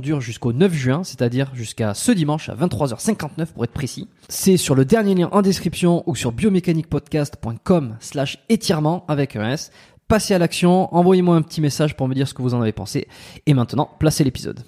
dure 0.00 0.20
jusqu'au 0.20 0.52
9 0.52 0.72
juin, 0.72 1.04
c'est-à-dire 1.04 1.50
jusqu'à 1.54 1.94
ce 1.94 2.12
dimanche 2.12 2.48
à 2.48 2.54
23h59 2.54 3.52
pour 3.52 3.64
être 3.64 3.72
précis. 3.72 4.08
C'est 4.28 4.56
sur 4.56 4.74
le 4.74 4.84
dernier 4.84 5.14
lien 5.14 5.28
en 5.32 5.42
description 5.42 6.02
ou 6.06 6.14
sur 6.14 6.32
biomécaniquepodcast.com 6.32 7.96
slash 8.00 8.38
étirement 8.48 9.04
avec 9.08 9.36
un 9.36 9.50
S. 9.52 9.70
Passez 10.08 10.34
à 10.34 10.38
l'action, 10.38 10.94
envoyez-moi 10.94 11.36
un 11.36 11.42
petit 11.42 11.60
message 11.60 11.96
pour 11.96 12.08
me 12.08 12.14
dire 12.14 12.28
ce 12.28 12.34
que 12.34 12.42
vous 12.42 12.54
en 12.54 12.60
avez 12.60 12.72
pensé. 12.72 13.08
Et 13.46 13.54
maintenant, 13.54 13.88
placez 13.98 14.22
l'épisode. 14.24 14.60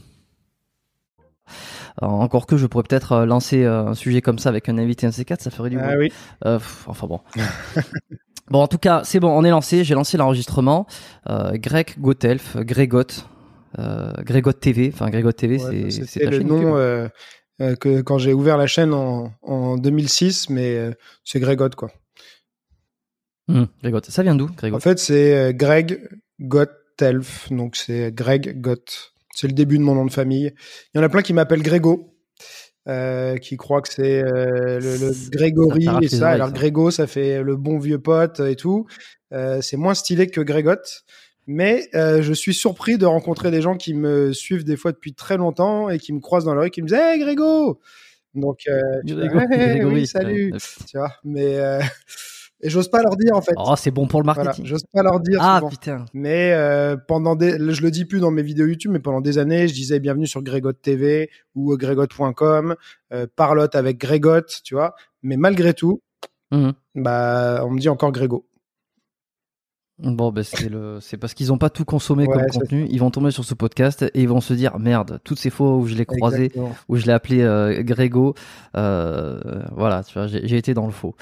Encore 2.00 2.46
que 2.46 2.56
je 2.56 2.66
pourrais 2.66 2.84
peut-être 2.84 3.12
euh, 3.12 3.26
lancer 3.26 3.64
euh, 3.64 3.86
un 3.86 3.94
sujet 3.94 4.20
comme 4.20 4.38
ça 4.38 4.50
avec 4.50 4.68
un 4.68 4.76
invité 4.76 5.06
NC4, 5.06 5.40
ça 5.40 5.50
ferait 5.50 5.70
du 5.70 5.78
Ah 5.78 5.94
oui. 5.98 6.12
Euh, 6.44 6.58
pff, 6.58 6.84
enfin 6.88 7.06
bon. 7.06 7.20
bon, 8.50 8.60
en 8.62 8.68
tout 8.68 8.78
cas, 8.78 9.02
c'est 9.04 9.20
bon, 9.20 9.30
on 9.30 9.44
est 9.44 9.50
lancé. 9.50 9.84
J'ai 9.84 9.94
lancé 9.94 10.16
l'enregistrement. 10.16 10.86
Euh, 11.28 11.52
Greg 11.54 11.94
Gotelf, 11.98 12.56
Grégot, 12.58 12.98
euh, 13.00 13.04
Grégot 13.78 14.52
TV. 14.52 14.90
Enfin, 14.92 15.10
Grégot 15.10 15.32
TV, 15.32 15.58
Ouais, 15.62 15.90
c'est 15.90 16.24
le 16.24 16.42
nom 16.42 16.76
euh, 16.76 17.08
euh, 17.60 17.74
que 17.76 18.02
quand 18.02 18.18
j'ai 18.18 18.32
ouvert 18.32 18.56
la 18.58 18.66
chaîne 18.66 18.92
en, 18.92 19.32
en 19.42 19.76
2006, 19.76 20.50
mais 20.50 20.76
euh, 20.76 20.92
c'est 21.24 21.40
Grégot 21.40 21.70
quoi. 21.70 21.90
Hum, 23.48 23.68
Grégot. 23.82 24.00
Ça 24.08 24.22
vient 24.22 24.34
d'où, 24.34 24.48
Grégot 24.56 24.76
En 24.76 24.80
fait, 24.80 24.98
c'est 24.98 25.36
euh, 25.36 25.52
Greg 25.52 26.08
Gottelf, 26.40 27.50
donc 27.52 27.76
c'est 27.76 28.12
Greg 28.12 28.60
Gott. 28.60 29.12
C'est 29.34 29.46
le 29.46 29.52
début 29.52 29.78
de 29.78 29.82
mon 29.82 29.94
nom 29.94 30.04
de 30.04 30.12
famille. 30.12 30.52
Il 30.94 30.98
y 30.98 31.00
en 31.00 31.04
a 31.04 31.08
plein 31.08 31.22
qui 31.22 31.32
m'appellent 31.32 31.62
Grégo, 31.62 32.14
euh, 32.88 33.36
qui 33.36 33.56
croient 33.56 33.82
que 33.82 33.92
c'est 33.92 34.22
euh, 34.22 34.80
le, 34.80 34.96
le 34.96 35.30
Grégory 35.30 35.84
Ça 35.84 35.98
et 36.02 36.08
ça. 36.08 36.28
Alors. 36.30 36.52
Grégo, 36.52 36.90
ça 36.90 37.06
fait 37.06 37.42
le 37.42 37.56
bon 37.56 37.78
vieux 37.78 37.98
pote 37.98 38.40
et 38.40 38.56
tout. 38.56 38.86
Euh, 39.32 39.60
c'est 39.60 39.76
moins 39.76 39.94
stylé 39.94 40.26
que 40.28 40.40
Grégot. 40.40 40.76
Mais 41.46 41.88
euh, 41.94 42.22
je 42.22 42.32
suis 42.32 42.54
surpris 42.54 42.98
de 42.98 43.06
rencontrer 43.06 43.50
des 43.50 43.62
gens 43.62 43.76
qui 43.76 43.94
me 43.94 44.32
suivent 44.32 44.64
des 44.64 44.76
fois 44.76 44.92
depuis 44.92 45.14
très 45.14 45.36
longtemps 45.36 45.88
et 45.88 45.98
qui 45.98 46.12
me 46.12 46.20
croisent 46.20 46.44
dans 46.46 46.54
la 46.54 46.62
rue, 46.62 46.70
qui 46.70 46.82
me 46.82 46.88
disent 46.88 46.98
Hey 46.98 47.20
Grégo 47.20 47.78
Donc, 48.34 48.60
euh, 48.68 48.80
Grégo- 49.04 49.40
Hey, 49.52 49.84
oui, 49.84 50.06
salut. 50.06 50.52
Tu 50.88 50.98
vois, 50.98 51.12
mais 51.24 51.56
euh, 51.58 51.80
et 52.60 52.68
j'ose 52.70 52.88
pas 52.88 53.00
leur 53.02 53.16
dire 53.16 53.34
en 53.36 53.42
fait. 53.42 53.52
Oh, 53.56 53.74
c'est 53.76 53.90
bon 53.92 54.06
pour 54.08 54.20
le 54.20 54.24
Voilà, 54.24 54.42
marketing. 54.44 54.66
j'ose 54.66 54.82
pas 54.92 55.02
leur 55.04 55.20
dire 55.20 55.38
ah 55.40 55.56
souvent. 55.58 55.68
putain. 55.70 56.04
Mais 56.14 56.52
pendant 57.06 57.36
des, 57.36 57.52
je 57.72 57.82
le 57.82 57.90
dis 57.92 58.04
plus 58.06 58.18
dans 58.20 58.30
mes 58.32 58.42
vidéos 58.42 58.66
YouTube, 58.66 58.90
mais 58.92 58.98
pendant 58.98 59.20
des 59.20 59.38
années, 59.38 59.68
je 59.68 59.74
disais 59.74 60.00
bienvenue 60.00 60.26
sur 60.26 60.42
Grégot 60.42 60.72
TV 60.72 61.30
ou 61.54 61.76
grégot.com, 61.76 62.74
parlotte 63.36 63.74
avec 63.76 63.98
Grégot, 63.98 64.40
tu 64.64 64.74
vois? 64.74 64.94
Mais 65.22 65.36
malgré 65.36 65.74
tout, 65.74 66.02
Mhm. 66.52 66.72
bah, 66.94 67.62
on 67.64 67.70
me 67.70 67.78
dit 67.80 67.88
encore 67.88 68.10
Grégo. 68.12 68.46
Bon, 69.98 70.30
ben 70.30 70.44
c'est 70.44 70.68
le, 70.68 70.98
c'est 71.00 71.16
parce 71.16 71.32
qu'ils 71.32 71.52
ont 71.54 71.58
pas 71.58 71.70
tout 71.70 71.86
consommé 71.86 72.26
Ouais, 72.26 72.36
comme 72.36 72.46
contenu. 72.60 72.86
Ils 72.90 73.00
vont 73.00 73.10
tomber 73.10 73.30
sur 73.30 73.44
ce 73.44 73.54
podcast 73.54 74.02
et 74.02 74.20
ils 74.22 74.28
vont 74.28 74.42
se 74.42 74.52
dire 74.52 74.78
merde. 74.78 75.20
Toutes 75.24 75.38
ces 75.38 75.48
fois 75.48 75.74
où 75.76 75.86
je 75.86 75.94
l'ai 75.94 76.04
croisé, 76.04 76.44
Exactement. 76.44 76.76
où 76.88 76.96
je 76.96 77.06
l'ai 77.06 77.12
appelé 77.12 77.40
euh, 77.40 77.82
Grégo, 77.82 78.34
euh, 78.76 79.40
voilà, 79.74 80.02
tu 80.04 80.12
vois, 80.18 80.26
j'ai 80.26 80.56
été 80.56 80.74
dans 80.74 80.84
le 80.86 80.92
faux. 80.92 81.14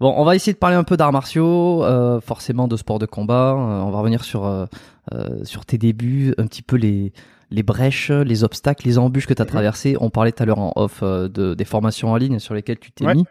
Bon, 0.00 0.12
on 0.16 0.24
va 0.24 0.34
essayer 0.34 0.52
de 0.52 0.58
parler 0.58 0.76
un 0.76 0.84
peu 0.84 0.96
d'arts 0.96 1.12
martiaux, 1.12 1.82
euh, 1.84 2.20
forcément 2.20 2.68
de 2.68 2.76
sport 2.76 2.98
de 2.98 3.06
combat. 3.06 3.52
Euh, 3.52 3.80
on 3.82 3.90
va 3.90 3.98
revenir 3.98 4.22
sur 4.24 4.46
euh, 4.46 4.66
euh, 5.12 5.44
sur 5.44 5.64
tes 5.64 5.78
débuts, 5.78 6.34
un 6.38 6.46
petit 6.46 6.62
peu 6.62 6.76
les 6.76 7.12
les 7.52 7.62
brèches, 7.64 8.10
les 8.10 8.44
obstacles, 8.44 8.86
les 8.86 8.96
embûches 8.98 9.26
que 9.26 9.34
tu 9.34 9.42
as 9.42 9.44
Mhm. 9.44 9.50
traversées. 9.50 9.96
On 10.00 10.08
parlait 10.08 10.30
tout 10.32 10.42
à 10.42 10.46
l'heure 10.46 10.60
en 10.60 10.72
off 10.76 11.00
euh, 11.02 11.28
de, 11.28 11.54
des 11.54 11.64
formations 11.64 12.12
en 12.12 12.16
ligne 12.16 12.38
sur 12.38 12.54
lesquelles 12.54 12.78
tu 12.78 12.92
t'es 12.92 13.04
Ouais. 13.04 13.14
mis. 13.14 13.24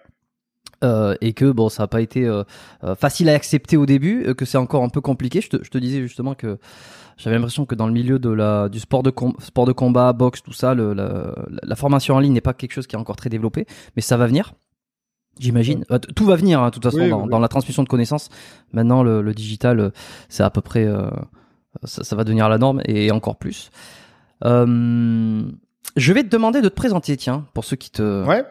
Euh, 0.84 1.14
et 1.20 1.34
que 1.34 1.52
bon, 1.52 1.68
ça 1.68 1.84
n'a 1.84 1.88
pas 1.88 2.00
été 2.00 2.26
euh, 2.26 2.44
euh, 2.86 2.96
facile 2.96 3.28
à 3.30 3.34
accepter 3.34 3.76
au 3.76 3.86
début, 3.86 4.24
euh, 4.28 4.34
que 4.34 4.46
c'est 4.46 4.58
encore 4.58 4.82
un 4.84 4.88
peu 4.90 5.02
compliqué. 5.02 5.42
Je 5.42 5.50
te, 5.50 5.58
je 5.64 5.70
te 5.70 5.78
disais 5.78 6.02
justement 6.02 6.36
que 6.36 6.58
j'avais 7.18 7.36
l'impression 7.36 7.66
que 7.66 7.76
dans 7.76 7.86
le 7.88 7.92
milieu 7.92 8.18
de 8.18 8.30
la, 8.30 8.70
du 8.70 8.80
sport 8.80 9.04
de, 9.04 9.10
com- 9.10 9.34
sport 9.40 9.66
de 9.66 9.74
combat, 9.74 10.14
boxe, 10.14 10.42
tout 10.42 10.54
ça, 10.54 10.74
le, 10.74 10.94
la, 10.94 11.34
la 11.64 11.76
formation 11.76 12.16
en 12.16 12.20
ligne 12.20 12.32
n'est 12.32 12.40
pas 12.40 12.54
quelque 12.54 12.72
chose 12.72 12.88
qui 12.88 12.96
est 12.96 13.00
encore 13.00 13.18
très 13.18 13.30
développé, 13.30 13.66
mais 13.98 14.02
ça 14.02 14.16
va 14.16 14.26
venir. 14.26 14.54
J'imagine. 15.38 15.84
Euh, 15.92 16.00
Tout 16.00 16.26
va 16.26 16.36
venir, 16.38 16.62
hein, 16.62 16.68
de 16.70 16.74
toute 16.74 16.84
façon, 16.84 16.98
Oui, 17.00 17.10
dans, 17.10 17.24
oui. 17.24 17.30
dans 17.30 17.40
la 17.40 17.48
transmission 17.50 17.84
de 17.84 17.90
connaissances. 17.90 18.30
Maintenant, 18.72 19.04
le, 19.04 19.22
le 19.22 19.34
digital, 19.34 19.92
c'est 20.30 20.44
à 20.44 20.50
peu 20.50 20.62
près, 20.62 20.86
euh, 20.86 21.10
ça, 21.84 22.04
ça 22.06 22.16
va 22.16 22.24
devenir 22.24 22.48
la 22.50 22.58
norme 22.58 22.82
et 22.86 23.12
encore 23.12 23.38
plus. 23.38 23.70
Euh, 24.46 25.44
je 25.96 26.14
vais 26.14 26.24
te 26.24 26.30
demander 26.30 26.62
de 26.62 26.70
te 26.70 26.76
présenter, 26.76 27.18
tiens, 27.18 27.46
pour 27.54 27.66
ceux 27.66 27.76
qui 27.76 27.90
te. 27.92 28.26
Ouais. 28.26 28.44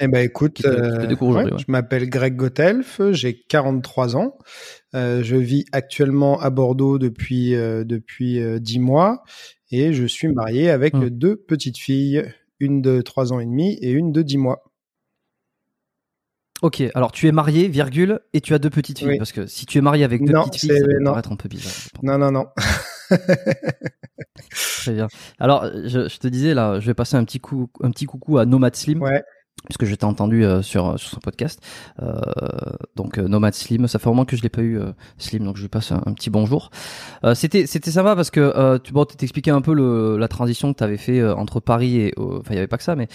Eh 0.00 0.08
ben 0.08 0.24
écoute, 0.24 0.54
te- 0.62 1.24
ouais. 1.24 1.44
je 1.58 1.64
m'appelle 1.68 2.08
Greg 2.10 2.34
Gotelf, 2.36 3.00
j'ai 3.12 3.34
43 3.48 4.16
ans, 4.16 4.36
Euh, 4.94 5.22
je 5.22 5.36
vis 5.36 5.64
actuellement 5.72 6.40
à 6.40 6.50
Bordeaux 6.50 6.98
depuis 6.98 7.54
euh, 7.54 7.84
depuis 7.84 8.40
euh, 8.40 8.58
10 8.60 8.78
mois 8.78 9.22
et 9.70 9.92
je 9.92 10.04
suis 10.06 10.28
marié 10.28 10.70
avec 10.70 10.94
Hmm. 10.94 11.08
deux 11.08 11.36
petites 11.36 11.78
filles, 11.78 12.24
une 12.60 12.80
de 12.82 13.00
3 13.02 13.32
ans 13.32 13.40
et 13.40 13.44
demi 13.46 13.74
et 13.80 13.90
une 13.90 14.12
de 14.12 14.22
10 14.22 14.38
mois. 14.38 14.62
Ok, 16.62 16.82
alors 16.94 17.10
tu 17.12 17.26
es 17.28 17.32
marié, 17.32 17.68
virgule, 17.68 18.20
et 18.32 18.40
tu 18.40 18.54
as 18.54 18.58
deux 18.58 18.70
petites 18.70 18.98
filles. 19.00 19.08
Oui. 19.08 19.18
Parce 19.18 19.32
que 19.32 19.46
si 19.46 19.66
tu 19.66 19.76
es 19.78 19.80
marié 19.80 20.04
avec 20.04 20.24
deux 20.24 20.32
Non, 20.32 20.44
petites 20.44 20.62
filles, 20.62 20.78
ça 20.78 20.84
peut 20.86 20.98
non. 21.00 21.10
paraître 21.10 21.32
un 21.32 21.36
peu 21.36 21.48
bizarre. 21.48 21.72
Non 22.02 22.16
non 22.16 22.30
non. 22.30 22.46
Très 24.78 24.92
bien. 24.94 25.08
Alors, 25.38 25.66
je, 25.84 26.08
je 26.08 26.18
te 26.18 26.28
disais, 26.28 26.54
là, 26.54 26.78
je 26.80 26.86
vais 26.86 26.94
passer 26.94 27.16
un 27.16 27.24
petit, 27.24 27.40
coup, 27.40 27.70
un 27.82 27.90
petit 27.90 28.06
coucou 28.06 28.38
à 28.38 28.46
Nomad 28.46 28.74
Slim. 28.76 29.02
Ouais. 29.02 29.22
Puisque 29.64 29.84
je 29.84 29.94
t'ai 29.94 30.04
entendu 30.04 30.44
euh, 30.44 30.62
sur, 30.62 30.98
sur 30.98 31.10
son 31.10 31.20
podcast. 31.20 31.60
Euh, 32.02 32.14
donc 32.96 33.18
euh, 33.18 33.28
Nomad 33.28 33.54
Slim, 33.54 33.86
ça 33.86 33.98
fait 33.98 34.08
un 34.08 34.10
moment 34.10 34.24
que 34.24 34.36
je 34.36 34.42
l'ai 34.42 34.48
pas 34.48 34.62
eu 34.62 34.78
euh, 34.78 34.92
Slim, 35.18 35.44
donc 35.44 35.56
je 35.56 35.62
lui 35.62 35.68
passe 35.68 35.92
un, 35.92 36.00
petit 36.14 36.30
bonjour. 36.30 36.70
Euh, 37.24 37.34
c'était 37.34 37.66
c'était 37.66 37.90
sympa 37.90 38.14
parce 38.16 38.30
que 38.30 38.40
euh, 38.40 38.78
tu 38.78 38.92
bon, 38.92 39.04
t'expliquais 39.04 39.50
un 39.50 39.62
peu 39.62 39.74
le, 39.74 40.16
la 40.16 40.28
transition 40.28 40.72
que 40.72 40.78
tu 40.78 40.84
avais 40.84 40.96
fait 40.96 41.24
entre 41.26 41.60
Paris 41.60 41.98
et 41.98 42.14
enfin 42.18 42.50
il 42.50 42.54
y 42.56 42.58
avait 42.58 42.66
pas 42.66 42.78
que 42.78 42.84
ça, 42.84 42.96
mais 42.96 43.08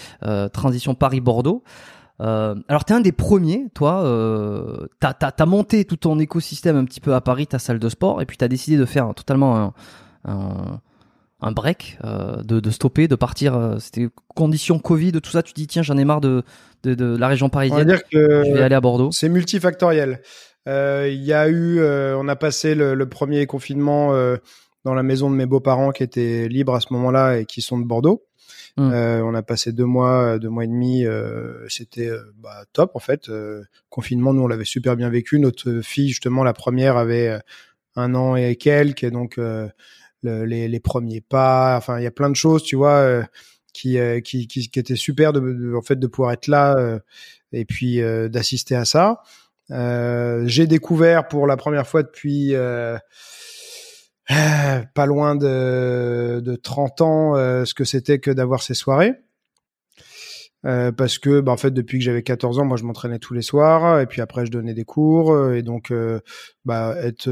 transition 0.52 0.94
Paris 0.94 1.20
Bordeaux. 1.20 1.62
Euh, 2.20 2.54
alors 2.68 2.84
t'es 2.84 2.94
un 2.94 3.00
des 3.00 3.12
premiers, 3.12 3.66
toi. 3.74 4.02
Euh, 4.02 4.86
t'as 5.00 5.14
t'as 5.14 5.32
t'as 5.32 5.46
monté 5.46 5.84
tout 5.84 5.96
ton 5.96 6.18
écosystème 6.18 6.76
un 6.76 6.84
petit 6.84 7.00
peu 7.00 7.14
à 7.14 7.20
Paris, 7.20 7.46
ta 7.46 7.58
salle 7.58 7.78
de 7.78 7.88
sport, 7.88 8.20
et 8.20 8.26
puis 8.26 8.36
t'as 8.36 8.48
décidé 8.48 8.76
de 8.76 8.84
faire 8.84 9.14
totalement 9.14 9.56
un 9.56 9.72
un, 10.26 10.80
un 11.42 11.52
break, 11.52 11.98
euh, 12.04 12.42
de, 12.42 12.60
de 12.60 12.70
stopper, 12.70 13.08
de 13.08 13.14
partir. 13.16 13.54
euh, 13.56 13.78
C'était 13.78 14.08
conditions 14.34 14.78
Covid, 14.78 15.12
tout 15.12 15.30
ça. 15.30 15.42
Tu 15.42 15.52
dis 15.54 15.66
tiens, 15.66 15.82
j'en 15.82 15.96
ai 15.96 16.04
marre 16.04 16.20
de, 16.20 16.42
de, 16.82 16.94
de 16.94 17.16
la 17.16 17.28
région 17.28 17.46
On 17.46 17.48
va 17.48 17.52
parisienne. 17.52 17.86
dire 17.86 18.02
que 18.08 18.44
Je 18.44 18.52
vais 18.52 18.62
aller 18.62 18.74
à 18.74 18.80
Bordeaux. 18.80 19.10
C'est 19.12 19.28
multifactoriel. 19.28 20.20
Euh, 20.68 21.08
Il 21.10 21.22
y 21.22 21.32
a 21.32 21.48
eu, 21.48 21.80
on 21.82 22.28
a 22.28 22.36
passé 22.36 22.74
le, 22.74 22.94
le 22.94 23.08
premier 23.08 23.46
confinement 23.46 24.12
dans 24.84 24.94
la 24.94 25.02
maison 25.02 25.30
de 25.30 25.34
mes 25.36 25.46
beaux-parents 25.46 25.90
qui 25.92 26.02
étaient 26.02 26.48
libres 26.48 26.74
à 26.74 26.80
ce 26.80 26.92
moment-là 26.92 27.38
et 27.38 27.44
qui 27.46 27.62
sont 27.62 27.78
de 27.78 27.84
Bordeaux. 27.84 28.24
Mm. 28.76 28.90
Euh, 28.92 29.22
on 29.24 29.34
a 29.34 29.42
passé 29.42 29.72
deux 29.72 29.84
mois, 29.84 30.38
deux 30.38 30.48
mois 30.48 30.64
et 30.64 30.68
demi. 30.68 31.04
C'était 31.68 32.10
bah, 32.38 32.64
top 32.72 32.92
en 32.94 33.00
fait. 33.00 33.30
Confinement, 33.88 34.32
nous 34.34 34.42
on 34.42 34.46
l'avait 34.48 34.64
super 34.64 34.96
bien 34.96 35.08
vécu. 35.08 35.40
Notre 35.40 35.80
fille 35.80 36.08
justement, 36.08 36.44
la 36.44 36.52
première, 36.52 36.96
avait 36.96 37.40
un 37.96 38.14
an 38.14 38.36
et 38.36 38.56
quelques, 38.56 39.04
et 39.04 39.10
donc 39.10 39.38
le- 40.22 40.44
les, 40.44 40.80
premiers 40.80 41.20
pas. 41.20 41.76
Enfin, 41.76 41.98
il 41.98 42.04
y 42.04 42.06
a 42.06 42.10
plein 42.10 42.30
de 42.30 42.36
choses, 42.36 42.62
tu 42.62 42.76
vois. 42.76 42.96
euh, 42.98 43.22
qui, 43.72 43.98
euh, 43.98 44.20
qui, 44.20 44.48
qui, 44.48 44.68
qui 44.68 44.78
était 44.80 44.96
super 44.96 45.32
de, 45.32 45.74
en 45.76 45.82
fait 45.82 45.96
de 45.96 46.06
pouvoir 46.08 46.32
être 46.32 46.48
là 46.48 46.76
euh, 46.76 46.98
et 47.52 47.64
puis 47.64 48.00
d'assister 48.28 48.74
à 48.74 48.84
ça. 48.84 49.22
J'ai 49.70 50.66
découvert 50.66 51.28
pour 51.28 51.46
la 51.46 51.56
première 51.56 51.86
fois 51.86 52.02
depuis 52.02 52.52
pas 54.94 55.06
loin 55.06 55.34
de, 55.36 56.40
de 56.40 56.56
30 56.56 57.00
ans 57.00 57.36
euh, 57.36 57.64
ce 57.64 57.74
que 57.74 57.84
c'était 57.84 58.18
que 58.18 58.30
d'avoir 58.30 58.62
ces 58.62 58.74
soirées. 58.74 59.14
Parce 60.62 61.18
que 61.18 61.40
bah, 61.40 61.52
en 61.52 61.56
fait 61.56 61.70
depuis 61.70 61.98
que 61.98 62.04
j'avais 62.04 62.22
14 62.22 62.58
ans 62.58 62.64
moi 62.66 62.76
je 62.76 62.84
m'entraînais 62.84 63.18
tous 63.18 63.32
les 63.34 63.40
soirs 63.42 64.00
et 64.00 64.06
puis 64.06 64.20
après 64.20 64.44
je 64.44 64.50
donnais 64.50 64.74
des 64.74 64.84
cours 64.84 65.52
et 65.52 65.62
donc 65.62 65.90
euh, 65.90 66.20
bah, 66.66 66.94
être 67.02 67.30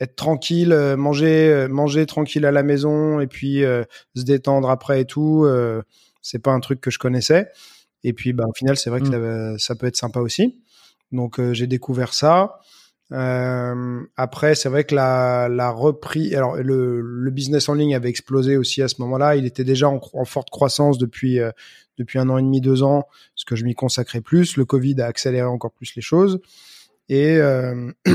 être 0.00 0.16
tranquille 0.16 0.72
euh, 0.72 0.96
manger 0.96 1.52
euh, 1.52 1.68
manger 1.68 2.06
tranquille 2.06 2.46
à 2.46 2.50
la 2.50 2.62
maison 2.62 3.20
et 3.20 3.26
puis 3.26 3.64
euh, 3.64 3.84
se 4.16 4.22
détendre 4.22 4.70
après 4.70 5.02
et 5.02 5.04
tout 5.04 5.44
euh, 5.44 5.82
c'est 6.22 6.38
pas 6.38 6.52
un 6.52 6.60
truc 6.60 6.80
que 6.80 6.90
je 6.90 6.98
connaissais 6.98 7.48
et 8.02 8.12
puis 8.12 8.32
bah 8.32 8.44
au 8.48 8.52
final 8.52 8.76
c'est 8.76 8.90
vrai 8.90 9.00
que 9.00 9.08
Mm. 9.08 9.58
ça, 9.58 9.66
ça 9.66 9.74
peut 9.74 9.86
être 9.86 9.96
sympa 9.96 10.20
aussi 10.20 10.60
donc 11.12 11.38
euh, 11.38 11.52
j'ai 11.52 11.66
découvert 11.66 12.14
ça 12.14 12.60
euh, 13.12 14.02
après, 14.16 14.54
c'est 14.54 14.68
vrai 14.68 14.84
que 14.84 14.94
la, 14.94 15.48
la 15.48 15.70
reprise, 15.70 16.34
alors 16.34 16.56
le, 16.56 17.00
le 17.00 17.30
business 17.30 17.68
en 17.68 17.74
ligne 17.74 17.94
avait 17.94 18.08
explosé 18.08 18.56
aussi 18.56 18.82
à 18.82 18.88
ce 18.88 18.96
moment-là. 19.00 19.36
Il 19.36 19.46
était 19.46 19.64
déjà 19.64 19.88
en, 19.88 20.00
en 20.14 20.24
forte 20.24 20.50
croissance 20.50 20.98
depuis 20.98 21.40
euh, 21.40 21.50
depuis 21.98 22.18
un 22.18 22.28
an 22.30 22.38
et 22.38 22.42
demi, 22.42 22.60
deux 22.60 22.82
ans, 22.82 23.02
parce 23.34 23.44
que 23.44 23.56
je 23.56 23.64
m'y 23.64 23.74
consacrais 23.74 24.20
plus. 24.20 24.56
Le 24.56 24.64
Covid 24.64 25.00
a 25.00 25.06
accéléré 25.06 25.46
encore 25.46 25.72
plus 25.72 25.94
les 25.96 26.02
choses, 26.02 26.40
et 27.08 27.36
euh, 27.36 27.90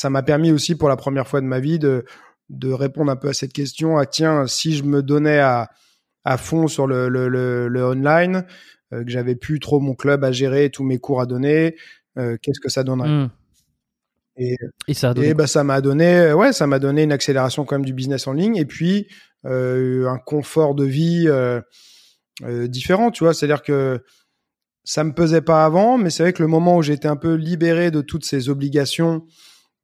ça 0.00 0.08
m'a 0.08 0.22
permis 0.22 0.50
aussi 0.50 0.76
pour 0.76 0.88
la 0.88 0.96
première 0.96 1.28
fois 1.28 1.42
de 1.42 1.46
ma 1.46 1.60
vie 1.60 1.78
de 1.78 2.06
de 2.48 2.72
répondre 2.72 3.12
un 3.12 3.16
peu 3.16 3.28
à 3.28 3.34
cette 3.34 3.52
question. 3.52 3.98
Ah 3.98 4.06
tiens, 4.06 4.46
si 4.46 4.74
je 4.74 4.82
me 4.82 5.02
donnais 5.02 5.40
à 5.40 5.68
à 6.24 6.38
fond 6.38 6.68
sur 6.68 6.86
le 6.86 7.10
le, 7.10 7.28
le, 7.28 7.68
le 7.68 7.84
online, 7.84 8.46
euh, 8.94 9.04
que 9.04 9.10
j'avais 9.10 9.36
plus 9.36 9.60
trop 9.60 9.78
mon 9.78 9.94
club 9.94 10.24
à 10.24 10.32
gérer, 10.32 10.70
tous 10.70 10.84
mes 10.84 10.98
cours 10.98 11.20
à 11.20 11.26
donner, 11.26 11.76
euh, 12.16 12.38
qu'est-ce 12.40 12.60
que 12.60 12.70
ça 12.70 12.82
donnerait? 12.82 13.10
Mm. 13.10 13.30
Et 14.38 14.56
Et 14.88 14.94
ça 14.94 15.10
a 15.10 15.14
donné 15.14 15.28
et 15.28 15.34
bah 15.34 15.46
ça 15.46 15.64
m'a 15.64 15.82
donné, 15.82 16.32
ouais, 16.32 16.54
ça 16.54 16.66
m'a 16.66 16.78
donné 16.78 17.02
une 17.02 17.12
accélération 17.12 17.66
quand 17.66 17.74
même 17.74 17.84
du 17.84 17.92
business 17.92 18.26
en 18.26 18.32
ligne 18.32 18.56
et 18.56 18.64
puis 18.64 19.06
euh, 19.44 20.08
un 20.08 20.18
confort 20.18 20.74
de 20.74 20.84
vie 20.84 21.24
euh, 21.26 21.60
euh, 22.44 22.68
différent, 22.68 23.10
tu 23.10 23.24
vois. 23.24 23.34
C'est-à-dire 23.34 23.62
que 23.62 24.02
ça 24.82 25.04
me 25.04 25.12
pesait 25.12 25.42
pas 25.42 25.66
avant, 25.66 25.98
mais 25.98 26.08
c'est 26.08 26.22
vrai 26.22 26.32
que 26.32 26.42
le 26.42 26.48
moment 26.48 26.78
où 26.78 26.82
j'étais 26.82 27.08
un 27.08 27.16
peu 27.16 27.34
libéré 27.34 27.90
de 27.90 28.00
toutes 28.00 28.24
ces 28.24 28.48
obligations 28.48 29.26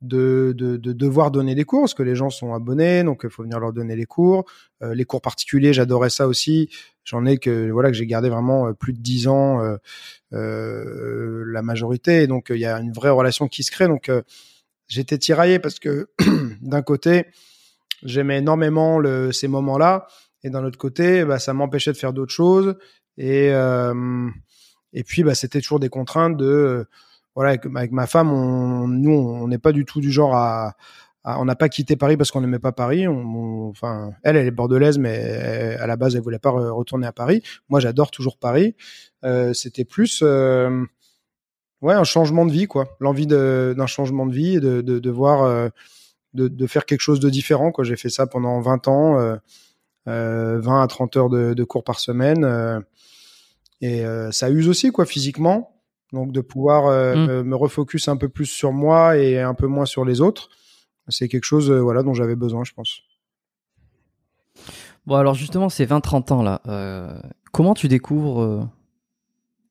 de, 0.02 0.54
de, 0.56 0.76
de 0.76 0.93
devoir 0.93 1.31
donner 1.31 1.54
des 1.54 1.64
cours, 1.64 1.82
parce 1.82 1.94
que 1.94 2.02
les 2.02 2.14
gens 2.14 2.31
sont 2.31 2.54
abonnés, 2.54 3.02
donc 3.02 3.22
il 3.25 3.31
faut 3.31 3.43
venir 3.43 3.58
leur 3.58 3.72
donner 3.72 3.96
les 3.96 4.04
cours. 4.04 4.44
Euh, 4.82 4.94
les 4.94 5.04
cours 5.04 5.20
particuliers, 5.20 5.72
j'adorais 5.72 6.10
ça 6.10 6.28
aussi. 6.28 6.69
J'en 7.04 7.25
ai 7.25 7.38
que 7.38 7.70
voilà 7.70 7.90
que 7.90 7.96
j'ai 7.96 8.06
gardé 8.06 8.28
vraiment 8.28 8.69
euh, 8.69 8.72
plus 8.72 8.93
de 8.93 9.00
dix 9.00 9.28
ans, 9.28 9.62
euh, 9.62 9.76
euh, 10.32 11.44
la 11.46 11.62
majorité. 11.62 12.26
Donc 12.26 12.48
il 12.50 12.58
y 12.58 12.66
a 12.66 12.78
une 12.78 12.93
vraie 12.93 13.10
relation 13.10 13.48
qui 13.48 13.62
se 13.62 13.70
crée. 13.70 13.88
Donc 13.88 14.08
euh, 14.08 14.22
j'étais 14.88 15.19
tiraillé 15.19 15.58
parce 15.58 15.78
que 15.78 16.08
d'un 16.60 16.82
côté 16.82 17.26
j'aimais 18.02 18.38
énormément 18.38 18.98
le, 18.98 19.32
ces 19.32 19.48
moments-là, 19.48 20.06
et 20.43 20.50
d'un 20.50 20.64
autre 20.64 20.78
côté, 20.78 21.25
bah, 21.25 21.38
ça 21.38 21.54
m'empêchait 21.54 21.93
de 21.93 21.96
faire 21.96 22.12
d'autres 22.12 22.32
choses. 22.32 22.76
Et 23.16 23.50
euh, 23.50 24.28
et 24.93 25.04
puis 25.04 25.22
bah, 25.24 25.34
c'était 25.34 25.60
toujours 25.60 25.81
des 25.81 25.88
contraintes 25.88 26.36
de 26.36 26.44
euh, 26.46 26.84
voilà 27.36 27.50
avec, 27.50 27.93
ma 27.93 28.06
femme, 28.08 28.32
on, 28.32 28.88
nous 28.88 29.12
on 29.12 29.46
n'est 29.46 29.58
pas 29.58 29.70
du 29.72 29.84
tout 29.84 30.00
du 30.00 30.10
genre 30.10 30.34
à, 30.34 30.74
on 31.24 31.44
n'a 31.44 31.56
pas 31.56 31.69
quitté 31.69 31.96
Paris 31.96 32.16
parce 32.16 32.31
qu'on 32.31 32.40
n'aimait 32.40 32.60
pas 32.60 32.72
Paris. 32.72 33.08
On, 33.08 33.69
enfin, 33.69 34.12
elle, 34.22 34.36
elle 34.36 34.46
est 34.46 34.52
bordelaise, 34.52 34.96
mais 34.96 35.76
à 35.81 35.86
la 35.86 35.96
base, 35.96 36.14
elle 36.14 36.22
voulait 36.22 36.38
pas 36.38 36.50
re- 36.50 36.70
retourner 36.70 37.06
à 37.06 37.12
Paris. 37.12 37.43
Moi, 37.69 37.81
j'adore 37.81 38.10
toujours 38.12 38.38
Paris. 38.38 38.76
Euh, 39.24 39.52
C'était 39.52 39.84
plus, 39.84 40.20
euh, 40.22 40.84
ouais, 41.82 41.94
un 41.94 42.05
changement 42.05 42.46
de 42.46 42.52
vie, 42.52 42.66
quoi. 42.69 42.96
L'envie 43.00 43.26
d'un 43.26 43.86
changement 43.86 44.24
de 44.26 44.32
vie, 44.34 44.60
de, 44.60 44.82
de, 44.82 45.00
de 45.00 45.10
voir, 45.10 45.43
euh, 45.43 45.69
de, 46.34 46.46
de 46.46 46.66
faire 46.69 46.86
quelque 46.86 47.00
chose 47.00 47.19
de 47.19 47.28
différent, 47.28 47.72
quoi. 47.72 47.82
J'ai 47.82 47.96
fait 47.96 48.08
ça 48.10 48.28
pendant 48.28 48.60
20 48.60 48.86
ans, 48.86 49.19
euh, 49.19 49.36
euh, 50.06 50.60
20 50.60 50.82
à 50.82 50.86
30 50.86 51.16
heures 51.16 51.28
de, 51.28 51.64
cours 51.64 51.82
par 51.82 51.98
semaine, 51.98 52.44
euh, 52.44 52.78
et 53.81 54.05
euh, 54.06 54.31
ça 54.31 54.48
use 54.48 54.69
aussi, 54.69 54.90
quoi, 54.93 55.06
physiquement. 55.06 55.76
Donc, 56.13 56.32
de 56.32 56.41
pouvoir 56.41 56.86
euh, 56.86 57.15
Mm. 57.17 57.27
me, 57.27 57.43
me 57.43 57.56
refocus 57.56 58.08
un 58.08 58.17
peu 58.17 58.29
plus 58.29 58.46
sur 58.46 58.72
moi 58.72 59.17
et 59.17 59.41
un 59.41 59.55
peu 59.55 59.67
moins 59.67 59.86
sur 59.86 60.05
les 60.05 60.20
autres. 60.20 60.48
C'est 61.08 61.29
quelque 61.29 61.44
chose 61.44 61.70
euh, 61.70 61.81
voilà 61.81 62.03
dont 62.03 62.15
j'avais 62.15 62.36
besoin 62.36 62.65
je 62.65 62.72
pense. 62.72 63.01
Bon, 65.06 65.17
alors 65.17 65.34
justement, 65.34 65.69
ces 65.69 65.86
20-30 65.86 66.32
ans 66.32 66.43
là, 66.43 66.60
euh, 66.67 67.17
comment 67.53 67.75
tu 67.75 67.89
découvres 67.89 68.69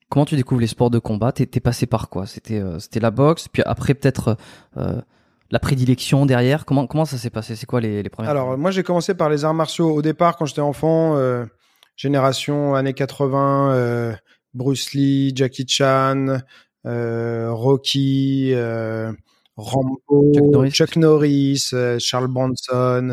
comment 0.10 0.26
tu 0.26 0.36
découvres 0.36 0.62
les 0.62 0.68
sports 0.68 0.90
de 0.90 1.00
combat? 1.00 1.32
T'es 1.32 1.60
passé 1.60 1.86
par 1.88 2.10
quoi? 2.10 2.26
C'était 2.26 2.62
c'était 2.80 3.00
la 3.00 3.12
boxe, 3.12 3.48
puis 3.48 3.64
après 3.66 3.94
peut-être 3.94 4.38
la 4.76 5.60
prédilection 5.60 6.26
derrière. 6.26 6.66
Comment 6.66 6.88
comment 6.88 7.06
ça 7.06 7.18
s'est 7.18 7.30
passé? 7.30 7.56
C'est 7.56 7.66
quoi 7.66 7.82
les, 7.82 8.02
les 8.04 8.10
premières 8.10 8.32
alors 8.32 8.58
moi 8.58 8.72
j'ai 8.72 8.84
commencé 8.84 9.14
par 9.14 9.30
les 9.30 9.44
arts 9.44 9.54
martiaux. 9.54 9.92
Au 9.94 10.02
départ 10.02 10.38
quand 10.38 10.46
j'étais 10.46 10.62
enfant 10.62 11.18
génération 11.96 12.76
années 12.76 12.94
80 12.94 13.74
euh, 13.74 14.14
Bruce 14.56 14.94
Lee 14.94 15.32
Jackie 15.36 15.68
Chan 15.68 16.40
euh, 16.88 17.52
Rocky 17.52 18.52
euh, 18.54 19.12
Rambo 19.58 20.02
Chuck 20.34 20.52
Norris. 20.52 20.72
Chuck 20.72 20.96
Norris, 20.96 21.70
euh, 21.74 22.00
Charles 22.00 22.28
Bronson 22.28 23.10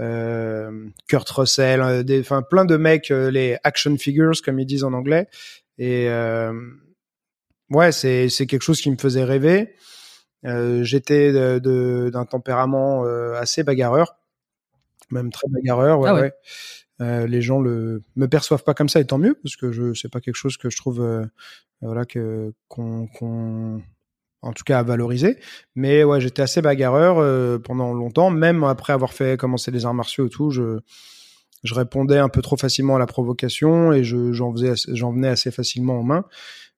euh, 0.00 0.86
Kurt 1.08 1.28
Russell 1.30 2.04
des 2.04 2.20
enfin 2.20 2.42
plein 2.42 2.64
de 2.64 2.76
mecs 2.76 3.08
les 3.10 3.56
action 3.64 3.96
figures 3.96 4.32
comme 4.44 4.58
ils 4.58 4.66
disent 4.66 4.84
en 4.84 4.92
anglais 4.92 5.28
et 5.78 6.08
ouais 7.70 7.92
c'est 7.92 8.28
c'est 8.28 8.46
quelque 8.46 8.62
chose 8.62 8.80
qui 8.80 8.90
me 8.90 8.96
faisait 8.96 9.24
rêver 9.24 9.74
j'étais 10.82 11.32
de- 11.32 11.58
de- 11.58 12.10
d'un 12.12 12.24
tempérament 12.24 13.04
assez 13.36 13.62
bagarreur 13.62 14.16
même 15.10 15.30
très 15.30 15.46
bagarreur 15.48 16.00
ouais, 16.00 16.08
Ah 16.10 16.14
ouais. 16.14 16.20
ouais. 16.22 16.32
Euh, 17.00 17.26
les 17.26 17.42
gens 17.42 17.60
le 17.60 18.02
me 18.16 18.26
perçoivent 18.26 18.62
pas 18.62 18.74
comme 18.74 18.88
ça 18.88 19.00
et 19.00 19.04
tant 19.04 19.18
mieux 19.18 19.36
parce 19.42 19.56
que 19.56 19.72
je 19.72 19.94
c'est 19.94 20.10
pas 20.10 20.20
quelque 20.20 20.36
chose 20.36 20.56
que 20.56 20.70
je 20.70 20.76
trouve 20.76 21.00
euh, 21.00 21.24
voilà 21.82 22.04
que 22.04 22.52
qu'on 22.68 23.08
qu'on 23.08 23.82
en 24.42 24.52
tout 24.52 24.64
cas 24.64 24.78
à 24.78 24.82
valoriser. 24.82 25.38
Mais 25.74 26.04
ouais 26.04 26.20
j'étais 26.20 26.42
assez 26.42 26.62
bagarreur 26.62 27.18
euh, 27.18 27.58
pendant 27.58 27.92
longtemps. 27.92 28.30
Même 28.30 28.62
après 28.64 28.92
avoir 28.92 29.12
fait 29.12 29.38
commencer 29.38 29.70
les 29.70 29.86
arts 29.86 29.94
martiaux 29.94 30.26
et 30.26 30.30
tout 30.30 30.50
je 30.50 30.80
je 31.64 31.74
répondais 31.74 32.18
un 32.18 32.28
peu 32.28 32.42
trop 32.42 32.56
facilement 32.56 32.96
à 32.96 32.98
la 32.98 33.06
provocation 33.06 33.92
et 33.92 34.04
je 34.04 34.32
j'en 34.32 34.52
faisais 34.52 34.74
j'en 34.88 35.12
venais 35.12 35.28
assez 35.28 35.50
facilement 35.50 35.98
en 35.98 36.02
main 36.02 36.24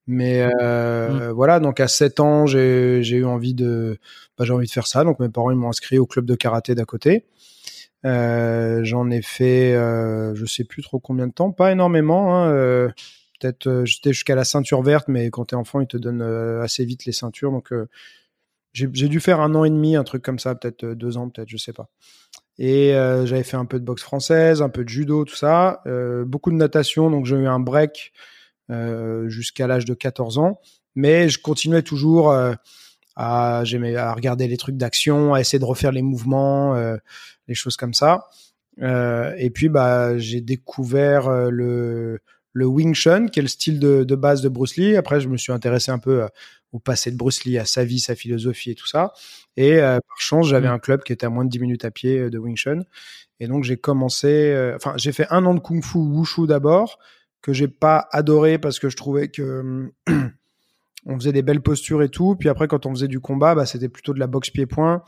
mais 0.07 0.49
euh, 0.63 1.33
voilà 1.35 1.59
donc 1.59 1.81
à 1.81 1.89
7 1.89 2.21
ans 2.21 2.47
j'ai 2.47 3.03
j'ai 3.03 3.17
eu 3.17 3.25
envie 3.25 3.55
de 3.55 3.99
bah, 4.39 4.45
j'ai 4.45 4.53
envie 4.53 4.67
de 4.67 4.73
faire 4.73 4.87
ça. 4.87 5.05
Donc 5.05 5.19
mes 5.19 5.29
parents 5.29 5.51
ils 5.51 5.57
m'ont 5.57 5.69
inscrit 5.69 5.99
au 5.99 6.07
club 6.07 6.25
de 6.27 6.35
karaté 6.35 6.75
d'à 6.75 6.85
côté 6.85 7.25
j'en 8.07 9.11
ai 9.11 9.23
fait, 9.23 9.75
euh, 9.75 10.35
je 10.35 10.45
sais 10.45 10.65
plus 10.65 10.83
trop 10.83 10.99
combien 10.99 11.27
de 11.27 11.33
temps, 11.33 11.51
pas 11.51 11.73
énormément. 11.73 12.37
Hein, 12.37 12.51
euh, 12.51 12.89
Peut-être 13.39 13.67
euh, 13.67 13.85
j'étais 13.85 14.15
jusqu'à 14.15 14.35
la 14.35 14.45
ceinture 14.45 14.83
verte, 14.83 15.09
mais 15.09 15.29
quand 15.29 15.47
t'es 15.47 15.57
enfant, 15.57 15.81
ils 15.81 15.87
te 15.87 15.99
donnent 15.99 16.23
euh, 16.23 16.63
assez 16.63 16.87
vite 16.87 17.05
les 17.05 17.13
ceintures. 17.13 17.51
Donc 17.51 17.73
j'ai 18.73 19.09
dû 19.09 19.21
faire 19.21 19.41
un 19.41 19.55
an 19.55 19.65
et 19.65 19.71
demi, 19.71 19.97
un 19.97 20.05
truc 20.05 20.23
comme 20.23 20.39
ça, 20.39 20.55
peut-être 20.55 20.85
deux 20.87 21.17
ans, 21.17 21.29
peut-être, 21.29 21.49
je 21.49 21.57
sais 21.57 21.73
pas. 21.73 21.89
Et 22.59 22.93
j'avais 22.93 23.43
fait 23.43 23.57
un 23.57 23.65
peu 23.65 23.79
de 23.79 23.85
boxe 23.85 24.03
française, 24.03 24.61
un 24.61 24.69
peu 24.69 24.85
de 24.85 24.89
judo, 24.89 25.25
tout 25.25 25.35
ça, 25.35 25.83
beaucoup 26.27 26.51
de 26.51 26.57
natation. 26.57 27.11
Donc 27.11 27.25
j'ai 27.25 27.37
eu 27.37 27.47
un 27.47 27.59
break 27.59 28.13
jusqu'à 29.29 29.67
l'âge 29.67 29.87
de 29.87 29.95
14 29.95 30.37
ans, 30.37 30.61
mais 30.95 31.31
je 31.31 31.39
continuais 31.39 31.83
toujours 31.83 32.33
à 32.33 32.57
à 33.17 34.13
regarder 34.15 34.47
les 34.47 34.57
trucs 34.57 34.77
d'action, 34.77 35.35
à 35.35 35.41
essayer 35.41 35.59
de 35.59 35.65
refaire 35.65 35.93
les 35.93 36.03
mouvements, 36.03 36.75
euh, 36.75 36.97
les 37.49 37.55
choses 37.55 37.76
comme 37.76 37.95
ça. 37.95 38.29
Euh, 38.83 39.35
et 39.38 39.50
puis 39.50 39.69
bah 39.69 40.19
j'ai 40.19 40.41
découvert 40.41 41.29
euh, 41.29 41.50
le 41.50 42.21
le 42.53 42.65
Wing 42.65 42.95
Chun, 42.95 43.26
qui 43.29 43.38
est 43.38 43.43
le 43.43 43.49
style 43.49 43.79
de, 43.79 44.03
de, 44.03 44.15
base 44.15 44.41
de 44.41 44.49
Bruce 44.49 44.76
Lee. 44.76 44.97
Après, 44.97 45.21
je 45.21 45.29
me 45.29 45.37
suis 45.37 45.53
intéressé 45.53 45.91
un 45.91 45.99
peu 45.99 46.23
euh, 46.23 46.29
au 46.73 46.79
passé 46.79 47.11
de 47.11 47.17
Bruce 47.17 47.45
Lee, 47.45 47.59
à 47.59 47.67
sa 47.67 47.85
vie, 47.85 48.00
sa 48.00 48.15
philosophie 48.15 48.71
et 48.71 48.75
tout 48.75 48.87
ça. 48.87 49.12
Et 49.59 49.75
euh, 49.75 49.99
par 50.09 50.19
chance, 50.19 50.49
j'avais 50.49 50.69
mmh. 50.69 50.73
un 50.73 50.79
club 50.79 51.03
qui 51.03 51.12
était 51.12 51.26
à 51.26 51.29
moins 51.29 51.45
de 51.45 51.50
10 51.50 51.59
minutes 51.59 51.85
à 51.85 51.91
pied 51.91 52.31
de 52.31 52.38
Wing 52.38 52.57
Chun. 52.57 52.85
Et 53.41 53.47
donc, 53.47 53.65
j'ai 53.65 53.76
commencé, 53.76 54.73
enfin, 54.75 54.95
j'ai 54.97 55.12
fait 55.12 55.26
un 55.29 55.45
an 55.45 55.53
de 55.53 55.61
Kung 55.61 55.85
Fu 55.85 55.99
Wushu 55.99 56.47
d'abord, 56.47 56.99
que 57.43 57.53
j'ai 57.53 57.69
pas 57.69 58.09
adoré 58.11 58.57
parce 58.57 58.79
que 58.79 58.88
je 58.88 58.97
trouvais 58.97 59.29
que 59.29 59.93
on 61.07 61.17
faisait 61.17 61.33
des 61.33 61.43
belles 61.43 61.61
postures 61.61 62.03
et 62.03 62.09
tout. 62.09 62.37
Puis 62.37 62.49
après, 62.49 62.69
quand 62.69 62.87
on 62.87 62.91
faisait 62.95 63.09
du 63.09 63.21
combat, 63.21 63.55
bah, 63.55 63.67
c'était 63.67 63.91
plutôt 63.91 64.15
de 64.15 64.19
la 64.19 64.26
boxe 64.26 64.49
pied-point. 64.49 65.03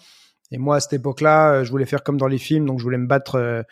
Et 0.50 0.58
moi, 0.58 0.76
à 0.76 0.80
cette 0.80 0.94
époque-là, 0.94 1.52
euh, 1.52 1.64
je 1.64 1.70
voulais 1.70 1.86
faire 1.86 2.02
comme 2.02 2.16
dans 2.16 2.26
les 2.26 2.38
films, 2.38 2.66
donc 2.66 2.78
je 2.78 2.84
voulais 2.84 2.98
me 2.98 3.06
battre 3.06 3.36
euh, 3.36 3.62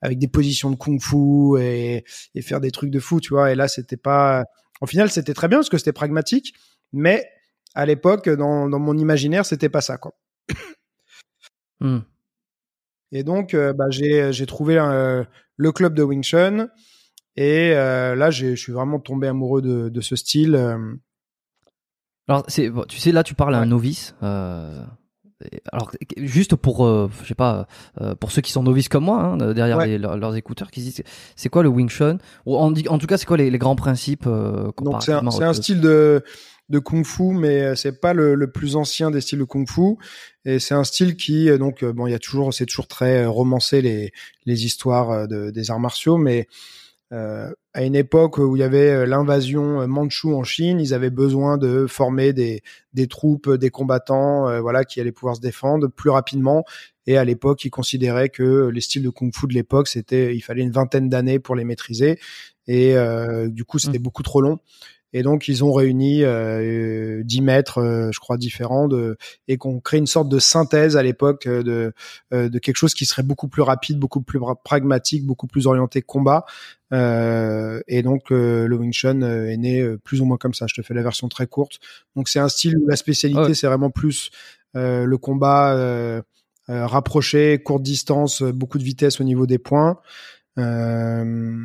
avec 0.00 0.18
des 0.18 0.28
positions 0.28 0.70
de 0.70 0.76
kung-fu 0.76 1.60
et, 1.60 2.04
et, 2.34 2.42
faire 2.42 2.60
des 2.60 2.70
trucs 2.70 2.90
de 2.90 2.98
fou, 2.98 3.20
tu 3.20 3.34
vois. 3.34 3.52
Et 3.52 3.54
là, 3.54 3.68
c'était 3.68 3.96
pas. 3.96 4.44
Au 4.80 4.86
final, 4.86 5.10
c'était 5.10 5.34
très 5.34 5.48
bien 5.48 5.58
parce 5.58 5.68
que 5.68 5.78
c'était 5.78 5.92
pragmatique, 5.92 6.54
mais 6.92 7.28
à 7.74 7.86
l'époque, 7.86 8.28
dans, 8.28 8.68
dans 8.68 8.78
mon 8.78 8.96
imaginaire, 8.96 9.46
c'était 9.46 9.68
pas 9.68 9.80
ça, 9.80 9.98
quoi. 9.98 10.14
Hmm. 11.80 11.98
Et 13.10 13.24
donc, 13.24 13.54
euh, 13.54 13.72
bah, 13.72 13.90
j'ai 13.90 14.46
trouvé 14.46 14.76
le 15.56 15.72
club 15.72 15.94
de 15.94 16.04
Wing 16.04 16.22
Chun. 16.22 16.68
Et 17.34 17.70
là, 17.74 18.30
je 18.30 18.54
suis 18.54 18.72
vraiment 18.72 19.00
tombé 19.00 19.26
amoureux 19.26 19.62
de, 19.62 19.88
de 19.88 20.00
ce 20.00 20.14
style. 20.14 20.54
Alors, 22.28 22.46
tu 22.46 22.98
sais, 22.98 23.10
là, 23.10 23.24
tu 23.24 23.34
parles 23.34 23.56
à 23.56 23.58
un 23.58 23.66
novice. 23.66 24.14
Euh, 25.42 25.58
alors, 25.72 25.92
juste 26.16 26.56
pour, 26.56 26.84
euh, 26.84 27.10
je 27.22 27.28
sais 27.28 27.34
pas, 27.34 27.66
euh, 28.00 28.14
pour 28.14 28.32
ceux 28.32 28.42
qui 28.42 28.52
sont 28.52 28.62
novices 28.62 28.88
comme 28.88 29.04
moi, 29.04 29.22
hein, 29.22 29.36
derrière 29.54 29.86
leurs, 29.98 30.36
écouteurs, 30.36 30.70
qui 30.70 30.80
disent, 30.80 31.02
c'est 31.36 31.48
quoi 31.48 31.62
le 31.62 31.68
Wing 31.68 31.88
Chun? 31.88 32.18
Ou 32.46 32.56
en, 32.56 32.72
en, 32.72 32.98
tout 32.98 33.06
cas, 33.06 33.16
c'est 33.18 33.26
quoi 33.26 33.36
les, 33.36 33.50
les, 33.50 33.58
grands 33.58 33.76
principes 33.76 34.24
Donc, 34.26 35.02
c'est 35.02 35.12
un, 35.12 35.26
un 35.26 35.52
style 35.54 35.80
de 35.80 36.22
de 36.68 36.78
kung 36.78 37.04
fu, 37.04 37.34
mais 37.34 37.76
c'est 37.76 38.00
pas 38.00 38.14
le, 38.14 38.34
le, 38.34 38.50
plus 38.50 38.76
ancien 38.76 39.10
des 39.10 39.20
styles 39.20 39.40
de 39.40 39.44
kung 39.44 39.68
fu. 39.68 39.96
Et 40.46 40.58
c'est 40.58 40.74
un 40.74 40.84
style 40.84 41.16
qui, 41.16 41.50
donc, 41.58 41.84
bon, 41.84 42.06
il 42.06 42.12
y 42.12 42.14
a 42.14 42.18
toujours, 42.18 42.54
c'est 42.54 42.64
toujours 42.64 42.86
très 42.86 43.26
romancé 43.26 43.82
les 43.82 44.12
les 44.46 44.64
histoires 44.64 45.28
de, 45.28 45.50
des 45.50 45.70
arts 45.70 45.80
martiaux, 45.80 46.16
mais 46.16 46.40
euh, 46.40 46.44
à 47.12 47.84
une 47.84 47.94
époque 47.94 48.38
où 48.38 48.56
il 48.56 48.60
y 48.60 48.62
avait 48.62 48.90
euh, 48.90 49.06
l'invasion 49.06 49.82
euh, 49.82 49.86
mandchoue 49.86 50.34
en 50.34 50.44
Chine, 50.44 50.80
ils 50.80 50.94
avaient 50.94 51.10
besoin 51.10 51.58
de 51.58 51.86
former 51.86 52.32
des, 52.32 52.62
des 52.94 53.06
troupes, 53.06 53.50
des 53.50 53.70
combattants, 53.70 54.60
voilà, 54.60 54.84
qui 54.84 55.00
allaient 55.00 55.12
pouvoir 55.12 55.36
se 55.36 55.40
défendre 55.40 55.88
plus 55.88 56.10
rapidement. 56.10 56.64
Et 57.06 57.16
à 57.16 57.24
l'époque, 57.24 57.64
ils 57.64 57.70
considéraient 57.70 58.28
que 58.28 58.68
les 58.68 58.80
styles 58.80 59.02
de 59.02 59.10
kung-fu 59.10 59.46
de 59.46 59.54
l'époque, 59.54 59.88
c'était, 59.88 60.34
il 60.34 60.40
fallait 60.40 60.62
une 60.62 60.70
vingtaine 60.70 61.08
d'années 61.08 61.38
pour 61.38 61.56
les 61.56 61.64
maîtriser. 61.64 62.18
Et 62.68 62.94
du 63.48 63.64
coup, 63.64 63.80
c'était 63.80 63.98
mmh. 63.98 64.02
beaucoup 64.02 64.22
trop 64.22 64.40
long. 64.40 64.60
Et 65.12 65.22
donc, 65.22 65.48
ils 65.48 65.62
ont 65.64 65.72
réuni 65.72 66.24
euh, 66.24 67.22
10 67.24 67.40
maîtres, 67.42 67.78
euh, 67.78 68.10
je 68.12 68.20
crois, 68.20 68.36
différents, 68.36 68.88
de, 68.88 69.16
et 69.48 69.56
qu'on 69.58 69.80
crée 69.80 69.98
une 69.98 70.06
sorte 70.06 70.28
de 70.28 70.38
synthèse 70.38 70.96
à 70.96 71.02
l'époque 71.02 71.46
euh, 71.46 71.62
de, 71.62 71.92
euh, 72.32 72.48
de 72.48 72.58
quelque 72.58 72.76
chose 72.76 72.94
qui 72.94 73.04
serait 73.04 73.22
beaucoup 73.22 73.48
plus 73.48 73.62
rapide, 73.62 73.98
beaucoup 73.98 74.22
plus 74.22 74.40
pragmatique, 74.64 75.26
beaucoup 75.26 75.46
plus 75.46 75.66
orienté 75.66 76.02
combat. 76.02 76.44
et 76.92 78.02
donc, 78.02 78.30
le 78.30 78.74
Wing 78.74 78.92
Chun 78.92 79.22
est 79.22 79.56
né 79.56 79.96
plus 80.04 80.20
ou 80.20 80.24
moins 80.24 80.36
comme 80.36 80.54
ça. 80.54 80.66
Je 80.68 80.74
te 80.74 80.82
fais 80.82 80.94
la 80.94 81.02
version 81.02 81.28
très 81.28 81.46
courte. 81.46 81.78
Donc, 82.16 82.28
c'est 82.28 82.38
un 82.40 82.48
style 82.48 82.76
où 82.78 82.86
la 82.86 82.96
spécialité, 82.96 83.54
c'est 83.54 83.66
vraiment 83.66 83.90
plus 83.90 84.30
le 84.74 85.16
combat 85.16 86.22
rapproché, 86.68 87.62
courte 87.62 87.82
distance, 87.82 88.42
beaucoup 88.42 88.78
de 88.78 88.84
vitesse 88.84 89.20
au 89.20 89.24
niveau 89.24 89.46
des 89.46 89.58
points. 89.58 89.98
Euh, 90.58 91.56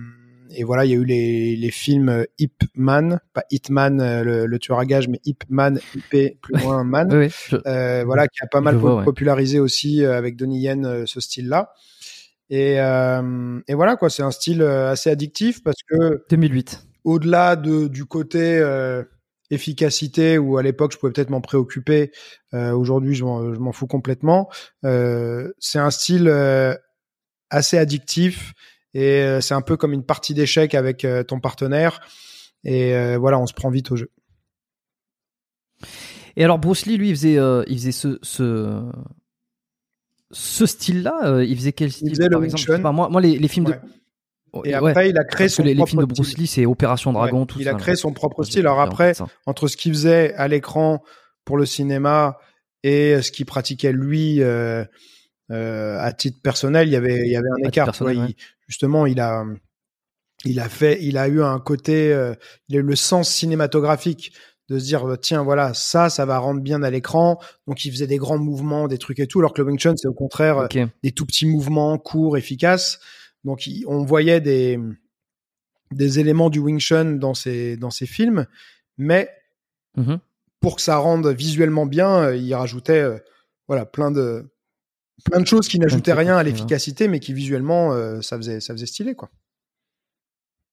et 0.52 0.64
voilà, 0.64 0.86
il 0.86 0.92
y 0.92 0.94
a 0.94 0.98
eu 0.98 1.06
les, 1.06 1.56
les 1.56 1.72
films 1.72 2.26
Hip 2.40 2.58
Man, 2.76 3.20
pas 3.34 3.44
Hitman, 3.52 4.02
euh, 4.02 4.24
le, 4.24 4.46
le 4.46 4.60
tueur 4.60 4.80
à 4.80 4.86
gages, 4.86 5.08
mais 5.08 5.20
Hip 5.26 5.40
Man, 5.50 5.80
IP 5.96 6.40
plus 6.42 6.54
loin 6.62 6.84
Man. 6.84 7.10
oui, 7.14 7.60
euh, 7.66 8.04
voilà, 8.06 8.28
qui 8.28 8.40
a 8.42 8.48
pas 8.48 8.62
mal 8.62 8.80
popularisé 8.80 9.60
aussi 9.60 10.04
euh, 10.04 10.18
avec 10.18 10.36
Donnie 10.36 10.60
Yen 10.60 10.86
euh, 10.86 11.06
ce 11.06 11.20
style-là. 11.20 11.74
Et, 12.50 12.80
euh, 12.80 13.60
et 13.68 13.74
voilà 13.74 13.98
quoi, 13.98 14.10
c'est 14.10 14.24
un 14.24 14.32
style 14.32 14.62
assez 14.62 15.10
addictif 15.10 15.64
parce 15.64 15.82
que 15.88 16.24
2008. 16.30 16.88
Au-delà 17.04 17.56
de, 17.56 17.88
du 17.88 18.06
côté 18.06 18.62
efficacité 19.50 20.38
où 20.38 20.58
à 20.58 20.64
l'époque 20.64 20.94
je 20.94 20.98
pouvais 20.98 21.12
peut-être 21.12 21.30
m'en 21.30 21.42
préoccuper, 21.42 22.12
aujourd'hui 22.54 23.16
je 23.16 23.26
m'en 23.26 23.72
fous 23.74 23.88
complètement. 23.88 24.50
c'est 24.82 25.80
un 25.80 25.90
style 25.90 26.30
assez 27.50 27.78
addictif 27.78 28.54
et 28.98 29.22
euh, 29.22 29.42
c'est 29.42 29.54
un 29.54 29.62
peu 29.62 29.78
comme 29.78 29.94
une 29.94 30.04
partie 30.04 30.34
d'échecs 30.34 30.74
avec 30.74 31.06
euh, 31.06 31.22
ton 31.22 31.40
partenaire. 31.40 32.00
Et 32.64 32.96
euh, 32.96 33.20
voilà, 33.20 33.38
on 33.38 33.46
se 33.46 33.54
prend 33.54 33.70
vite 33.70 33.92
au 33.92 33.96
jeu. 33.96 34.10
Et 36.36 36.44
alors 36.44 36.58
Bruce 36.58 36.88
Lee, 36.88 36.98
lui, 36.98 37.10
il 37.10 37.16
faisait, 37.16 37.38
il 37.68 37.78
faisait 37.78 37.92
ce, 37.92 38.18
ce, 38.24 38.82
ce 40.32 40.66
style-là. 40.66 41.44
il 41.44 41.56
faisait 41.56 41.74
quel 41.74 41.92
style 41.92 42.08
il 42.08 42.16
faisait 42.16 42.28
par 42.28 42.44
exemple? 42.44 42.80
Moi, 42.92 43.10
moi, 43.10 43.22
les, 43.22 43.38
les 43.38 43.48
films 43.48 43.66
de 43.66 43.76
et 44.66 44.74
après, 44.74 45.12
il 45.12 45.18
a 45.20 45.24
créé 45.24 45.48
son 45.50 45.62
les, 45.62 45.76
propre 45.76 45.86
les 45.86 45.92
films 45.92 46.08
de 46.08 46.14
Bruce 46.14 46.38
Lee, 46.40 46.48
c'est 46.48 46.66
Opération 46.66 47.14
Dragon, 47.14 47.46
tout 47.46 47.60
il 47.60 47.66
ça. 47.66 47.72
Il 47.72 47.76
a 47.76 47.78
créé 47.78 47.96
son 47.96 48.14
propre 48.14 48.44
style. 48.44 48.62
Alors 48.62 48.80
après, 48.80 49.14
entre 49.46 49.68
ce 49.68 49.78
qu'il 49.78 49.94
faisait 49.94 50.34
à 50.34 50.48
l'écran 50.48 51.04
pour 51.46 51.58
le 51.58 51.68
cinéma 51.68 52.40
et 52.82 53.22
ce 53.22 53.32
qu'il 53.32 53.46
pratiquait 53.46 53.92
lui 53.92 54.42
euh, 54.42 54.84
euh, 55.52 55.98
à 56.00 56.12
titre 56.12 56.40
personnel, 56.42 56.88
il 56.88 56.92
y 56.92 56.96
avait, 56.96 57.26
il 57.26 57.32
y 57.32 57.36
avait 57.36 57.48
un 57.50 57.68
écart. 57.68 57.94
justement, 58.68 59.06
il 59.06 59.20
a, 59.20 59.46
il 60.46 60.60
a 60.60 60.70
fait, 60.70 61.00
il 61.02 61.18
a 61.18 61.28
eu 61.28 61.42
un 61.42 61.60
côté, 61.60 62.12
euh, 62.12 62.34
il 62.68 62.76
a 62.76 62.80
eu 62.80 62.84
le 62.84 62.96
sens 62.96 63.30
cinématographique 63.30 64.34
de 64.70 64.80
se 64.80 64.84
dire 64.84 65.08
euh, 65.08 65.16
tiens 65.16 65.44
voilà 65.44 65.74
ça 65.74 66.10
ça 66.10 66.26
va 66.26 66.40
rendre 66.40 66.60
bien 66.60 66.84
à 66.84 66.90
l'écran. 66.90 67.40
Donc 67.68 67.86
il 67.86 67.92
faisait 67.92 68.08
des 68.08 68.18
grands 68.18 68.38
mouvements 68.38 68.90
des 68.90 68.98
trucs 68.98 69.20
et 69.20 69.28
tout 69.28 69.40
alors 69.40 69.54
que 69.54 69.62
le 69.62 69.68
Wing 69.68 69.80
Chun 69.80 69.96
c'est 69.96 70.10
au 70.10 70.14
contraire 70.14 70.68
des 71.04 71.12
tout 71.14 71.26
petits 71.26 71.46
mouvements 71.46 71.98
courts 71.98 72.38
efficaces. 72.38 73.00
Donc 73.46 73.64
on 73.86 74.04
voyait 74.04 74.42
des 74.42 74.78
des 75.92 76.20
éléments 76.20 76.50
du 76.50 76.60
Wing 76.60 76.80
Chun 76.80 77.14
dans 77.14 77.34
ces 77.34 77.78
dans 77.78 77.92
ces 77.92 78.06
films 78.06 78.46
mais 78.98 79.30
mmh 79.96 80.16
pour 80.60 80.78
que 80.78 80.82
ça 80.82 80.98
rende 80.98 81.28
visuellement 81.28 81.86
bien 81.86 82.32
il 82.34 82.52
rajoutait 82.56 83.06
voilà 83.68 83.86
plein 83.86 84.10
de 84.10 84.50
plein 85.24 85.40
de 85.40 85.48
choses 85.48 85.68
qui 85.68 85.80
n'ajoutaient 85.80 86.14
rien 86.14 86.38
à 86.38 86.44
l'efficacité, 86.44 87.08
mais 87.08 87.20
qui 87.20 87.34
visuellement, 87.34 87.94
euh, 87.94 88.22
ça 88.22 88.38
faisait, 88.38 88.60
ça 88.60 88.74
faisait 88.74 88.86
stylé, 88.86 89.16
quoi. 89.16 89.30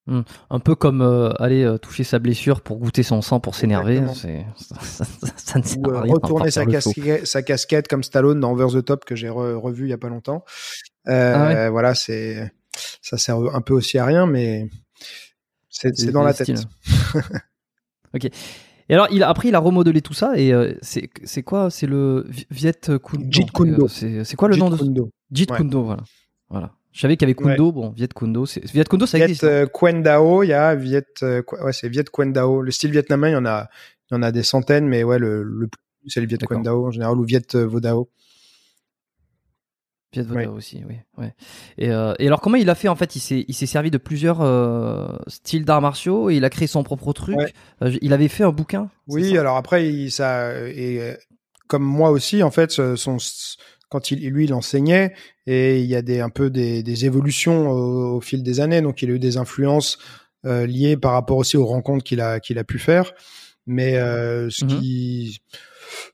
Hmm. 0.06 0.20
Un 0.50 0.58
peu 0.58 0.74
comme 0.74 1.00
euh, 1.00 1.30
aller 1.38 1.64
euh, 1.64 1.78
toucher 1.78 2.04
sa 2.04 2.18
blessure 2.18 2.60
pour 2.60 2.76
goûter 2.76 3.02
son 3.02 3.22
sang 3.22 3.40
pour 3.40 3.54
s'énerver, 3.54 4.02
ça, 4.14 5.06
ça, 5.36 5.58
ne 5.58 5.64
sert 5.64 5.94
à 5.94 6.02
rien. 6.02 6.12
Retourner 6.12 6.50
sa, 6.50 6.66
casquette, 6.66 7.26
sa 7.26 7.42
casquette 7.42 7.88
comme 7.88 8.02
Stallone 8.02 8.38
dans 8.38 8.52
Over 8.52 8.78
the 8.78 8.84
Top 8.84 9.06
que 9.06 9.16
j'ai 9.16 9.30
revu 9.30 9.86
il 9.86 9.90
y 9.90 9.94
a 9.94 9.98
pas 9.98 10.10
longtemps. 10.10 10.44
Ah 11.06 11.70
voilà, 11.70 11.94
c'est 11.94 12.52
ça 13.00 13.16
sert 13.16 13.38
un 13.38 13.62
peu 13.62 13.72
aussi 13.72 13.96
à 13.96 14.04
rien, 14.04 14.26
mais 14.26 14.68
c'est 15.70 16.10
dans 16.10 16.22
la 16.22 16.34
tête. 16.34 16.52
ok. 18.14 18.28
Et 18.88 18.94
alors, 18.94 19.08
il 19.10 19.22
a, 19.22 19.28
après, 19.28 19.48
il 19.48 19.54
a 19.54 19.58
remodelé 19.58 20.02
tout 20.02 20.14
ça. 20.14 20.36
Et 20.36 20.52
euh, 20.52 20.74
c'est 20.82 21.42
quoi 21.42 21.70
C'est 21.70 21.86
le 21.86 22.26
Viet 22.50 22.72
Kundo. 23.02 23.26
Jeet 23.30 23.50
Kundo. 23.52 23.88
C'est 23.88 24.36
quoi 24.36 24.48
le 24.48 24.56
nom 24.56 24.70
de 24.70 24.76
Jeet 25.32 25.50
Kundo, 25.50 25.82
voilà. 25.84 26.02
voilà. 26.50 26.72
Je 26.92 27.00
savais 27.00 27.16
qu'il 27.16 27.26
y 27.28 27.32
avait 27.32 27.34
Kundo, 27.34 27.72
bon, 27.72 27.90
Viet 27.90 28.06
Kundo, 28.14 28.46
c'est 28.46 28.64
Viet 28.70 28.84
Kundo, 28.84 29.04
ça 29.06 29.18
Viet 29.18 29.24
existe. 29.24 29.42
hein. 29.44 29.48
euh, 29.48 29.66
Quan 29.66 29.94
Dao, 30.00 30.44
il 30.44 30.48
y 30.50 30.52
a 30.52 30.76
Viet, 30.76 31.04
euh, 31.24 31.42
ouais, 31.62 31.72
c'est 31.72 31.88
Viet 31.88 32.04
Quan 32.12 32.26
Dao. 32.26 32.62
Le 32.62 32.70
style 32.70 32.92
vietnamien, 32.92 33.30
il 33.30 33.32
y 33.32 33.36
en 33.36 33.46
a, 33.46 33.68
il 34.10 34.14
y 34.14 34.16
en 34.16 34.22
a 34.22 34.30
des 34.30 34.44
centaines, 34.44 34.86
mais 34.86 35.02
ouais, 35.02 35.18
le, 35.18 35.42
le 35.42 35.66
plus, 35.66 35.80
c'est 36.10 36.20
le 36.20 36.26
Viet 36.28 36.38
Quan 36.38 36.58
D'accord. 36.60 36.62
Dao 36.82 36.86
en 36.86 36.90
général 36.92 37.18
ou 37.18 37.24
Viet 37.24 37.42
euh, 37.56 37.66
Vo 40.22 40.34
Ouais. 40.34 40.46
Aussi, 40.46 40.82
oui. 40.88 40.96
Ouais. 41.18 41.34
Et, 41.78 41.90
euh, 41.90 42.14
et 42.18 42.26
alors, 42.26 42.40
comment 42.40 42.56
il 42.56 42.68
a 42.70 42.74
fait 42.74 42.88
en 42.88 42.96
fait? 42.96 43.16
Il 43.16 43.20
s'est, 43.20 43.44
il 43.48 43.54
s'est 43.54 43.66
servi 43.66 43.90
de 43.90 43.98
plusieurs 43.98 44.40
euh, 44.40 45.08
styles 45.26 45.64
d'arts 45.64 45.80
martiaux 45.80 46.30
et 46.30 46.36
il 46.36 46.44
a 46.44 46.50
créé 46.50 46.66
son 46.68 46.82
propre 46.82 47.12
truc. 47.12 47.36
Ouais. 47.36 47.52
Euh, 47.82 47.92
il 48.02 48.12
avait 48.12 48.28
fait 48.28 48.44
un 48.44 48.50
bouquin. 48.52 48.90
Oui, 49.08 49.36
alors 49.38 49.56
après, 49.56 49.88
il, 49.88 50.10
ça, 50.10 50.52
et 50.68 51.14
comme 51.68 51.82
moi 51.84 52.10
aussi, 52.10 52.42
en 52.42 52.50
fait, 52.50 52.70
son, 52.70 53.16
quand 53.88 54.10
il, 54.10 54.28
lui, 54.30 54.44
il 54.44 54.54
enseignait, 54.54 55.14
et 55.46 55.80
il 55.80 55.86
y 55.86 55.96
a 55.96 56.02
des, 56.02 56.20
un 56.20 56.30
peu 56.30 56.50
des, 56.50 56.82
des 56.82 57.04
évolutions 57.06 57.70
au, 57.70 58.16
au 58.16 58.20
fil 58.20 58.42
des 58.42 58.60
années, 58.60 58.80
donc 58.80 59.02
il 59.02 59.10
a 59.10 59.14
eu 59.14 59.18
des 59.18 59.36
influences 59.36 59.98
liées 60.44 60.96
par 60.96 61.12
rapport 61.12 61.38
aussi 61.38 61.56
aux 61.56 61.64
rencontres 61.66 62.04
qu'il 62.04 62.20
a, 62.20 62.38
qu'il 62.38 62.58
a 62.58 62.64
pu 62.64 62.78
faire. 62.78 63.12
Mais 63.66 63.94
ce, 63.94 64.64
Mhm. 64.64 64.68
qui, 64.80 65.38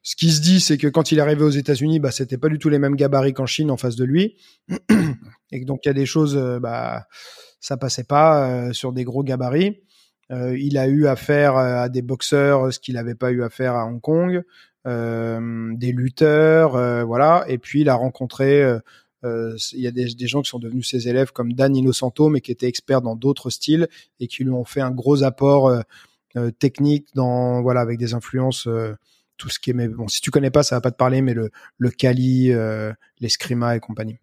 ce 0.02 0.16
qui 0.16 0.30
se 0.30 0.40
dit, 0.40 0.60
c'est 0.60 0.78
que 0.78 0.88
quand 0.88 1.12
il 1.12 1.18
est 1.18 1.20
arrivé 1.20 1.42
aux 1.42 1.50
États-Unis, 1.50 2.00
bah, 2.00 2.10
c'était 2.10 2.38
pas 2.38 2.48
du 2.48 2.58
tout 2.58 2.68
les 2.68 2.78
mêmes 2.78 2.96
gabarits 2.96 3.32
qu'en 3.32 3.46
Chine 3.46 3.70
en 3.70 3.76
face 3.76 3.96
de 3.96 4.04
lui, 4.04 4.36
et 5.52 5.60
que 5.60 5.64
donc 5.64 5.80
il 5.84 5.88
y 5.88 5.90
a 5.90 5.94
des 5.94 6.06
choses, 6.06 6.36
euh, 6.36 6.58
bah, 6.60 7.06
ça 7.60 7.76
passait 7.76 8.04
pas 8.04 8.48
euh, 8.48 8.72
sur 8.72 8.92
des 8.92 9.04
gros 9.04 9.22
gabarits. 9.22 9.80
Euh, 10.30 10.56
il 10.58 10.78
a 10.78 10.86
eu 10.86 11.06
affaire 11.06 11.56
à 11.56 11.88
des 11.88 12.02
boxeurs, 12.02 12.72
ce 12.72 12.78
qu'il 12.78 12.94
n'avait 12.94 13.16
pas 13.16 13.32
eu 13.32 13.42
à 13.42 13.50
faire 13.50 13.74
à 13.74 13.86
Hong 13.86 14.00
Kong, 14.00 14.42
des 14.84 15.92
lutteurs, 15.92 17.04
voilà. 17.04 17.44
Et 17.48 17.58
puis 17.58 17.82
il 17.82 17.88
a 17.88 17.94
rencontré, 17.94 18.80
euh, 19.24 19.56
il 19.72 19.80
y 19.80 19.86
a 19.86 19.90
des, 19.90 20.14
des 20.14 20.26
gens 20.26 20.40
qui 20.40 20.48
sont 20.48 20.58
devenus 20.58 20.88
ses 20.88 21.08
élèves 21.08 21.32
comme 21.32 21.52
Dan 21.52 21.76
Inosanto, 21.76 22.28
mais 22.28 22.40
qui 22.40 22.52
étaient 22.52 22.68
experts 22.68 23.02
dans 23.02 23.16
d'autres 23.16 23.50
styles 23.50 23.88
et 24.18 24.26
qui 24.26 24.44
lui 24.44 24.52
ont 24.52 24.64
fait 24.64 24.80
un 24.80 24.90
gros 24.90 25.22
apport 25.22 25.68
euh, 25.68 25.80
euh, 26.36 26.50
technique 26.50 27.08
dans, 27.14 27.60
voilà, 27.62 27.80
avec 27.80 27.98
des 27.98 28.14
influences. 28.14 28.68
Tout 29.40 29.48
ce 29.48 29.58
qui 29.58 29.70
est, 29.70 29.72
mais 29.72 29.88
bon, 29.88 30.06
si 30.06 30.20
tu 30.20 30.30
connais 30.30 30.50
pas, 30.50 30.62
ça 30.62 30.76
va 30.76 30.80
pas 30.82 30.90
te 30.90 30.96
parler, 30.96 31.22
mais 31.22 31.32
le, 31.34 31.50
le 31.78 31.90
Kali, 31.90 32.52
euh, 32.52 32.92
l'escrima 33.20 33.74
et 33.74 33.80
compagnie. 33.80 34.18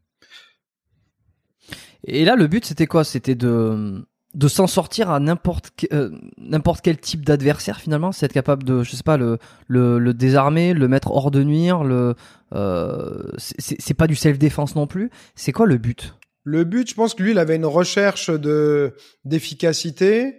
Et 2.06 2.24
là, 2.24 2.36
le 2.36 2.48
but, 2.48 2.64
c'était 2.64 2.88
quoi? 2.88 3.04
C'était 3.04 3.36
de 3.36 4.06
de 4.34 4.48
s'en 4.48 4.68
sortir 4.68 5.10
à 5.10 5.20
n'importe 5.20 5.72
que- 5.76 5.88
euh, 5.96 6.12
n'importe 6.38 6.82
quel 6.84 6.98
type 7.00 7.26
d'adversaire 7.26 7.80
finalement, 7.80 8.12
c'est 8.12 8.26
être 8.28 8.34
capable 8.34 8.64
de, 8.64 8.84
je 8.84 8.96
sais 8.96 9.02
pas, 9.02 9.18
le 9.18 9.40
le, 9.68 9.98
le 9.98 10.14
désarmer, 10.14 10.74
le 10.76 10.88
mettre 10.88 11.12
hors 11.12 11.32
de 11.32 11.44
nuire, 11.44 11.84
le 11.84 12.14
euh, 12.54 13.32
c'est 13.38 13.94
pas 13.96 14.06
du 14.06 14.16
self 14.16 14.38
défense 14.38 14.76
non 14.76 14.86
plus. 14.86 15.10
C'est 15.36 15.52
quoi 15.54 15.66
le 15.66 15.78
but? 15.78 16.14
Le 16.44 16.66
but, 16.66 16.88
je 16.90 16.94
pense 16.94 17.16
que 17.16 17.24
lui, 17.24 17.32
il 17.32 17.40
avait 17.40 17.56
une 17.56 17.66
recherche 17.66 18.30
de 18.30 18.94
d'efficacité, 19.26 20.36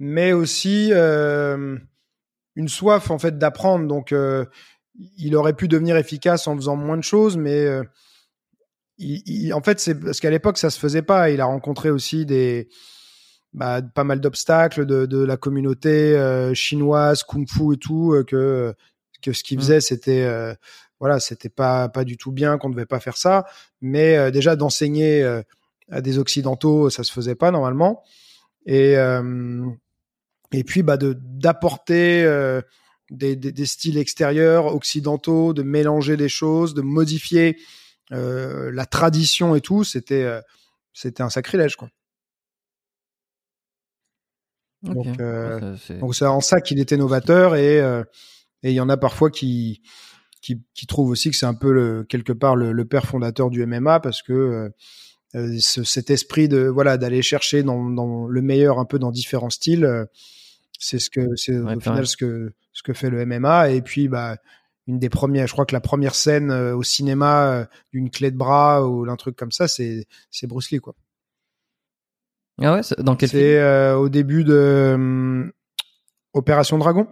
mais 0.00 0.32
aussi 0.32 0.88
euh, 0.92 1.78
une 2.56 2.68
soif 2.68 3.10
en 3.10 3.18
fait 3.18 3.38
d'apprendre. 3.38 3.86
Donc, 3.86 4.12
euh, 4.12 4.44
il 5.18 5.36
aurait 5.36 5.54
pu 5.54 5.68
devenir 5.68 5.96
efficace 5.96 6.48
en 6.48 6.56
faisant 6.56 6.76
moins 6.76 6.96
de 6.96 7.02
choses, 7.04 7.36
mais 7.36 7.66
euh, 7.66 7.82
il, 8.98 9.22
il- 9.26 9.52
en 9.54 9.62
fait, 9.62 9.78
c'est 9.80 9.94
parce 9.94 10.20
qu'à 10.20 10.30
l'époque, 10.30 10.58
ça 10.58 10.70
se 10.70 10.78
faisait 10.78 11.02
pas. 11.02 11.30
Il 11.30 11.40
a 11.40 11.44
rencontré 11.46 11.90
aussi 11.90 12.26
des 12.26 12.68
bah, 13.52 13.80
pas 13.82 14.04
mal 14.04 14.20
d'obstacles 14.20 14.86
de, 14.86 15.06
de 15.06 15.24
la 15.24 15.36
communauté 15.36 16.16
euh, 16.16 16.54
chinoise, 16.54 17.22
kung-fu 17.22 17.74
et 17.74 17.78
tout, 17.78 18.12
euh, 18.14 18.24
que 18.24 18.74
que 19.22 19.32
ce 19.32 19.42
qu'il 19.44 19.58
Mm. 19.58 19.60
faisait, 19.62 19.80
c'était 19.80 20.24
euh, 20.24 20.54
voilà, 21.00 21.20
c'était 21.20 21.48
pas 21.48 21.88
pas 21.88 22.04
du 22.04 22.16
tout 22.16 22.32
bien, 22.32 22.58
qu'on 22.58 22.70
devait 22.70 22.86
pas 22.86 23.00
faire 23.00 23.16
ça. 23.16 23.46
Mais 23.80 24.16
euh, 24.16 24.30
déjà 24.30 24.56
d'enseigner 24.56 25.22
euh, 25.22 25.42
à 25.90 26.00
des 26.02 26.18
occidentaux, 26.18 26.90
ça 26.90 27.02
se 27.04 27.12
faisait 27.12 27.34
pas 27.34 27.50
normalement. 27.50 28.02
Et 28.66 28.96
euh, 28.98 29.64
et 30.52 30.64
puis 30.64 30.82
bah 30.82 30.96
de 30.96 31.16
d'apporter 31.20 32.22
euh, 32.24 32.60
des, 33.10 33.36
des, 33.36 33.52
des 33.52 33.66
styles 33.66 33.98
extérieurs 33.98 34.66
occidentaux, 34.74 35.52
de 35.52 35.62
mélanger 35.62 36.16
des 36.16 36.28
choses, 36.28 36.74
de 36.74 36.82
modifier 36.82 37.56
euh, 38.12 38.70
la 38.72 38.86
tradition 38.86 39.54
et 39.56 39.60
tout, 39.60 39.84
c'était 39.84 40.22
euh, 40.24 40.40
c'était 40.92 41.22
un 41.22 41.30
sacrilège 41.30 41.76
quoi. 41.76 41.88
Donc, 44.82 45.06
Ok. 45.06 45.18
Ouais, 45.18 45.60
ça, 45.60 45.76
c'est- 45.78 45.98
Donc 45.98 46.14
c'est 46.14 46.26
en 46.26 46.40
ça 46.40 46.60
qu'il 46.60 46.78
était 46.80 46.96
novateur 46.96 47.56
et 47.56 47.78
et 48.62 48.70
il 48.70 48.74
y 48.74 48.80
en 48.80 48.88
a 48.88 48.96
parfois 48.96 49.30
qui 49.30 49.82
qui, 50.42 50.62
qui 50.74 50.86
trouvent 50.86 51.10
aussi 51.10 51.30
que 51.30 51.36
c'est 51.36 51.46
un 51.46 51.54
peu 51.54 51.72
le, 51.72 52.04
quelque 52.04 52.32
part 52.32 52.54
le, 52.56 52.70
le 52.72 52.84
père 52.84 53.06
fondateur 53.06 53.50
du 53.50 53.62
MMA 53.66 53.98
parce 54.00 54.22
que 54.22 54.70
ce- 55.58 55.82
cet 55.82 56.10
esprit 56.10 56.48
de 56.48 56.66
voilà 56.68 56.98
d'aller 56.98 57.20
chercher 57.22 57.62
dans, 57.64 57.90
dans 57.90 58.26
le 58.26 58.42
meilleur 58.42 58.78
un 58.78 58.84
peu 58.84 58.98
dans 58.98 59.10
différents 59.10 59.50
styles, 59.50 60.06
c'est 60.78 60.98
ce 60.98 61.10
que 61.10 61.34
c'est 61.36 61.58
Ouais, 61.58 61.74
au 61.76 61.80
final 61.80 62.06
ce 62.06 62.16
que 62.16 62.52
ce 62.72 62.82
que 62.82 62.92
fait 62.92 63.10
le 63.10 63.24
MMA 63.26 63.70
et 63.70 63.82
puis 63.82 64.08
bah 64.08 64.36
une 64.88 64.98
des 65.00 65.08
premières, 65.08 65.46
je 65.48 65.52
crois 65.52 65.66
que 65.66 65.74
la 65.74 65.80
première 65.80 66.14
scène 66.14 66.50
euh, 66.52 66.76
au 66.76 66.82
cinéma 66.84 67.48
euh, 67.52 67.64
d'une 67.92 68.08
clé 68.10 68.30
de 68.30 68.36
bras 68.36 68.86
ou 68.86 69.08
un 69.10 69.16
truc 69.16 69.34
comme 69.36 69.50
ça, 69.52 69.66
c'est 69.66 70.06
c'est 70.30 70.46
Bruce 70.46 70.70
Lee 70.70 70.78
quoi. 70.78 70.94
Ah 72.62 72.74
ouais, 72.74 72.82
c'est- 72.82 73.00
dans 73.00 73.16
quel 73.16 73.28
C'est 73.28 73.58
euh, 73.58 73.96
au 73.96 74.08
début 74.08 74.44
de 74.44 74.92
hum, 74.94 75.52
Opération 76.32 76.78
Dragon, 76.78 77.06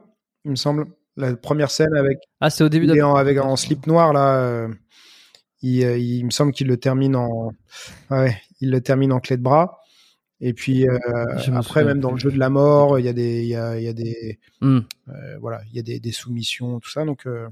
il 0.44 0.52
me 0.52 0.56
semble. 0.56 0.86
La 1.16 1.36
première 1.36 1.70
scène 1.70 1.94
avec, 1.94 2.18
Ah, 2.40 2.50
c'est 2.50 2.64
au 2.64 2.68
début 2.68 2.86
il 2.86 2.90
de 2.90 2.96
est 2.96 3.02
en, 3.02 3.14
avec 3.14 3.38
en 3.38 3.54
slip 3.54 3.86
noir 3.86 4.12
là. 4.12 4.36
euh, 4.40 4.68
il, 5.62 5.84
euh, 5.84 5.96
il 5.96 6.24
me 6.24 6.30
semble 6.30 6.52
qu'il 6.52 6.66
le 6.66 6.76
termine 6.76 7.14
en, 7.14 7.52
ouais, 8.10 8.36
il 8.60 8.70
le 8.72 8.80
termine 8.80 9.12
en 9.12 9.20
clé 9.20 9.36
de 9.36 9.42
bras. 9.42 9.78
Et 10.46 10.52
puis 10.52 10.86
euh, 10.86 10.98
après, 11.54 11.84
même 11.84 12.00
dans 12.00 12.10
le 12.12 12.18
jeu 12.18 12.30
de 12.30 12.38
la 12.38 12.50
mort, 12.50 12.98
il 12.98 13.06
y 13.06 13.08
a 13.08 13.14
des, 13.14 13.42
il 13.44 13.48
y 13.48 13.56
a, 13.56 13.78
il 13.78 13.84
y 13.84 13.88
a 13.88 13.94
des, 13.94 14.38
Hmm. 14.60 14.80
euh, 15.08 15.38
voilà, 15.40 15.62
il 15.70 15.76
y 15.76 15.78
a 15.78 15.82
des, 15.82 15.98
des 16.00 16.12
soumissions, 16.12 16.80
tout 16.80 16.90
ça. 16.90 17.06
Donc, 17.06 17.26
euh, 17.26 17.48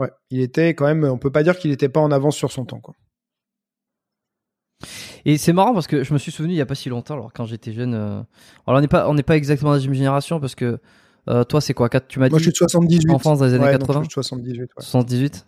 ouais, 0.00 0.10
il 0.30 0.40
était 0.40 0.74
quand 0.74 0.86
même. 0.86 1.04
On 1.04 1.18
peut 1.18 1.30
pas 1.30 1.44
dire 1.44 1.56
qu'il 1.56 1.70
était 1.70 1.88
pas 1.88 2.00
en 2.00 2.10
avance 2.10 2.34
sur 2.36 2.50
son 2.50 2.64
temps, 2.64 2.80
quoi. 2.80 2.94
Et 5.24 5.36
c'est 5.38 5.52
marrant 5.52 5.72
parce 5.74 5.86
que 5.86 6.02
je 6.02 6.12
me 6.12 6.18
suis 6.18 6.32
souvenu 6.32 6.54
il 6.54 6.56
y 6.56 6.60
a 6.62 6.66
pas 6.66 6.74
si 6.74 6.88
longtemps, 6.88 7.14
alors 7.14 7.32
quand 7.32 7.44
j'étais 7.44 7.72
jeune. 7.72 7.94
Alors 7.94 8.24
on 8.66 8.80
n'est 8.80 8.88
pas, 8.88 9.08
on 9.08 9.14
n'est 9.14 9.22
pas 9.22 9.36
exactement 9.36 9.70
dans 9.70 9.76
la 9.76 9.82
même 9.82 9.92
génération 9.94 10.40
parce 10.40 10.54
que 10.54 10.78
toi 11.48 11.60
c'est 11.60 11.74
quoi 11.74 11.88
quatre- 11.90 12.08
Tu 12.08 12.18
m'as 12.18 12.28
Moi, 12.28 12.38
dit 12.38 12.44
je 12.44 12.50
suis 12.50 12.52
de 12.64 12.70
78. 12.70 13.10
enfance 13.10 13.38
dans 13.38 13.44
les 13.44 13.54
années 13.54 13.64
Ouais, 13.66 13.72
donc 13.78 13.82
80 13.88 14.00
je 14.04 14.04
suis 14.04 14.08
de 14.08 14.12
78. 14.14 14.60
ouais. 14.62 14.66
78 14.78 15.46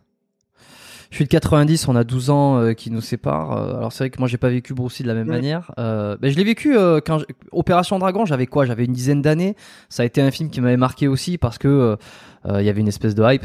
Je 1.13 1.17
suis 1.17 1.25
de 1.27 1.29
90, 1.29 1.89
on 1.89 1.95
a 1.95 2.05
12 2.05 2.31
ans 2.31 2.57
euh, 2.59 2.73
qui 2.73 2.91
nous 2.91 3.03
séparent. 3.03 3.53
Euh, 3.53 3.77
alors 3.77 3.93
c'est 3.93 4.05
vrai 4.05 4.11
que 4.11 4.19
moi 4.19 4.29
j'ai 4.29 4.39
pas 4.39 4.49
vécu 4.49 4.73
Bruce 4.73 4.97
Lee 4.99 5.03
de 5.03 5.09
la 5.09 5.15
même 5.15 5.29
Ouais. 5.29 5.35
manière. 5.37 5.71
Euh, 5.79 6.17
ben, 6.19 6.31
je 6.33 6.37
l'ai 6.39 6.43
vécu 6.45 6.75
euh, 6.75 7.01
quand 7.05 7.19
je- 7.19 7.27
Opération 7.53 7.99
Dragon, 7.99 8.25
j'avais 8.25 8.47
quoi? 8.47 8.65
J'avais 8.65 8.87
une 8.87 8.95
dizaine 8.95 9.21
d'années. 9.21 9.55
Ça 9.91 10.05
a 10.05 10.07
été 10.07 10.23
un 10.23 10.31
film 10.31 10.49
qui 10.49 10.63
m'avait 10.63 10.79
marqué 10.79 11.09
aussi 11.09 11.37
parce 11.37 11.59
que 11.59 11.99
il 12.49 12.65
y 12.65 12.69
avait 12.71 12.81
une 12.81 12.89
espèce 12.89 13.15
de 13.15 13.23
hype. 13.23 13.45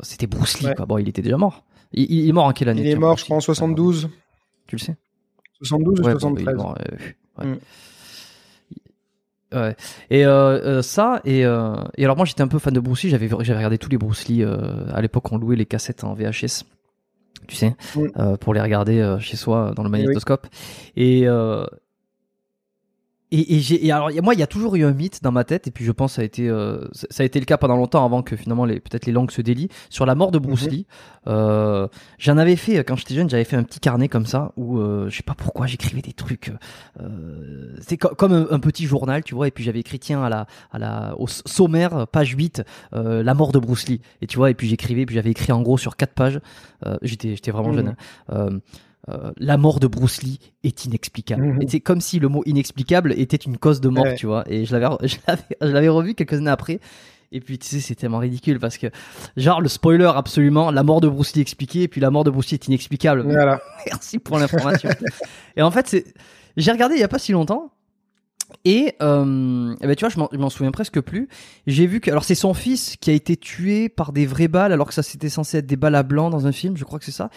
C'était 0.00 0.26
Bruce 0.26 0.58
Lee 0.60 0.68
Ouais. 0.68 0.74
quoi. 0.74 0.86
Bon, 0.86 0.96
il 0.98 1.08
était 1.08 1.20
déjà 1.22 1.36
mort. 1.36 1.64
Il, 1.92 2.10
il 2.10 2.28
est 2.28 2.32
mort 2.32 2.46
en 2.46 2.52
quelle 2.52 2.70
année 2.70 2.80
Il 2.80 2.86
est 2.86 2.90
tiens, 2.92 2.98
mort, 3.00 3.18
je 3.18 3.24
crois, 3.24 3.36
en 3.36 3.40
Lee? 3.40 3.44
72. 3.44 4.08
Tu 4.66 4.76
le 4.76 4.80
sais? 4.80 4.96
72 5.62 6.00
ou 6.00 6.02
Ouais, 6.04 6.14
bon, 6.14 6.30
bah, 6.30 6.40
il 6.40 6.48
est 6.48 6.52
73. 6.52 6.56
mort. 6.56 6.78
Mm. 7.44 7.54
Ouais. 9.52 9.74
Et 10.10 10.26
euh, 10.26 10.30
euh, 10.78 10.82
ça, 10.82 11.20
et, 11.24 11.44
euh, 11.46 11.74
et 11.96 12.04
alors 12.04 12.16
moi 12.16 12.26
j'étais 12.26 12.42
un 12.42 12.48
peu 12.48 12.58
fan 12.58 12.74
de 12.74 12.80
Bruce 12.80 13.02
Lee, 13.04 13.10
j'avais 13.10 13.28
j'avais 13.28 13.56
regardé 13.56 13.78
tous 13.78 13.88
les 13.88 13.96
Bruce 13.96 14.28
Lee, 14.28 14.44
à 14.44 15.00
l'époque 15.00 15.32
on 15.32 15.38
louait 15.38 15.56
les 15.56 15.64
cassettes 15.66 16.04
en 16.04 16.12
VHS, 16.14 16.64
tu 17.46 17.56
sais, 17.56 17.74
pour 18.40 18.52
les 18.52 18.60
regarder 18.60 19.16
chez 19.20 19.36
soi 19.36 19.72
dans 19.74 19.82
le 19.82 19.88
Eh 19.88 19.92
oui. 19.92 20.00
magnétoscope. 20.02 20.46
Et, 20.96 21.26
et, 23.30 23.56
et 23.56 23.60
j'ai 23.60 23.84
et 23.86 23.92
alors 23.92 24.10
moi 24.22 24.32
il 24.34 24.40
y 24.40 24.42
a 24.42 24.46
toujours 24.46 24.74
eu 24.76 24.84
un 24.84 24.92
mythe 24.92 25.22
dans 25.22 25.32
ma 25.32 25.44
tête 25.44 25.66
et 25.66 25.70
puis 25.70 25.84
je 25.84 25.92
pense 25.92 26.12
que 26.12 26.16
ça 26.16 26.22
a 26.22 26.24
été 26.24 26.48
euh, 26.48 26.88
ça 26.92 27.22
a 27.22 27.26
été 27.26 27.38
le 27.38 27.44
cas 27.44 27.58
pendant 27.58 27.76
longtemps 27.76 28.04
avant 28.04 28.22
que 28.22 28.36
finalement 28.36 28.64
les 28.64 28.80
peut-être 28.80 29.04
les 29.06 29.12
langues 29.12 29.30
se 29.30 29.42
délient 29.42 29.68
sur 29.90 30.06
la 30.06 30.14
mort 30.14 30.30
de 30.30 30.38
Bruce 30.38 30.64
Mhm. 30.64 30.70
Lee. 30.70 30.86
Euh, 31.26 31.88
j'en 32.18 32.38
avais 32.38 32.56
fait 32.56 32.82
quand 32.84 32.96
j'étais 32.96 33.14
jeune, 33.14 33.28
j'avais 33.28 33.44
fait 33.44 33.56
un 33.56 33.62
petit 33.64 33.80
carnet 33.80 34.08
comme 34.08 34.24
ça 34.24 34.52
où 34.56 34.78
euh, 34.78 35.10
je 35.10 35.16
sais 35.18 35.22
pas 35.22 35.34
pourquoi 35.34 35.66
j'écrivais 35.66 36.00
des 36.00 36.14
trucs. 36.14 36.52
Euh, 37.02 37.76
c'est 37.80 37.98
co- 37.98 38.14
comme 38.14 38.32
un, 38.32 38.46
un 38.50 38.60
petit 38.60 38.86
journal, 38.86 39.22
tu 39.22 39.34
vois. 39.34 39.46
Et 39.48 39.50
puis 39.50 39.62
j'avais 39.64 39.80
écrit 39.80 39.98
tiens 39.98 40.22
à 40.22 40.28
la 40.30 40.46
à 40.72 40.78
la 40.78 41.14
au 41.18 41.26
sommaire 41.26 42.06
page 42.08 42.30
8 42.30 42.62
euh, 42.94 43.22
la 43.22 43.34
mort 43.34 43.52
de 43.52 43.58
Bruce 43.58 43.88
Lee. 43.88 44.00
Et 44.22 44.26
tu 44.26 44.38
vois 44.38 44.50
et 44.50 44.54
puis 44.54 44.68
j'écrivais 44.68 45.04
puis 45.04 45.14
j'avais 45.14 45.30
écrit 45.30 45.52
en 45.52 45.60
gros 45.62 45.76
sur 45.78 45.96
quatre 45.96 46.14
pages. 46.14 46.40
Euh, 46.86 46.96
j'étais 47.02 47.30
j'étais 47.36 47.50
vraiment 47.50 47.68
Mhm. 47.70 47.74
jeune. 47.76 47.94
hein. 48.30 48.48
Euh, 49.08 49.32
la 49.38 49.56
mort 49.56 49.80
de 49.80 49.86
Bruce 49.86 50.22
Lee 50.22 50.38
est 50.64 50.84
inexplicable. 50.84 51.58
Et 51.62 51.68
c'est 51.68 51.80
comme 51.80 52.00
si 52.00 52.18
le 52.18 52.28
mot 52.28 52.42
inexplicable 52.46 53.12
était 53.16 53.36
une 53.36 53.56
cause 53.56 53.80
de 53.80 53.88
mort, 53.88 54.04
Ouais. 54.04 54.14
tu 54.16 54.26
vois. 54.26 54.44
Et 54.50 54.64
je 54.66 54.76
l'avais, 54.76 54.94
je 55.62 55.88
revu 55.88 56.14
quelques 56.14 56.34
années 56.34 56.50
après. 56.50 56.80
Et 57.30 57.40
puis 57.40 57.58
tu 57.58 57.66
sais, 57.68 57.80
c'est 57.80 57.94
tellement 57.94 58.18
ridicule 58.18 58.58
parce 58.58 58.78
que, 58.78 58.86
genre, 59.36 59.60
le 59.60 59.68
spoiler 59.68 60.10
absolument, 60.14 60.70
la 60.70 60.82
mort 60.82 61.00
de 61.00 61.08
Bruce 61.08 61.34
Lee 61.34 61.42
expliquée, 61.42 61.82
et 61.82 61.88
puis 61.88 62.00
la 62.00 62.10
mort 62.10 62.24
de 62.24 62.30
Bruce 62.30 62.50
Lee 62.50 62.54
est 62.54 62.68
inexplicable. 62.68 63.22
Voilà. 63.22 63.60
Merci 63.86 64.18
pour 64.18 64.38
l'information. 64.38 64.88
et 65.56 65.62
en 65.62 65.70
fait, 65.70 65.86
c'est, 65.88 66.04
j'ai 66.56 66.72
regardé 66.72 66.94
il 66.96 67.00
y 67.00 67.04
a 67.04 67.08
pas 67.08 67.18
si 67.18 67.32
longtemps. 67.32 67.70
Et, 68.64 68.94
euh, 69.02 69.74
eh 69.82 69.86
ben, 69.86 69.94
tu 69.94 70.06
vois, 70.06 70.26
je 70.30 70.38
m'en 70.38 70.48
souviens 70.50 70.70
presque 70.70 71.00
plus. 71.02 71.28
J'ai 71.66 71.86
vu 71.86 72.00
que, 72.00 72.10
alors 72.10 72.24
c'est 72.24 72.34
son 72.34 72.54
fils 72.54 72.96
qui 72.98 73.10
a 73.10 73.12
été 73.12 73.36
tué 73.36 73.90
par 73.90 74.12
des 74.12 74.24
vraies 74.24 74.48
balles, 74.48 74.72
alors 74.72 74.88
que 74.88 74.94
ça 74.94 75.02
c'était 75.02 75.28
censé 75.28 75.58
être 75.58 75.66
des 75.66 75.76
balles 75.76 75.94
à 75.94 76.02
blanc 76.02 76.30
dans 76.30 76.46
un 76.46 76.52
film, 76.52 76.74
je 76.76 76.84
crois 76.84 76.98
que 76.98 77.04
c'est 77.04 77.10
ça. 77.12 77.28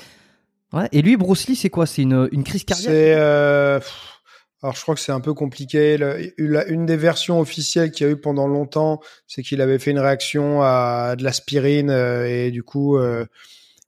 Ouais. 0.73 0.88
Et 0.91 1.01
lui, 1.01 1.17
Bruce 1.17 1.47
Lee, 1.47 1.55
c'est 1.55 1.69
quoi? 1.69 1.86
C'est 1.86 2.01
une, 2.03 2.29
une 2.31 2.43
crise 2.43 2.63
cardiaque? 2.63 2.91
C'est 2.93 3.13
euh, 3.15 3.79
alors 4.63 4.75
je 4.75 4.81
crois 4.81 4.95
que 4.95 5.01
c'est 5.01 5.12
un 5.12 5.19
peu 5.19 5.34
compliqué. 5.34 5.97
Le- 5.97 6.31
la- 6.38 6.65
une 6.67 6.86
des 6.86 6.97
versions 6.97 7.39
officielles 7.39 7.91
qu'il 7.91 8.05
y 8.05 8.10
a 8.10 8.13
eu 8.13 8.17
pendant 8.17 8.47
longtemps, 8.47 8.99
c'est 9.27 9.41
qu'il 9.41 9.60
avait 9.62 9.79
fait 9.79 9.91
une 9.91 9.99
réaction 9.99 10.62
à 10.62 11.15
de 11.17 11.23
l'aspirine 11.23 11.89
euh, 11.89 12.25
et 12.27 12.51
du 12.51 12.63
coup 12.63 12.97
euh, 12.97 13.25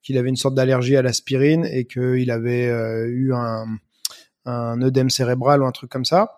qu'il 0.01 0.17
avait 0.17 0.29
une 0.29 0.35
sorte 0.35 0.55
d'allergie 0.55 0.97
à 0.97 1.01
l'aspirine 1.01 1.65
et 1.65 1.85
qu'il 1.85 2.29
avait 2.31 2.67
euh, 2.67 3.05
eu 3.07 3.33
un, 3.33 3.65
un 4.45 4.81
œdème 4.81 5.09
cérébral 5.09 5.61
ou 5.61 5.65
un 5.65 5.71
truc 5.71 5.89
comme 5.89 6.05
ça. 6.05 6.37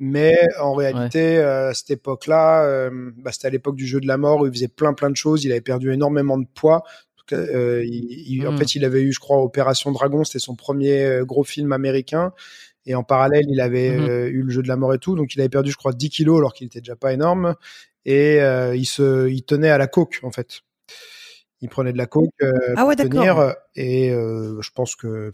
Mais 0.00 0.36
en 0.60 0.74
réalité, 0.74 1.38
à 1.38 1.72
cette 1.72 1.90
époque-là, 1.90 2.90
bah, 3.16 3.30
c'était 3.30 3.46
à 3.46 3.50
l'époque 3.50 3.76
du 3.76 3.86
jeu 3.86 4.00
de 4.00 4.08
la 4.08 4.16
mort 4.16 4.40
où 4.40 4.46
il 4.46 4.52
faisait 4.52 4.66
plein 4.66 4.92
plein 4.92 5.08
de 5.08 5.14
choses. 5.14 5.44
Il 5.44 5.52
avait 5.52 5.60
perdu 5.60 5.92
énormément 5.92 6.36
de 6.36 6.46
poids. 6.52 6.82
Euh, 7.32 7.82
il- 7.84 8.32
il- 8.38 8.46
En 8.46 8.52
Mm. 8.52 8.58
fait, 8.58 8.74
il 8.74 8.84
avait 8.84 9.02
eu, 9.02 9.12
je 9.12 9.18
crois, 9.20 9.42
Opération 9.42 9.90
Dragon. 9.92 10.24
C'était 10.24 10.38
son 10.38 10.54
premier 10.56 11.02
euh, 11.04 11.24
gros 11.24 11.44
film 11.44 11.72
américain. 11.72 12.32
Et 12.86 12.94
en 12.94 13.02
parallèle, 13.02 13.44
il 13.48 13.60
avait 13.60 13.92
Mhm. 13.98 14.08
euh, 14.08 14.26
eu 14.28 14.42
le 14.42 14.50
jeu 14.50 14.62
de 14.62 14.68
la 14.68 14.76
mort 14.76 14.92
et 14.94 14.98
tout. 14.98 15.16
Donc, 15.16 15.34
il 15.34 15.40
avait 15.40 15.48
perdu, 15.48 15.70
je 15.70 15.76
crois, 15.76 15.92
10 15.92 16.10
kilos 16.10 16.38
alors 16.38 16.52
qu'il 16.52 16.66
était 16.66 16.80
déjà 16.80 16.96
pas 16.96 17.12
énorme. 17.14 17.54
Et 18.04 18.40
euh, 18.42 18.76
il 18.76 18.84
se, 18.84 19.28
il 19.30 19.42
tenait 19.44 19.70
à 19.70 19.78
la 19.78 19.86
coke, 19.86 20.20
en 20.22 20.30
fait. 20.30 20.60
Il 21.62 21.70
prenait 21.70 21.92
de 21.94 21.98
la 21.98 22.06
coke 22.06 22.28
euh, 22.42 22.50
Ah 22.76 22.84
ouais, 22.84 22.94
pour 22.94 23.08
d'accord. 23.08 23.22
tenir. 23.22 23.54
Et 23.74 24.10
euh, 24.12 24.60
je 24.60 24.70
pense 24.74 24.96
que 24.96 25.30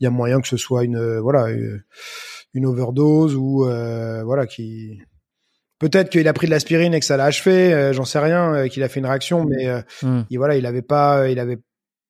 il 0.00 0.04
y 0.04 0.06
a 0.08 0.10
moyen 0.10 0.40
que 0.40 0.48
ce 0.48 0.56
soit 0.56 0.82
une, 0.82 1.18
voilà, 1.20 1.50
une, 1.50 1.84
une 2.52 2.66
overdose 2.66 3.36
ou 3.36 3.64
euh, 3.64 4.24
voilà 4.24 4.46
qui. 4.48 4.98
Peut-être 5.78 6.08
qu'il 6.10 6.26
a 6.26 6.32
pris 6.32 6.46
de 6.46 6.52
l'aspirine 6.52 6.94
et 6.94 7.00
que 7.00 7.06
ça 7.06 7.16
l'a 7.16 7.24
achevé. 7.26 7.72
euh, 7.74 7.92
J'en 7.92 8.04
sais 8.04 8.18
rien. 8.18 8.54
euh, 8.54 8.68
qu'il 8.68 8.82
a 8.82 8.88
fait 8.88 9.00
une 9.00 9.06
réaction, 9.06 9.44
mais 9.44 9.66
euh, 9.68 9.80
Hmm. 10.02 10.22
et 10.30 10.36
voilà, 10.38 10.56
il 10.56 10.64
avait 10.66 10.82
pas, 10.82 11.28
il 11.28 11.38
avait 11.38 11.58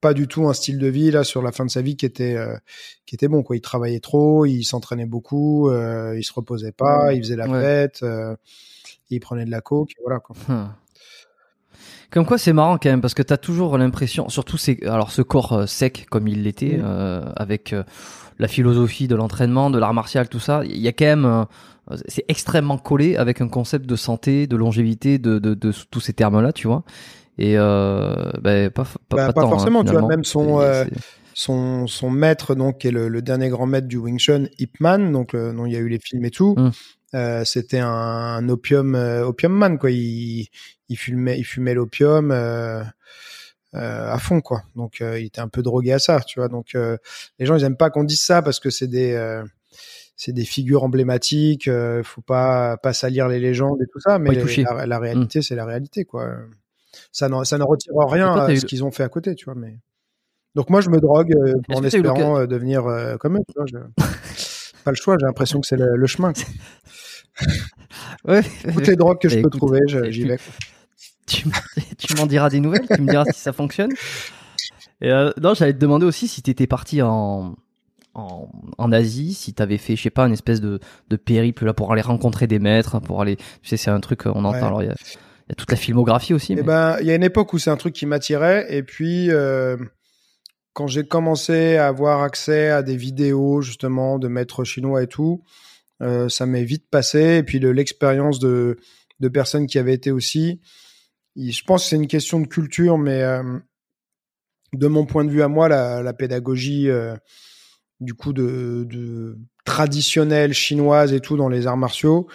pas 0.01 0.13
du 0.15 0.29
tout 0.29 0.47
un 0.47 0.53
style 0.53 0.79
de 0.79 0.87
vie 0.87 1.11
là 1.11 1.25
sur 1.25 1.43
la 1.43 1.51
fin 1.53 1.65
de 1.65 1.71
sa 1.71 1.81
vie 1.83 1.97
qui 1.97 2.07
était 2.07 2.37
euh, 2.37 2.55
qui 3.07 3.15
était 3.17 3.29
bon 3.29 3.43
quoi. 3.43 3.57
Il 3.57 3.61
travaillait 3.63 3.99
trop, 4.01 4.45
il 4.47 4.63
s'entraînait 4.65 5.07
beaucoup, 5.07 5.69
euh, 5.71 6.15
il 6.17 6.23
se 6.23 6.33
reposait 6.33 6.71
pas, 6.73 7.13
il 7.15 7.23
faisait 7.23 7.35
la 7.37 7.49
Ouais. 7.49 7.61
fête, 7.61 8.03
euh, 8.03 8.37
il 9.11 9.19
prenait 9.21 9.45
de 9.47 9.51
la 9.51 9.61
coke, 9.63 9.93
voilà 10.05 10.21
quoi. 10.21 10.37
Hum. 10.49 10.71
Comme 12.11 12.25
quoi 12.25 12.39
c'est 12.39 12.53
marrant 12.53 12.79
quand 12.79 12.89
même 12.91 13.01
parce 13.01 13.15
que 13.15 13.23
t'as 13.23 13.37
toujours 13.37 13.77
l'impression, 13.79 14.29
surtout 14.29 14.57
c'est 14.57 14.85
alors 14.87 15.11
ce 15.11 15.23
corps 15.23 15.53
euh, 15.53 15.67
sec 15.67 16.07
comme 16.11 16.29
il 16.29 16.45
l'était 16.45 16.79
euh, 16.83 17.25
avec 17.37 17.73
euh, 17.73 17.83
la 18.39 18.49
philosophie 18.49 19.09
de 19.09 19.17
l'entraînement, 19.17 19.71
de 19.71 19.79
l'art 19.79 19.95
martial, 19.95 20.29
tout 20.29 20.39
ça, 20.41 20.63
il 20.65 20.79
y 20.79 20.89
a 20.89 20.93
quand 20.93 21.05
même 21.05 21.25
euh, 21.91 21.97
c'est 22.09 22.25
extrêmement 22.29 22.79
collé 22.79 23.17
avec 23.17 23.41
un 23.41 23.49
concept 23.49 23.87
de 23.87 23.97
santé, 23.97 24.47
de 24.47 24.57
longévité, 24.57 25.19
de, 25.19 25.39
de, 25.39 25.55
de 25.55 25.73
tous 25.91 26.01
ces 26.01 26.13
termes-là, 26.13 26.53
tu 26.53 26.67
vois. 26.67 26.83
Et 27.39 27.55
euh, 27.57 28.31
ben, 28.41 28.71
pas, 28.71 28.85
pas, 29.09 29.17
Bah, 29.17 29.27
pas 29.33 29.33
tant, 29.43 29.47
hein, 29.47 29.51
forcément, 29.51 29.85
tu 29.85 29.93
vois, 29.93 30.07
même 30.07 30.25
son, 30.25 30.61
euh, 30.61 30.85
Son 31.35 31.87
son 31.87 32.09
maître 32.09 32.55
donc 32.55 32.79
qui 32.79 32.89
est 32.89 32.91
le, 32.91 33.09
le 33.09 33.21
dernier 33.21 33.51
grand 33.51 33.67
maître 33.67 33.87
du 33.87 33.99
Wing 33.99 34.19
Chun, 34.19 34.47
Ip 34.59 34.81
Man, 34.81 35.13
donc 35.13 35.35
le, 35.35 35.53
dont 35.53 35.67
il 35.67 35.73
y 35.73 35.77
a 35.77 35.81
eu 35.81 35.89
les 35.89 35.99
films 35.99 36.25
et 36.25 36.31
tout. 36.31 36.55
Mm. 36.57 36.71
Euh, 37.15 37.45
c'était 37.45 37.79
un, 37.79 37.89
un 37.89 38.49
opium 38.49 38.95
euh, 38.95 39.25
opium 39.27 39.53
man 39.53 39.79
quoi. 39.79 39.91
Il 39.91 40.49
il 40.89 40.97
fumait 40.97 41.39
il 41.39 41.45
fumait 41.45 41.75
l'opium. 41.75 42.31
Euh, 42.31 42.83
euh, 43.75 44.11
à 44.13 44.19
fond 44.19 44.41
quoi. 44.41 44.63
Donc 44.75 45.01
euh, 45.01 45.19
il 45.21 45.27
était 45.27 45.41
un 45.41 45.49
peu 45.49 45.63
drogué 45.63 45.93
à 45.93 45.99
ça, 45.99 46.21
tu 46.21 46.41
vois. 46.41 46.49
Donc 46.49 46.75
euh, 46.75 46.97
les 47.39 47.47
gens 47.47 47.57
ils 47.57 47.65
aiment 47.65 47.77
pas 47.77 47.91
qu'on 47.91 48.05
dise 48.05 48.23
ça 48.23 48.41
parce 48.43 48.59
que 48.59 48.71
c'est 48.71 48.87
des 48.87 49.13
euh, 49.13 49.45
c'est 50.17 50.33
des 50.33 50.45
figures 50.45 50.83
emblématiques. 50.83 51.69
Euh, 51.69 52.03
faut 52.03 52.23
pas 52.23 52.77
pas 52.79 52.93
salir 52.95 53.29
les 53.29 53.39
légendes 53.39 53.81
et 53.83 53.87
tout 53.93 54.01
ça, 54.01 54.19
mais 54.19 54.31
la, 54.63 54.87
la 54.87 54.99
réalité 54.99 55.43
c'est 55.43 55.55
la 55.57 55.65
réalité 55.67 56.05
quoi. 56.05 56.37
Ça 57.13 57.29
n'en 57.29 57.45
ça 57.45 57.59
ne 57.59 57.65
retire 57.65 57.93
Et 58.09 58.13
rien 58.15 58.33
toi, 58.33 58.45
à 58.45 58.47
ce 58.57 58.65
qu'ils 58.67 58.83
ont 58.85 58.91
fait 58.91 59.03
à 59.03 59.09
côté, 59.11 59.35
tu 59.35 59.45
vois. 59.45 59.55
Mais 59.55 59.77
donc 60.55 60.71
moi 60.71 60.81
je 60.81 60.89
me 60.89 60.99
drogue 60.99 61.35
euh, 61.35 61.55
en 61.77 61.81
espérant 62.15 62.47
devenir 62.47 62.87
euh, 62.87 63.17
comme 63.19 63.37
eux. 63.37 63.43
Tu 63.47 63.55
vois, 63.57 63.67
je- 63.67 64.03
pas 64.87 64.93
le 64.93 64.97
choix. 64.97 65.17
J'ai 65.21 65.27
l'impression 65.27 65.61
que 65.61 65.67
c'est 65.67 65.77
le, 65.77 65.97
le 65.97 66.07
chemin. 66.07 66.33
Ouais, 68.25 68.43
Toutes 68.73 68.87
les 68.87 68.97
drogues 68.97 69.21
que 69.21 69.29
je 69.29 69.37
Bah, 69.37 69.43
peux 69.43 69.49
écoute, 69.49 69.61
trouver, 69.61 69.81
je- 69.89 69.99
et 70.05 70.13
j'y 70.13 70.25
vais. 70.25 70.39
tu, 71.27 71.47
tu 71.99 72.15
m'en 72.17 72.27
diras 72.27 72.49
des 72.51 72.61
nouvelles, 72.61 72.87
tu 72.95 73.01
me 73.03 73.09
diras 73.11 73.25
si 73.33 73.39
ça 73.41 73.53
fonctionne. 73.53 73.91
Et 75.01 75.11
euh, 75.11 75.31
non, 75.41 75.55
j'allais 75.55 75.73
te 75.75 75.79
demander 75.79 76.07
aussi 76.07 76.27
si 76.29 76.43
t'étais 76.43 76.67
parti 76.67 77.03
en, 77.03 77.57
en, 78.15 78.49
en 78.79 78.93
Asie, 78.93 79.35
si 79.35 79.53
t'avais 79.55 79.77
fait, 79.79 79.97
je 79.97 80.03
sais 80.03 80.11
pas, 80.11 80.27
une 80.27 80.33
espèce 80.33 80.61
de, 80.61 80.81
de 81.09 81.17
périple 81.17 81.67
là 81.67 81.75
pour 81.75 81.93
aller 81.93 82.03
rencontrer 82.03 82.47
des 82.47 82.59
maîtres, 82.59 83.01
pour 83.01 83.21
aller, 83.21 83.37
tu 83.37 83.45
sais, 83.63 83.77
c'est 83.77 83.91
un 83.91 84.01
truc, 84.01 84.27
euh, 84.27 84.33
on 84.35 84.45
entend. 84.45 84.59
Ouais. 84.59 84.63
Alors 84.67 84.83
il 84.83 84.87
y 84.87 84.91
a, 84.91 84.95
il 84.99 85.51
y 85.51 85.53
a 85.53 85.55
toute 85.55 85.71
la 85.71 85.77
filmographie 85.77 86.33
aussi. 86.35 86.55
Eh 86.55 86.57
Mais... 86.57 86.63
ben, 86.63 86.97
il 87.01 87.07
y 87.07 87.11
a 87.11 87.15
une 87.15 87.23
époque 87.25 87.53
où 87.53 87.59
c'est 87.59 87.71
un 87.71 87.77
truc 87.77 87.95
qui 87.95 88.07
m'attirait, 88.07 88.67
et 88.75 88.83
puis 88.83 89.31
euh, 89.31 89.77
quand 90.77 90.89
j'ai 90.89 91.07
commencé 91.07 91.77
à 91.79 91.89
avoir 91.89 92.21
accès 92.23 92.69
à 92.69 92.83
des 92.83 92.99
vidéos 92.99 93.63
justement 93.63 94.19
de 94.19 94.29
maîtres 94.29 94.63
chinois 94.63 95.03
et 95.03 95.07
tout, 95.07 95.43
euh, 96.03 96.29
ça 96.29 96.45
m'est 96.45 96.65
vite 96.65 96.91
passé. 96.91 97.39
Et 97.39 97.43
puis 97.43 97.59
le- 97.59 97.73
l'expérience 97.73 98.39
de 98.39 98.77
de 99.19 99.29
personnes 99.29 99.67
qui 99.67 99.79
avaient 99.79 99.95
été 99.95 100.11
aussi, 100.11 100.61
je 101.35 101.63
pense 101.67 101.85
que 101.85 101.89
c'est 101.89 101.97
une 101.97 102.07
question 102.07 102.41
de 102.41 102.47
culture, 102.47 102.99
mais 102.99 103.23
euh, 103.23 103.59
de 104.75 104.87
mon 104.87 105.07
point 105.07 105.25
de 105.25 105.31
vue 105.31 105.41
à 105.41 105.49
moi, 105.49 105.71
la, 105.71 106.03
la 106.03 106.13
pédagogie 106.13 106.91
euh, 106.91 107.17
du 108.01 108.13
coup 108.13 108.35
de, 108.35 108.87
de 108.87 109.39
traditionnelle 109.65 110.53
chinoise 110.53 111.15
et 111.15 111.21
tout 111.21 111.39
dans 111.39 111.49
les 111.49 111.67
arts 111.67 111.79
martiaux, 111.79 112.29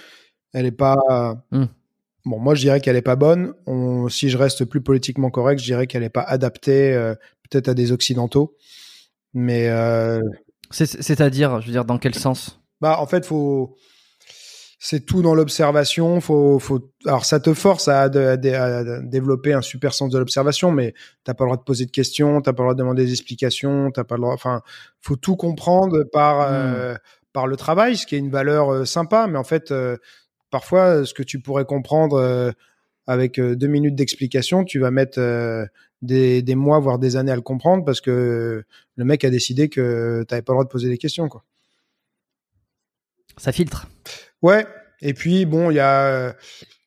elle 0.51 0.65
est 0.65 0.71
pas 0.71 0.97
Hmm. 1.51 1.65
Bon, 2.25 2.39
moi, 2.39 2.53
je 2.55 2.61
dirais 2.61 2.81
qu'elle 2.81 2.95
est 2.95 3.01
pas 3.01 3.15
bonne. 3.15 3.53
On, 3.65 4.07
si 4.07 4.29
je 4.29 4.37
reste 4.37 4.65
plus 4.65 4.81
politiquement 4.81 5.29
correct, 5.31 5.59
je 5.59 5.65
dirais 5.65 5.85
qu'elle 5.87 6.03
est 6.03 6.09
pas 6.09 6.21
adaptée, 6.21 6.93
peut-être 7.51 7.67
à 7.69 7.73
des 7.75 7.91
occidentaux. 7.91 8.55
Mais 9.33 9.69
euh, 9.69 10.19
C'est- 10.71 11.01
C'est-à-dire, 11.01 11.61
je 11.61 11.67
veux 11.67 11.71
dire, 11.73 11.85
dans 11.85 11.97
quel 11.97 12.15
sens? 12.15 12.59
Bah, 12.79 12.97
en 12.99 13.05
fait, 13.05 13.25
faut, 13.25 13.75
c'est 14.79 15.05
tout 15.05 15.21
dans 15.21 15.35
l'observation. 15.35 16.19
Faut, 16.21 16.57
faut. 16.57 16.91
Alors, 17.05 17.23
ça 17.25 17.39
te 17.39 17.53
force 17.53 17.87
à, 17.87 18.09
développer 18.09 19.53
un 19.53 19.61
super 19.61 19.93
sens 19.93 20.09
de 20.09 20.17
l'observation, 20.17 20.71
mais 20.71 20.95
t'as 21.23 21.35
pas 21.35 21.43
le 21.43 21.49
droit 21.49 21.57
de 21.57 21.63
poser 21.63 21.85
de 21.85 21.91
questions, 21.91 22.41
t'as 22.41 22.53
pas 22.53 22.63
le 22.63 22.67
droit 22.67 22.73
de 22.73 22.79
demander 22.79 23.05
des 23.05 23.11
explications, 23.11 23.91
t'as 23.91 24.03
pas 24.03 24.15
le 24.15 24.21
droit. 24.21 24.33
Enfin, 24.33 24.61
faut 25.01 25.17
tout 25.17 25.35
comprendre 25.35 26.03
par 26.11 26.41
euh, 26.41 26.95
par 27.31 27.45
le 27.47 27.55
travail, 27.57 27.95
ce 27.95 28.07
qui 28.07 28.15
est 28.15 28.19
une 28.19 28.31
valeur 28.31 28.73
euh, 28.73 28.85
sympa, 28.85 29.27
mais 29.27 29.37
en 29.37 29.43
fait, 29.43 29.71
euh, 29.71 29.97
parfois, 30.49 31.05
ce 31.05 31.13
que 31.13 31.23
tu 31.23 31.39
pourrais 31.39 31.65
comprendre 31.65 32.51
avec 33.07 33.39
deux 33.39 33.67
minutes 33.67 33.95
d'explication, 33.95 34.63
tu 34.63 34.79
vas 34.79 34.91
mettre 34.91 35.19
des, 36.01 36.41
des 36.41 36.55
mois, 36.55 36.79
voire 36.79 36.99
des 36.99 37.15
années 37.15 37.31
à 37.31 37.35
le 37.35 37.41
comprendre 37.41 37.85
parce 37.85 38.01
que 38.01 38.63
le 38.95 39.05
mec 39.05 39.23
a 39.23 39.29
décidé 39.29 39.69
que 39.69 40.23
t'avais 40.27 40.41
pas 40.41 40.53
le 40.53 40.55
droit 40.55 40.63
de 40.65 40.69
poser 40.69 40.89
des 40.89 40.97
questions, 40.97 41.29
quoi. 41.29 41.43
Ça 43.37 43.51
filtre. 43.51 43.87
Ouais. 44.41 44.67
Et 45.01 45.13
puis 45.13 45.45
bon, 45.45 45.71
il 45.71 45.75
y 45.75 45.79
a, 45.79 46.35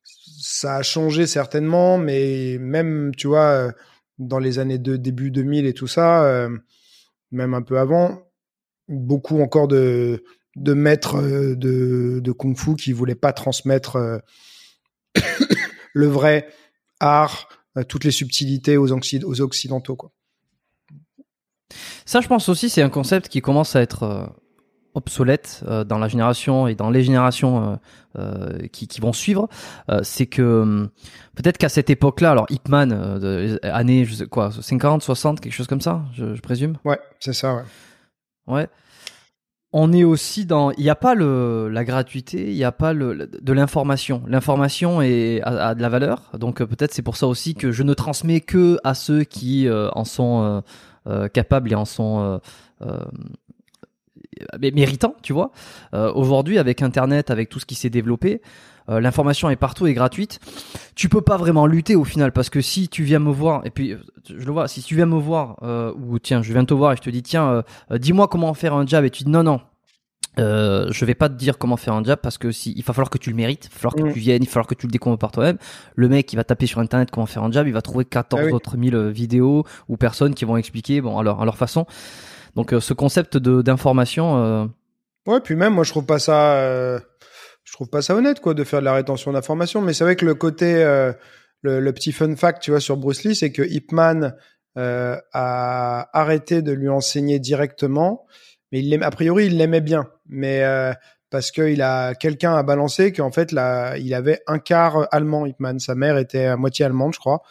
ça 0.04 0.76
a 0.76 0.82
changé 0.82 1.26
certainement, 1.26 1.98
mais 1.98 2.58
même 2.60 3.12
tu 3.16 3.26
vois, 3.26 3.72
dans 4.18 4.38
les 4.38 4.58
années 4.58 4.78
de 4.78 4.96
début 4.96 5.30
2000 5.30 5.66
et 5.66 5.72
tout 5.72 5.86
ça, 5.86 6.24
euh, 6.24 6.56
même 7.30 7.54
un 7.54 7.62
peu 7.62 7.78
avant, 7.78 8.22
beaucoup 8.88 9.40
encore 9.40 9.68
de 9.68 10.24
de 10.56 10.72
maîtres 10.72 11.16
euh, 11.16 11.56
de 11.56 12.20
de 12.20 12.32
kung-fu 12.32 12.76
qui 12.76 12.92
voulaient 12.92 13.14
pas 13.14 13.32
transmettre 13.32 13.96
euh, 13.96 14.18
le 15.92 16.06
vrai 16.06 16.48
art, 17.00 17.48
toutes 17.82 18.04
les 18.04 18.12
subtilités 18.12 18.76
aux, 18.76 18.92
occid- 18.92 19.24
aux 19.24 19.40
occidentaux 19.40 19.96
quoi. 19.96 20.12
Ça, 22.06 22.20
je 22.20 22.28
pense 22.28 22.48
aussi, 22.48 22.68
c'est 22.70 22.82
un 22.82 22.90
concept 22.90 23.28
qui 23.28 23.40
commence 23.40 23.74
à 23.74 23.80
être 23.80 24.02
euh, 24.04 24.26
obsolète 24.94 25.64
euh, 25.66 25.82
dans 25.82 25.98
la 25.98 26.06
génération 26.06 26.68
et 26.68 26.74
dans 26.74 26.90
les 26.90 27.02
générations 27.02 27.72
euh, 27.72 27.76
euh, 28.18 28.66
qui, 28.68 28.86
qui 28.86 29.00
vont 29.00 29.12
suivre. 29.12 29.48
Euh, 29.90 30.00
c'est 30.04 30.26
que 30.26 30.42
hum, 30.62 30.90
peut-être 31.34 31.58
qu'à 31.58 31.68
cette 31.70 31.90
époque-là, 31.90 32.30
alors 32.30 32.46
Ip 32.50 32.68
Man, 32.68 32.92
euh, 32.92 33.18
de- 33.18 33.58
les 33.62 33.68
années 33.70 34.04
je 34.04 34.14
sais 34.14 34.26
quoi, 34.26 34.50
50, 34.52 35.02
60, 35.02 35.40
quelque 35.40 35.52
chose 35.52 35.66
comme 35.66 35.80
ça, 35.80 36.04
je, 36.12 36.34
je 36.34 36.40
présume? 36.42 36.76
Ouais, 36.84 36.98
c'est 37.18 37.32
ça. 37.32 37.54
Ouais. 37.56 37.62
Ouais. 38.46 38.68
On 39.76 39.92
est 39.92 40.04
aussi 40.04 40.46
dans. 40.46 40.70
Il 40.70 40.84
n'y 40.84 40.88
a 40.88 40.94
pas 40.94 41.16
le, 41.16 41.68
la 41.68 41.84
gratuité, 41.84 42.48
il 42.48 42.54
n'y 42.54 42.62
a 42.62 42.70
pas 42.70 42.92
le, 42.92 43.26
de 43.26 43.52
l'information. 43.52 44.22
L'information 44.28 45.02
est, 45.02 45.40
a, 45.42 45.74
de 45.74 45.82
la 45.82 45.88
valeur. 45.88 46.30
Donc 46.38 46.60
euh, 46.60 46.66
peut-être 46.66 46.94
c'est 46.94 47.02
pour 47.02 47.16
ça 47.16 47.26
aussi 47.26 47.56
que 47.56 47.72
je 47.72 47.82
ne 47.82 47.92
transmets 47.92 48.40
que 48.40 48.78
à 48.84 48.94
ceux 48.94 49.24
qui 49.24 49.66
euh, 49.66 49.88
en 49.94 50.04
sont 50.04 50.42
euh, 50.44 50.60
euh, 51.08 51.26
capables 51.26 51.72
et 51.72 51.74
en 51.74 51.84
sont 51.84 52.40
euh, 52.82 53.00
mé- 54.60 54.72
méritants, 54.72 55.16
tu 55.22 55.32
vois. 55.32 55.50
Aujourd'hui, 55.92 56.58
avec 56.58 56.80
Internet, 56.80 57.30
avec 57.30 57.48
tout 57.48 57.58
ce 57.58 57.66
qui 57.66 57.74
s'est 57.74 57.90
développé, 57.90 58.42
euh, 58.88 59.00
l'information 59.00 59.50
est 59.50 59.56
partout 59.56 59.86
et 59.86 59.94
gratuite. 59.94 60.40
Tu 60.94 61.08
peux 61.08 61.20
pas 61.22 61.36
vraiment 61.36 61.66
lutter 61.66 61.96
au 61.96 62.04
final 62.04 62.32
parce 62.32 62.50
que 62.50 62.60
si 62.60 62.88
tu 62.88 63.02
viens 63.04 63.18
me 63.18 63.30
voir 63.32 63.62
et 63.64 63.70
puis 63.70 63.92
euh, 63.92 63.98
je 64.28 64.44
le 64.44 64.52
vois, 64.52 64.68
si 64.68 64.82
tu 64.82 64.94
viens 64.94 65.06
me 65.06 65.18
voir 65.18 65.56
euh, 65.62 65.92
ou 65.94 66.18
tiens, 66.18 66.42
je 66.42 66.52
viens 66.52 66.64
te 66.64 66.74
voir 66.74 66.92
et 66.92 66.96
je 66.96 67.02
te 67.02 67.10
dis 67.10 67.22
tiens, 67.22 67.48
euh, 67.48 67.62
euh, 67.92 67.98
dis-moi 67.98 68.28
comment 68.28 68.52
faire 68.54 68.74
un 68.74 68.86
jab 68.86 69.04
et 69.04 69.10
tu 69.10 69.24
dis 69.24 69.30
non 69.30 69.42
non. 69.42 69.60
Euh, 70.40 70.88
je 70.90 71.04
vais 71.04 71.14
pas 71.14 71.28
te 71.28 71.34
dire 71.34 71.58
comment 71.58 71.76
faire 71.76 71.94
un 71.94 72.02
jab 72.02 72.18
parce 72.20 72.38
que 72.38 72.50
si 72.50 72.72
il 72.76 72.82
va 72.82 72.92
falloir 72.92 73.08
que 73.08 73.18
tu 73.18 73.30
le 73.30 73.36
mérites, 73.36 73.66
il 73.66 73.72
va 73.72 73.76
falloir 73.78 73.94
que 73.94 74.02
Mm. 74.10 74.12
tu 74.12 74.18
viennes, 74.18 74.42
il 74.42 74.46
va 74.46 74.52
falloir 74.52 74.66
que 74.66 74.74
tu 74.74 74.86
le 74.88 74.90
découvres 74.90 75.16
par 75.16 75.30
toi-même. 75.30 75.58
Le 75.94 76.08
mec, 76.08 76.32
il 76.32 76.36
va 76.36 76.42
taper 76.42 76.66
sur 76.66 76.80
internet 76.80 77.10
comment 77.12 77.26
faire 77.26 77.44
un 77.44 77.52
jab, 77.52 77.68
il 77.68 77.72
va 77.72 77.82
trouver 77.82 78.04
14 78.04 78.40
Ah 78.42 78.46
oui. 78.46 78.52
autres 78.52 78.76
mille 78.76 78.98
vidéos 79.10 79.64
ou 79.88 79.96
personnes 79.96 80.34
qui 80.34 80.44
vont 80.44 80.56
expliquer 80.56 81.00
bon 81.00 81.18
alors 81.18 81.40
à 81.40 81.44
leur 81.44 81.56
façon. 81.56 81.86
Donc 82.56 82.72
euh, 82.72 82.80
ce 82.80 82.94
concept 82.94 83.36
de 83.36 83.62
d'information. 83.62 84.36
euh, 84.38 84.66
Ouais, 85.26 85.40
puis 85.40 85.54
même, 85.56 85.72
moi, 85.72 85.84
je 85.84 85.90
trouve 85.90 86.04
pas 86.04 86.18
ça, 86.18 86.56
euh, 86.56 86.98
je 87.64 87.72
trouve 87.72 87.88
pas 87.88 88.02
ça 88.02 88.14
honnête, 88.14 88.40
quoi, 88.40 88.54
de 88.54 88.64
faire 88.64 88.80
de 88.80 88.84
la 88.84 88.94
rétention 88.94 89.32
d'informations. 89.32 89.80
Mais 89.80 89.94
c'est 89.94 90.04
vrai 90.04 90.16
que 90.16 90.24
le 90.24 90.34
côté, 90.34 90.84
euh, 90.84 91.12
le, 91.62 91.92
petit 91.92 92.12
fun 92.12 92.34
fact, 92.36 92.62
tu 92.62 92.70
vois, 92.70 92.80
sur 92.80 92.96
Bruce 92.96 93.24
Lee, 93.24 93.34
c'est 93.34 93.52
que 93.52 93.62
Ip 93.62 93.90
Man 93.92 94.36
euh, 94.76 95.16
a 95.32 96.08
arrêté 96.18 96.62
de 96.62 96.72
lui 96.72 96.88
enseigner 96.88 97.38
directement, 97.38 98.26
mais 98.70 98.80
il 98.80 99.02
a 99.02 99.10
priori, 99.10 99.46
il 99.46 99.56
l'aimait 99.56 99.80
bien, 99.80 100.08
mais 100.26 100.62
euh, 100.62 100.92
parce 101.30 101.50
que 101.50 101.62
il 101.62 101.82
a 101.82 102.14
quelqu'un 102.14 102.54
a 102.54 102.62
balancé 102.62 103.12
qu'en 103.12 103.32
fait, 103.32 103.50
là, 103.50 103.96
il 103.96 104.14
avait 104.14 104.40
un 104.46 104.58
quart 104.58 105.08
allemand, 105.10 105.46
Ip 105.46 105.58
Man. 105.58 105.80
Sa 105.80 105.94
mère 105.94 106.16
était 106.16 106.44
à 106.44 106.56
moitié 106.56 106.84
allemande, 106.84 107.14
je 107.14 107.18
crois, 107.18 107.42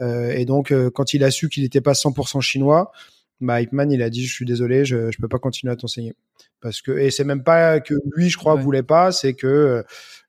Euh, 0.00 0.30
et 0.30 0.44
donc 0.44 0.72
euh, 0.72 0.90
quand 0.90 1.14
il 1.14 1.24
a 1.24 1.30
su 1.30 1.48
qu'il 1.48 1.62
n'était 1.62 1.80
pas 1.80 1.94
100% 1.94 2.40
chinois. 2.42 2.92
Bah, 3.40 3.60
Ip 3.60 3.72
Man, 3.72 3.90
il 3.92 4.02
a 4.02 4.08
dit, 4.10 4.24
je 4.24 4.32
suis 4.32 4.46
désolé, 4.46 4.84
je, 4.84 5.10
je 5.10 5.18
peux 5.18 5.28
pas 5.28 5.38
continuer 5.38 5.72
à 5.72 5.76
t'enseigner. 5.76 6.14
Parce 6.60 6.80
que 6.80 6.92
et 6.92 7.10
c'est 7.10 7.24
même 7.24 7.44
pas 7.44 7.80
que 7.80 7.94
lui 8.16 8.30
je 8.30 8.36
crois 8.38 8.54
Ouais. 8.54 8.62
voulait 8.62 8.82
pas 8.82 9.12
c'est 9.12 9.34
que 9.34 9.46
euh, 9.46 9.82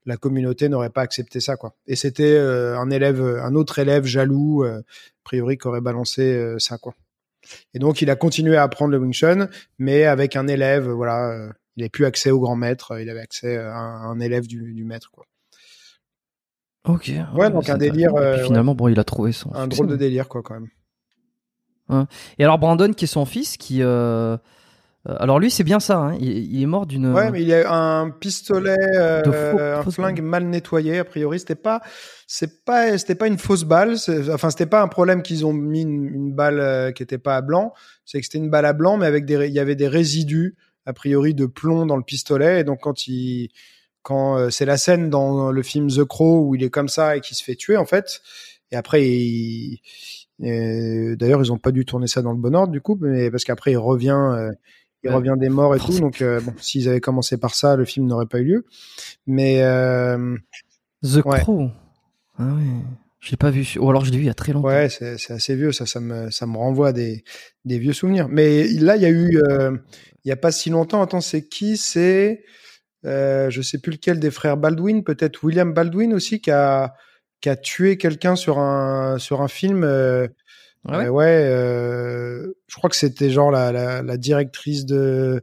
la 0.05 0.17
communauté 0.17 0.67
n'aurait 0.69 0.89
pas 0.89 1.01
accepté 1.01 1.39
ça 1.39 1.55
quoi. 1.55 1.73
Et 1.87 1.95
c'était 1.95 2.35
euh, 2.35 2.77
un 2.77 2.89
élève 2.89 3.21
un 3.21 3.55
autre 3.55 3.79
élève 3.79 4.05
jaloux 4.05 4.63
euh, 4.63 4.79
a 4.79 4.83
priori 5.23 5.57
qui 5.57 5.67
aurait 5.67 5.81
balancé 5.81 6.55
ça 6.59 6.77
quoi. 6.77 6.93
Et 7.73 7.79
donc 7.79 8.01
il 8.01 8.09
a 8.09 8.15
continué 8.17 8.57
à 8.57 8.63
apprendre 8.63 8.91
le 8.91 8.97
Wing 8.99 9.13
Chun 9.13 9.47
mais 9.79 10.03
avec 10.03 10.35
un 10.35 10.47
élève 10.47 10.89
voilà 10.89 11.49
il 11.77 11.81
n'avait 11.81 11.89
plus 11.89 12.05
accès 12.05 12.29
au 12.29 12.39
grand 12.41 12.57
maître 12.57 12.99
il 12.99 13.09
avait 13.09 13.21
accès 13.21 13.55
à 13.57 13.77
un, 13.77 14.11
un 14.11 14.19
élève 14.19 14.47
du, 14.47 14.73
du 14.73 14.83
maître 14.83 15.09
quoi. 15.11 15.25
Ok. 16.87 17.11
Ouais, 17.35 17.49
donc 17.49 17.69
un 17.69 17.77
délire, 17.77 18.13
puis 18.15 18.45
finalement, 18.45 18.73
bon, 18.73 18.87
il 18.87 18.97
a 18.99 19.03
trouvé 19.03 19.33
son. 19.33 19.53
un 19.53 19.67
drôle 19.67 19.87
de 19.87 19.97
délire 19.97 20.27
quoi 20.29 20.41
quand 20.41 20.53
même 20.53 20.69
Et 22.37 22.43
alors 22.43 22.57
Brandon, 22.59 22.93
qui 22.93 23.05
est 23.05 23.07
son 23.07 23.25
fils, 23.25 23.57
qui. 23.57 23.81
euh, 23.81 24.37
euh, 25.07 25.15
alors 25.19 25.39
lui, 25.39 25.49
c'est 25.49 25.63
bien 25.63 25.79
ça. 25.79 25.97
hein, 25.97 26.17
Il, 26.19 26.29
il 26.53 26.61
est 26.61 26.65
mort 26.65 26.85
d'une. 26.85 27.13
Ouais, 27.13 27.31
mais 27.31 27.41
il 27.41 27.47
y 27.47 27.53
a 27.53 27.71
un 27.73 28.09
pistolet, 28.09 28.75
euh, 28.95 29.23
faux- 29.51 29.59
un 29.59 29.91
flingue 29.91 30.21
mal 30.21 30.45
nettoyé. 30.45 30.99
A 30.99 31.05
priori, 31.05 31.39
c'était 31.39 31.55
pas, 31.55 31.81
c'est 32.27 32.65
pas, 32.65 32.97
c'était 32.97 33.15
pas 33.15 33.27
une 33.27 33.37
fausse 33.37 33.63
balle. 33.63 33.95
Enfin, 34.33 34.49
c'était 34.49 34.65
pas 34.65 34.81
un 34.81 34.87
problème 34.89 35.21
qu'ils 35.21 35.45
ont 35.45 35.53
mis 35.53 35.83
une, 35.83 36.03
une 36.13 36.33
balle 36.33 36.59
euh, 36.59 36.91
qui 36.91 37.03
était 37.03 37.17
pas 37.17 37.37
à 37.37 37.41
blanc. 37.41 37.73
C'est 38.05 38.19
que 38.19 38.25
c'était 38.25 38.37
une 38.39 38.49
balle 38.49 38.65
à 38.65 38.73
blanc, 38.73 38.97
mais 38.97 39.05
avec 39.05 39.25
des, 39.25 39.47
il 39.47 39.53
y 39.53 39.59
avait 39.59 39.75
des 39.75 39.87
résidus 39.87 40.55
a 40.85 40.93
priori 40.93 41.33
de 41.33 41.45
plomb 41.45 41.85
dans 41.85 41.97
le 41.97 42.03
pistolet. 42.03 42.61
Et 42.61 42.63
donc 42.65 42.79
quand 42.81 43.07
il, 43.07 43.49
quand 44.01 44.37
euh, 44.37 44.49
c'est 44.49 44.65
la 44.65 44.77
scène 44.77 45.09
dans 45.09 45.51
le 45.51 45.63
film 45.63 45.89
The 45.89 46.03
Crow 46.05 46.47
où 46.47 46.55
il 46.55 46.63
est 46.63 46.69
comme 46.69 46.87
ça 46.89 47.15
et 47.17 47.21
qu'il 47.21 47.35
se 47.37 47.43
fait 47.43 47.55
tuer 47.55 47.77
en 47.77 47.85
fait. 47.85 48.21
Et 48.71 48.75
après, 48.75 49.07
il, 49.07 49.79
et 50.41 51.15
d'ailleurs, 51.15 51.41
ils 51.43 51.51
ont 51.51 51.57
pas 51.57 51.71
dû 51.71 51.85
tourner 51.85 52.07
ça 52.07 52.21
dans 52.21 52.31
le 52.31 52.37
bon 52.37 52.55
ordre 52.55 52.71
du 52.71 52.81
coup, 52.81 52.97
mais 53.01 53.31
parce 53.31 53.43
qu'après 53.43 53.71
il 53.71 53.77
revient. 53.77 54.09
euh, 54.37 54.51
il 55.03 55.11
revient 55.11 55.35
des 55.39 55.47
morts 55.47 55.73
et 55.73 55.79
tout, 55.79 55.97
donc 55.99 56.21
euh, 56.21 56.41
bon, 56.41 56.53
s'ils 56.59 56.89
avaient 56.89 56.99
commencé 56.99 57.37
par 57.37 57.55
ça, 57.55 57.77
le 57.77 57.85
film 57.85 58.07
n'aurait 58.07 58.25
pas 58.25 58.39
eu 58.39 58.43
lieu. 58.45 58.65
Mais 59.25 59.61
euh, 59.63 60.35
The 61.01 61.21
Ouais. 61.23 61.39
Crow. 61.39 61.69
Ah 62.37 62.43
ouais. 62.55 62.63
Je 63.19 63.31
l'ai 63.31 63.37
pas 63.37 63.49
vu. 63.51 63.65
Ou 63.79 63.89
alors 63.89 64.03
je 64.03 64.11
l'ai 64.11 64.17
vu 64.17 64.23
il 64.23 64.27
y 64.27 64.29
a 64.29 64.33
très 64.33 64.51
longtemps. 64.51 64.67
ouais, 64.67 64.89
c'est 64.89 65.31
assez 65.31 65.55
vieux, 65.55 65.71
ça, 65.71 65.85
ça 65.85 65.99
me, 66.01 66.29
ça 66.29 66.45
me 66.45 66.57
renvoie 66.57 66.89
à 66.89 66.93
des, 66.93 67.23
des 67.63 67.79
vieux 67.79 67.93
souvenirs. 67.93 68.27
Mais 68.29 68.67
là, 68.67 68.95
il 68.97 69.01
y 69.01 69.05
a 69.05 69.09
eu, 69.09 69.37
euh, 69.37 69.77
il 70.25 70.29
y 70.29 70.31
a 70.31 70.35
pas 70.35 70.51
si 70.51 70.69
longtemps. 70.69 71.01
Attends, 71.01 71.21
c'est 71.21 71.47
qui? 71.47 71.77
C'est, 71.77 72.43
euh, 73.05 73.49
je 73.49 73.61
sais 73.61 73.77
plus 73.79 73.91
lequel 73.93 74.19
des 74.19 74.31
frères 74.31 74.57
Baldwin, 74.57 75.03
peut-être 75.03 75.43
William 75.43 75.73
Baldwin 75.73 76.13
aussi, 76.13 76.41
qui 76.41 76.51
a, 76.51 76.95
qui 77.41 77.49
a 77.49 77.55
tué 77.55 77.97
quelqu'un 77.97 78.35
sur 78.35 78.59
un, 78.59 79.17
sur 79.19 79.41
un 79.41 79.47
film. 79.47 79.83
euh, 79.83 80.27
Ah 80.87 80.97
ouais? 80.99 81.05
Euh, 81.05 81.09
ouais, 81.09 81.25
euh, 81.43 82.53
je 82.67 82.75
crois 82.75 82.89
que 82.89 82.95
c'était 82.95 83.29
genre 83.29 83.51
la, 83.51 83.71
la, 83.71 84.01
la 84.01 84.17
directrice 84.17 84.85
de, 84.85 85.41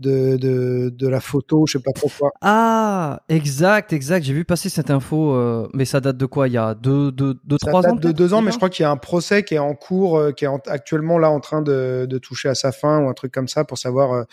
de, 0.00 0.36
de, 0.36 0.90
de 0.90 1.08
la 1.08 1.20
photo, 1.20 1.66
je 1.66 1.72
sais 1.78 1.82
pas 1.82 1.92
trop 1.92 2.10
quoi. 2.18 2.30
Ah, 2.40 3.20
exact, 3.28 3.92
exact. 3.92 4.24
J'ai 4.24 4.32
vu 4.32 4.44
passer 4.44 4.68
cette 4.68 4.90
info, 4.90 5.34
euh, 5.34 5.68
mais 5.74 5.84
ça 5.84 6.00
date 6.00 6.16
de 6.16 6.26
quoi? 6.26 6.48
Il 6.48 6.54
y 6.54 6.58
a 6.58 6.74
deux, 6.74 7.12
deux, 7.12 7.34
deux 7.44 7.56
Ça 7.62 7.68
trois 7.70 7.82
date 7.82 7.92
ans 7.92 7.96
de 7.96 8.10
deux 8.12 8.32
ans, 8.34 8.40
mais 8.42 8.50
je 8.50 8.56
crois 8.56 8.70
qu'il 8.70 8.82
y 8.82 8.86
a 8.86 8.90
un 8.90 8.96
procès 8.96 9.42
qui 9.44 9.54
est 9.54 9.58
en 9.58 9.74
cours, 9.74 10.34
qui 10.36 10.44
est 10.44 10.48
en- 10.48 10.60
actuellement 10.66 11.18
là 11.18 11.30
en 11.30 11.40
train 11.40 11.60
de, 11.62 12.06
de 12.08 12.18
toucher 12.18 12.48
à 12.48 12.54
sa 12.54 12.72
fin 12.72 12.98
ou 13.04 13.08
un 13.08 13.14
truc 13.14 13.32
comme 13.32 13.48
ça 13.48 13.64
pour 13.64 13.78
savoir 13.78 14.24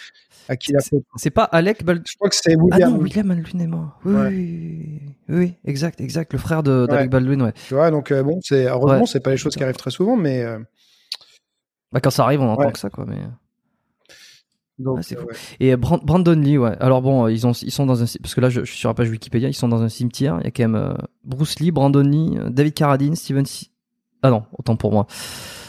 à 0.47 0.55
qui 0.57 0.71
la 0.71 0.79
faute. 0.81 1.03
C'est 1.17 1.29
pas 1.31 1.43
Alec 1.43 1.83
Baldwin. 1.83 2.03
Je 2.09 2.15
crois 2.15 2.29
que 2.29 2.35
c'est 2.35 2.53
Ah 2.53 2.57
William. 2.63 2.93
non, 2.93 2.99
William 2.99 3.27
Baldwin 3.27 3.61
est 3.61 3.67
mort. 3.67 3.99
Oui, 4.05 4.13
Ouais. 4.15 5.01
oui, 5.29 5.53
exact, 5.65 5.99
exact. 6.01 6.33
Le 6.33 6.39
frère 6.39 6.63
d'Alec 6.63 6.89
Ouais. 6.91 7.07
Baldwin, 7.07 7.41
ouais. 7.41 7.53
Tu 7.67 7.73
vois, 7.73 7.91
donc 7.91 8.11
euh, 8.11 8.23
bon, 8.23 8.39
c'est 8.41 8.65
heureusement, 8.67 8.99
Ouais. 9.01 9.05
c'est 9.07 9.19
pas 9.19 9.31
les 9.31 9.37
choses 9.37 9.55
qui 9.55 9.63
arrivent 9.63 9.75
très 9.77 9.91
souvent, 9.91 10.15
mais 10.15 10.41
euh, 10.43 10.59
Bah, 11.91 11.99
quand 12.01 12.09
ça 12.11 12.23
arrive, 12.23 12.41
on 12.41 12.49
entend 12.49 12.71
que 12.71 12.79
ça, 12.79 12.89
quoi. 12.89 13.05
Mais... 13.07 13.17
donc 14.79 14.97
Ah, 14.99 15.03
c'est 15.03 15.17
euh, 15.17 15.21
fou. 15.21 15.27
ouais. 15.27 15.35
Et 15.59 15.75
Bran- 15.75 15.99
Brandon 16.03 16.33
Lee, 16.39 16.57
ouais. 16.57 16.75
Alors 16.79 17.01
bon, 17.01 17.27
ils, 17.27 17.47
ont, 17.47 17.51
ils 17.53 17.71
sont 17.71 17.85
dans 17.85 18.01
un... 18.03 18.05
Parce 18.21 18.35
que 18.35 18.41
là, 18.41 18.49
je, 18.49 18.61
je 18.61 18.69
suis 18.71 18.77
sur 18.79 18.89
la 18.89 18.93
page 18.93 19.09
Wikipédia, 19.09 19.47
ils 19.49 19.53
sont 19.53 19.67
dans 19.69 19.81
un 19.81 19.89
cimetière. 19.89 20.37
Il 20.41 20.45
y 20.45 20.47
a 20.47 20.51
quand 20.51 20.63
même 20.63 20.75
euh, 20.75 20.93
Bruce 21.23 21.59
Lee, 21.59 21.71
Brandon 21.71 22.01
Lee, 22.03 22.37
David 22.49 22.73
Carradine, 22.73 23.15
Steven... 23.15 23.45
Se- 23.45 23.65
Ah 24.21 24.29
non, 24.29 24.43
autant 24.57 24.75
pour 24.75 24.91
moi. 24.91 25.07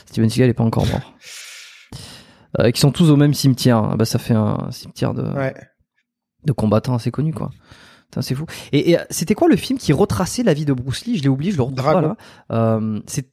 Steven 0.06 0.28
Seagal 0.30 0.48
est 0.50 0.54
pas 0.54 0.64
encore 0.64 0.86
mort. 0.86 1.14
Euh, 2.58 2.70
qui 2.70 2.80
sont 2.80 2.92
tous 2.92 3.10
au 3.10 3.16
même 3.16 3.34
cimetière. 3.34 3.76
hein. 3.78 3.94
Bah, 3.98 4.04
ça 4.04 4.18
fait 4.18 4.34
un 4.34 4.68
cimetière 4.70 5.12
de, 5.14 5.22
Ouais. 5.22 5.54
de 6.44 6.52
combattants 6.52 6.94
assez 6.94 7.10
connus, 7.10 7.34
quoi. 7.34 7.50
C'est 8.20 8.34
fou. 8.34 8.46
Et, 8.72 8.90
et, 8.92 8.98
euh, 8.98 9.04
c'était 9.10 9.34
quoi 9.34 9.48
le 9.48 9.56
film 9.56 9.78
qui 9.78 9.92
retraçait 9.92 10.42
la 10.42 10.54
vie 10.54 10.64
de 10.64 10.72
Bruce 10.72 11.04
Lee? 11.04 11.18
Je 11.18 11.22
l'ai 11.22 11.28
oublié, 11.28 11.52
je 11.52 11.56
le 11.58 11.62
retrouve 11.64 11.84
pas 11.84 11.92
Dragon. 11.92 12.08
là. 12.08 12.16
Euh, 12.56 13.00
c'est 13.06 13.28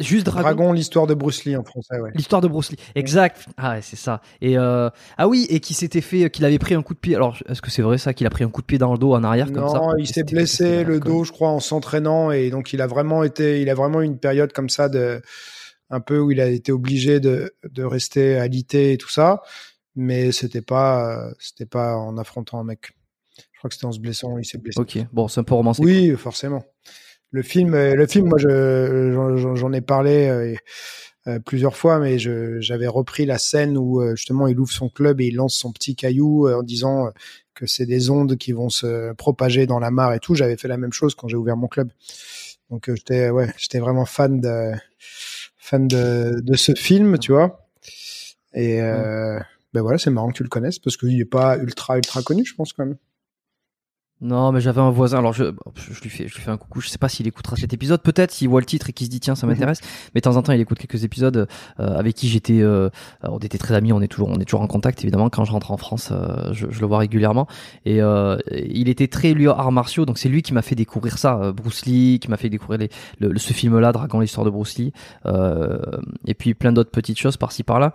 juste 0.00 0.26
Dragon. 0.26 0.42
Dragon, 0.42 0.72
l'histoire 0.72 1.06
de 1.06 1.14
Bruce 1.14 1.44
Lee 1.44 1.56
en 1.56 1.62
français, 1.62 2.00
ouais. 2.00 2.10
L'histoire 2.14 2.40
de 2.40 2.48
Bruce 2.48 2.70
Lee. 2.70 2.78
Exact. 2.94 3.46
Ah 3.56 3.72
ouais, 3.72 3.82
c'est 3.82 3.96
ça. 3.96 4.22
Et 4.40 4.56
euh, 4.56 4.88
ah 5.18 5.28
oui, 5.28 5.46
et 5.50 5.60
qui 5.60 5.74
s'était 5.74 6.00
fait, 6.00 6.30
qu'il 6.30 6.44
avait 6.46 6.58
pris 6.58 6.74
un 6.74 6.82
coup 6.82 6.94
de 6.94 6.98
pied. 6.98 7.16
Alors, 7.16 7.36
est-ce 7.48 7.60
que 7.60 7.70
c'est 7.70 7.82
vrai 7.82 7.98
ça, 7.98 8.14
qu'il 8.14 8.26
a 8.26 8.30
pris 8.30 8.44
un 8.44 8.48
coup 8.50 8.62
de 8.62 8.66
pied 8.66 8.78
dans 8.78 8.92
le 8.92 8.98
dos 8.98 9.12
en 9.12 9.22
arrière 9.22 9.52
comme 9.52 9.68
ça? 9.68 9.78
Non, 9.78 9.96
il 9.98 10.06
s'est 10.06 10.24
blessé 10.24 10.82
le 10.84 10.98
dos, 10.98 11.24
je 11.24 11.32
crois, 11.32 11.50
en 11.50 11.60
s'entraînant 11.60 12.30
et 12.30 12.48
donc 12.50 12.72
il 12.72 12.80
a 12.80 12.86
vraiment 12.86 13.24
été, 13.24 13.60
il 13.60 13.68
a 13.70 13.74
vraiment 13.74 14.00
eu 14.00 14.04
une 14.06 14.18
période 14.18 14.52
comme 14.52 14.68
ça 14.70 14.88
de, 14.88 15.20
un 15.90 16.00
peu 16.00 16.18
où 16.18 16.30
il 16.30 16.40
a 16.40 16.46
été 16.48 16.72
obligé 16.72 17.20
de, 17.20 17.54
de 17.64 17.82
rester 17.84 18.36
alité 18.38 18.92
et 18.92 18.98
tout 18.98 19.10
ça, 19.10 19.42
mais 19.96 20.32
c'était 20.32 20.62
pas, 20.62 21.30
c'était 21.38 21.66
pas 21.66 21.96
en 21.96 22.18
affrontant 22.18 22.60
un 22.60 22.64
mec. 22.64 22.92
Je 23.52 23.58
crois 23.58 23.68
que 23.68 23.74
c'était 23.74 23.86
en 23.86 23.92
se 23.92 24.00
blessant, 24.00 24.38
il 24.38 24.44
s'est 24.44 24.58
blessé. 24.58 24.78
Ok. 24.80 24.98
Bon, 25.12 25.28
c'est 25.28 25.40
un 25.40 25.44
peu 25.44 25.54
romancé. 25.54 25.82
Oui, 25.82 26.14
forcément. 26.16 26.64
Le 27.30 27.42
film, 27.42 27.74
euh, 27.74 27.94
le 27.94 28.06
film, 28.06 28.28
moi, 28.28 28.38
je, 28.38 29.12
j'en- 29.54 29.72
ai 29.72 29.80
parlé 29.80 30.28
euh, 30.28 30.54
euh, 31.26 31.38
plusieurs 31.40 31.76
fois, 31.76 31.98
mais 31.98 32.18
j'avais 32.18 32.86
repris 32.86 33.26
la 33.26 33.38
scène 33.38 33.76
où 33.76 34.00
justement 34.14 34.46
il 34.46 34.58
ouvre 34.58 34.72
son 34.72 34.88
club 34.88 35.20
et 35.20 35.26
il 35.26 35.34
lance 35.34 35.54
son 35.56 35.72
petit 35.72 35.94
caillou 35.94 36.48
en 36.48 36.62
disant 36.62 37.10
que 37.54 37.66
c'est 37.66 37.86
des 37.86 38.08
ondes 38.10 38.36
qui 38.36 38.52
vont 38.52 38.70
se 38.70 39.12
propager 39.14 39.66
dans 39.66 39.78
la 39.78 39.90
mare 39.90 40.14
et 40.14 40.20
tout. 40.20 40.34
J'avais 40.34 40.56
fait 40.56 40.68
la 40.68 40.76
même 40.78 40.92
chose 40.92 41.14
quand 41.14 41.28
j'ai 41.28 41.36
ouvert 41.36 41.56
mon 41.56 41.66
club. 41.68 41.90
Donc 42.70 42.90
j'étais, 42.94 43.28
ouais, 43.30 43.52
j'étais 43.58 43.78
vraiment 43.80 44.04
fan 44.06 44.40
de, 44.40 44.72
fan 45.68 45.86
de, 45.86 46.40
de 46.40 46.56
ce 46.56 46.74
film, 46.74 47.18
tu 47.18 47.32
vois. 47.32 47.68
Et 48.54 48.80
euh, 48.80 49.38
ben 49.74 49.82
voilà, 49.82 49.98
c'est 49.98 50.10
marrant 50.10 50.28
que 50.28 50.36
tu 50.38 50.42
le 50.42 50.48
connaisses 50.48 50.78
parce 50.78 50.96
qu'il 50.96 51.20
est 51.20 51.24
pas 51.24 51.58
ultra 51.58 51.96
ultra 51.96 52.22
connu, 52.22 52.44
je 52.44 52.54
pense 52.54 52.72
quand 52.72 52.86
même. 52.86 52.96
Non, 54.20 54.50
mais 54.50 54.60
j'avais 54.60 54.80
un 54.80 54.90
voisin. 54.90 55.18
Alors, 55.18 55.32
je, 55.32 55.44
je, 55.76 56.00
lui 56.02 56.10
fais, 56.10 56.26
je 56.26 56.34
lui 56.34 56.42
fais 56.42 56.50
un 56.50 56.56
coucou. 56.56 56.80
Je 56.80 56.88
sais 56.88 56.98
pas 56.98 57.08
s'il 57.08 57.28
écoutera 57.28 57.54
cet 57.54 57.72
épisode. 57.72 58.02
Peut-être 58.02 58.32
s'il 58.32 58.48
voit 58.48 58.58
le 58.58 58.66
titre 58.66 58.90
et 58.90 58.92
qu'il 58.92 59.06
se 59.06 59.10
dit 59.12 59.20
tiens, 59.20 59.36
ça 59.36 59.46
m'intéresse. 59.46 59.80
Mais 60.12 60.20
de 60.20 60.22
temps 60.24 60.34
en 60.36 60.42
temps, 60.42 60.52
il 60.52 60.60
écoute 60.60 60.78
quelques 60.78 61.04
épisodes 61.04 61.46
euh, 61.78 61.96
avec 61.96 62.16
qui 62.16 62.26
j'étais. 62.28 62.60
Euh, 62.60 62.90
on 63.22 63.38
était 63.38 63.58
très 63.58 63.74
amis. 63.74 63.92
On 63.92 64.00
est 64.00 64.08
toujours, 64.08 64.28
on 64.28 64.40
est 64.40 64.44
toujours 64.44 64.62
en 64.62 64.66
contact. 64.66 65.04
Évidemment, 65.04 65.30
quand 65.30 65.44
je 65.44 65.52
rentre 65.52 65.70
en 65.70 65.76
France, 65.76 66.08
euh, 66.10 66.52
je, 66.52 66.66
je 66.68 66.80
le 66.80 66.86
vois 66.88 66.98
régulièrement. 66.98 67.46
Et 67.84 68.02
euh, 68.02 68.36
il 68.50 68.88
était 68.88 69.06
très 69.06 69.34
lui 69.34 69.46
arts 69.46 69.70
martiaux. 69.70 70.04
Donc 70.04 70.18
c'est 70.18 70.28
lui 70.28 70.42
qui 70.42 70.52
m'a 70.52 70.62
fait 70.62 70.74
découvrir 70.74 71.16
ça. 71.16 71.38
euh, 71.40 71.52
Bruce 71.52 71.86
Lee, 71.86 72.18
qui 72.20 72.28
m'a 72.28 72.36
fait 72.36 72.50
découvrir 72.50 72.80
les, 72.80 72.88
le, 73.20 73.28
le- 73.28 73.38
ce 73.38 73.52
film-là, 73.52 73.92
Dragon, 73.92 74.18
l'histoire 74.18 74.44
de 74.44 74.50
Bruce 74.50 74.78
Lee. 74.78 74.92
Euh, 75.26 75.78
et 76.26 76.34
puis 76.34 76.54
plein 76.54 76.72
d'autres 76.72 76.90
petites 76.90 77.18
choses 77.20 77.36
par-ci 77.36 77.62
par-là. 77.62 77.92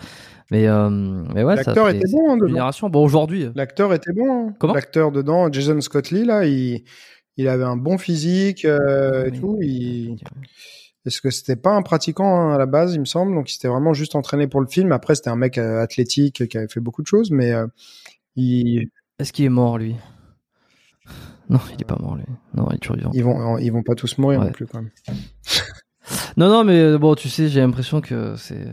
Mais, 0.51 0.67
euh, 0.67 0.89
mais 0.89 1.43
ouais, 1.43 1.55
ça, 1.57 1.63
L'acteur 1.63 1.87
c'est- 1.89 1.97
était 1.97 2.11
bon, 2.11 2.31
hein, 2.33 2.37
génération. 2.47 2.89
Bon, 2.89 3.03
aujourd'hui. 3.03 3.49
L'acteur 3.55 3.93
était 3.93 4.13
bon. 4.13 4.49
hein. 4.49 4.53
Comment? 4.59 4.73
L'acteur 4.73 5.11
dedans, 5.11 5.51
Jason 5.51 5.79
Scott 5.81 6.11
Lee, 6.11 6.25
là, 6.25 6.45
il, 6.45 6.83
il 7.37 7.47
avait 7.47 7.63
un 7.63 7.77
bon 7.77 7.97
physique 7.97 8.65
euh, 8.65 9.25
et 9.25 9.31
Oui. 9.31 9.39
tout. 9.39 9.57
Il... 9.61 10.15
Est-ce 11.05 11.19
que 11.21 11.29
c'était 11.31 11.55
pas 11.57 11.71
un 11.71 11.81
pratiquant 11.81 12.49
hein, 12.49 12.53
à 12.53 12.57
la 12.57 12.65
base, 12.65 12.93
il 12.93 12.99
me 13.01 13.05
semble, 13.05 13.35
donc 13.35 13.49
il 13.49 13.53
s'était 13.53 13.67
vraiment 13.67 13.93
juste 13.93 14.15
entraîné 14.15 14.47
pour 14.47 14.61
le 14.61 14.67
film. 14.67 14.91
Après, 14.93 15.15
c'était 15.15 15.29
un 15.29 15.35
mec 15.35 15.57
euh, 15.57 15.81
athlétique 15.81 16.47
qui 16.47 16.57
avait 16.57 16.67
fait 16.69 16.79
beaucoup 16.79 17.01
de 17.01 17.07
choses, 17.07 17.29
mais 17.31 17.51
euh, 17.51 17.67
il... 18.35 18.89
Est-ce 19.19 19.33
qu'il 19.33 19.45
est 19.45 19.49
mort, 19.49 19.77
lui? 19.77 19.95
Non, 21.49 21.59
il 21.73 21.81
est 21.81 21.85
pas 21.85 21.97
mort, 21.99 22.15
lui. 22.15 22.23
Non, 22.55 22.67
il 22.71 22.75
est 22.75 22.77
toujours 22.79 22.95
vivant. 22.97 23.11
ils 23.13 23.23
vont, 23.23 23.57
ils 23.57 23.69
vont 23.69 23.83
pas 23.83 23.95
tous 23.95 24.17
mourir 24.17 24.39
Ouais. 24.39 24.45
non 24.45 24.51
plus 24.53 24.65
quand 24.65 24.79
même. 24.81 24.91
Non, 26.37 26.49
non, 26.49 26.63
mais 26.65 26.79
euh, 26.79 26.97
bon, 26.97 27.15
tu 27.15 27.29
sais, 27.29 27.47
j'ai 27.47 27.59
l'impression 27.61 28.01
que 28.01 28.35
c'est. 28.37 28.65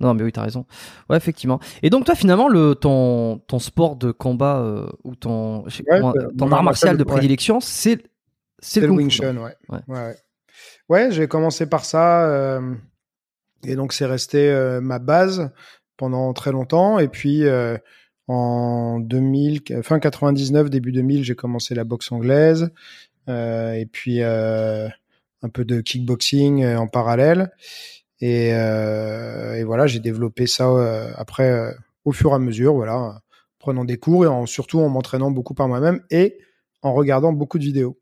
Non, 0.00 0.14
mais 0.14 0.22
oui, 0.22 0.30
t'as 0.32 0.42
raison. 0.42 0.64
Ouais, 1.10 1.16
effectivement. 1.16 1.58
Et 1.82 1.90
donc, 1.90 2.04
toi, 2.04 2.14
finalement, 2.14 2.48
le, 2.48 2.74
ton, 2.74 3.38
ton 3.48 3.58
sport 3.58 3.96
de 3.96 4.12
combat 4.12 4.58
euh, 4.60 4.86
ou 5.04 5.16
ton, 5.16 5.64
Ouais, 5.64 5.70
comment- 5.88 6.14
euh, 6.16 6.28
ton 6.38 6.46
art 6.52 6.58
art 6.58 6.62
martial 6.62 6.96
de 6.96 7.02
ouais. 7.02 7.08
prédilection, 7.08 7.60
c'est 7.60 8.00
le 8.76 8.90
Wing 8.90 9.10
Chun, 9.10 9.36
ouais. 9.38 9.54
Ouais. 9.88 10.16
Ouais, 10.88 11.10
j'ai 11.10 11.26
commencé 11.28 11.66
par 11.66 11.84
ça. 11.84 12.28
euh, 12.28 12.74
Et 13.64 13.74
donc 13.76 13.92
c'est 13.92 14.06
resté 14.06 14.50
euh, 14.50 14.80
ma 14.80 14.98
base 15.00 15.50
pendant 15.96 16.32
très 16.32 16.52
longtemps. 16.52 16.98
Et 17.00 17.08
puis 17.08 17.44
en 18.28 19.00
2000, 19.00 19.62
fin 19.82 19.98
99, 19.98 20.70
début 20.70 20.92
2000, 20.92 21.24
j'ai 21.24 21.34
commencé 21.34 21.74
la 21.74 21.84
boxe 21.84 22.12
anglaise. 22.12 22.70
Et 23.28 23.86
puis 23.90 24.22
un 24.22 25.48
peu 25.52 25.64
de 25.64 25.80
kickboxing 25.80 26.64
en 26.76 26.86
parallèle. 26.86 27.50
Et, 28.20 28.48
et 28.48 29.64
voilà, 29.64 29.86
j'ai 29.86 30.00
développé 30.00 30.46
ça 30.46 30.68
après 31.16 31.74
au 32.04 32.12
fur 32.12 32.32
et 32.32 32.34
à 32.34 32.38
mesure, 32.38 32.74
voilà, 32.74 33.20
prenant 33.58 33.84
des 33.84 33.98
cours 33.98 34.24
et 34.24 34.28
en, 34.28 34.46
surtout 34.46 34.80
en 34.80 34.88
m'entraînant 34.88 35.30
beaucoup 35.30 35.54
par 35.54 35.68
moi-même 35.68 36.00
et 36.10 36.38
en 36.82 36.92
regardant 36.94 37.32
beaucoup 37.32 37.58
de 37.58 37.64
vidéos. 37.64 37.98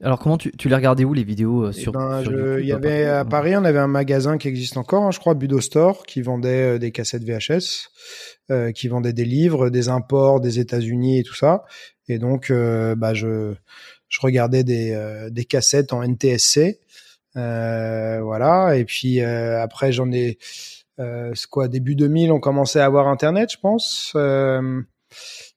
Alors 0.00 0.20
comment 0.20 0.38
tu, 0.38 0.52
tu 0.52 0.68
les 0.68 0.76
regardais 0.76 1.04
où 1.04 1.12
les 1.12 1.24
vidéos 1.24 1.64
euh, 1.64 1.72
sur, 1.72 1.90
ben, 1.90 2.22
YouTube 2.22 2.58
Il 2.60 2.66
y 2.66 2.72
avait 2.72 3.04
à 3.06 3.24
Paris, 3.24 3.56
on 3.56 3.64
avait 3.64 3.80
un 3.80 3.88
magasin 3.88 4.38
qui 4.38 4.46
existe 4.46 4.76
encore, 4.76 5.02
hein, 5.02 5.10
je 5.10 5.18
crois, 5.18 5.34
Budo 5.34 5.60
Store, 5.60 6.06
qui 6.06 6.22
vendait 6.22 6.76
euh, 6.76 6.78
des 6.78 6.92
cassettes 6.92 7.24
VHS, 7.24 7.88
euh, 8.50 8.70
qui 8.70 8.86
vendait 8.86 9.12
des 9.12 9.24
livres, 9.24 9.70
des 9.70 9.88
imports 9.88 10.40
des 10.40 10.60
États-Unis 10.60 11.18
et 11.18 11.22
tout 11.24 11.34
ça. 11.34 11.64
Et 12.06 12.18
donc, 12.18 12.50
euh, 12.50 12.94
bah, 12.94 13.12
je, 13.12 13.54
je 14.08 14.20
regardais 14.20 14.64
des, 14.64 14.92
euh, 14.92 15.30
des 15.30 15.44
cassettes 15.44 15.92
en 15.92 16.02
NTSC, 16.02 16.78
voilà. 17.34 18.76
Et 18.76 18.84
puis 18.84 19.20
après, 19.20 19.92
j'en 19.92 20.10
ai, 20.12 20.38
quoi, 21.50 21.68
début 21.68 21.94
2000, 21.94 22.32
on 22.32 22.40
commençait 22.40 22.80
à 22.80 22.86
avoir 22.86 23.08
Internet, 23.08 23.52
je 23.52 23.58
pense. 23.58 24.16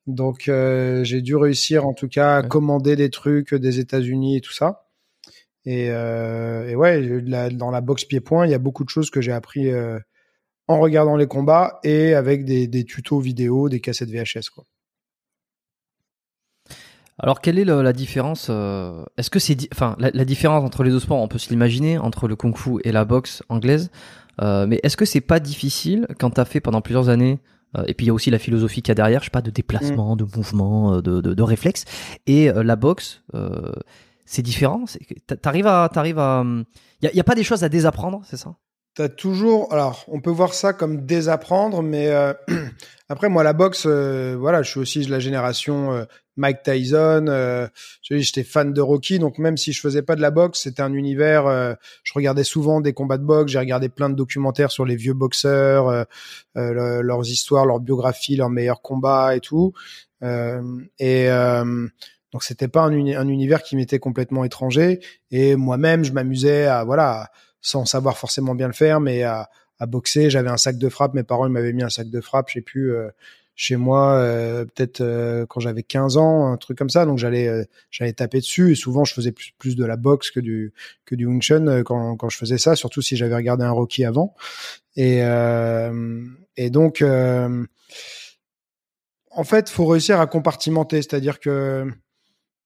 Donc 0.07 0.47
euh, 0.47 1.03
j'ai 1.03 1.21
dû 1.21 1.35
réussir 1.35 1.85
en 1.85 1.93
tout 1.93 2.07
cas 2.07 2.37
à 2.37 2.43
commander 2.43 2.95
des 2.95 3.09
trucs 3.09 3.53
des 3.53 3.79
États-Unis 3.79 4.37
et 4.37 4.41
tout 4.41 4.53
ça. 4.53 4.87
Et, 5.65 5.91
euh, 5.91 6.67
et 6.67 6.75
ouais, 6.75 7.21
dans 7.51 7.69
la 7.69 7.81
boxe 7.81 8.05
pied-point, 8.05 8.47
il 8.47 8.51
y 8.51 8.55
a 8.55 8.59
beaucoup 8.59 8.83
de 8.83 8.89
choses 8.89 9.11
que 9.11 9.21
j'ai 9.21 9.31
appris 9.31 9.69
euh, 9.69 9.99
en 10.67 10.79
regardant 10.79 11.15
les 11.15 11.27
combats 11.27 11.79
et 11.83 12.15
avec 12.15 12.45
des, 12.45 12.67
des 12.67 12.83
tutos 12.83 13.19
vidéo, 13.19 13.69
des 13.69 13.79
cassettes 13.79 14.09
VHS 14.09 14.49
quoi. 14.53 14.63
Alors, 17.21 17.39
quelle 17.39 17.59
est 17.59 17.65
la, 17.65 17.81
la 17.81 17.93
différence 17.93 18.47
euh, 18.49 19.05
Est-ce 19.17 19.29
que 19.29 19.39
c'est, 19.39 19.55
enfin, 19.73 19.95
la, 19.99 20.09
la, 20.11 20.25
différence 20.25 20.65
entre 20.65 20.83
les 20.83 20.89
deux 20.89 20.99
sports, 20.99 21.19
on 21.19 21.27
peut 21.27 21.37
se 21.37 21.49
l'imaginer 21.49 21.97
entre 21.97 22.27
le 22.27 22.35
kung-fu 22.35 22.79
et 22.83 22.91
la 22.91 23.05
boxe 23.05 23.43
anglaise. 23.47 23.91
Euh, 24.41 24.65
mais 24.67 24.79
est-ce 24.81 24.97
que 24.97 25.05
c'est 25.05 25.21
pas 25.21 25.39
difficile 25.39 26.07
quand 26.19 26.31
t'as 26.31 26.45
fait 26.45 26.59
pendant 26.59 26.81
plusieurs 26.81 27.09
années 27.09 27.39
euh, 27.77 27.83
et 27.87 27.93
puis 27.93 28.05
il 28.05 28.07
y 28.07 28.09
a 28.09 28.13
aussi 28.13 28.29
la 28.31 28.39
philosophie 28.39 28.81
qu'il 28.81 28.89
y 28.89 28.93
a 28.93 28.95
derrière, 28.95 29.21
je 29.21 29.25
sais 29.25 29.31
pas, 29.31 29.41
de 29.41 29.51
déplacement, 29.51 30.15
mm. 30.15 30.17
de 30.17 30.25
mouvement, 30.35 30.95
euh, 30.95 31.01
de, 31.01 31.21
de, 31.21 31.33
de 31.33 31.43
réflexe. 31.43 31.85
Et 32.27 32.49
euh, 32.49 32.63
la 32.63 32.75
boxe, 32.75 33.23
c'est 34.25 34.41
différent. 34.41 34.85
T'arrives 35.41 35.67
à, 35.67 35.89
t'arrives 35.91 36.19
à, 36.19 36.43
il 37.01 37.09
y, 37.09 37.15
y, 37.15 37.19
a 37.19 37.23
pas 37.23 37.35
des 37.35 37.43
choses 37.43 37.63
à 37.63 37.69
désapprendre, 37.69 38.21
c'est 38.25 38.37
ça? 38.37 38.55
T'as 38.93 39.07
toujours, 39.07 39.71
alors 39.71 40.03
on 40.09 40.19
peut 40.19 40.31
voir 40.31 40.53
ça 40.53 40.73
comme 40.73 41.05
désapprendre, 41.05 41.81
mais 41.81 42.09
euh, 42.09 42.33
après 43.09 43.29
moi 43.29 43.41
la 43.41 43.53
boxe, 43.53 43.85
euh, 43.85 44.35
voilà, 44.37 44.63
je 44.63 44.69
suis 44.69 44.81
aussi 44.81 45.05
de 45.05 45.11
la 45.11 45.19
génération 45.19 45.93
euh, 45.93 46.03
Mike 46.37 46.63
Tyson. 46.63 47.69
J'étais 48.01 48.43
fan 48.43 48.73
de 48.73 48.81
Rocky, 48.81 49.19
donc 49.19 49.37
même 49.37 49.57
si 49.57 49.73
je 49.73 49.81
faisais 49.81 50.01
pas 50.01 50.15
de 50.15 50.21
la 50.21 50.31
boxe, 50.31 50.61
c'était 50.61 50.81
un 50.81 50.93
univers. 50.93 51.77
je 52.03 52.13
regardais 52.13 52.43
souvent 52.43 52.81
des 52.81 52.93
combats 52.93 53.17
de 53.17 53.23
boxe, 53.23 53.51
j'ai 53.51 53.59
regardé 53.59 53.89
plein 53.89 54.09
de 54.09 54.15
documentaires 54.15 54.71
sur 54.71 54.85
les 54.85 54.95
vieux 54.95 55.13
boxeurs, 55.13 56.05
leurs 56.55 57.29
histoires, 57.29 57.65
leurs 57.65 57.79
biographies, 57.79 58.35
leurs 58.35 58.49
meilleurs 58.49 58.81
combats 58.81 59.35
et 59.35 59.39
tout. 59.39 59.73
et 60.21 61.29
donc 62.31 62.43
c'était 62.43 62.67
pas 62.67 62.83
un, 62.83 62.93
un, 62.93 63.27
univers 63.27 63.61
qui 63.61 63.75
m'était 63.75 63.99
complètement 63.99 64.43
étranger. 64.43 65.01
Et 65.31 65.55
moi-même, 65.55 66.03
je 66.03 66.13
m'amusais 66.13 66.65
à 66.65 66.83
voilà 66.83 67.29
sans 67.61 67.85
savoir 67.85 68.17
forcément 68.17 68.55
bien 68.55 68.67
le 68.67 68.73
faire, 68.73 68.99
mais 68.99 69.23
à, 69.23 69.49
à 69.79 69.85
boxer. 69.85 70.29
J'avais 70.29 70.49
un 70.49 70.57
sac 70.57 70.77
de 70.77 70.89
frappe. 70.89 71.13
Mes 71.13 71.23
parents 71.23 71.49
m'avaient 71.49 71.73
mis 71.73 71.83
un 71.83 71.89
sac 71.89 72.09
de 72.09 72.21
frappe. 72.21 72.49
J'ai 72.49 72.61
pu 72.61 72.91
euh, 72.91 73.09
chez 73.55 73.75
moi 73.75 74.13
euh, 74.13 74.65
peut-être 74.65 75.01
euh, 75.01 75.45
quand 75.47 75.59
j'avais 75.59 75.83
15 75.83 76.17
ans, 76.17 76.51
un 76.51 76.57
truc 76.57 76.77
comme 76.77 76.89
ça. 76.89 77.05
Donc 77.05 77.17
j'allais 77.17 77.67
j'allais 77.89 78.13
taper 78.13 78.39
dessus. 78.39 78.71
Et 78.71 78.75
souvent 78.75 79.03
je 79.03 79.13
faisais 79.13 79.31
plus, 79.31 79.53
plus 79.57 79.75
de 79.75 79.85
la 79.85 79.97
boxe 79.97 80.31
que 80.31 80.39
du 80.39 80.73
que 81.05 81.15
du 81.15 81.25
Wing 81.25 81.41
Chun 81.41 81.83
quand 81.83 82.15
quand 82.15 82.29
je 82.29 82.37
faisais 82.37 82.57
ça. 82.57 82.75
Surtout 82.75 83.01
si 83.01 83.17
j'avais 83.17 83.35
regardé 83.35 83.63
un 83.63 83.71
Rocky 83.71 84.05
avant. 84.05 84.35
Et 84.95 85.21
et 86.57 86.69
donc 86.69 87.03
en 89.33 89.43
fait, 89.45 89.69
faut 89.69 89.85
réussir 89.85 90.19
à 90.19 90.27
compartimenter, 90.27 90.97
c'est-à-dire 90.97 91.39
que 91.39 91.85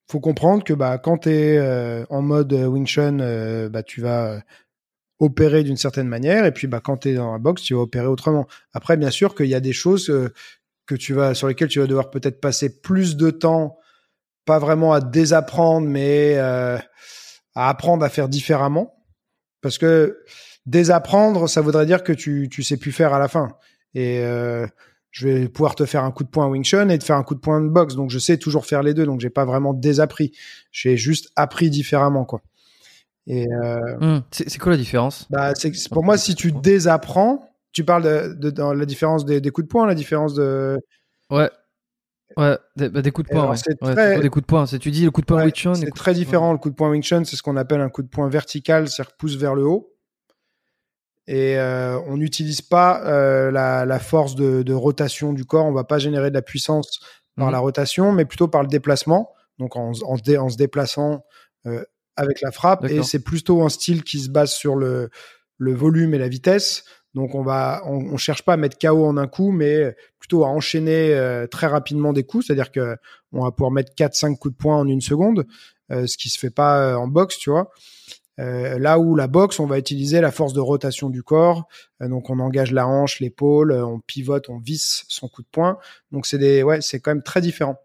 faut 0.10 0.20
comprendre 0.20 0.64
que 0.64 0.74
bah 0.74 0.98
quand 0.98 1.20
tu 1.20 1.30
es 1.30 2.06
en 2.10 2.22
mode 2.22 2.54
Wing 2.54 2.88
Chun, 2.88 3.70
bah 3.70 3.84
tu 3.84 4.02
vas 4.02 4.42
opérer 5.20 5.64
d'une 5.64 5.78
certaine 5.78 6.08
manière 6.08 6.46
et 6.46 6.52
puis 6.52 6.68
bah 6.68 6.82
quand 6.84 6.98
tu 6.98 7.10
es 7.10 7.14
dans 7.14 7.32
la 7.32 7.38
boxe 7.38 7.62
tu 7.62 7.74
vas 7.74 7.82
opérer 7.82 8.08
autrement 8.08 8.48
après 8.74 8.98
bien 8.98 9.12
sûr 9.12 9.34
qu'il 9.34 9.48
y 9.48 9.56
a 9.56 9.62
des 9.62 9.74
choses 9.74 10.10
euh, 10.10 10.34
que 10.86 10.96
tu 10.96 11.14
vas 11.14 11.34
sur 11.34 11.48
lesquelles 11.48 11.70
tu 11.70 11.80
vas 11.80 11.88
devoir 11.88 12.10
peut-être 12.10 12.40
passer 12.40 12.82
plus 12.82 13.16
de 13.16 13.30
temps 13.32 13.78
pas 14.46 14.60
vraiment 14.60 14.94
à 14.94 15.02
désapprendre 15.02 15.88
mais 15.88 16.36
euh, 16.38 16.78
à 17.56 17.70
apprendre 17.70 18.06
à 18.06 18.10
faire 18.10 18.30
différemment. 18.30 18.94
Parce 19.62 19.78
que 19.78 20.20
désapprendre 20.66 21.50
ça 21.50 21.62
voudrait 21.62 21.86
dire 21.86 22.04
que 22.04 22.14
tu 22.14 22.48
tu 22.52 22.64
sais 22.64 22.78
plus 22.78 22.92
faire 22.92 23.14
à 23.14 23.20
la 23.20 23.28
fin. 23.28 23.50
Et 23.94 24.20
euh, 24.20 24.68
je 25.12 25.28
vais 25.28 25.48
pouvoir 25.48 25.76
te 25.76 25.86
faire 25.86 26.04
un 26.04 26.12
coup 26.12 26.24
de 26.24 26.30
poing 26.30 26.48
Wing 26.48 26.64
Chun 26.64 26.90
et 26.90 27.00
te 27.00 27.04
faire 27.04 27.16
un 27.16 27.24
coup 27.24 27.36
de 27.36 27.40
poing 27.40 27.62
de 27.62 27.70
boxe. 27.70 27.96
Donc 27.96 28.10
je 28.12 28.20
sais 28.20 28.38
toujours 28.38 28.66
faire 28.66 28.84
les 28.84 28.94
deux. 28.94 29.06
Donc 29.06 29.20
j'ai 29.22 29.30
pas 29.30 29.46
vraiment 29.46 29.74
désappris. 29.74 30.34
J'ai 30.72 30.98
juste 30.98 31.32
appris 31.36 31.70
différemment 31.70 32.26
quoi. 32.26 32.42
Et 33.28 33.48
euh, 33.64 33.80
mmh. 34.00 34.24
c'est 34.32 34.60
quoi 34.60 34.74
la 34.74 34.78
différence? 34.78 35.26
Bah, 35.32 35.56
c'est 35.56 35.90
pour 35.90 36.04
moi 36.04 36.18
si 36.18 36.36
tu 36.36 36.52
désapprends, 36.52 37.50
tu 37.76 37.84
parles 37.84 38.04
de, 38.04 38.34
de, 38.34 38.50
dans 38.50 38.74
la 38.74 38.86
différence 38.86 39.26
des, 39.26 39.42
des, 39.42 39.52
coups 39.52 39.68
de 39.68 39.70
poing, 39.70 39.86
la 39.86 39.96
différence 39.96 40.34
de 40.34 40.80
ouais. 41.30 41.50
Ouais, 42.38 42.58
des, 42.76 42.90
bah, 42.90 43.02
des 43.02 43.12
coups 43.12 43.30
de 43.30 43.34
poing. 43.34 43.50
Ouais. 43.50 43.58
C'est 43.58 43.78
très... 43.78 44.20
des 44.20 44.30
coups 44.30 44.44
de 44.44 44.48
poing. 44.48 44.66
C'est 44.66 44.80
tu 44.80 44.92
dis 44.92 45.04
le 45.04 45.12
coup 45.12 45.22
de 45.22 45.26
poing 45.26 45.38
ouais, 45.38 45.46
Wing 45.46 45.54
Chun. 45.54 45.76
C'est 45.76 45.92
très 45.92 46.14
différent. 46.14 46.54
Le 46.54 46.58
coup 46.58 46.70
de 46.70 46.76
poing 46.76 46.90
Wing 46.90 47.04
Chun, 47.04 47.24
c'est 47.26 47.36
ce 47.36 47.44
qu'on 47.44 47.58
appelle 47.58 47.82
un 47.82 47.90
coup 47.90 48.02
de 48.02 48.08
poing 48.08 48.28
vertical, 48.30 48.88
c'est-à-dire 48.88 49.14
pouce 49.18 49.36
vers 49.36 49.56
le 49.56 49.64
haut. 49.64 49.94
Et 51.28 51.58
euh, 51.58 52.00
on 52.08 52.18
n'utilise 52.18 52.62
pas 52.62 53.04
euh, 53.06 53.52
la, 53.52 53.86
la, 53.86 54.00
force 54.00 54.36
de, 54.36 54.64
de, 54.64 54.74
rotation 54.74 55.34
du 55.34 55.44
corps. 55.44 55.66
On 55.66 55.74
va 55.74 55.84
pas 55.84 55.98
générer 55.98 56.30
de 56.30 56.36
la 56.36 56.42
puissance 56.42 57.00
par 57.36 57.50
mmh. 57.50 57.52
la 57.52 57.60
rotation, 57.60 58.12
mais 58.12 58.26
plutôt 58.26 58.48
par 58.48 58.62
le 58.62 58.68
déplacement. 58.70 59.34
Donc 59.60 59.76
en, 59.76 59.92
en, 59.92 60.16
en 60.16 60.50
se 60.50 60.58
déplaçant 60.58 61.26
euh, 61.66 61.84
avec 62.16 62.42
la 62.42 62.52
frappe 62.52 62.86
et 62.86 63.04
c'est 63.04 63.24
plutôt 63.24 63.64
un 63.64 63.70
style 63.70 64.04
qui 64.04 64.20
se 64.20 64.30
base 64.30 64.52
sur 64.52 64.76
le, 64.76 65.10
le 65.58 65.74
volume 65.74 66.14
et 66.14 66.18
la 66.18 66.28
vitesse. 66.28 66.86
Donc 67.16 67.34
on 67.34 67.42
va, 67.42 67.82
on, 67.86 67.96
on, 67.96 68.18
cherche 68.18 68.44
pas 68.44 68.54
à 68.54 68.58
mettre 68.58 68.78
KO 68.78 69.06
en 69.06 69.18
un 69.18 69.28
coup, 69.28 69.52
mais 69.52 69.96
plutôt 70.20 70.44
à 70.44 70.50
enchaîner 70.50 71.14
euh, 71.14 71.48
très 71.48 71.66
rapidement 71.66 72.14
des 72.14 72.24
coups. 72.24 72.46
C'est-à-dire 72.46 72.72
que 72.72 72.98
on 73.32 73.44
va 73.44 73.52
pouvoir 73.52 73.72
mettre 73.72 73.94
4-5 73.96 74.38
coups 74.38 74.54
de 74.54 74.58
poing 74.58 74.78
en 74.78 74.88
une 74.88 75.02
seconde, 75.02 75.48
euh, 75.92 76.06
ce 76.08 76.18
qui 76.18 76.30
se 76.30 76.38
fait 76.38 76.52
pas 76.52 76.80
euh, 76.80 76.96
en 76.96 77.08
boxe, 77.08 77.38
tu 77.38 77.50
vois. 77.50 77.72
Euh, 78.38 78.78
là 78.80 79.00
où 79.00 79.16
la 79.16 79.28
boxe, 79.28 79.62
on 79.62 79.66
va 79.66 79.80
utiliser 79.80 80.20
la 80.20 80.32
force 80.32 80.52
de 80.52 80.60
rotation 80.60 81.10
du 81.10 81.24
corps. 81.24 81.70
donc 82.02 82.30
on 82.30 82.40
engage 82.40 82.74
la 82.74 82.86
hanche, 82.86 83.22
l'épaule, 83.22 83.72
on 83.72 84.02
pivote, 84.02 84.50
on 84.50 84.60
visse 84.60 85.06
son 85.08 85.30
coup 85.30 85.42
de 85.42 85.48
poing. 85.50 85.78
Donc 86.12 86.26
c'est 86.26 86.38
des, 86.38 86.62
ouais, 86.62 86.82
c'est 86.82 87.00
quand 87.00 87.12
même 87.12 87.24
très 87.24 87.40
différent. 87.40 87.78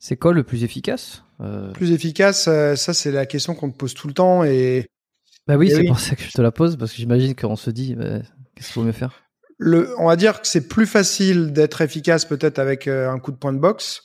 C'est 0.00 0.16
quoi 0.16 0.32
le 0.32 0.42
plus 0.42 0.64
efficace 0.64 1.22
euh... 1.40 1.70
Plus 1.72 1.92
efficace, 1.92 2.48
euh, 2.48 2.74
ça 2.74 2.92
c'est 2.92 3.12
la 3.12 3.24
question 3.24 3.54
qu'on 3.54 3.70
te 3.70 3.76
pose 3.76 3.94
tout 3.94 4.08
le 4.08 4.14
temps 4.14 4.42
et. 4.42 4.88
Bah 5.46 5.56
oui, 5.56 5.70
c'est 5.70 5.84
pour 5.84 5.98
ça 5.98 6.14
que 6.14 6.22
je 6.22 6.30
te 6.30 6.42
la 6.42 6.52
pose 6.52 6.76
parce 6.76 6.92
que 6.92 6.98
j'imagine 6.98 7.34
qu'on 7.34 7.56
se 7.56 7.70
dit 7.70 7.94
bah, 7.94 8.20
qu'est-ce 8.54 8.72
qu'il 8.72 8.80
vaut 8.80 8.86
mieux 8.86 8.92
faire? 8.92 9.22
Le, 9.58 9.94
on 9.98 10.06
va 10.06 10.16
dire 10.16 10.40
que 10.40 10.46
c'est 10.46 10.68
plus 10.68 10.86
facile 10.86 11.52
d'être 11.52 11.80
efficace 11.80 12.24
peut-être 12.24 12.58
avec 12.58 12.88
euh, 12.88 13.10
un 13.10 13.18
coup 13.18 13.32
de 13.32 13.36
poing 13.36 13.52
de 13.52 13.58
boxe 13.58 14.02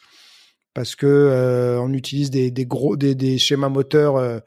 parce 0.73 0.95
que 0.95 1.05
euh, 1.05 1.79
on 1.79 1.93
utilise 1.93 2.29
des, 2.29 2.51
des 2.51 2.65
gros 2.65 2.95
des, 2.95 3.15
des, 3.15 3.37
schémas 3.37 3.69
moteurs 3.69 4.41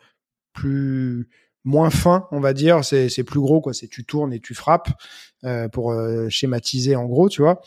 plus 0.53 1.29
moins 1.65 1.91
fins, 1.91 2.29
on 2.33 2.41
va 2.41 2.53
dire. 2.53 2.85
C'est 2.85 3.09
c'est 3.09 3.25
plus 3.25 3.41
gros 3.41 3.61
quoi. 3.61 3.73
C'est 3.73 3.89
tu 3.89 4.05
tournes 4.05 4.33
et 4.33 4.41
tu 4.41 4.55
frappes 4.55 4.91
pour 5.73 5.95
schématiser 6.29 6.97
en 6.97 7.07
gros, 7.07 7.29
tu 7.29 7.43
vois. 7.43 7.61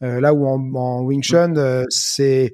là 0.00 0.34
où 0.34 0.46
en, 0.46 0.74
en 0.74 1.02
Wing 1.02 1.22
Chun, 1.22 1.84
c'est 1.88 2.52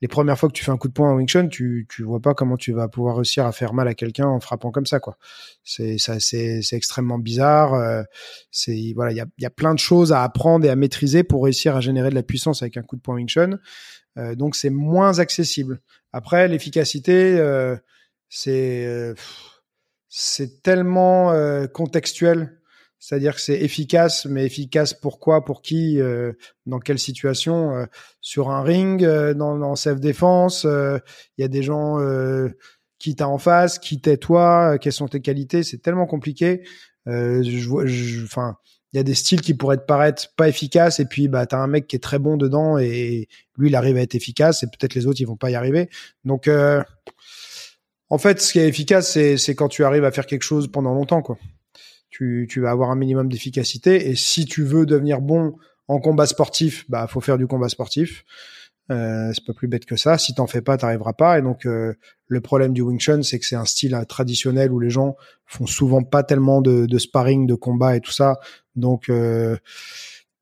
les 0.00 0.08
premières 0.08 0.38
fois 0.38 0.48
que 0.48 0.54
tu 0.54 0.64
fais 0.64 0.70
un 0.70 0.78
coup 0.78 0.88
de 0.88 0.92
poing 0.92 1.10
en 1.10 1.16
Wing 1.16 1.28
Chun, 1.28 1.48
tu 1.48 1.86
tu 1.88 2.02
vois 2.02 2.20
pas 2.20 2.34
comment 2.34 2.56
tu 2.56 2.72
vas 2.72 2.88
pouvoir 2.88 3.16
réussir 3.16 3.44
à 3.46 3.52
faire 3.52 3.74
mal 3.74 3.86
à 3.88 3.94
quelqu'un 3.94 4.26
en 4.26 4.40
frappant 4.40 4.70
comme 4.70 4.86
ça 4.86 4.98
quoi. 5.00 5.18
C'est 5.62 5.98
ça 5.98 6.20
c'est 6.20 6.62
c'est 6.62 6.76
extrêmement 6.76 7.18
bizarre. 7.18 7.74
Euh, 7.74 8.02
c'est 8.50 8.92
voilà 8.94 9.12
il 9.12 9.16
y 9.16 9.20
a 9.20 9.26
y 9.38 9.46
a 9.46 9.50
plein 9.50 9.74
de 9.74 9.78
choses 9.78 10.12
à 10.12 10.22
apprendre 10.22 10.64
et 10.64 10.70
à 10.70 10.76
maîtriser 10.76 11.22
pour 11.22 11.44
réussir 11.44 11.76
à 11.76 11.80
générer 11.80 12.10
de 12.10 12.14
la 12.14 12.22
puissance 12.22 12.62
avec 12.62 12.76
un 12.76 12.82
coup 12.82 12.96
de 12.96 13.02
poing 13.02 13.16
Wing 13.16 13.28
Chun. 13.28 13.58
Euh, 14.18 14.34
donc 14.34 14.56
c'est 14.56 14.70
moins 14.70 15.18
accessible. 15.18 15.80
Après 16.12 16.48
l'efficacité 16.48 17.38
euh, 17.38 17.76
c'est 18.30 18.86
euh, 18.86 19.14
c'est 20.08 20.62
tellement 20.62 21.32
euh, 21.32 21.66
contextuel 21.66 22.59
c'est-à-dire 23.00 23.34
que 23.34 23.40
c'est 23.40 23.58
efficace, 23.58 24.26
mais 24.26 24.44
efficace 24.44 24.94
pourquoi, 24.94 25.44
pour 25.44 25.62
qui, 25.62 25.98
euh, 26.00 26.32
dans 26.66 26.78
quelle 26.78 26.98
situation 26.98 27.74
euh, 27.74 27.86
Sur 28.20 28.50
un 28.50 28.62
ring, 28.62 29.02
euh, 29.02 29.34
dans, 29.34 29.58
dans 29.58 29.74
self-défense, 29.74 30.64
il 30.64 31.40
y 31.40 31.42
a 31.42 31.48
des 31.48 31.62
gens 31.62 31.98
qui 32.98 33.16
t'a 33.16 33.26
en 33.26 33.38
face, 33.38 33.78
qui 33.78 34.00
t'es 34.00 34.18
toi, 34.18 34.78
quelles 34.78 34.92
sont 34.92 35.08
tes 35.08 35.20
qualités. 35.20 35.62
C'est 35.62 35.78
tellement 35.78 36.06
compliqué. 36.06 36.62
Euh, 37.08 37.42
je 37.42 38.24
enfin, 38.24 38.56
il 38.92 38.98
y 38.98 39.00
a 39.00 39.02
des 39.02 39.14
styles 39.14 39.40
qui 39.40 39.54
pourraient 39.54 39.78
te 39.78 39.86
paraître 39.86 40.34
pas 40.36 40.48
efficaces 40.48 41.00
et 41.00 41.06
puis 41.06 41.28
bah 41.28 41.46
t'as 41.46 41.56
un 41.58 41.66
mec 41.66 41.86
qui 41.86 41.96
est 41.96 42.00
très 42.00 42.18
bon 42.18 42.36
dedans 42.36 42.76
et 42.76 43.28
lui 43.56 43.70
il 43.70 43.76
arrive 43.76 43.96
à 43.96 44.00
être 44.02 44.14
efficace 44.14 44.62
et 44.62 44.66
peut-être 44.66 44.94
les 44.94 45.06
autres 45.06 45.20
ils 45.20 45.26
vont 45.26 45.36
pas 45.36 45.50
y 45.50 45.54
arriver. 45.54 45.88
Donc 46.24 46.46
euh, 46.48 46.82
en 48.10 48.18
fait, 48.18 48.40
ce 48.42 48.52
qui 48.52 48.58
est 48.58 48.68
efficace, 48.68 49.12
c'est 49.12 49.54
quand 49.54 49.68
tu 49.68 49.84
arrives 49.84 50.04
à 50.04 50.10
faire 50.10 50.26
quelque 50.26 50.42
chose 50.42 50.70
pendant 50.70 50.92
longtemps, 50.92 51.22
quoi. 51.22 51.38
Tu, 52.10 52.48
tu 52.50 52.60
vas 52.60 52.70
avoir 52.70 52.90
un 52.90 52.96
minimum 52.96 53.28
d'efficacité 53.28 54.08
et 54.10 54.16
si 54.16 54.44
tu 54.44 54.64
veux 54.64 54.84
devenir 54.84 55.20
bon 55.20 55.54
en 55.86 56.00
combat 56.00 56.26
sportif, 56.26 56.84
bah 56.88 57.06
faut 57.06 57.20
faire 57.20 57.38
du 57.38 57.46
combat 57.46 57.68
sportif. 57.68 58.24
Euh, 58.90 59.30
c'est 59.32 59.44
pas 59.44 59.52
plus 59.52 59.68
bête 59.68 59.84
que 59.84 59.94
ça. 59.96 60.18
Si 60.18 60.34
t'en 60.34 60.48
fais 60.48 60.62
pas, 60.62 60.76
t'arriveras 60.76 61.12
pas. 61.12 61.38
Et 61.38 61.42
donc 61.42 61.64
euh, 61.66 61.94
le 62.26 62.40
problème 62.40 62.72
du 62.72 62.82
Wing 62.82 62.98
Chun, 62.98 63.22
c'est 63.22 63.38
que 63.38 63.46
c'est 63.46 63.56
un 63.56 63.64
style 63.64 63.94
euh, 63.94 64.04
traditionnel 64.04 64.72
où 64.72 64.80
les 64.80 64.90
gens 64.90 65.16
font 65.46 65.66
souvent 65.66 66.02
pas 66.02 66.24
tellement 66.24 66.60
de, 66.60 66.86
de 66.86 66.98
sparring, 66.98 67.46
de 67.46 67.54
combat 67.54 67.96
et 67.96 68.00
tout 68.00 68.10
ça. 68.10 68.40
Donc 68.74 69.08
euh, 69.08 69.56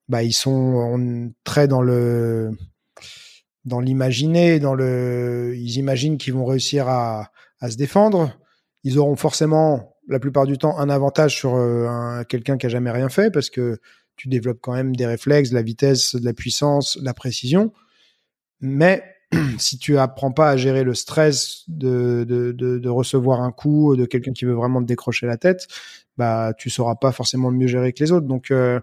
bah 0.08 0.22
ils 0.22 0.32
sont 0.32 1.30
très 1.44 1.68
dans 1.68 1.82
le 1.82 2.52
dans 3.66 3.80
l'imaginer, 3.80 4.60
dans 4.60 4.74
le 4.74 5.54
ils 5.54 5.76
imaginent 5.76 6.16
qu'ils 6.16 6.32
vont 6.32 6.46
réussir 6.46 6.88
à, 6.88 7.30
à 7.60 7.70
se 7.70 7.76
défendre. 7.76 8.32
Ils 8.84 8.98
auront 8.98 9.16
forcément 9.16 9.97
la 10.08 10.18
plupart 10.18 10.46
du 10.46 10.58
temps 10.58 10.78
un 10.78 10.88
avantage 10.88 11.36
sur 11.36 11.54
euh, 11.54 12.22
quelqu'un 12.24 12.56
qui 12.56 12.66
a 12.66 12.68
jamais 12.68 12.90
rien 12.90 13.08
fait 13.08 13.30
parce 13.30 13.50
que 13.50 13.78
tu 14.16 14.28
développes 14.28 14.58
quand 14.60 14.72
même 14.72 14.96
des 14.96 15.06
réflexes, 15.06 15.50
de 15.50 15.54
la 15.54 15.62
vitesse, 15.62 16.16
de 16.16 16.24
la 16.24 16.32
puissance, 16.32 16.98
de 16.98 17.04
la 17.04 17.14
précision. 17.14 17.72
Mais 18.60 19.04
si 19.58 19.78
tu 19.78 19.98
apprends 19.98 20.32
pas 20.32 20.50
à 20.50 20.56
gérer 20.56 20.82
le 20.82 20.94
stress 20.94 21.64
de, 21.68 22.24
de, 22.24 22.88
recevoir 22.88 23.42
un 23.42 23.52
coup 23.52 23.94
de 23.94 24.06
quelqu'un 24.06 24.32
qui 24.32 24.44
veut 24.44 24.54
vraiment 24.54 24.80
te 24.80 24.86
décrocher 24.86 25.26
la 25.26 25.36
tête, 25.36 25.68
bah 26.16 26.52
tu 26.56 26.70
sauras 26.70 26.96
pas 26.96 27.12
forcément 27.12 27.50
mieux 27.50 27.68
gérer 27.68 27.92
que 27.92 28.02
les 28.02 28.10
autres. 28.10 28.26
Donc 28.26 28.50
euh, 28.50 28.80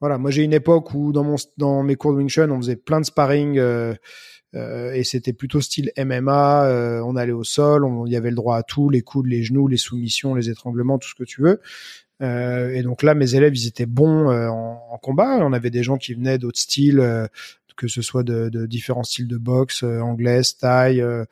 voilà, 0.00 0.18
moi 0.18 0.30
j'ai 0.30 0.42
une 0.42 0.52
époque 0.52 0.94
où 0.94 1.12
dans 1.12 1.24
mon 1.24 1.36
dans 1.56 1.82
mes 1.82 1.96
cours 1.96 2.12
de 2.12 2.18
Wing 2.18 2.28
Chun, 2.28 2.50
on 2.50 2.58
faisait 2.58 2.76
plein 2.76 3.00
de 3.00 3.06
sparring 3.06 3.58
euh, 3.58 3.94
et 4.54 5.02
c'était 5.04 5.32
plutôt 5.32 5.60
style 5.60 5.92
MMA. 5.98 6.66
Euh, 6.66 7.00
on 7.04 7.16
allait 7.16 7.32
au 7.32 7.44
sol, 7.44 7.86
il 8.06 8.12
y 8.12 8.16
avait 8.16 8.30
le 8.30 8.36
droit 8.36 8.56
à 8.56 8.62
tout, 8.62 8.88
les 8.88 9.02
coudes, 9.02 9.26
les 9.26 9.42
genoux, 9.42 9.66
les 9.66 9.76
soumissions, 9.76 10.34
les 10.34 10.50
étranglements, 10.50 10.98
tout 10.98 11.08
ce 11.08 11.14
que 11.14 11.24
tu 11.24 11.42
veux. 11.42 11.60
Euh, 12.22 12.70
et 12.70 12.82
donc 12.82 13.02
là, 13.02 13.14
mes 13.14 13.34
élèves, 13.34 13.56
ils 13.56 13.66
étaient 13.66 13.86
bons 13.86 14.28
en, 14.28 14.80
en, 14.90 14.98
combat. 14.98 15.38
On 15.40 15.52
avait 15.52 15.70
des 15.70 15.82
gens 15.82 15.96
qui 15.96 16.14
venaient 16.14 16.38
d'autres 16.38 16.60
styles, 16.60 17.28
que 17.76 17.88
ce 17.88 18.02
soit 18.02 18.22
de, 18.22 18.48
de, 18.48 18.66
différents 18.66 19.02
styles 19.02 19.28
de 19.28 19.36
boxe, 19.36 19.82
euh, 19.82 20.00
anglaise, 20.00 20.56
euh, 20.64 21.24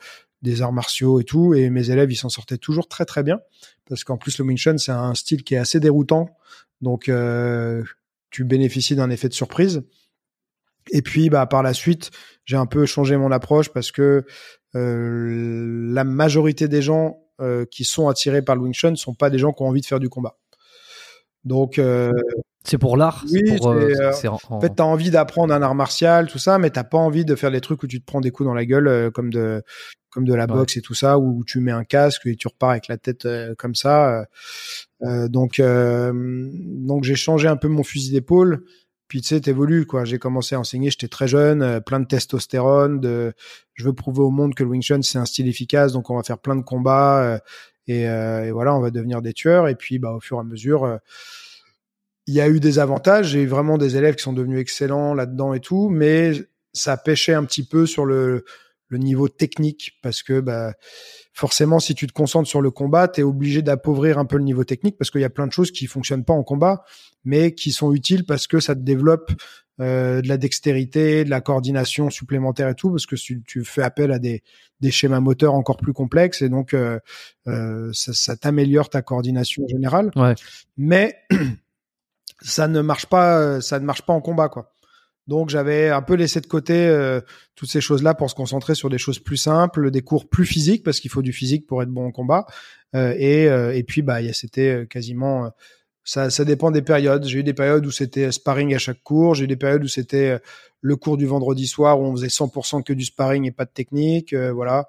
des 0.42 0.62
arts 0.62 0.72
martiaux 0.72 1.20
et 1.20 1.24
tout. 1.24 1.54
Et 1.54 1.70
mes 1.70 1.90
élèves, 1.90 2.10
ils 2.10 2.16
s'en 2.16 2.28
sortaient 2.28 2.58
toujours 2.58 2.88
très 2.88 3.04
très 3.04 3.22
bien 3.22 3.40
parce 3.88 4.04
qu'en 4.04 4.16
plus 4.16 4.38
le 4.38 4.44
Wing 4.44 4.56
Chun, 4.56 4.78
c'est 4.78 4.92
un 4.92 5.14
style 5.14 5.44
qui 5.44 5.54
est 5.54 5.58
assez 5.58 5.80
déroutant. 5.80 6.30
Donc 6.80 7.08
euh, 7.08 7.82
tu 8.30 8.44
bénéficies 8.44 8.96
d'un 8.96 9.10
effet 9.10 9.28
de 9.28 9.34
surprise. 9.34 9.82
Et 10.90 11.02
puis 11.02 11.30
bah 11.30 11.46
par 11.46 11.62
la 11.62 11.74
suite, 11.74 12.10
j'ai 12.44 12.56
un 12.56 12.66
peu 12.66 12.86
changé 12.86 13.16
mon 13.16 13.30
approche 13.30 13.70
parce 13.70 13.92
que 13.92 14.24
euh, 14.74 15.92
la 15.92 16.04
majorité 16.04 16.68
des 16.68 16.82
gens 16.82 17.18
euh, 17.40 17.64
qui 17.70 17.84
sont 17.84 18.08
attirés 18.08 18.42
par 18.42 18.56
le 18.56 18.62
Wing 18.62 18.74
Chun 18.74 18.90
ne 18.90 18.96
sont 18.96 19.14
pas 19.14 19.30
des 19.30 19.38
gens 19.38 19.52
qui 19.52 19.62
ont 19.62 19.68
envie 19.68 19.80
de 19.80 19.86
faire 19.86 20.00
du 20.00 20.08
combat. 20.08 20.38
Donc 21.44 21.78
c'est 22.64 22.78
pour 22.78 22.96
l'art. 22.96 23.24
Oui, 23.30 23.56
pour, 23.56 23.70
euh, 23.70 23.90
euh, 24.00 24.28
en... 24.28 24.38
en... 24.50 24.60
fait, 24.60 24.70
t'as 24.76 24.84
envie 24.84 25.10
d'apprendre 25.10 25.52
un 25.52 25.62
art 25.62 25.74
martial, 25.74 26.28
tout 26.28 26.38
ça, 26.38 26.58
mais 26.58 26.70
t'as 26.70 26.84
pas 26.84 26.98
envie 26.98 27.24
de 27.24 27.34
faire 27.34 27.50
des 27.50 27.60
trucs 27.60 27.82
où 27.82 27.86
tu 27.86 28.00
te 28.00 28.06
prends 28.06 28.20
des 28.20 28.30
coups 28.30 28.46
dans 28.46 28.54
la 28.54 28.64
gueule, 28.64 28.86
euh, 28.86 29.10
comme 29.10 29.30
de 29.30 29.62
comme 30.10 30.24
de 30.26 30.34
la 30.34 30.46
boxe 30.46 30.76
et 30.76 30.82
tout 30.82 30.92
ça, 30.92 31.18
où 31.18 31.42
tu 31.42 31.60
mets 31.60 31.72
un 31.72 31.84
casque 31.84 32.26
et 32.26 32.36
tu 32.36 32.46
repars 32.46 32.70
avec 32.70 32.86
la 32.88 32.98
tête 32.98 33.26
comme 33.56 33.74
ça. 33.74 34.26
donc, 35.00 35.58
donc 35.58 37.04
j'ai 37.04 37.14
changé 37.14 37.48
un 37.48 37.56
peu 37.56 37.68
mon 37.68 37.82
fusil 37.82 38.12
d'épaule. 38.12 38.62
Puis 39.12 39.20
tu 39.20 39.28
sais, 39.28 39.42
t'évolues 39.42 39.84
quoi. 39.84 40.06
J'ai 40.06 40.18
commencé 40.18 40.54
à 40.54 40.60
enseigner, 40.60 40.88
j'étais 40.88 41.06
très 41.06 41.28
jeune, 41.28 41.82
plein 41.82 42.00
de 42.00 42.06
testostérone. 42.06 42.98
Je 43.74 43.84
veux 43.84 43.92
prouver 43.92 44.20
au 44.20 44.30
monde 44.30 44.54
que 44.54 44.64
le 44.64 44.70
Wing 44.70 44.80
Chun 44.80 45.02
c'est 45.02 45.18
un 45.18 45.26
style 45.26 45.48
efficace, 45.48 45.92
donc 45.92 46.08
on 46.08 46.16
va 46.16 46.22
faire 46.22 46.38
plein 46.38 46.56
de 46.56 46.62
combats 46.62 47.38
et, 47.86 48.04
et, 48.04 48.50
voilà, 48.52 48.74
on 48.74 48.80
va 48.80 48.90
devenir 48.90 49.20
des 49.20 49.34
tueurs. 49.34 49.68
Et 49.68 49.74
puis, 49.74 49.98
bah, 49.98 50.12
au 50.12 50.20
fur 50.20 50.38
et 50.38 50.40
à 50.40 50.44
mesure 50.44 50.98
il 52.26 52.32
y 52.32 52.40
a 52.40 52.48
eu 52.48 52.58
des 52.58 52.78
avantages. 52.78 53.28
J'ai 53.28 53.42
eu 53.42 53.46
vraiment 53.46 53.76
des 53.76 53.98
élèves 53.98 54.14
qui 54.14 54.22
sont 54.22 54.32
devenus 54.32 54.58
excellents 54.58 55.12
là-dedans 55.12 55.52
et 55.52 55.60
tout, 55.60 55.90
mais 55.90 56.32
ça 56.72 56.96
pêchait 56.96 57.34
un 57.34 57.44
petit 57.44 57.66
peu 57.66 57.84
sur 57.84 58.06
le, 58.06 58.46
le 58.92 58.98
niveau 58.98 59.28
technique 59.28 59.98
parce 60.02 60.22
que 60.22 60.40
bah, 60.40 60.74
forcément, 61.32 61.80
si 61.80 61.94
tu 61.94 62.06
te 62.06 62.12
concentres 62.12 62.48
sur 62.48 62.60
le 62.60 62.70
combat, 62.70 63.08
tu 63.08 63.20
es 63.20 63.22
obligé 63.24 63.62
d'appauvrir 63.62 64.18
un 64.18 64.26
peu 64.26 64.36
le 64.36 64.44
niveau 64.44 64.64
technique 64.64 64.96
parce 64.98 65.10
qu'il 65.10 65.22
y 65.22 65.24
a 65.24 65.30
plein 65.30 65.46
de 65.46 65.52
choses 65.52 65.72
qui 65.72 65.86
fonctionnent 65.86 66.24
pas 66.24 66.34
en 66.34 66.44
combat, 66.44 66.84
mais 67.24 67.54
qui 67.54 67.72
sont 67.72 67.92
utiles 67.92 68.24
parce 68.24 68.46
que 68.46 68.60
ça 68.60 68.74
te 68.74 68.80
développe 68.80 69.32
euh, 69.80 70.20
de 70.20 70.28
la 70.28 70.36
dextérité, 70.36 71.24
de 71.24 71.30
la 71.30 71.40
coordination 71.40 72.10
supplémentaire 72.10 72.68
et 72.68 72.74
tout, 72.74 72.90
parce 72.90 73.06
que 73.06 73.16
tu, 73.16 73.42
tu 73.42 73.64
fais 73.64 73.82
appel 73.82 74.12
à 74.12 74.18
des, 74.18 74.42
des, 74.80 74.90
schémas 74.90 75.20
moteurs 75.20 75.54
encore 75.54 75.78
plus 75.78 75.94
complexes 75.94 76.42
et 76.42 76.50
donc 76.50 76.74
euh, 76.74 77.00
euh, 77.46 77.90
ça, 77.94 78.12
ça 78.12 78.36
t'améliore 78.36 78.90
ta 78.90 79.00
coordination 79.00 79.66
générale. 79.66 80.10
Ouais. 80.14 80.34
Mais 80.76 81.16
ça 82.42 82.68
ne 82.68 82.82
marche 82.82 83.06
pas, 83.06 83.62
ça 83.62 83.80
ne 83.80 83.86
marche 83.86 84.02
pas 84.02 84.12
en 84.12 84.20
combat, 84.20 84.50
quoi. 84.50 84.71
Donc 85.28 85.50
j'avais 85.50 85.88
un 85.88 86.02
peu 86.02 86.14
laissé 86.14 86.40
de 86.40 86.46
côté 86.46 86.74
euh, 86.74 87.20
toutes 87.54 87.70
ces 87.70 87.80
choses-là 87.80 88.14
pour 88.14 88.28
se 88.28 88.34
concentrer 88.34 88.74
sur 88.74 88.90
des 88.90 88.98
choses 88.98 89.18
plus 89.18 89.36
simples, 89.36 89.90
des 89.90 90.02
cours 90.02 90.28
plus 90.28 90.46
physiques 90.46 90.82
parce 90.82 91.00
qu'il 91.00 91.10
faut 91.10 91.22
du 91.22 91.32
physique 91.32 91.66
pour 91.66 91.82
être 91.82 91.90
bon 91.90 92.06
en 92.06 92.10
combat. 92.10 92.46
Euh, 92.94 93.14
et, 93.16 93.48
euh, 93.48 93.74
et 93.74 93.84
puis 93.84 94.02
bah 94.02 94.18
c'était 94.32 94.86
quasiment 94.90 95.50
ça, 96.04 96.30
ça 96.30 96.44
dépend 96.44 96.72
des 96.72 96.82
périodes. 96.82 97.24
J'ai 97.24 97.38
eu 97.38 97.44
des 97.44 97.54
périodes 97.54 97.86
où 97.86 97.92
c'était 97.92 98.32
sparring 98.32 98.74
à 98.74 98.78
chaque 98.78 99.02
cours. 99.04 99.36
J'ai 99.36 99.44
eu 99.44 99.48
des 99.48 99.56
périodes 99.56 99.84
où 99.84 99.88
c'était 99.88 100.40
le 100.80 100.96
cours 100.96 101.16
du 101.16 101.26
vendredi 101.26 101.68
soir 101.68 102.00
où 102.00 102.04
on 102.04 102.16
faisait 102.16 102.26
100% 102.26 102.82
que 102.82 102.92
du 102.92 103.04
sparring 103.04 103.46
et 103.46 103.52
pas 103.52 103.64
de 103.64 103.70
technique. 103.70 104.34
voilà. 104.34 104.88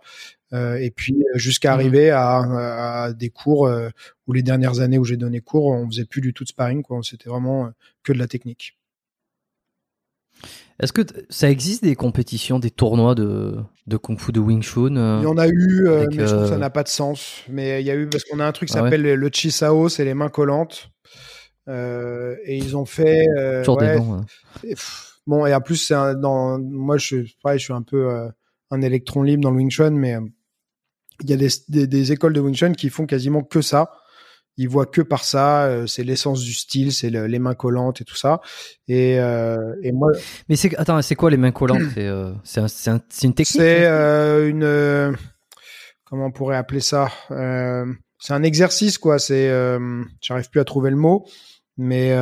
Euh, 0.53 0.75
et 0.75 0.91
puis 0.91 1.15
jusqu'à 1.35 1.71
mmh 1.71 1.73
arriver 1.73 2.09
à, 2.11 3.03
à, 3.03 3.13
des 3.13 3.29
cours 3.29 3.71
où 4.27 4.33
les 4.33 4.41
dernières 4.41 4.79
années 4.79 4.97
où 4.97 5.03
j'ai 5.03 5.17
donné 5.17 5.39
cours, 5.41 5.67
on 5.67 5.87
faisait 5.87 6.05
plus 6.05 6.21
du 6.21 6.33
tout 6.33 6.43
de 6.43 6.49
sparring, 6.49 6.81
quoi. 6.81 6.99
C'était 7.03 7.29
vraiment 7.29 7.71
que 8.01 8.11
de 8.11 8.17
la 8.17 8.27
technique. 8.27 8.75
Est-ce 10.79 10.91
que 10.91 11.01
ça 11.29 11.49
existe 11.49 11.83
des 11.83 11.95
compétitions, 11.95 12.59
des 12.59 12.71
tournois 12.71 13.15
de, 13.15 13.55
de 13.87 13.97
Kung 13.97 14.19
Fu, 14.19 14.31
de 14.31 14.39
Wing 14.39 14.61
Chun 14.61 15.19
Il 15.19 15.23
y 15.23 15.27
en 15.27 15.37
a 15.37 15.47
eu, 15.47 15.87
mais 16.11 16.25
je 16.25 16.25
trouve 16.25 16.43
que 16.43 16.49
ça 16.49 16.57
n'a 16.57 16.69
pas 16.69 16.83
de 16.83 16.89
sens. 16.89 17.43
Mais 17.49 17.81
il 17.81 17.87
y 17.87 17.91
a 17.91 17.95
eu, 17.95 18.07
parce 18.07 18.23
qu'on 18.23 18.39
a 18.39 18.45
un 18.45 18.51
truc 18.51 18.69
qui 18.69 18.77
ah 18.77 18.81
s'appelle 18.81 19.01
le 19.01 19.29
Chisao, 19.31 19.89
c'est 19.89 20.05
les 20.05 20.13
mains 20.13 20.29
collantes. 20.29 20.89
Euh, 21.69 22.35
et 22.43 22.57
ils 22.57 22.75
ont 22.75 22.85
fait. 22.85 23.25
Euh, 23.37 23.63
ouais, 23.65 23.95
des 23.95 23.99
noms, 23.99 24.25
et, 24.63 24.75
bon, 25.25 25.45
et 25.45 25.53
en 25.53 25.61
plus, 25.61 25.91
dans, 25.91 26.59
moi, 26.59 26.97
je, 26.97 27.17
pareil, 27.41 27.59
je 27.59 27.65
suis 27.65 27.73
un 27.73 27.83
peu 27.83 28.09
un 28.71 28.81
électron 28.81 29.23
libre 29.23 29.43
dans 29.43 29.51
le 29.51 29.57
Wing 29.57 29.71
Chun, 29.71 29.91
mais 29.91 30.17
il 31.21 31.29
y 31.29 31.33
a 31.33 31.37
des, 31.37 31.49
des, 31.69 31.87
des, 31.87 32.11
écoles 32.11 32.33
de 32.33 32.41
Wing 32.41 32.55
Chun 32.55 32.73
qui 32.73 32.89
font 32.89 33.05
quasiment 33.05 33.43
que 33.43 33.61
ça. 33.61 33.91
Ils 34.57 34.69
voient 34.69 34.85
que 34.85 35.01
par 35.01 35.23
ça, 35.23 35.65
euh, 35.65 35.87
c'est 35.87 36.03
l'essence 36.03 36.41
du 36.41 36.53
style, 36.53 36.93
c'est 36.93 37.09
le, 37.09 37.25
les 37.25 37.39
mains 37.39 37.55
collantes 37.55 38.01
et 38.01 38.03
tout 38.03 38.15
ça. 38.15 38.39
Et, 38.87 39.19
euh, 39.19 39.75
et 39.81 39.91
moi. 39.91 40.11
Mais 40.47 40.55
c'est 40.55 40.77
attends, 40.77 41.01
c'est 41.01 41.15
quoi 41.15 41.31
les 41.31 41.37
mains 41.37 41.51
collantes? 41.51 41.81
C'est 41.95 42.05
euh, 42.07 42.33
un, 42.57 42.99
une 43.23 43.33
technique. 43.33 43.47
C'est 43.47 43.85
une 44.47 45.17
comment 46.05 46.27
on 46.27 46.31
pourrait 46.31 46.57
appeler 46.57 46.81
ça? 46.81 47.09
C'est 48.19 48.33
un 48.33 48.43
exercice 48.43 48.99
quoi. 48.99 49.17
C'est 49.17 49.49
j'arrive 50.21 50.49
plus 50.51 50.59
à 50.59 50.65
trouver 50.65 50.91
le 50.91 50.97
mot, 50.97 51.25
mais 51.77 52.15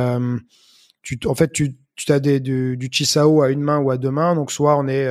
tu 1.02 1.18
en 1.26 1.34
fait 1.34 1.52
tu 1.52 1.76
tu 1.96 2.10
as 2.10 2.20
des 2.20 2.40
du, 2.40 2.78
du 2.78 2.88
chisao 2.90 3.42
à 3.42 3.50
une 3.50 3.60
main 3.60 3.78
ou 3.78 3.90
à 3.90 3.98
deux 3.98 4.10
mains. 4.10 4.34
Donc 4.34 4.50
soit 4.50 4.78
on 4.78 4.88
est 4.88 5.06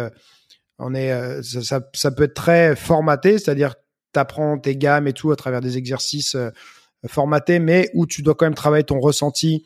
on 0.80 0.96
est, 0.96 1.44
ça, 1.44 1.62
ça, 1.62 1.82
ça, 1.94 2.10
peut 2.10 2.24
être 2.24 2.34
très 2.34 2.76
formaté, 2.76 3.38
c'est-à-dire 3.38 3.76
t'apprends 4.12 4.58
tes 4.58 4.76
gammes 4.76 5.08
et 5.08 5.14
tout 5.14 5.32
à 5.32 5.36
travers 5.36 5.62
des 5.62 5.78
exercices 5.78 6.36
formatés, 7.08 7.60
mais 7.60 7.90
où 7.94 8.06
tu 8.06 8.22
dois 8.22 8.36
quand 8.36 8.46
même 8.46 8.56
travailler 8.56 8.84
ton 8.84 9.00
ressenti, 9.00 9.66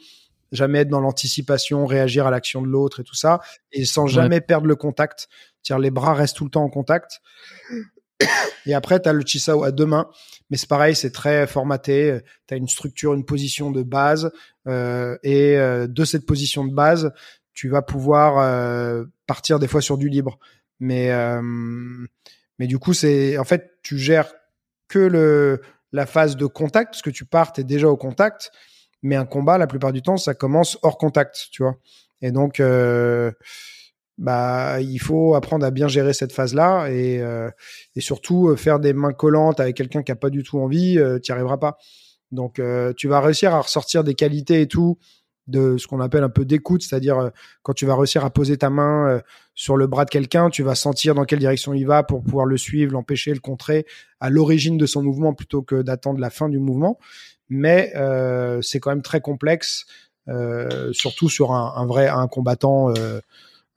jamais 0.52 0.80
être 0.80 0.90
dans 0.90 1.02
l'anticipation, 1.02 1.86
réagir 1.86 2.28
à 2.28 2.32
l'action 2.32 2.62
de 2.62 2.68
l'autre 2.68 3.02
et 3.02 3.04
tout 3.04 3.16
ça, 3.16 3.40
et 3.72 3.86
sans 3.86 4.08
jamais 4.08 4.42
perdre 4.42 4.68
le 4.68 4.76
contact. 4.76 5.28
C'est-à-dire 5.62 5.82
les 5.82 5.92
bras 5.92 6.14
restent 6.14 6.38
tout 6.38 6.46
le 6.46 6.52
temps 6.52 6.64
en 6.64 6.70
contact. 6.70 7.22
Et 8.66 8.74
après, 8.74 9.02
tu 9.02 9.10
as 9.10 9.14
le 9.14 9.24
chisao 9.26 9.64
à 9.64 9.72
deux 9.72 9.86
mains, 9.86 10.10
mais 10.50 10.58
c'est 10.58 10.70
pareil, 10.70 10.96
c'est 10.96 11.12
très 11.12 11.48
formaté. 11.48 12.20
Tu 12.48 12.54
as 12.54 12.58
une 12.58 12.68
structure, 12.68 13.14
une 13.14 13.26
position 13.26 13.72
de 13.72 13.84
base, 13.84 14.32
euh, 14.68 15.18
et 15.24 15.58
euh, 15.58 15.88
de 15.88 16.06
cette 16.06 16.26
position 16.26 16.66
de 16.66 16.74
base, 16.74 17.12
tu 17.54 17.70
vas 17.70 17.82
pouvoir 17.82 18.38
euh, 18.40 19.06
partir 19.28 19.60
des 19.60 19.68
fois 19.68 19.82
sur 19.82 19.98
du 19.98 20.10
libre. 20.10 20.40
Mais, 20.80 21.12
euh, 21.12 21.42
mais 22.60 22.68
du 22.68 22.80
coup, 22.80 22.94
c'est 22.94 23.38
en 23.38 23.44
fait, 23.44 23.72
tu 23.82 23.98
gères 23.98 24.34
que 24.88 25.00
le, 25.00 25.62
la 25.96 26.06
phase 26.06 26.36
de 26.36 26.46
contact, 26.46 26.94
parce 26.94 27.02
que 27.02 27.10
tu 27.10 27.26
pars, 27.26 27.54
tu 27.54 27.62
es 27.62 27.64
déjà 27.64 27.90
au 27.90 27.98
contact. 27.98 28.52
Mais 29.02 29.16
un 29.16 29.26
combat, 29.26 29.58
la 29.58 29.68
plupart 29.68 29.94
du 29.94 30.02
temps, 30.02 30.18
ça 30.18 30.34
commence 30.34 30.78
hors 30.82 30.98
contact, 30.98 31.48
tu 31.52 31.64
vois. 31.64 31.76
Et 32.22 32.32
donc, 32.32 32.60
euh, 32.60 33.32
bah 34.18 34.80
il 34.82 35.00
faut 35.00 35.36
apprendre 35.36 35.66
à 35.66 35.72
bien 35.72 35.88
gérer 35.88 36.14
cette 36.14 36.32
phase-là 36.32 36.88
et, 36.90 37.22
et 37.96 38.02
surtout 38.02 38.56
faire 38.56 38.80
des 38.80 38.94
mains 38.94 39.12
collantes 39.12 39.60
avec 39.60 39.76
quelqu'un 39.76 40.04
qui 40.04 40.12
a 40.12 40.16
pas 40.16 40.30
du 40.30 40.42
tout 40.42 40.58
envie, 40.58 40.98
tu 41.22 41.32
n'y 41.32 41.34
arriveras 41.34 41.58
pas. 41.58 41.78
Donc 42.32 42.62
tu 42.96 43.08
vas 43.10 43.20
réussir 43.20 43.54
à 43.54 43.60
ressortir 43.60 44.06
des 44.06 44.16
qualités 44.16 44.62
et 44.62 44.68
tout 44.68 44.98
de 45.48 45.78
ce 45.78 45.88
qu'on 45.88 46.00
appelle 46.00 46.24
un 46.24 46.30
peu 46.30 46.46
d'écoute, 46.46 46.82
c'est-à-dire 46.82 47.18
euh, 47.18 47.30
quand 47.62 47.74
tu 47.74 47.86
vas 47.86 47.96
réussir 47.96 48.26
à 48.26 48.30
poser 48.30 48.58
ta 48.58 48.70
main 48.70 49.08
euh, 49.08 49.20
sur 49.54 49.78
le 49.78 49.88
bras 49.88 50.06
de 50.06 50.10
quelqu'un, 50.10 50.50
tu 50.50 50.64
vas 50.64 50.76
sentir 50.76 51.16
dans 51.16 51.26
quelle 51.26 51.40
direction 51.40 51.74
il 51.74 51.86
va 51.86 52.04
pour 52.04 52.24
pouvoir 52.24 52.46
le 52.46 52.58
suivre, 52.58 52.94
l'empêcher, 52.94 53.34
le 53.34 53.40
contrer 53.40 53.86
à 54.20 54.30
l'origine 54.30 54.78
de 54.78 54.86
son 54.86 55.04
mouvement 55.04 55.34
plutôt 55.34 55.62
que 55.62 55.82
d'attendre 55.82 56.20
la 56.20 56.30
fin 56.30 56.50
du 56.50 56.60
mouvement. 56.60 56.98
Mais 57.50 57.92
euh, 57.96 58.62
c'est 58.62 58.80
quand 58.80 58.90
même 58.90 59.04
très 59.04 59.22
complexe, 59.22 59.86
surtout 60.92 61.30
sur 61.30 61.52
un, 61.52 61.86
vrai 61.86 62.08
un 62.08 62.28
combattant. 62.28 62.92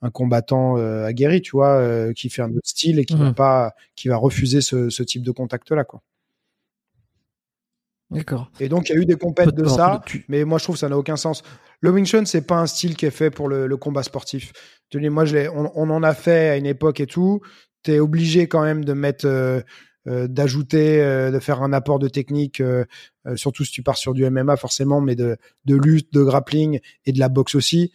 un 0.01 0.09
combattant 0.09 0.77
aguerri, 1.05 1.41
tu 1.41 1.51
vois, 1.51 2.11
qui 2.15 2.31
fait 2.31 2.41
un 2.41 2.49
autre 2.49 2.67
style 2.67 2.97
et 2.97 3.05
qui 3.05 3.15
va 3.15 3.29
mmh. 3.29 3.35
pas, 3.35 3.73
qui 3.95 4.07
va 4.07 4.17
refuser 4.17 4.61
ce, 4.61 4.89
ce 4.89 5.03
type 5.03 5.21
de 5.21 5.29
contact-là, 5.29 5.83
quoi. 5.83 6.01
D'accord. 8.11 8.51
Et 8.59 8.69
donc, 8.69 8.89
il 8.89 8.95
y 8.95 8.97
a 8.97 9.01
eu 9.01 9.05
des 9.05 9.17
compètes 9.17 9.53
de 9.53 9.65
ça, 9.65 10.01
mais 10.27 10.43
moi, 10.43 10.57
je 10.57 10.63
trouve 10.63 10.75
que 10.75 10.79
ça 10.79 10.89
n'a 10.89 10.97
aucun 10.97 11.15
sens. 11.15 11.43
Le 11.81 11.91
Wing 11.91 12.05
Chun, 12.05 12.25
c'est 12.25 12.45
pas 12.45 12.57
un 12.57 12.65
style 12.65 12.95
qui 12.95 13.05
est 13.05 13.11
fait 13.11 13.29
pour 13.29 13.49
le, 13.49 13.77
combat 13.77 14.03
sportif. 14.03 14.51
Moi, 14.93 15.25
je 15.25 15.47
on, 15.49 15.71
on, 15.75 15.89
en 15.91 16.01
a 16.01 16.13
fait 16.13 16.49
à 16.49 16.57
une 16.57 16.65
époque 16.65 16.99
et 16.99 17.05
tout. 17.05 17.41
Tu 17.83 17.93
es 17.93 17.99
obligé 17.99 18.47
quand 18.47 18.63
même 18.63 18.83
de 18.83 18.93
mettre, 18.93 19.27
euh, 19.27 19.61
euh, 20.07 20.27
d'ajouter, 20.27 21.01
euh, 21.01 21.29
de 21.29 21.39
faire 21.39 21.61
un 21.61 21.71
apport 21.71 21.99
de 21.99 22.07
technique, 22.07 22.63
surtout 23.35 23.63
si 23.63 23.71
tu 23.71 23.83
pars 23.83 23.97
sur 23.97 24.15
du 24.15 24.27
MMA 24.27 24.57
forcément, 24.57 25.01
mais 25.01 25.15
de, 25.15 25.37
de 25.65 25.75
lutte, 25.75 26.11
de 26.11 26.23
grappling 26.23 26.79
et 27.05 27.11
de 27.11 27.19
la 27.19 27.29
boxe 27.29 27.53
aussi. 27.53 27.91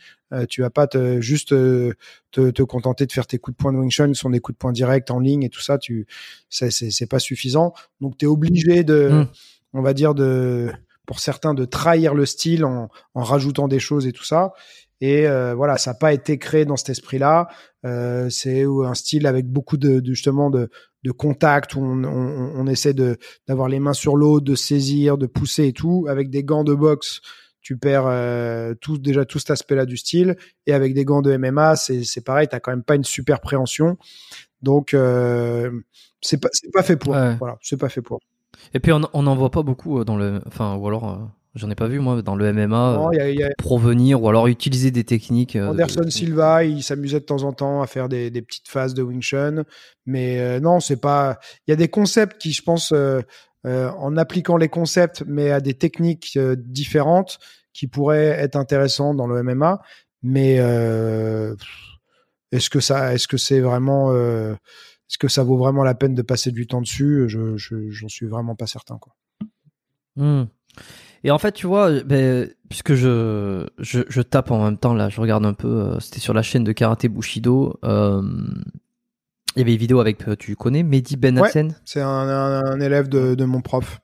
tu 0.48 0.62
vas 0.62 0.70
pas 0.70 0.86
te, 0.86 1.20
juste 1.20 1.48
te, 1.48 1.94
te, 2.30 2.62
contenter 2.62 3.06
de 3.06 3.12
faire 3.12 3.26
tes 3.26 3.38
coups 3.38 3.56
de 3.56 3.62
poing 3.62 3.72
de 3.72 3.78
Wing 3.78 3.90
Chun, 3.90 4.14
sont 4.14 4.30
des 4.30 4.38
coups 4.38 4.54
de 4.54 4.58
poing 4.58 4.72
directs 4.72 5.10
en 5.10 5.18
ligne 5.18 5.42
et 5.42 5.50
tout 5.50 5.60
ça. 5.60 5.76
Tu, 5.76 6.06
c'est 6.48 7.10
pas 7.10 7.18
suffisant. 7.18 7.74
Donc, 8.00 8.16
tu 8.16 8.26
es 8.26 8.28
obligé 8.28 8.84
de. 8.84 9.08
Mmh 9.10 9.28
on 9.74 9.82
va 9.82 9.92
dire, 9.92 10.14
de, 10.14 10.72
pour 11.06 11.20
certains, 11.20 11.52
de 11.54 11.64
trahir 11.64 12.14
le 12.14 12.24
style 12.24 12.64
en, 12.64 12.88
en 13.14 13.22
rajoutant 13.22 13.68
des 13.68 13.78
choses 13.78 14.06
et 14.06 14.12
tout 14.12 14.24
ça. 14.24 14.52
Et 15.00 15.26
euh, 15.26 15.54
voilà, 15.54 15.76
ça 15.76 15.90
n'a 15.90 15.98
pas 15.98 16.12
été 16.12 16.38
créé 16.38 16.64
dans 16.64 16.76
cet 16.76 16.90
esprit-là. 16.90 17.48
Euh, 17.84 18.30
c'est 18.30 18.64
un 18.64 18.94
style 18.94 19.26
avec 19.26 19.46
beaucoup 19.46 19.76
de, 19.76 20.00
justement 20.04 20.48
de, 20.48 20.70
de 21.02 21.10
contact 21.10 21.74
où 21.74 21.80
on, 21.80 22.04
on, 22.04 22.52
on 22.56 22.66
essaie 22.66 22.94
de 22.94 23.18
d'avoir 23.46 23.68
les 23.68 23.80
mains 23.80 23.92
sur 23.92 24.16
l'eau, 24.16 24.40
de 24.40 24.54
saisir, 24.54 25.18
de 25.18 25.26
pousser 25.26 25.66
et 25.66 25.72
tout. 25.72 26.06
Avec 26.08 26.30
des 26.30 26.44
gants 26.44 26.64
de 26.64 26.74
boxe, 26.74 27.20
tu 27.60 27.76
perds 27.76 28.06
euh, 28.06 28.74
tout 28.80 28.96
déjà 28.96 29.24
tout 29.24 29.38
cet 29.38 29.50
aspect-là 29.50 29.84
du 29.84 29.96
style. 29.96 30.36
Et 30.66 30.72
avec 30.72 30.94
des 30.94 31.04
gants 31.04 31.22
de 31.22 31.36
MMA, 31.36 31.76
c'est 31.76 32.04
c'est 32.04 32.22
pareil, 32.22 32.48
t'as 32.48 32.60
quand 32.60 32.72
même 32.72 32.84
pas 32.84 32.94
une 32.94 33.04
super 33.04 33.40
préhension. 33.40 33.98
Donc 34.62 34.94
euh, 34.94 35.70
c'est 36.22 36.40
pas 36.40 36.48
c'est 36.52 36.72
pas 36.72 36.82
fait 36.82 36.96
pour. 36.96 37.12
Voilà, 37.12 37.58
c'est 37.60 37.76
pas 37.76 37.88
fait 37.88 38.02
pour. 38.02 38.20
Et 38.74 38.80
puis 38.80 38.92
on 38.92 39.22
n'en 39.22 39.34
voit 39.34 39.50
pas 39.50 39.62
beaucoup 39.62 40.00
euh, 40.00 40.04
dans 40.04 40.16
le, 40.16 40.40
enfin 40.46 40.76
ou 40.76 40.86
alors 40.86 41.10
euh, 41.10 41.16
j'en 41.54 41.70
ai 41.70 41.74
pas 41.74 41.86
vu 41.86 42.00
moi 42.00 42.22
dans 42.22 42.34
le 42.34 42.52
MMA 42.52 43.10
euh, 43.14 43.48
provenir 43.58 44.22
ou 44.22 44.28
alors 44.28 44.46
utiliser 44.46 44.90
des 44.90 45.04
techniques. 45.04 45.56
Anderson 45.56 46.08
Silva, 46.08 46.64
il 46.64 46.82
s'amusait 46.82 47.20
de 47.20 47.24
temps 47.24 47.42
en 47.42 47.52
temps 47.52 47.82
à 47.82 47.86
faire 47.86 48.08
des, 48.08 48.30
petites 48.30 48.68
phases 48.68 48.94
de 48.94 49.02
Wing 49.02 49.22
Chun, 49.22 49.64
mais 50.06 50.60
non 50.60 50.80
c'est 50.80 51.00
pas. 51.00 51.38
Il 51.66 51.70
y 51.70 51.74
a 51.74 51.76
des 51.76 51.88
concepts 51.88 52.40
qui 52.40 52.52
je 52.52 52.62
pense 52.62 52.92
en 53.64 54.16
appliquant 54.16 54.56
les 54.56 54.68
concepts 54.68 55.24
mais 55.26 55.50
à 55.50 55.60
des 55.60 55.74
techniques 55.74 56.38
différentes 56.56 57.38
qui 57.72 57.86
pourraient 57.86 58.28
être 58.28 58.56
intéressants 58.56 59.14
dans 59.14 59.26
le 59.26 59.42
MMA, 59.42 59.80
mais 60.22 60.56
est-ce 62.52 62.70
que 62.70 62.80
ça, 62.80 63.14
est-ce 63.14 63.28
que 63.28 63.36
c'est 63.36 63.60
vraiment 63.60 64.12
est-ce 65.14 65.18
que 65.18 65.28
ça 65.28 65.44
vaut 65.44 65.56
vraiment 65.56 65.84
la 65.84 65.94
peine 65.94 66.16
de 66.16 66.22
passer 66.22 66.50
du 66.50 66.66
temps 66.66 66.80
dessus? 66.80 67.26
Je 67.28 67.56
j'en 67.56 68.08
suis 68.08 68.26
vraiment 68.26 68.56
pas 68.56 68.66
certain 68.66 68.98
quoi. 68.98 69.14
Hmm. 70.16 70.46
Et 71.22 71.30
en 71.30 71.38
fait, 71.38 71.52
tu 71.52 71.68
vois, 71.68 72.02
ben, 72.02 72.50
puisque 72.68 72.94
je, 72.94 73.64
je, 73.78 74.20
tape 74.22 74.50
en 74.50 74.64
même 74.64 74.76
temps 74.76 74.92
là, 74.92 75.08
je 75.08 75.20
regarde 75.20 75.46
un 75.46 75.52
peu. 75.54 75.68
Euh, 75.68 76.00
c'était 76.00 76.18
sur 76.18 76.34
la 76.34 76.42
chaîne 76.42 76.64
de 76.64 76.72
karaté 76.72 77.08
Bushido. 77.08 77.78
Euh, 77.84 78.22
il 79.54 79.60
y 79.60 79.62
avait 79.62 79.72
une 79.72 79.78
vidéo 79.78 80.00
avec, 80.00 80.26
euh, 80.26 80.34
tu 80.34 80.56
connais, 80.56 80.82
Mehdi 80.82 81.16
Ben 81.16 81.38
Hassen 81.38 81.76
C'est 81.84 82.00
un, 82.02 82.80
élève 82.80 83.08
de, 83.08 83.44
mon 83.44 83.60
prof 83.60 84.00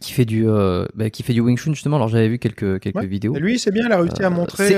qui 0.00 0.12
fait 0.12 0.24
du 0.24 0.46
ben, 0.94 1.10
qui 1.10 1.22
fait 1.22 1.34
du 1.34 1.40
Wing 1.40 1.58
Chun 1.58 1.74
justement. 1.74 1.96
Alors 1.96 2.08
j'avais 2.08 2.28
vu 2.28 2.38
quelques 2.38 2.80
quelques 2.80 3.04
vidéos. 3.04 3.34
lui, 3.34 3.58
c'est 3.58 3.72
bien, 3.72 3.84
il 3.84 3.92
a 3.92 3.98
réussi 3.98 4.22
à 4.22 4.30
montrer 4.30 4.74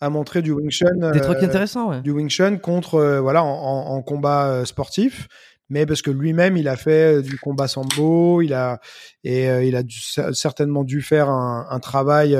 à 0.00 0.08
montrer 0.10 0.42
du 0.42 0.52
Wing 0.52 0.70
Chun. 0.70 1.12
Des 1.12 1.20
trucs 1.20 1.38
euh, 1.38 1.46
intéressants, 1.46 1.90
ouais. 1.90 2.00
Du 2.00 2.10
Wing 2.10 2.28
Chun 2.28 2.56
contre, 2.56 2.94
euh, 2.94 3.20
voilà, 3.20 3.44
en, 3.44 3.48
en, 3.48 4.02
combat 4.02 4.48
euh, 4.48 4.64
sportif 4.64 5.28
mais 5.72 5.86
parce 5.86 6.02
que 6.02 6.10
lui-même 6.10 6.56
il 6.56 6.66
a 6.66 6.74
fait 6.74 7.22
du 7.22 7.38
combat 7.38 7.68
sambo, 7.68 8.42
il 8.42 8.54
a 8.54 8.80
et 9.22 9.46
il 9.68 9.76
a 9.76 9.84
certainement 10.32 10.82
dû 10.82 11.00
faire 11.00 11.30
un, 11.30 11.64
un 11.70 11.78
travail 11.78 12.36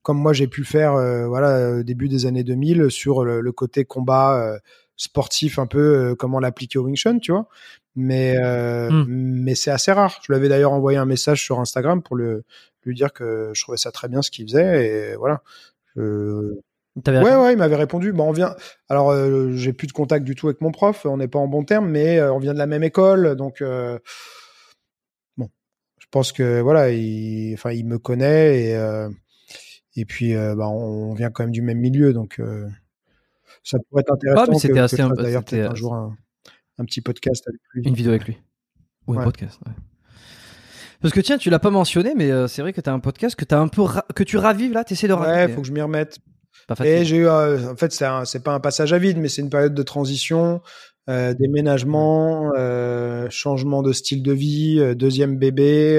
comme 0.00 0.16
moi 0.16 0.32
j'ai 0.32 0.46
pu 0.46 0.64
faire 0.64 0.94
voilà 1.28 1.82
début 1.82 2.08
des 2.08 2.24
années 2.24 2.42
2000 2.42 2.90
sur 2.90 3.26
le, 3.26 3.52
côté 3.52 3.84
combat 3.84 4.56
sportif 4.96 5.58
un 5.58 5.66
peu 5.66 6.14
comment 6.18 6.40
l'appliquer 6.40 6.78
au 6.78 6.84
Wing 6.84 6.96
Chun, 6.96 7.18
tu 7.18 7.30
vois. 7.30 7.46
Mais 7.94 8.38
hmm. 8.38 9.04
mais 9.06 9.54
c'est 9.54 9.70
assez 9.70 9.92
rare. 9.92 10.18
Je 10.22 10.32
lui 10.32 10.36
avais 10.36 10.48
d'ailleurs 10.48 10.72
envoyé 10.72 10.96
un 10.96 11.04
message 11.04 11.44
sur 11.44 11.60
Instagram 11.60 12.02
pour 12.02 12.16
le 12.16 12.44
lui 12.84 12.94
dire 12.94 13.12
que 13.12 13.50
je 13.52 13.60
trouvais 13.60 13.76
ça 13.76 13.92
très 13.92 14.08
bien 14.08 14.22
ce 14.22 14.30
qu'il 14.30 14.46
faisait 14.48 15.12
et 15.12 15.16
voilà. 15.16 15.42
Euh... 15.96 16.60
Ouais, 17.06 17.36
ouais, 17.36 17.52
il 17.52 17.56
m'avait 17.56 17.76
répondu. 17.76 18.12
Bon, 18.12 18.28
on 18.28 18.32
vient. 18.32 18.54
Alors, 18.88 19.10
euh, 19.10 19.52
j'ai 19.52 19.72
plus 19.72 19.86
de 19.86 19.92
contact 19.92 20.24
du 20.24 20.34
tout 20.34 20.48
avec 20.48 20.60
mon 20.60 20.72
prof. 20.72 21.06
On 21.06 21.16
n'est 21.16 21.28
pas 21.28 21.38
en 21.38 21.46
bon 21.46 21.64
terme, 21.64 21.88
mais 21.88 22.18
euh, 22.18 22.32
on 22.32 22.38
vient 22.38 22.52
de 22.52 22.58
la 22.58 22.66
même 22.66 22.82
école, 22.82 23.36
donc 23.36 23.62
euh, 23.62 23.98
bon. 25.36 25.48
Je 25.98 26.06
pense 26.10 26.32
que 26.32 26.60
voilà, 26.60 26.90
il, 26.90 27.54
enfin, 27.54 27.70
il 27.72 27.86
me 27.86 27.98
connaît 27.98 28.72
et 28.72 29.08
et 29.96 30.04
puis 30.04 30.34
bah, 30.34 30.68
on, 30.68 31.14
vient 31.14 31.30
quand 31.30 31.44
même 31.44 31.52
du 31.52 31.62
même 31.62 31.78
milieu, 31.78 32.12
donc 32.12 32.40
ça 33.62 33.78
pourrait 33.88 34.02
être 34.02 34.12
intéressant. 34.12 34.44
Ah, 34.44 34.50
mais 34.50 34.58
c'était 34.58 34.78
assez. 34.78 34.96
D'ailleurs, 34.96 35.44
un 35.52 35.74
jour 35.74 35.94
un, 35.94 36.16
un, 36.78 36.84
petit 36.84 37.00
podcast 37.00 37.46
avec 37.46 37.60
lui. 37.72 37.88
Une 37.88 37.94
vidéo 37.94 38.10
avec 38.10 38.24
lui. 38.24 38.38
Ou 39.06 39.18
un 39.18 39.24
podcast. 39.24 39.58
Ouais. 39.66 39.72
Parce 41.00 41.14
que 41.14 41.20
tiens, 41.20 41.38
tu 41.38 41.50
l'as 41.50 41.58
pas 41.58 41.70
mentionné, 41.70 42.14
mais 42.14 42.30
euh, 42.30 42.46
c'est 42.46 42.62
vrai 42.62 42.72
que 42.72 42.80
tu 42.80 42.90
as 42.90 42.92
un 42.92 43.00
podcast 43.00 43.34
que, 43.34 43.54
as 43.54 43.58
un 43.58 43.68
peu 43.68 43.82
que 44.14 44.22
tu 44.22 44.36
ravives 44.36 44.72
là, 44.72 44.84
tu 44.84 44.92
essaies 44.92 45.08
de 45.08 45.12
raviver. 45.14 45.46
Ouais, 45.46 45.52
faut 45.52 45.62
que 45.62 45.66
je 45.66 45.72
m'y 45.72 45.80
remette. 45.80 46.18
Et 46.84 47.04
j'ai 47.04 47.16
eu, 47.16 47.26
euh, 47.26 47.72
en 47.72 47.76
fait, 47.76 47.90
c'est, 47.92 48.06
c'est 48.26 48.44
pas 48.44 48.52
un 48.52 48.60
passage 48.60 48.92
à 48.92 48.98
vide, 48.98 49.18
mais 49.18 49.28
c'est 49.28 49.42
une 49.42 49.50
période 49.50 49.74
de 49.74 49.82
transition, 49.82 50.60
euh, 51.08 51.34
déménagement, 51.34 52.52
euh, 52.56 53.28
changement 53.30 53.82
de 53.82 53.92
style 53.92 54.22
de 54.22 54.32
vie, 54.32 54.78
euh, 54.78 54.94
deuxième 54.94 55.38
bébé. 55.38 55.98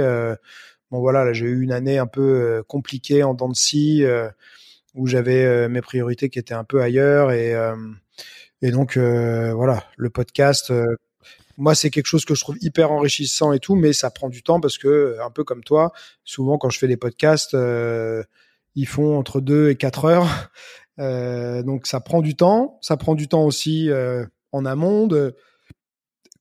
bon 0.90 1.00
voilà, 1.00 1.26
là 1.26 1.34
j'ai 1.34 1.48
eu 1.48 1.62
une 1.62 1.72
année 1.72 1.98
un 1.98 2.08
peu 2.08 2.64
compliquée 2.68 3.24
en 3.24 3.34
dents 3.34 3.50
de 3.50 3.56
scie, 3.56 4.06
où 4.94 5.08
j'avais 5.08 5.68
mes 5.70 5.82
priorités 5.82 6.30
qui 6.30 6.40
étaient 6.40 6.54
un 6.54 6.64
peu 6.64 6.82
ailleurs 6.82 7.32
et 7.32 7.54
et 8.62 8.72
donc 8.72 8.98
voilà, 8.98 9.84
le 9.98 10.10
podcast 10.10 10.72
moi, 11.62 11.76
c'est 11.76 11.92
quelque 11.92 12.08
chose 12.08 12.26
que 12.26 12.34
je 12.34 12.42
trouve 12.42 12.58
hyper 12.62 12.92
enrichissant 12.92 13.54
et 13.54 13.60
tout, 13.60 13.76
mais 13.76 13.94
ça 13.94 14.10
prend 14.10 14.30
du 14.30 14.42
temps 14.42 14.60
parce 14.60 14.80
que, 14.80 15.18
un 15.24 15.30
peu 15.30 15.44
comme 15.44 15.64
toi, 15.64 15.92
souvent 16.24 16.58
quand 16.58 16.72
je 16.72 16.80
fais 16.80 16.88
des 16.88 16.98
podcasts, 16.98 17.54
euh, 17.54 18.24
ils 18.74 18.88
font 18.88 19.16
entre 19.16 19.42
2 19.42 19.70
et 19.70 19.76
4 19.76 20.06
heures. 20.06 20.28
Euh, 21.00 21.64
donc 21.64 21.88
ça 21.88 22.00
prend 22.00 22.22
du 22.22 22.36
temps. 22.36 22.78
Ça 22.82 22.96
prend 22.96 23.16
du 23.16 23.28
temps 23.28 23.46
aussi 23.46 23.90
euh, 23.90 24.24
en 24.52 24.66
amont 24.66 25.08
de 25.08 25.36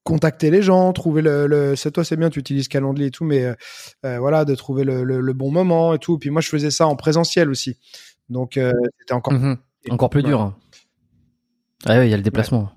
contacter 0.03 0.51
les 0.51 0.61
gens, 0.61 0.91
trouver 0.93 1.23
le, 1.23 1.47
le 1.47 1.75
c'est 1.75 1.89
toi 1.89 2.03
c'est 2.03 2.17
bien, 2.17 2.29
tu 2.29 2.39
utilises 2.39 2.67
Calendly 2.67 3.05
et 3.05 3.11
tout, 3.11 3.23
mais 3.23 3.55
euh, 4.05 4.19
voilà, 4.19 4.45
de 4.45 4.53
trouver 4.53 4.83
le, 4.83 5.03
le, 5.03 5.33
bon 5.33 5.51
moment 5.51 5.95
et 5.95 5.99
tout. 5.99 6.19
Puis 6.19 6.29
moi, 6.29 6.41
je 6.41 6.49
faisais 6.49 6.69
ça 6.69 6.85
en 6.85 6.95
présentiel 6.95 7.49
aussi, 7.49 7.79
donc 8.29 8.59
c'était 8.99 9.13
encore 9.13 9.33
mmh 9.33 9.57
encore 9.89 10.09
plus 10.11 10.21
dur. 10.21 10.53
Ah 11.85 11.97
oui, 11.97 12.07
il 12.07 12.11
y 12.11 12.13
a 12.13 12.17
le 12.17 12.23
déplacement 12.23 12.69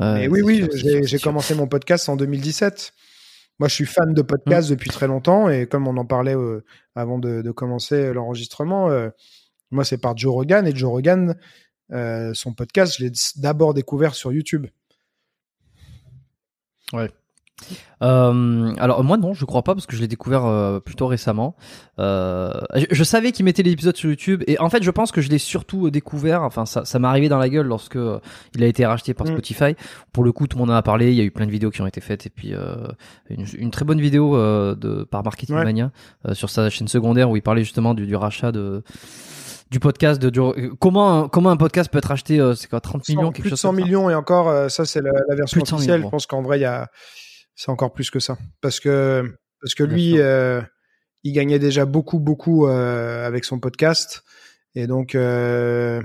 oui, 0.00 0.42
oui, 0.42 0.68
j'ai 1.04 1.18
commencé 1.18 1.54
mon 1.54 1.66
podcast 1.66 2.08
en 2.08 2.16
2017. 2.16 2.92
Moi, 3.58 3.68
je 3.68 3.74
suis 3.74 3.86
fan 3.86 4.14
de 4.14 4.22
podcast 4.22 4.68
mmh. 4.68 4.70
depuis 4.70 4.88
très 4.88 5.06
longtemps 5.06 5.50
et 5.50 5.66
comme 5.66 5.86
on 5.86 5.96
en 5.98 6.06
parlait 6.06 6.34
euh, 6.34 6.64
avant 6.94 7.18
de, 7.18 7.50
commencer 7.50 8.12
l'enregistrement, 8.14 8.88
euh, 8.88 9.10
moi, 9.70 9.84
c'est 9.84 9.98
par 9.98 10.16
Joe 10.16 10.32
Rogan 10.32 10.66
et 10.66 10.74
Joe 10.74 10.90
Rogan, 10.90 11.36
euh, 11.92 12.32
son 12.32 12.54
podcast, 12.54 12.96
je 12.98 13.04
l'ai 13.04 13.12
d'abord 13.36 13.74
découvert 13.74 14.14
sur 14.14 14.32
YouTube. 14.32 14.66
Ouais. 16.94 17.10
Euh, 18.02 18.72
alors 18.78 19.04
moi 19.04 19.16
non, 19.16 19.34
je 19.34 19.44
crois 19.44 19.62
pas 19.62 19.74
parce 19.74 19.86
que 19.86 19.94
je 19.94 20.00
l'ai 20.00 20.08
découvert 20.08 20.46
euh, 20.46 20.80
plutôt 20.80 21.06
récemment. 21.06 21.54
Euh, 21.98 22.52
je, 22.90 23.04
savais 23.04 23.32
qu'il 23.32 23.44
mettait 23.44 23.62
l'épisode 23.62 23.96
sur 23.96 24.08
YouTube 24.08 24.42
et 24.46 24.58
en 24.58 24.70
fait 24.70 24.82
je 24.82 24.90
pense 24.90 25.12
que 25.12 25.20
je 25.20 25.28
l'ai 25.28 25.38
surtout 25.38 25.90
découvert. 25.90 26.42
Enfin 26.42 26.64
ça, 26.66 26.84
ça 26.84 26.98
m'est 26.98 27.08
arrivé 27.08 27.28
dans 27.28 27.38
la 27.38 27.48
gueule 27.48 27.66
lorsque 27.66 27.98
il 28.54 28.64
a 28.64 28.66
été 28.66 28.86
racheté 28.86 29.12
par 29.12 29.26
mm. 29.26 29.32
Spotify. 29.32 29.74
Pour 30.12 30.24
le 30.24 30.32
coup, 30.32 30.46
tout 30.46 30.56
le 30.56 30.60
monde 30.60 30.70
en 30.70 30.74
a 30.74 30.82
parlé. 30.82 31.10
Il 31.10 31.16
y 31.16 31.20
a 31.20 31.24
eu 31.24 31.30
plein 31.30 31.46
de 31.46 31.50
vidéos 31.50 31.70
qui 31.70 31.82
ont 31.82 31.86
été 31.86 32.00
faites 32.00 32.26
et 32.26 32.30
puis 32.30 32.54
une, 33.28 33.70
très 33.70 33.84
bonne 33.84 34.00
vidéo 34.00 34.36
de 34.36 35.04
par 35.04 35.22
Marketing 35.22 35.56
Mania 35.56 35.90
sur 36.32 36.48
sa 36.50 36.70
chaîne 36.70 36.88
secondaire 36.88 37.30
où 37.30 37.36
il 37.36 37.42
parlait 37.42 37.64
justement 37.64 37.94
du, 37.94 38.06
du 38.06 38.16
rachat 38.16 38.52
de 38.52 38.82
du 39.70 39.78
podcast 39.78 40.20
de 40.20 40.30
du- 40.30 40.40
euh, 40.40 40.70
comment 40.80 41.24
un- 41.24 41.28
comment 41.28 41.50
un 41.50 41.56
podcast 41.56 41.90
peut 41.90 41.98
être 41.98 42.10
acheté 42.10 42.40
euh, 42.40 42.54
c'est 42.54 42.68
quoi 42.68 42.80
30 42.80 43.08
millions 43.08 43.22
100 43.22 43.32
quelque 43.32 43.42
plus 43.42 43.50
de 43.50 43.54
chose 43.54 43.60
100 43.60 43.68
comme 43.68 43.78
ça 43.78 43.84
millions 43.84 44.10
et 44.10 44.14
encore, 44.14 44.48
euh, 44.48 44.68
ça 44.68 44.84
c'est 44.84 45.00
la, 45.00 45.12
la 45.28 45.34
version 45.36 45.56
Plus 45.56 45.62
de 45.62 45.68
100 45.68 45.76
officielle. 45.76 45.98
millions, 45.98 46.08
Je 46.08 46.10
pense 46.10 46.26
qu'en 46.26 46.42
vrai, 46.42 46.58
il 46.58 46.62
y 46.62 46.66
a, 46.66 46.88
c'est 47.54 47.70
encore 47.70 47.92
plus 47.92 48.10
que 48.10 48.20
ça. 48.20 48.38
Parce 48.60 48.80
que, 48.80 49.36
parce 49.60 49.74
que 49.74 49.82
lui, 49.82 50.18
euh, 50.18 50.60
il 51.24 51.32
gagnait 51.32 51.58
déjà 51.58 51.84
beaucoup, 51.84 52.18
beaucoup 52.18 52.66
euh, 52.66 53.26
avec 53.26 53.44
son 53.44 53.58
podcast. 53.58 54.24
Et 54.74 54.86
donc, 54.86 55.14
euh, 55.14 56.02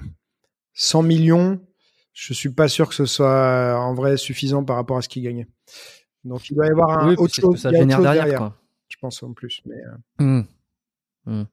100 0.73 1.03
millions, 1.03 1.61
je 2.13 2.33
suis 2.33 2.49
pas 2.49 2.67
sûr 2.67 2.89
que 2.89 2.95
ce 2.95 3.05
soit 3.05 3.77
en 3.79 3.93
vrai 3.93 4.17
suffisant 4.17 4.63
par 4.63 4.75
rapport 4.75 4.97
à 4.97 5.01
ce 5.01 5.09
qu'il 5.09 5.23
gagnait. 5.23 5.47
Donc, 6.23 6.49
il 6.49 6.55
doit 6.55 6.65
y 6.65 6.71
avoir 6.71 6.99
un 6.99 7.09
oui 7.09 7.15
autre 7.17 7.35
que 7.35 7.41
chose, 7.41 7.61
ça 7.61 7.71
génère 7.71 8.01
derrière, 8.01 8.23
derrière, 8.23 8.39
quoi 8.39 8.57
je 8.87 8.97
pense 8.99 9.21
en 9.23 9.33
plus. 9.33 9.61
Mais, 9.65 9.75
euh, 9.75 10.23
Hmm. 10.23 10.43
Hmm. 11.25 11.43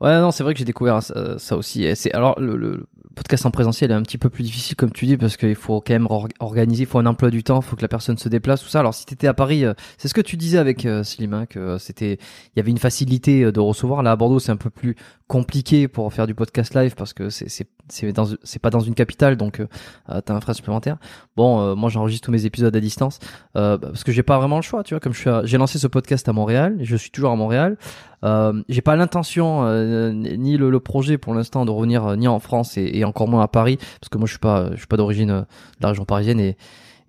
Ouais, 0.00 0.18
non, 0.20 0.30
c'est 0.30 0.42
vrai 0.42 0.54
que 0.54 0.58
j'ai 0.58 0.64
découvert 0.64 1.02
ça, 1.02 1.38
ça 1.38 1.56
aussi. 1.56 1.84
Et 1.84 2.14
alors 2.14 2.40
le, 2.40 2.56
le 2.56 2.86
podcast 3.12 3.46
en 3.46 3.50
présentiel 3.50 3.90
est 3.90 3.94
un 3.94 4.02
petit 4.02 4.18
peu 4.18 4.30
plus 4.30 4.42
difficile, 4.44 4.76
comme 4.76 4.90
tu 4.90 5.06
dis, 5.06 5.16
parce 5.16 5.36
qu'il 5.36 5.54
faut 5.54 5.80
quand 5.80 5.92
même 5.92 6.06
or- 6.10 6.28
organiser, 6.40 6.82
il 6.82 6.86
faut 6.86 6.98
un 6.98 7.06
emploi 7.06 7.30
du 7.30 7.42
temps, 7.42 7.60
il 7.60 7.64
faut 7.64 7.76
que 7.76 7.82
la 7.82 7.88
personne 7.88 8.18
se 8.18 8.28
déplace, 8.28 8.62
tout 8.62 8.68
ça. 8.68 8.80
Alors 8.80 8.94
si 8.94 9.06
t'étais 9.06 9.26
à 9.26 9.34
Paris, 9.34 9.64
euh, 9.64 9.74
c'est 9.98 10.08
ce 10.08 10.14
que 10.14 10.20
tu 10.20 10.36
disais 10.36 10.58
avec 10.58 10.84
euh, 10.86 11.04
Slim, 11.04 11.34
hein, 11.34 11.46
que 11.46 11.58
euh, 11.58 11.78
c'était, 11.78 12.14
il 12.14 12.56
y 12.56 12.60
avait 12.60 12.70
une 12.70 12.78
facilité 12.78 13.44
euh, 13.44 13.52
de 13.52 13.60
recevoir. 13.60 14.02
Là 14.02 14.12
à 14.12 14.16
Bordeaux, 14.16 14.38
c'est 14.38 14.52
un 14.52 14.56
peu 14.56 14.70
plus 14.70 14.96
compliqué 15.28 15.88
pour 15.88 16.12
faire 16.12 16.26
du 16.26 16.34
podcast 16.34 16.74
live 16.74 16.94
parce 16.94 17.12
que 17.12 17.30
c'est 17.30 17.66
c'est 17.88 18.12
dans 18.12 18.26
c'est 18.42 18.58
pas 18.58 18.70
dans 18.70 18.80
une 18.80 18.94
capitale, 18.94 19.36
donc 19.36 19.60
euh, 19.60 19.66
euh, 20.10 20.20
t'as 20.20 20.34
un 20.34 20.40
frais 20.40 20.54
supplémentaire. 20.54 20.96
Bon, 21.36 21.60
euh, 21.60 21.74
moi 21.74 21.90
j'enregistre 21.90 22.26
tous 22.26 22.30
mes 22.32 22.46
épisodes 22.46 22.74
à 22.74 22.80
distance 22.80 23.18
euh, 23.56 23.76
bah, 23.78 23.88
parce 23.88 24.04
que 24.04 24.12
j'ai 24.12 24.22
pas 24.22 24.38
vraiment 24.38 24.56
le 24.56 24.62
choix, 24.62 24.82
tu 24.82 24.94
vois. 24.94 25.00
Comme 25.00 25.12
je 25.12 25.20
suis, 25.20 25.30
j'ai 25.44 25.58
lancé 25.58 25.78
ce 25.78 25.86
podcast 25.86 26.28
à 26.28 26.32
Montréal, 26.32 26.76
je 26.80 26.96
suis 26.96 27.10
toujours 27.10 27.30
à 27.32 27.36
Montréal. 27.36 27.76
Euh, 28.24 28.62
j'ai 28.68 28.82
pas 28.82 28.96
l'intention 28.96 29.64
euh, 29.64 30.12
ni 30.12 30.56
le, 30.56 30.70
le 30.70 30.80
projet 30.80 31.18
pour 31.18 31.34
l'instant 31.34 31.64
de 31.64 31.70
revenir 31.70 32.16
ni 32.16 32.28
en 32.28 32.38
France 32.38 32.76
et, 32.76 32.90
et 32.94 33.04
encore 33.04 33.26
moins 33.28 33.42
à 33.42 33.48
Paris 33.48 33.78
parce 34.00 34.08
que 34.10 34.18
moi 34.18 34.26
je 34.26 34.32
suis 34.32 34.38
pas 34.38 34.70
je 34.72 34.76
suis 34.76 34.86
pas 34.86 34.96
d'origine 34.96 35.28
de 35.28 35.44
la 35.80 35.88
région 35.88 36.04
parisienne 36.04 36.40
et 36.40 36.56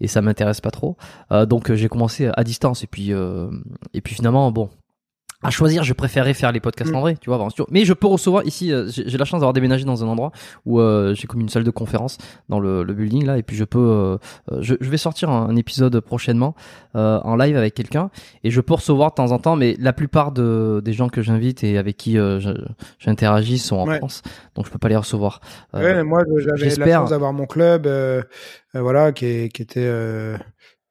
et 0.02 0.08
ça 0.08 0.22
m'intéresse 0.22 0.60
pas 0.60 0.72
trop. 0.72 0.98
Euh, 1.32 1.46
donc 1.46 1.72
j'ai 1.74 1.88
commencé 1.88 2.30
à 2.36 2.44
distance 2.44 2.84
et 2.84 2.88
puis 2.88 3.14
euh, 3.14 3.50
et 3.94 4.02
puis 4.02 4.16
finalement 4.16 4.52
bon 4.52 4.70
à 5.44 5.50
choisir, 5.52 5.84
je 5.84 5.94
préférerais 5.94 6.34
faire 6.34 6.52
les 6.52 6.60
podcasts 6.60 6.92
Mm. 6.92 6.96
en 6.96 7.02
vrai, 7.02 7.16
tu 7.20 7.30
vois, 7.30 7.40
en 7.40 7.50
studio. 7.50 7.68
Mais 7.70 7.86
je 7.86 7.94
peux 7.94 8.08
recevoir 8.08 8.46
ici. 8.46 8.72
euh, 8.72 8.88
j'ai 8.90 9.18
la 9.18 9.26
chance 9.26 9.40
d'avoir 9.42 9.54
déménagé 9.54 9.86
dans 9.86 10.04
un 10.04 10.08
endroit 10.08 10.32
où 10.66 10.80
euh, 10.80 11.14
j'ai 11.16 11.28
comme 11.28 11.42
une 11.42 11.50
salle 11.50 11.64
de 11.64 11.72
conférence 11.72 12.18
dans 12.50 12.60
le, 12.60 12.84
le 12.84 12.94
building 12.94 13.26
là, 13.26 13.38
et 13.38 13.44
puis 13.44 13.56
je 13.56 13.64
peux, 13.64 13.80
euh, 13.80 14.18
euh, 14.52 14.58
je, 14.62 14.76
je 14.80 14.90
vais 14.90 14.98
sortir 14.98 15.30
un, 15.30 15.50
un 15.50 15.56
épisode 15.56 16.00
prochainement 16.00 16.56
euh, 16.96 17.20
en 17.24 17.36
live 17.36 17.58
avec 17.58 17.74
quelqu'un, 17.74 18.10
et 18.44 18.50
je 18.52 18.62
peux 18.62 18.74
recevoir 18.76 19.10
de 19.12 19.16
temps 19.16 19.32
en 19.32 19.40
temps. 19.40 19.56
Mais 19.56 19.76
la 19.80 19.94
plupart 19.94 20.32
de, 20.32 20.82
des 20.84 20.94
gens 20.94 21.10
que 21.10 21.22
j'invite 21.22 21.64
et 21.64 21.78
avec 21.78 21.98
qui 21.98 22.18
euh, 22.18 22.40
j'interagis 23.00 23.60
sont 23.60 23.78
en 23.78 23.88
Ouais. 23.88 23.98
France, 23.98 24.22
donc 24.56 24.66
je 24.66 24.72
peux 24.72 24.80
pas 24.80 24.90
les 24.90 24.96
recevoir. 24.96 25.42
Ouais, 25.74 25.94
mais 25.96 26.04
moi, 26.04 26.24
j'avais 26.38 26.46
la 26.52 26.56
j'espère- 26.56 27.00
chance 27.02 27.10
d'avoir 27.10 27.34
mon 27.34 27.46
club, 27.46 27.88
voilà, 28.74 29.12
qui, 29.12 29.26
est- 29.26 29.50
qui 29.54 29.62
était 29.62 29.82
euh, 29.86 30.38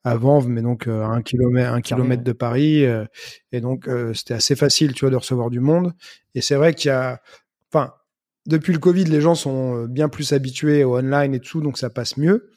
à 0.04 0.16
Vanves, 0.16 0.48
mais 0.48 0.62
donc 0.62 0.86
euh, 0.88 1.02
à 1.02 1.06
un 1.06 1.22
kilomètre, 1.22 1.72
un 1.72 1.80
kilomètre 1.80 2.24
de 2.24 2.32
Paris, 2.32 2.84
euh, 2.84 3.04
et 3.52 3.60
donc 3.60 3.86
euh, 3.88 4.12
c'était 4.14 4.34
assez 4.34 4.56
facile, 4.56 4.94
tu 4.94 5.00
vois, 5.04 5.10
de 5.10 5.16
recevoir 5.16 5.48
du 5.50 5.60
monde. 5.60 5.92
Et 6.34 6.40
c'est 6.40 6.56
vrai 6.56 6.74
qu'il 6.74 6.88
y 6.88 6.92
a, 6.92 7.20
enfin, 7.72 7.92
depuis 8.46 8.72
le 8.72 8.78
Covid, 8.80 9.04
les 9.04 9.20
gens 9.20 9.34
sont 9.36 9.84
bien 9.84 10.08
plus 10.08 10.32
habitués 10.32 10.82
au 10.84 10.96
online 10.98 11.34
et 11.34 11.40
tout, 11.40 11.60
donc 11.60 11.78
ça 11.78 11.88
passe 11.90 12.16
mieux. 12.16 12.50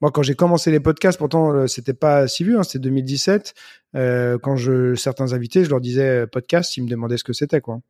Moi, 0.00 0.10
quand 0.10 0.22
j'ai 0.22 0.34
commencé 0.34 0.70
les 0.72 0.80
podcasts, 0.80 1.18
pourtant, 1.18 1.66
c'était 1.68 1.94
pas 1.94 2.26
si 2.26 2.42
vieux, 2.44 2.58
hein, 2.58 2.64
c'était 2.64 2.80
2017. 2.80 3.54
Euh, 3.94 4.36
quand 4.38 4.56
je 4.56 4.94
certains 4.96 5.32
invités, 5.32 5.64
je 5.64 5.70
leur 5.70 5.80
disais 5.80 6.26
podcast, 6.26 6.76
ils 6.76 6.82
me 6.82 6.88
demandaient 6.88 7.18
ce 7.18 7.24
que 7.24 7.32
c'était, 7.32 7.60
quoi. 7.60 7.80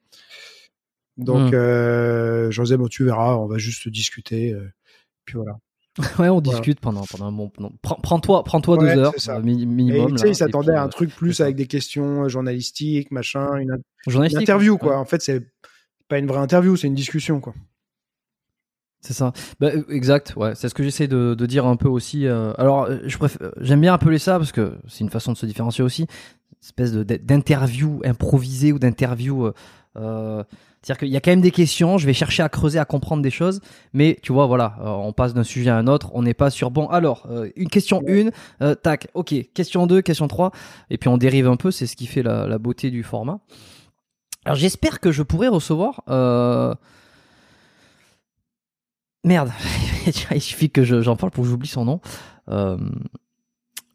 Donc, 1.17 1.53
Mm. 1.53 1.55
euh, 1.55 2.51
je 2.51 2.57
leur 2.59 2.65
disais, 2.65 2.77
bon, 2.77 2.89
tu 2.89 3.05
verras, 3.05 3.37
on 3.37 3.47
va 3.47 3.59
juste 3.59 3.89
discuter. 3.89 4.53
euh, 4.53 4.71
puis 5.25 5.37
voilà. 5.37 5.57
ouais, 6.19 6.29
on 6.31 6.41
discute 6.41 6.81
pendant 6.81 7.05
pendant 7.05 7.27
un 7.27 7.33
bon. 7.33 7.53
Prends- 7.83 7.97
Prends-toi, 8.03 8.45
prends-toi 8.45 8.79
Ouais, 8.79 8.95
deux 8.95 9.01
heures 9.03 9.13
ça. 9.19 9.37
euh, 9.37 9.43
mi- 9.43 9.63
Et 9.63 9.67
minimum. 9.67 10.13
tu 10.13 10.19
sais, 10.19 10.25
là, 10.25 10.31
ils 10.31 10.35
s'attendaient 10.37 10.73
et 10.73 10.77
à 10.77 10.83
un 10.83 10.89
puis, 10.89 10.97
truc 10.97 11.15
plus 11.15 11.41
avec 11.41 11.55
des 11.57 11.67
questions 11.67 12.25
euh, 12.25 12.29
journalistiques, 12.29 13.11
machin, 13.11 13.57
une, 13.57 13.73
euh, 13.73 13.77
une 14.07 14.13
journalistique, 14.13 14.43
interview, 14.43 14.73
ouais. 14.75 14.79
quoi. 14.79 14.99
En 14.99 15.05
fait, 15.05 15.21
c'est 15.21 15.47
pas 16.09 16.19
une 16.19 16.27
vraie 16.27 16.39
interview, 16.41 16.77
c'est 16.77 16.87
une 16.87 16.95
discussion, 16.95 17.41
quoi. 17.41 17.53
C'est 19.01 19.15
ça. 19.15 19.33
Bah, 19.59 19.71
euh, 19.75 19.83
exact. 19.91 20.35
Ouais, 20.37 20.55
c'est 20.55 20.69
ce 20.69 20.75
que 20.75 20.83
j'essaie 20.85 21.09
de, 21.09 21.35
de 21.35 21.47
dire 21.47 21.67
un 21.67 21.77
peu 21.77 21.89
aussi. 21.89 22.27
euh, 22.27 22.53
alors, 22.57 22.85
euh, 22.85 22.99
je 23.05 23.19
préfère, 23.19 23.51
j'aime 23.61 23.81
bien 23.81 23.93
appeler 23.93 24.19
ça 24.19 24.39
parce 24.39 24.53
que 24.53 24.79
c'est 24.89 25.01
une 25.01 25.11
façon 25.11 25.33
de 25.33 25.37
se 25.37 25.45
différencier 25.47 25.83
aussi. 25.83 26.03
Une 26.03 26.59
espèce 26.63 26.93
de 26.93 27.03
d'interview 27.03 28.01
improvisée 28.05 28.73
ou 28.73 28.79
d'interview. 28.79 29.47
euh, 29.47 29.53
euh, 29.97 30.45
c'est-à-dire 30.83 30.99
qu'il 30.99 31.09
y 31.09 31.17
a 31.17 31.21
quand 31.21 31.31
même 31.31 31.41
des 31.41 31.53
questions. 31.53 31.97
Je 31.97 32.07
vais 32.07 32.13
chercher 32.13 32.43
à 32.43 32.49
creuser, 32.49 32.79
à 32.81 32.85
comprendre 32.85 33.23
des 33.23 33.31
choses. 33.31 33.61
Mais 33.93 34.19
tu 34.23 34.33
vois, 34.33 34.47
voilà, 34.47 34.77
euh, 34.81 34.89
on 34.89 35.13
passe 35.13 35.33
d'un 35.33 35.45
sujet 35.45 35.71
à 35.71 35.77
un 35.77 35.87
autre. 35.87 36.11
On 36.15 36.23
n'est 36.23 36.35
pas 36.35 36.51
sur 36.51 36.73
bon. 36.73 36.89
Alors, 36.89 37.27
euh, 37.31 37.49
une 37.55 37.69
question 37.69 38.03
une, 38.07 38.33
euh, 38.63 38.75
tac. 38.75 39.07
Ok. 39.15 39.33
Question 39.55 39.87
2, 39.87 40.03
question 40.03 40.27
3 40.27 40.51
et 40.91 40.99
puis 40.99 41.09
on 41.09 41.19
dérive 41.19 41.47
un 41.47 41.57
peu. 41.57 41.71
C'est 41.71 41.87
ce 41.87 41.95
qui 41.95 42.07
fait 42.07 42.23
la, 42.25 42.47
la 42.49 42.59
beauté 42.59 42.91
du 42.91 43.03
format. 43.05 43.39
Alors, 44.45 44.57
j'espère 44.57 44.99
que 44.99 45.13
je 45.13 45.23
pourrai 45.23 45.47
recevoir. 45.49 46.03
Merde, 49.25 49.53
il 50.35 50.41
suffit 50.43 50.71
que 50.71 50.83
je- 50.83 51.01
j'en 51.01 51.15
parle 51.15 51.31
pour 51.31 51.45
que 51.45 51.51
j'oublie 51.51 51.69
son 51.69 51.85
nom. 51.85 52.01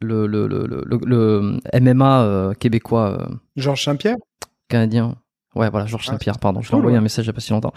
Le, 0.00 0.26
le, 0.26 0.46
le, 0.46 0.84
le, 1.04 1.58
MMA 1.80 2.52
québécois 2.58 3.28
Georges 3.56 3.84
Saint-Pierre? 3.84 4.16
canadien. 4.68 5.16
Ouais, 5.58 5.70
voilà, 5.70 5.86
Georges 5.86 6.04
Ah, 6.06 6.12
Saint-Pierre, 6.12 6.38
pardon. 6.38 6.62
Je 6.62 6.68
lui 6.68 6.76
ai 6.76 6.78
envoyé 6.78 6.96
un 6.96 7.00
message 7.00 7.24
il 7.24 7.28
y 7.28 7.30
a 7.30 7.34
pas 7.34 7.40
si 7.40 7.50
longtemps. 7.50 7.72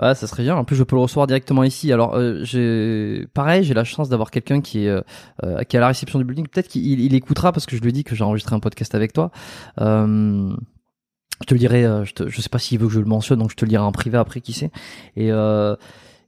Ouais, 0.00 0.14
ça 0.14 0.26
serait 0.26 0.44
bien. 0.44 0.56
En 0.56 0.64
plus, 0.64 0.76
je 0.76 0.84
peux 0.84 0.96
le 0.96 1.02
recevoir 1.02 1.26
directement 1.26 1.64
ici. 1.64 1.92
Alors, 1.92 2.14
euh, 2.14 2.38
j'ai 2.44 3.26
pareil, 3.34 3.64
j'ai 3.64 3.74
la 3.74 3.84
chance 3.84 4.08
d'avoir 4.08 4.30
quelqu'un 4.30 4.60
qui 4.62 4.86
est 4.86 4.88
euh, 4.88 5.02
euh, 5.44 5.62
qui 5.64 5.76
est 5.76 5.78
à 5.78 5.80
la 5.80 5.88
réception 5.88 6.18
du 6.18 6.24
building. 6.24 6.46
Peut-être 6.48 6.68
qu'il 6.68 7.00
il 7.00 7.14
écoutera 7.14 7.52
parce 7.52 7.66
que 7.66 7.76
je 7.76 7.82
lui 7.82 7.90
ai 7.90 7.92
dit 7.92 8.04
que 8.04 8.14
j'ai 8.14 8.24
enregistré 8.24 8.54
un 8.56 8.60
podcast 8.60 8.94
avec 8.94 9.12
toi. 9.12 9.32
Euh, 9.80 10.54
je 11.40 11.46
te 11.46 11.54
le 11.54 11.58
dirai. 11.58 11.82
je, 12.04 12.12
te, 12.12 12.28
je 12.28 12.40
sais 12.40 12.48
pas 12.48 12.58
s'il 12.58 12.78
veut 12.78 12.86
que 12.86 12.92
je 12.92 13.00
le 13.00 13.06
mentionne, 13.06 13.40
donc 13.40 13.50
je 13.50 13.56
te 13.56 13.64
le 13.64 13.68
dirai 13.68 13.82
en 13.82 13.92
privé 13.92 14.16
après, 14.16 14.40
qui 14.40 14.52
sait. 14.52 14.70
Et 15.16 15.30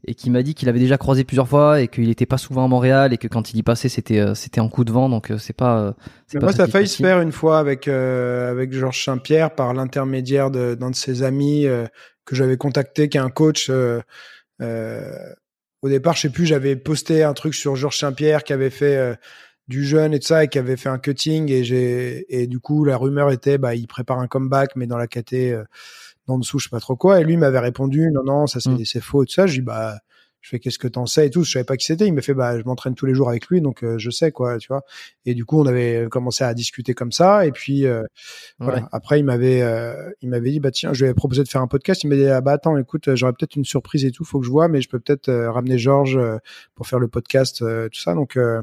et 0.06 0.14
qui 0.14 0.30
m'a 0.30 0.42
dit 0.42 0.54
qu'il 0.54 0.68
avait 0.68 0.78
déjà 0.78 0.98
croisé 0.98 1.24
plusieurs 1.24 1.48
fois 1.48 1.80
et 1.80 1.88
qu'il 1.88 2.10
était 2.10 2.26
pas 2.26 2.38
souvent 2.38 2.64
à 2.64 2.68
Montréal 2.68 3.12
et 3.12 3.18
que 3.18 3.28
quand 3.28 3.52
il 3.52 3.56
y 3.58 3.62
passait, 3.62 3.88
c'était 3.88 4.20
euh, 4.20 4.34
c'était 4.34 4.60
en 4.60 4.68
coup 4.68 4.84
de 4.84 4.92
vent. 4.92 5.08
Donc 5.08 5.30
euh, 5.30 5.38
c'est 5.38 5.52
pas. 5.56 5.78
euh, 5.78 5.92
c'est 6.26 6.38
pas 6.38 6.46
Moi, 6.46 6.52
ça 6.52 6.64
a 6.64 6.66
failli 6.68 6.88
se 6.88 6.96
faire 6.96 7.20
une 7.20 7.32
fois 7.32 7.58
avec, 7.58 7.88
euh, 7.88 8.50
avec 8.50 8.72
Georges 8.72 9.04
Saint-Pierre 9.04 9.54
par 9.54 9.72
l'intermédiaire 9.74 10.50
de- 10.50 10.74
d'un 10.74 10.90
de, 10.90 10.96
ses 10.96 11.22
amis 11.22 11.66
euh, 11.66 11.86
que 12.24 12.34
j'avais 12.34 12.56
contacté, 12.56 13.08
qui 13.08 13.16
est 13.16 13.20
un 13.20 13.30
coach. 13.30 13.68
euh, 13.70 14.00
euh, 14.60 15.10
au 15.82 15.88
départ, 15.88 16.14
je 16.16 16.22
sais 16.22 16.30
plus, 16.30 16.46
j'avais 16.46 16.76
posté 16.76 17.22
un 17.24 17.34
truc 17.34 17.54
sur 17.54 17.76
Georges 17.76 17.98
Saint-Pierre 17.98 18.44
qui 18.44 18.52
avait 18.52 18.70
fait 18.70 19.16
du 19.68 19.84
jeune 19.84 20.12
et 20.14 20.18
tout 20.18 20.26
ça 20.26 20.44
et 20.44 20.48
qui 20.48 20.58
avait 20.58 20.76
fait 20.76 20.90
un 20.90 20.98
cutting 20.98 21.50
et 21.50 21.64
j'ai 21.64 22.26
et 22.28 22.46
du 22.46 22.60
coup 22.60 22.84
la 22.84 22.98
rumeur 22.98 23.30
était 23.30 23.56
bah 23.56 23.74
il 23.74 23.86
prépare 23.86 24.18
un 24.18 24.26
comeback 24.26 24.76
mais 24.76 24.86
dans 24.86 24.98
la 24.98 25.06
KT 25.06 25.54
euh, 26.28 26.32
en 26.32 26.38
dessous 26.38 26.58
je 26.58 26.64
sais 26.64 26.70
pas 26.70 26.80
trop 26.80 26.96
quoi 26.96 27.20
et 27.20 27.24
lui 27.24 27.36
m'avait 27.36 27.58
répondu 27.58 28.10
non 28.12 28.22
non 28.24 28.46
ça 28.46 28.60
c'est 28.60 28.70
Mm. 28.70 28.84
c'est 28.84 29.00
faux 29.00 29.22
et 29.22 29.26
tout 29.26 29.32
ça 29.34 29.46
je 29.46 29.54
dis 29.54 29.60
bah 29.62 29.98
je 30.44 30.50
fais 30.50 30.58
qu'est-ce 30.58 30.78
que 30.78 30.88
t'en 30.88 31.06
sais 31.06 31.26
et 31.26 31.30
tout 31.30 31.42
je 31.42 31.50
savais 31.52 31.64
pas 31.64 31.76
qui 31.78 31.86
c'était 31.86 32.06
il 32.06 32.12
m'a 32.12 32.20
fait 32.20 32.34
bah 32.34 32.58
je 32.58 32.64
m'entraîne 32.64 32.94
tous 32.94 33.06
les 33.06 33.14
jours 33.14 33.30
avec 33.30 33.46
lui 33.46 33.62
donc 33.62 33.82
euh, 33.82 33.96
je 33.98 34.10
sais 34.10 34.30
quoi 34.30 34.58
tu 34.58 34.68
vois 34.68 34.82
et 35.24 35.32
du 35.34 35.44
coup 35.46 35.58
on 35.58 35.66
avait 35.66 36.06
commencé 36.10 36.44
à 36.44 36.52
discuter 36.52 36.92
comme 36.92 37.12
ça 37.12 37.46
et 37.46 37.50
puis 37.50 37.86
euh, 37.86 38.02
voilà. 38.58 38.88
Après, 38.92 39.18
il 39.18 39.24
m'avait, 39.24 39.62
euh, 39.62 40.10
il 40.20 40.28
m'avait 40.28 40.50
dit, 40.50 40.60
bah 40.60 40.70
tiens, 40.70 40.92
je 40.92 41.04
lui 41.04 41.10
ai 41.10 41.14
proposé 41.14 41.42
de 41.42 41.48
faire 41.48 41.60
un 41.62 41.66
podcast. 41.66 42.04
Il 42.04 42.08
m'a 42.08 42.16
dit, 42.16 42.26
ah 42.26 42.40
bah 42.40 42.52
attends, 42.52 42.76
écoute, 42.76 43.08
euh, 43.08 43.16
j'aurais 43.16 43.32
peut-être 43.32 43.56
une 43.56 43.64
surprise 43.64 44.04
et 44.04 44.10
tout, 44.10 44.24
faut 44.24 44.38
que 44.40 44.46
je 44.46 44.50
vois, 44.50 44.68
mais 44.68 44.80
je 44.80 44.88
peux 44.88 44.98
peut-être 45.00 45.28
euh, 45.28 45.50
ramener 45.50 45.78
Georges 45.78 46.18
pour 46.74 46.86
faire 46.86 46.98
le 46.98 47.08
podcast, 47.08 47.62
euh, 47.62 47.88
tout 47.88 48.00
ça. 48.00 48.14
Donc, 48.14 48.36
euh, 48.36 48.62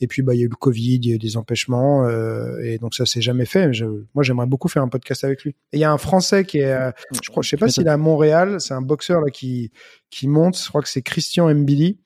et 0.00 0.06
puis 0.06 0.22
bah 0.22 0.34
il 0.34 0.38
y 0.38 0.42
a 0.42 0.44
eu 0.46 0.48
le 0.48 0.56
Covid, 0.56 0.96
il 0.96 1.06
y 1.08 1.12
a 1.12 1.14
eu 1.16 1.18
des 1.18 1.36
empêchements, 1.36 2.06
euh, 2.06 2.58
et 2.62 2.78
donc 2.78 2.94
ça 2.94 3.06
s'est 3.06 3.20
jamais 3.22 3.46
fait. 3.46 3.72
Je- 3.72 3.84
moi, 4.14 4.22
j'aimerais 4.22 4.46
beaucoup 4.46 4.68
faire 4.68 4.82
un 4.82 4.88
podcast 4.88 5.24
avec 5.24 5.42
lui. 5.42 5.50
Et 5.72 5.78
il 5.78 5.80
y 5.80 5.84
a 5.84 5.92
un 5.92 5.98
Français 5.98 6.44
qui 6.44 6.58
est, 6.58 6.72
euh, 6.72 6.90
je 7.22 7.30
crois, 7.30 7.42
je 7.42 7.48
sais 7.48 7.56
pas 7.56 7.68
s'il 7.68 7.86
est 7.86 7.90
à 7.90 7.96
Montréal, 7.96 8.60
c'est 8.60 8.74
un 8.74 8.82
boxeur 8.82 9.20
là 9.20 9.30
qui 9.30 9.72
qui 10.14 10.28
monte. 10.28 10.56
Je 10.56 10.68
crois 10.68 10.80
que 10.80 10.88
c'est 10.88 11.02
Christian 11.02 11.52
Mbili. 11.52 11.98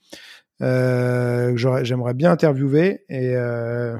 Euh, 0.62 1.52
j'aimerais 1.82 2.14
bien 2.14 2.32
interviewer 2.32 3.04
et 3.08 3.36
euh, 3.36 3.96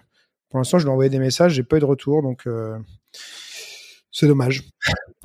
pour 0.49 0.59
l'instant, 0.59 0.79
je 0.79 0.85
lui 0.85 0.89
ai 0.89 0.93
envoyé 0.93 1.11
des 1.11 1.19
messages, 1.19 1.53
j'ai 1.53 1.63
pas 1.63 1.77
eu 1.77 1.81
de 1.81 1.85
retour, 1.85 2.23
donc 2.23 2.47
euh, 2.47 2.79
c'est 4.11 4.27
dommage. 4.27 4.65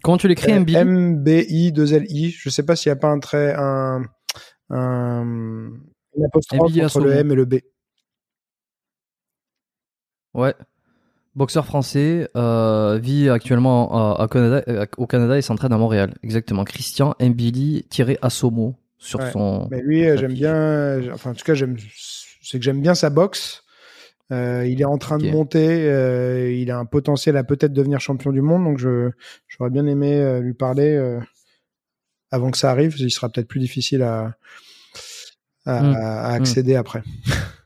Comment 0.03 0.17
tu 0.17 0.27
l'écris, 0.27 0.51
Euh, 0.51 0.59
MBI 0.59 0.75
M-B-I-2-L-I. 0.75 2.31
Je 2.31 2.49
sais 2.49 2.63
pas 2.63 2.75
s'il 2.75 2.91
n'y 2.91 2.97
a 2.97 2.97
pas 2.97 3.07
un 3.07 3.19
trait, 3.19 3.55
un, 3.57 4.03
un, 4.69 5.71
une 6.15 6.25
apostrophe 6.25 6.69
Mbili 6.69 6.85
entre 6.85 6.99
le. 6.99 7.13
M 7.13 7.31
et 7.31 7.35
le 7.35 7.45
B. 7.45 7.55
Ouais. 10.33 10.53
Boxeur 11.35 11.65
français, 11.65 12.29
euh, 12.35 12.99
vit 13.01 13.27
actuellement 13.29 14.15
à, 14.15 14.23
à 14.23 14.27
Canada, 14.27 14.63
euh, 14.67 14.85
au 14.97 15.07
Canada 15.07 15.37
et 15.37 15.41
s'entraîne 15.41 15.73
à 15.73 15.77
Montréal. 15.77 16.13
Exactement. 16.23 16.63
Christian 16.63 17.15
Mbili-Assomo 17.19 18.75
sur 18.99 19.19
Ouais. 19.19 19.31
son. 19.31 19.67
Mais 19.71 19.81
lui, 19.81 20.05
euh, 20.07 20.15
j'aime 20.17 20.33
bien, 20.33 21.01
enfin, 21.13 21.31
en 21.31 21.33
tout 21.33 21.43
cas, 21.43 21.55
j'aime, 21.55 21.75
c'est 22.41 22.59
que 22.59 22.63
j'aime 22.63 22.81
bien 22.81 22.93
sa 22.95 23.09
boxe. 23.09 23.63
Euh, 24.31 24.65
il 24.67 24.79
est 24.81 24.85
en 24.85 24.97
train 24.97 25.17
de 25.17 25.29
monter, 25.29 25.85
euh, 25.89 26.51
il 26.51 26.71
a 26.71 26.77
un 26.77 26.85
potentiel 26.85 27.35
à 27.37 27.43
peut-être 27.43 27.73
devenir 27.73 27.99
champion 27.99 28.31
du 28.31 28.41
monde, 28.41 28.63
donc 28.63 28.77
je, 28.77 29.09
j'aurais 29.47 29.69
bien 29.69 29.85
aimé 29.85 30.39
lui 30.41 30.53
parler. 30.53 30.97
avant 32.31 32.49
que 32.51 32.57
ça 32.57 32.71
arrive, 32.71 32.95
il 32.99 33.11
sera 33.11 33.29
peut-être 33.29 33.47
plus 33.47 33.59
difficile 33.59 34.01
à, 34.01 34.35
à, 35.65 35.81
Mm. 35.81 35.95
à 35.95 36.25
accéder 36.33 36.75
après. 36.75 37.03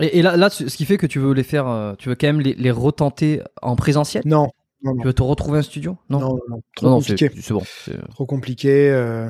Et, 0.00 0.18
et 0.18 0.22
là, 0.22 0.36
là, 0.36 0.50
ce 0.50 0.64
qui 0.64 0.84
fait 0.84 0.96
que 0.98 1.06
tu 1.06 1.18
veux 1.18 1.32
les 1.32 1.42
faire, 1.42 1.66
euh, 1.68 1.94
tu 1.98 2.08
veux 2.08 2.14
quand 2.14 2.26
même 2.28 2.40
les, 2.40 2.54
les 2.54 2.70
retenter 2.70 3.42
en 3.62 3.74
présentiel? 3.76 4.22
Non, 4.26 4.48
non, 4.82 4.94
non, 4.94 5.00
Tu 5.02 5.06
veux 5.08 5.12
te 5.12 5.22
retrouver 5.22 5.58
un 5.58 5.62
studio? 5.62 5.96
Non, 6.08 6.20
non, 6.20 6.38
non, 6.48 6.62
trop 6.76 6.94
compliqué. 6.96 7.30
c'est 7.40 7.52
bon. 7.54 7.62
c'est- 7.84 8.08
Trop 8.10 8.26
compliqué. 8.26 8.90
euh, 8.90 9.28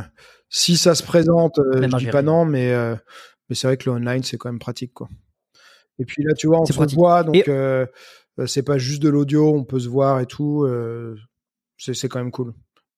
si 0.51 0.77
ça 0.77 0.95
se 0.95 1.03
présente, 1.03 1.59
euh, 1.59 1.83
je 1.83 1.97
dis 1.97 2.07
pas 2.13 2.23
non, 2.23 2.45
mais, 2.45 2.73
euh, 2.73 2.95
mais 3.49 3.55
c'est 3.55 3.67
vrai 3.67 3.77
que 3.77 3.89
le 3.89 3.97
online, 3.97 4.23
c'est 4.23 4.37
quand 4.37 4.51
même 4.51 4.59
pratique. 4.59 4.93
Quoi. 4.95 5.09
Et 5.99 6.05
puis 6.05 6.23
là, 6.23 6.35
tu 6.35 6.47
vois, 6.47 6.61
on 6.61 6.67
se 6.67 6.73
pratique. 6.73 6.97
voit, 6.99 7.23
donc 7.25 7.35
Et- 7.37 7.45
euh, 7.49 7.87
euh, 8.39 8.47
c'est 8.47 8.63
pas 8.63 8.79
juste 8.79 9.03
de 9.03 9.09
l'audio, 9.09 9.53
on 9.55 9.65
peut 9.65 9.81
se 9.81 9.89
voir 9.89 10.21
et 10.21 10.27
tout. 10.27 10.65
euh, 10.65 11.17
c'est 11.77 11.95
c'est 11.95 12.09
quand 12.09 12.19
même 12.19 12.31
cool. 12.31 12.53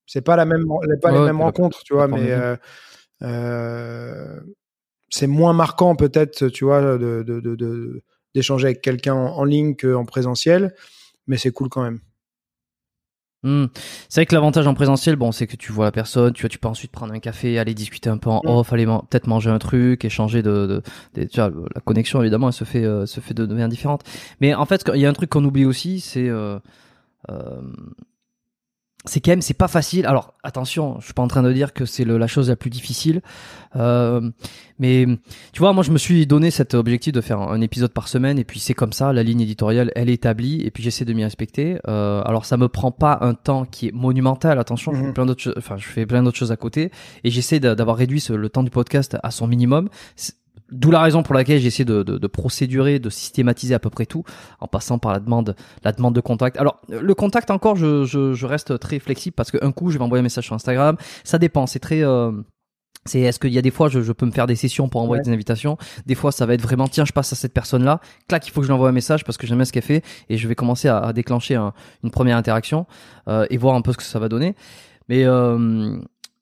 C'est 0.07 0.23
pas 0.23 0.35
la 0.37 0.45
même, 0.45 0.65
pas 1.03 1.13
Ouais, 1.13 1.19
les 1.19 1.25
mêmes 1.25 1.41
rencontres, 1.41 1.83
tu 1.85 1.95
vois, 1.95 2.09
mais 2.09 2.33
c'est 5.11 5.27
moins 5.27 5.53
marquant 5.53 5.95
peut-être, 5.97 6.49
tu 6.49 6.65
vois, 6.65 6.81
de 6.99 7.23
de- 7.27 7.41
de- 7.41 7.57
de- 7.57 8.03
d'échanger 8.35 8.67
avec 8.69 8.81
quelqu'un 8.81 9.15
en, 9.15 9.37
en 9.39 9.45
ligne 9.45 9.75
qu'en 9.77 10.05
présentiel, 10.05 10.75
mais 11.27 11.37
c'est 11.37 11.51
cool 11.51 11.69
quand 11.69 11.83
même. 11.83 12.01
Hmm. 13.43 13.67
C'est 14.11 14.21
vrai 14.21 14.27
que 14.27 14.35
l'avantage 14.35 14.67
en 14.67 14.75
présentiel, 14.75 15.17
bon, 15.17 15.33
c'est 15.33 15.47
que 15.47 15.57
tu 15.57 15.73
vois 15.73 15.87
la 15.87 15.93
personne, 15.93 16.35
tu 16.35 16.43
vois, 16.43 16.51
tu 16.51 16.59
peux 16.59 16.69
ensuite 16.69 16.93
prendre 16.93 17.15
un 17.15 17.21
café, 17.21 17.59
aller 17.59 17.73
discuter 17.73 18.11
un 18.11 18.19
peu 18.19 18.29
en 18.29 18.43
Mm. 18.45 18.49
off, 18.51 18.73
aller 18.75 18.85
man- 18.85 19.01
peut-être 19.09 19.27
manger 19.29 19.49
un 19.49 19.59
truc, 19.59 20.05
échanger 20.05 20.43
de, 20.43 20.67
de, 20.67 20.83
de- 21.15 21.25
tu 21.27 21.41
vois, 21.41 21.51
la 21.75 21.81
connexion 21.81 22.21
évidemment, 22.21 22.49
elle 22.49 22.53
se 22.53 22.65
fait, 22.65 22.85
euh, 22.85 23.07
se 23.07 23.21
fait 23.21 23.33
de 23.33 23.47
manière 23.47 23.71
différente. 23.71 24.03
Mais 24.43 24.53
en 24.55 24.67
fait, 24.67 24.85
il 24.95 25.01
y 25.01 25.07
a 25.07 25.09
un 25.09 25.15
truc 25.15 25.31
qu'on 25.31 25.43
oublie 25.45 25.65
aussi, 25.65 26.01
c'est, 26.01 26.29
euh, 26.29 26.59
euh, 27.31 27.63
c'est 29.07 29.21
quand 29.21 29.33
même, 29.33 29.41
c'est 29.43 29.55
pas 29.55 29.69
facile. 29.69 30.05
Alors 30.07 30.35
attention, 30.43 30.97
je 31.01 31.07
suis 31.07 31.15
pas 31.15 31.23
en 31.23 31.29
train 31.29 31.43
de 31.43 31.53
dire 31.53 31.73
que 31.73 31.87
c'est 31.87 32.05
la 32.05 32.27
chose 32.27 32.49
la 32.51 32.57
plus 32.57 32.69
difficile, 32.71 33.23
euh, 33.77 34.31
mais 34.79 35.07
tu 35.53 35.59
vois, 35.61 35.73
moi 35.73 35.83
je 35.83 35.91
me 35.91 35.99
suis 35.99 36.27
donné 36.27 36.51
cet 36.51 36.75
objectif 36.75 37.13
de 37.13 37.21
faire 37.21 37.41
un, 37.41 37.61
épisode 37.61 37.93
par 37.93 38.09
semaine, 38.09 38.39
et 38.39 38.45
puis 38.45 38.61
c'est 38.61 38.75
comme 38.75 38.93
ça, 38.93 39.13
la 39.13 39.23
ligne 39.23 39.41
éditoriale, 39.41 39.91
elle 39.97 40.11
est 40.11 40.15
établie, 40.15 40.61
et 40.63 40.71
puis 40.71 40.83
j'essaie 40.83 41.05
de 41.05 41.13
m'y 41.13 41.25
respecter. 41.25 41.79
Euh, 41.89 42.23
alors 42.25 42.45
ça 42.45 42.57
me 42.57 42.69
prend 42.69 42.91
pas 42.91 43.19
un 43.23 43.35
temps 43.35 43.65
qui 43.65 43.89
est 43.89 43.93
monumental. 43.93 44.59
Attention, 44.59 44.93
je 44.93 44.99
fais 45.01 45.07
Mhm. 45.07 45.15
plein 45.15 45.27
d'autres, 45.27 45.43
choses- 45.43 45.55
enfin 45.57 45.77
je 45.79 45.87
fais 45.87 46.05
plein 46.07 46.23
d'autres 46.23 46.39
choses 46.39 46.53
à 46.53 46.57
côté, 46.57 46.91
et 47.25 47.31
j'essaie 47.31 47.59
d'a- 47.61 47.75
d'avoir 47.75 47.97
réduit 47.97 48.21
ce- 48.21 48.33
le 48.35 48.49
temps 48.51 48.63
du 48.63 48.71
podcast 48.71 49.17
à 49.23 49.31
son 49.31 49.47
minimum. 49.47 49.89
D'où 50.73 50.91
la 50.91 51.01
raison 51.01 51.23
pour 51.23 51.35
laquelle 51.35 51.61
j'essaie 51.61 51.85
de, 51.85 52.03
de, 52.03 52.19
de 52.19 52.27
procédurer, 52.27 52.99
de 52.99 53.11
systématiser 53.11 53.75
à 53.75 53.79
peu 53.79 53.91
près 53.91 54.07
tout, 54.07 54.23
en 54.61 54.67
passant 54.69 54.99
par 54.99 55.13
la 55.13 55.21
demande, 55.21 55.57
la 55.85 55.93
demande 55.93 56.15
de 56.15 56.21
contact. 56.21 56.57
Alors 56.59 56.81
le 56.89 57.15
contact 57.15 57.51
encore, 57.51 57.77
je, 57.77 58.05
je, 58.05 58.35
je 58.35 58.47
reste 58.47 58.79
très 58.79 58.99
flexible 58.99 59.35
parce 59.35 59.51
qu'un 59.51 59.73
coup 59.73 59.91
je 59.91 59.99
vais 59.99 60.05
envoyer 60.05 60.21
un 60.21 60.23
message 60.23 60.45
sur 60.45 60.55
Instagram. 60.55 60.97
Ça 61.25 61.39
dépend, 61.39 61.67
c'est 61.67 61.81
très 61.81 62.03
euh, 62.05 62.31
c'est 63.07 63.21
est-ce 63.21 63.39
qu'il 63.41 63.53
y 63.53 63.59
a 63.59 63.63
des 63.63 63.71
fois 63.71 63.89
je, 63.89 64.01
je 64.03 64.13
peux 64.13 64.27
me 64.27 64.31
faire 64.31 64.47
des 64.47 64.57
sessions 64.57 64.89
pour 64.89 65.01
envoyer 65.01 65.21
Ouais. 65.21 65.25
des 65.25 65.33
invitations. 65.33 65.77
Des 66.07 66.15
fois 66.15 66.33
ça 66.33 66.47
va 66.47 66.55
être 66.55 66.63
vraiment 66.63 66.87
tiens 66.87 67.05
je 67.05 67.13
passe 67.13 67.33
à 67.33 67.37
cette 67.37 67.55
personne 67.55 67.83
là, 67.83 68.01
clac 68.29 68.47
il 68.47 68.51
faut 68.51 68.61
que 68.61 68.67
je 68.67 68.71
lui 68.71 68.75
envoie 68.75 68.91
un 68.91 68.93
message 68.93 69.25
parce 69.25 69.39
que 69.39 69.47
j'aime 69.47 69.59
bien 69.59 69.65
ce 69.65 69.73
qu'elle 69.73 69.83
fait 69.83 70.05
et 70.29 70.37
je 70.37 70.47
vais 70.47 70.55
commencer 70.55 70.87
à, 70.89 70.99
à 70.99 71.13
déclencher 71.13 71.55
un- 71.57 71.73
une 72.05 72.11
première 72.11 72.37
interaction 72.37 72.87
euh, 73.29 73.47
et 73.51 73.57
voir 73.57 73.75
un 73.75 73.81
peu 73.83 73.93
ce 73.93 73.97
que 73.97 74.03
ça 74.05 74.19
va 74.19 74.29
donner. 74.29 74.55
Mais 75.09 75.25
euh, 75.25 75.97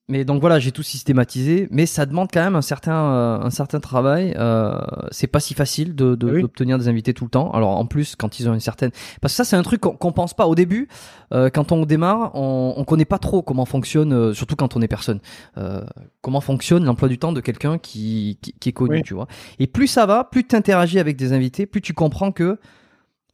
mais 0.09 0.25
donc 0.25 0.41
voilà, 0.41 0.59
j'ai 0.59 0.73
tout 0.73 0.83
systématisé, 0.83 1.69
mais 1.71 1.85
ça 1.87 2.07
demande 2.07 2.29
quand 2.33 2.43
même 2.43 2.57
un 2.57 2.63
certain 2.63 2.93
euh, 3.13 3.41
un 3.41 3.51
certain 3.51 3.79
travail. 3.81 4.35
Euh, 4.39 4.79
c'est 5.11 5.27
pas 5.27 5.41
si 5.41 5.55
facile 5.55 5.95
de 5.95 6.15
de- 6.15 6.31
Oui. 6.31 6.41
d'obtenir 6.43 6.79
des 6.79 6.89
invités 6.89 7.13
tout 7.15 7.25
le 7.25 7.31
temps. 7.31 7.51
Alors 7.53 7.71
en 7.77 7.85
plus, 7.87 8.17
quand 8.17 8.41
ils 8.41 8.49
ont 8.49 8.55
une 8.55 8.61
certaine, 8.61 8.91
parce 9.21 9.35
que 9.35 9.37
ça 9.37 9.45
c'est 9.45 9.57
un 9.57 9.63
truc 9.63 9.81
qu'on 9.83 9.93
qu'on 9.97 10.13
pense 10.13 10.35
pas 10.35 10.47
au 10.47 10.55
début. 10.55 10.89
euh, 11.35 11.51
quand 11.51 11.73
on 11.73 11.85
démarre, 11.85 12.31
on, 12.35 12.73
on 12.77 12.85
connaît 12.85 13.05
pas 13.05 13.19
trop 13.19 13.43
comment 13.43 13.67
fonctionne, 13.67 14.13
euh, 14.15 14.33
surtout 14.35 14.57
quand 14.57 14.77
on 14.77 14.81
est 14.81 14.89
personne. 14.89 15.21
Euh, 15.59 15.85
comment 16.23 16.41
fonctionne 16.41 16.85
l'emploi 16.87 17.09
du 17.09 17.19
temps 17.19 17.33
de 17.33 17.41
quelqu'un 17.43 17.77
qui, 17.79 18.39
qui 18.41 18.53
qui 18.55 18.69
est 18.71 18.73
connu, 18.73 18.97
Oui. 18.97 19.03
tu 19.03 19.13
vois. 19.15 19.27
Et 19.59 19.67
plus 19.67 19.89
ça 19.89 20.07
va, 20.07 20.25
plus 20.25 20.45
tu 20.47 20.57
interagis 20.57 20.99
avec 20.99 21.17
des 21.17 21.33
invités, 21.35 21.67
plus 21.67 21.83
tu 21.83 21.93
comprends 21.93 22.33
que 22.33 22.59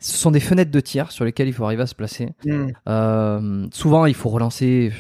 ce 0.01 0.19
sont 0.19 0.33
des 0.33 0.41
fenêtres 0.41 0.73
de 0.73 0.81
tir 0.81 1.13
sur 1.13 1.25
lesquelles 1.25 1.47
il 1.49 1.53
faut 1.55 1.65
arriver 1.65 1.83
à 1.85 1.87
se 1.87 1.95
placer. 1.95 2.31
Mm. 2.45 2.67
Euh, 2.89 3.67
souvent, 3.73 4.07
il 4.07 4.15
faut 4.15 4.29
relancer. 4.29 4.93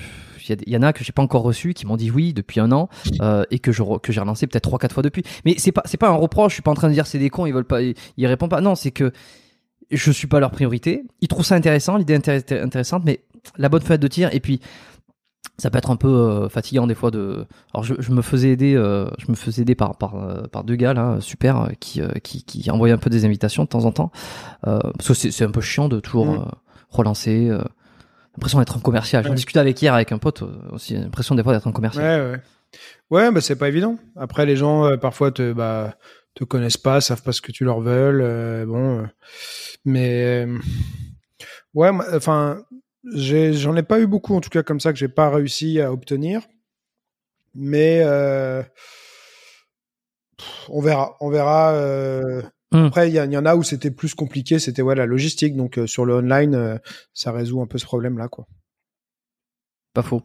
Il 0.48 0.68
y, 0.72 0.76
en 0.76 0.82
a 0.82 0.92
que 0.92 1.02
j'ai 1.04 1.12
pas 1.12 1.22
encore 1.22 1.42
reçu 1.42 1.74
qui 1.74 1.86
m'ont 1.86 1.96
dit 1.96 2.10
oui 2.10 2.32
depuis 2.32 2.60
un 2.60 2.70
an 2.72 2.88
euh, 3.20 3.44
et 3.50 3.58
que 3.58 3.72
je 3.72 3.82
que 3.98 4.12
j'ai 4.12 4.20
relancé 4.20 4.46
peut-être 4.46 4.64
trois 4.64 4.78
quatre 4.78 4.92
fois 4.92 5.02
depuis. 5.02 5.22
Mais 5.44 5.54
c'est 5.58 5.72
pas 5.72 5.82
c'est 5.84 5.96
pas 5.96 6.08
un 6.08 6.14
reproche. 6.16 6.52
Je 6.52 6.54
suis 6.56 6.62
pas 6.62 6.70
en 6.70 6.74
train 6.74 6.88
de 6.88 6.92
dire 6.94 7.06
c'est 7.06 7.18
des 7.18 7.30
cons 7.30 7.46
ils 7.46 7.52
veulent 7.54 7.64
pas 7.64 7.82
ils, 7.82 7.94
ils 8.16 8.26
répondent 8.26 8.50
pas. 8.50 8.60
Non, 8.60 8.74
c'est 8.74 8.90
que 8.90 9.12
je 9.90 10.10
suis 10.10 10.26
pas 10.26 10.40
leur 10.40 10.50
priorité. 10.50 11.04
Ils 11.20 11.28
trouvent 11.28 11.44
ça 11.44 11.54
intéressant, 11.54 11.96
l'idée 11.96 12.18
intér- 12.18 12.62
intéressante, 12.62 13.02
mais 13.04 13.20
la 13.58 13.68
bonne 13.68 13.82
fenêtre 13.82 14.02
de 14.02 14.08
tir 14.08 14.28
et 14.32 14.40
puis 14.40 14.60
ça 15.58 15.70
peut 15.70 15.78
être 15.78 15.90
un 15.90 15.96
peu 15.96 16.08
euh, 16.08 16.48
fatigant 16.48 16.86
des 16.86 16.94
fois 16.96 17.10
de. 17.10 17.46
Alors 17.72 17.84
je, 17.84 17.94
je 17.98 18.10
me 18.10 18.22
faisais 18.22 18.50
aider, 18.50 18.74
euh, 18.74 19.06
je 19.18 19.26
me 19.30 19.36
faisais 19.36 19.62
aider 19.62 19.74
par 19.76 19.96
par 19.96 20.48
par 20.50 20.64
deux 20.64 20.74
gars 20.76 20.94
là 20.94 21.18
super 21.20 21.68
qui 21.80 22.00
qui 22.22 22.42
qui 22.44 22.70
envoyaient 22.70 22.94
un 22.94 22.98
peu 22.98 23.10
des 23.10 23.24
invitations 23.24 23.62
de 23.64 23.68
temps 23.68 23.84
en 23.84 23.92
temps 23.92 24.10
parce 24.62 25.08
que 25.08 25.14
c'est 25.14 25.44
un 25.44 25.50
peu 25.50 25.60
chiant 25.60 25.88
de 25.88 26.00
toujours 26.00 26.26
Mm. 26.26 26.38
euh, 26.40 26.44
relancer. 26.90 27.50
L'impression 28.36 28.58
d'être 28.58 28.76
un 28.76 28.80
commercial. 28.80 29.22
J'en 29.22 29.30
Ouais. 29.30 29.36
discutais 29.36 29.60
avec 29.60 29.80
hier 29.80 29.94
avec 29.94 30.10
un 30.12 30.18
pote 30.18 30.42
euh, 30.42 30.52
aussi 30.72 30.94
l'impression 30.94 31.34
des 31.34 31.42
fois 31.42 31.52
d'être 31.52 31.66
un 31.68 31.72
commercial. 31.72 32.04
Ouais, 32.04 32.30
ouais. 32.32 32.40
Ouais, 33.10 33.30
bah, 33.30 33.40
c'est 33.40 33.54
pas 33.56 33.68
évident. 33.68 33.96
Après, 34.16 34.44
les 34.46 34.56
gens, 34.56 34.86
euh, 34.86 34.96
parfois, 34.96 35.30
te, 35.30 35.52
bah, 35.52 35.96
te 36.34 36.42
connaissent 36.42 36.76
pas, 36.76 37.00
savent 37.00 37.22
pas 37.22 37.30
ce 37.32 37.40
que 37.40 37.52
tu 37.52 37.64
leur 37.64 37.80
veux. 37.80 37.92
euh, 38.20 38.66
bon, 38.66 39.02
euh, 39.02 39.06
mais, 39.84 40.46
ouais, 41.74 41.90
enfin, 42.14 42.64
j'en 43.04 43.76
ai 43.76 43.82
pas 43.84 44.00
eu 44.00 44.08
beaucoup, 44.08 44.34
en 44.34 44.40
tout 44.40 44.50
cas, 44.50 44.64
comme 44.64 44.80
ça, 44.80 44.92
que 44.92 44.98
j'ai 44.98 45.06
pas 45.08 45.30
réussi 45.30 45.80
à 45.80 45.92
obtenir. 45.92 46.42
Mais, 47.54 48.02
on 50.68 50.80
verra, 50.80 51.16
on 51.20 51.30
verra. 51.30 51.72
Hmm. 52.74 52.86
Après, 52.86 53.08
il 53.08 53.14
y, 53.14 53.36
en 53.38 53.46
a 53.46 53.54
où 53.56 53.62
c'était 53.62 53.90
plus 53.92 54.14
compliqué, 54.14 54.58
c'était 54.58 54.82
ouais, 54.82 54.94
la 54.96 55.06
logistique. 55.06 55.56
Donc, 55.56 55.78
euh, 55.78 55.86
sur 55.86 56.04
le 56.04 56.16
online, 56.16 56.54
euh, 56.54 56.76
ça 57.14 57.32
résout 57.32 57.62
un 57.62 57.66
peu 57.66 57.78
ce 57.78 57.86
problème-là, 57.86 58.28
quoi. 58.28 58.46
Pas 59.94 60.02
faux. 60.02 60.22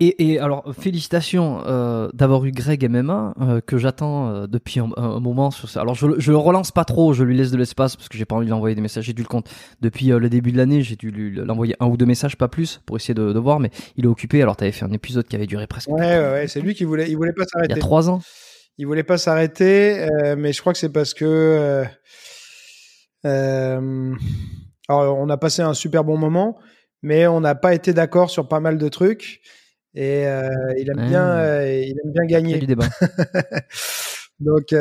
Et, 0.00 0.32
et 0.32 0.40
alors, 0.40 0.64
félicitations 0.76 1.62
euh, 1.64 2.08
d'avoir 2.12 2.44
eu 2.44 2.50
Greg 2.50 2.82
MMA, 2.90 3.34
euh, 3.40 3.60
que 3.60 3.78
j'attends 3.78 4.28
euh, 4.30 4.46
depuis 4.48 4.80
un, 4.80 4.90
un 4.96 5.20
moment 5.20 5.52
sur 5.52 5.68
ça. 5.70 5.80
Alors, 5.80 5.94
je, 5.94 6.08
le- 6.08 6.18
je 6.18 6.32
le 6.32 6.36
relance 6.38 6.72
pas 6.72 6.84
trop, 6.84 7.12
je 7.12 7.22
lui 7.22 7.36
laisse 7.36 7.52
de 7.52 7.56
l'espace 7.56 7.94
parce 7.94 8.08
que 8.08 8.18
j'ai 8.18 8.24
pas 8.24 8.34
envie 8.34 8.46
de 8.46 8.50
lui 8.50 8.54
envoyer 8.54 8.74
des 8.74 8.80
messages. 8.80 9.04
J'ai 9.04 9.12
dû 9.12 9.22
le 9.22 9.28
compte 9.28 9.48
depuis 9.80 10.06
le 10.06 10.28
début 10.28 10.50
de 10.50 10.56
l'année, 10.56 10.82
j'ai 10.82 10.96
dû 10.96 11.12
lui 11.12 11.36
l'envoyer 11.36 11.76
un 11.78 11.86
ou 11.86 11.96
deux 11.96 12.04
messages, 12.06 12.36
pas 12.36 12.48
plus, 12.48 12.80
pour 12.84 12.96
essayer 12.96 13.14
de, 13.14 13.32
de 13.32 13.38
voir, 13.38 13.60
mais 13.60 13.70
il 13.96 14.06
est 14.06 14.08
occupé. 14.08 14.42
Alors, 14.42 14.56
t'avais 14.56 14.72
fait 14.72 14.84
un 14.84 14.90
épisode 14.92 15.28
qui 15.28 15.36
avait 15.36 15.46
duré 15.46 15.68
presque 15.68 15.88
Ouais, 15.88 16.00
ouais, 16.00 16.18
ouais, 16.32 16.48
c'est 16.48 16.60
lui 16.60 16.74
qui 16.74 16.82
voulait, 16.82 17.08
il 17.08 17.16
voulait 17.16 17.32
pas 17.32 17.44
il 17.44 17.46
y 17.46 17.48
s'arrêter. 17.50 17.72
a 17.74 17.76
trois 17.76 18.10
ans. 18.10 18.22
Il 18.78 18.86
voulait 18.86 19.02
pas 19.02 19.18
s'arrêter, 19.18 20.00
euh, 20.00 20.36
mais 20.36 20.52
je 20.52 20.60
crois 20.60 20.72
que 20.72 20.78
c'est 20.78 20.92
parce 20.92 21.14
que 21.14 21.24
euh, 21.24 21.84
euh, 23.26 24.14
alors 24.88 25.18
on 25.18 25.28
a 25.28 25.36
passé 25.36 25.62
un 25.62 25.74
super 25.74 26.04
bon 26.04 26.16
moment, 26.16 26.58
mais 27.02 27.26
on 27.26 27.40
n'a 27.40 27.54
pas 27.54 27.74
été 27.74 27.92
d'accord 27.92 28.30
sur 28.30 28.48
pas 28.48 28.60
mal 28.60 28.78
de 28.78 28.88
trucs. 28.88 29.40
Et 29.94 30.22
il 30.22 30.88
aime 30.88 31.06
bien, 31.06 31.62
il 31.66 31.94
aime 32.02 32.12
bien 32.12 32.24
gagner. 32.24 32.58
du 32.58 32.66
débat. 32.66 32.88
Donc 34.40 34.74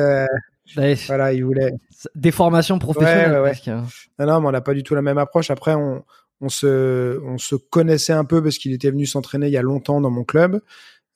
voilà, 1.08 1.34
il 1.34 1.44
voulait. 1.44 1.74
Des 2.16 2.32
formations 2.32 2.80
professionnelles. 2.80 3.32
Ouais, 3.32 3.36
ouais, 3.36 3.42
ouais. 3.42 3.50
presque, 3.50 3.68
hein. 3.68 3.86
Non, 4.20 4.26
non, 4.26 4.42
mais 4.42 4.48
on 4.48 4.52
n'a 4.52 4.62
pas 4.62 4.74
du 4.74 4.84
tout 4.84 4.96
la 4.96 5.02
même 5.02 5.18
approche. 5.18 5.52
Après, 5.52 5.76
on, 5.76 6.06
on 6.42 6.50
se, 6.50 7.20
on 7.26 7.38
se 7.38 7.56
connaissait 7.56 8.14
un 8.14 8.26
peu 8.26 8.42
parce 8.42 8.58
qu'il 8.58 8.74
était 8.74 8.90
venu 8.90 9.06
s'entraîner 9.06 9.48
il 9.48 9.54
y 9.54 9.58
a 9.58 9.62
longtemps 9.62 10.02
dans 10.02 10.10
mon 10.10 10.24
club. 10.24 10.62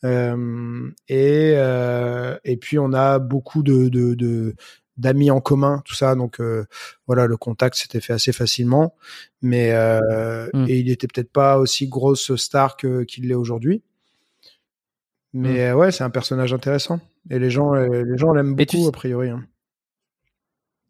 Euh, 0.04 0.90
et, 1.08 1.54
euh, 1.56 2.38
et 2.44 2.58
puis 2.58 2.78
on 2.78 2.94
a 2.94 3.18
beaucoup 3.20 3.64
de, 3.64 3.90
de, 3.90 4.14
de- 4.14 4.56
d'amis 4.98 5.32
en 5.32 5.42
commun, 5.42 5.82
tout 5.86 5.96
ça. 5.96 6.16
Donc 6.16 6.40
euh, 6.40 6.66
voilà, 7.08 7.26
le 7.28 7.38
contact 7.38 7.76
s'était 7.76 8.02
fait 8.02 8.14
assez 8.14 8.32
facilement. 8.34 8.96
Mais 9.42 9.72
euh, 9.74 10.48
Mm. 10.54 10.66
et 10.68 10.80
il 10.80 10.90
était 10.92 11.08
peut-être 11.08 11.32
pas 11.32 11.58
aussi 11.58 11.88
grosse 11.88 12.36
star 12.36 12.78
que 12.78 13.04
qu'il 13.04 13.28
l'est 13.28 13.34
aujourd'hui. 13.36 13.82
Mais 15.34 15.70
euh, 15.70 15.76
ouais, 15.76 15.92
c'est 15.92 16.04
un 16.04 16.10
personnage 16.10 16.54
intéressant. 16.54 17.00
Et 17.30 17.40
les 17.40 17.50
gens, 17.50 17.74
les 17.74 18.18
gens 18.18 18.32
l'aiment 18.34 18.56
tu 18.56 18.78
beaucoup 18.78 18.88
a 18.88 18.92
priori. 18.92 19.30
hein. 19.30 19.44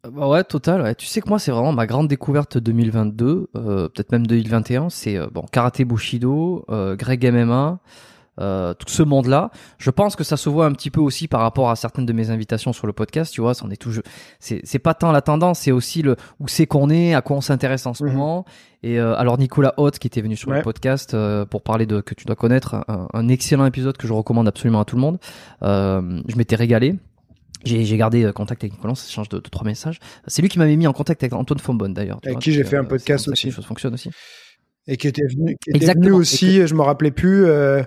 Bah 0.08 0.28
ouais, 0.28 0.44
total. 0.44 0.82
Ouais. 0.82 0.94
Tu 0.94 1.06
sais 1.06 1.20
que 1.20 1.28
moi, 1.28 1.40
c'est 1.40 1.50
vraiment 1.50 1.72
ma 1.72 1.86
grande 1.86 2.06
découverte 2.06 2.58
2022, 2.58 3.48
euh, 3.56 3.88
peut-être 3.88 4.12
même 4.12 4.26
2021. 4.26 4.88
C'est 4.88 5.18
bon, 5.32 5.42
karaté 5.50 5.84
Bushido, 5.84 6.64
Greg 6.68 7.24
MMA, 7.24 7.80
euh, 8.38 8.74
tout 8.74 8.88
ce 8.88 9.02
monde-là. 9.02 9.50
Je 9.78 9.90
pense 9.90 10.16
que 10.16 10.24
ça 10.24 10.36
se 10.36 10.48
voit 10.48 10.66
un 10.66 10.72
petit 10.72 10.90
peu 10.90 11.00
aussi 11.00 11.28
par 11.28 11.40
rapport 11.40 11.70
à 11.70 11.76
certaines 11.76 12.06
de 12.06 12.12
mes 12.12 12.30
invitations 12.30 12.72
sur 12.72 12.86
le 12.86 12.92
podcast. 12.92 13.32
Tu 13.32 13.40
vois, 13.40 13.54
c'en 13.54 13.70
est 13.70 13.76
tout. 13.76 13.92
C'est 14.40 14.60
c'est 14.64 14.78
pas 14.78 14.94
tant 14.94 15.12
la 15.12 15.22
tendance, 15.22 15.60
c'est 15.60 15.72
aussi 15.72 16.02
le 16.02 16.16
où 16.40 16.48
c'est 16.48 16.66
qu'on 16.66 16.90
est, 16.90 17.14
à 17.14 17.22
quoi 17.22 17.36
on 17.36 17.40
s'intéresse 17.40 17.86
en 17.86 17.94
ce 17.94 18.04
Mhm. 18.04 18.12
moment. 18.12 18.44
Et 18.82 19.00
euh, 19.00 19.16
alors 19.16 19.38
Nicolas 19.38 19.74
Haute 19.78 19.98
qui 19.98 20.06
était 20.06 20.20
venu 20.20 20.36
sur 20.36 20.50
Ouais. 20.50 20.58
le 20.58 20.62
podcast 20.62 21.14
euh, 21.14 21.44
pour 21.44 21.62
parler 21.62 21.86
de 21.86 22.00
que 22.00 22.14
tu 22.14 22.24
dois 22.26 22.36
connaître, 22.36 22.74
un, 22.88 23.08
un 23.12 23.28
excellent 23.28 23.66
épisode 23.66 23.96
que 23.96 24.06
je 24.06 24.12
recommande 24.12 24.46
absolument 24.46 24.80
à 24.80 24.84
tout 24.84 24.96
le 24.96 25.00
monde. 25.02 25.18
Euh, 25.62 26.20
je 26.28 26.36
m'étais 26.36 26.56
régalé. 26.56 26.94
J'ai 27.64 27.96
gardé 27.96 28.22
euh, 28.22 28.32
contact 28.32 28.62
avec 28.62 28.74
Nicolas, 28.74 28.92
on 28.92 28.94
s'échange 28.94 29.28
de, 29.28 29.38
de 29.38 29.48
trois 29.48 29.64
messages. 29.64 29.98
C'est 30.28 30.40
lui 30.40 30.48
qui 30.48 30.58
m'avait 30.60 30.76
mis 30.76 30.86
en 30.86 30.92
contact 30.92 31.24
avec 31.24 31.32
Antoine 31.32 31.58
Fombonne 31.58 31.94
d'ailleurs. 31.94 32.18
Avec 32.22 32.34
vois, 32.34 32.40
qui 32.42 32.52
j'ai 32.52 32.62
fait 32.62 32.76
un 32.76 32.84
euh, 32.84 32.86
podcast 32.86 33.24
ça 33.24 33.32
aussi. 33.32 33.46
les 33.46 33.52
choses 33.52 33.64
fonctionnent 33.64 33.94
aussi. 33.94 34.10
Et 34.88 34.96
qui 34.96 35.08
était 35.08 35.26
venu, 35.26 35.56
qui 35.62 35.70
était 35.70 35.86
venu 35.94 36.08
Et 36.08 36.10
aussi, 36.12 36.66
je 36.66 36.74
me 36.74 36.82
rappelais 36.82 37.10
plus. 37.10 37.44
euh, 37.46 37.82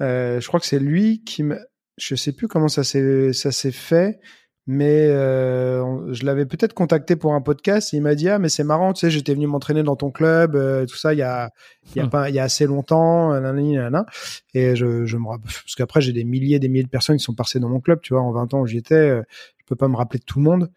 Euh, 0.00 0.40
je 0.40 0.46
crois 0.46 0.60
que 0.60 0.66
c'est 0.66 0.78
lui 0.78 1.24
qui 1.24 1.42
me, 1.42 1.58
je 1.96 2.14
sais 2.14 2.32
plus 2.32 2.46
comment 2.48 2.68
ça 2.68 2.84
s'est 2.84 3.32
ça 3.32 3.50
s'est 3.50 3.72
fait, 3.72 4.20
mais 4.68 5.06
euh, 5.08 6.12
je 6.12 6.24
l'avais 6.24 6.46
peut-être 6.46 6.72
contacté 6.72 7.16
pour 7.16 7.34
un 7.34 7.40
podcast. 7.40 7.92
Il 7.92 8.02
m'a 8.02 8.14
dit 8.14 8.28
ah 8.28 8.38
mais 8.38 8.48
c'est 8.48 8.62
marrant, 8.62 8.92
tu 8.92 9.00
sais, 9.00 9.10
j'étais 9.10 9.34
venu 9.34 9.48
m'entraîner 9.48 9.82
dans 9.82 9.96
ton 9.96 10.12
club, 10.12 10.54
euh, 10.54 10.86
tout 10.86 10.96
ça 10.96 11.14
il 11.14 11.18
y 11.18 11.22
a 11.22 11.50
il 11.94 11.98
y 11.98 12.00
a 12.00 12.04
Hmm. 12.06 12.10
pas 12.10 12.28
il 12.28 12.34
y 12.36 12.38
a 12.38 12.44
assez 12.44 12.66
longtemps, 12.66 13.32
nanana. 13.40 14.06
et 14.54 14.76
je 14.76 15.04
je 15.04 15.16
me 15.16 15.26
rapp- 15.26 15.42
parce 15.42 15.74
qu'après 15.76 16.00
j'ai 16.00 16.12
des 16.12 16.22
milliers 16.24 16.60
des 16.60 16.68
milliers 16.68 16.84
de 16.84 16.88
personnes 16.90 17.16
qui 17.16 17.24
sont 17.24 17.34
passées 17.34 17.58
dans 17.58 17.68
mon 17.68 17.80
club, 17.80 18.00
tu 18.00 18.14
vois, 18.14 18.22
en 18.22 18.30
20 18.30 18.54
ans 18.54 18.60
où 18.60 18.66
j'y 18.68 18.76
étais, 18.78 18.94
euh, 18.94 19.22
je 19.58 19.64
peux 19.66 19.74
pas 19.76 19.88
me 19.88 19.96
rappeler 19.96 20.20
de 20.20 20.24
tout 20.24 20.38
le 20.38 20.44
monde. 20.44 20.70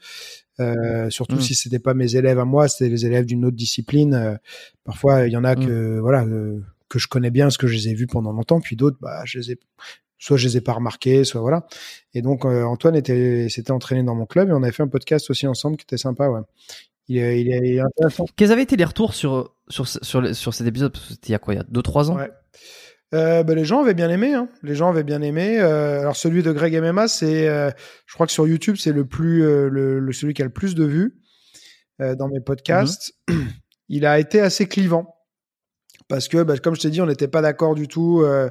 Euh, 0.60 1.10
surtout 1.10 1.38
Hmm. 1.38 1.42
si 1.42 1.56
c'était 1.56 1.80
pas 1.80 1.94
mes 1.94 2.16
élèves 2.16 2.38
à 2.40 2.46
moi, 2.46 2.68
c'était 2.68 2.90
les 2.90 3.06
élèves 3.06 3.26
d'une 3.26 3.46
autre 3.46 3.56
discipline. 3.56 4.14
euh, 4.14 4.36
parfois, 4.84 5.26
il 5.28 5.32
y 5.34 5.38
en 5.38 5.44
a 5.44 5.56
Hmm. 5.56 5.66
que 5.66 6.00
voilà 6.00 6.24
euh, 6.26 6.60
que 6.90 7.00
je 7.00 7.08
connais 7.08 7.32
bien, 7.32 7.46
parce 7.46 7.58
que 7.58 7.68
je 7.68 7.74
les 7.76 7.90
ai 7.90 7.94
vus 7.94 8.08
pendant 8.08 8.32
longtemps, 8.34 8.60
puis 8.62 8.76
d'autres, 8.76 8.98
bah, 9.02 9.22
je 9.26 9.40
les 9.40 9.52
ai 9.54 9.60
soit 10.20 10.38
je 10.38 10.48
les 10.48 10.58
ai 10.58 10.62
pas 10.62 10.74
remarqués, 10.74 11.24
soit 11.24 11.42
voilà. 11.42 11.66
Et 12.14 12.22
donc 12.22 12.46
Antoine 12.46 12.96
était 12.96 13.48
s'était 13.50 13.72
entraîné 13.72 14.04
dans 14.04 14.14
mon 14.14 14.26
club 14.28 14.50
et 14.50 14.52
on 14.52 14.62
avait 14.62 14.72
fait 14.72 14.84
un 14.84 14.88
podcast 14.88 15.30
aussi 15.32 15.48
ensemble 15.48 15.78
qui 15.78 15.84
était 15.84 15.98
sympa, 15.98 16.28
ouais. 16.30 16.42
Il 17.08 17.18
est, 17.18 17.42
il 17.42 17.52
est, 17.52 17.58
il 17.64 17.76
est 17.76 17.80
intéressant. 17.80 18.26
Quels 18.36 18.52
avaient 18.52 18.62
été 18.64 18.76
les 18.78 18.86
retours 18.86 19.14
sur, 19.16 19.56
sur, 19.68 19.88
sur, 19.88 20.36
sur 20.36 20.54
cet 20.54 20.68
épisode? 20.68 20.96
C'était 20.96 21.30
il 21.30 21.32
y 21.32 21.36
a 21.36 21.40
quoi? 21.40 21.56
Il 21.56 21.58
y 21.58 21.60
a 21.60 21.64
2-3 21.64 22.10
ans? 22.12 22.16
Ouais. 22.18 22.30
Euh, 23.14 23.44
bah, 23.44 23.56
les 23.56 23.66
gens 23.66 23.82
avaient 23.82 23.94
bien 23.94 24.10
aimé. 24.10 24.34
Hein. 24.34 24.48
Les 24.64 24.76
gens 24.76 24.90
avaient 24.90 25.04
bien 25.04 25.22
aimé. 25.22 25.60
Euh, 25.60 26.00
alors 26.00 26.16
celui 26.16 26.44
de 26.44 26.52
Greg 26.52 26.74
MMA, 26.82 27.08
c'est, 27.08 27.48
euh, 27.50 27.70
je 28.06 28.14
crois 28.14 28.26
que 28.26 28.32
sur 28.32 28.48
YouTube, 28.48 28.76
c'est 28.80 28.94
le 28.94 29.06
plus, 29.06 29.44
euh, 29.44 29.68
le, 29.70 30.00
le- 30.00 30.14
celui 30.14 30.34
qui 30.34 30.42
a 30.42 30.46
le 30.46 30.52
plus 30.52 30.76
de 30.76 30.86
vues 30.86 31.16
euh, 32.02 32.16
dans 32.16 32.30
mes 32.30 32.40
podcasts. 32.40 33.14
Il 33.90 34.06
a 34.06 34.20
été 34.20 34.40
assez 34.40 34.68
clivant 34.68 35.16
parce 36.08 36.28
que, 36.30 36.44
bah, 36.44 36.58
comme 36.58 36.76
je 36.76 36.82
t'ai 36.82 36.90
dit, 36.90 37.02
on 37.02 37.06
n'était 37.06 37.28
pas 37.28 37.42
d'accord 37.42 37.76
du 37.76 37.88
tout 37.90 38.22
euh, 38.22 38.50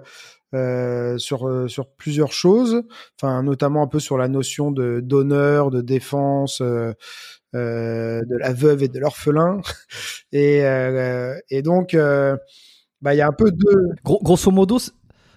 euh, 0.54 1.16
sur 1.18 1.48
euh, 1.48 1.68
sur 1.68 1.94
plusieurs 1.96 2.32
choses. 2.32 2.82
Enfin, 3.20 3.42
notamment 3.42 3.82
un 3.82 3.86
peu 3.86 4.00
sur 4.00 4.18
la 4.18 4.28
notion 4.28 4.70
de 4.72 5.00
d'honneur, 5.00 5.70
de 5.70 5.80
défense. 5.80 6.60
euh, 6.60 6.92
euh, 7.56 8.20
de 8.26 8.36
la 8.38 8.52
veuve 8.52 8.84
et 8.84 8.88
de 8.88 8.98
l'orphelin 9.00 9.60
et 10.32 10.64
euh, 10.64 11.34
et 11.50 11.62
donc 11.62 11.94
euh, 11.94 12.36
bah 13.02 13.14
il 13.14 13.18
y 13.18 13.20
a 13.20 13.26
un 13.28 13.32
peu 13.32 13.50
de 13.50 13.56
Gros- 14.04 14.20
Grosso 14.22 14.50
modo, 14.50 14.78
c- 14.78 14.90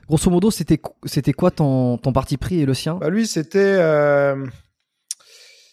grosso 0.08 0.30
modo 0.30 0.52
c'était 0.52 0.80
c'était 1.06 1.34
quoi 1.34 1.52
ton, 1.52 1.98
ton 1.98 2.12
parti 2.14 2.38
pris 2.38 2.62
et 2.62 2.66
le 2.66 2.74
sien? 2.74 2.96
Bah 2.96 3.10
lui, 3.10 3.26
c'était, 3.28 3.60
euh, 3.80 4.46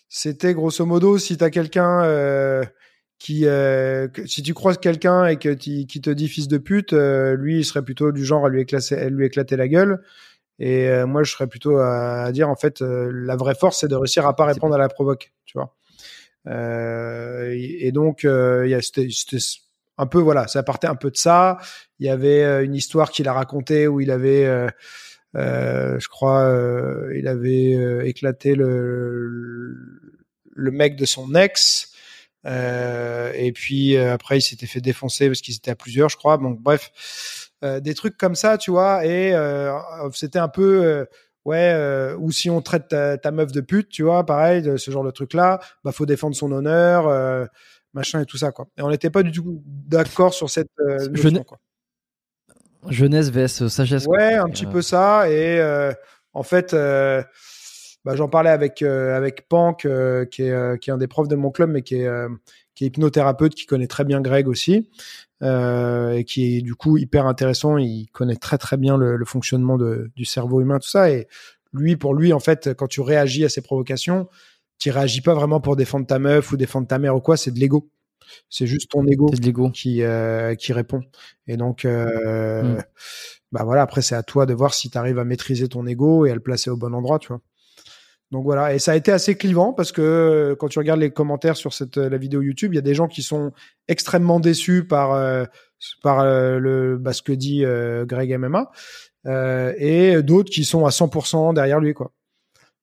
c'était 0.08 0.54
grosso 0.54 0.84
modo, 0.86 1.18
si 1.18 1.36
t'as 1.36 1.50
quelqu'un 1.50 2.02
euh, 2.04 2.64
qui, 3.18 3.46
euh, 3.46 4.08
que- 4.08 4.26
si 4.26 4.42
tu 4.42 4.54
croises 4.54 4.78
quelqu'un 4.78 5.26
et 5.26 5.36
que 5.36 5.50
tu- 5.52 5.86
qui 5.86 6.00
te 6.00 6.10
dit 6.10 6.28
fils 6.28 6.48
de 6.48 6.58
pute, 6.58 6.92
lui, 6.92 7.58
il 7.60 7.64
serait 7.64 7.82
plutôt 7.82 8.12
du 8.12 8.24
genre 8.24 8.46
à 8.46 8.48
lui 8.48 8.62
éclater, 8.62 8.96
à 8.96 9.08
lui 9.08 9.26
éclater 9.26 9.56
la 9.56 9.68
gueule. 9.68 10.02
Et 10.58 10.90
moi, 11.04 11.22
je 11.22 11.32
serais 11.32 11.46
plutôt 11.46 11.78
à, 11.78 12.24
à 12.24 12.32
dire, 12.32 12.48
en 12.50 12.56
fait, 12.56 12.80
la 12.82 13.34
vraie 13.36 13.54
force, 13.54 13.80
c'est 13.80 13.88
de 13.88 13.94
réussir 13.96 14.26
à 14.26 14.36
pas 14.36 14.44
répondre 14.44 14.74
à 14.74 14.78
la 14.78 14.88
provoque, 14.90 15.32
tu 15.46 15.56
vois. 15.58 15.74
Et, 16.50 17.86
et 17.86 17.92
donc, 17.92 18.24
il 18.24 18.68
y 18.68 18.74
a, 18.74 18.80
c'était 18.82 19.08
un 20.00 20.06
peu, 20.06 20.18
voilà, 20.18 20.48
ça 20.48 20.62
partait 20.62 20.86
un 20.86 20.94
peu 20.94 21.10
de 21.10 21.16
ça. 21.16 21.58
Il 21.98 22.06
y 22.06 22.08
avait 22.08 22.42
euh, 22.42 22.64
une 22.64 22.74
histoire 22.74 23.10
qu'il 23.10 23.28
a 23.28 23.34
racontée 23.34 23.86
où 23.86 24.00
il 24.00 24.10
avait, 24.10 24.46
euh, 24.46 24.68
euh, 25.36 26.00
je 26.00 26.08
crois, 26.08 26.50
il 27.14 27.28
avait 27.28 28.08
éclaté 28.08 28.54
le, 28.54 29.76
le 30.52 30.70
mec 30.70 30.96
de 30.96 31.04
son 31.04 31.34
ex. 31.34 31.92
Et 32.46 33.52
puis 33.54 33.96
après, 33.98 34.38
il 34.38 34.42
s'était 34.42 34.66
fait 34.66 34.80
défoncer 34.80 35.28
parce 35.28 35.42
qu'ils 35.42 35.56
étaient 35.56 35.70
à 35.70 35.76
plusieurs, 35.76 36.08
je 36.08 36.16
crois. 36.16 36.38
Donc 36.38 36.60
bref, 36.60 37.50
des 37.62 37.94
trucs 37.94 38.16
comme 38.16 38.34
ça, 38.34 38.56
tu 38.56 38.70
vois. 38.70 39.04
Et 39.04 39.34
c'était 40.14 40.38
un 40.38 40.48
peu, 40.48 41.06
ouais, 41.44 42.14
ou 42.18 42.32
si 42.32 42.48
on 42.48 42.62
traite 42.62 42.88
ta, 42.88 43.30
meuf 43.30 43.52
de 43.52 43.60
pute, 43.60 43.90
tu 43.90 44.02
vois, 44.02 44.24
pareil, 44.24 44.64
ce 44.78 44.90
genre 44.90 45.04
de 45.04 45.10
truc-là, 45.10 45.60
bah 45.84 45.92
faut 45.92 46.06
défendre 46.06 46.34
son 46.34 46.50
honneur, 46.50 47.48
machin 47.94 48.20
et 48.20 48.26
tout 48.26 48.38
ça, 48.38 48.52
quoi. 48.52 48.68
Et 48.78 48.82
on 48.82 48.90
n'était 48.90 49.10
pas 49.10 49.22
du 49.22 49.32
tout 49.32 49.62
d'accord 49.66 50.32
sur 50.34 50.48
cette 50.50 50.68
euh, 50.80 51.08
notion, 51.08 51.44
quoi. 51.44 51.58
Jeunesse 52.88 53.30
vs 53.30 53.68
sagesse. 53.68 54.06
quoi. 54.06 54.16
Ouais, 54.16 54.34
un 54.34 54.48
petit 54.48 54.66
Euh, 54.66 54.70
peu 54.70 54.82
ça. 54.82 55.28
Et 55.30 55.58
euh, 55.60 55.92
en 56.32 56.42
fait, 56.42 56.72
euh, 56.72 57.22
bah, 58.04 58.16
j'en 58.16 58.28
parlais 58.28 58.50
avec 58.50 58.80
euh, 58.82 59.14
avec 59.16 59.48
Pank, 59.48 59.84
euh, 59.84 60.24
qui 60.24 60.42
est 60.44 60.50
euh, 60.50 60.76
qui 60.78 60.88
est 60.90 60.92
un 60.92 60.98
des 60.98 61.08
profs 61.08 61.28
de 61.28 61.36
mon 61.36 61.50
club, 61.50 61.70
mais 61.70 61.82
qui 61.82 61.96
est 61.96 62.06
euh, 62.06 62.28
qui 62.74 62.84
est 62.84 62.86
hypnothérapeute, 62.86 63.54
qui 63.54 63.66
connaît 63.66 63.86
très 63.86 64.04
bien 64.04 64.22
Greg 64.22 64.48
aussi, 64.48 64.88
euh, 65.42 66.12
et 66.12 66.24
qui 66.24 66.56
est 66.56 66.62
du 66.62 66.74
coup 66.74 66.96
hyper 66.96 67.26
intéressant. 67.26 67.76
Il 67.76 68.06
connaît 68.12 68.36
très 68.36 68.56
très 68.56 68.78
bien 68.78 68.96
le, 68.96 69.16
le 69.16 69.24
fonctionnement 69.26 69.76
de, 69.76 70.10
du 70.16 70.24
cerveau 70.24 70.62
humain, 70.62 70.78
tout 70.78 70.88
ça. 70.88 71.10
Et 71.10 71.28
lui, 71.74 71.96
pour 71.96 72.14
lui, 72.14 72.32
en 72.32 72.40
fait, 72.40 72.72
quand 72.72 72.86
tu 72.88 73.02
réagis 73.02 73.44
à 73.44 73.50
ces 73.50 73.60
provocations, 73.60 74.28
tu 74.80 74.90
réagis 74.90 75.20
pas 75.20 75.34
vraiment 75.34 75.60
pour 75.60 75.76
défendre 75.76 76.06
ta 76.06 76.18
meuf 76.18 76.50
ou 76.52 76.56
défendre 76.56 76.88
ta 76.88 76.98
mère 76.98 77.14
ou 77.16 77.20
quoi. 77.20 77.36
C'est 77.36 77.52
de 77.52 77.60
l'ego. 77.60 77.88
C'est 78.48 78.66
juste 78.66 78.90
ton 78.90 79.06
ego 79.06 79.70
qui 79.70 80.02
euh, 80.02 80.54
qui 80.56 80.72
répond. 80.72 81.02
Et 81.46 81.56
donc, 81.56 81.84
euh, 81.84 82.62
Mm. 82.78 82.82
bah 83.52 83.62
voilà. 83.64 83.82
Après, 83.82 84.02
c'est 84.02 84.14
à 84.16 84.22
toi 84.22 84.46
de 84.46 84.54
voir 84.54 84.74
si 84.74 84.90
tu 84.90 84.98
arrives 84.98 85.18
à 85.18 85.24
maîtriser 85.24 85.68
ton 85.68 85.86
ego 85.86 86.26
et 86.26 86.30
à 86.30 86.34
le 86.34 86.40
placer 86.40 86.70
au 86.70 86.76
bon 86.76 86.94
endroit, 86.94 87.18
tu 87.18 87.28
vois. 87.28 87.40
Donc 88.30 88.44
voilà. 88.44 88.74
Et 88.74 88.78
ça 88.78 88.92
a 88.92 88.96
été 88.96 89.10
assez 89.12 89.36
clivant 89.36 89.72
parce 89.72 89.92
que 89.92 90.02
euh, 90.02 90.56
quand 90.56 90.68
tu 90.68 90.78
regardes 90.78 91.00
les 91.00 91.10
commentaires 91.10 91.56
sur 91.56 91.72
cette 91.74 91.96
la 91.96 92.16
vidéo 92.18 92.42
YouTube, 92.42 92.72
il 92.72 92.76
y 92.76 92.78
a 92.78 92.82
des 92.82 92.94
gens 92.94 93.08
qui 93.08 93.22
sont 93.22 93.52
extrêmement 93.88 94.38
déçus 94.40 94.86
par 94.86 95.12
euh, 95.12 95.44
par 96.02 96.20
euh, 96.20 96.58
le 96.58 96.96
bah, 96.98 97.12
ce 97.12 97.22
que 97.22 97.32
dit 97.32 97.64
euh, 97.64 98.04
Greg 98.06 98.36
MMA 98.38 98.70
euh, 99.26 99.74
et 99.78 100.22
d'autres 100.22 100.50
qui 100.50 100.64
sont 100.64 100.86
à 100.86 100.90
100% 100.90 101.54
derrière 101.54 101.80
lui, 101.80 101.92
quoi. 101.94 102.12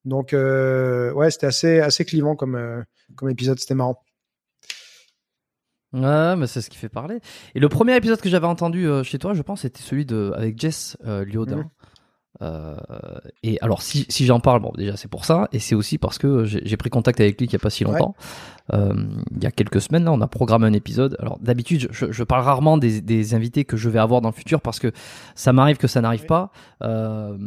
Donc 0.08 0.34
euh, 0.34 1.12
ouais, 1.12 1.30
c'était 1.30 1.47
assez 1.47 1.80
assez 1.82 2.05
clivant 2.05 2.36
comme 2.38 2.55
euh, 2.55 2.82
comme 3.16 3.30
épisode. 3.30 3.60
C'était 3.60 3.76
marrant. 3.76 4.01
Ouais, 5.91 6.36
mais 6.36 6.47
c'est 6.47 6.62
ce 6.62 6.70
qui 6.70 6.78
fait 6.78 6.89
parler. 6.89 7.20
Et 7.55 7.60
le 7.60 7.68
premier 7.68 7.95
épisode 7.95 8.20
que 8.22 8.30
j'avais 8.30 8.47
entendu 8.47 8.88
euh, 8.88 9.03
chez 9.03 9.20
toi, 9.20 9.34
je 9.34 9.41
pense, 9.41 9.62
c'était 9.62 9.82
celui 9.82 10.05
de 10.05 10.32
avec 10.36 10.60
Jess 10.60 10.97
euh, 11.05 11.26
Liodin. 11.26 11.70
Euh, 12.42 12.76
et 13.44 13.58
alors, 13.62 13.82
si, 13.82 14.06
si 14.10 14.26
j'en 14.26 14.40
parle, 14.40 14.62
bon, 14.62 14.72
déjà 14.78 14.96
c'est 14.96 15.08
pour 15.10 15.26
ça, 15.26 15.48
et 15.54 15.60
c'est 15.60 15.74
aussi 15.76 15.98
parce 15.98 16.18
que 16.18 16.46
j'ai 16.46 16.78
pris 16.78 16.90
contact 16.90 17.20
avec 17.20 17.40
lui 17.40 17.48
il 17.48 17.54
y 17.54 17.56
a 17.56 17.60
pas 17.60 17.70
si 17.70 17.84
Ouais. 17.86 17.92
longtemps. 17.92 18.16
Euh, 18.74 18.94
il 19.36 19.42
y 19.44 19.46
a 19.48 19.52
quelques 19.52 19.80
semaines, 19.82 20.04
là, 20.04 20.12
on 20.12 20.20
a 20.22 20.28
programmé 20.28 20.68
un 20.68 20.74
épisode. 20.74 21.16
Alors, 21.20 21.40
d'habitude, 21.40 21.88
je, 21.90 22.12
je 22.12 22.24
parle 22.24 22.44
rarement 22.44 22.78
des, 22.78 23.00
des 23.02 23.34
invités 23.34 23.64
que 23.66 23.78
je 23.78 23.88
vais 23.90 23.98
avoir 24.00 24.20
dans 24.22 24.28
le 24.30 24.34
futur 24.36 24.60
parce 24.62 24.78
que 24.80 24.92
ça 25.36 25.54
m'arrive 25.54 25.78
que 25.78 25.88
ça 25.88 26.02
n'arrive 26.02 26.22
Oui. 26.22 26.28
pas. 26.28 26.52
Euh, 26.84 27.38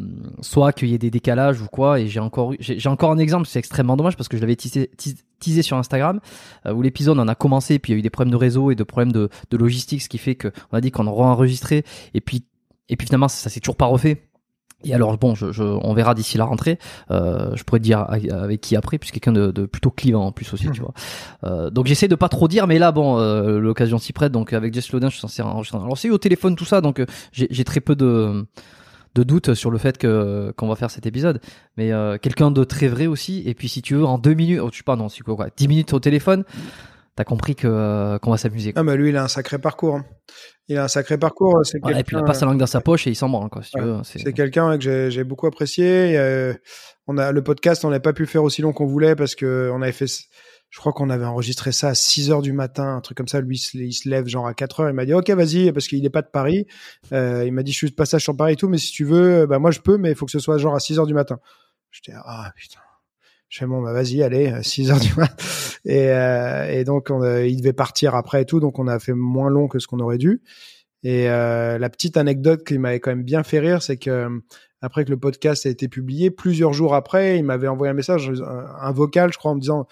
soit 0.41 0.73
qu'il 0.73 0.89
y 0.89 0.95
ait 0.95 0.99
des 0.99 1.11
décalages 1.11 1.61
ou 1.61 1.67
quoi. 1.67 2.01
Et 2.01 2.09
j'ai 2.09 2.21
encore, 2.21 2.55
j'ai 2.59 2.89
encore 2.89 3.11
un 3.13 3.19
exemple, 3.19 3.47
c'est 3.47 3.59
extrêmement 3.59 3.97
dommage 3.99 4.17
parce 4.17 4.29
que 4.29 4.37
je 4.39 4.41
l'avais 4.43 4.57
teasé, 4.57 4.91
teas- 4.97 5.23
teasé 5.41 5.63
sur 5.63 5.77
Instagram 5.77 6.21
euh, 6.67 6.73
où 6.73 6.81
l'épisode 6.83 7.19
en 7.19 7.29
a 7.29 7.35
commencé, 7.35 7.79
puis 7.79 7.93
il 7.93 7.97
y 7.97 7.97
a 7.97 8.01
eu 8.01 8.03
des 8.03 8.11
problèmes 8.11 8.33
de 8.33 8.37
réseau 8.39 8.71
et 8.71 8.75
de 8.75 8.83
problèmes 8.85 9.13
de, 9.13 9.29
de 9.51 9.57
logistique, 9.59 10.01
ce 10.03 10.09
qui 10.09 10.19
fait 10.19 10.35
que 10.37 10.51
on 10.73 10.77
a 10.79 10.81
dit 10.81 10.91
qu'on 10.91 11.07
aurait 11.07 11.27
enregistré 11.27 11.85
et 12.15 12.21
puis 12.21 12.45
et 12.89 12.97
puis 12.97 13.07
finalement 13.07 13.29
ça, 13.29 13.49
s'est 13.51 13.61
toujours 13.61 13.77
pas 13.77 13.87
refait. 13.87 14.27
Et 14.85 14.95
alors 14.95 15.17
bon, 15.19 15.35
je, 15.35 15.53
je- 15.53 15.63
on 15.63 15.93
verra 15.93 16.15
d'ici 16.15 16.39
la 16.39 16.45
rentrée. 16.47 16.79
Euh, 17.11 17.55
je 17.55 17.63
pourrais 17.65 17.81
te 17.81 17.85
dire 17.85 18.07
avec 18.09 18.61
qui 18.61 18.77
après, 18.77 18.99
puis 18.99 19.11
quelqu'un 19.11 19.33
de, 19.33 19.51
de 19.51 19.67
plutôt 19.67 19.91
clivant 19.91 20.27
en 20.27 20.33
plus 20.33 20.53
aussi, 20.55 20.71
tu 20.71 20.81
vois. 20.81 20.95
Euh, 21.45 21.69
donc 21.71 21.87
j'essaie 21.87 22.09
de 22.09 22.15
pas 22.15 22.29
trop 22.29 22.49
dire, 22.49 22.67
mais 22.67 22.79
là 22.79 22.91
bon, 22.93 23.19
euh, 23.19 23.59
l'occasion 23.59 23.99
s'y 23.99 24.13
prête. 24.13 24.33
Donc 24.33 24.53
avec 24.53 24.73
Jess 24.73 24.91
Lodin, 24.93 25.09
je 25.09 25.15
suis 25.15 25.21
censé 25.21 25.43
enregistrer. 25.43 25.79
Alors 25.79 25.99
c'est 25.99 26.11
au 26.11 26.19
téléphone 26.19 26.57
tout 26.57 26.65
ça, 26.65 26.81
donc 26.81 26.99
euh, 27.01 27.07
j'ai 27.33 27.65
très 27.65 27.81
peu 27.81 27.95
de 27.95 28.47
de 29.17 29.25
doutes 29.25 29.55
sur 29.55 29.73
le 29.73 29.79
fait 29.79 29.99
que 29.99 30.53
qu'on 30.57 30.69
va 30.69 30.77
faire 30.77 30.91
cet 30.91 31.05
épisode. 31.05 31.41
Mais 31.77 31.91
euh, 31.93 32.17
quelqu'un 32.17 32.51
de 32.53 32.63
très 32.63 32.87
vrai 32.87 33.07
aussi. 33.09 33.43
Et 33.45 33.55
puis 33.55 33.69
si 33.69 33.83
tu 33.83 33.97
veux 33.97 34.05
en 34.07 34.19
deux 34.19 34.35
minutes, 34.35 34.61
oh, 34.63 34.69
je 34.73 34.79
sais 34.79 34.83
pas, 34.85 34.95
non, 34.97 35.09
c'est 35.09 35.23
quoi, 35.25 35.35
quoi, 35.35 35.49
dix 35.57 35.67
minutes 35.67 35.93
au 35.93 35.99
téléphone, 35.99 36.45
t'as 37.17 37.25
compris 37.25 37.55
que 37.55 37.67
euh, 37.69 38.19
qu'on 38.19 38.31
va 38.31 38.37
s'amuser. 38.37 38.73
Ah, 38.77 38.83
mais 38.83 38.97
lui, 38.97 39.11
il 39.11 39.17
a 39.17 39.25
un 39.25 39.29
sacré 39.29 39.59
parcours. 39.59 39.97
hein. 39.97 40.05
Il 40.69 40.77
a 40.79 40.85
un 40.85 40.89
sacré 40.89 41.19
parcours. 41.19 41.61
C'est 41.65 41.85
Ouais, 41.85 41.99
et 42.01 42.05
puis 42.05 42.17
il 42.17 42.21
a 42.21 42.23
pas 42.23 42.35
sa 42.35 42.47
langue 42.47 42.59
dans 42.59 42.67
sa 42.67 42.81
poche 42.81 43.07
et 43.07 43.11
il 43.11 43.17
s'en 43.17 43.29
branle, 43.29 43.51
quoi. 43.51 43.63
Si 43.63 43.71
tu 43.73 43.79
Ouais, 43.81 43.85
veux, 43.85 43.99
c'est 44.05 44.21
C'est 44.21 44.33
quelqu'un 44.33 44.77
que 44.79 44.85
j'ai- 44.85 45.11
j'ai 45.11 45.25
beaucoup 45.25 45.47
apprécié. 45.47 46.17
Euh, 46.17 46.55
on 47.07 47.19
a 47.19 47.33
le 47.33 47.43
podcast, 47.43 47.85
on 47.85 47.91
n'a 47.91 48.01
pas 48.01 48.13
pu 48.13 48.23
le 48.23 48.29
faire 48.29 48.45
aussi 48.45 48.63
long 48.63 48.73
qu'on 48.73 48.87
voulait 48.87 49.17
parce 49.17 49.35
que 49.35 49.71
on 49.75 49.83
avait 49.83 49.93
fait. 49.93 50.07
Je 50.73 50.79
crois 50.79 50.93
qu'on 50.93 51.11
avait 51.11 51.25
enregistré 51.25 51.73
ça 51.73 51.89
à 51.89 51.95
6 51.95 52.31
heures 52.31 52.43
du 52.43 52.53
matin, 52.53 52.95
un 52.97 53.01
truc 53.01 53.17
comme 53.19 53.27
ça. 53.27 53.41
Lui, 53.41 53.57
il 53.57 53.59
se, 53.59 53.77
il 53.77 53.93
se 53.93 54.09
lève 54.09 54.29
genre 54.29 54.47
à 54.47 54.55
4 54.55 54.79
heures. 54.81 54.89
Il 54.91 54.93
m'a 54.95 55.05
dit 55.05 55.13
OK, 55.15 55.29
vas-y, 55.31 55.73
parce 55.73 55.89
qu'il 55.89 56.01
n'est 56.01 56.11
pas 56.11 56.23
de 56.23 56.29
Paris. 56.29 56.67
Euh, 57.13 57.43
il 57.45 57.53
m'a 57.53 57.65
dit 57.65 57.73
je 57.73 57.77
suis 57.79 57.91
de 57.91 57.95
passage 57.97 58.23
sur 58.23 58.37
Paris 58.37 58.53
et 58.53 58.57
tout, 58.57 58.69
mais 58.69 58.79
si 58.79 58.93
tu 58.93 59.05
veux, 59.05 59.47
bah 59.47 59.59
moi 59.59 59.73
je 59.73 59.81
peux, 59.81 59.97
mais 59.97 60.11
il 60.11 60.15
faut 60.15 60.27
que 60.27 60.31
ce 60.33 60.39
soit 60.39 60.59
genre 60.59 60.77
à 60.77 60.79
6 60.81 61.01
heures 61.01 61.07
du 61.09 61.15
matin. 61.15 61.41
J'étais 61.91 62.13
ah 62.25 62.53
putain. 62.55 62.79
Je 63.51 63.59
fais 63.59 63.67
bon 63.67 63.83
bah 63.83 63.93
vas-y, 63.93 64.23
allez, 64.23 64.55
6 64.63 64.91
heures 64.93 65.01
du 65.01 65.13
matin. 65.19 65.35
Et, 65.85 66.09
euh, 66.11 66.71
et 66.71 66.85
donc 66.85 67.09
on, 67.11 67.21
a- 67.23 67.43
il 67.43 67.57
devait 67.59 67.73
partir 67.73 68.15
après 68.15 68.43
et 68.43 68.45
tout, 68.47 68.61
donc 68.61 68.79
on 68.79 68.87
a 68.87 68.99
fait 68.99 69.13
moins 69.13 69.51
long 69.51 69.69
que 69.69 69.79
ce 69.79 69.87
qu'on 69.87 69.99
aurait 70.01 70.19
dû. 70.19 70.41
Et 71.03 71.29
euh, 71.29 71.77
la 71.79 71.91
petite 71.91 72.17
anecdote 72.17 72.63
qui 72.65 72.79
m'avait 72.79 73.01
quand 73.01 73.11
même 73.11 73.25
bien 73.25 73.43
fait 73.43 73.59
rire, 73.59 73.83
c'est 73.83 73.97
que 73.97 74.11
euh, 74.11 74.29
après 74.83 75.05
que 75.05 75.11
le 75.11 75.19
podcast 75.19 75.67
a 75.67 75.69
été 75.69 75.89
publié, 75.89 76.31
plusieurs 76.31 76.73
jours 76.73 76.95
après, 76.95 77.39
il 77.39 77.45
m'avait 77.45 77.69
envoyé 77.69 77.91
un 77.91 77.95
message, 77.95 78.31
un, 78.31 78.67
un 78.81 78.93
vocal, 78.93 79.33
je 79.33 79.39
crois, 79.39 79.51
en 79.51 79.57
me 79.57 79.61
disant 79.61 79.87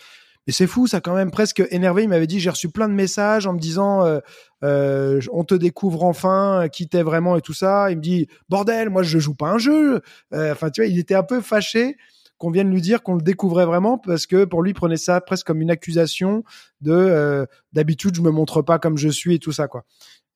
Et 0.47 0.53
c'est 0.53 0.67
fou, 0.67 0.87
ça 0.87 1.01
quand 1.01 1.15
même 1.15 1.31
presque 1.31 1.63
énervé. 1.71 2.05
Il 2.05 2.09
m'avait 2.11 2.27
dit 2.29 2.39
j'ai 2.41 2.51
reçu 2.51 2.69
plein 2.71 2.89
de 2.89 2.95
messages 2.95 3.47
en 3.47 3.55
me 3.55 3.59
disant 3.59 4.05
euh, 4.05 4.21
euh, 4.63 5.21
on 5.33 5.45
te 5.45 5.55
découvre 5.55 6.05
enfin, 6.05 6.69
qui 6.73 6.89
t'es 6.89 7.03
vraiment 7.03 7.37
et 7.37 7.41
tout 7.43 7.55
ça. 7.55 7.91
Il 7.91 7.97
me 7.97 8.03
dit 8.03 8.29
bordel, 8.49 8.89
moi 8.89 9.03
je 9.03 9.19
joue 9.19 9.35
pas 9.35 9.49
un 9.49 9.59
jeu. 9.59 10.01
Euh, 10.33 10.53
enfin 10.53 10.71
tu 10.71 10.81
vois, 10.83 10.89
il 10.89 10.99
était 10.99 11.15
un 11.17 11.23
peu 11.23 11.41
fâché 11.41 11.97
qu'on 12.39 12.51
vienne 12.51 12.71
lui 12.71 12.81
dire 12.81 13.03
qu'on 13.03 13.15
le 13.15 13.23
découvrait 13.23 13.67
vraiment 13.67 13.99
parce 13.99 14.27
que 14.27 14.45
pour 14.45 14.63
lui 14.63 14.71
il 14.71 14.75
prenait 14.75 14.97
ça 14.97 15.21
presque 15.21 15.47
comme 15.47 15.61
une 15.61 15.71
accusation 15.71 16.45
de 16.81 16.93
euh, 16.93 17.47
d'habitude 17.73 18.15
je 18.15 18.23
me 18.23 18.31
montre 18.31 18.63
pas 18.63 18.79
comme 18.79 18.97
je 18.97 19.09
suis 19.09 19.35
et 19.35 19.39
tout 19.39 19.53
ça 19.53 19.69
quoi. 19.69 19.85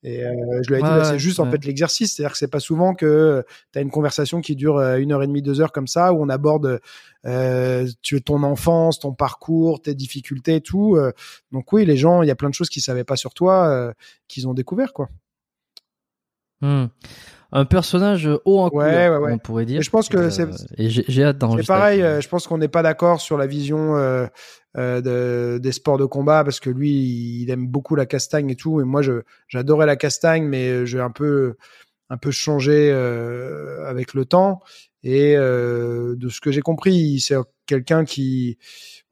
Et 0.05 0.25
euh, 0.25 0.33
je 0.63 0.69
lui 0.69 0.81
ai 0.81 0.83
dit, 0.83 0.89
Ouais, 0.89 0.97
bah, 0.97 1.05
c'est 1.05 1.13
ouais, 1.13 1.19
juste 1.19 1.39
en 1.39 1.49
fait 1.51 1.65
l'exercice. 1.65 2.15
C'est-à-dire 2.15 2.33
que 2.33 2.39
c'est 2.39 2.49
pas 2.51 2.61
souvent 2.61 2.95
que 2.95 3.45
tu 3.73 3.79
as 3.79 3.83
une 3.83 3.91
conversation 3.91 4.41
qui 4.41 4.57
dure 4.57 4.79
euh, 4.79 4.97
une 4.97 5.13
heure 5.13 5.23
et 5.23 5.27
demie, 5.29 5.43
deux 5.43 5.61
heures 5.61 5.71
comme 5.71 5.87
ça, 5.87 6.13
où 6.13 6.21
on 6.23 6.29
aborde 6.29 6.81
euh, 7.25 7.89
tu 8.03 8.21
ton 8.21 8.43
enfance, 8.43 8.99
ton 8.99 9.13
parcours, 9.13 9.81
tes 9.81 9.95
difficultés, 9.95 10.57
et 10.57 10.61
tout. 10.61 10.97
euh. 10.97 11.13
donc 11.53 11.73
oui, 11.73 11.85
les 11.85 11.97
gens, 11.97 12.23
il 12.23 12.27
y 12.27 12.33
a 12.33 12.35
plein 12.35 12.49
de 12.49 12.55
choses 12.55 12.69
qu'ils 12.69 12.83
savaient 12.83 13.05
pas 13.05 13.17
sur 13.17 13.33
toi, 13.33 13.69
euh, 13.69 13.93
qu'ils 14.29 14.49
ont 14.49 14.55
découvert 14.55 14.93
quoi. 14.93 15.09
Hmm. 16.61 16.87
Un 17.55 17.65
personnage 17.67 18.29
haut 18.47 18.61
en 18.61 18.65
Ouais, 18.71 18.71
couleur, 18.71 19.21
ouais, 19.23 19.33
on 19.33 19.39
pourrait 19.39 19.67
dire. 19.67 19.77
Mais 19.79 19.83
je 19.83 19.91
pense 19.91 20.09
que 20.09 20.17
Euh, 20.17 20.31
c'est- 20.31 20.49
Et 20.79 20.89
j'ai 20.89 21.23
hâte 21.25 21.37
C'est 21.37 21.39
d'enregistrer. 21.41 21.75
pareil, 21.75 22.03
euh, 22.03 22.21
je 22.21 22.29
pense 22.29 22.47
qu'on 22.47 22.57
n'est 22.59 22.69
pas 22.69 22.83
d'accord 22.83 23.21
sur 23.21 23.37
la 23.37 23.47
vision 23.47 23.97
euh, 23.97 24.27
de, 24.75 25.59
des 25.59 25.73
sports 25.73 25.99
de 25.99 26.07
combat 26.07 26.45
parce 26.45 26.61
que 26.61 26.71
lui, 26.71 27.43
il 27.43 27.51
aime 27.51 27.67
beaucoup 27.67 27.95
la 27.95 28.07
castagne 28.07 28.49
et 28.51 28.57
tout. 28.57 28.81
Et 28.81 28.85
moi, 28.85 29.03
je 29.03 29.21
j'adorais 29.49 29.85
la 29.87 29.97
castagne, 29.97 30.45
mais 30.45 30.87
j'ai 30.87 31.01
un 31.01 31.11
peu 31.11 31.57
un 32.09 32.17
peu 32.17 32.31
changé 32.31 32.91
avec 33.87 34.15
le 34.15 34.25
temps. 34.25 34.61
Et 35.05 35.35
de 35.37 36.29
ce 36.31 36.41
que 36.41 36.51
j'ai 36.53 36.63
compris, 36.63 37.21
c'est 37.21 37.37
quelqu'un 37.67 38.05
qui 38.07 38.57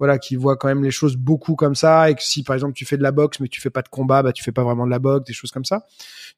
voilà 0.01 0.19
qui 0.19 0.35
voit 0.35 0.57
quand 0.57 0.67
même 0.67 0.83
les 0.83 0.91
choses 0.91 1.17
beaucoup 1.17 1.55
comme 1.55 1.77
ça 1.77 2.11
et 2.11 2.17
que 2.17 2.23
si 2.25 2.43
par 2.43 2.55
exemple 2.55 2.73
tu 2.73 2.85
fais 2.85 2.97
de 2.97 3.03
la 3.05 3.13
boxe 3.13 3.39
mais 3.39 3.47
tu 3.47 3.61
fais 3.61 3.71
pas 3.71 3.83
de 3.83 3.89
combat, 3.89 4.23
bah 4.25 4.33
tu 4.33 4.43
fais 4.43 4.51
pas 4.51 4.65
vraiment 4.65 4.85
de 4.87 4.91
la 4.91 4.99
boxe, 4.99 5.27
des 5.27 5.33
choses 5.35 5.53
comme 5.53 5.65
ça. 5.65 5.87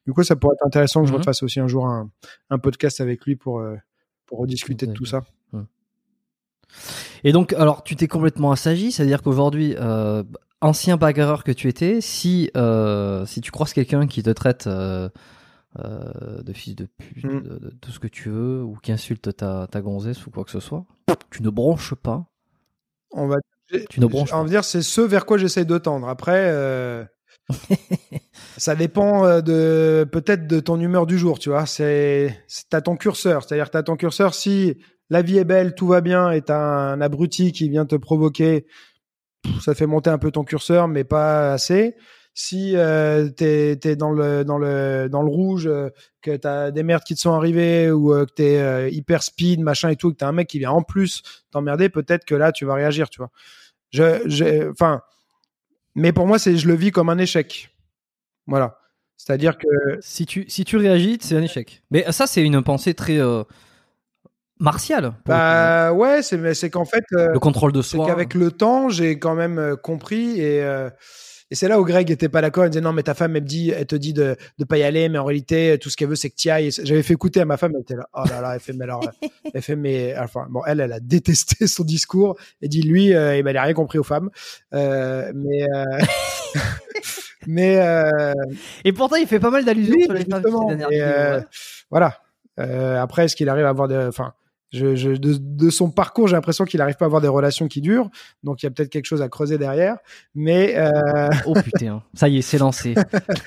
Du 0.05 0.13
coup, 0.13 0.21
ça 0.23 0.35
pourrait 0.35 0.53
être 0.59 0.65
intéressant 0.67 1.01
que 1.01 1.07
je 1.07 1.13
Mhm. 1.13 1.19
refasse 1.19 1.41
aussi 1.41 1.59
un 1.59 1.67
jour 1.67 1.87
un, 1.87 2.11
un 2.51 2.59
podcast 2.59 3.01
avec 3.01 3.25
lui 3.25 3.35
pour 3.35 3.59
euh, 3.61 3.75
pour 4.27 4.37
rediscuter 4.39 4.85
de 4.85 4.93
tout 4.93 5.05
ça. 5.05 5.23
Et 7.23 7.31
donc, 7.31 7.53
alors, 7.53 7.83
tu 7.83 7.95
t'es 7.95 8.07
complètement 8.07 8.51
assagi, 8.51 8.91
c'est-à-dire 8.91 9.21
qu'aujourd'hui, 9.21 9.75
euh, 9.79 10.23
ancien 10.61 10.97
bagarreur 10.97 11.43
que 11.43 11.51
tu 11.51 11.67
étais, 11.69 12.01
si 12.01 12.49
euh, 12.57 13.25
si 13.25 13.41
tu 13.41 13.51
croises 13.51 13.73
quelqu'un 13.73 14.07
qui 14.07 14.23
te 14.23 14.29
traite 14.29 14.67
euh, 14.67 15.09
de 15.77 16.53
fils 16.53 16.75
de 16.75 16.85
pute, 16.85 17.23
Mm. 17.25 17.41
de, 17.41 17.57
de 17.59 17.69
tout 17.81 17.91
ce 17.91 17.99
que 17.99 18.07
tu 18.07 18.29
veux, 18.29 18.61
ou 18.63 18.75
qui 18.81 18.91
insulte 18.91 19.35
ta, 19.35 19.67
ta 19.67 19.81
gonzesse 19.81 20.25
ou 20.25 20.31
quoi 20.31 20.43
que 20.43 20.51
ce 20.51 20.59
soit, 20.59 20.85
tu 21.31 21.41
ne 21.43 21.49
bronches 21.49 21.95
pas. 21.95 22.25
On 23.11 23.27
va 23.27 23.37
Tu 23.89 23.99
ne 23.99 24.05
bronches 24.05 24.31
c'est 24.63 24.81
ce 24.81 25.01
vers 25.01 25.25
quoi 25.25 25.37
j'essaie 25.37 25.65
de 25.65 25.77
tendre. 25.77 26.07
Après, 26.07 26.41
euh, 26.45 27.03
ça 28.57 28.75
dépend 28.75 29.25
euh, 29.25 29.41
de 29.41 30.07
peut-être 30.11 30.47
de 30.47 30.59
ton 30.59 30.79
humeur 30.79 31.05
du 31.05 31.17
jour, 31.17 31.39
tu 31.39 31.49
vois. 31.49 31.65
C'est 31.65 32.37
t'as 32.69 32.81
ton 32.81 32.95
curseur, 32.95 33.43
c'est-à-dire 33.43 33.69
t'as 33.69 33.83
ton 33.83 33.95
curseur. 33.95 34.33
Si 34.33 34.77
la 35.09 35.21
vie 35.21 35.37
est 35.37 35.45
belle, 35.45 35.75
tout 35.75 35.87
va 35.87 36.01
bien, 36.01 36.31
et 36.31 36.41
t'as 36.41 36.57
un 36.59 37.01
abruti 37.01 37.51
qui 37.51 37.69
vient 37.69 37.85
te 37.85 37.95
provoquer, 37.95 38.65
ça 39.61 39.75
fait 39.75 39.85
monter 39.85 40.09
un 40.09 40.17
peu 40.17 40.31
ton 40.31 40.43
curseur, 40.43 40.87
mais 40.87 41.03
pas 41.03 41.53
assez. 41.53 41.95
Si 42.35 42.75
euh, 42.75 43.29
t'es 43.29 43.79
es 43.83 43.95
dans 43.95 44.11
le 44.11 44.43
dans 44.43 44.57
le 44.57 45.07
dans 45.07 45.21
le 45.21 45.29
rouge, 45.29 45.67
euh, 45.67 45.89
que 46.23 46.35
t'as 46.35 46.71
des 46.71 46.81
merdes 46.81 47.03
qui 47.03 47.13
te 47.13 47.19
sont 47.19 47.33
arrivées 47.33 47.91
ou 47.91 48.11
euh, 48.11 48.25
que 48.25 48.33
t'es 48.33 48.91
hyper 48.91 49.21
speed, 49.21 49.59
machin 49.59 49.89
et 49.89 49.95
tout, 49.95 50.11
que 50.11 50.17
t'as 50.17 50.29
un 50.29 50.31
mec 50.31 50.47
qui 50.47 50.57
vient 50.57 50.71
en 50.71 50.81
plus 50.81 51.21
t'emmerder, 51.51 51.89
peut-être 51.89 52.25
que 52.25 52.33
là 52.33 52.51
tu 52.51 52.65
vas 52.65 52.73
réagir, 52.73 53.09
tu 53.09 53.19
vois. 53.19 53.29
Je, 53.93 54.21
je, 54.25 54.71
enfin, 54.71 55.01
mais 55.95 56.11
pour 56.11 56.27
moi, 56.27 56.39
c'est, 56.39 56.57
je 56.57 56.67
le 56.67 56.73
vis 56.73 56.91
comme 56.91 57.09
un 57.09 57.17
échec. 57.17 57.69
Voilà. 58.47 58.79
C'est-à-dire 59.17 59.57
que, 59.57 59.67
Si 60.01 60.25
tu 60.25 60.45
si 60.49 60.65
tu 60.65 60.77
réagis, 60.77 61.19
c'est 61.21 61.37
un 61.37 61.43
échec. 61.43 61.83
Mais 61.91 62.11
ça, 62.11 62.27
c'est 62.27 62.41
une 62.41 62.61
pensée 62.61 62.93
très 62.93 63.19
euh, 63.19 63.43
martiale. 64.59 65.05
le 65.05 65.11
bah, 65.25 65.93
ouais, 65.93 66.21
c'est, 66.23 66.53
c'est 66.55 66.69
qu'en 66.69 66.85
fait, 66.85 67.05
euh, 67.13 67.31
le 67.31 67.39
contrôle 67.39 67.71
de 67.71 67.81
c'est 67.81 67.97
soi. 67.97 68.07
qu'avec 68.07 68.33
le 68.33 68.51
temps, 68.51 68.89
j'ai 68.89 69.19
quand 69.19 69.35
même 69.35 69.59
euh, 69.59 69.75
compris 69.75 70.41
et, 70.41 70.61
et 71.53 71.55
c'est 71.55 71.67
là 71.67 71.79
où 71.79 71.85
Greg 71.85 72.09
était 72.09 72.29
pas 72.29 72.41
d'accord. 72.41 72.65
Il 72.65 72.71
disait 72.71 72.81
non, 72.81 72.93
mais 72.93 73.03
ta 73.03 73.13
femme, 73.13 73.35
elle, 73.35 73.43
me 73.43 73.47
dit, 73.47 73.69
elle 73.69 73.85
te 73.85 73.95
dit 73.95 74.11
de, 74.11 74.35
de 74.57 74.65
pas 74.65 74.79
y 74.79 74.81
aller, 74.81 75.07
mais 75.07 75.19
en 75.19 75.23
réalité, 75.23 75.77
tout 75.79 75.91
ce 75.91 75.95
qu'elle 75.95 76.07
veut, 76.07 76.15
c'est 76.15 76.31
que 76.31 76.35
tu 76.35 76.49
ailles. 76.49 76.71
J'avais 76.71 77.03
fait 77.03 77.13
écouter 77.13 77.41
à 77.41 77.45
ma 77.45 77.57
femme, 77.57 77.73
elle 77.75 77.81
était 77.81 77.95
là, 77.95 78.09
oh 78.11 78.23
là 78.27 78.41
là, 78.41 78.55
elle 78.55 78.59
fait, 78.59 78.73
mais 78.73 78.85
alors, 78.85 79.07
elle 79.53 79.61
fait, 79.61 79.75
mais, 79.75 80.15
enfin, 80.17 80.47
bon, 80.49 80.63
elle, 80.65 80.79
elle 80.79 80.91
a 80.91 80.99
détesté 80.99 81.67
son 81.67 81.83
discours 81.83 82.35
et 82.63 82.67
dit, 82.67 82.81
lui, 82.81 83.13
euh, 83.13 83.37
eh 83.37 83.43
ben, 83.43 83.51
il 83.51 83.57
a 83.57 83.61
rien 83.61 83.75
compris 83.75 83.99
aux 83.99 84.03
femmes. 84.03 84.31
Euh, 84.73 85.31
mais, 85.35 85.61
euh, 85.71 85.99
mais, 87.45 88.33
Et 88.83 88.91
pourtant, 88.91 89.17
il 89.17 89.27
fait 89.27 89.39
pas 89.39 89.51
mal 89.51 89.63
d'allusions 89.63 89.93
Oui, 89.95 90.05
sur 90.05 90.13
les 90.13 90.25
femmes 90.25 90.41
ces 90.41 90.95
Et, 90.95 91.03
ouais. 91.03 91.43
Voilà. 91.91 92.17
Après, 92.57 93.25
est-ce 93.25 93.35
qu'il 93.35 93.47
arrive 93.47 93.65
à 93.65 93.69
avoir 93.69 93.87
des, 93.87 94.07
enfin, 94.07 94.33
je, 94.73 94.95
je, 94.95 95.11
de, 95.11 95.37
de 95.39 95.69
son 95.69 95.91
parcours, 95.91 96.27
j'ai 96.27 96.35
l'impression 96.35 96.65
qu'il 96.65 96.79
n'arrive 96.79 96.95
pas 96.95 97.05
à 97.05 97.07
avoir 97.07 97.21
des 97.21 97.27
relations 97.27 97.67
qui 97.67 97.79
durent. 97.79 98.09
Donc, 98.43 98.63
il 98.63 98.65
y 98.65 98.67
a 98.67 98.71
peut-être 98.71 98.89
quelque 98.89 99.05
chose 99.05 99.21
à 99.21 99.29
creuser 99.29 99.59
derrière. 99.59 99.97
Mais, 100.33 100.75
euh, 100.77 101.29
Oh 101.45 101.53
putain, 101.53 102.01
ça 102.15 102.27
y 102.27 102.39
est, 102.39 102.41
c'est 102.41 102.57
lancé. 102.57 102.95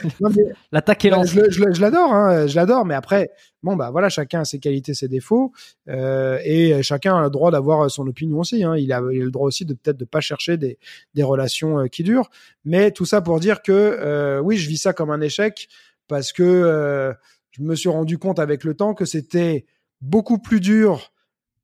L'attaque 0.72 1.05
est 1.05 1.11
lancée. 1.11 1.43
je, 1.51 1.81
l'adore, 1.81 2.12
hein, 2.12 2.47
je 2.47 2.55
l'adore. 2.55 2.85
Mais 2.85 2.95
après, 2.95 3.31
bon, 3.64 3.74
bah 3.74 3.91
voilà, 3.91 4.09
chacun 4.09 4.43
a 4.43 4.45
ses 4.45 4.61
qualités, 4.61 4.95
ses 4.95 5.09
défauts, 5.09 5.53
euh, 5.89 6.39
et 6.45 6.81
chacun 6.85 7.16
a 7.16 7.24
le 7.24 7.31
droit 7.31 7.51
d'avoir 7.51 7.91
son 7.91 8.07
opinion 8.07 8.39
aussi. 8.39 8.62
Hein. 8.62 8.77
Il, 8.77 8.93
a, 8.93 9.03
il 9.12 9.20
a 9.20 9.24
le 9.24 9.31
droit 9.33 9.49
aussi 9.49 9.64
de 9.64 9.74
peut-être 9.74 9.97
de 9.97 10.05
pas 10.05 10.20
chercher 10.20 10.57
des, 10.57 10.79
des 11.14 11.24
relations 11.24 11.81
euh, 11.81 11.87
qui 11.89 12.05
durent. 12.05 12.31
Mais 12.64 12.93
tout 12.93 13.05
ça 13.05 13.20
pour 13.20 13.41
dire 13.41 13.62
que 13.62 13.72
euh, 13.72 14.39
oui, 14.39 14.57
je 14.57 14.68
vis 14.68 14.79
ça 14.79 14.93
comme 14.93 15.11
un 15.11 15.20
échec 15.20 15.68
parce 16.07 16.33
que 16.33 17.12
je 17.51 17.62
me 17.62 17.74
suis 17.74 17.89
rendu 17.89 18.16
compte 18.16 18.39
avec 18.39 18.62
le 18.62 18.74
temps 18.74 18.95
que 18.95 19.05
c'était 19.05 19.66
beaucoup 20.01 20.39
plus 20.39 20.61
dur 20.61 21.12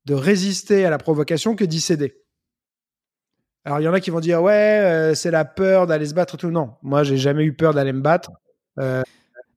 de 0.05 0.13
résister 0.13 0.85
à 0.85 0.89
la 0.89 0.97
provocation 0.97 1.55
que 1.55 1.63
d'y 1.65 1.81
céder. 1.81 2.15
Alors 3.65 3.79
il 3.79 3.83
y 3.83 3.87
en 3.87 3.93
a 3.93 3.99
qui 3.99 4.09
vont 4.09 4.19
dire 4.19 4.41
ouais, 4.41 4.53
euh, 4.53 5.15
c'est 5.15 5.31
la 5.31 5.45
peur 5.45 5.87
d'aller 5.87 6.05
se 6.05 6.13
battre 6.13 6.35
et 6.35 6.37
tout. 6.37 6.51
Non, 6.51 6.75
moi 6.81 7.03
j'ai 7.03 7.17
jamais 7.17 7.43
eu 7.43 7.53
peur 7.53 7.73
d'aller 7.73 7.93
me 7.93 8.01
battre. 8.01 8.31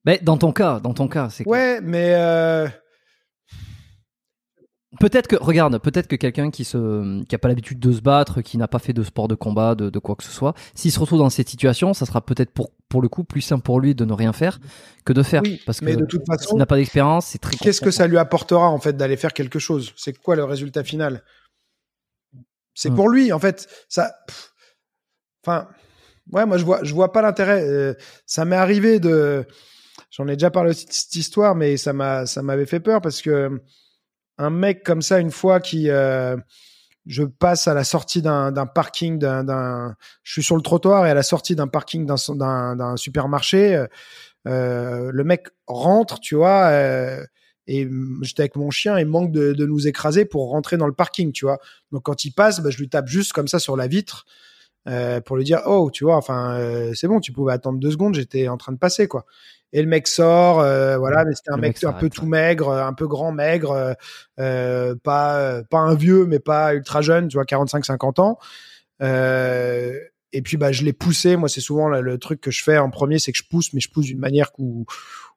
Mais 0.06 0.20
dans 0.22 0.38
ton 0.38 0.52
cas, 0.52 0.78
dans 0.78 0.94
ton 0.94 1.08
cas, 1.08 1.28
c'est 1.30 1.46
Ouais, 1.48 1.80
mais 1.82 2.14
euh, 2.14 2.68
peut-être 5.00 5.26
que 5.28 5.36
regarde, 5.36 5.78
peut-être 5.78 6.06
que 6.06 6.16
quelqu'un 6.16 6.50
qui 6.50 6.64
se 6.64 7.22
qui 7.24 7.34
a 7.34 7.38
pas 7.38 7.48
l'habitude 7.48 7.78
de 7.78 7.92
se 7.92 8.00
battre, 8.00 8.40
qui 8.42 8.58
n'a 8.58 8.68
pas 8.68 8.78
fait 8.78 8.92
de 8.92 9.02
sport 9.02 9.28
de 9.28 9.34
combat, 9.34 9.74
de, 9.74 9.90
de 9.90 9.98
quoi 9.98 10.14
que 10.16 10.24
ce 10.24 10.30
soit, 10.30 10.54
s'il 10.74 10.92
se 10.92 10.98
retrouve 10.98 11.18
dans 11.18 11.30
cette 11.30 11.48
situation, 11.48 11.94
ça 11.94 12.06
sera 12.06 12.20
peut-être 12.20 12.50
pour 12.50 12.70
pour 12.88 13.02
le 13.02 13.08
coup 13.08 13.24
plus 13.24 13.40
simple 13.40 13.62
pour 13.62 13.80
lui 13.80 13.94
de 13.94 14.04
ne 14.04 14.12
rien 14.12 14.32
faire 14.32 14.58
que 15.04 15.12
de 15.12 15.22
faire 15.22 15.42
Oui, 15.42 15.60
parce 15.66 15.80
que 15.80 15.84
mais 15.84 15.96
de 15.96 16.04
toute 16.04 16.22
s'il 16.40 16.56
n'a 16.56 16.66
pas 16.66 16.76
d'expérience, 16.76 17.26
c'est 17.26 17.38
très 17.38 17.56
qu'est-ce 17.56 17.80
que 17.80 17.90
ça 17.90 18.06
lui 18.06 18.18
apportera 18.18 18.68
en 18.68 18.78
fait 18.78 18.96
d'aller 18.96 19.16
faire 19.16 19.32
quelque 19.32 19.58
chose? 19.58 19.92
C'est 19.96 20.16
quoi 20.18 20.36
le 20.36 20.44
résultat 20.44 20.84
final? 20.84 21.22
C'est 22.74 22.90
Hmm. 22.90 22.94
pour 22.96 23.08
lui 23.08 23.32
en 23.32 23.38
fait. 23.38 23.68
Ça, 23.88 24.12
pff, 24.26 24.52
enfin, 25.44 25.68
ouais, 26.32 26.44
moi 26.46 26.58
je 26.58 26.64
vois, 26.64 26.80
je 26.84 26.94
vois 26.94 27.10
pas 27.12 27.22
l'intérêt. 27.22 27.66
Euh, 27.66 27.94
ça 28.26 28.44
m'est 28.44 28.56
arrivé 28.56 29.00
de, 29.00 29.46
j'en 30.10 30.28
ai 30.28 30.34
déjà 30.34 30.50
parlé 30.50 30.70
aussi 30.70 30.86
de 30.86 30.92
cette 30.92 31.14
histoire, 31.16 31.54
mais 31.54 31.76
ça 31.76 31.92
m'a, 31.92 32.26
ça 32.26 32.42
m'avait 32.42 32.66
fait 32.66 32.80
peur 32.80 33.00
parce 33.00 33.22
que 33.22 33.62
un 34.38 34.50
mec 34.50 34.82
comme 34.82 35.02
ça, 35.02 35.18
une 35.18 35.30
fois 35.30 35.60
qui, 35.60 35.90
euh, 35.90 36.36
je 37.06 37.22
passe 37.22 37.68
à 37.68 37.74
la 37.74 37.84
sortie 37.84 38.20
d'un 38.20 38.66
parking, 38.66 39.18
d'un, 39.18 39.94
je 40.22 40.32
suis 40.32 40.42
sur 40.42 40.56
le 40.56 40.62
trottoir 40.62 41.06
et 41.06 41.10
à 41.10 41.14
la 41.14 41.22
sortie 41.22 41.54
d'un 41.54 41.68
parking 41.68 42.06
d'un, 42.06 42.96
supermarché, 42.96 43.86
euh, 44.46 45.10
le 45.12 45.24
mec 45.24 45.46
rentre, 45.66 46.20
tu 46.20 46.34
vois, 46.34 46.66
euh, 46.66 47.24
et 47.68 47.88
j'étais 48.22 48.42
avec 48.42 48.56
mon 48.56 48.70
chien, 48.70 48.98
il 48.98 49.06
manque 49.06 49.32
de, 49.32 49.52
de 49.52 49.66
nous 49.66 49.88
écraser 49.88 50.24
pour 50.24 50.50
rentrer 50.50 50.76
dans 50.76 50.86
le 50.86 50.92
parking, 50.92 51.32
tu 51.32 51.44
vois. 51.44 51.58
Donc 51.92 52.04
quand 52.04 52.24
il 52.24 52.32
passe, 52.32 52.60
bah, 52.60 52.70
je 52.70 52.78
lui 52.78 52.88
tape 52.88 53.08
juste 53.08 53.32
comme 53.32 53.48
ça 53.48 53.58
sur 53.58 53.76
la 53.76 53.86
vitre 53.86 54.24
euh, 54.88 55.20
pour 55.20 55.36
lui 55.36 55.44
dire 55.44 55.62
oh, 55.66 55.90
tu 55.92 56.04
vois, 56.04 56.16
enfin 56.16 56.58
euh, 56.58 56.92
c'est 56.94 57.08
bon, 57.08 57.20
tu 57.20 57.32
pouvais 57.32 57.52
attendre 57.52 57.78
deux 57.78 57.90
secondes, 57.90 58.14
j'étais 58.14 58.48
en 58.48 58.56
train 58.56 58.72
de 58.72 58.78
passer 58.78 59.08
quoi. 59.08 59.24
Et 59.72 59.82
le 59.82 59.88
mec 59.88 60.06
sort, 60.06 60.60
euh, 60.60 60.96
voilà, 60.96 61.24
mais 61.24 61.34
c'était 61.34 61.50
un 61.50 61.56
mec, 61.56 61.82
un 61.84 61.92
peu 61.92 62.08
tout 62.08 62.26
maigre, 62.26 62.70
un 62.70 62.92
peu 62.94 63.06
grand 63.08 63.32
maigre, 63.32 63.72
euh, 63.72 63.92
euh, 64.38 64.94
pas 65.02 65.62
pas 65.70 65.78
un 65.78 65.94
vieux, 65.94 66.24
mais 66.26 66.38
pas 66.38 66.74
ultra 66.74 67.02
jeune, 67.02 67.28
tu 67.28 67.36
vois, 67.36 67.44
45-50 67.44 68.20
ans. 68.20 68.38
Euh, 69.02 69.98
et 70.32 70.42
puis 70.42 70.56
bah 70.56 70.72
je 70.72 70.84
l'ai 70.84 70.92
poussé. 70.92 71.36
Moi 71.36 71.48
c'est 71.48 71.60
souvent 71.60 71.88
le, 71.88 72.00
le 72.00 72.18
truc 72.18 72.40
que 72.40 72.50
je 72.50 72.62
fais 72.62 72.78
en 72.78 72.90
premier, 72.90 73.18
c'est 73.18 73.32
que 73.32 73.38
je 73.38 73.44
pousse, 73.48 73.72
mais 73.72 73.80
je 73.80 73.90
pousse 73.90 74.06
d'une 74.06 74.20
manière 74.20 74.50
où 74.58 74.86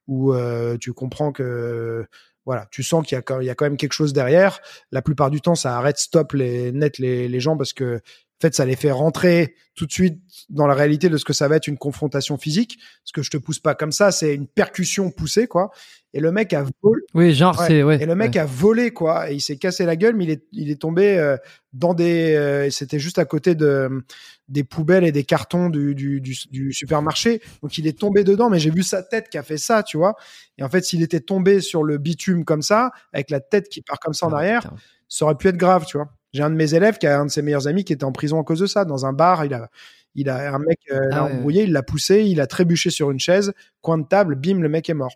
où 0.10 0.34
euh, 0.34 0.76
tu 0.78 0.92
comprends 0.92 1.32
que 1.32 2.06
voilà, 2.50 2.66
tu 2.72 2.82
sens 2.82 3.06
qu'il 3.06 3.16
y 3.16 3.20
a 3.20 3.22
quand 3.22 3.42
il 3.42 3.46
y 3.46 3.52
a 3.52 3.54
quand 3.54 3.66
même 3.66 3.78
quelque 3.78 3.94
chose 3.94 4.12
derrière. 4.12 4.60
La 4.92 5.04
plupart 5.04 5.30
du 5.30 5.40
temps, 5.40 5.54
ça 5.54 5.78
arrête 5.78 6.00
stop 6.00 6.34
les 6.34 6.72
net 6.72 6.98
les, 6.98 7.28
les 7.28 7.40
gens 7.40 7.56
parce 7.56 7.74
que 7.74 7.98
En 7.98 8.42
fait, 8.42 8.56
ça 8.56 8.66
les 8.66 8.76
fait 8.76 8.90
rentrer 8.90 9.54
tout 9.76 9.86
de 9.86 9.92
suite 9.92 10.20
dans 10.50 10.66
la 10.66 10.74
réalité 10.74 11.10
de 11.10 11.18
ce 11.18 11.26
que 11.26 11.34
ça 11.34 11.48
va 11.48 11.58
être 11.58 11.68
une 11.68 11.78
confrontation 11.78 12.40
physique. 12.40 12.80
Ce 13.04 13.14
que 13.14 13.22
je 13.22 13.30
te 13.30 13.38
pousse 13.38 13.60
pas 13.60 13.76
comme 13.76 13.92
ça, 13.92 14.12
c'est 14.12 14.34
une 14.34 14.48
percussion 14.48 15.12
poussée, 15.12 15.46
quoi. 15.46 15.70
Et 16.14 16.20
le 16.20 16.32
mec 16.32 16.54
a 16.54 16.64
volé. 16.82 17.02
Oui, 17.14 17.34
genre, 17.36 17.60
Ouais. 17.60 17.68
c'est. 17.68 17.84
Ouais, 17.84 18.02
Et 18.02 18.06
le 18.08 18.16
mec 18.16 18.34
ouais. 18.34 18.40
a 18.40 18.46
volé, 18.46 18.92
quoi. 18.92 19.30
Et 19.32 19.36
il 19.36 19.42
s'est 19.42 19.58
cassé 19.58 19.86
la 19.86 19.96
gueule, 19.96 20.16
mais 20.16 20.24
il 20.24 20.30
est, 20.32 20.44
il 20.52 20.72
est 20.72 20.82
tombé 20.82 21.18
euh, 21.20 21.38
dans 21.74 21.94
des. 21.94 22.34
euh, 22.36 22.70
C'était 22.72 22.98
juste 23.00 23.20
à 23.20 23.26
côté 23.26 23.54
de 23.56 24.04
des 24.48 24.64
poubelles 24.64 25.04
et 25.04 25.12
des 25.12 25.24
cartons 25.24 25.70
du, 25.70 25.94
du, 25.94 26.20
du, 26.22 26.36
du 26.50 26.74
supermarché. 26.74 27.42
Donc 27.62 27.78
il 27.78 27.86
est 27.86 28.00
tombé 28.00 28.24
dedans, 28.24 28.50
mais 28.50 28.58
j'ai 28.58 28.72
vu 28.72 28.82
sa 28.82 29.04
tête 29.04 29.30
qui 29.30 29.38
a 29.38 29.44
fait 29.44 29.60
ça, 29.60 29.84
tu 29.84 29.98
vois. 29.98 30.16
Et 30.58 30.64
en 30.64 30.70
fait, 30.70 30.82
s'il 30.84 31.04
était 31.04 31.20
tombé 31.20 31.62
sur 31.62 31.84
le 31.84 32.00
bitume 32.00 32.44
comme 32.44 32.64
ça, 32.64 32.90
avec 33.14 33.30
la 33.30 33.40
tête 33.42 33.70
qui 33.70 33.82
part 33.84 34.00
comme 34.00 34.16
ça 34.16 34.26
en 34.26 34.34
Ah, 34.34 34.38
arrière, 34.38 34.62
putain. 34.64 34.76
ça 35.08 35.26
aurait 35.26 35.36
pu 35.36 35.48
être 35.50 35.58
grave, 35.58 35.86
tu 35.86 35.98
vois. 35.98 36.10
J'ai 36.34 36.42
un 36.42 36.50
de 36.50 36.56
mes 36.56 36.74
élèves 36.74 36.98
qui 36.98 37.06
a 37.06 37.20
un 37.20 37.26
de 37.26 37.32
ses 37.32 37.44
meilleurs 37.44 37.68
amis 37.68 37.84
qui 37.84 37.94
était 37.94 38.04
en 38.04 38.12
prison 38.12 38.40
à 38.42 38.44
cause 38.44 38.60
de 38.60 38.66
ça, 38.66 38.86
dans 38.86 39.06
un 39.06 39.14
bar. 39.14 39.46
Il 39.46 39.54
a, 39.54 39.70
il 40.16 40.28
a 40.30 40.52
un 40.56 40.60
mec 40.60 40.80
euh, 40.92 41.00
Ah 41.12 41.16
l'a 41.18 41.24
embrouillé, 41.26 41.64
il 41.66 41.72
l'a 41.72 41.84
poussé, 41.84 42.24
il 42.24 42.42
a 42.42 42.48
trébuché 42.48 42.90
sur 42.90 43.12
une 43.12 43.20
chaise, 43.20 43.54
coin 43.82 44.00
de 44.00 44.08
table, 44.08 44.34
bim, 44.34 44.60
le 44.62 44.70
mec 44.70 44.90
est 44.90 44.96
mort. 44.96 45.14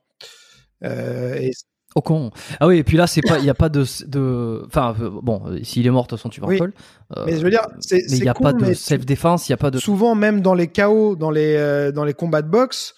Euh, 0.83 1.35
et 1.35 1.51
Au 1.95 2.01
con. 2.01 2.31
Ah 2.59 2.67
oui, 2.67 2.77
et 2.77 2.83
puis 2.83 2.97
là, 2.97 3.05
c'est 3.05 3.21
pas, 3.21 3.37
il 3.39 3.45
y 3.45 3.49
a 3.49 3.53
pas 3.53 3.69
de, 3.69 3.85
de, 4.07 4.63
enfin, 4.65 4.95
euh, 4.99 5.11
bon, 5.21 5.59
s'il 5.63 5.85
est 5.85 5.89
mort, 5.91 6.05
de 6.05 6.09
toute 6.09 6.17
façon, 6.17 6.29
tu 6.29 6.41
vas 6.41 6.47
Oui. 6.47 6.59
Euh, 6.61 7.23
mais 7.25 7.37
je 7.37 7.43
veux 7.43 7.51
dire, 7.51 7.67
c'est 7.79 8.01
mais 8.09 8.17
il 8.17 8.23
n'y 8.23 8.29
a 8.29 8.33
con, 8.33 8.43
pas 8.43 8.53
de 8.53 8.73
self-défense, 8.73 9.47
il 9.47 9.51
n'y 9.51 9.55
a 9.55 9.57
pas 9.57 9.69
de. 9.69 9.77
souvent 9.77 10.15
même 10.15 10.41
dans 10.41 10.55
les 10.55 10.67
chaos, 10.67 11.15
dans 11.15 11.29
les 11.29 11.55
euh, 11.55 11.91
dans 11.91 12.03
les 12.03 12.13
combats 12.15 12.41
de 12.41 12.49
boxe, 12.49 12.95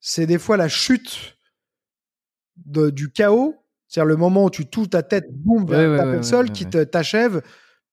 c'est 0.00 0.26
des 0.26 0.38
fois 0.38 0.56
la 0.56 0.68
chute 0.68 1.36
de- 2.66 2.90
du 2.90 3.10
chaos, 3.10 3.56
c'est-à-dire 3.88 4.08
le 4.08 4.16
moment 4.16 4.44
où 4.44 4.50
tu 4.50 4.66
touches 4.66 4.90
ta 4.90 5.02
tête, 5.02 5.26
boum, 5.30 5.66
vers 5.66 5.78
Ouais, 5.78 5.98
ouais, 5.98 6.04
ouais, 6.10 6.16
le 6.16 6.22
sol, 6.22 6.50
qui 6.50 6.66
t'achève, 6.66 7.40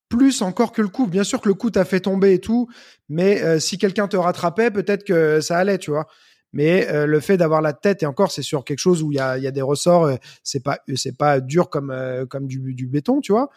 plus 0.09 0.41
encore 0.41 0.71
que 0.71 0.81
le 0.81 0.89
coup. 0.89 1.07
Bien 1.07 1.23
sûr 1.23 1.39
que 1.39 1.47
le 1.47 1.55
coup 1.55 1.71
t'a 1.71 1.85
fait 1.85 2.01
tomber 2.01 2.33
et 2.33 2.39
tout, 2.39 2.67
mais 3.07 3.41
euh, 3.41 3.59
si 3.59 3.77
quelqu'un 3.77 4.07
te 4.07 4.17
rattrapait, 4.17 4.69
peut-être 4.71 5.03
que 5.05 5.39
ça 5.39 5.57
allait, 5.57 5.77
tu 5.77 5.91
vois. 5.91 6.07
Mais 6.55 6.87
euh, 6.89 7.05
le 7.05 7.19
fait 7.19 7.35
d'avoir 7.35 7.61
la 7.61 7.73
tête 7.73 8.01
et 8.01 8.05
encore 8.05 8.31
c'est 8.31 8.41
sur 8.41 8.63
quelque 8.63 8.79
chose 8.79 9.03
où 9.03 9.11
il 9.11 9.17
y 9.17 9.19
a, 9.19 9.51
des 9.51 9.61
ressorts, 9.61 10.05
euh, 10.05 10.15
c'est 10.41 10.63
pas 10.63 10.79
c'est 10.95 11.17
pas 11.17 11.41
dur 11.41 11.69
comme 11.69 11.91
euh, 11.91 12.25
comme 12.25 12.47
du, 12.47 12.73
du 12.73 12.87
béton, 12.87 13.19
tu 13.19 13.33
vois. 13.33 13.49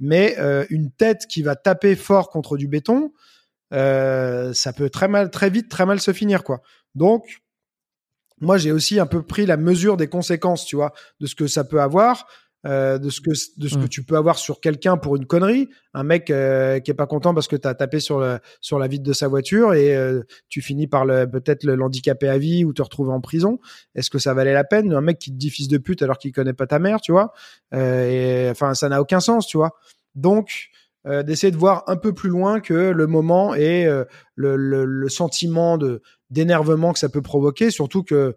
Mais 0.00 0.36
une 0.70 0.90
tête 0.90 1.26
qui 1.28 1.42
va 1.42 1.54
taper 1.54 1.94
fort 1.94 2.28
contre 2.28 2.56
du 2.56 2.66
béton, 2.66 3.12
ça 3.70 4.72
peut 4.76 4.90
très 4.90 5.06
mal, 5.06 5.30
très 5.30 5.50
vite, 5.50 5.68
très 5.68 5.86
mal 5.86 6.00
se 6.00 6.12
finir, 6.12 6.42
quoi. 6.42 6.62
Donc, 6.96 7.42
moi, 8.40 8.58
j'ai 8.58 8.72
aussi 8.72 8.98
un 8.98 9.06
peu 9.06 9.22
pris 9.22 9.46
la 9.46 9.56
mesure 9.56 9.96
des 9.96 10.08
conséquences, 10.08 10.66
tu 10.66 10.74
vois, 10.74 10.92
de 11.20 11.26
ce 11.26 11.36
que 11.36 11.46
ça 11.46 11.62
peut 11.62 11.80
avoir, 11.80 12.26
euh, 12.66 12.98
de 12.98 13.10
ce 13.10 13.20
que 13.20 13.30
de 13.30 13.68
ce 13.68 13.74
que 13.76 13.84
Mm. 13.84 13.88
tu 13.88 14.02
peux 14.04 14.16
avoir 14.16 14.38
sur 14.38 14.60
quelqu'un 14.60 14.96
pour 14.96 15.16
une 15.16 15.26
connerie, 15.26 15.68
un 15.92 16.02
mec 16.02 16.30
euh, 16.30 16.80
qui 16.80 16.90
est 16.90 16.94
pas 16.94 17.06
content 17.06 17.34
parce 17.34 17.46
que 17.48 17.56
t'as 17.56 17.74
tapé 17.74 18.00
sur 18.00 18.18
le 18.20 18.38
sur 18.60 18.78
la 18.78 18.86
vitre 18.88 19.04
de 19.04 19.12
sa 19.12 19.28
voiture 19.28 19.74
et 19.74 19.94
euh, 19.96 20.22
tu 20.48 20.62
finis 20.62 20.86
par 20.86 21.04
le 21.04 21.30
peut-être 21.30 21.64
le- 21.64 21.74
l'handicaper 21.74 22.28
à 22.28 22.38
vie 22.38 22.64
ou 22.64 22.72
te 22.72 22.82
retrouver 22.82 23.12
en 23.12 23.20
prison. 23.20 23.58
Est-ce 23.94 24.10
que 24.10 24.18
ça 24.18 24.32
valait 24.34 24.52
la 24.54 24.64
peine? 24.64 24.92
Un 24.92 25.00
mec 25.02 25.18
qui 25.18 25.30
te 25.30 25.36
dit 25.36 25.50
fils 25.50 25.68
de 25.68 25.78
pute 25.78 26.00
alors 26.02 26.18
qu'il 26.18 26.32
connaît 26.32 26.52
pas 26.54 26.66
ta 26.66 26.78
mère, 26.78 27.00
tu 27.00 27.12
vois? 27.12 27.32
Euh, 27.74 28.46
et, 28.46 28.50
Enfin, 28.50 28.74
ça 28.74 28.88
n'a 28.88 29.00
aucun 29.00 29.20
sens, 29.20 29.46
tu 29.46 29.56
vois? 29.56 29.72
Donc, 30.14 30.68
euh, 31.06 31.22
d'essayer 31.22 31.50
de 31.50 31.56
voir 31.56 31.84
un 31.86 31.96
peu 31.96 32.14
plus 32.14 32.30
loin 32.30 32.60
que 32.60 32.72
le 32.72 33.06
moment 33.06 33.54
et 33.54 33.84
euh, 33.86 34.04
le, 34.36 34.56
le, 34.56 34.84
le 34.86 35.08
sentiment 35.08 35.76
de 35.76 36.00
d'énervement 36.30 36.92
que 36.92 36.98
ça 36.98 37.08
peut 37.10 37.20
provoquer, 37.22 37.70
surtout 37.70 38.02
que 38.02 38.36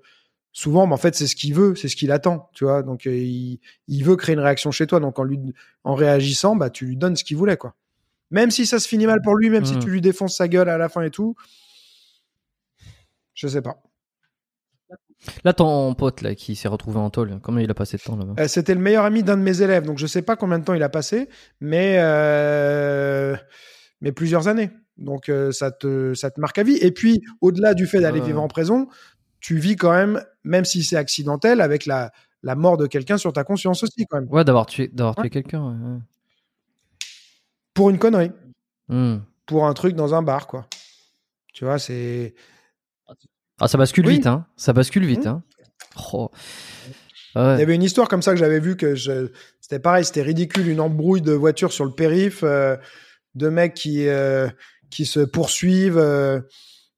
souvent, 0.58 0.88
bah, 0.88 0.96
en 0.96 0.98
fait, 0.98 1.14
c'est 1.14 1.28
ce 1.28 1.36
qu'il 1.36 1.54
veut, 1.54 1.76
c'est 1.76 1.88
ce 1.88 1.96
qu'il 1.96 2.12
attend, 2.12 2.50
tu 2.56 2.64
vois. 2.64 2.82
Donc, 2.82 3.06
euh, 3.06 3.16
il, 3.16 3.60
il 3.88 4.04
veut 4.04 4.16
créer 4.16 4.34
une 4.34 4.42
réaction 4.42 4.72
chez 4.72 4.88
toi. 4.88 5.00
Donc, 5.00 5.20
en 5.20 5.24
lui, 5.24 5.40
en 5.84 5.94
réagissant, 5.94 6.56
bah, 6.56 6.72
tu 6.72 6.86
lui 6.88 6.98
donnes 6.98 7.16
ce 7.16 7.24
qu'il 7.24 7.38
voulait, 7.38 7.58
quoi. 7.58 7.76
Même 8.32 8.50
si 8.50 8.66
ça 8.66 8.80
se 8.80 8.88
finit 8.88 9.06
mal 9.06 9.22
pour 9.22 9.36
lui, 9.36 9.52
même 9.52 9.66
si 9.66 9.76
Mhm. 9.76 9.80
tu 9.84 9.90
lui 9.92 10.02
défonces 10.02 10.36
sa 10.36 10.48
gueule 10.48 10.68
à 10.68 10.80
la 10.80 10.90
fin 10.90 11.04
et 11.04 11.12
tout, 11.12 11.36
je 13.36 13.48
sais 13.48 13.62
pas. 13.62 13.84
Là, 15.44 15.54
ton 15.54 15.94
pote 15.94 16.22
là 16.22 16.34
qui 16.36 16.56
s'est 16.56 16.68
retrouvé 16.68 16.98
en 17.00 17.10
tôle, 17.10 17.40
comment 17.42 17.60
il 17.60 17.70
a 17.70 17.74
passé 17.76 17.98
de 17.98 18.02
temps 18.02 18.16
là-bas? 18.18 18.34
Euh, 18.42 18.48
C'était 18.48 18.74
le 18.74 18.80
meilleur 18.82 19.06
ami 19.06 19.22
d'un 19.24 19.38
de 19.38 19.42
mes 19.44 19.62
élèves, 19.62 19.84
donc 19.86 19.98
je 20.00 20.08
sais 20.08 20.22
pas 20.24 20.36
combien 20.36 20.58
de 20.60 20.64
temps 20.66 20.74
il 20.74 20.84
a 20.84 20.90
passé, 20.90 21.30
mais 21.60 21.98
euh, 22.00 23.36
mais 24.02 24.12
plusieurs 24.12 24.48
années. 24.48 24.72
Donc 24.98 25.30
euh, 25.30 25.52
ça 25.52 25.72
te 25.72 26.14
ça 26.16 26.32
te 26.32 26.40
marque 26.40 26.58
à 26.58 26.64
vie. 26.64 26.78
Et 26.82 26.92
puis 26.92 27.22
au-delà 27.42 27.74
du 27.74 27.86
fait 27.88 28.00
d'aller 28.02 28.20
Ouais. 28.20 28.26
vivre 28.28 28.42
en 28.42 28.48
prison, 28.48 28.88
tu 29.40 29.58
vis 29.58 29.76
quand 29.76 29.92
même, 29.94 30.24
même 30.44 30.66
si 30.66 30.84
c'est 30.84 30.96
accidentel, 30.98 31.62
avec 31.62 31.86
la 31.86 32.12
la 32.44 32.56
mort 32.56 32.78
de 32.78 32.86
quelqu'un 32.88 33.18
sur 33.18 33.34
ta 33.34 33.44
conscience 33.44 33.84
aussi 33.84 34.06
quand 34.10 34.22
même. 34.22 34.30
Ouais, 34.30 34.44
d'avoir 34.46 34.68
tué, 34.68 34.88
d'avoir 34.90 35.18
Ouais. 35.18 35.24
tué 35.24 35.30
quelqu'un. 35.32 35.62
ouais, 35.64 35.90
ouais. 35.94 36.00
Pour 37.74 37.90
une 37.90 38.00
connerie, 38.00 38.32
Hmm. 38.90 39.18
pour 39.46 39.66
un 39.68 39.74
truc 39.74 39.96
dans 39.96 40.14
un 40.16 40.22
bar, 40.22 40.48
quoi. 40.48 40.68
Tu 41.54 41.66
vois, 41.66 41.80
c'est 41.80 42.36
Ah, 43.60 43.68
ça 43.68 43.78
bascule 43.80 44.06
Oui. 44.06 44.14
vite, 44.16 44.28
hein. 44.28 44.46
Ça 44.56 44.72
bascule 44.72 45.04
vite, 45.06 45.26
Hmm. 45.26 45.30
hein. 45.30 45.44
Oh. 46.14 46.30
Il 47.36 47.42
y 47.60 47.62
avait 47.64 47.76
une 47.76 47.84
histoire 47.84 48.08
comme 48.08 48.22
ça 48.22 48.32
que 48.32 48.38
j'avais 48.38 48.60
vu 48.60 48.78
que 48.78 48.96
je... 48.96 49.30
c'était 49.62 49.80
pareil, 49.80 50.06
c'était 50.06 50.22
ridicule, 50.24 50.68
une 50.68 50.80
embrouille 50.80 51.22
de 51.22 51.34
voitures 51.34 51.72
sur 51.74 51.86
le 51.86 51.92
périph, 51.92 52.42
euh, 52.44 52.78
deux 53.36 53.50
mecs 53.52 53.74
qui 53.76 54.08
euh, 54.08 54.48
qui 54.90 55.06
se 55.06 55.20
poursuivent. 55.20 55.98
euh, 55.98 56.40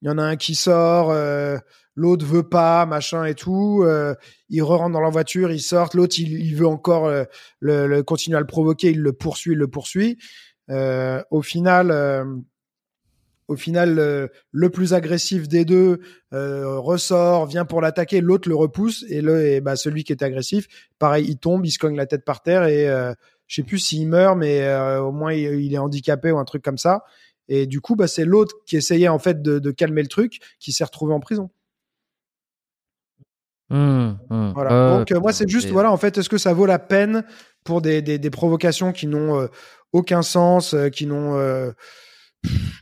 Il 0.01 0.07
y 0.07 0.11
en 0.11 0.17
a 0.17 0.23
un 0.23 0.35
qui 0.37 0.55
sort, 0.55 1.11
euh, 1.11 1.57
l'autre 1.95 2.25
veut 2.25 2.47
pas, 2.47 2.85
machin 2.85 3.25
et 3.25 3.35
tout. 3.35 3.83
euh, 3.85 4.15
ils 4.49 4.61
rentrent 4.61 4.93
dans 4.93 5.01
leur 5.01 5.11
voiture, 5.11 5.51
ils 5.51 5.61
sortent. 5.61 5.93
L'autre, 5.95 6.15
il, 6.19 6.33
il 6.33 6.55
veut 6.55 6.67
encore 6.67 7.07
euh, 7.07 7.23
le, 7.59 7.87
le- 7.87 8.03
continuer 8.03 8.37
à 8.37 8.41
le 8.41 8.47
provoquer, 8.47 8.91
il 8.91 9.01
le 9.01 9.13
poursuit, 9.13 9.53
il 9.53 9.57
le 9.57 9.67
poursuit. 9.67 10.17
Euh, 10.69 11.21
au 11.31 11.41
final. 11.41 11.91
euh, 11.91 12.23
au 13.47 13.55
final, 13.55 14.29
le 14.51 14.69
plus 14.69 14.93
agressif 14.93 15.47
des 15.47 15.65
deux 15.65 16.01
euh, 16.33 16.77
ressort, 16.77 17.47
vient 17.47 17.65
pour 17.65 17.81
l'attaquer, 17.81 18.21
l'autre 18.21 18.47
le 18.47 18.53
repousse 18.53 19.03
et 19.09 19.21
le, 19.21 19.59
bah, 19.59 19.75
celui 19.75 20.03
qui 20.03 20.13
était 20.13 20.25
agressif, 20.25 20.67
pareil, 20.99 21.25
il 21.27 21.37
tombe, 21.37 21.65
il 21.65 21.71
se 21.71 21.79
cogne 21.79 21.95
la 21.95 22.05
tête 22.05 22.23
par 22.23 22.43
terre 22.43 22.65
et 22.65 22.85
je 23.47 23.55
sais 23.55 23.63
plus 23.63 23.79
s'il 23.79 24.07
meurt, 24.07 24.37
mais 24.37 24.71
au 24.99 25.11
moins 25.11 25.33
il, 25.33 25.61
il 25.61 25.73
est 25.73 25.79
handicapé 25.79 26.31
ou 26.31 26.37
un 26.37 26.45
truc 26.45 26.63
comme 26.63 26.77
ça. 26.77 27.03
Et 27.47 27.65
du 27.65 27.81
coup, 27.81 27.95
bah, 27.95 28.07
c'est 28.07 28.23
l'autre 28.23 28.53
qui 28.67 28.77
essayait 28.77 29.07
en 29.07 29.17
fait 29.17 29.41
de, 29.41 29.57
de 29.57 29.71
calmer 29.71 30.03
le 30.03 30.09
truc, 30.09 30.39
qui 30.59 30.71
s'est 30.71 30.83
retrouvé 30.83 31.15
en 31.15 31.19
prison. 31.19 31.49
Hmm, 33.69 34.13
hmm. 34.29 34.51
Voilà. 34.53 34.69
Ouais, 34.91 34.97
Donc 34.99 35.11
euh, 35.11 35.19
moi, 35.19 35.31
c'est 35.33 35.47
juste, 35.47 35.69
voilà, 35.69 35.91
en 35.91 35.97
fait, 35.97 36.17
est-ce 36.17 36.29
que 36.29 36.37
ça 36.39 36.53
vaut 36.53 36.65
la 36.65 36.79
peine 36.79 37.23
pour 37.63 37.81
des, 37.81 38.01
des, 38.01 38.17
des 38.17 38.29
provocations 38.29 38.91
qui 38.91 39.05
n'ont 39.07 39.39
euh, 39.39 39.47
aucun 39.93 40.21
sens, 40.23 40.73
euh, 40.73 40.89
qui 40.89 41.05
n'ont 41.05 41.37
euh, 41.37 41.71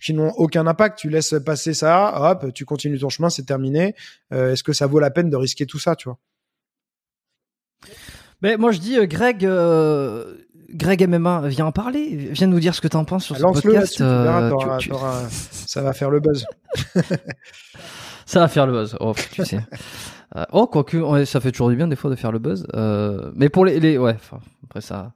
qui 0.03 0.13
n'ont 0.13 0.29
aucun 0.37 0.65
impact? 0.67 0.97
Tu 0.99 1.09
laisses 1.09 1.35
passer 1.45 1.73
ça, 1.73 2.31
hop, 2.31 2.53
tu 2.53 2.63
continues 2.63 2.99
ton 2.99 3.09
chemin, 3.09 3.29
c'est 3.29 3.43
terminé. 3.45 3.95
Euh, 4.33 4.53
est-ce 4.53 4.63
que 4.63 4.71
ça 4.73 4.87
vaut 4.87 4.99
la 4.99 5.09
peine 5.11 5.29
de 5.29 5.35
risquer 5.35 5.65
tout 5.65 5.79
ça, 5.79 5.95
tu 5.95 6.07
vois? 6.09 6.19
Mais 8.41 8.55
moi, 8.57 8.71
je 8.71 8.79
dis, 8.79 8.97
euh, 8.97 9.05
Greg, 9.07 9.45
euh, 9.45 10.35
Greg 10.69 11.01
MMA, 11.07 11.41
viens 11.47 11.65
en 11.65 11.71
parler. 11.71 12.29
Viens 12.31 12.47
nous 12.47 12.59
dire 12.59 12.75
ce 12.75 12.81
que 12.81 12.87
t'en 12.87 13.03
penses 13.03 13.25
sur 13.25 13.35
ce 13.35 13.41
Lance-le 13.41 13.71
podcast. 13.73 13.95
tu 13.97 14.03
verras, 14.03 14.43
euh, 14.43 14.77
tu- 14.77 14.89
tu- 14.89 14.95
ça 15.67 15.81
va 15.81 15.93
faire 15.93 16.09
le 16.11 16.19
buzz. 16.19 16.45
Ça 18.25 18.41
va 18.41 18.49
faire 18.49 18.67
le 18.67 18.73
buzz. 18.73 18.97
Oh, 18.99 19.13
tu 19.31 19.45
sais. 19.45 19.59
Euh, 20.35 20.43
oh, 20.51 20.67
quoique, 20.67 20.97
ouais, 20.97 21.25
ça 21.25 21.39
fait 21.39 21.51
toujours 21.51 21.69
du 21.69 21.75
bien 21.77 21.87
des 21.87 21.95
fois 21.95 22.09
de 22.09 22.15
faire 22.15 22.31
le 22.31 22.39
buzz. 22.39 22.67
Euh, 22.75 23.31
mais 23.35 23.47
pour 23.49 23.63
les, 23.65 23.79
les 23.79 23.97
ouais, 23.97 24.15
après 24.65 24.81
ça, 24.81 25.13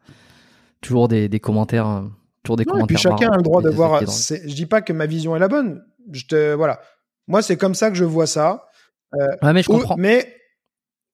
toujours 0.80 1.08
des, 1.08 1.28
des 1.28 1.40
commentaires, 1.40 1.88
euh, 1.88 2.02
toujours 2.44 2.56
des 2.58 2.64
Non, 2.66 2.72
et 2.72 2.74
commentaires. 2.74 2.88
puis 2.88 2.98
chacun 2.98 3.26
marrants, 3.26 3.34
a 3.34 3.38
le 3.38 3.44
droit 3.44 3.62
des- 3.62 3.66
de 3.66 3.70
des 3.72 3.76
voir. 3.76 3.96
effets 3.98 4.06
drôles. 4.06 4.16
c'est- 4.16 4.48
Je 4.50 4.56
dis 4.56 4.66
pas 4.66 4.82
que 4.82 4.94
ma 4.94 5.06
vision 5.06 5.36
est 5.36 5.40
la 5.40 5.48
bonne. 5.50 5.84
Je 6.12 6.26
te 6.26 6.54
voilà. 6.54 6.80
Moi, 7.28 7.42
c'est 7.42 7.58
comme 7.58 7.76
ça 7.76 7.90
que 7.90 7.96
je 7.96 8.06
vois 8.06 8.26
ça. 8.28 8.66
Ouais, 9.14 9.54
mais 9.54 9.62
je 9.62 9.68
comprends. 9.68 9.96
mais 9.98 10.34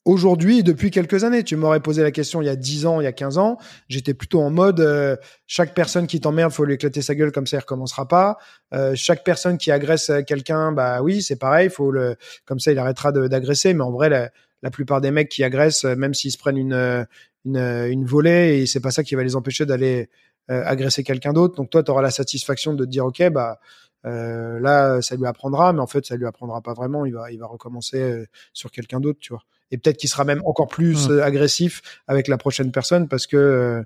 aujourd'hui, 0.07 0.63
depuis 0.63 0.89
quelques 0.89 1.25
années, 1.25 1.43
tu 1.43 1.57
m'aurais 1.57 1.81
posé 1.81 2.01
la 2.01 2.11
question 2.11 2.41
il 2.41 2.45
y 2.45 2.49
a 2.49 2.55
10 2.55 2.85
ans, 2.85 3.01
il 3.01 3.03
y 3.03 3.07
a 3.07 3.11
15 3.11 3.37
ans, 3.37 3.57
j'étais 3.89 4.13
plutôt 4.13 4.39
en 4.39 4.49
mode 4.49 4.79
euh, 4.79 5.17
chaque 5.47 5.73
personne 5.73 6.07
qui 6.07 6.21
t'emmerde, 6.21 6.51
faut 6.53 6.63
lui 6.63 6.75
éclater 6.75 7.01
sa 7.01 7.13
gueule 7.13 7.33
comme 7.33 7.45
ça, 7.45 7.57
il 7.57 7.59
recommencera 7.59 8.07
pas. 8.07 8.37
Euh, 8.73 8.93
chaque 8.95 9.25
personne 9.25 9.57
qui 9.57 9.69
agresse 9.69 10.09
euh, 10.09 10.21
quelqu'un, 10.21 10.71
bah 10.71 11.01
oui, 11.01 11.21
c'est 11.21 11.35
pareil, 11.35 11.69
faut 11.69 11.91
le 11.91 12.15
comme 12.45 12.59
ça, 12.59 12.71
il 12.71 12.79
arrêtera 12.79 13.11
d'agresser. 13.11 13.73
Mais 13.73 13.83
en 13.83 13.91
vrai, 13.91 14.09
la, 14.09 14.71
plupart 14.71 15.01
des 15.01 15.11
mecs 15.11 15.29
qui 15.29 15.43
agressent, 15.43 15.85
même 15.85 16.13
s'ils 16.13 16.31
se 16.31 16.37
prennent 16.37 16.57
une 16.57 17.05
une, 17.45 18.05
volée, 18.05 18.59
et 18.59 18.65
c'est 18.65 18.81
pas 18.81 18.91
ça 18.91 19.03
qui 19.03 19.15
va 19.15 19.23
les 19.23 19.35
empêcher 19.35 19.65
d'aller 19.65 20.09
agresser 20.49 21.03
quelqu'un 21.03 21.33
d'autre. 21.33 21.55
Donc 21.55 21.69
toi, 21.69 21.83
tu 21.83 21.91
auras 21.91 22.01
la 22.01 22.11
satisfaction 22.11 22.73
de 22.73 22.85
te 22.85 22.89
dire 22.89 23.05
ok, 23.05 23.29
bah 23.29 23.59
là, 24.03 25.01
ça 25.01 25.15
lui 25.15 25.25
apprendra, 25.25 25.73
mais 25.73 25.81
en 25.81 25.87
fait, 25.87 26.05
ça 26.05 26.15
lui 26.15 26.25
apprendra 26.25 26.61
pas 26.61 26.73
vraiment. 26.73 27.05
Il 27.05 27.13
va, 27.13 27.31
il 27.31 27.39
va 27.39 27.47
recommencer 27.47 28.25
sur 28.53 28.71
quelqu'un 28.71 28.99
d'autre, 28.99 29.19
tu 29.21 29.33
vois. 29.33 29.43
Et 29.71 29.77
peut-être 29.77 29.97
qu'il 29.97 30.09
sera 30.09 30.23
même 30.23 30.41
encore 30.45 30.67
plus 30.67 31.09
Mm. 31.09 31.11
euh, 31.11 31.23
agressif 31.23 31.81
avec 32.07 32.27
la 32.27 32.37
prochaine 32.37 32.71
personne 32.71 33.07
parce 33.07 33.27
que 33.27 33.35
euh, 33.37 33.83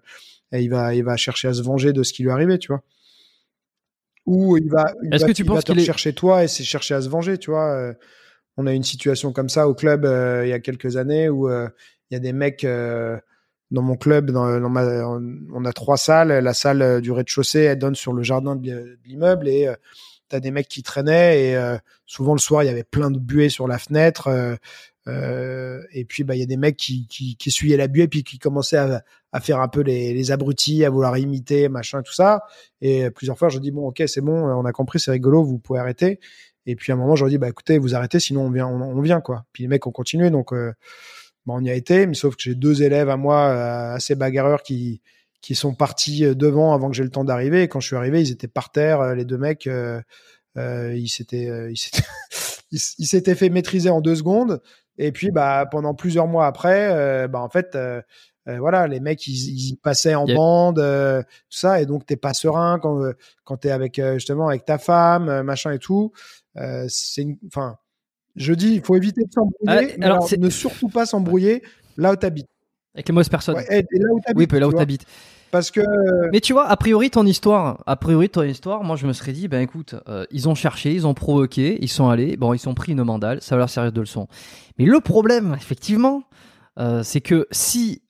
il 0.52 0.70
va, 0.70 0.94
il 0.94 1.03
va 1.03 1.18
chercher 1.18 1.48
à 1.48 1.53
se 1.53 1.62
venger 1.62 1.94
de 1.94 2.03
ce 2.03 2.14
qui 2.14 2.24
lui 2.24 2.30
est 2.30 2.34
arrivé, 2.34 2.60
tu 2.60 2.68
vois. 2.68 2.82
Ou 4.26 4.58
il 4.58 4.70
va, 4.70 4.94
il 5.03 5.14
Est-ce 5.14 5.24
va, 5.24 5.28
que 5.30 5.34
tu 5.34 5.41
il 5.41 5.48
va 5.48 5.56
penses 5.56 5.64
te 5.66 5.72
qu'il 5.72 5.82
est- 5.82 5.86
chercher 5.86 6.14
toi 6.14 6.44
et 6.44 6.48
c'est 6.48 6.64
chercher 6.64 6.94
à 6.94 7.02
se 7.02 7.10
venger, 7.10 7.38
tu 7.38 7.49
vois. 7.52 7.72
Euh, 7.74 7.94
On 8.58 8.68
a 8.68 8.74
eu 8.74 8.76
une 8.76 8.84
situation 8.84 9.32
comme 9.32 9.49
ça 9.49 9.68
au 9.68 9.74
club 9.74 10.03
euh, 10.06 10.45
il 10.45 10.49
y 10.49 10.53
a 10.53 10.60
quelques 10.60 10.98
années 10.98 11.30
où 11.30 11.49
euh, 11.49 11.70
il 12.10 12.16
y 12.16 12.18
a 12.18 12.20
des 12.20 12.34
mecs 12.34 12.66
dans 12.66 13.82
mon 13.82 13.95
club, 13.95 14.30
dans, 14.32 14.60
dans 14.60 14.70
ma, 14.70 14.84
on 15.08 15.64
a 15.66 15.72
trois 15.74 15.95
salles. 15.98 16.28
La 16.44 16.53
salle 16.53 17.02
du 17.02 17.12
rez-de-chaussée, 17.14 17.62
elle 17.62 17.80
donne 17.80 17.95
sur 17.95 18.12
le 18.12 18.22
jardin 18.22 18.58
de 18.58 18.99
l'immeuble 19.06 19.48
et 19.48 19.74
t'as 20.28 20.41
des 20.41 20.52
mecs 20.52 20.68
qui 20.68 20.84
traînaient 20.84 21.41
et 21.52 21.56
euh, 21.56 21.78
souvent 22.06 22.34
le 22.34 22.40
soir 22.40 22.64
il 22.64 22.68
y 22.68 22.70
avait 22.70 22.84
plein 22.84 23.10
de 23.12 23.20
buées 23.20 23.49
sur 23.49 23.68
la 23.68 23.78
fenêtre. 23.80 24.28
Euh, 24.28 24.56
euh, 25.07 25.82
et 25.91 26.06
puis 26.06 26.23
bah 26.23 26.36
il 26.36 26.40
y 26.40 26.44
a 26.44 26.45
des 26.45 26.57
mecs 26.57 26.78
qui, 26.78 27.07
qui, 27.07 27.36
qui 27.36 27.49
essuyaient 27.49 27.78
la 27.78 27.88
buée 27.88 28.07
puis 28.07 28.23
qui 28.23 28.38
commençaient 28.38 28.78
à, 28.78 29.03
à 29.32 29.40
faire 29.40 29.60
un 29.60 29.68
peu 29.68 29.82
les, 29.82 30.14
les 30.14 30.32
abrutis, 30.32 30.86
à 30.86 30.90
vouloir 30.90 31.18
imiter 31.18 31.69
machin 31.69 32.02
tout 32.03 32.14
ça. 32.14 32.44
Et 32.82 33.10
plusieurs 33.10 33.38
fois 33.38 33.49
je 33.49 33.60
dis 33.60 33.72
bon 33.72 33.88
ok 33.88 34.03
c'est 34.07 34.22
bon, 34.22 34.34
on 34.34 34.65
a 34.65 34.72
compris 34.72 34.99
c'est 34.99 35.11
rigolo, 35.11 35.44
vous 35.44 35.60
pouvez 35.60 35.80
arrêter. 35.80 36.19
Et 36.68 36.76
puis 36.76 36.91
à 36.91 36.95
un 36.95 36.98
moment 36.99 37.15
je 37.15 37.23
leur 37.23 37.30
dis 37.30 37.38
bah 37.38 37.49
écoutez 37.49 37.80
vous 37.80 37.95
arrêtez 37.95 38.19
sinon 38.19 38.41
on 38.41 38.52
vient 38.52 38.68
on, 38.68 39.02
vient 39.02 39.22
quoi. 39.22 39.45
Puis 39.53 39.64
les 39.64 39.68
mecs 39.68 39.88
ont 39.88 39.91
continué 39.91 40.30
donc 40.30 40.53
Bon, 41.45 41.56
on 41.56 41.64
y 41.64 41.72
a 41.72 41.73
été, 41.73 42.06
mais 42.06 42.14
sauf 42.14 42.36
que 42.36 42.41
j'ai 42.44 42.56
deux 42.56 42.84
élèves 42.84 43.10
à 43.10 43.18
moi 43.18 43.48
euh, 43.48 43.95
assez 43.95 44.15
bagarreurs 44.15 44.61
qui 44.61 45.02
qui 45.41 45.56
sont 45.56 45.73
partis 45.73 46.23
euh, 46.23 46.36
devant 46.36 46.73
avant 46.73 46.90
que 46.90 46.95
j'ai 46.95 47.03
le 47.03 47.10
temps 47.10 47.23
d'arriver. 47.23 47.68
Quand 47.68 47.80
je 47.80 47.88
suis 47.88 47.95
arrivé, 47.95 48.22
ils 48.22 48.32
étaient 48.32 48.48
par 48.48 48.72
terre, 48.72 49.02
euh, 49.02 49.15
les 49.15 49.26
deux 49.26 49.40
mecs. 49.40 49.68
Euh, 49.68 50.02
ils 50.56 51.07
s'étaient 51.07 51.49
ils 52.72 52.80
s'étaient 52.80 53.36
fait 53.36 53.49
maîtriser 53.49 53.90
en 53.90 54.02
deux 54.02 54.15
secondes. 54.15 54.61
Et 55.03 55.11
puis, 55.11 55.32
bah, 55.32 55.65
pendant 55.69 55.94
plusieurs 55.94 56.28
mois 56.28 56.45
après, 56.45 57.28
bah, 57.28 57.41
en 57.41 57.49
fait, 57.49 57.78
voilà, 58.45 58.88
les 58.88 58.99
mecs, 58.99 59.26
ils, 59.28 59.72
ils 59.72 59.78
passaient 59.78 60.15
en 60.15 60.26
bande, 60.26 60.76
tout 60.78 61.57
ça, 61.57 61.82
et 61.82 61.86
donc 61.86 62.06
t'es 62.06 62.15
pas 62.15 62.34
serein 62.34 62.80
quand 62.80 63.11
quand 63.44 63.57
t'es 63.57 63.72
avec 63.72 64.02
justement 64.14 64.48
avec 64.48 64.64
ta 64.65 64.78
femme, 64.78 65.41
machin 65.41 65.72
et 65.72 65.80
tout. 65.80 66.11
c'est, 66.88 67.26
enfin, 67.48 67.78
je 68.36 68.53
dis, 68.53 68.76
il 68.76 68.82
faut 68.82 68.95
éviter 68.95 69.23
de 69.23 69.32
s'embrouiller. 69.32 69.95
Ah, 70.02 70.06
alors, 70.06 70.30
ne 70.38 70.49
surtout 70.49 70.90
pas 70.90 71.06
s'embrouiller 71.06 71.64
là 71.98 72.14
où 72.14 72.15
tu 72.15 72.26
habites. 72.26 72.48
Avec 72.94 73.07
les 73.07 73.14
mauvaises 73.14 73.30
personnes. 73.30 73.56
Ouais, 73.56 73.65
et 73.69 73.99
là 73.99 74.07
où 74.11 74.19
tu 74.19 74.34
Oui, 74.36 74.48
là 74.60 74.68
où 74.68 74.73
tu 74.73 74.80
habites. 74.82 75.06
Que. 75.52 75.82
Mais 76.32 76.40
tu 76.40 76.53
vois, 76.53 76.68
a 76.68 76.78
priori 76.78 77.10
ton 77.10 77.26
histoire, 77.26 77.84
a 77.86 77.95
priori 77.98 78.30
ton 78.30 78.44
histoire, 78.44 78.84
moi 78.84 78.95
je 78.95 79.06
me 79.06 79.14
serais 79.14 79.34
dit, 79.34 79.48
ben 79.48 79.61
écoute, 79.61 79.95
euh, 80.07 80.26
ils 80.32 80.48
ont 80.48 80.56
cherché, 80.56 80.94
ils 80.94 81.06
ont 81.06 81.14
provoqué, 81.14 81.78
ils 81.82 81.90
sont 81.90 82.07
allés, 82.07 82.38
bon, 82.38 82.53
ils 82.53 82.60
sont 82.60 82.73
pris 82.73 82.94
une 82.94 83.03
mandale, 83.03 83.41
ça 83.41 83.56
va 83.56 83.60
leur 83.60 83.69
servir 83.69 83.91
de 83.91 83.99
leçon. 83.99 84.28
Mais 84.80 84.86
le 84.86 84.99
problème, 85.02 85.56
effectivement, 85.57 86.23
euh, 86.80 87.03
c'est 87.03 87.22
que 87.22 87.48
si 87.52 88.02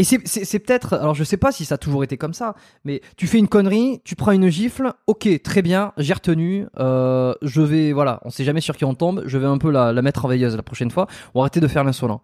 et 0.00 0.04
c'est 0.04 0.58
peut-être, 0.60 0.94
alors 0.94 1.16
je 1.16 1.24
sais 1.24 1.36
pas 1.36 1.50
si 1.50 1.64
ça 1.64 1.74
a 1.74 1.78
toujours 1.78 2.04
été 2.04 2.16
comme 2.16 2.32
ça, 2.32 2.54
mais 2.84 3.00
tu 3.16 3.26
fais 3.26 3.38
une 3.38 3.48
connerie, 3.48 4.00
tu 4.04 4.14
prends 4.14 4.30
une 4.30 4.48
gifle, 4.48 4.92
ok, 5.08 5.42
très 5.42 5.60
bien, 5.60 5.92
j'ai 5.96 6.14
retenu, 6.14 6.66
euh, 6.78 7.34
je 7.42 7.60
vais, 7.60 7.92
voilà, 7.92 8.20
on 8.24 8.30
sait 8.30 8.44
jamais 8.44 8.60
sur 8.60 8.76
qui 8.76 8.84
on 8.84 8.94
tombe, 8.94 9.24
je 9.26 9.38
vais 9.38 9.48
un 9.48 9.58
peu 9.58 9.72
la, 9.72 9.92
la 9.92 10.00
mettre 10.00 10.24
en 10.24 10.28
veilleuse 10.28 10.54
la 10.54 10.62
prochaine 10.62 10.92
fois, 10.92 11.08
ou 11.34 11.40
arrêter 11.40 11.58
de 11.58 11.66
faire 11.66 11.82
l'insolent. 11.82 12.22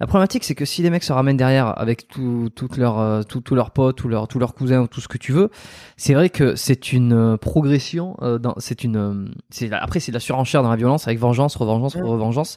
La 0.00 0.06
problématique, 0.06 0.44
c'est 0.44 0.54
que 0.54 0.64
si 0.64 0.82
les 0.82 0.88
mecs 0.88 1.04
se 1.04 1.12
ramènent 1.12 1.36
derrière 1.36 1.78
avec 1.78 2.08
tout, 2.08 2.48
euh, 2.78 3.22
tout, 3.22 3.40
tous 3.40 3.54
leurs 3.54 3.70
potes 3.70 4.02
ou 4.02 4.08
leurs, 4.08 4.28
tous 4.28 4.38
leurs 4.38 4.54
cousins 4.54 4.80
ou 4.80 4.86
tout 4.86 5.02
ce 5.02 5.08
que 5.08 5.18
tu 5.18 5.32
veux, 5.32 5.50
c'est 5.98 6.14
vrai 6.14 6.30
que 6.30 6.56
c'est 6.56 6.92
une 6.92 7.12
euh, 7.12 7.36
progression. 7.36 8.16
Euh, 8.22 8.38
c'est 8.56 8.82
une, 8.82 9.34
c'est 9.50 9.70
après 9.72 10.00
c'est 10.00 10.10
de 10.10 10.16
la 10.16 10.20
surenchère 10.20 10.62
dans 10.62 10.70
la 10.70 10.76
violence 10.76 11.06
avec 11.06 11.18
vengeance, 11.18 11.54
revengeance, 11.54 11.96
revengeance. 11.96 12.56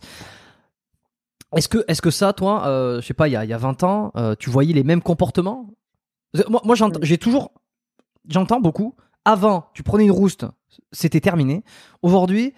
Est-ce 1.55 1.69
que, 1.69 1.83
est-ce 1.87 2.01
que 2.01 2.11
ça, 2.11 2.33
toi, 2.33 2.67
euh, 2.67 3.01
je 3.01 3.05
sais 3.05 3.13
pas, 3.13 3.27
il 3.27 3.31
y 3.31 3.35
a, 3.35 3.45
y 3.45 3.53
a 3.53 3.57
20 3.57 3.83
ans, 3.83 4.11
euh, 4.15 4.35
tu 4.37 4.49
voyais 4.49 4.73
les 4.73 4.83
mêmes 4.83 5.01
comportements? 5.01 5.69
Moi, 6.49 6.61
moi 6.63 6.75
j'ai 7.01 7.17
toujours, 7.17 7.51
j'entends 8.27 8.59
beaucoup. 8.59 8.95
Avant, 9.25 9.69
tu 9.73 9.83
prenais 9.83 10.05
une 10.05 10.11
rouste, 10.11 10.45
c'était 10.91 11.19
terminé. 11.19 11.63
Aujourd'hui, 12.01 12.53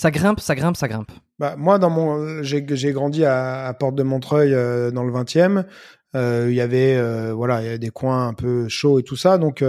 ça 0.00 0.10
grimpe, 0.10 0.40
ça 0.40 0.54
grimpe, 0.54 0.78
ça 0.78 0.88
grimpe. 0.88 1.12
Bah, 1.38 1.56
moi, 1.58 1.78
dans 1.78 1.90
mon, 1.90 2.42
j'ai, 2.42 2.62
grandi 2.62 3.22
à, 3.26 3.66
à, 3.66 3.74
Porte 3.74 3.94
de 3.96 4.02
Montreuil 4.02 4.54
euh, 4.54 4.90
dans 4.90 5.04
le 5.04 5.12
20e. 5.12 5.66
Euh, 6.14 6.46
il 6.48 6.54
y 6.54 6.62
avait, 6.62 6.96
euh, 6.96 7.34
voilà, 7.34 7.76
des 7.76 7.90
coins 7.90 8.28
un 8.28 8.32
peu 8.32 8.66
chauds 8.66 8.98
et 8.98 9.02
tout 9.02 9.16
ça. 9.16 9.36
Donc, 9.36 9.62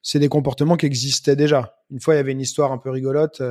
c'est 0.00 0.20
des 0.20 0.28
comportements 0.28 0.76
qui 0.76 0.86
existaient 0.86 1.34
déjà. 1.34 1.74
Une 1.90 1.98
fois, 1.98 2.14
il 2.14 2.18
y 2.18 2.20
avait 2.20 2.30
une 2.30 2.40
histoire 2.40 2.70
un 2.70 2.78
peu 2.78 2.90
rigolote. 2.90 3.42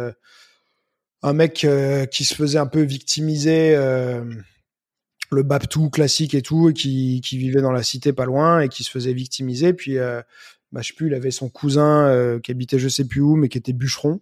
un 1.22 1.34
mec 1.34 1.68
qui 2.12 2.24
se 2.24 2.34
faisait 2.34 2.60
un 2.60 2.66
peu 2.66 2.82
victimiser 2.82 3.76
le 3.76 5.44
Baptou 5.44 5.90
classique 5.90 6.34
et 6.34 6.41
tout, 6.41 6.70
et 6.70 6.74
qui, 6.74 7.20
vivait 7.38 7.62
dans 7.62 7.74
la 7.74 7.84
cité 7.84 8.14
pas 8.14 8.26
loin 8.26 8.62
et 8.62 8.70
qui 8.70 8.86
se 8.86 8.90
faisait 8.90 9.14
victimiser. 9.14 9.74
Puis, 9.74 9.98
bah, 9.98 10.80
je 10.82 10.88
sais 10.88 10.94
plus, 10.94 11.08
il 11.08 11.14
avait 11.14 11.32
son 11.32 11.49
cousin 11.49 12.40
qui 12.41 12.52
habitait 12.52 12.80
je 12.80 12.88
sais 12.88 13.06
plus 13.06 13.20
où, 13.20 13.36
mais 13.36 13.49
qui 13.49 13.58
était 13.58 13.74
bûcheron. 13.74 14.22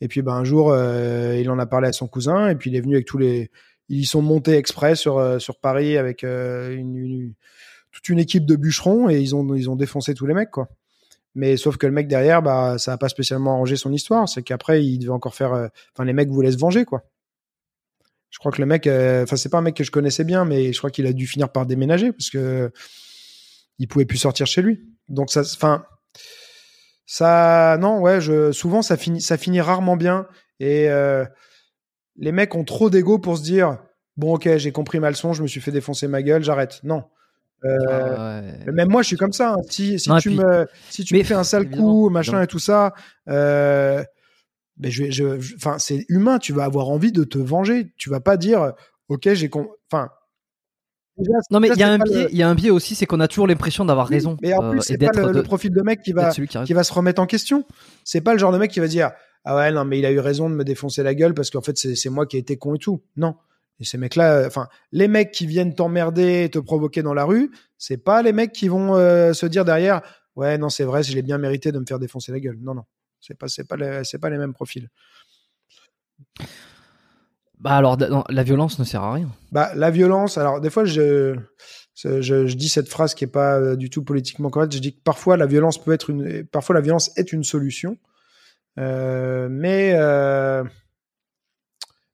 Et 0.00 0.08
puis, 0.08 0.22
bah, 0.22 0.32
un 0.32 0.44
jour, 0.44 0.70
euh, 0.70 1.36
il 1.40 1.48
en 1.50 1.58
a 1.58 1.66
parlé 1.66 1.88
à 1.88 1.92
son 1.92 2.06
cousin, 2.06 2.48
et 2.48 2.54
puis 2.54 2.70
il 2.70 2.76
est 2.76 2.80
venu 2.80 2.94
avec 2.94 3.06
tous 3.06 3.18
les. 3.18 3.50
Ils 3.88 4.06
sont 4.06 4.22
montés 4.22 4.56
exprès 4.56 4.96
sur, 4.96 5.18
euh, 5.18 5.38
sur 5.38 5.58
Paris 5.60 5.98
avec 5.98 6.22
une, 6.22 6.96
une, 6.96 7.34
toute 7.92 8.08
une 8.08 8.18
équipe 8.18 8.46
de 8.46 8.56
bûcherons 8.56 9.10
et 9.10 9.20
ils 9.20 9.34
ont, 9.36 9.54
ils 9.54 9.68
ont 9.68 9.76
défoncé 9.76 10.14
tous 10.14 10.26
les 10.26 10.34
mecs, 10.34 10.50
quoi. 10.50 10.68
Mais 11.34 11.56
sauf 11.56 11.76
que 11.76 11.86
le 11.86 11.92
mec 11.92 12.08
derrière, 12.08 12.42
bah, 12.42 12.76
ça 12.78 12.92
a 12.92 12.96
pas 12.96 13.08
spécialement 13.08 13.52
arrangé 13.52 13.76
son 13.76 13.92
histoire. 13.92 14.28
C'est 14.28 14.42
qu'après, 14.42 14.84
il 14.84 14.98
devait 14.98 15.10
encore 15.10 15.34
faire. 15.34 15.50
Enfin, 15.92 16.04
les 16.04 16.12
mecs 16.12 16.28
voulaient 16.28 16.52
se 16.52 16.58
venger, 16.58 16.84
quoi. 16.84 17.04
Je 18.34 18.40
crois 18.40 18.50
que 18.50 18.60
le 18.60 18.66
mec, 18.66 18.88
euh, 18.88 19.22
enfin, 19.22 19.36
c'est 19.36 19.48
pas 19.48 19.58
un 19.58 19.62
mec 19.62 19.76
que 19.76 19.84
je 19.84 19.92
connaissais 19.92 20.24
bien, 20.24 20.44
mais 20.44 20.72
je 20.72 20.78
crois 20.78 20.90
qu'il 20.90 21.06
a 21.06 21.12
dû 21.12 21.24
finir 21.24 21.50
par 21.50 21.66
déménager 21.66 22.10
parce 22.10 22.30
que 22.30 22.72
il 23.78 23.86
pouvait 23.86 24.06
plus 24.06 24.18
sortir 24.18 24.44
chez 24.48 24.60
lui. 24.60 24.84
Donc 25.08 25.30
ça, 25.30 25.42
enfin, 25.42 25.86
ça, 27.06 27.76
non, 27.80 28.00
ouais, 28.00 28.20
je, 28.20 28.52
souvent 28.52 28.82
ça 28.82 28.96
finit, 28.96 29.20
ça 29.20 29.36
finit 29.36 29.60
rarement 29.60 29.96
bien 29.96 30.26
et 30.60 30.88
euh, 30.88 31.24
les 32.16 32.32
mecs 32.32 32.54
ont 32.54 32.64
trop 32.64 32.90
d'ego 32.90 33.18
pour 33.18 33.36
se 33.36 33.42
dire 33.42 33.78
bon, 34.16 34.34
ok, 34.34 34.56
j'ai 34.56 34.72
compris 34.72 35.00
ma 35.00 35.10
leçon, 35.10 35.32
je 35.32 35.42
me 35.42 35.46
suis 35.46 35.60
fait 35.60 35.72
défoncer 35.72 36.08
ma 36.08 36.22
gueule, 36.22 36.42
j'arrête. 36.42 36.80
Non. 36.84 37.04
Euh, 37.64 38.42
ah 38.66 38.70
même 38.72 38.88
moi, 38.88 39.02
je 39.02 39.08
suis 39.08 39.16
comme 39.16 39.32
ça. 39.32 39.54
Hein. 39.54 39.62
Si, 39.70 39.98
si 39.98 40.10
tu 40.20 40.30
me, 40.30 40.66
si 40.90 41.04
tu 41.04 41.16
me 41.16 41.22
fais 41.22 41.34
un 41.34 41.44
sale 41.44 41.70
coup, 41.70 42.10
machin 42.10 42.42
et 42.42 42.46
tout 42.46 42.58
ça, 42.58 42.92
euh, 43.28 44.04
ben 44.76 44.90
je, 44.90 45.10
je, 45.10 45.56
enfin, 45.56 45.78
c'est 45.78 46.04
humain. 46.08 46.38
Tu 46.38 46.52
vas 46.52 46.64
avoir 46.64 46.90
envie 46.90 47.12
de 47.12 47.24
te 47.24 47.38
venger. 47.38 47.92
Tu 47.96 48.10
vas 48.10 48.20
pas 48.20 48.36
dire, 48.36 48.72
ok, 49.08 49.32
j'ai, 49.32 49.50
enfin. 49.90 50.10
Non 51.50 51.60
mais 51.60 51.68
il 51.68 51.78
y 51.78 51.82
a 51.82 51.90
un 51.90 51.98
biais, 51.98 52.28
il 52.30 52.36
y 52.36 52.42
a 52.42 52.48
un 52.48 52.54
biais 52.54 52.70
aussi, 52.70 52.94
c'est 52.94 53.06
qu'on 53.06 53.20
a 53.20 53.28
toujours 53.28 53.46
l'impression 53.46 53.84
d'avoir 53.84 54.08
raison. 54.08 54.36
Mais 54.42 54.52
en 54.54 54.70
plus, 54.70 54.80
c'est 54.82 54.98
pas 54.98 55.12
le, 55.12 55.42
profil 55.42 55.72
de 55.72 55.82
mec 55.82 56.02
qui 56.02 56.12
va, 56.12 56.30
qui, 56.30 56.46
qui, 56.46 56.72
va 56.72 56.84
se 56.84 56.92
remettre 56.92 57.20
en 57.22 57.26
question. 57.26 57.64
C'est 58.04 58.20
pas 58.20 58.32
le 58.32 58.38
genre 58.38 58.52
de 58.52 58.58
mec 58.58 58.70
qui 58.70 58.80
va 58.80 58.88
dire, 58.88 59.10
ah 59.44 59.56
ouais, 59.56 59.70
non, 59.70 59.84
mais 59.84 59.98
il 59.98 60.06
a 60.06 60.10
eu 60.10 60.18
raison 60.18 60.48
de 60.48 60.54
me 60.54 60.64
défoncer 60.64 61.02
la 61.02 61.14
gueule 61.14 61.34
parce 61.34 61.50
qu'en 61.50 61.60
fait, 61.60 61.76
c'est 61.76 62.10
moi 62.10 62.26
qui 62.26 62.36
ai 62.36 62.40
été 62.40 62.56
con 62.56 62.74
et 62.74 62.78
tout. 62.78 63.02
Non. 63.16 63.36
Et 63.80 63.84
ces 63.84 63.98
mecs-là, 63.98 64.44
enfin, 64.46 64.68
les 64.92 65.08
mecs 65.08 65.32
qui 65.32 65.46
viennent 65.46 65.74
t'emmerder 65.74 66.44
et 66.44 66.50
te 66.50 66.58
provoquer 66.58 67.02
dans 67.02 67.14
la 67.14 67.24
rue, 67.24 67.50
c'est 67.76 67.96
pas 67.96 68.22
les 68.22 68.32
mecs 68.32 68.52
qui 68.52 68.68
vont 68.68 68.94
euh, 68.94 69.32
se 69.32 69.46
dire 69.46 69.64
derrière, 69.64 70.00
ouais, 70.36 70.58
non, 70.58 70.68
c'est 70.68 70.84
vrai, 70.84 71.02
je 71.02 71.14
l'ai 71.14 71.22
bien 71.22 71.38
mérité 71.38 71.72
de 71.72 71.78
me 71.78 71.84
faire 71.86 71.98
défoncer 71.98 72.32
la 72.32 72.40
gueule. 72.40 72.58
Non, 72.60 72.74
non. 72.74 72.84
C'est 73.20 73.36
pas, 73.36 73.48
c'est 73.48 73.64
pas, 73.64 74.04
c'est 74.04 74.18
pas 74.18 74.30
les 74.30 74.38
mêmes 74.38 74.54
profils. 74.54 74.88
Bah 77.64 77.76
alors, 77.76 77.96
la 78.28 78.42
violence 78.42 78.78
ne 78.78 78.84
sert 78.84 79.02
à 79.02 79.14
rien. 79.14 79.30
Bah 79.50 79.72
la 79.74 79.90
violence. 79.90 80.36
Alors 80.36 80.60
des 80.60 80.68
fois, 80.68 80.84
je, 80.84 81.34
je, 81.94 82.54
dis 82.54 82.68
cette 82.68 82.90
phrase 82.90 83.14
qui 83.14 83.24
est 83.24 83.26
pas 83.26 83.58
euh, 83.58 83.74
du 83.74 83.88
tout 83.88 84.04
politiquement 84.04 84.50
correcte. 84.50 84.74
Je 84.74 84.80
dis 84.80 84.94
que 84.94 85.00
parfois 85.02 85.38
la 85.38 85.46
violence 85.46 85.82
peut 85.82 85.94
être 85.94 86.10
une, 86.10 86.44
parfois 86.44 86.74
la 86.74 86.82
violence 86.82 87.10
est 87.16 87.32
une 87.32 87.42
solution, 87.42 87.96
euh, 88.78 89.48
mais 89.50 89.94
euh, 89.96 90.62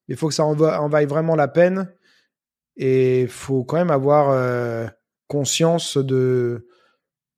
il 0.07 0.17
faut 0.17 0.29
que 0.29 0.35
ça 0.35 0.45
en, 0.45 0.55
va, 0.55 0.81
en 0.81 0.89
vaille 0.89 1.07
vraiment 1.07 1.35
la 1.35 1.49
peine 1.49 1.93
et 2.77 3.27
faut 3.27 3.65
quand 3.65 3.77
même 3.77 3.91
avoir 3.91 4.89
conscience 5.27 5.97
de, 5.97 6.69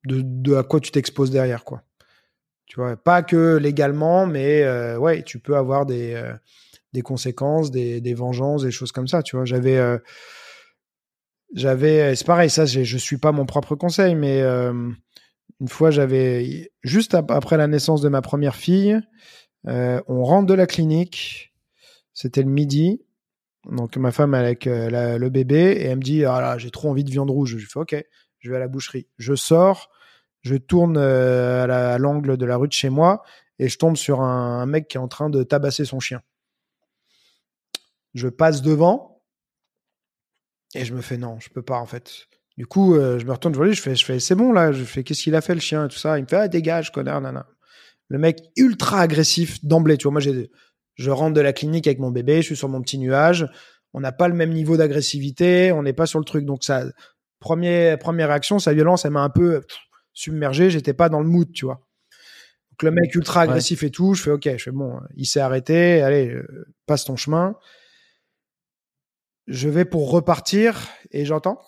de, 0.05 0.21
de 0.23 0.55
à 0.55 0.61
quoi 0.61 0.79
tu 0.79 0.91
t'exposes 0.91 1.31
derrière, 1.31 1.63
quoi. 1.63 1.81
Tu 2.67 2.79
vois, 2.79 2.95
pas 2.95 3.23
que 3.23 3.57
légalement, 3.57 4.27
mais 4.27 4.63
ouais, 4.97 5.23
tu 5.23 5.39
peux 5.39 5.57
avoir 5.57 5.87
des, 5.87 6.15
des 6.93 7.01
conséquences, 7.01 7.71
des, 7.71 8.13
vengeances, 8.13 8.63
des 8.63 8.71
choses 8.71 8.91
comme 8.91 9.07
ça. 9.07 9.23
Tu 9.23 9.35
vois, 9.35 9.45
j'avais, 9.45 9.77
euh, 9.77 9.97
j'avais, 11.53 12.15
c'est 12.15 12.25
pareil, 12.25 12.49
ça, 12.49 12.65
je 12.65 12.97
suis 12.97 13.17
pas 13.17 13.31
mon 13.31 13.45
propre 13.45 13.75
conseil, 13.75 14.15
mais 14.15 14.41
une 14.41 15.67
fois, 15.67 15.91
j'avais 15.91 16.71
juste 16.83 17.13
après 17.15 17.57
la 17.57 17.67
naissance 17.67 18.01
de 18.01 18.09
ma 18.09 18.21
première 18.21 18.55
fille, 18.55 18.99
on 19.65 20.23
rentre 20.23 20.47
de 20.47 20.53
la 20.53 20.67
clinique, 20.67 21.53
c'était 22.13 22.43
le 22.43 22.49
midi, 22.49 23.01
donc 23.69 23.95
ma 23.97 24.11
femme 24.11 24.33
avec 24.33 24.65
le 24.65 25.29
bébé 25.29 25.71
et 25.79 25.85
elle 25.85 25.97
me 25.97 26.03
dit 26.03 26.25
ah 26.25 26.57
j'ai 26.57 26.69
trop 26.69 26.89
envie 26.89 27.03
de 27.03 27.11
viande 27.11 27.29
rouge. 27.29 27.57
Je 27.57 27.65
fais 27.65 27.79
ok, 27.79 27.95
je 28.39 28.49
vais 28.49 28.57
à 28.57 28.59
la 28.59 28.67
boucherie. 28.67 29.07
Je 29.17 29.35
sors, 29.35 29.89
je 30.41 30.55
tourne 30.55 30.97
euh, 30.97 31.63
à 31.63 31.97
l'angle 31.97 32.37
de 32.37 32.45
la 32.45 32.57
rue 32.57 32.67
de 32.67 32.73
chez 32.73 32.89
moi 32.89 33.23
et 33.59 33.69
je 33.69 33.77
tombe 33.77 33.95
sur 33.95 34.21
un, 34.21 34.65
mec 34.65 34.87
qui 34.87 34.97
est 34.97 34.99
en 34.99 35.07
train 35.07 35.29
de 35.29 35.43
tabasser 35.43 35.85
son 35.85 35.99
chien. 35.99 36.21
Je 38.13 38.27
passe 38.27 38.61
devant 38.61 39.21
et 40.75 40.85
je 40.85 40.93
me 40.93 41.01
fais 41.01 41.17
non, 41.17 41.39
je 41.39 41.49
peux 41.49 41.61
pas 41.61 41.77
en 41.77 41.85
fait. 41.85 42.27
Du 42.57 42.67
coup, 42.67 42.95
euh, 42.95 43.17
je 43.19 43.25
me 43.25 43.31
retourne 43.31 43.53
je 43.53 43.81
fais, 43.81 43.95
je 43.95 44.05
fais 44.05 44.19
c'est 44.19 44.35
bon 44.35 44.51
là, 44.51 44.71
je 44.71 44.83
fais 44.83 45.03
qu'est-ce 45.03 45.23
qu'il 45.23 45.35
a 45.35 45.41
fait 45.41 45.55
le 45.55 45.61
chien 45.61 45.85
et 45.85 45.87
tout 45.87 45.97
ça? 45.97 46.17
Il 46.19 46.23
me 46.23 46.27
fait 46.27 46.35
ah 46.35 46.47
dégage 46.47 46.91
connard 46.91 47.21
nana. 47.21 47.47
Le 48.09 48.19
mec 48.19 48.39
ultra 48.57 48.99
agressif 48.99 49.63
d'emblée, 49.65 49.97
tu 49.97 50.03
vois. 50.03 50.11
Moi 50.11 50.21
j'ai, 50.21 50.51
je 50.95 51.09
rentre 51.09 51.33
de 51.33 51.41
la 51.41 51.53
clinique 51.53 51.87
avec 51.87 51.99
mon 51.99 52.11
bébé, 52.11 52.37
je 52.37 52.47
suis 52.47 52.55
sur 52.55 52.69
mon 52.69 52.81
petit 52.81 52.97
nuage. 52.97 53.47
On 53.93 53.99
n'a 53.99 54.11
pas 54.11 54.27
le 54.27 54.33
même 54.33 54.51
niveau 54.51 54.77
d'agressivité, 54.77 55.71
on 55.71 55.83
n'est 55.83 55.93
pas 55.93 56.05
sur 56.05 56.19
le 56.19 56.25
truc, 56.25 56.45
donc 56.45 56.63
ça, 56.63 56.83
premier, 57.39 57.95
première 57.99 58.29
réaction, 58.29 58.57
sa 58.57 58.73
violence, 58.73 59.05
elle 59.05 59.11
m'a 59.11 59.21
un 59.21 59.29
peu 59.29 59.61
pff, 59.61 59.77
submergé. 60.13 60.69
J'étais 60.69 60.93
pas 60.93 61.09
dans 61.09 61.19
le 61.19 61.27
mood, 61.27 61.51
tu 61.51 61.65
vois. 61.65 61.85
Donc 62.71 62.83
le 62.83 62.91
mec 62.91 63.13
ultra 63.13 63.41
agressif 63.41 63.83
et 63.83 63.91
tout, 63.91 64.15
je 64.15 64.23
fais 64.23 64.31
ok, 64.31 64.49
je 64.57 64.63
fais 64.63 64.71
bon, 64.71 64.99
il 65.15 65.25
s'est 65.27 65.39
arrêté, 65.39 66.01
allez, 66.01 66.29
euh, 66.29 66.65
passe 66.87 67.05
ton 67.05 67.15
chemin. 67.15 67.55
Je 69.47 69.67
vais 69.69 69.85
pour 69.85 70.09
repartir 70.09 70.87
et 71.11 71.25
j'entends 71.25 71.59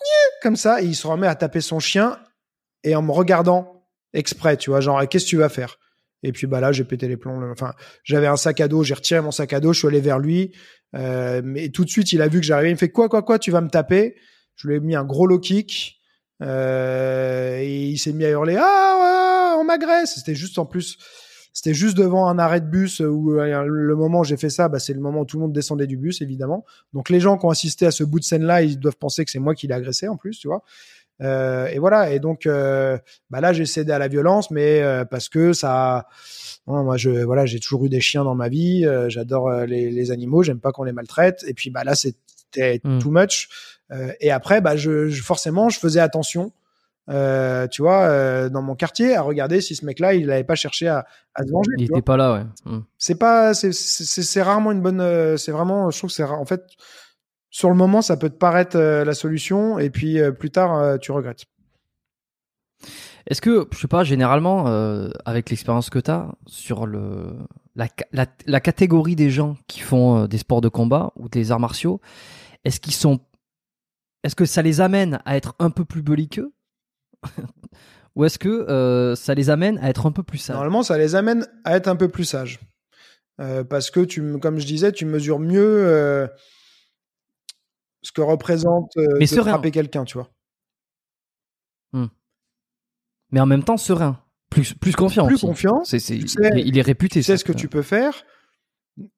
comme 0.42 0.56
ça 0.56 0.82
et 0.82 0.86
il 0.86 0.94
se 0.94 1.06
remet 1.06 1.26
à 1.26 1.34
taper 1.34 1.60
son 1.60 1.78
chien 1.78 2.18
et 2.84 2.96
en 2.96 3.02
me 3.02 3.12
regardant 3.12 3.86
exprès, 4.14 4.56
tu 4.56 4.70
vois, 4.70 4.80
genre 4.80 5.06
qu'est-ce 5.08 5.24
que 5.24 5.30
tu 5.30 5.36
vas 5.36 5.48
faire? 5.48 5.78
Et 6.22 6.32
puis 6.32 6.46
bah 6.46 6.60
là 6.60 6.72
j'ai 6.72 6.84
pété 6.84 7.06
les 7.06 7.16
plombs. 7.16 7.50
Enfin 7.50 7.74
j'avais 8.02 8.26
un 8.26 8.36
sac 8.36 8.60
à 8.60 8.68
dos, 8.68 8.82
j'ai 8.82 8.94
retiré 8.94 9.20
mon 9.20 9.30
sac 9.30 9.52
à 9.52 9.60
dos, 9.60 9.72
je 9.72 9.80
suis 9.80 9.88
allé 9.88 10.00
vers 10.00 10.18
lui, 10.18 10.54
euh, 10.94 11.42
mais 11.44 11.68
tout 11.68 11.84
de 11.84 11.90
suite 11.90 12.12
il 12.12 12.22
a 12.22 12.28
vu 12.28 12.40
que 12.40 12.46
j'arrivais, 12.46 12.70
il 12.70 12.74
me 12.74 12.78
fait 12.78 12.90
quoi 12.90 13.08
quoi 13.08 13.22
quoi, 13.22 13.38
tu 13.38 13.50
vas 13.50 13.60
me 13.60 13.68
taper? 13.68 14.16
Je 14.54 14.68
lui 14.68 14.76
ai 14.76 14.80
mis 14.80 14.94
un 14.94 15.04
gros 15.04 15.26
low 15.26 15.38
kick 15.38 16.00
euh, 16.42 17.58
et 17.58 17.88
il 17.88 17.98
s'est 17.98 18.12
mis 18.12 18.24
à 18.24 18.30
hurler 18.30 18.56
ah 18.58 19.54
ouais, 19.54 19.60
on 19.60 19.64
m'agresse. 19.64 20.14
C'était 20.16 20.34
juste 20.34 20.58
en 20.58 20.64
plus 20.64 20.96
c'était 21.58 21.72
juste 21.72 21.96
devant 21.96 22.28
un 22.28 22.38
arrêt 22.38 22.60
de 22.60 22.66
bus 22.66 23.00
où 23.00 23.32
euh, 23.32 23.64
le 23.66 23.96
moment 23.96 24.20
où 24.20 24.24
j'ai 24.24 24.36
fait 24.36 24.50
ça, 24.50 24.68
bah, 24.68 24.78
c'est 24.78 24.92
le 24.92 25.00
moment 25.00 25.20
où 25.20 25.24
tout 25.24 25.38
le 25.38 25.42
monde 25.44 25.54
descendait 25.54 25.86
du 25.86 25.96
bus, 25.96 26.20
évidemment. 26.20 26.66
Donc 26.92 27.08
les 27.08 27.18
gens 27.18 27.38
qui 27.38 27.46
ont 27.46 27.50
assisté 27.50 27.86
à 27.86 27.90
ce 27.90 28.04
bout 28.04 28.18
de 28.20 28.24
scène-là, 28.24 28.60
ils 28.62 28.78
doivent 28.78 28.98
penser 28.98 29.24
que 29.24 29.30
c'est 29.30 29.38
moi 29.38 29.54
qui 29.54 29.66
l'ai 29.66 29.72
agressé 29.72 30.06
en 30.06 30.18
plus, 30.18 30.38
tu 30.38 30.48
vois. 30.48 30.62
Euh, 31.22 31.66
et 31.68 31.78
voilà. 31.78 32.12
Et 32.12 32.18
donc, 32.20 32.44
euh, 32.44 32.98
bah 33.30 33.40
là, 33.40 33.54
j'ai 33.54 33.64
cédé 33.64 33.90
à 33.90 33.98
la 33.98 34.06
violence, 34.08 34.50
mais 34.50 34.82
euh, 34.82 35.06
parce 35.06 35.30
que 35.30 35.54
ça, 35.54 36.08
non, 36.66 36.84
moi, 36.84 36.98
je, 36.98 37.08
voilà, 37.24 37.46
j'ai 37.46 37.58
toujours 37.58 37.86
eu 37.86 37.88
des 37.88 38.02
chiens 38.02 38.22
dans 38.24 38.34
ma 38.34 38.50
vie. 38.50 38.84
euh, 38.84 39.08
J'adore 39.08 39.48
euh, 39.48 39.64
les, 39.64 39.90
les 39.90 40.10
animaux. 40.10 40.42
J'aime 40.42 40.60
pas 40.60 40.72
qu'on 40.72 40.84
les 40.84 40.92
maltraite. 40.92 41.42
Et 41.48 41.54
puis, 41.54 41.70
bah 41.70 41.84
là, 41.84 41.94
c'était 41.94 42.80
Mm. 42.84 42.98
too 43.00 43.10
much. 43.10 43.48
Euh, 43.92 44.12
et 44.20 44.30
après, 44.30 44.60
bah, 44.60 44.76
je, 44.76 45.08
je- 45.08 45.22
forcément, 45.22 45.68
je 45.70 45.78
faisais 45.78 46.00
attention. 46.00 46.52
Euh, 47.08 47.68
tu 47.68 47.82
vois, 47.82 48.02
euh, 48.02 48.48
dans 48.48 48.62
mon 48.62 48.74
quartier, 48.74 49.14
à 49.14 49.22
regarder 49.22 49.60
si 49.60 49.76
ce 49.76 49.84
mec-là, 49.84 50.14
il 50.14 50.26
n'avait 50.26 50.44
pas 50.44 50.56
cherché 50.56 50.88
à, 50.88 51.06
à 51.34 51.44
se 51.44 51.52
venger. 51.52 51.70
Il 51.78 51.84
tu 51.84 51.90
vois 51.90 51.98
était 51.98 52.04
pas 52.04 52.16
là, 52.16 52.32
ouais. 52.34 52.44
Hmm. 52.64 52.80
c'est 52.98 53.14
pas 53.14 53.54
c'est 53.54 54.42
rarement 54.42 54.72
une 54.72 54.82
bonne 54.82 55.00
euh, 55.00 55.36
c'est 55.36 55.52
vraiment 55.52 55.90
je 55.90 55.98
trouve 55.98 56.10
que 56.10 56.16
c'est 56.16 56.24
en 56.24 56.44
fait 56.44 56.64
sur 57.50 57.68
le 57.70 57.76
moment 57.76 58.02
ça 58.02 58.16
peut 58.16 58.28
te 58.28 58.36
paraître 58.36 58.76
la 58.76 59.14
solution 59.14 59.78
et 59.78 59.88
puis 59.88 60.18
plus 60.38 60.50
tard 60.50 60.98
tu 60.98 61.12
regrettes 61.12 61.44
Est-ce 63.28 63.40
que, 63.40 63.66
je 63.72 63.78
sais 63.78 63.88
pas, 63.88 64.04
généralement, 64.04 64.66
avec 65.24 65.48
l'expérience 65.48 65.88
que 65.88 65.98
tu 65.98 66.10
as 66.10 66.34
sur 66.46 66.86
le, 66.86 67.34
la, 67.74 67.88
la, 68.12 68.26
la 68.46 68.60
catégorie 68.60 69.16
des 69.16 69.30
gens 69.30 69.56
qui 69.68 69.80
font 69.80 70.26
des 70.26 70.38
sports 70.38 70.60
de 70.60 70.68
combat 70.68 71.12
ou 71.16 71.30
des 71.30 71.50
arts 71.50 71.60
martiaux, 71.60 72.00
est-ce 72.64 72.78
qu'ils 72.78 72.94
sont. 72.94 73.20
Est-ce 74.22 74.34
que 74.34 74.44
ça 74.44 74.60
les 74.60 74.80
amène 74.80 75.20
à 75.24 75.36
être 75.36 75.54
un 75.58 75.70
peu 75.70 75.84
plus 75.84 76.02
belliqueux 76.02 76.52
Ou 78.14 78.24
est-ce 78.24 78.38
que 78.38 78.48
euh, 78.48 79.14
ça 79.14 79.34
les 79.34 79.50
amène 79.50 79.78
à 79.78 79.90
être 79.90 80.06
un 80.06 80.12
peu 80.12 80.22
plus 80.22 80.38
sages? 80.38 80.54
Normalement 80.54 80.82
ça 80.82 80.96
les 80.98 81.14
amène 81.14 81.46
à 81.64 81.76
être 81.76 81.88
un 81.88 81.96
peu 81.96 82.08
plus 82.08 82.24
sages 82.24 82.58
Euh, 83.40 83.62
parce 83.64 83.90
que 83.90 84.00
tu 84.00 84.22
me- 84.22 84.38
comme 84.38 84.58
je 84.58 84.66
disais 84.66 84.92
tu 84.92 85.04
mesures 85.04 85.38
mieux 85.38 85.60
euh, 85.86 86.26
ce 88.02 88.10
que 88.12 88.22
représente 88.22 88.92
Mais 88.96 89.26
de 89.26 89.40
frapper 89.42 89.70
quelqu'un 89.70 90.04
tu 90.04 90.16
vois 90.16 90.30
Mais 93.32 93.40
en 93.40 93.46
même 93.46 93.64
temps, 93.64 93.76
serein. 93.76 94.22
Plus, 94.50 94.72
plus 94.74 94.94
confiant. 94.94 95.26
plus 95.26 95.34
aussi. 95.34 95.46
confiant 95.46 95.82
tu 95.82 95.98
sais- 95.98 96.16
il, 96.16 96.78
est, 96.78 96.82
réputé. 96.82 97.18
tu 97.20 97.22
sais 97.24 97.32
ça, 97.32 97.38
ce 97.38 97.44
que 97.44 97.52
tu 97.52 97.68
peux 97.68 97.82
faire 97.82 98.14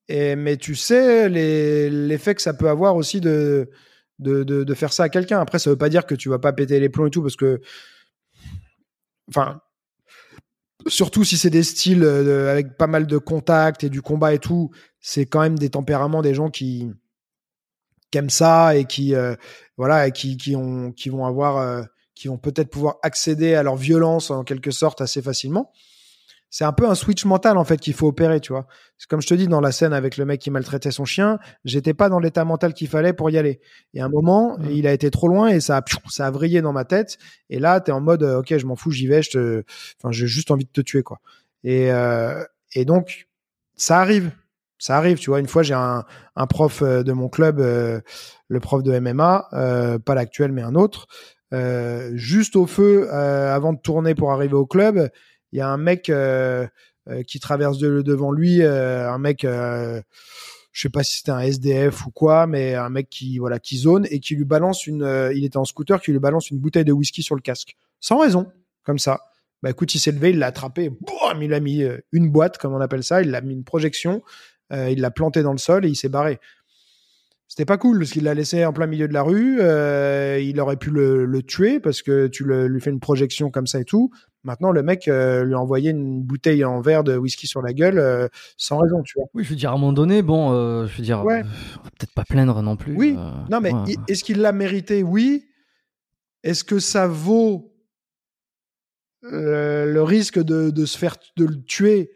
et 0.09 0.35
mais 0.35 0.57
tu 0.57 0.75
sais 0.75 1.29
l'effet 1.29 2.35
que 2.35 2.41
ça 2.43 2.55
peut 2.55 2.69
avoir 2.71 2.97
aussi 2.97 3.21
de 3.21 3.71
de, 4.19 4.43
de, 4.43 4.65
de 4.65 4.75
faire 4.75 4.93
ça 4.93 5.05
à 5.05 5.09
quelqu'un 5.11 5.39
après 5.39 5.59
ça 5.61 5.69
veut 5.71 5.77
pas 5.77 5.91
dire 5.91 6.07
que 6.07 6.15
tu 6.17 6.29
vas 6.31 6.39
pas 6.41 6.53
péter 6.55 6.81
les 6.81 6.89
plombs 6.89 7.07
et 7.07 7.11
tout 7.11 7.23
parce 7.23 7.37
que 7.37 7.61
enfin 9.29 9.61
surtout 10.87 11.25
si 11.25 11.37
c'est 11.37 11.51
des 11.51 11.63
styles 11.63 12.05
euh, 12.05 12.51
avec 12.51 12.77
pas 12.77 12.87
mal 12.87 13.07
de 13.07 13.19
contact 13.19 13.85
et 13.85 13.91
du 13.91 14.03
combat 14.03 14.35
et 14.35 14.39
tout 14.39 14.71
c'est 15.01 15.27
quand 15.27 15.41
même 15.41 15.59
des 15.59 15.71
tempéraments 15.71 16.23
des 16.23 16.35
gens 16.35 16.51
qui 16.51 16.91
qui 18.11 18.19
aiment 18.19 18.31
ça 18.31 18.77
et 18.77 18.85
qui 18.85 19.15
euh, 19.15 19.35
voilà 19.77 20.07
et 20.07 20.13
qui 20.13 20.37
qui 20.37 20.57
ont 20.57 20.93
qui 20.93 21.09
vont 21.09 21.27
avoir 21.27 21.59
euh, 21.59 21.83
qui 22.15 22.29
vont 22.29 22.39
peut-être 22.39 22.71
pouvoir 22.71 22.97
accéder 23.03 23.55
à 23.55 23.63
leur 23.63 23.77
violence 23.77 24.31
en 24.31 24.45
quelque 24.45 24.71
sorte 24.71 25.01
assez 25.01 25.23
facilement 25.23 25.73
c'est 26.51 26.65
un 26.65 26.73
peu 26.73 26.89
un 26.89 26.95
switch 26.95 27.25
mental 27.25 27.59
en 27.59 27.65
fait 27.65 27.77
qu'il 27.79 27.95
faut 27.95 28.07
opérer, 28.09 28.41
tu 28.41 28.53
vois. 28.53 28.67
Comme 29.09 29.21
je 29.21 29.27
te 29.29 29.35
dis 29.35 29.49
dans 29.49 29.61
la 29.61 29.71
scène 29.73 29.93
avec 29.93 30.17
le 30.17 30.25
mec 30.25 30.41
qui 30.41 30.51
maltraitait 30.51 30.91
son 30.91 31.05
chien, 31.05 31.39
j'étais 31.65 31.95
pas 31.95 32.09
dans 32.09 32.19
l'état 32.19 32.45
mental 32.45 32.73
qu'il 32.75 32.89
fallait 32.89 33.13
pour 33.13 33.31
y 33.31 33.37
aller. 33.39 33.61
Et 33.95 34.01
à 34.01 34.07
un 34.07 34.09
moment, 34.09 34.57
Mhm. 34.59 34.71
il 34.71 34.87
a 34.87 34.93
été 34.93 35.11
trop 35.11 35.29
loin 35.29 35.49
et 35.49 35.61
ça 35.61 35.77
a, 35.79 35.83
ça 36.09 36.27
a 36.27 36.31
vrillé 36.31 36.63
dans 36.63 36.73
ma 36.73 36.85
tête. 36.85 37.19
Et 37.51 37.59
là, 37.59 37.81
t'es 37.81 37.93
en 37.93 38.01
mode, 38.01 38.23
euh, 38.23 38.39
ok, 38.41 38.57
je 38.57 38.67
m'en 38.67 38.77
fous, 38.77 38.91
j'y 38.91 39.07
vais, 39.07 39.23
je 39.23 39.31
te, 39.31 39.63
enfin, 40.03 40.11
j'ai 40.13 40.27
juste 40.27 40.51
envie 40.51 40.65
de 40.65 40.71
te 40.71 40.81
tuer, 40.81 41.03
quoi. 41.03 41.19
Et 41.65 41.93
euh, 41.93 42.43
et 42.75 42.85
donc, 42.85 43.29
ça 43.77 44.01
arrive, 44.01 44.31
ça 44.79 44.97
arrive, 44.97 45.19
tu 45.19 45.31
vois. 45.31 45.41
Une 45.41 45.49
fois, 45.49 45.63
j'ai 45.63 45.75
un, 45.75 46.05
un 46.37 46.47
prof 46.47 46.83
euh, 46.83 47.03
de 47.03 47.13
mon 47.13 47.29
club, 47.29 47.61
euh, 47.61 48.01
le 48.49 48.61
prof 48.61 48.83
de 48.83 48.99
MMA, 48.99 49.49
euh, 49.53 49.99
pas 49.99 50.15
l'actuel 50.15 50.53
mais 50.53 50.63
un 50.63 50.75
autre, 50.75 51.07
euh, 51.55 52.11
juste 52.15 52.57
au 52.57 52.67
feu 52.67 53.09
euh, 53.13 53.55
avant 53.55 53.73
de 53.73 53.79
tourner 53.81 54.15
pour 54.15 54.33
arriver 54.33 54.55
au 54.55 54.67
club 54.67 55.09
il 55.53 55.59
y 55.59 55.63
a 55.63 55.69
un 55.69 55.77
mec 55.77 56.09
euh, 56.09 56.67
euh, 57.09 57.23
qui 57.23 57.41
traverse 57.41 57.79
de, 57.79 58.03
devant 58.03 58.33
lui, 58.33 58.63
euh, 58.63 59.11
un 59.11 59.19
mec, 59.19 59.43
je 59.45 60.03
sais 60.73 60.91
pas 60.91 61.03
si 61.03 61.19
c'était 61.19 61.31
un 61.31 61.41
SDF 61.41 62.07
ou 62.07 62.11
quoi, 62.11 62.47
mais 62.47 62.75
un 62.75 62.91
mec 62.91 63.09
qui 63.11 63.39
voilà 63.39 63.59
qui 63.59 63.79
zone 63.79 64.07
et 64.11 64.21
qui 64.21 64.35
lui 64.35 64.45
balance 64.45 64.87
une, 64.87 65.31
il 65.35 65.45
était 65.45 65.57
en 65.57 65.65
scooter, 65.65 66.01
qui 66.01 66.13
lui 66.13 66.19
balance 66.19 66.51
une 66.51 66.59
bouteille 66.59 66.85
de 66.85 66.93
whisky 66.93 67.23
sur 67.23 67.35
le 67.35 67.41
casque, 67.41 67.77
sans 68.01 68.19
raison, 68.19 68.47
comme 68.85 68.99
ça. 68.99 69.21
Bah 69.61 69.71
écoute, 69.71 69.93
il 69.95 69.99
s'est 69.99 70.13
levé, 70.13 70.31
il 70.31 70.39
l'a 70.39 70.47
attrapé, 70.47 70.89
boum, 70.89 71.43
il 71.43 71.53
a 71.53 71.59
mis 71.59 71.83
une 72.13 72.31
boîte, 72.31 72.59
comme 72.59 72.75
on 72.75 72.81
appelle 72.81 73.03
ça, 73.03 73.23
il 73.23 73.31
l'a 73.31 73.41
mis 73.41 73.55
une 73.55 73.65
projection, 73.65 74.23
il 74.71 75.01
l'a 75.01 75.11
planté 75.11 75.43
dans 75.43 75.53
le 75.53 75.59
sol 75.59 75.85
et 75.85 75.89
il 75.89 75.97
s'est 75.97 76.09
barré. 76.09 76.39
C'était 77.51 77.65
pas 77.65 77.79
cool 77.79 77.99
parce 78.01 78.11
qu'il 78.11 78.25
l'a 78.25 78.35
laissé 78.35 78.65
en 78.67 78.75
plein 78.75 78.87
milieu 78.87 79.09
de 79.09 79.15
la 79.15 79.23
rue. 79.23 79.59
euh, 79.61 80.39
il 80.39 80.61
aurait 80.61 80.77
pu 80.77 80.91
le, 80.91 81.25
le 81.25 81.43
tuer 81.43 81.81
parce 81.81 82.03
que 82.03 82.27
tu 82.27 82.45
le, 82.45 82.67
lui 82.69 82.79
fais 82.81 82.91
une 82.91 83.01
projection 83.01 83.51
comme 83.51 83.67
ça 83.67 83.81
et 83.81 83.85
tout. 83.87 84.11
Maintenant, 84.45 84.71
le 84.71 84.83
mec 84.83 85.09
euh, 85.09 85.45
lui 85.45 85.55
a 85.55 85.59
envoyé 85.59 85.91
une 85.91 86.23
bouteille 86.23 86.63
en 86.65 86.81
verre 86.83 87.05
de 87.05 87.17
whisky 87.17 87.47
sur 87.47 87.63
la 87.63 87.73
gueule 87.73 87.99
euh, 87.99 88.29
sans 88.59 88.79
raison, 88.79 89.03
tu 89.03 89.15
vois. 89.17 89.29
Oui, 89.33 89.45
je 89.45 89.49
veux 89.51 89.57
dire, 89.57 89.71
à 89.71 89.75
un 89.75 89.79
moment 89.79 89.95
donné, 89.95 90.21
bon, 90.21 90.87
je 90.87 90.95
veux 90.97 91.03
dire, 91.03 91.25
Ouais. 91.25 91.43
on 91.43 91.83
va 91.85 91.91
peut-être 91.91 92.13
pas 92.15 92.25
plaindre 92.25 92.61
non 92.63 92.77
plus. 92.77 92.95
Oui. 92.95 93.17
Non, 93.51 93.61
mais 93.63 93.73
ouais. 93.73 93.97
est-ce 94.09 94.23
qu'il 94.25 94.41
l'a 94.41 94.53
mérité? 94.53 95.03
Oui. 95.03 95.47
Est-ce 96.45 96.65
que 96.65 96.79
ça 96.79 97.07
vaut 97.09 97.75
le 99.23 100.01
risque 100.03 100.39
de, 100.39 100.71
de 100.71 100.85
se 100.87 100.99
faire 100.99 101.17
de 101.39 101.47
le 101.47 101.63
tuer? 101.65 102.11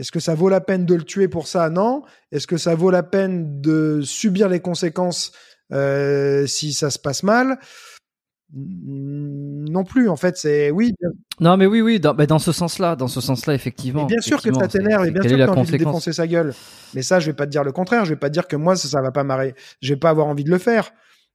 Est-ce 0.00 0.10
que 0.10 0.18
ça 0.18 0.34
vaut 0.34 0.48
la 0.48 0.62
peine 0.62 0.86
de 0.86 0.94
le 0.94 1.04
tuer 1.04 1.28
pour 1.28 1.46
ça? 1.46 1.68
Non. 1.68 2.02
Est-ce 2.32 2.46
que 2.46 2.56
ça 2.56 2.74
vaut 2.74 2.90
la 2.90 3.02
peine 3.02 3.60
de 3.60 4.00
subir 4.02 4.48
les 4.48 4.60
conséquences 4.60 5.32
euh, 5.72 6.46
si 6.46 6.72
ça 6.72 6.88
se 6.90 6.98
passe 6.98 7.22
mal? 7.22 7.58
Non 8.54 9.84
plus. 9.84 10.08
En 10.08 10.16
fait, 10.16 10.38
c'est 10.38 10.70
oui. 10.70 10.94
Non, 11.38 11.58
mais 11.58 11.66
oui, 11.66 11.82
oui, 11.82 12.00
dans, 12.00 12.14
bah, 12.14 12.24
dans 12.24 12.38
ce 12.38 12.50
sens-là, 12.50 12.96
dans 12.96 13.08
ce 13.08 13.20
sens-là, 13.20 13.52
effectivement. 13.52 14.04
Et 14.04 14.06
bien 14.06 14.20
sûr 14.22 14.38
que 14.38 14.48
effectivement, 14.48 14.60
ça 14.60 14.68
t'énerve, 14.68 15.06
et 15.06 15.10
bien 15.10 15.22
sûr 15.22 15.32
que 15.32 15.44
t'as 15.44 15.52
envie 15.52 15.72
de 15.72 15.76
défoncer 15.76 16.14
sa 16.14 16.26
gueule. 16.26 16.54
Mais 16.94 17.02
ça, 17.02 17.20
je 17.20 17.26
vais 17.26 17.36
pas 17.36 17.44
te 17.44 17.50
dire 17.50 17.62
le 17.62 17.72
contraire. 17.72 18.06
Je 18.06 18.14
vais 18.14 18.18
pas 18.18 18.28
te 18.28 18.32
dire 18.32 18.48
que 18.48 18.56
moi, 18.56 18.76
ça, 18.76 18.88
ça 18.88 19.02
va 19.02 19.12
pas 19.12 19.22
m'arrêter. 19.22 19.54
Je 19.82 19.92
vais 19.92 20.00
pas 20.00 20.08
avoir 20.08 20.28
envie 20.28 20.44
de 20.44 20.50
le 20.50 20.58
faire. 20.58 20.92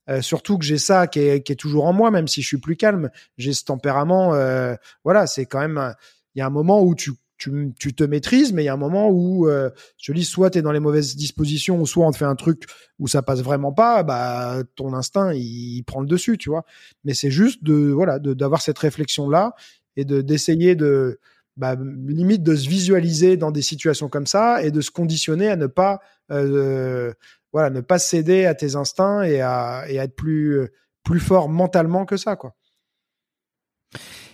Euh, 0.09 0.21
surtout 0.21 0.57
que 0.57 0.65
j'ai 0.65 0.79
ça 0.79 1.05
qui 1.05 1.19
est, 1.19 1.41
qui 1.43 1.51
est 1.51 1.55
toujours 1.55 1.85
en 1.85 1.93
moi, 1.93 2.09
même 2.09 2.27
si 2.27 2.41
je 2.41 2.47
suis 2.47 2.59
plus 2.59 2.77
calme. 2.77 3.11
J'ai 3.37 3.53
ce 3.53 3.63
tempérament. 3.63 4.33
euh, 4.33 4.73
voilà, 5.03 5.27
c'est 5.27 5.45
quand 5.45 5.59
même. 5.59 5.93
Il 6.33 6.39
y 6.39 6.41
a 6.41 6.47
un 6.47 6.51
moment 6.51 6.83
où 6.83 6.95
tu, 6.95 7.11
tu, 7.37 7.73
tu 7.79 7.93
te 7.93 8.03
maîtrises, 8.03 8.53
mais 8.53 8.63
il 8.63 8.65
y 8.65 8.69
a 8.69 8.73
un 8.73 8.77
moment 8.77 9.09
où, 9.09 9.47
euh, 9.47 9.69
je 9.97 10.13
dis, 10.13 10.23
soit 10.25 10.49
tu 10.51 10.59
es 10.59 10.61
dans 10.61 10.71
les 10.71 10.79
mauvaises 10.79 11.15
dispositions, 11.15 11.79
ou 11.81 11.85
soit 11.85 12.05
on 12.05 12.11
te 12.11 12.17
fait 12.17 12.25
un 12.25 12.35
truc 12.35 12.63
où 12.99 13.07
ça 13.07 13.21
passe 13.21 13.41
vraiment 13.41 13.73
pas, 13.73 14.03
bah 14.03 14.63
ton 14.75 14.93
instinct 14.93 15.33
il, 15.33 15.83
prend 15.83 16.01
le 16.01 16.07
dessus, 16.07 16.37
tu 16.37 16.49
vois. 16.49 16.65
Mais 17.03 17.13
c'est 17.13 17.31
juste 17.31 17.63
de 17.63 17.91
voilà 17.91 18.19
de- 18.19 18.33
d'avoir 18.33 18.61
cette 18.61 18.79
réflexion 18.79 19.29
là 19.29 19.53
et 19.97 20.05
de 20.05 20.21
d'essayer 20.21 20.75
de 20.75 21.19
bah, 21.57 21.75
limite 22.07 22.43
de 22.43 22.55
se 22.55 22.67
visualiser 22.69 23.37
dans 23.37 23.51
des 23.51 23.61
situations 23.61 24.09
comme 24.09 24.27
ça 24.27 24.63
et 24.63 24.71
de 24.71 24.81
se 24.81 24.91
conditionner 24.91 25.49
à 25.49 25.55
ne 25.55 25.67
pas 25.67 25.99
euh, 26.31 27.13
voilà 27.53 27.69
ne 27.69 27.81
pas 27.81 27.99
céder 27.99 28.45
à 28.45 28.55
tes 28.55 28.75
instincts 28.75 29.23
et 29.23 29.41
à, 29.41 29.85
et 29.89 29.99
à 29.99 30.03
être 30.05 30.15
plus 30.15 30.67
plus 31.03 31.19
fort 31.19 31.49
mentalement 31.49 32.05
que 32.05 32.17
ça 32.17 32.35
quoi. 32.35 32.55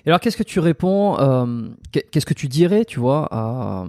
Et 0.05 0.09
alors, 0.09 0.19
qu'est-ce 0.19 0.37
que 0.37 0.43
tu 0.43 0.59
réponds 0.59 1.17
euh, 1.19 1.69
qu'est- 1.91 2.09
Qu'est-ce 2.09 2.25
que 2.25 2.33
tu 2.33 2.47
dirais, 2.47 2.85
tu 2.85 2.99
vois, 2.99 3.27
à, 3.31 3.85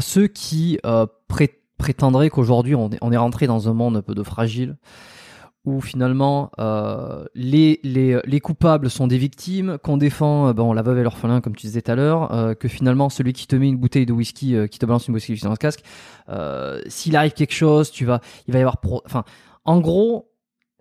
ceux 0.00 0.26
qui 0.26 0.78
euh, 0.86 1.06
pré- 1.28 1.60
prétendraient 1.76 2.30
qu'aujourd'hui 2.30 2.74
on 2.74 2.90
est, 2.90 3.16
rentré 3.16 3.46
dans 3.46 3.68
un 3.68 3.72
monde 3.74 3.96
un 3.96 4.02
peu 4.02 4.14
de 4.14 4.22
fragile, 4.22 4.76
où 5.64 5.80
finalement 5.80 6.50
euh, 6.58 7.24
les, 7.34 7.80
les, 7.82 8.18
les 8.24 8.40
coupables 8.40 8.90
sont 8.90 9.06
des 9.06 9.18
victimes, 9.18 9.78
qu'on 9.82 9.96
défend 9.96 10.52
bon, 10.54 10.72
la 10.72 10.82
veuve 10.82 10.98
et 10.98 11.02
l'orphelin, 11.02 11.40
comme 11.40 11.54
tu 11.56 11.66
disais 11.66 11.82
tout 11.82 11.90
à 11.90 11.94
l'heure, 11.94 12.56
que 12.58 12.68
finalement 12.68 13.08
celui 13.08 13.32
qui 13.32 13.46
te 13.46 13.56
met 13.56 13.68
une 13.68 13.76
bouteille 13.76 14.06
de 14.06 14.12
whisky, 14.12 14.56
qui 14.70 14.78
te 14.78 14.86
balance 14.86 15.08
une 15.08 15.14
bouteille 15.14 15.28
de 15.28 15.32
whisky 15.34 15.44
dans 15.44 15.50
le 15.50 15.56
casque, 15.56 15.82
s'il 16.88 17.16
arrive 17.16 17.32
quelque 17.32 17.54
chose, 17.54 17.90
tu 17.90 18.04
vas, 18.04 18.20
il 18.46 18.52
va 18.52 18.58
y 18.58 18.62
avoir, 18.62 18.78
enfin, 19.04 19.24
en 19.64 19.80
gros. 19.80 20.30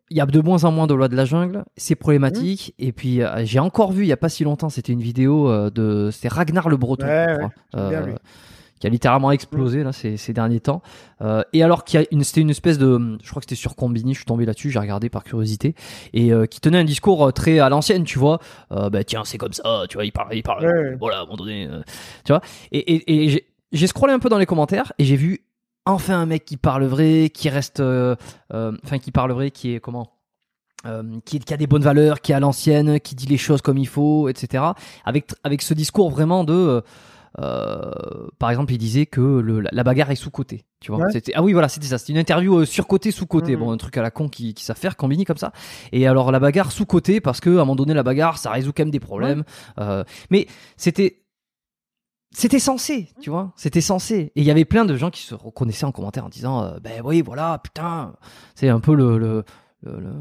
Il 0.09 0.17
y 0.17 0.21
a 0.21 0.25
de 0.25 0.39
moins 0.41 0.63
en 0.63 0.71
moins 0.71 0.87
de 0.87 0.93
lois 0.93 1.07
de 1.07 1.15
la 1.15 1.25
jungle, 1.25 1.65
c'est 1.75 1.95
problématique. 1.95 2.73
Et 2.79 2.91
puis 2.91 3.21
euh, 3.21 3.43
j'ai 3.45 3.59
encore 3.59 3.91
vu 3.91 4.03
il 4.03 4.07
y 4.07 4.13
a 4.13 4.17
pas 4.17 4.29
si 4.29 4.43
longtemps, 4.43 4.69
c'était 4.69 4.93
une 4.93 5.01
vidéo 5.01 5.49
euh, 5.49 5.69
de, 5.69 6.09
c'était 6.11 6.29
Ragnar 6.29 6.69
le 6.69 6.77
Breton, 6.77 7.05
Ouais, 7.07 7.25
crois, 7.71 8.01
lui. 8.01 8.13
qui 8.79 8.87
a 8.87 8.89
littéralement 8.89 9.31
explosé 9.31 9.83
là 9.83 9.91
ces, 9.91 10.17
ces 10.17 10.33
derniers 10.33 10.59
temps. 10.59 10.81
Euh, 11.21 11.41
et 11.51 11.63
alors 11.63 11.83
qu'il 11.83 11.99
y 11.99 12.03
a 12.03 12.05
une, 12.11 12.23
c'était 12.23 12.41
une 12.41 12.51
espèce 12.51 12.77
de, 12.77 13.17
je 13.23 13.29
crois 13.29 13.39
que 13.41 13.45
c'était 13.45 13.55
sur 13.59 13.75
Combini, 13.75 14.13
je 14.13 14.19
suis 14.19 14.25
tombé 14.25 14.45
là-dessus, 14.45 14.69
j'ai 14.69 14.79
regardé 14.79 15.09
par 15.09 15.23
curiosité, 15.23 15.73
et 16.13 16.31
euh, 16.31 16.45
qui 16.45 16.59
tenait 16.61 16.77
un 16.77 16.83
discours 16.83 17.25
euh, 17.27 17.31
très 17.31 17.57
à 17.59 17.69
l'ancienne, 17.69 18.03
tu 18.03 18.19
vois. 18.19 18.39
Euh, 18.71 18.89
bah 18.91 19.03
tiens, 19.03 19.23
c'est 19.25 19.37
comme 19.39 19.53
ça, 19.53 19.85
tu 19.89 19.97
vois, 19.97 20.05
il 20.05 20.11
parle, 20.11 20.35
il 20.35 20.43
parle, 20.43 20.65
Ouais, 20.65 20.95
voilà, 20.99 21.17
à 21.17 21.21
un 21.21 21.23
moment 21.23 21.37
donné, 21.37 21.67
euh, 21.67 21.81
tu 22.23 22.31
vois. 22.33 22.41
Et, 22.71 22.77
et, 22.77 23.25
et 23.25 23.29
j'ai, 23.29 23.47
j'ai 23.71 23.87
scrollé 23.87 24.13
un 24.13 24.19
peu 24.19 24.29
dans 24.29 24.37
les 24.37 24.45
commentaires 24.45 24.93
et 24.99 25.03
j'ai 25.05 25.15
vu 25.15 25.41
enfin 25.91 26.19
un 26.19 26.25
mec 26.25 26.45
qui 26.45 26.57
parle 26.57 26.85
vrai, 26.85 27.29
qui 27.33 27.49
reste, 27.49 27.79
euh, 27.79 28.15
euh, 28.53 28.71
enfin 28.83 28.99
qui 28.99 29.11
parle 29.11 29.31
vrai, 29.31 29.51
qui 29.51 29.73
est 29.75 29.79
comment 29.79 30.11
euh, 30.85 31.03
qui, 31.25 31.39
qui 31.39 31.53
a 31.53 31.57
des 31.57 31.67
bonnes 31.67 31.81
valeurs, 31.83 32.21
qui 32.21 32.31
est 32.31 32.35
à 32.35 32.39
l'ancienne, 32.39 32.99
qui 32.99 33.15
dit 33.15 33.25
les 33.25 33.37
choses 33.37 33.61
comme 33.61 33.77
il 33.77 33.87
faut, 33.87 34.29
etc. 34.29 34.63
Avec 35.05 35.31
avec 35.43 35.61
ce 35.61 35.73
discours 35.73 36.09
vraiment 36.11 36.43
de, 36.43 36.83
euh, 37.39 37.91
par 38.39 38.49
exemple, 38.51 38.71
il 38.73 38.77
disait 38.77 39.05
que 39.05 39.21
le, 39.21 39.61
la, 39.71 39.83
bagarre 39.83 40.11
est 40.11 40.15
sous 40.15 40.31
côté. 40.31 40.65
Tu 40.79 40.91
vois, 40.91 41.03
Ouais. 41.05 41.21
ah 41.33 41.41
oui 41.43 41.53
voilà, 41.53 41.67
c'était 41.69 41.87
ça, 41.87 41.97
c'était 41.97 42.13
une 42.13 42.19
interview 42.19 42.59
euh, 42.59 42.65
sur 42.65 42.85
côté 42.87 43.11
sous 43.11 43.25
côté, 43.25 43.53
Mhm. 43.53 43.59
bon 43.59 43.71
un 43.71 43.77
truc 43.77 43.97
à 43.97 44.01
la 44.01 44.11
con 44.11 44.29
qui 44.29 44.53
qui 44.53 44.63
savent 44.63 44.77
faire, 44.77 44.95
combini 44.97 45.25
comme 45.25 45.37
ça. 45.37 45.51
Et 45.91 46.07
alors 46.07 46.31
la 46.31 46.39
bagarre 46.39 46.71
sous 46.71 46.85
côté 46.85 47.21
parce 47.21 47.39
que 47.39 47.49
à 47.49 47.53
un 47.53 47.55
moment 47.57 47.75
donné 47.75 47.93
la 47.93 48.03
bagarre 48.03 48.37
ça 48.37 48.51
résout 48.51 48.71
quand 48.75 48.83
même 48.83 48.91
des 48.91 48.99
problèmes. 48.99 49.43
Mais 50.29 50.47
c'était 50.77 51.21
c'était 52.39 52.59
censé, 52.59 53.09
tu 53.21 53.29
vois, 53.29 53.51
c'était 53.55 53.81
censé. 53.81 54.31
Et 54.35 54.41
il 54.41 54.43
y 54.43 54.51
avait 54.51 54.65
plein 54.65 54.85
de 54.85 54.95
gens 54.95 55.09
qui 55.09 55.21
se 55.23 55.33
reconnaissaient 55.35 55.85
en 55.85 55.91
commentaire 55.91 56.25
en 56.25 56.29
disant, 56.29 56.63
euh, 56.63 56.79
ben 56.81 57.01
oui, 57.03 57.21
voilà, 57.21 57.59
putain, 57.63 58.13
c'est 58.55 58.69
un 58.69 58.79
peu 58.79 58.93
le 58.95 59.17
le- 59.17 59.43
le- 59.83 59.99
le- 59.99 60.13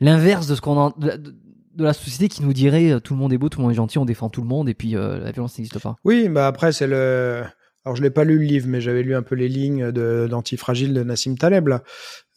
l'inverse 0.00 0.46
de 0.46 0.54
ce 0.54 0.60
qu'on 0.60 0.76
en- 0.76 0.90
de, 0.96 1.06
la- 1.08 1.16
de- 1.18 1.34
de 1.74 1.84
la 1.84 1.92
société 1.92 2.28
qui 2.28 2.42
nous 2.42 2.52
dirait 2.52 2.90
euh, 2.90 3.00
tout 3.00 3.14
le 3.14 3.20
monde 3.20 3.32
est 3.32 3.38
beau, 3.38 3.48
tout 3.48 3.58
le 3.58 3.62
monde 3.64 3.72
est 3.72 3.76
gentil, 3.76 3.98
on 3.98 4.04
défend 4.04 4.28
tout 4.28 4.40
le 4.42 4.48
monde 4.48 4.68
et 4.68 4.74
puis 4.74 4.96
euh, 4.96 5.18
la 5.20 5.30
violence 5.32 5.56
n'existe 5.58 5.78
pas. 5.80 5.96
Oui, 6.04 6.28
bah 6.28 6.46
après, 6.46 6.72
c'est 6.72 6.86
le. 6.86 7.42
Alors, 7.84 7.96
je 7.96 8.02
l'ai 8.02 8.10
pas 8.10 8.24
lu 8.24 8.38
le 8.38 8.44
livre, 8.44 8.66
mais 8.68 8.80
j'avais 8.82 9.02
lu 9.02 9.14
un 9.14 9.22
peu 9.22 9.34
les 9.34 9.48
lignes 9.48 9.90
de 9.92 10.26
d'Antifragile 10.28 10.92
de 10.92 11.02
Nassim 11.02 11.36
Taleb, 11.36 11.68
là. 11.68 11.82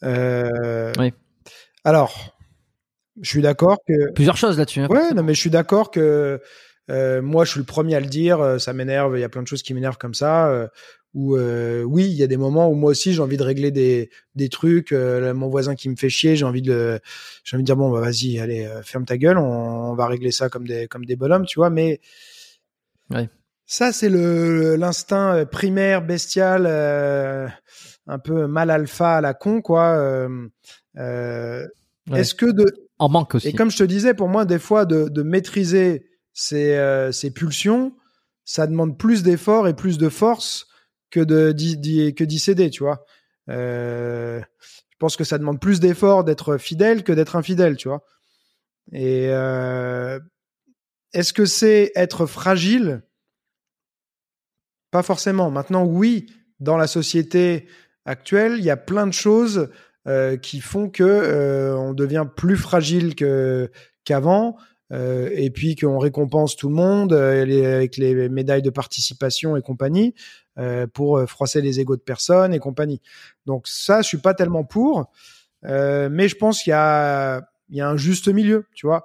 Euh, 0.02 0.90
Oui. 0.98 1.12
Alors, 1.84 2.34
je 3.20 3.28
suis 3.28 3.42
d'accord 3.42 3.78
que. 3.86 4.12
Plusieurs 4.12 4.36
choses 4.36 4.56
là-dessus. 4.58 4.80
hein. 4.80 4.88
Ouais, 4.88 5.12
non, 5.12 5.22
mais 5.22 5.34
je 5.34 5.40
suis 5.40 5.50
d'accord 5.50 5.90
que 5.90 6.40
euh, 6.90 7.22
moi, 7.22 7.44
je 7.44 7.50
suis 7.52 7.60
le 7.60 7.66
premier 7.66 7.94
à 7.94 8.00
le 8.00 8.06
dire. 8.06 8.40
euh, 8.40 8.58
Ça 8.58 8.72
m'énerve. 8.72 9.16
Il 9.16 9.20
y 9.20 9.24
a 9.24 9.28
plein 9.28 9.42
de 9.42 9.48
choses 9.48 9.62
qui 9.62 9.74
m'énervent 9.74 9.98
comme 9.98 10.14
ça. 10.14 10.48
Euh, 10.48 10.68
où 11.14 11.36
euh, 11.36 11.82
oui, 11.84 12.06
il 12.06 12.14
y 12.16 12.24
a 12.24 12.26
des 12.26 12.36
moments 12.36 12.68
où 12.68 12.74
moi 12.74 12.90
aussi 12.90 13.14
j'ai 13.14 13.20
envie 13.22 13.36
de 13.36 13.44
régler 13.44 13.70
des 13.70 14.10
des 14.34 14.48
trucs. 14.48 14.90
euh, 14.90 15.32
mon 15.32 15.48
voisin 15.48 15.76
qui 15.76 15.88
me 15.88 15.94
fait 15.94 16.08
chier, 16.08 16.34
j'ai 16.34 16.44
envie 16.44 16.60
de 16.60 16.98
j'ai 17.44 17.56
envie 17.56 17.62
de 17.62 17.66
dire 17.66 17.76
bon 17.76 17.88
bah 17.92 18.00
vas-y, 18.00 18.40
allez, 18.40 18.68
ferme 18.82 19.04
ta 19.04 19.16
gueule. 19.16 19.38
On, 19.38 19.90
on 19.92 19.94
va 19.94 20.08
régler 20.08 20.32
ça 20.32 20.48
comme 20.48 20.66
des 20.66 20.88
comme 20.88 21.04
des 21.06 21.14
bonhommes, 21.14 21.46
tu 21.46 21.60
vois. 21.60 21.70
Mais 21.70 22.00
Ouais. 23.10 23.28
ça, 23.66 23.92
c'est 23.92 24.08
le 24.08 24.74
l'instinct 24.76 25.44
primaire, 25.46 26.02
bestial, 26.04 26.64
euh, 26.66 27.46
un 28.08 28.18
peu 28.18 28.46
mal 28.48 28.70
alpha 28.70 29.18
à 29.18 29.20
la 29.20 29.34
con, 29.34 29.60
quoi. 29.62 29.96
Euh, 29.96 30.48
euh, 30.98 31.64
Ouais. 32.10 32.20
Est-ce 32.20 32.34
que 32.34 32.44
de 32.46 32.66
En 32.98 33.08
manque 33.08 33.36
aussi. 33.36 33.48
et 33.48 33.52
comme 33.54 33.70
je 33.70 33.78
te 33.78 33.84
disais, 33.84 34.12
pour 34.12 34.28
moi, 34.28 34.44
des 34.44 34.58
fois, 34.58 34.84
de, 34.84 35.08
de 35.08 35.22
maîtriser 35.22 36.06
ces, 36.34 36.74
euh, 36.74 37.10
pulsions, 37.34 37.96
ça 38.44 38.66
demande 38.66 38.98
plus 38.98 39.22
d'efforts 39.22 39.68
et 39.68 39.74
plus 39.74 39.96
de 39.96 40.08
force 40.10 40.66
que 41.10 41.20
d'y- 41.52 42.38
céder, 42.38 42.68
tu 42.70 42.82
vois. 42.82 43.06
Euh, 43.48 44.40
je 44.90 44.96
pense 44.98 45.16
que 45.16 45.24
ça 45.24 45.38
demande 45.38 45.60
plus 45.60 45.80
d'efforts 45.80 46.24
d'être 46.24 46.58
fidèle 46.58 47.04
que 47.04 47.12
d'être 47.12 47.36
infidèle, 47.36 47.76
tu 47.76 47.88
vois. 47.88 48.04
Et 48.92 49.28
euh, 49.28 50.18
est-ce 51.12 51.32
que 51.32 51.46
c'est 51.46 51.92
être 51.94 52.26
fragile? 52.26 53.02
Pas 54.90 55.02
forcément. 55.02 55.50
Maintenant, 55.50 55.84
oui, 55.84 56.26
dans 56.58 56.76
la 56.76 56.86
société 56.86 57.68
actuelle, 58.04 58.56
il 58.58 58.64
y 58.64 58.70
a 58.70 58.76
plein 58.76 59.06
de 59.06 59.12
choses 59.12 59.70
qui 60.42 60.60
font 60.60 60.90
que 60.90 61.74
on 61.78 61.94
devient 61.94 62.26
plus 62.36 62.58
fragile 62.58 63.14
qu'avant. 64.04 64.58
Euh, 64.94 65.28
et 65.32 65.50
puis 65.50 65.74
qu'on 65.74 65.98
récompense 65.98 66.56
tout 66.56 66.68
le 66.68 66.74
monde 66.74 67.12
euh, 67.12 67.42
avec 67.76 67.96
les 67.96 68.28
médailles 68.28 68.62
de 68.62 68.70
participation 68.70 69.56
et 69.56 69.62
compagnie 69.62 70.14
euh, 70.58 70.86
pour 70.86 71.20
froisser 71.28 71.60
les 71.60 71.80
égaux 71.80 71.96
de 71.96 72.02
personnes 72.02 72.54
et 72.54 72.60
compagnie. 72.60 73.00
Donc 73.44 73.66
ça, 73.66 74.02
je 74.02 74.08
suis 74.08 74.18
pas 74.18 74.34
tellement 74.34 74.64
pour, 74.64 75.10
mais 75.62 76.28
je 76.28 76.36
pense 76.36 76.62
qu'il 76.62 76.70
y 76.70 76.74
a 76.74 77.48
un 77.70 77.96
juste 77.96 78.28
milieu, 78.28 78.66
tu 78.74 78.86
vois. 78.86 79.04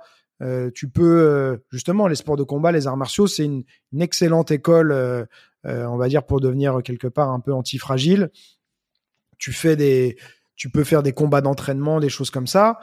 Tu 0.74 0.90
peux 0.90 1.60
justement 1.72 2.08
les 2.08 2.16
sports 2.16 2.38
de 2.38 2.44
combat, 2.44 2.72
les 2.72 2.86
arts 2.86 2.98
martiaux, 2.98 3.28
c'est 3.28 3.46
une, 3.46 3.64
une 3.94 4.02
excellente 4.02 4.52
école, 4.52 5.28
on 5.64 5.98
va 5.98 6.08
dire 6.08 6.26
pour 6.26 6.42
devenir 6.42 6.82
quelque 6.84 7.08
part 7.08 7.30
un 7.32 7.40
peu 7.40 7.54
antifragile. 7.54 8.30
Tu 9.38 9.54
fais 9.54 9.78
des, 9.78 10.18
tu 10.58 10.70
peux 10.70 10.84
faire 10.84 11.02
des 11.02 11.14
combats 11.14 11.42
d'entraînement, 11.42 12.02
des 12.02 12.10
choses 12.10 12.30
comme 12.30 12.48
ça, 12.48 12.80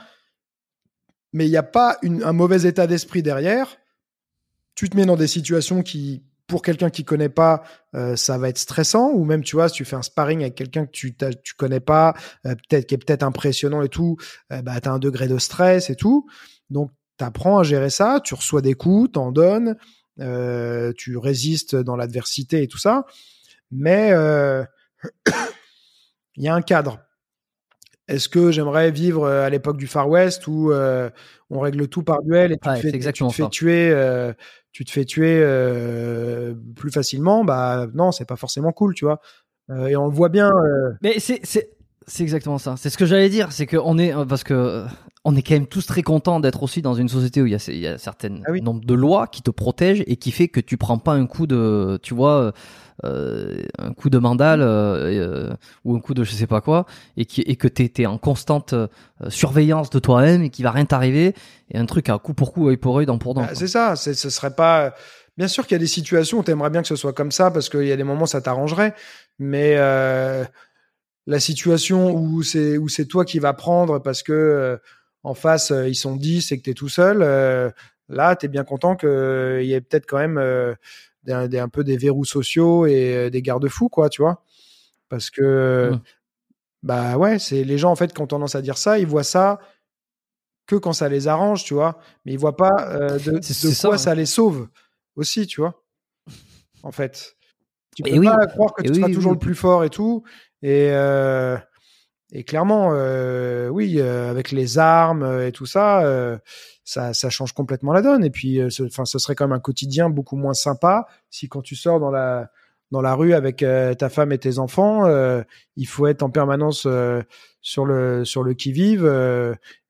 mais 1.33 1.47
il 1.47 1.51
n'y 1.51 1.57
a 1.57 1.63
pas 1.63 1.99
une- 2.03 2.23
un 2.23 2.33
mauvais 2.33 2.63
état 2.69 2.87
d'esprit 2.87 3.23
derrière. 3.23 3.77
Tu 4.75 4.89
te 4.91 4.97
mets 4.97 5.07
dans 5.07 5.17
des 5.17 5.27
situations 5.27 5.83
qui, 5.83 6.23
pour 6.47 6.63
quelqu'un 6.63 6.91
qui 6.91 7.05
connaît 7.05 7.29
pas, 7.31 7.63
euh, 7.95 8.15
ça 8.17 8.39
va 8.39 8.49
être 8.49 8.59
stressant, 8.59 9.11
ou 9.11 9.25
même 9.25 9.43
tu 9.43 9.57
vois, 9.57 9.69
si 9.69 9.75
tu 9.77 9.85
fais 9.85 9.97
un 9.97 10.03
sparring 10.03 10.43
avec 10.43 10.55
quelqu'un 10.55 10.87
que 10.87 10.91
tu 10.93 11.17
tu 11.43 11.55
connais 11.55 11.81
pas, 11.81 12.15
euh, 12.47 12.55
peut-être 12.55 12.87
qui 12.87 12.95
est 12.95 12.99
peut-être 12.99 13.23
impressionnant 13.23 13.83
et 13.83 13.89
tout, 13.89 14.17
euh, 14.53 14.63
bah 14.63 14.81
t'as 14.81 14.93
un 14.93 14.99
degré 14.99 15.29
de 15.29 15.39
stress 15.39 15.91
et 15.91 15.97
tout, 15.97 16.29
donc 16.71 16.91
t'apprends 17.17 17.59
à 17.59 17.63
gérer 17.63 17.91
ça, 17.91 18.21
tu 18.23 18.35
reçois 18.35 18.61
des 18.63 18.75
coups, 18.75 19.13
t'en 19.13 19.33
donnes, 19.33 19.77
euh, 20.21 20.93
tu 20.97 21.17
résistes 21.17 21.75
dans 21.75 21.97
l'adversité 21.97 22.63
et 22.63 22.69
tout 22.69 22.79
ça, 22.79 23.07
mais 23.71 24.11
euh, 24.13 24.63
il 26.37 26.45
y 26.45 26.49
a 26.49 26.55
un 26.55 26.63
cadre. 26.63 27.01
Est-ce 28.09 28.29
que 28.29 28.51
j'aimerais 28.53 28.91
vivre 28.91 29.25
euh, 29.25 29.45
à 29.45 29.51
l'époque 29.51 29.77
du 29.77 29.87
Far 29.87 30.09
West 30.09 30.47
où 30.47 30.71
euh, 30.71 31.11
on 31.51 31.61
règle 31.61 31.89
tout 31.89 32.03
par 32.03 32.23
duel 32.23 32.53
et 32.53 32.57
tu 32.59 32.69
Ouais, 32.69 32.77
te 32.77 32.81
fais, 32.81 33.13
tu 33.13 33.25
te 33.25 33.49
tuer, 33.49 33.91
euh, 33.91 34.33
tu 34.73 34.85
te 34.85 34.91
fais 34.91 35.05
tuer 35.05 35.41
euh, 35.43 36.55
plus 36.77 36.91
facilement 36.91 37.45
Bah 37.45 37.87
non, 37.95 38.13
c'est 38.13 38.25
pas 38.27 38.37
forcément 38.37 38.73
cool, 38.73 38.95
tu 38.95 39.05
vois. 39.05 39.21
Euh, 39.71 39.87
et 39.89 39.97
on 39.97 40.07
le 40.07 40.13
voit 40.15 40.29
bien. 40.29 40.51
euh, 40.51 40.93
Mais 41.03 41.19
c'est 41.19 41.41
c'est 41.43 41.71
c'est 42.07 42.23
exactement 42.23 42.59
ça. 42.59 42.77
C'est 42.77 42.91
ce 42.91 42.99
que 42.99 43.07
j'allais 43.07 43.29
dire, 43.29 43.51
c'est 43.51 43.67
qu'on 43.67 43.99
est 43.99 44.15
euh, 44.15 44.25
parce 44.25 44.45
que 44.45 44.55
euh, 44.55 44.85
on 45.29 45.35
est 45.35 45.43
quand 45.43 45.55
même 45.55 45.67
tous 45.67 45.85
très 45.85 46.03
contents 46.03 46.39
d'être 46.39 46.63
aussi 46.63 46.83
dans 46.83 46.95
une 46.95 47.09
société 47.09 47.43
où 47.43 47.47
il 47.47 47.53
y 47.53 47.57
a 47.57 47.65
il 47.69 47.79
y 47.81 47.89
a 47.89 47.99
certaines 47.99 48.45
Ah 48.47 48.53
oui. 48.53 48.63
de 48.63 48.95
lois 48.95 49.27
qui 49.27 49.43
te 49.43 49.51
protègent 49.51 50.05
et 50.07 50.17
qui 50.17 50.31
fait 50.31 50.47
que 50.47 50.61
tu 50.61 50.77
prends 50.77 50.99
pas 50.99 51.15
un 51.15 51.27
coup 51.27 51.49
de 51.49 51.99
tu 52.01 52.15
vois 52.15 52.53
euh, 53.05 53.61
un 53.81 53.93
coup 53.93 54.09
de 54.09 54.19
mandale 54.19 54.63
euh, 54.63 55.51
euh, 55.51 55.57
ou 55.85 55.97
un 55.97 56.01
coup 56.01 56.15
de 56.15 56.23
je 56.23 56.31
sais 56.31 56.47
pas 56.47 56.61
quoi 56.61 56.87
et 57.17 57.25
qui 57.25 57.41
et 57.41 57.57
que 57.57 57.67
t'es 57.67 57.89
t'es 57.89 58.07
en 58.07 58.19
constante 58.19 58.73
surveillance 59.29 59.91
de 59.91 59.99
toi-même 59.99 60.43
et 60.45 60.51
qu'il 60.51 60.63
va 60.63 60.71
rien 60.71 60.85
t'arriver 60.85 61.35
et 61.73 61.77
un 61.77 61.87
truc 61.87 62.09
à 62.09 62.17
coup 62.19 62.33
pour 62.33 62.53
coup 62.53 62.69
œil 62.69 62.77
pour 62.77 62.97
œil 62.97 63.07
dent 63.07 63.19
pour 63.19 63.35
dent. 63.35 63.45
quoi. 63.45 63.55
c'est 63.57 63.67
ça. 63.67 63.97
Ce 63.97 64.15
serait 64.15 64.55
pas. 64.55 64.95
Bien 65.37 65.49
sûr 65.49 65.67
qu'il 65.67 65.75
y 65.75 65.81
a 65.81 65.81
des 65.81 65.89
situations 65.89 66.39
où 66.39 66.45
tu 66.45 66.53
aimerais 66.53 66.71
bien 66.71 66.83
que 66.83 66.89
ce 66.89 66.97
soit 66.97 67.13
comme 67.13 67.33
ça 67.33 67.51
parce 67.51 67.69
qu'il 67.69 67.85
y 67.85 67.93
a 67.93 67.97
des 67.97 68.05
moments 68.05 68.23
où 68.23 68.29
ça 68.29 68.41
t'arrangerait, 68.41 68.95
mais 69.41 69.75
la 69.75 71.41
situation 71.41 72.15
où 72.15 72.45
c'est 72.45 72.79
où 72.79 72.89
c'est 72.89 73.07
toi 73.07 73.25
qui 73.25 73.41
vas 73.41 73.53
prendre 73.53 73.99
parce 73.99 74.23
que 74.23 74.79
en 75.27 75.35
face 75.35 75.73
euh, 75.73 75.89
ils 75.89 75.97
sont 75.97 76.15
10 76.17 76.53
et 76.53 76.59
que 76.59 76.63
tu 76.63 76.71
es 76.71 76.75
tout 76.75 76.89
seul, 76.89 77.21
euh, 77.23 77.69
là 78.09 78.37
tu 78.37 78.47
es 78.47 78.49
bien 78.49 78.63
content 78.63 78.95
qu'il 78.95 79.09
y 79.65 79.73
ait 79.73 79.81
peut-être 79.81 80.07
quand 80.07 80.19
même 80.19 80.39
euh, 80.39 80.73
des, 81.25 81.49
des- 81.49 81.59
un 81.59 81.69
peu 81.69 81.83
des 81.83 81.97
verrous 81.97 82.25
sociaux 82.25 82.87
et 82.87 83.15
euh, 83.17 83.31
des 83.31 83.43
garde-fous 83.43 83.89
quoi, 83.89 84.09
tu 84.09 84.23
vois. 84.23 84.45
Parce 85.09 85.31
que 85.31 85.91
Mhm. 85.91 86.01
bah 86.85 87.17
ouais, 87.19 87.41
c'est 87.41 87.65
les 87.65 87.77
gens 87.79 87.91
en 87.91 87.97
fait 87.97 88.15
qui 88.15 88.23
ont 88.23 88.29
tendance 88.29 88.55
à 88.55 88.63
dire 88.63 88.79
ça, 88.79 89.01
ils 89.01 89.07
voient 89.07 89.25
ça 89.25 89.59
que 90.67 90.77
quand 90.77 90.93
ça 90.93 91.09
les 91.09 91.27
arrange, 91.27 91.65
tu 91.65 91.75
vois, 91.75 91.99
mais 92.25 92.33
ils 92.33 92.39
voient 92.39 92.57
pas 92.57 92.71
euh, 92.91 93.19
de, 93.19 93.41
ça, 93.41 93.89
quoi 93.89 93.99
ça 93.99 94.15
les 94.15 94.27
sauve 94.27 94.69
aussi, 95.17 95.47
tu 95.49 95.61
vois. 95.61 95.83
En 96.85 96.93
fait, 96.93 97.37
tu 97.97 98.03
Et 98.05 98.13
peux 98.13 98.21
oui. 98.21 98.27
pas 98.27 98.47
croire 98.47 98.73
que 98.75 98.83
Et 98.83 98.87
tu 98.87 98.93
oui, 98.93 98.99
seras 98.99 99.09
oui, 99.09 99.15
toujours 99.15 99.33
le 99.33 99.39
plus 99.39 99.55
fort 99.57 99.83
et 99.85 99.91
tout. 99.91 100.23
Et, 100.63 100.91
euh, 100.93 101.57
et 102.33 102.43
clairement, 102.43 102.91
euh, 102.93 103.69
oui, 103.69 103.97
euh, 104.01 104.31
avec 104.31 104.51
les 104.51 104.79
armes 104.79 105.23
euh, 105.23 105.47
et 105.47 105.53
tout 105.53 105.67
ça, 105.67 106.05
euh, 106.05 106.37
ça, 106.85 107.15
ça 107.15 107.31
change 107.31 107.53
complètement 107.53 107.93
la 107.93 108.03
donne. 108.03 108.25
Et 108.25 108.31
puis, 108.31 108.61
euh, 108.61 108.69
ce, 108.69 108.83
enfin, 108.83 109.05
ce 109.05 109.19
serait 109.19 109.37
quand 109.37 109.47
même 109.47 109.57
un 109.57 109.61
quotidien 109.61 110.11
beaucoup 110.11 110.37
moins 110.37 110.55
sympa 110.55 111.07
si 111.31 111.49
quand 111.49 111.63
tu 111.63 111.77
sors 111.77 112.01
dans 112.01 112.11
la 112.11 112.51
dans 112.93 113.01
la 113.01 113.15
rue 113.17 113.35
avec 113.35 113.65
euh, 113.65 113.95
ta 113.95 114.09
femme 114.09 114.31
et 114.31 114.39
tes 114.39 114.59
enfants, 114.61 115.07
il 115.77 115.87
faut 115.87 116.07
être 116.07 116.23
en 116.23 116.31
permanence 116.31 116.87
sur 117.61 117.85
le 117.85 118.25
sur 118.25 118.43
le 118.45 118.55
qui 118.55 118.71
vive. 118.73 119.05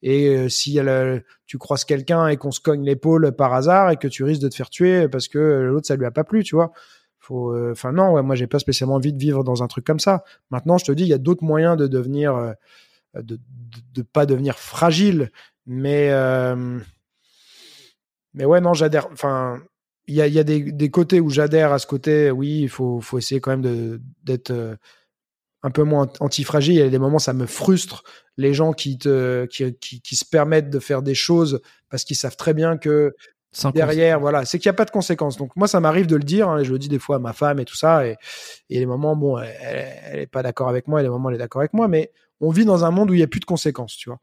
et 0.02 0.48
si 0.48 0.78
elle, 0.78 1.24
tu 1.46 1.58
croises 1.58 1.84
quelqu'un 1.84 2.28
et 2.28 2.36
qu'on 2.38 2.50
se 2.52 2.60
cogne 2.60 2.84
l'épaule 2.84 3.32
par 3.32 3.52
hasard 3.52 3.90
et 3.90 3.96
que 3.98 4.08
tu 4.08 4.24
risques 4.24 4.40
de 4.42 4.48
te 4.48 4.54
faire 4.54 4.70
tuer 4.70 5.08
parce 5.08 5.28
que 5.28 5.38
l'autre 5.38 5.86
ça 5.86 5.96
lui 5.96 6.06
a 6.06 6.10
pas 6.10 6.24
plu, 6.24 6.42
tu 6.42 6.54
vois. 6.54 6.72
Euh, 7.30 7.72
enfin 7.72 7.92
non, 7.92 8.12
ouais, 8.12 8.22
moi 8.22 8.34
j'ai 8.34 8.46
pas 8.46 8.58
spécialement 8.58 8.94
envie 8.96 9.12
de 9.12 9.18
vivre 9.18 9.44
dans 9.44 9.62
un 9.62 9.66
truc 9.66 9.84
comme 9.84 10.00
ça. 10.00 10.24
Maintenant, 10.50 10.78
je 10.78 10.84
te 10.84 10.92
dis, 10.92 11.02
il 11.04 11.08
y 11.08 11.14
a 11.14 11.18
d'autres 11.18 11.44
moyens 11.44 11.76
de 11.76 11.86
devenir 11.86 12.34
euh, 12.36 12.52
de, 13.14 13.38
de, 13.94 14.02
pas 14.02 14.26
devenir 14.26 14.58
fragile. 14.58 15.30
Mais, 15.66 16.10
mais 18.34 18.44
ouais, 18.44 18.60
non, 18.60 18.74
j'adhère. 18.74 19.08
Enfin, 19.12 19.60
il 20.06 20.14
y 20.14 20.20
a, 20.20 20.28
y 20.28 20.38
a 20.38 20.44
des, 20.44 20.70
des, 20.70 20.90
côtés 20.90 21.18
où 21.20 21.30
j'adhère 21.30 21.72
à 21.72 21.78
ce 21.78 21.86
côté. 21.86 22.30
Oui, 22.30 22.60
il 22.60 22.68
faut, 22.68 23.00
faut 23.00 23.18
essayer 23.18 23.40
quand 23.40 23.56
même 23.56 23.98
d'être 24.22 24.52
un 25.62 25.70
peu 25.70 25.82
moins 25.82 26.08
antifragile. 26.20 26.74
Il 26.74 26.78
y 26.78 26.82
a 26.82 26.88
des 26.88 26.98
moments, 26.98 27.18
ça 27.18 27.32
me 27.32 27.46
frustre 27.46 28.04
les 28.36 28.54
gens 28.54 28.72
qui, 28.72 28.98
te, 28.98 29.46
qui, 29.46 29.74
qui, 29.74 30.00
qui 30.00 30.16
se 30.16 30.24
permettent 30.24 30.70
de 30.70 30.78
faire 30.78 31.02
des 31.02 31.14
choses 31.14 31.60
parce 31.88 32.04
qu'ils 32.04 32.16
savent 32.16 32.36
très 32.36 32.54
bien 32.54 32.76
que 32.76 33.14
derrière, 33.74 34.20
voilà, 34.20 34.44
c'est 34.44 34.58
qu'il 34.58 34.68
n'y 34.68 34.74
a 34.74 34.76
pas 34.76 34.84
de 34.84 34.90
conséquences. 34.90 35.36
Donc 35.36 35.54
moi, 35.56 35.68
ça 35.68 35.80
m'arrive 35.80 36.06
de 36.06 36.16
le 36.16 36.22
dire, 36.22 36.48
hein, 36.48 36.58
et 36.58 36.64
je 36.64 36.72
le 36.72 36.78
dis 36.78 36.88
des 36.88 36.98
fois 36.98 37.16
à 37.16 37.18
ma 37.18 37.32
femme 37.32 37.58
et 37.58 37.64
tout 37.64 37.76
ça, 37.76 38.06
et, 38.06 38.16
les 38.70 38.86
moments, 38.86 39.16
bon, 39.16 39.38
elle 39.38 40.20
n'est 40.20 40.26
pas 40.26 40.42
d'accord 40.42 40.68
avec 40.68 40.88
moi, 40.88 41.00
et 41.00 41.02
les 41.02 41.08
moments, 41.08 41.30
elle 41.30 41.36
est 41.36 41.38
d'accord 41.38 41.60
avec 41.60 41.72
moi, 41.72 41.88
mais 41.88 42.12
on 42.40 42.50
vit 42.50 42.64
dans 42.64 42.84
un 42.84 42.90
monde 42.90 43.10
où 43.10 43.14
il 43.14 43.18
n'y 43.18 43.22
a 43.22 43.28
plus 43.28 43.40
de 43.40 43.46
conséquences, 43.46 43.96
tu 43.96 44.10
vois. 44.10 44.20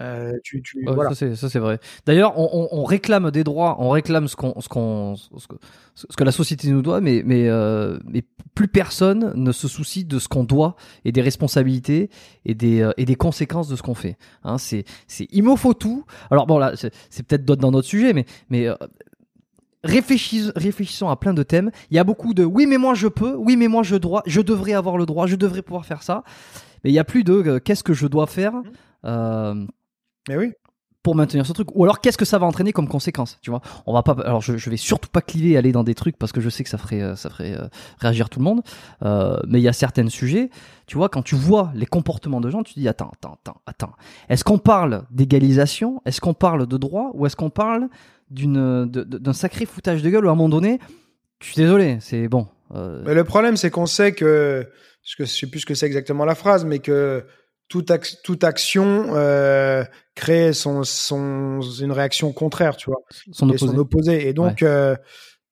Euh, 0.00 0.32
tu, 0.42 0.60
tu, 0.62 0.84
voilà. 0.84 1.14
Ça 1.14 1.48
c'est 1.48 1.58
vrai. 1.58 1.78
D'ailleurs, 2.04 2.36
on, 2.38 2.48
on, 2.52 2.80
on, 2.80 2.84
réclame 2.84 3.30
des 3.30 3.44
droits, 3.44 3.76
on 3.78 3.90
réclame 3.90 4.26
ce 4.26 4.34
qu'on 4.34 4.60
ce 4.60 4.68
qu'on 4.68 5.14
ce, 5.14 5.46
que, 5.46 5.54
ce 5.94 6.16
que 6.16 6.24
la 6.24 6.32
société 6.32 6.68
nous 6.70 6.82
doit, 6.82 7.00
mais 7.00 7.22
mais 7.24 7.48
euh, 7.48 7.98
mais 8.08 8.24
plus 8.56 8.66
personne 8.66 9.32
ne 9.36 9.52
se 9.52 9.68
soucie 9.68 10.04
de 10.04 10.18
ce 10.18 10.26
qu'on 10.26 10.42
doit 10.42 10.74
et 11.04 11.12
des 11.12 11.20
responsabilités 11.20 12.10
et 12.44 12.54
des 12.54 12.80
euh, 12.80 12.92
et 12.96 13.04
des 13.04 13.14
conséquences 13.14 13.68
de 13.68 13.76
ce 13.76 13.82
qu'on 13.82 13.94
fait. 13.94 14.16
Hein, 14.42 14.58
c'est 14.58 14.84
c'est 15.06 15.28
il 15.30 15.44
me 15.44 15.54
faut 15.54 15.74
tout. 15.74 16.04
Alors 16.30 16.46
bon 16.46 16.58
là, 16.58 16.72
c'est 16.76 17.22
peut-être 17.22 17.44
dans 17.44 17.70
notre 17.70 17.86
sujet, 17.86 18.12
mais 18.12 18.26
mais 18.50 18.66
euh, 18.66 18.74
réfléchissons, 19.84 20.50
réfléchissons 20.56 21.08
à 21.08 21.16
plein 21.16 21.34
de 21.34 21.44
thèmes. 21.44 21.70
Il 21.90 21.96
y 21.96 22.00
a 22.00 22.04
beaucoup 22.04 22.34
de 22.34 22.44
oui 22.44 22.66
mais 22.66 22.78
moi 22.78 22.94
je 22.94 23.06
peux, 23.06 23.36
oui 23.36 23.56
mais 23.56 23.68
moi 23.68 23.84
je 23.84 23.94
dois, 23.94 24.24
je 24.26 24.40
devrais 24.40 24.72
avoir 24.72 24.96
le 24.96 25.06
droit, 25.06 25.28
je 25.28 25.36
devrais 25.36 25.62
pouvoir 25.62 25.86
faire 25.86 26.02
ça. 26.02 26.24
Mais 26.82 26.90
il 26.90 26.94
y 26.94 26.98
a 26.98 27.04
plus 27.04 27.22
de 27.22 27.32
euh, 27.32 27.60
qu'est-ce 27.60 27.84
que 27.84 27.94
je 27.94 28.06
dois 28.06 28.26
faire? 28.26 28.54
Mmh. 28.54 28.62
Euh, 29.04 29.66
mais 30.28 30.36
oui. 30.36 30.52
Pour 31.02 31.14
maintenir 31.14 31.44
ce 31.44 31.52
truc. 31.52 31.68
Ou 31.74 31.84
alors, 31.84 32.00
qu'est-ce 32.00 32.16
que 32.16 32.24
ça 32.24 32.38
va 32.38 32.46
entraîner 32.46 32.72
comme 32.72 32.88
conséquence 32.88 33.38
Tu 33.42 33.50
vois? 33.50 33.60
On 33.84 33.92
va 33.92 34.02
pas. 34.02 34.16
Alors, 34.24 34.40
je, 34.40 34.56
je 34.56 34.70
vais 34.70 34.78
surtout 34.78 35.10
pas 35.10 35.20
cliver 35.20 35.58
aller 35.58 35.70
dans 35.70 35.84
des 35.84 35.94
trucs 35.94 36.16
parce 36.16 36.32
que 36.32 36.40
je 36.40 36.48
sais 36.48 36.64
que 36.64 36.70
ça 36.70 36.78
ferait, 36.78 37.02
euh, 37.02 37.14
ça 37.14 37.28
ferait 37.28 37.52
euh, 37.52 37.68
réagir 37.98 38.30
tout 38.30 38.38
le 38.38 38.44
monde. 38.44 38.62
Euh, 39.02 39.36
mais 39.46 39.60
il 39.60 39.62
y 39.62 39.68
a 39.68 39.74
certains 39.74 40.08
sujets. 40.08 40.48
Tu 40.86 40.96
vois, 40.96 41.10
quand 41.10 41.20
tu 41.20 41.34
vois 41.34 41.70
les 41.74 41.84
comportements 41.84 42.40
de 42.40 42.48
gens, 42.48 42.62
tu 42.62 42.72
te 42.72 42.80
dis 42.80 42.88
attends, 42.88 43.10
attends, 43.12 43.38
attends, 43.44 43.60
attends. 43.66 43.92
Est-ce 44.30 44.44
qu'on 44.44 44.56
parle 44.56 45.04
d'égalisation? 45.10 46.00
Est-ce 46.06 46.22
qu'on 46.22 46.32
parle 46.32 46.66
de 46.66 46.76
droit? 46.78 47.10
Ou 47.12 47.26
est-ce 47.26 47.36
qu'on 47.36 47.50
parle 47.50 47.88
d'une 48.30 48.86
d'un 48.86 49.32
sacré 49.34 49.66
foutage 49.66 50.02
de 50.02 50.08
gueule 50.08 50.24
où 50.24 50.28
à 50.30 50.32
un 50.32 50.36
moment 50.36 50.48
donné, 50.48 50.78
je 51.40 51.48
suis 51.48 51.56
désolé, 51.56 51.98
c'est 52.00 52.28
bon. 52.28 52.48
Mais 52.72 53.14
le 53.14 53.24
problème, 53.24 53.56
c'est 53.56 53.70
qu'on 53.70 53.86
sait 53.86 54.12
que, 54.12 54.66
je 55.04 55.24
sais 55.26 55.46
plus 55.46 55.60
ce 55.60 55.66
que 55.66 55.74
c'est 55.74 55.86
exactement 55.86 56.24
la 56.24 56.34
phrase, 56.34 56.64
mais 56.64 56.78
que 56.78 57.24
toute, 57.68 57.92
toute 58.22 58.44
action 58.44 59.06
euh, 59.14 59.84
crée 60.14 60.52
son, 60.52 60.84
son, 60.84 61.60
une 61.80 61.92
réaction 61.92 62.32
contraire, 62.32 62.76
tu 62.76 62.90
vois, 62.90 63.00
son 63.32 63.48
opposé. 63.48 63.66
son 63.66 63.78
opposé. 63.78 64.28
Et 64.28 64.32
donc, 64.32 64.62
euh, 64.62 64.96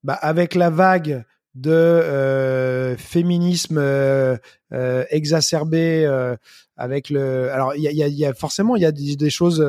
bah, 0.04 0.14
avec 0.14 0.54
la 0.54 0.70
vague 0.70 1.24
de 1.54 1.70
euh, 1.70 2.96
féminisme 2.96 3.76
euh, 3.78 4.36
euh 4.72 5.04
exacerbé, 5.10 6.06
euh, 6.06 6.36
avec 6.76 7.10
le, 7.10 7.50
alors 7.50 7.74
il 7.74 7.82
y 7.82 7.88
a, 7.88 7.92
y, 7.92 8.02
a, 8.02 8.08
y 8.08 8.24
a, 8.24 8.32
forcément 8.32 8.74
il 8.76 8.82
y 8.82 8.86
a 8.86 8.92
des, 8.92 9.16
des 9.16 9.30
choses, 9.30 9.64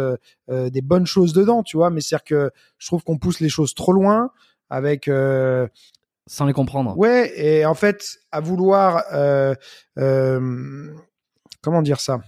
des 0.50 0.82
bonnes 0.82 1.06
choses 1.06 1.34
dedans, 1.34 1.62
tu 1.62 1.78
vois, 1.78 1.90
mais 1.90 2.02
c'est-à-dire 2.02 2.24
que 2.24 2.52
je 2.78 2.88
trouve 2.88 3.04
qu'on 3.04 3.18
pousse 3.18 3.40
les 3.42 3.50
choses 3.50 3.74
trop 3.76 3.92
loin 3.92 4.32
avec 4.70 5.10
sans 6.28 6.46
les 6.46 6.54
comprendre. 6.54 6.98
Ouais, 6.98 7.34
et 7.38 7.66
en 7.66 7.74
fait, 7.74 8.18
à 8.32 8.40
vouloir 8.40 9.04
euh, 9.12 9.56
euh, 9.98 10.90
comment 11.62 11.82
dire 11.82 12.00
ça? 12.00 12.22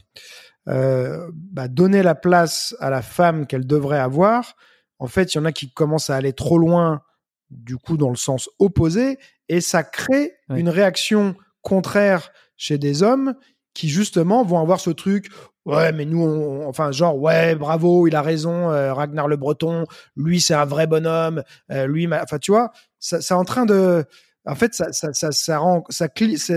Euh, 0.68 1.30
bah, 1.34 1.68
donner 1.68 2.04
la 2.04 2.16
place 2.16 2.76
à 2.80 2.90
la 2.90 3.02
femme 3.02 3.48
qu'elle 3.48 3.68
devrait 3.68 4.00
avoir. 4.00 4.56
En 5.00 5.08
fait, 5.08 5.34
il 5.34 5.38
y 5.38 5.42
en 5.42 5.46
a 5.46 5.52
qui 5.52 5.72
commencent 5.72 6.10
à 6.10 6.16
aller 6.16 6.34
trop 6.34 6.58
loin, 6.58 7.02
du 7.50 7.78
coup, 7.78 7.98
dans 7.98 8.10
le 8.10 8.16
sens 8.16 8.50
opposé, 8.60 9.20
et 9.50 9.62
ça 9.62 9.84
crée 9.84 10.34
une 10.50 10.70
réaction 10.70 11.36
contraire 11.62 12.32
chez 12.58 12.78
des 12.78 13.04
hommes 13.04 13.36
qui 13.74 13.90
justement 13.90 14.44
vont 14.44 14.60
avoir 14.60 14.80
ce 14.80 14.90
truc. 14.90 15.30
Ouais, 15.66 15.92
mais 15.92 16.06
nous, 16.06 16.24
on, 16.24 16.68
enfin, 16.68 16.92
genre, 16.92 17.18
ouais, 17.18 17.56
bravo, 17.56 18.08
il 18.08 18.16
a 18.16 18.22
raison, 18.22 18.72
euh, 18.72 18.94
Ragnar 18.94 19.28
le 19.28 19.36
Breton, 19.36 19.86
lui, 20.16 20.40
c'est 20.40 20.54
un 20.54 20.66
vrai 20.66 20.86
bonhomme, 20.86 21.44
euh, 21.72 21.88
lui, 21.88 22.08
enfin, 22.08 22.38
tu 22.38 22.52
vois, 22.52 22.72
ça, 23.00 23.20
c'est 23.20 23.34
en 23.34 23.44
train 23.44 23.66
de, 23.66 24.06
en 24.46 24.56
fait, 24.56 24.76
ça, 24.76 24.94
ça, 24.94 25.12
ça, 25.14 25.32
ça 25.32 25.58
rend, 25.58 25.84
ça, 25.90 26.08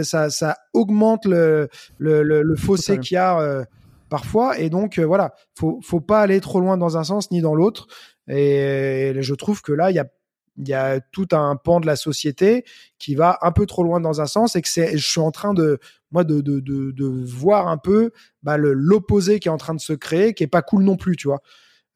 ça, 0.03 0.31
ça 0.31 0.57
augmente 0.75 1.25
le, 1.25 1.69
le, 1.97 2.23
le, 2.23 2.57
fossé 2.57 2.99
qu'il 2.99 3.15
y 3.15 3.19
a 3.19 3.41
euh, 3.41 3.65
parfois. 4.09 4.59
Et 4.59 4.71
donc, 4.71 4.99
euh, 4.99 5.07
voilà, 5.07 5.35
faut, 5.55 6.01
pas 6.01 6.21
aller 6.21 6.41
trop 6.41 6.61
loin 6.61 6.77
dans 6.77 6.97
un 6.97 7.05
sens 7.05 7.31
ni 7.31 7.41
dans 7.41 7.55
l'autre. 7.55 7.87
Et, 8.29 9.13
je 9.19 9.35
trouve 9.35 9.63
que 9.63 9.73
là, 9.73 9.91
il 9.91 9.95
y 10.67 10.73
a, 10.75 11.01
tout 11.13 11.29
un 11.33 11.57
pan 11.57 11.81
de 11.81 11.87
la 11.87 11.97
société 11.97 12.65
qui 12.99 13.15
va 13.15 13.39
un 13.43 13.53
peu 13.53 13.67
trop 13.67 13.85
loin 13.85 14.01
dans 14.01 14.21
un 14.21 14.27
sens 14.27 14.57
et 14.57 14.63
que 14.63 14.69
je 14.69 14.97
suis 14.97 15.21
en 15.21 15.31
train 15.31 15.55
de, 15.55 15.79
voir 16.13 17.69
un 17.69 17.79
peu 17.79 18.11
bah, 18.43 18.57
l'opposé 18.57 19.41
qui 19.41 19.49
est 19.49 19.53
en 19.53 19.57
train 19.57 19.75
de 19.75 19.81
se 19.81 19.93
créer, 19.93 20.35
qui 20.35 20.43
est 20.43 20.49
pas 20.49 20.63
cool 20.63 20.83
non 20.83 20.97
plus, 20.97 21.17
tu 21.17 21.29
vois. 21.29 21.41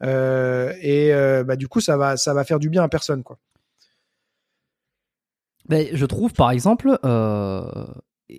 Euh, 0.05 0.73
et 0.81 1.13
euh, 1.15 1.45
bah, 1.45 1.57
du 1.57 1.69
coup, 1.69 1.81
ça 1.81 1.97
va, 1.97 2.45
faire 2.45 2.59
du 2.59 2.71
bien 2.71 2.83
à 2.83 2.89
personne, 2.89 3.23
quoi. 3.23 3.39
Ben, 5.69 5.87
je 5.93 6.07
trouve, 6.07 6.33
par 6.33 6.51
exemple, 6.51 6.99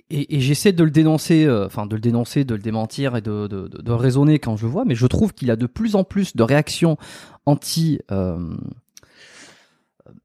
et, 0.09 0.39
j'essaie 0.39 0.71
de 0.71 0.83
le 0.83 0.91
dénoncer, 0.91 1.45
euh, 1.45 1.65
enfin 1.65 1.85
de 1.85 1.95
le 1.95 2.01
dénoncer, 2.01 2.43
de 2.43 2.55
le 2.55 2.61
démentir 2.61 3.15
et 3.15 3.21
de, 3.21 3.91
raisonner 3.91 4.39
quand 4.39 4.57
je 4.57 4.67
vois, 4.67 4.85
mais 4.85 4.95
je 4.95 5.07
trouve 5.07 5.33
qu'il 5.33 5.51
a 5.51 5.55
de 5.55 5.65
plus 5.65 5.95
en 5.95 6.03
plus 6.03 6.35
de 6.35 6.43
réactions 6.43 6.97
anti 7.45 7.99
euh, 8.11 8.37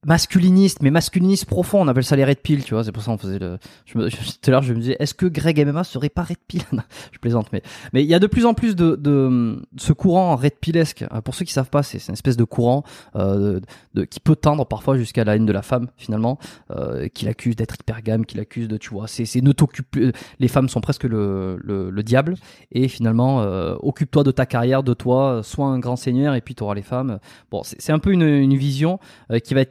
masculiniste, 0.07 0.81
mais 0.83 0.91
masculiniste 0.91 1.47
profond, 1.47 1.81
on 1.81 1.89
appelle 1.89 2.05
ça 2.05 2.17
les 2.17 2.25
red 2.25 2.39
pill, 2.39 2.63
tu 2.65 2.75
vois, 2.75 2.85
c'est 2.85 2.93
pour 2.93 3.03
ça 3.03 3.11
on 3.11 3.19
faisait 3.19 3.39
le... 3.39 3.59
Je 3.85 3.99
me... 3.99 4.09
Tout 4.11 4.17
à 4.47 4.51
l'heure, 4.51 4.63
je 4.63 4.73
me 4.73 4.81
disais, 4.81 4.97
est-ce 4.99 5.15
que 5.15 5.27
Greg 5.27 5.65
MMA 5.67 5.85
serait 5.85 6.09
pas 6.09 6.23
red 6.23 6.39
pill? 6.47 6.63
Je 7.13 7.19
plaisante, 7.19 7.49
mais 7.53 7.63
mais 7.93 8.05
il 8.05 8.09
y 8.09 8.15
a 8.15 8.19
de 8.19 8.27
plus 8.27 8.47
en 8.47 8.55
plus 8.55 8.77
de, 8.77 8.97
de, 8.97 9.61
ce 9.77 9.93
courant 9.93 10.37
red 10.37 10.55
pillesque. 10.61 11.05
Euh, 11.13 11.21
pour 11.21 11.35
ceux 11.35 11.45
qui 11.45 11.53
savent 11.53 11.71
pas, 11.71 11.83
c'est 11.83 12.07
une 12.07 12.15
espèce 12.15 12.37
de 12.37 12.45
courant 12.45 12.85
euh, 13.17 13.61
de, 13.95 14.05
qui 14.05 14.21
peut 14.21 14.37
tendre 14.37 14.67
parfois 14.67 14.97
jusqu'à 14.97 15.25
la 15.25 15.37
haine 15.37 15.47
de 15.47 15.53
la 15.53 15.63
femme, 15.63 15.89
finalement, 15.97 16.39
euh, 16.71 17.09
qui 17.09 17.25
l'accuse 17.25 17.57
d'être 17.57 17.75
hypergame, 17.81 18.25
qui 18.25 18.37
l'accuse 18.37 18.69
de, 18.69 18.77
tu 18.77 18.91
vois, 18.91 19.09
c'est 19.09 19.25
ne 19.41 19.53
t'occupe 19.53 19.97
les 20.39 20.49
femmes 20.49 20.69
sont 20.69 20.81
presque 20.81 21.05
le, 21.05 21.59
le, 21.63 21.91
le 21.91 22.03
diable, 22.03 22.35
et 22.73 22.89
finalement, 22.89 23.43
euh, 23.43 23.75
occupe-toi 23.81 24.25
de 24.25 24.31
ta 24.31 24.47
carrière, 24.47 24.83
de 24.83 24.95
toi, 24.95 25.41
sois 25.43 25.67
un 25.67 25.79
grand 25.79 25.97
seigneur, 25.97 26.35
et 26.35 26.41
puis 26.41 26.55
tu 26.55 26.63
auras 26.63 26.75
les 26.75 26.83
femmes. 26.83 27.19
Bon, 27.51 27.63
c'est 27.65 27.93
un 27.93 27.99
peu 27.99 28.13
une, 28.13 28.23
une 28.23 28.57
vision 28.57 28.99
euh, 29.31 29.39
qui 29.39 29.55
va 29.55 29.63
être 29.63 29.71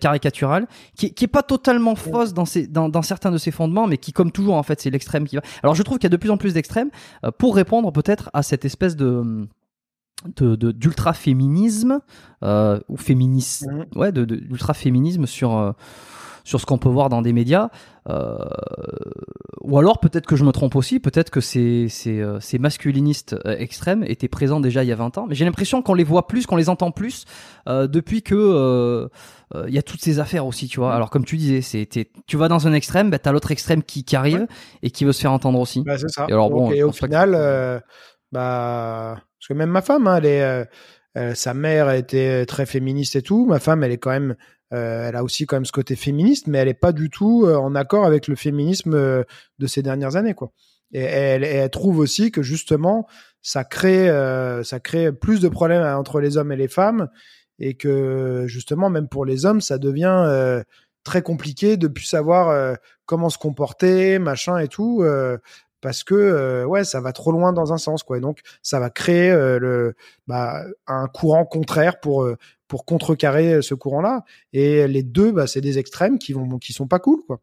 qui, 0.96 1.14
qui 1.14 1.26
est 1.26 1.28
pas 1.28 1.44
totalement 1.44 1.96
fausse 1.96 2.34
dans, 2.34 2.46
ses, 2.46 2.68
dans, 2.68 2.90
dans, 2.90 3.02
certains 3.02 3.32
de 3.32 3.38
ses 3.38 3.52
fondements, 3.52 3.88
mais 3.88 3.98
qui, 3.98 4.14
comme 4.14 4.32
toujours, 4.32 4.56
en 4.56 4.64
fait, 4.64 4.82
c'est 4.82 4.90
l'extrême 4.90 5.28
qui 5.28 5.36
va. 5.36 5.42
Alors, 5.64 5.76
je 5.76 5.84
trouve 5.84 5.98
qu'il 5.98 6.06
y 6.06 6.12
a 6.12 6.16
de 6.16 6.18
plus 6.18 6.30
en 6.30 6.38
plus 6.38 6.54
d'extrêmes 6.54 6.90
euh, 7.24 7.32
pour 7.32 7.56
répondre 7.56 7.92
peut-être 7.92 8.30
à 8.34 8.44
cette 8.44 8.66
espèce 8.66 8.96
de 8.96 9.48
d'ultra 10.36 11.14
féminisme 11.14 12.00
euh, 12.44 12.80
ou 12.90 12.98
féministe 12.98 13.68
ouais 13.96 14.12
de 14.12 14.26
d'ultra 14.26 14.74
féminisme 14.74 15.28
sur 15.28 15.56
euh, 15.56 15.74
sur 16.48 16.62
ce 16.62 16.66
qu'on 16.66 16.78
peut 16.78 16.88
voir 16.88 17.10
dans 17.10 17.22
des 17.22 17.34
médias. 17.34 17.70
Euh, 18.10 18.38
ou 19.62 19.78
alors 19.78 20.00
peut-être 20.00 20.26
que 20.26 20.38
je 20.38 20.46
me 20.46 20.52
trompe 20.52 20.78
aussi, 20.78 21.02
peut-être 21.02 21.30
que 21.30 21.42
ces, 21.42 21.90
ces, 21.90 22.22
euh, 22.22 22.40
ces 22.40 22.58
masculinistes 22.58 23.36
euh, 23.46 23.58
extrêmes 23.58 24.06
étaient 24.06 24.30
présents 24.30 24.62
déjà 24.62 24.82
il 24.86 24.88
y 24.88 24.94
a 24.94 24.96
20 24.96 25.18
ans, 25.18 25.26
mais 25.28 25.36
j'ai 25.36 25.44
l'impression 25.44 25.82
qu'on 25.82 25.94
les 25.94 26.06
voit 26.06 26.26
plus, 26.26 26.46
qu'on 26.46 26.56
les 26.56 26.70
entend 26.70 26.92
plus 26.92 27.26
euh, 27.68 27.88
depuis 27.88 28.24
que 28.24 29.10
il 29.68 29.74
y 29.74 29.78
a 29.78 29.82
toutes 29.82 30.02
ces 30.02 30.20
affaires 30.20 30.46
aussi, 30.46 30.68
tu 30.68 30.80
vois. 30.80 30.94
Alors 30.94 31.10
comme 31.10 31.26
tu 31.26 31.36
disais, 31.36 31.62
c'est 31.62 31.88
tu 32.28 32.38
vas 32.38 32.48
dans 32.48 32.66
un 32.66 32.74
extrême, 32.74 33.10
bah, 33.10 33.20
t'as 33.20 33.34
l'autre 33.34 33.52
extrême 33.52 33.84
qui, 33.84 34.06
qui 34.06 34.16
arrive 34.16 34.48
et 34.84 34.92
qui 34.92 35.04
veut 35.04 35.14
se 35.14 35.22
faire 35.22 35.34
entendre 35.34 35.60
aussi. 35.60 35.84
Bah, 35.84 35.98
c'est 35.98 36.10
ça. 36.10 36.28
Et, 36.30 36.34
alors, 36.34 36.50
bon, 36.50 36.72
et 36.72 36.84
au 36.84 36.94
final, 36.94 37.32
bah 38.32 39.18
parce 39.18 39.48
que 39.50 39.54
même 39.54 39.70
ma 39.70 39.82
femme, 39.82 40.08
hein, 40.08 40.20
elle 40.24 40.26
est, 40.26 41.36
sa 41.36 41.54
mère 41.54 41.92
était 41.92 42.46
très 42.46 42.66
féministe 42.66 43.18
et 43.18 43.22
tout. 43.22 43.46
Ma 43.46 43.60
femme, 43.60 43.84
elle 43.84 43.92
est 43.92 43.98
quand 43.98 44.12
même 44.12 44.36
elle 44.72 45.16
a 45.16 45.24
aussi 45.24 45.46
quand 45.46 45.56
même 45.56 45.66
ce 45.66 45.72
côté 45.72 45.96
féministe, 45.96 46.48
mais 46.48 46.58
elle 46.58 46.68
est 46.68 46.74
pas 46.74 46.92
du 46.92 47.10
tout 47.10 47.46
euh, 47.46 47.56
en 47.56 47.76
accord 47.76 48.06
avec 48.06 48.28
le 48.28 48.36
féminisme 48.36 48.94
euh, 48.94 49.24
de 49.60 49.68
ces 49.68 49.82
dernières 49.82 50.16
années, 50.16 50.34
quoi. 50.34 50.52
Et 50.94 51.02
elle, 51.02 51.44
elle 51.44 51.70
trouve 51.70 52.00
aussi 52.00 52.32
que 52.32 52.42
justement, 52.42 53.08
ça 53.42 53.66
crée, 53.66 54.08
ça 54.64 54.80
crée 54.80 55.12
plus 55.12 55.42
de 55.42 55.50
problèmes 55.50 55.84
entre 55.84 56.22
les 56.22 56.38
hommes 56.38 56.54
et 56.54 56.56
les 56.56 56.70
femmes, 56.70 57.10
et 57.60 57.74
que 57.74 58.46
justement, 58.48 58.90
même 58.90 59.10
pour 59.10 59.26
les 59.26 59.46
hommes, 59.46 59.60
ça 59.60 59.80
devient 59.80 60.64
très 61.04 61.22
compliqué 61.22 61.76
de 61.76 61.90
plus 61.90 62.06
savoir 62.06 62.78
comment 63.06 63.30
se 63.30 63.38
comporter, 63.38 64.18
machin 64.18 64.60
et 64.60 64.70
tout 64.70 65.04
parce 65.82 66.06
que 66.06 66.64
ouais 66.64 66.86
ça 66.86 67.02
va 67.02 67.12
trop 67.12 67.34
loin 67.34 67.52
dans 67.52 67.74
un 67.74 67.78
sens 67.78 68.02
quoi 68.04 68.18
et 68.18 68.22
donc 68.22 68.40
ça 68.64 68.80
va 68.80 68.90
créer 68.90 69.32
le 69.32 69.94
bah, 70.26 70.64
un 70.88 71.08
courant 71.08 71.44
contraire 71.46 72.00
pour 72.00 72.26
pour 72.68 72.86
contrecarrer 72.86 73.54
euh, 73.56 73.62
ce 73.62 73.74
courant-là. 73.74 74.24
Et 74.54 74.88
les 74.88 75.04
deux, 75.04 75.32
bah, 75.32 75.48
c'est 75.48 75.62
des 75.62 75.78
extrêmes 75.80 76.20
qui 76.20 76.34
vont, 76.34 76.58
qui 76.60 76.74
sont 76.74 76.88
pas 76.88 77.00
cool, 77.00 77.22
quoi. 77.26 77.40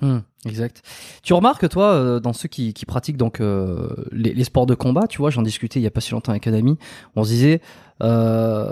Hmm, 0.00 0.18
exact. 0.44 0.82
Tu 1.24 1.32
remarques 1.32 1.68
toi 1.68 1.92
euh, 1.92 2.20
dans 2.20 2.32
ceux 2.32 2.48
qui, 2.48 2.72
qui 2.72 2.86
pratiquent 2.86 3.16
donc 3.16 3.40
euh, 3.40 3.88
les, 4.12 4.32
les, 4.32 4.44
sports 4.44 4.66
de 4.66 4.76
combat, 4.76 5.08
tu 5.08 5.18
vois, 5.18 5.30
j'en 5.30 5.42
discutais 5.42 5.80
il 5.80 5.82
y 5.82 5.88
a 5.88 5.90
pas 5.90 6.00
si 6.00 6.12
longtemps 6.12 6.30
avec 6.30 6.46
un 6.46 6.54
ami. 6.54 6.78
On 7.16 7.24
se 7.24 7.30
disait 7.30 7.60
euh, 8.02 8.70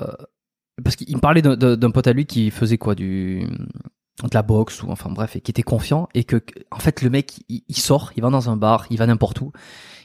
parce 0.84 0.94
qu'il 0.94 1.16
me 1.16 1.20
parlait 1.20 1.42
d'un 1.42 1.90
pote 1.90 2.06
à 2.06 2.12
lui 2.12 2.26
qui 2.26 2.50
faisait 2.50 2.78
quoi 2.78 2.94
du 2.94 3.44
de 4.22 4.30
la 4.32 4.42
boxe 4.42 4.82
ou 4.82 4.90
enfin 4.90 5.10
bref 5.10 5.36
et 5.36 5.40
qui 5.40 5.50
était 5.50 5.62
confiant 5.62 6.08
et 6.14 6.24
que 6.24 6.42
en 6.70 6.78
fait 6.78 7.02
le 7.02 7.10
mec 7.10 7.40
il, 7.48 7.76
sort, 7.76 8.12
il 8.16 8.22
va 8.22 8.30
dans 8.30 8.48
un 8.48 8.56
bar, 8.56 8.86
il 8.90 8.98
va 8.98 9.06
n'importe 9.06 9.40
où, 9.40 9.52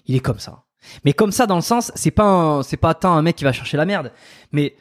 il 0.08 0.16
est 0.16 0.20
comme 0.20 0.40
ça. 0.40 0.64
Mais 1.06 1.14
comme 1.14 1.32
ça 1.32 1.48
dans 1.48 1.56
le 1.56 1.62
sens, 1.62 1.91
c'est 1.95 2.12
pas 2.12 2.62
c'est 2.64 2.78
pas 2.78 2.94
tant 2.94 3.14
un 3.14 3.22
mec 3.22 3.36
qui 3.36 3.44
va 3.44 3.52
chercher 3.52 3.78
la 3.78 3.86
merde, 3.86 4.12
mais 4.52 4.76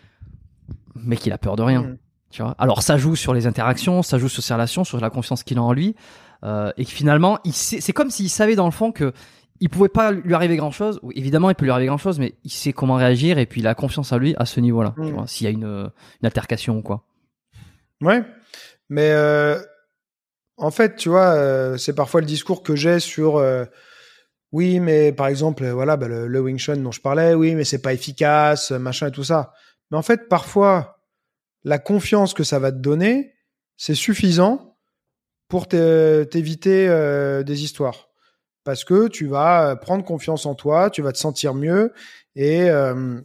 mec 0.95 1.25
il 1.27 1.33
a 1.33 1.39
peur 1.39 1.57
de 1.57 1.63
rien. 1.63 1.83
Hmm. 1.83 1.97
Tu 2.31 2.43
vois 2.43 2.55
Alors 2.59 2.83
ça 2.83 2.97
joue 2.97 3.17
sur 3.17 3.35
les 3.35 3.47
interactions, 3.47 4.03
ça 4.03 4.19
joue 4.19 4.29
sur 4.29 4.43
ses 4.43 4.55
relations, 4.55 4.85
sur 4.85 5.01
la 5.01 5.11
confiance 5.11 5.43
qu'il 5.43 5.59
a 5.59 5.63
en 5.63 5.73
lui. 5.73 5.97
Euh, 6.43 6.73
et 6.79 6.85
que 6.85 6.91
finalement, 6.91 7.39
c'est 7.53 7.93
comme 7.93 8.09
s'il 8.09 8.31
savait 8.31 8.57
dans 8.57 8.65
le 8.65 8.71
fond 8.71 8.93
que 8.93 9.13
il 9.63 9.69
pouvait 9.69 9.91
pas 9.91 10.11
lui 10.11 10.33
arriver 10.33 10.57
grand 10.57 10.71
chose. 10.71 11.01
Évidemment, 11.15 11.51
il 11.51 11.55
peut 11.55 11.67
lui 11.67 11.71
arriver 11.71 11.89
grand 11.89 11.99
chose, 11.99 12.19
mais 12.19 12.35
il 12.45 12.51
sait 12.51 12.73
comment 12.73 12.95
réagir 12.95 13.37
et 13.37 13.45
puis 13.45 13.61
il 13.61 13.67
a 13.67 13.75
confiance 13.75 14.11
en 14.13 14.17
lui 14.17 14.35
à 14.39 14.47
ce 14.47 14.59
niveau-là. 14.59 14.95
Mm. 14.97 15.27
S'il 15.27 15.45
y 15.45 15.49
a 15.49 15.51
une, 15.51 15.65
une, 15.65 16.27
altercation 16.27 16.79
ou 16.79 16.83
quoi. 16.83 17.05
Ouais, 18.01 18.25
mais 18.89 19.11
euh, 19.11 19.61
en 20.57 20.71
fait, 20.71 20.97
tu 20.97 21.11
vois, 21.11 21.35
euh, 21.35 21.77
c'est 21.77 21.95
parfois 21.95 22.21
le 22.21 22.27
discours 22.27 22.63
que 22.63 22.75
j'ai 22.75 23.01
sur. 23.01 23.45
Euh, 24.53 24.57
oui, 24.57 24.81
mais 24.81 25.13
par 25.13 25.29
exemple, 25.29 25.67
voilà, 25.69 25.97
bah, 25.97 26.09
le, 26.09 26.27
le 26.27 26.41
Wing 26.41 26.59
Chun 26.59 26.77
dont 26.79 26.93
je 26.93 27.01
parlais, 27.01 27.35
oui, 27.35 27.55
mais 27.55 27.65
c'est 27.65 27.83
pas 27.83 27.93
efficace, 27.93 28.71
machin 28.71 29.09
et 29.09 29.13
tout 29.13 29.25
ça. 29.25 29.53
Mais 29.91 29.97
en 29.97 30.03
fait, 30.03 30.29
parfois, 30.29 31.01
la 31.65 31.79
confiance 31.79 32.35
que 32.35 32.45
ça 32.45 32.59
va 32.59 32.73
te 32.73 32.79
donner, 32.79 33.35
c'est 33.77 33.95
suffisant 33.95 34.77
pour 35.49 35.69
t'éviter 35.69 36.89
euh, 36.89 37.43
des 37.43 37.65
histoires. 37.65 38.09
Parce 38.65 38.85
que 38.85 39.09
tu 39.09 39.27
vas 39.27 39.75
prendre 39.77 40.05
confiance 40.05 40.47
en 40.47 40.55
toi, 40.55 40.91
tu 40.91 41.03
vas 41.03 41.13
te 41.13 41.19
sentir 41.19 41.55
mieux 41.55 41.93
et 42.37 42.71
euh, 42.71 43.21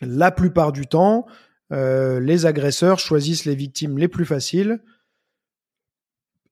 la 0.00 0.30
plupart 0.30 0.72
du 0.72 0.86
temps, 0.86 1.26
euh, 1.72 2.20
les 2.20 2.46
agresseurs 2.46 2.98
choisissent 2.98 3.44
les 3.44 3.54
victimes 3.54 3.98
les 3.98 4.08
plus 4.08 4.24
faciles. 4.24 4.80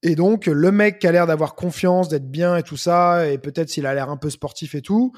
Et 0.05 0.15
donc, 0.15 0.47
le 0.47 0.71
mec 0.71 1.01
qui 1.01 1.09
a 1.09 1.13
l'air 1.13 1.27
d'avoir 1.27 1.57
confiance, 1.57 2.09
d'être 2.09 2.31
bien 2.31 2.57
et 2.57 2.63
tout 2.63 2.77
ça, 2.77 3.29
et 3.29 3.39
peut-être 3.39 3.69
s'il 3.69 3.87
a 3.87 3.95
l'air 3.95 4.11
un 4.11 4.17
peu 4.17 4.31
sportif 4.31 4.77
et 4.77 4.83
tout, 4.83 5.13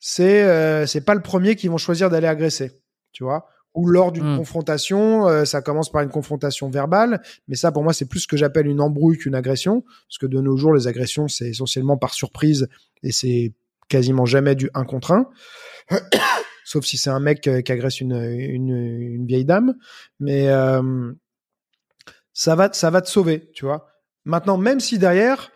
c'est 0.00 0.86
c'est 0.86 1.02
pas 1.02 1.14
le 1.14 1.22
premier 1.22 1.54
qu'ils 1.54 1.70
vont 1.70 1.78
choisir 1.78 2.10
d'aller 2.10 2.26
agresser, 2.26 2.82
tu 3.12 3.22
vois 3.22 3.46
ou 3.74 3.86
lors 3.86 4.12
d'une 4.12 4.34
mmh. 4.34 4.36
confrontation, 4.36 5.28
euh, 5.28 5.44
ça 5.44 5.62
commence 5.62 5.90
par 5.90 6.02
une 6.02 6.08
confrontation 6.08 6.70
verbale, 6.70 7.22
mais 7.46 7.54
ça 7.54 7.70
pour 7.70 7.82
moi 7.82 7.92
c'est 7.92 8.06
plus 8.06 8.20
ce 8.20 8.28
que 8.28 8.36
j'appelle 8.36 8.66
une 8.66 8.80
embrouille 8.80 9.16
qu'une 9.16 9.34
agression, 9.34 9.82
parce 9.82 10.18
que 10.18 10.26
de 10.26 10.40
nos 10.40 10.56
jours 10.56 10.74
les 10.74 10.88
agressions 10.88 11.28
c'est 11.28 11.48
essentiellement 11.48 11.96
par 11.96 12.14
surprise 12.14 12.68
et 13.02 13.12
c'est 13.12 13.52
quasiment 13.88 14.26
jamais 14.26 14.54
du 14.54 14.70
un 14.74 14.84
contre 14.84 15.12
un, 15.12 15.30
sauf 16.64 16.84
si 16.84 16.98
c'est 16.98 17.10
un 17.10 17.20
mec 17.20 17.46
euh, 17.46 17.60
qui 17.60 17.70
agresse 17.70 18.00
une, 18.00 18.14
une, 18.14 18.74
une 18.74 19.26
vieille 19.26 19.44
dame, 19.44 19.74
mais 20.18 20.48
euh, 20.48 21.12
ça 22.32 22.56
va 22.56 22.72
ça 22.72 22.90
va 22.90 23.02
te 23.02 23.08
sauver, 23.08 23.50
tu 23.52 23.64
vois. 23.64 23.86
Maintenant 24.24 24.56
même 24.56 24.80
si 24.80 24.98
derrière 24.98 25.50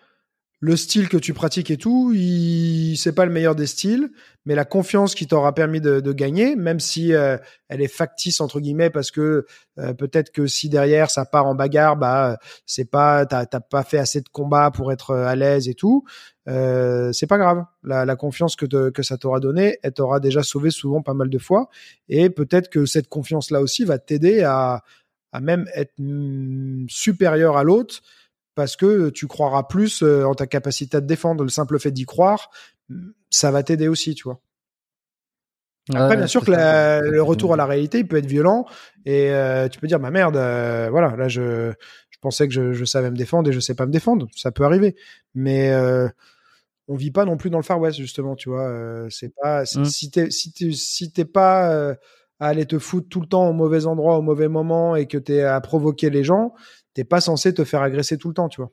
le 0.64 0.76
style 0.76 1.10
que 1.10 1.18
tu 1.18 1.34
pratiques 1.34 1.70
et 1.70 1.76
tout, 1.76 2.12
il... 2.14 2.96
c'est 2.96 3.12
pas 3.12 3.26
le 3.26 3.30
meilleur 3.30 3.54
des 3.54 3.66
styles, 3.66 4.10
mais 4.46 4.54
la 4.54 4.64
confiance 4.64 5.14
qui 5.14 5.26
t'aura 5.26 5.54
permis 5.54 5.82
de, 5.82 6.00
gagner, 6.12 6.56
même 6.56 6.80
si 6.80 7.12
euh, 7.12 7.36
elle 7.68 7.82
est 7.82 7.86
factice 7.88 8.40
entre 8.40 8.60
guillemets, 8.60 8.88
parce 8.88 9.10
que 9.10 9.44
euh, 9.78 9.92
peut-être 9.92 10.32
que 10.32 10.46
si 10.46 10.70
derrière 10.70 11.10
ça 11.10 11.26
part 11.26 11.44
en 11.44 11.54
bagarre, 11.54 11.98
bah 11.98 12.38
c'est 12.64 12.90
pas, 12.90 13.26
t'as 13.26 13.44
pas 13.44 13.82
fait 13.82 13.98
assez 13.98 14.22
de 14.22 14.28
combats 14.30 14.70
pour 14.70 14.90
être 14.90 15.10
euh, 15.10 15.26
à 15.26 15.36
l'aise 15.36 15.68
et 15.68 15.74
tout. 15.74 16.04
Euh, 16.48 17.12
c'est 17.12 17.26
pas 17.26 17.36
grave. 17.36 17.64
La, 17.82 18.16
confiance 18.16 18.56
que, 18.56 18.88
que 18.88 19.02
ça 19.02 19.18
t'aura 19.18 19.40
donné, 19.40 19.76
elle 19.82 19.92
t'aura 19.92 20.18
déjà 20.18 20.42
sauvé 20.42 20.70
souvent 20.70 21.02
pas 21.02 21.12
mal 21.12 21.28
de 21.28 21.38
fois, 21.38 21.68
et 22.08 22.30
peut-être 22.30 22.70
que 22.70 22.86
cette 22.86 23.10
confiance 23.10 23.50
là 23.50 23.60
aussi 23.60 23.84
va 23.84 23.98
t'aider 23.98 24.44
à, 24.44 24.82
à 25.32 25.40
même 25.40 25.66
être 25.74 25.92
mm, 25.98 26.86
supérieur 26.88 27.58
à 27.58 27.64
l'autre 27.64 28.00
parce 28.54 28.76
que 28.76 29.10
tu 29.10 29.26
croiras 29.26 29.64
plus 29.64 30.02
euh, 30.02 30.24
en 30.24 30.34
ta 30.34 30.46
capacité 30.46 30.96
à 30.96 31.00
te 31.00 31.06
défendre. 31.06 31.44
Le 31.44 31.50
simple 31.50 31.78
fait 31.78 31.90
d'y 31.90 32.04
croire, 32.04 32.50
ça 33.30 33.50
va 33.50 33.62
t'aider 33.62 33.88
aussi, 33.88 34.14
tu 34.14 34.24
vois. 34.24 34.40
Après, 35.92 36.16
bien 36.16 36.26
sûr 36.26 36.44
que 36.44 36.50
le 36.50 37.22
retour 37.22 37.52
à 37.52 37.56
la 37.56 37.66
réalité, 37.66 37.98
il 37.98 38.08
peut 38.08 38.16
être 38.16 38.26
violent 38.26 38.64
et 39.04 39.30
euh, 39.30 39.68
tu 39.68 39.78
peux 39.78 39.86
dire, 39.86 39.98
ma 40.00 40.08
bah 40.08 40.12
merde, 40.12 40.36
euh, 40.36 40.88
voilà, 40.90 41.14
là 41.16 41.28
je, 41.28 41.72
je 42.10 42.18
pensais 42.22 42.48
que 42.48 42.54
je, 42.54 42.72
je, 42.72 42.84
savais 42.86 43.10
me 43.10 43.16
défendre 43.16 43.50
et 43.50 43.52
je 43.52 43.60
sais 43.60 43.74
pas 43.74 43.84
me 43.84 43.92
défendre, 43.92 44.26
ça 44.34 44.50
peut 44.50 44.64
arriver. 44.64 44.96
Mais 45.34 45.72
euh, 45.72 46.08
on 46.88 46.96
vit 46.96 47.10
pas 47.10 47.26
non 47.26 47.36
plus 47.36 47.50
dans 47.50 47.58
le 47.58 47.64
Far 47.64 47.78
West 47.80 47.98
justement, 47.98 48.34
tu 48.34 48.48
vois. 48.48 49.06
c'est 49.10 49.34
pas 49.34 49.62
mmh. 49.62 49.84
si 49.84 50.10
t'es 50.10 50.30
si 50.30 50.52
t'es 50.52 50.72
si 50.72 51.12
t'es 51.12 51.26
pas 51.26 51.96
à 52.40 52.46
aller 52.46 52.64
te 52.64 52.78
foutre 52.78 53.08
tout 53.10 53.20
le 53.20 53.26
temps 53.26 53.48
au 53.48 53.52
mauvais 53.52 53.84
endroit, 53.84 54.16
au 54.16 54.22
mauvais 54.22 54.48
moment 54.48 54.96
et 54.96 55.06
que 55.06 55.18
t'es 55.18 55.42
à 55.42 55.60
provoquer 55.60 56.08
les 56.08 56.24
gens, 56.24 56.54
t'es 56.94 57.04
pas 57.04 57.20
censé 57.20 57.52
te 57.52 57.64
faire 57.64 57.82
agresser 57.82 58.18
tout 58.18 58.28
le 58.28 58.34
temps, 58.34 58.48
tu 58.48 58.60
vois. 58.60 58.70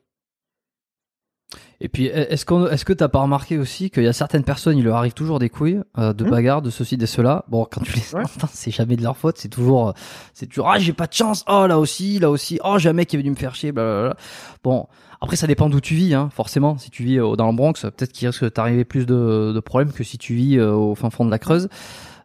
Et 1.80 1.88
puis, 1.88 2.06
est-ce 2.06 2.46
qu'on, 2.46 2.68
est-ce 2.68 2.84
que 2.84 2.92
t'as 2.92 3.08
pas 3.08 3.20
remarqué 3.20 3.58
aussi 3.58 3.90
qu'il 3.90 4.04
y 4.04 4.06
a 4.06 4.12
certaines 4.12 4.44
personnes, 4.44 4.78
il 4.78 4.84
leur 4.84 4.96
arrive 4.96 5.14
toujours 5.14 5.40
des 5.40 5.48
couilles, 5.48 5.80
euh, 5.98 6.12
de 6.12 6.24
mmh. 6.24 6.30
bagarre, 6.30 6.62
de 6.62 6.70
ceci, 6.70 6.96
de 6.96 7.06
cela? 7.06 7.44
Bon, 7.48 7.66
quand 7.70 7.80
tu 7.82 7.94
les 7.96 8.14
entends, 8.14 8.46
c'est 8.52 8.70
jamais 8.70 8.94
de 8.94 9.02
leur 9.02 9.16
faute, 9.16 9.36
c'est 9.36 9.48
toujours, 9.48 9.88
euh, 9.88 9.92
c'est 10.32 10.46
toujours, 10.46 10.70
ah, 10.70 10.78
j'ai 10.78 10.92
pas 10.92 11.08
de 11.08 11.12
chance, 11.12 11.44
oh, 11.48 11.66
là 11.66 11.78
aussi, 11.80 12.20
là 12.20 12.30
aussi, 12.30 12.60
oh, 12.64 12.78
j'ai 12.78 12.88
un 12.88 12.92
mec 12.92 13.08
qui 13.08 13.16
est 13.16 13.18
venu 13.18 13.30
me 13.30 13.36
faire 13.36 13.56
chier, 13.56 13.72
blablabla. 13.72 14.16
Bon, 14.62 14.86
après, 15.20 15.34
ça 15.34 15.48
dépend 15.48 15.68
d'où 15.68 15.80
tu 15.80 15.94
vis, 15.94 16.14
hein, 16.14 16.30
forcément. 16.32 16.78
Si 16.78 16.90
tu 16.90 17.02
vis 17.02 17.18
euh, 17.18 17.34
dans 17.34 17.48
le 17.48 17.56
Bronx, 17.56 17.82
peut-être 17.82 18.12
qu'il 18.12 18.28
risque 18.28 18.44
de 18.44 18.48
t'arriver 18.48 18.84
plus 18.84 19.04
de, 19.04 19.52
de 19.52 19.60
problèmes 19.60 19.92
que 19.92 20.04
si 20.04 20.18
tu 20.18 20.34
vis 20.34 20.60
au 20.60 20.94
fin 20.94 21.10
fond 21.10 21.24
de 21.24 21.30
la 21.30 21.40
Creuse. 21.40 21.64
Euh, 21.64 21.68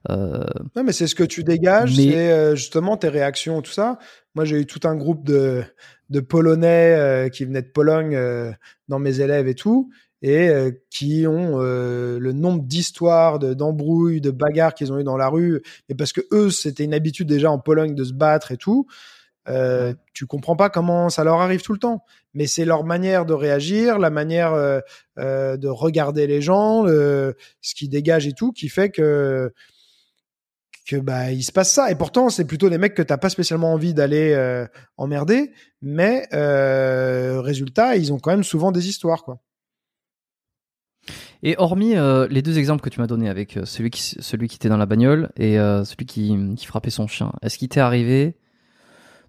non, 0.09 0.83
mais 0.83 0.91
c'est 0.91 1.07
ce 1.07 1.15
que 1.15 1.23
tu 1.23 1.43
dégages, 1.43 1.95
c'est 1.95 2.31
euh, 2.31 2.55
justement 2.55 2.97
tes 2.97 3.09
réactions, 3.09 3.61
tout 3.61 3.71
ça. 3.71 3.97
Moi, 4.35 4.45
j'ai 4.45 4.59
eu 4.59 4.65
tout 4.65 4.87
un 4.87 4.95
groupe 4.95 5.25
de, 5.25 5.63
de 6.09 6.19
Polonais 6.19 6.95
euh, 6.95 7.29
qui 7.29 7.45
venaient 7.45 7.61
de 7.61 7.71
Pologne 7.71 8.17
dans 8.87 8.99
mes 8.99 9.19
élèves 9.19 9.47
et 9.47 9.55
tout, 9.55 9.89
et 10.21 10.49
qui 10.89 11.25
ont 11.27 11.59
le 11.59 12.31
nombre 12.31 12.63
d'histoires, 12.63 13.39
d'embrouilles, 13.39 14.21
de, 14.21 14.31
bagarres 14.31 14.73
qu'ils 14.73 14.91
ont 14.91 14.99
eu 14.99 15.03
dans 15.03 15.17
la 15.17 15.29
rue, 15.29 15.61
et 15.89 15.95
parce 15.95 16.13
que 16.13 16.21
eux, 16.31 16.49
c'était 16.49 16.83
une 16.83 16.93
habitude 16.93 17.27
déjà 17.27 17.51
en 17.51 17.59
Pologne 17.59 17.95
de 17.95 18.03
se 18.03 18.13
battre 18.13 18.51
et 18.51 18.57
tout. 18.57 18.87
Euh, 19.49 19.93
tu 20.13 20.25
comprends 20.25 20.57
pas 20.57 20.69
comment 20.69 21.09
ça 21.09 21.23
leur 21.23 21.39
arrive 21.39 21.61
tout 21.61 21.71
le 21.71 21.79
temps, 21.79 22.03
mais 22.33 22.47
c'est 22.47 22.65
leur 22.65 22.83
manière 22.83 23.25
de 23.25 23.33
réagir, 23.33 23.97
la 23.97 24.09
manière 24.09 24.53
de 25.17 25.67
regarder 25.67 26.27
les 26.27 26.41
gens, 26.41 26.83
le, 26.83 27.35
ce 27.61 27.75
qui 27.75 27.87
dégage 27.89 28.27
et 28.27 28.33
tout, 28.33 28.51
qui 28.51 28.69
fait 28.69 28.89
que 28.89 29.51
que 30.87 30.95
bah 30.95 31.31
il 31.31 31.43
se 31.43 31.51
passe 31.51 31.71
ça. 31.71 31.91
Et 31.91 31.95
pourtant 31.95 32.29
c'est 32.29 32.45
plutôt 32.45 32.69
des 32.69 32.77
mecs 32.77 32.95
que 32.95 33.01
t'as 33.01 33.17
pas 33.17 33.29
spécialement 33.29 33.73
envie 33.73 33.93
d'aller 33.93 34.33
euh, 34.33 34.65
emmerder. 34.95 35.51
Mais 35.81 36.27
euh, 36.33 37.41
résultat 37.41 37.97
ils 37.97 38.13
ont 38.13 38.19
quand 38.19 38.31
même 38.31 38.43
souvent 38.43 38.71
des 38.71 38.87
histoires 38.87 39.23
quoi. 39.23 39.39
Et 41.43 41.55
hormis 41.59 41.95
euh, 41.95 42.27
les 42.31 42.41
deux 42.41 42.57
exemples 42.57 42.81
que 42.81 42.89
tu 42.89 42.99
m'as 42.99 43.07
donnés 43.07 43.29
avec 43.29 43.59
celui 43.65 43.91
qui 43.91 44.01
celui 44.01 44.47
qui 44.47 44.55
était 44.55 44.69
dans 44.69 44.77
la 44.77 44.87
bagnole 44.87 45.29
et 45.35 45.57
celui 45.57 46.05
qui, 46.05 46.35
qui 46.55 46.65
frappait 46.65 46.89
son 46.89 47.07
chien 47.07 47.31
est-ce 47.41 47.57
qu'il 47.57 47.69
t'est 47.69 47.79
arrivé 47.79 48.37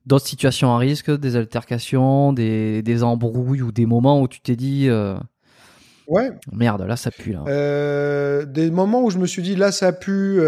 d'autres 0.06 0.26
situations 0.26 0.72
à 0.74 0.78
risque 0.78 1.10
des 1.10 1.36
altercations 1.36 2.32
des, 2.32 2.82
des 2.82 3.02
embrouilles 3.02 3.62
ou 3.62 3.72
des 3.72 3.84
moments 3.84 4.22
où 4.22 4.28
tu 4.28 4.40
t'es 4.40 4.56
dit 4.56 4.88
ouais. 6.06 6.30
merde 6.50 6.82
là 6.82 6.96
ça 6.96 7.10
pue 7.10 7.32
là. 7.32 8.44
Des 8.46 8.70
moments 8.70 9.02
où 9.02 9.10
je 9.10 9.18
me 9.18 9.26
suis 9.26 9.42
dit 9.42 9.54
là 9.54 9.70
ça 9.70 9.92
pue 9.92 10.40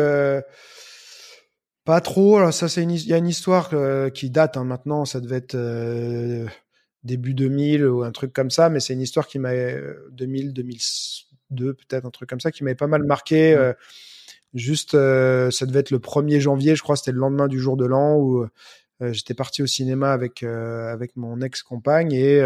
pas 1.84 2.00
trop. 2.00 2.36
Alors 2.36 2.52
ça, 2.52 2.68
c'est 2.68 2.82
il 2.82 3.06
y 3.06 3.12
a 3.12 3.16
une 3.16 3.28
histoire 3.28 3.70
euh, 3.72 4.10
qui 4.10 4.30
date 4.30 4.56
hein, 4.56 4.64
maintenant. 4.64 5.04
Ça 5.04 5.20
devait 5.20 5.36
être 5.36 5.54
euh, 5.54 6.46
début 7.04 7.34
2000 7.34 7.86
ou 7.86 8.02
un 8.02 8.12
truc 8.12 8.32
comme 8.32 8.50
ça, 8.50 8.68
mais 8.68 8.80
c'est 8.80 8.92
une 8.92 9.00
histoire 9.00 9.26
qui 9.26 9.38
m'a 9.38 9.52
2000, 10.12 10.52
2002 10.52 11.74
peut-être 11.74 12.04
un 12.04 12.10
truc 12.10 12.28
comme 12.28 12.40
ça 12.40 12.50
qui 12.50 12.64
m'avait 12.64 12.74
pas 12.74 12.86
mal 12.86 13.04
marqué. 13.04 13.54
Euh, 13.54 13.72
juste, 14.54 14.92
ça 14.92 15.66
devait 15.66 15.80
être 15.80 15.90
le 15.90 15.98
1er 15.98 16.40
janvier, 16.40 16.76
je 16.76 16.82
crois. 16.82 16.96
C'était 16.96 17.12
le 17.12 17.18
lendemain 17.18 17.48
du 17.48 17.58
jour 17.58 17.76
de 17.76 17.86
l'an 17.86 18.16
où 18.16 18.46
j'étais 19.00 19.34
parti 19.34 19.62
au 19.62 19.66
cinéma 19.66 20.12
avec 20.12 20.42
avec 20.42 21.16
mon 21.16 21.40
ex-compagne 21.40 22.12
et 22.12 22.40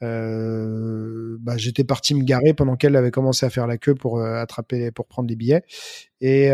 bah, 0.00 1.56
j'étais 1.56 1.84
parti 1.84 2.14
me 2.14 2.24
garer 2.24 2.52
pendant 2.52 2.76
qu'elle 2.76 2.96
avait 2.96 3.10
commencé 3.10 3.46
à 3.46 3.50
faire 3.50 3.66
la 3.66 3.78
queue 3.78 3.94
pour 3.94 4.20
attraper 4.20 4.90
pour 4.90 5.06
prendre 5.06 5.28
des 5.28 5.36
billets 5.36 5.62
et 6.20 6.50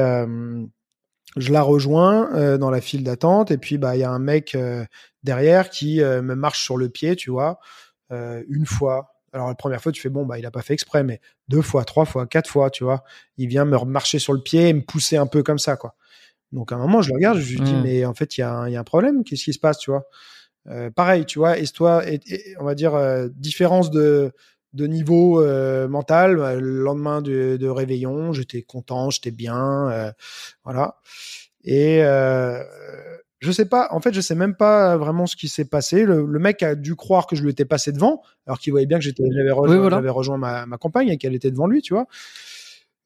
je 1.36 1.52
la 1.52 1.62
rejoins 1.62 2.32
euh, 2.34 2.58
dans 2.58 2.70
la 2.70 2.80
file 2.80 3.04
d'attente 3.04 3.50
et 3.50 3.58
puis 3.58 3.78
bah 3.78 3.96
il 3.96 4.00
y 4.00 4.04
a 4.04 4.10
un 4.10 4.18
mec 4.18 4.54
euh, 4.54 4.84
derrière 5.22 5.70
qui 5.70 6.02
euh, 6.02 6.22
me 6.22 6.34
marche 6.34 6.62
sur 6.64 6.76
le 6.76 6.88
pied, 6.88 7.16
tu 7.16 7.30
vois, 7.30 7.60
une 8.10 8.66
fois. 8.66 9.14
Alors 9.32 9.46
la 9.46 9.54
première 9.54 9.80
fois 9.80 9.92
tu 9.92 10.00
fais 10.00 10.08
bon 10.08 10.26
bah 10.26 10.40
il 10.40 10.46
a 10.46 10.50
pas 10.50 10.62
fait 10.62 10.74
exprès 10.74 11.04
mais 11.04 11.20
deux 11.46 11.62
fois, 11.62 11.84
trois 11.84 12.04
fois, 12.04 12.26
quatre 12.26 12.50
fois, 12.50 12.70
tu 12.70 12.82
vois, 12.82 13.04
il 13.36 13.46
vient 13.46 13.64
me 13.64 13.78
marcher 13.84 14.18
sur 14.18 14.32
le 14.32 14.40
pied 14.40 14.68
et 14.68 14.72
me 14.72 14.82
pousser 14.82 15.16
un 15.16 15.26
peu 15.26 15.44
comme 15.44 15.60
ça 15.60 15.76
quoi. 15.76 15.94
Donc 16.50 16.72
à 16.72 16.74
un 16.74 16.78
moment 16.78 17.00
je 17.00 17.10
le 17.10 17.14
regarde, 17.14 17.38
je 17.38 17.54
lui 17.54 17.60
dis 17.60 17.74
mmh. 17.74 17.82
mais 17.82 18.04
en 18.04 18.14
fait 18.14 18.36
il 18.36 18.40
y 18.40 18.44
a, 18.44 18.52
un, 18.52 18.68
y 18.68 18.76
a 18.76 18.80
un 18.80 18.84
problème, 18.84 19.22
qu'est-ce 19.22 19.44
qui 19.44 19.52
se 19.52 19.60
passe, 19.60 19.78
tu 19.78 19.92
vois? 19.92 20.04
Pareil, 20.94 21.24
tu 21.24 21.38
vois, 21.38 21.58
histoire, 21.58 22.06
et, 22.06 22.20
et, 22.26 22.54
on 22.60 22.64
va 22.64 22.74
dire 22.74 22.92
différence 23.30 23.90
de, 23.90 24.32
de 24.72 24.86
niveau 24.86 25.42
euh, 25.42 25.88
mental. 25.88 26.38
Euh, 26.38 26.60
Le 26.60 26.80
lendemain 26.82 27.22
de, 27.22 27.56
de 27.56 27.68
réveillon, 27.68 28.32
j'étais 28.32 28.62
content, 28.62 29.10
j'étais 29.10 29.30
bien, 29.30 29.90
euh, 29.90 30.12
voilà. 30.64 30.96
Et 31.64 32.02
euh, 32.04 32.62
je 33.40 33.52
sais 33.52 33.64
pas, 33.66 33.88
en 33.90 34.00
fait, 34.00 34.12
je 34.14 34.20
sais 34.20 34.34
même 34.34 34.54
pas 34.54 34.96
vraiment 34.96 35.26
ce 35.26 35.34
qui 35.36 35.48
s'est 35.48 35.64
passé. 35.64 36.04
Le, 36.04 36.24
le 36.26 36.38
mec 36.38 36.62
a 36.62 36.74
dû 36.74 36.94
croire 36.94 37.26
que 37.26 37.36
je 37.36 37.42
lui 37.42 37.50
étais 37.50 37.64
passé 37.64 37.90
devant, 37.92 38.22
alors 38.46 38.58
qu'il 38.58 38.72
voyait 38.72 38.86
bien 38.86 38.98
que 38.98 39.04
j'étais, 39.04 39.24
j'avais 39.34 39.50
rejoint, 39.50 39.74
Oui, 39.76 39.80
voilà. 39.80 39.96
j'avais 39.96 40.10
rejoint 40.10 40.38
ma, 40.38 40.66
ma 40.66 40.76
compagne 40.78 41.08
et 41.08 41.18
qu'elle 41.18 41.34
était 41.34 41.50
devant 41.50 41.66
lui, 41.66 41.82
tu 41.82 41.94
vois. 41.94 42.06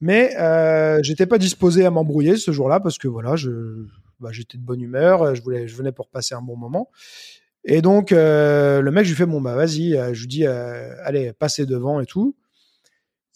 Mais 0.00 0.36
euh, 0.38 0.98
j'étais 1.02 1.26
pas 1.26 1.38
disposé 1.38 1.86
à 1.86 1.90
m'embrouiller 1.90 2.36
ce 2.36 2.50
jour-là 2.50 2.80
parce 2.80 2.98
que 2.98 3.08
voilà, 3.08 3.36
je, 3.36 3.86
bah, 4.20 4.30
j'étais 4.32 4.58
de 4.58 4.62
bonne 4.62 4.80
humeur, 4.80 5.34
je 5.34 5.42
voulais, 5.42 5.66
je 5.68 5.76
venais 5.76 5.92
pour 5.92 6.08
passer 6.08 6.34
un 6.34 6.42
bon 6.42 6.56
moment. 6.56 6.90
Et 7.64 7.80
donc 7.80 8.12
euh, 8.12 8.82
le 8.82 8.90
mec, 8.90 9.04
je 9.04 9.10
lui 9.10 9.16
fais 9.16 9.26
bon 9.26 9.40
bah 9.40 9.54
vas-y, 9.54 9.96
euh, 9.96 10.12
je 10.12 10.20
lui 10.20 10.28
dis 10.28 10.46
euh, 10.46 10.94
allez 11.02 11.32
passez 11.32 11.64
devant 11.66 12.00
et 12.00 12.06
tout. 12.06 12.36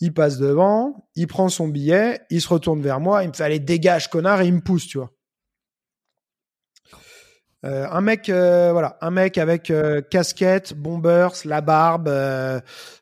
Il 0.00 0.12
passe 0.14 0.38
devant, 0.38 1.08
il 1.16 1.26
prend 1.26 1.48
son 1.48 1.66
billet, 1.66 2.20
il 2.30 2.40
se 2.40 2.48
retourne 2.48 2.80
vers 2.80 3.00
moi, 3.00 3.24
il 3.24 3.30
me 3.30 3.32
fait 3.32 3.42
allez 3.42 3.58
dégage 3.58 4.08
connard 4.10 4.42
et 4.42 4.46
il 4.46 4.54
me 4.54 4.60
pousse, 4.60 4.86
tu 4.86 4.98
vois. 4.98 5.10
Un 7.64 8.00
mec, 8.00 8.30
voilà, 8.30 8.96
un 9.00 9.10
mec 9.10 9.36
avec 9.36 9.72
casquette, 10.10 10.74
bombers, 10.74 11.32
la 11.44 11.60
barbe, 11.60 12.08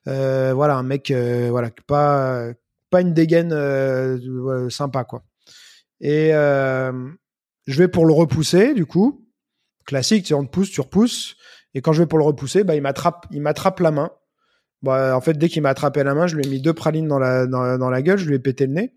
voilà, 0.07 0.77
un 0.77 0.82
mec, 0.82 1.12
voilà, 1.12 1.70
pas 1.86 2.53
pas 2.89 3.03
une 3.03 3.12
dégaine 3.12 3.51
sympa 4.70 5.05
quoi. 5.05 5.23
Et 6.01 6.31
je 6.31 7.78
vais 7.78 7.89
pour 7.89 8.07
le 8.07 8.15
repousser 8.15 8.73
du 8.73 8.86
coup, 8.86 9.26
classique, 9.87 10.25
tu 10.25 10.29
sais, 10.29 10.35
on 10.35 10.45
te 10.45 10.51
pousse, 10.51 10.71
tu 10.71 10.81
repousses. 10.81 11.37
Et 11.75 11.81
quand 11.81 11.93
je 11.93 12.03
vais 12.03 12.07
pour 12.07 12.19
le 12.19 12.25
repousser, 12.25 12.65
bah 12.65 12.75
il 12.75 12.83
m'attrape, 12.83 13.27
il 13.31 13.41
m'attrape 13.41 13.81
la 13.81 13.91
main. 13.91 14.11
Bah, 14.83 15.17
en 15.17 15.21
fait, 15.21 15.35
dès 15.39 15.49
qu'il 15.49 15.63
m'a 15.63 15.71
attrapé 15.71 16.05
la 16.05 16.15
main, 16.15 16.27
je 16.27 16.37
lui 16.37 16.47
ai 16.47 16.49
mis 16.49 16.61
deux 16.61 16.75
pralines 16.75 17.09
dans 17.09 17.19
la 17.19 17.47
dans, 17.47 17.79
dans 17.79 17.91
la 17.91 18.03
gueule, 18.03 18.19
je 18.19 18.27
lui 18.27 18.35
ai 18.37 18.39
pété 18.39 18.67
le 18.67 18.73
nez. 18.73 18.93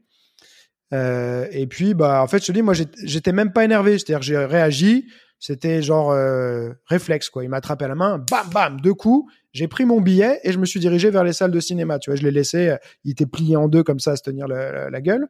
Euh, 0.94 1.48
et 1.52 1.68
puis, 1.68 1.94
bah, 1.94 2.22
en 2.24 2.28
fait, 2.28 2.42
je 2.42 2.48
te 2.48 2.52
dis, 2.52 2.62
moi, 2.62 2.74
j'étais- 2.74 3.32
même 3.32 3.54
pas 3.54 3.64
énervé. 3.64 3.98
C'est-à-dire, 3.98 4.22
j'ai 4.22 4.38
réagi. 4.38 5.06
C'était 5.42 5.82
genre 5.82 6.12
euh, 6.12 6.72
réflexe, 6.88 7.30
quoi. 7.30 7.44
Il 7.44 7.50
m'a 7.50 7.58
attrapé 7.58 7.88
la 7.88 7.96
main, 7.96 8.18
bam, 8.30 8.50
bam, 8.52 8.82
deux 8.82 8.94
coups. 8.94 9.32
J'ai 9.54 9.68
pris 9.70 9.86
mon 9.86 10.02
billet 10.02 10.40
et 10.44 10.52
je 10.52 10.60
me 10.60 10.66
suis 10.66 10.82
dirigé 10.82 11.10
vers 11.12 11.24
les 11.24 11.32
salles 11.32 11.52
de 11.52 11.60
cinéma. 11.62 11.98
Tu 11.98 12.10
vois, 12.10 12.18
je 12.18 12.24
l'ai 12.24 12.32
laissé. 12.32 12.70
euh, 12.70 12.78
Il 13.06 13.12
était 13.12 13.26
plié 13.26 13.56
en 13.56 13.68
deux 13.70 13.84
comme 13.84 14.00
ça, 14.00 14.12
à 14.12 14.16
se 14.18 14.24
tenir 14.24 14.48
la, 14.48 15.02
gueule. 15.02 15.28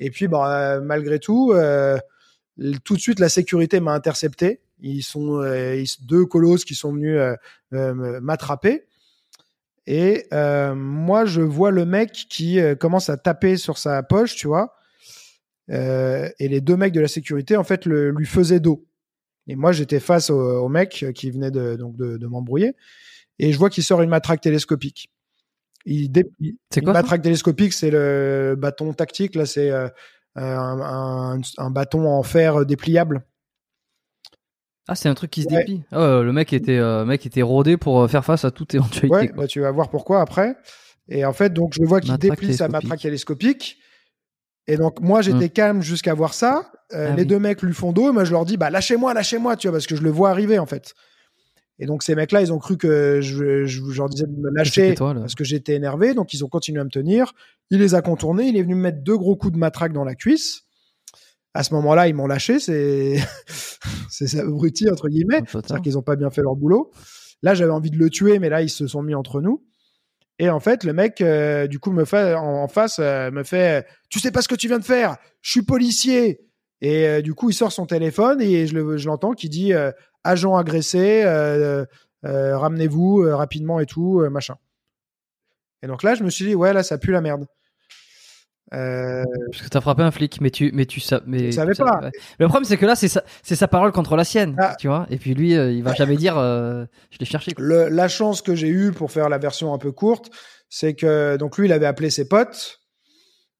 Et 0.00 0.10
puis, 0.10 0.26
bah, 0.26 0.80
malgré 0.80 1.20
tout, 1.20 1.54
tout 2.84 2.94
de 2.94 3.00
suite, 3.00 3.18
la 3.20 3.28
sécurité 3.28 3.80
m'a 3.80 3.92
intercepté. 3.92 4.60
Ils 4.80 5.02
sont 5.02 5.40
euh, 5.40 5.76
ils- 5.76 6.06
deux 6.06 6.26
colosses 6.26 6.64
qui 6.64 6.74
sont 6.74 6.92
venus 6.92 7.16
euh, 7.18 7.34
euh, 7.72 8.20
m'attraper. 8.20 8.84
Et 9.86 10.26
euh, 10.32 10.74
moi, 10.74 11.24
je 11.26 11.40
vois 11.42 11.70
le 11.70 11.84
mec 11.84 12.10
qui 12.30 12.58
euh, 12.58 12.74
commence 12.74 13.10
à 13.10 13.16
taper 13.16 13.56
sur 13.56 13.76
sa 13.78 14.02
poche, 14.02 14.34
tu 14.34 14.46
vois. 14.46 14.74
Euh, 15.70 16.28
et 16.38 16.48
les 16.48 16.60
deux 16.60 16.76
mecs 16.76 16.92
de 16.92 17.00
la 17.00 17.08
sécurité, 17.08 17.56
en 17.56 17.64
fait, 17.64 17.86
le, 17.86 18.10
lui 18.10 18.26
faisaient 18.26 18.60
dos. 18.60 18.86
Et 19.46 19.56
moi, 19.56 19.72
j'étais 19.72 20.00
face 20.00 20.30
au, 20.30 20.38
au 20.40 20.68
mec 20.68 21.04
qui 21.14 21.30
venait 21.30 21.50
de, 21.50 21.76
donc 21.76 21.96
de, 21.96 22.16
de 22.16 22.26
m'embrouiller. 22.26 22.74
Et 23.38 23.52
je 23.52 23.58
vois 23.58 23.68
qu'il 23.68 23.84
sort 23.84 24.00
une 24.00 24.10
matraque 24.10 24.40
télescopique. 24.40 25.10
Il, 25.86 26.10
dé- 26.10 26.30
une 26.40 26.56
quoi 26.82 26.94
matraque 26.94 27.20
télescopique, 27.22 27.74
c'est 27.74 27.90
le 27.90 28.54
bâton 28.56 28.94
tactique. 28.94 29.34
Là, 29.34 29.44
c'est 29.44 29.70
euh, 29.70 29.88
un, 30.42 30.80
un- 31.36 31.40
un 31.58 31.70
bâton 31.70 32.06
en 32.06 32.22
fer 32.22 32.64
dépliable. 32.66 33.24
Ah, 34.86 34.94
c'est 34.94 35.08
un 35.08 35.14
truc 35.14 35.30
qui 35.30 35.42
se 35.42 35.48
Ouais. 35.48 35.58
déplie. 35.58 35.82
Ouais, 35.92 36.22
le 36.22 36.32
mec 36.32 36.52
était, 36.52 36.76
euh, 36.78 37.04
mec 37.06 37.24
était 37.24 37.42
rodé 37.42 37.76
pour 37.76 38.02
euh, 38.02 38.08
faire 38.08 38.24
face 38.24 38.44
à 38.44 38.50
toute 38.50 38.74
éventualité. 38.74 39.08
Ouais, 39.14 39.28
quoi. 39.28 39.36
bah, 39.42 39.46
tu 39.46 39.60
vas 39.60 39.70
voir 39.70 39.88
pourquoi 39.88 40.20
après. 40.20 40.56
Et 41.08 41.24
en 41.24 41.32
fait, 41.32 41.52
donc 41.52 41.72
je 41.74 41.82
vois 41.86 42.00
qu'il 42.00 42.16
déplie 42.18 42.54
sa 42.54 42.68
matraque 42.68 43.00
télescopique. 43.00 43.78
Et 44.66 44.76
donc 44.78 45.00
moi 45.00 45.20
j'étais 45.20 45.50
calme 45.50 45.82
jusqu'à 45.82 46.14
voir 46.14 46.32
ça. 46.34 46.70
Euh, 46.94 47.08
Ah 47.10 47.14
les 47.16 47.22
oui. 47.22 47.28
deux 47.28 47.38
mecs 47.38 47.60
lui 47.62 47.74
font 47.74 47.92
dos. 47.92 48.08
Et 48.08 48.12
moi 48.12 48.24
je 48.24 48.32
leur 48.32 48.44
dis 48.46 48.56
bah 48.56 48.70
lâchez-moi, 48.70 49.12
lâchez-moi, 49.14 49.56
tu 49.56 49.68
vois, 49.68 49.76
parce 49.76 49.86
que 49.86 49.96
je 49.96 50.02
le 50.02 50.10
vois 50.10 50.30
arriver 50.30 50.58
en 50.58 50.66
fait. 50.66 50.94
Et 51.78 51.86
donc 51.86 52.02
ces 52.02 52.14
mecs-là, 52.14 52.40
ils 52.42 52.52
ont 52.52 52.58
cru 52.58 52.76
que 52.76 53.20
je, 53.20 53.64
je, 53.66 53.82
je 53.90 53.96
leur 53.98 54.08
disais 54.08 54.26
de 54.26 54.32
me 54.32 54.50
lâcher 54.54 54.94
toi, 54.94 55.12
parce 55.14 55.34
que 55.34 55.42
j'étais 55.44 55.74
énervé. 55.74 56.14
Donc 56.14 56.32
ils 56.32 56.44
ont 56.44 56.48
continué 56.48 56.80
à 56.80 56.84
me 56.84 56.90
tenir. 56.90 57.32
Il 57.70 57.80
les 57.80 57.94
a 57.94 58.02
contournés. 58.02 58.44
Il 58.46 58.56
est 58.56 58.62
venu 58.62 58.74
me 58.76 58.80
mettre 58.82 59.02
deux 59.02 59.16
gros 59.16 59.34
coups 59.36 59.52
de 59.52 59.58
matraque 59.58 59.92
dans 59.92 60.04
la 60.04 60.14
cuisse. 60.14 60.62
À 61.52 61.62
ce 61.64 61.74
moment-là, 61.74 62.08
ils 62.08 62.14
m'ont 62.14 62.26
lâché. 62.26 62.58
C'est 62.60 63.16
c'est 64.10 64.38
abruti 64.38 64.88
entre 64.90 65.08
guillemets. 65.08 65.42
C'est-à-dire 65.48 65.82
qu'ils 65.82 65.94
n'ont 65.94 66.02
pas 66.02 66.16
bien 66.16 66.30
fait 66.30 66.42
leur 66.42 66.56
boulot. 66.56 66.90
Là, 67.42 67.54
j'avais 67.54 67.72
envie 67.72 67.90
de 67.90 67.98
le 67.98 68.08
tuer, 68.10 68.38
mais 68.38 68.48
là, 68.48 68.62
ils 68.62 68.70
se 68.70 68.86
sont 68.86 69.02
mis 69.02 69.14
entre 69.14 69.40
nous. 69.40 69.64
Et 70.38 70.50
en 70.50 70.60
fait, 70.60 70.82
le 70.84 70.92
mec, 70.92 71.20
euh, 71.20 71.66
du 71.68 71.78
coup, 71.78 71.92
me 71.92 72.04
fait 72.04 72.34
en, 72.34 72.62
en 72.62 72.68
face, 72.68 72.96
euh, 72.98 73.30
me 73.30 73.44
fait, 73.44 73.86
tu 74.10 74.18
sais 74.18 74.30
pas 74.32 74.42
ce 74.42 74.48
que 74.48 74.54
tu 74.54 74.66
viens 74.66 74.78
de 74.78 74.84
faire. 74.84 75.16
Je 75.42 75.50
suis 75.50 75.62
policier. 75.62 76.40
Et 76.80 77.06
euh, 77.06 77.22
du 77.22 77.34
coup, 77.34 77.50
il 77.50 77.54
sort 77.54 77.70
son 77.72 77.86
téléphone 77.86 78.40
et 78.40 78.66
je 78.66 78.74
le- 78.74 78.96
je 78.96 79.06
l'entends 79.06 79.32
qui 79.32 79.48
dit 79.48 79.72
euh, 79.72 79.92
agent 80.24 80.56
agressé, 80.56 81.22
euh, 81.24 81.84
euh, 82.24 82.58
ramenez-vous 82.58 83.22
euh, 83.22 83.36
rapidement 83.36 83.78
et 83.80 83.86
tout, 83.86 84.20
machin. 84.30 84.56
Et 85.82 85.86
donc 85.86 86.02
là, 86.02 86.14
je 86.14 86.24
me 86.24 86.30
suis 86.30 86.46
dit, 86.46 86.54
ouais, 86.54 86.72
là, 86.72 86.82
ça 86.82 86.96
pue 86.98 87.12
la 87.12 87.20
merde. 87.20 87.46
Parce 88.70 89.62
que 89.62 89.68
t'as 89.68 89.80
frappé 89.80 90.02
un 90.02 90.10
flic, 90.10 90.40
mais 90.40 90.50
tu, 90.50 90.70
mais 90.74 90.86
tu 90.86 90.98
sais, 90.98 91.18
mais 91.26 91.52
savais 91.52 91.72
tu 91.72 91.76
sais- 91.76 91.84
pas. 91.84 92.00
ouais. 92.02 92.10
Le 92.38 92.48
problème, 92.48 92.64
c'est 92.64 92.76
que 92.76 92.86
là, 92.86 92.96
c'est 92.96 93.08
sa, 93.08 93.22
sa 93.42 93.68
parole 93.68 93.92
contre 93.92 94.16
la 94.16 94.24
sienne, 94.24 94.56
Ah. 94.58 94.74
tu 94.80 94.88
vois. 94.88 95.06
Et 95.10 95.16
puis 95.18 95.34
lui, 95.34 95.52
il 95.52 95.82
va 95.82 95.94
jamais 95.94 96.16
dire, 96.16 96.34
je 96.36 97.18
l'ai 97.20 97.26
cherché. 97.26 97.52
quoi. 97.52 97.64
Le- 97.64 97.88
la 97.88 98.08
chance 98.08 98.42
que 98.42 98.54
j'ai 98.54 98.68
eue 98.68 98.90
pour 98.92 99.12
faire 99.12 99.28
la 99.28 99.38
version 99.38 99.72
un 99.74 99.78
peu 99.78 99.92
courte, 99.92 100.30
c'est 100.68 100.94
que 100.94 101.36
donc 101.36 101.56
lui, 101.58 101.66
il 101.68 101.72
avait 101.72 101.86
appelé 101.86 102.10
ses 102.10 102.26
potes, 102.26 102.80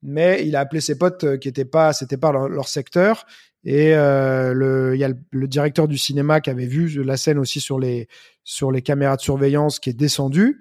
mais 0.03 0.45
il 0.47 0.57
a 0.57 0.61
appelé 0.61 0.81
ses 0.81 0.99
potes 0.99 1.39
qui 1.39 1.49
étaient 1.49 1.65
pas, 1.65 1.93
c'était 1.93 2.17
pas 2.17 2.33
leur, 2.33 2.49
leur 2.49 2.67
secteur. 2.69 3.25
Et 3.65 3.95
euh, 3.95 4.95
il 4.95 5.01
y 5.01 5.05
a 5.05 5.09
le, 5.09 5.17
le 5.31 5.49
directeur 5.49 5.89
du 5.89 5.97
cinéma 5.97 6.41
qui 6.41 6.51
avait 6.51 6.67
vu 6.67 7.03
la 7.03 7.17
scène 7.17 7.39
aussi 7.39 7.61
sur 7.61 7.79
les 7.79 8.09
sur 8.43 8.71
les 8.71 8.83
caméras 8.83 9.17
de 9.17 9.23
surveillance 9.23 9.79
qui 9.79 9.89
est 9.91 9.95
descendu, 9.95 10.61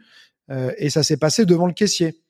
euh, 0.50 0.72
et 0.78 0.90
ça 0.90 1.04
s'est 1.04 1.18
passé 1.18 1.46
devant 1.46 1.68
le 1.68 1.74
caissier. 1.74 2.22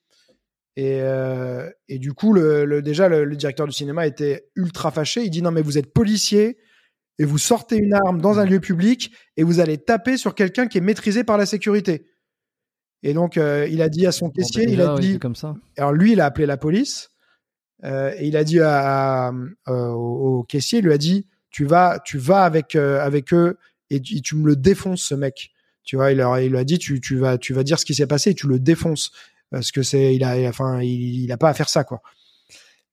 Et, 0.76 1.02
euh, 1.02 1.70
et 1.88 2.00
du 2.00 2.14
coup, 2.14 2.34
le, 2.34 2.66
le- 2.66 2.82
déjà, 2.82 3.08
le, 3.08 3.26
le 3.26 3.36
directeur 3.36 3.68
du 3.68 3.72
cinéma 3.74 4.08
était 4.08 4.46
ultra 4.56 4.90
fâché. 4.90 5.22
Il 5.24 5.30
dit 5.30 5.44
non, 5.44 5.52
mais 5.52 5.62
vous 5.62 5.78
êtes 5.78 5.94
policier 5.94 6.58
et 7.20 7.26
vous 7.26 7.38
sortez 7.38 7.78
une 7.78 7.94
arme 7.94 8.20
dans 8.20 8.40
un 8.40 8.46
lieu 8.46 8.60
public 8.60 9.12
et 9.38 9.44
vous 9.44 9.60
allez 9.60 9.78
taper 9.78 10.18
sur 10.18 10.34
quelqu'un 10.34 10.66
qui 10.66 10.80
est 10.80 10.82
maîtrisé 10.82 11.24
par 11.24 11.38
la 11.38 11.46
sécurité. 11.46 12.08
Et 13.04 13.14
donc, 13.14 13.36
il 13.36 13.82
a 13.84 13.90
dit 13.90 14.08
à 14.08 14.12
son 14.12 14.28
Bon, 14.28 14.32
caissier, 14.32 14.64
il 14.68 14.82
a 14.82 14.96
dit, 14.98 15.14
c'est 15.14 15.20
comme 15.20 15.36
ça. 15.36 15.54
alors 15.78 15.92
lui, 15.94 16.14
il 16.14 16.22
a 16.22 16.26
appelé 16.26 16.48
la 16.48 16.58
police 16.58 17.10
et 17.84 18.28
il 18.28 18.38
a 18.38 18.44
dit 18.44 18.60
euh, 18.60 19.32
au, 19.68 20.44
caissier, 20.44 20.80
il 20.80 20.86
lui 20.86 20.94
a 20.94 20.98
dit, 20.98 21.28
tu 21.52 21.66
vas, 21.66 22.00
tu 22.04 22.18
vas 22.18 22.44
avec 22.44 22.76
euh, 22.76 23.02
avec 23.02 23.34
eux 23.34 23.58
et 23.90 24.02
tu, 24.02 24.36
me 24.36 24.48
le 24.48 24.56
défonces 24.56 25.04
ce 25.04 25.16
mec. 25.16 25.52
Tu 25.84 25.98
vois, 25.98 26.12
il, 26.12 26.18
leur, 26.18 26.40
il 26.40 26.52
lui 26.52 26.58
a 26.58 26.64
dit, 26.64 26.80
tu, 26.80 27.02
tu 27.02 27.18
vas, 27.18 27.38
tu 27.38 27.54
vas 27.54 27.64
dire 27.64 27.78
ce 27.78 27.86
qui 27.86 27.94
s'est 27.94 28.08
passé 28.08 28.32
et 28.32 28.34
tu 28.34 28.48
le 28.48 28.60
défonces 28.60 29.12
parce 29.52 29.72
que 29.72 29.84
c'est, 29.84 30.16
il 30.16 30.24
a, 30.24 30.36
enfin, 30.50 30.82
il, 30.82 31.24
il 31.24 31.32
a 31.32 31.38
pas 31.38 31.50
à 31.50 31.54
faire 31.54 31.70
ça 31.70 31.84
quoi. 31.84 32.02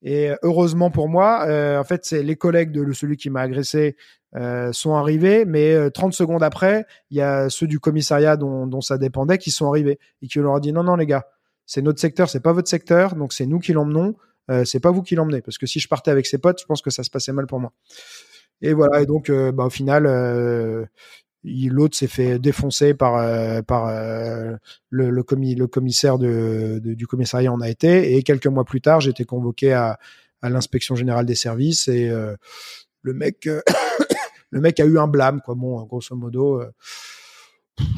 Et 0.02 0.30
heureusement 0.42 0.90
pour 0.90 1.08
moi, 1.08 1.44
euh, 1.46 1.78
en 1.78 1.84
fait, 1.84 2.04
c'est 2.04 2.22
les 2.22 2.36
collègues 2.36 2.72
de 2.72 2.92
celui 2.92 3.16
qui 3.16 3.28
m'a 3.28 3.42
agressé 3.42 3.96
euh, 4.34 4.72
sont 4.72 4.94
arrivés, 4.94 5.44
mais 5.44 5.74
euh, 5.74 5.90
30 5.90 6.14
secondes 6.14 6.42
après, 6.42 6.86
il 7.10 7.18
y 7.18 7.20
a 7.20 7.50
ceux 7.50 7.66
du 7.66 7.80
commissariat 7.80 8.36
dont, 8.36 8.66
dont 8.66 8.80
ça 8.80 8.96
dépendait 8.96 9.38
qui 9.38 9.50
sont 9.50 9.68
arrivés 9.68 9.98
et 10.22 10.26
qui 10.26 10.38
leur 10.38 10.52
ont 10.52 10.58
dit 10.58 10.72
non, 10.72 10.84
non 10.84 10.96
les 10.96 11.06
gars, 11.06 11.26
c'est 11.66 11.82
notre 11.82 12.00
secteur, 12.00 12.30
c'est 12.30 12.40
pas 12.40 12.52
votre 12.52 12.68
secteur, 12.68 13.14
donc 13.14 13.32
c'est 13.32 13.46
nous 13.46 13.58
qui 13.58 13.72
l'emmenons, 13.72 14.14
euh, 14.50 14.64
c'est 14.64 14.80
pas 14.80 14.90
vous 14.90 15.02
qui 15.02 15.14
l'emmenez, 15.14 15.42
parce 15.42 15.58
que 15.58 15.66
si 15.66 15.78
je 15.78 15.88
partais 15.88 16.10
avec 16.10 16.26
ses 16.26 16.38
potes, 16.38 16.60
je 16.60 16.66
pense 16.66 16.82
que 16.82 16.90
ça 16.90 17.04
se 17.04 17.10
passait 17.10 17.32
mal 17.32 17.46
pour 17.46 17.60
moi. 17.60 17.72
Et 18.62 18.72
voilà, 18.72 19.00
et 19.00 19.06
donc 19.06 19.30
euh, 19.30 19.52
bah, 19.52 19.64
au 19.64 19.70
final, 19.70 20.06
euh, 20.06 20.84
l'autre 21.44 21.96
s'est 21.96 22.08
fait 22.08 22.38
défoncer 22.38 22.94
par 22.94 23.22
le, 23.22 24.58
le, 24.90 25.22
commis, 25.22 25.54
le 25.54 25.66
commissaire 25.66 26.18
du 26.18 27.06
commissariat 27.06 27.52
en 27.52 27.60
a 27.60 27.68
été, 27.68 28.16
et 28.16 28.22
quelques 28.22 28.48
mois 28.48 28.64
plus 28.64 28.80
tard, 28.80 29.00
j'étais 29.00 29.24
convoqué 29.24 29.72
à, 29.72 29.98
l'inspection 30.42 30.96
générale 30.96 31.26
des 31.26 31.34
services 31.34 31.86
et 31.86 32.08
le 32.08 33.12
mec 33.12 33.46
le 34.50 34.60
mec 34.60 34.80
a 34.80 34.86
eu 34.86 34.98
un 34.98 35.06
blâme 35.06 35.42
quoi 35.44 35.54
bon 35.54 35.82
grosso 35.82 36.16
modo 36.16 36.62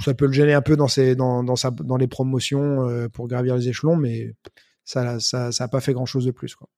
ça 0.04 0.12
peut 0.12 0.26
le 0.26 0.32
gêner 0.32 0.52
un 0.52 0.60
peu 0.60 0.74
dans 0.74 0.88
dans 1.44 1.96
les 1.96 2.08
promotions 2.08 3.08
pour 3.12 3.28
gravir 3.28 3.54
les 3.54 3.68
échelons 3.68 3.94
mais 3.94 4.34
ça 4.92 5.20
ça 5.20 5.52
ça 5.52 5.64
a 5.64 5.68
pas 5.68 5.80
fait 5.80 5.92
grand 5.92 6.06
chose 6.06 6.24
de 6.26 6.30
plus 6.30 6.54
quoi 6.54 6.68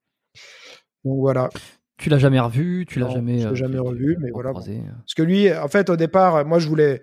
donc 1.05 1.19
voilà 1.21 1.49
Tu 1.99 2.09
l'as 2.09 2.19
jamais 2.19 2.41
revu, 2.41 2.87
tu 2.87 2.99
l'as 2.99 3.09
jamais. 3.09 3.39
je 3.39 3.47
l'ai 3.47 3.53
euh, 3.53 3.55
jamais 3.55 3.79
revu, 3.79 4.17
mais 4.21 4.31
voilà, 4.31 4.51
recroisé. 4.51 4.81
parce 4.99 5.15
que 5.15 5.23
lui 5.23 5.53
en 5.53 5.69
fait 5.69 5.91
au 5.91 5.97
départ 5.97 6.45
moi 6.45 6.59
je 6.59 6.69
voulais 6.69 7.03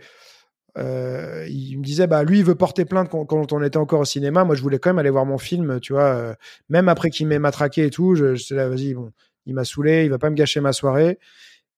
euh, 0.78 1.46
il 1.50 1.78
me 1.80 1.84
disait 1.84 2.08
bah 2.08 2.24
lui 2.24 2.40
il 2.40 2.46
veut 2.46 2.56
porter 2.56 2.86
plainte 2.86 3.10
quand, 3.10 3.26
quand 3.26 3.52
on 3.52 3.62
était 3.62 3.78
encore 3.78 4.00
au 4.02 4.06
cinéma 4.06 4.44
moi 4.46 4.56
je 4.56 4.62
voulais 4.62 4.80
quand 4.80 4.90
même 4.90 5.00
aller 5.00 5.10
voir 5.10 5.26
mon 5.26 5.38
film 5.38 5.80
tu 5.82 5.92
vois 5.94 6.04
euh, 6.16 6.34
même 6.70 6.88
après 6.88 7.10
qu'il 7.10 7.28
m'ait 7.28 7.40
matraqué 7.40 7.86
et 7.86 7.90
tout 7.90 8.16
je, 8.16 8.36
je 8.36 8.56
là 8.56 8.70
vas-y 8.70 8.94
bon 8.94 9.12
il 9.46 9.54
m'a 9.54 9.66
saoulé 9.66 10.06
il 10.06 10.10
va 10.10 10.18
pas 10.18 10.30
me 10.30 10.36
gâcher 10.36 10.62
ma 10.62 10.72
soirée 10.72 11.20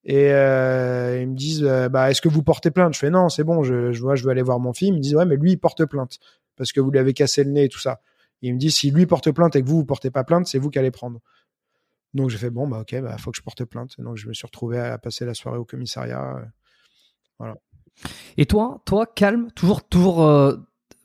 Et 0.06 0.32
euh, 0.34 1.22
ils 1.22 1.30
me 1.30 1.36
disent, 1.36 1.64
euh, 1.64 1.88
bah, 1.88 2.12
est-ce 2.12 2.22
que 2.22 2.28
vous 2.30 2.44
portez 2.44 2.72
plainte? 2.72 2.94
Je 2.94 3.00
fais 3.00 3.10
non, 3.10 3.30
c'est 3.30 3.46
bon, 3.46 3.64
je, 3.64 3.94
je 3.94 4.02
vois, 4.02 4.16
je 4.16 4.24
veux 4.26 4.32
aller 4.32 4.42
voir 4.44 4.60
mon 4.60 4.74
film. 4.74 4.96
Ils 4.96 4.98
me 4.98 5.02
disent, 5.02 5.16
ouais, 5.16 5.26
mais 5.26 5.38
lui, 5.38 5.52
il 5.54 5.58
porte 5.58 5.86
plainte 5.86 6.20
parce 6.58 6.74
que 6.74 6.82
vous 6.82 6.92
lui 6.92 7.00
avez 7.00 7.14
cassé 7.14 7.44
le 7.46 7.52
nez 7.52 7.64
et 7.64 7.70
tout 7.70 7.80
ça. 7.80 8.02
Et 8.44 8.50
ils 8.50 8.54
me 8.54 8.60
disent, 8.60 8.76
si 8.76 8.92
lui 8.92 9.06
porte 9.08 9.32
plainte 9.32 9.56
et 9.56 9.64
que 9.64 9.68
vous, 9.68 9.78
vous 9.78 9.86
portez 9.86 10.12
pas 10.12 10.24
plainte, 10.24 10.46
c'est 10.48 10.60
vous 10.60 10.70
qui 10.70 10.78
allez 10.78 10.92
prendre. 10.92 11.20
Donc 12.14 12.30
j'ai 12.30 12.38
fait, 12.38 12.52
bon, 12.52 12.68
bah 12.68 12.82
ok, 12.82 13.02
bah 13.02 13.18
faut 13.18 13.32
que 13.32 13.38
je 13.38 13.42
porte 13.42 13.64
plainte. 13.66 13.96
Donc 14.00 14.18
je 14.18 14.28
me 14.28 14.34
suis 14.34 14.46
retrouvé 14.46 14.78
à 14.80 14.98
passer 15.00 15.26
la 15.26 15.34
soirée 15.34 15.58
au 15.58 15.66
commissariat. 15.66 16.36
euh, 16.38 16.46
Voilà. 17.40 17.56
Et 18.38 18.46
toi, 18.46 18.82
toi, 18.86 19.06
calme, 19.08 19.50
toujours, 19.56 19.84
toujours, 19.88 20.24
euh, 20.24 20.56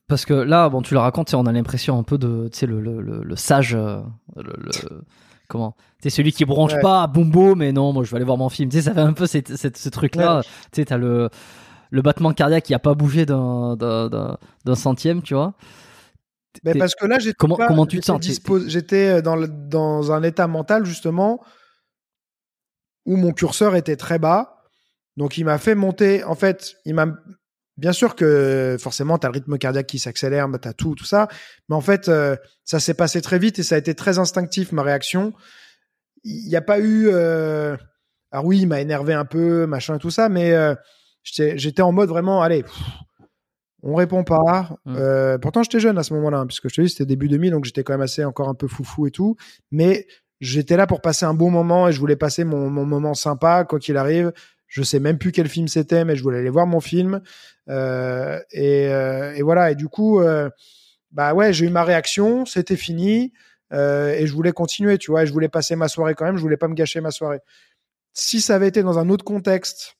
parce 0.06 0.24
que 0.26 0.34
là, 0.34 0.68
bon, 0.68 0.82
tu 0.82 0.94
le 0.94 1.00
racontes, 1.00 1.32
on 1.34 1.46
a 1.46 1.52
l'impression 1.52 1.98
un 1.98 2.02
peu 2.02 2.18
de, 2.18 2.48
tu 2.52 2.58
sais, 2.58 2.66
le, 2.66 2.80
le, 2.80 3.00
le, 3.00 3.22
le 3.22 3.36
sage, 3.36 3.74
euh, 3.74 4.02
le, 4.36 4.52
le- 4.58 5.04
comment, 5.48 5.76
c'est 6.02 6.10
celui 6.10 6.32
qui 6.32 6.44
bronche 6.44 6.72
Ouais. 6.74 6.80
pas, 6.80 7.06
boumbo, 7.06 7.54
mais 7.54 7.72
non, 7.72 7.92
moi, 7.92 8.04
je 8.04 8.10
vais 8.10 8.16
aller 8.16 8.24
voir 8.24 8.36
mon 8.38 8.48
film. 8.48 8.68
Tu 8.70 8.78
sais, 8.78 8.82
ça 8.84 8.94
fait 8.94 9.00
un 9.00 9.12
peu 9.12 9.26
cette, 9.26 9.56
cette- 9.56 9.76
ce 9.76 9.88
truc-là. 9.90 10.42
Tu 10.44 10.48
sais, 10.72 10.84
t'as 10.86 10.96
le, 10.96 11.28
le 11.90 12.02
battement 12.02 12.32
cardiaque 12.32 12.64
qui 12.64 12.74
a 12.74 12.78
pas 12.78 12.94
bougé 12.94 13.26
d'un 13.26 14.36
centième, 14.74 15.22
tu 15.22 15.34
vois. 15.34 15.54
Mais 16.64 16.74
parce 16.74 16.94
que 16.94 17.06
là, 17.06 17.18
j'étais 17.18 17.36
Comment- 17.38 17.56
pas- 17.56 17.66
comment 17.68 17.86
tu 17.86 18.00
te 18.00 18.04
sens? 18.04 18.20
J'étais 18.66 19.08
euh, 19.08 19.22
dans, 19.22 19.36
dans 19.46 20.12
un 20.12 20.22
état 20.22 20.46
mental, 20.46 20.84
justement, 20.84 21.42
où 23.06 23.16
mon 23.16 23.32
curseur 23.32 23.76
était 23.76 23.96
très 23.96 24.18
bas. 24.18 24.62
Donc, 25.16 25.38
il 25.38 25.44
m'a 25.44 25.58
fait 25.58 25.74
monter. 25.74 26.22
En 26.24 26.34
fait, 26.34 26.74
il 26.84 26.94
m'a. 26.94 27.06
Bien 27.76 27.92
sûr 27.92 28.16
que 28.16 28.76
forcément, 28.80 29.18
tu 29.18 29.26
as 29.26 29.30
le 29.30 29.34
rythme 29.34 29.56
cardiaque 29.56 29.86
qui 29.86 30.00
s'accélère, 30.00 30.48
tu 30.60 30.66
as 30.68 30.72
tout, 30.72 30.96
tout 30.96 31.04
ça. 31.04 31.28
Mais 31.68 31.76
en 31.76 31.80
fait, 31.80 32.08
euh, 32.08 32.34
ça 32.64 32.80
s'est 32.80 32.94
passé 32.94 33.22
très 33.22 33.38
vite 33.38 33.60
et 33.60 33.62
ça 33.62 33.76
a 33.76 33.78
été 33.78 33.94
très 33.94 34.18
instinctif, 34.18 34.72
ma 34.72 34.82
réaction. 34.82 35.32
Il 36.24 36.48
n'y 36.48 36.56
a 36.56 36.60
pas 36.60 36.80
eu. 36.80 37.08
euh, 37.08 37.76
Alors, 38.32 38.46
oui, 38.46 38.58
il 38.62 38.66
m'a 38.66 38.80
énervé 38.80 39.14
un 39.14 39.24
peu, 39.24 39.66
machin 39.66 39.94
et 39.94 39.98
tout 40.00 40.10
ça, 40.10 40.28
mais 40.28 40.52
euh, 40.52 40.74
j'étais 41.22 41.56
j'étais 41.56 41.82
en 41.82 41.92
mode 41.92 42.08
vraiment, 42.08 42.42
allez, 42.42 42.64
pff, 42.64 42.76
on 43.82 43.94
répond 43.94 44.24
pas. 44.24 44.78
Mm. 44.84 44.96
Euh, 44.96 45.38
pourtant, 45.38 45.62
j'étais 45.62 45.80
jeune 45.80 45.98
à 45.98 46.02
ce 46.02 46.12
moment-là, 46.14 46.38
hein, 46.40 46.46
puisque 46.46 46.68
je 46.68 46.74
te 46.74 46.80
dis, 46.80 46.88
c'était 46.90 47.06
début 47.06 47.28
2000, 47.28 47.52
donc 47.52 47.64
j'étais 47.64 47.82
quand 47.84 47.92
même 47.94 48.00
assez 48.02 48.24
encore 48.24 48.48
un 48.48 48.54
peu 48.54 48.68
foufou 48.68 49.06
et 49.06 49.10
tout. 49.10 49.36
Mais 49.70 50.06
j'étais 50.40 50.76
là 50.76 50.86
pour 50.86 51.00
passer 51.00 51.26
un 51.26 51.34
bon 51.34 51.50
moment 51.50 51.88
et 51.88 51.92
je 51.92 52.00
voulais 52.00 52.16
passer 52.16 52.44
mon, 52.44 52.70
mon 52.70 52.84
moment 52.84 53.14
sympa, 53.14 53.64
quoi 53.64 53.78
qu'il 53.78 53.96
arrive. 53.96 54.32
Je 54.66 54.82
sais 54.82 55.00
même 55.00 55.16
plus 55.18 55.32
quel 55.32 55.48
film 55.48 55.66
c'était, 55.68 56.04
mais 56.04 56.14
je 56.16 56.22
voulais 56.22 56.38
aller 56.38 56.50
voir 56.50 56.66
mon 56.66 56.80
film. 56.80 57.20
Euh, 57.70 58.38
et, 58.52 58.88
euh, 58.88 59.32
et 59.34 59.42
voilà. 59.42 59.70
Et 59.70 59.74
du 59.74 59.88
coup, 59.88 60.20
euh, 60.20 60.50
bah 61.12 61.32
ouais, 61.34 61.52
j'ai 61.52 61.66
eu 61.66 61.70
ma 61.70 61.84
réaction, 61.84 62.44
c'était 62.46 62.76
fini. 62.76 63.32
euh, 63.72 64.10
et 64.14 64.26
je 64.26 64.32
voulais 64.32 64.52
continuer, 64.52 64.98
tu 64.98 65.10
vois. 65.10 65.22
et 65.24 65.26
je 65.26 65.32
voulais 65.32 65.48
passer 65.48 65.76
ma 65.76 65.88
soirée 65.88 66.14
quand 66.14 66.24
même. 66.26 66.36
Je 66.36 66.42
voulais 66.42 66.56
pas 66.56 66.68
me 66.68 66.74
gâcher 66.74 67.00
ma 67.00 67.10
soirée. 67.10 67.40
Si 68.14 68.40
ça 68.40 68.56
avait 68.56 68.68
été 68.68 68.82
dans 68.82 68.98
un 68.98 69.08
autre 69.10 69.24
contexte, 69.24 69.97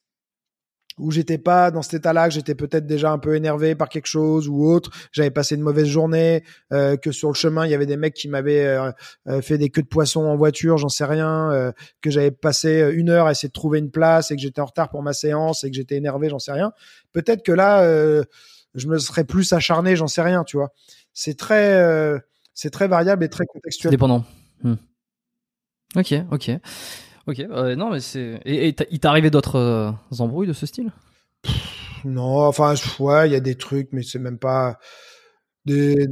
où 0.98 1.10
j'étais 1.10 1.38
pas 1.38 1.70
dans 1.70 1.82
cet 1.82 1.94
état-là, 1.94 2.28
que 2.28 2.34
j'étais 2.34 2.54
peut-être 2.54 2.86
déjà 2.86 3.10
un 3.12 3.18
peu 3.18 3.34
énervé 3.34 3.74
par 3.74 3.88
quelque 3.88 4.06
chose 4.06 4.48
ou 4.48 4.64
autre, 4.64 4.90
j'avais 5.12 5.30
passé 5.30 5.54
une 5.54 5.62
mauvaise 5.62 5.86
journée, 5.86 6.44
euh, 6.72 6.96
que 6.96 7.12
sur 7.12 7.28
le 7.28 7.34
chemin 7.34 7.66
il 7.66 7.70
y 7.70 7.74
avait 7.74 7.86
des 7.86 7.96
mecs 7.96 8.14
qui 8.14 8.28
m'avaient 8.28 8.66
euh, 8.66 8.90
euh, 9.28 9.40
fait 9.42 9.58
des 9.58 9.70
queues 9.70 9.82
de 9.82 9.88
poisson 9.88 10.22
en 10.22 10.36
voiture, 10.36 10.78
j'en 10.78 10.88
sais 10.88 11.04
rien, 11.04 11.50
euh, 11.52 11.72
que 12.00 12.10
j'avais 12.10 12.30
passé 12.30 12.90
une 12.92 13.10
heure 13.10 13.26
à 13.26 13.32
essayer 13.32 13.48
de 13.48 13.52
trouver 13.52 13.78
une 13.78 13.90
place 13.90 14.30
et 14.30 14.36
que 14.36 14.42
j'étais 14.42 14.60
en 14.60 14.66
retard 14.66 14.90
pour 14.90 15.02
ma 15.02 15.12
séance 15.12 15.64
et 15.64 15.70
que 15.70 15.76
j'étais 15.76 15.96
énervé, 15.96 16.28
j'en 16.28 16.38
sais 16.38 16.52
rien. 16.52 16.72
Peut-être 17.12 17.42
que 17.42 17.52
là, 17.52 17.82
euh, 17.82 18.24
je 18.74 18.86
me 18.88 18.98
serais 18.98 19.24
plus 19.24 19.52
acharné, 19.52 19.96
j'en 19.96 20.06
sais 20.06 20.22
rien, 20.22 20.44
tu 20.44 20.56
vois. 20.56 20.72
C'est 21.12 21.36
très, 21.36 21.74
euh, 21.74 22.18
c'est 22.54 22.70
très 22.70 22.88
variable 22.88 23.24
et 23.24 23.28
très 23.28 23.46
contextuel. 23.46 23.90
dépendant. 23.90 24.24
Hmm. 24.62 24.74
Ok, 25.96 26.14
ok. 26.30 26.50
Ok, 27.28 27.40
euh, 27.40 27.76
non, 27.76 27.90
mais 27.90 28.00
c'est. 28.00 28.40
Et, 28.46 28.68
il 28.68 28.74
t'est 28.74 29.06
arrivé 29.06 29.28
d'autres 29.28 29.56
euh, 29.56 29.90
embrouilles 30.18 30.46
de 30.46 30.54
ce 30.54 30.64
style? 30.64 30.90
Non, 32.04 32.46
enfin, 32.46 32.74
ouais, 33.00 33.28
il 33.28 33.32
y 33.32 33.36
a 33.36 33.40
des 33.40 33.54
trucs, 33.54 33.92
mais 33.92 34.02
c'est 34.02 34.18
même 34.18 34.38
pas 34.38 34.78
des, 35.66 36.08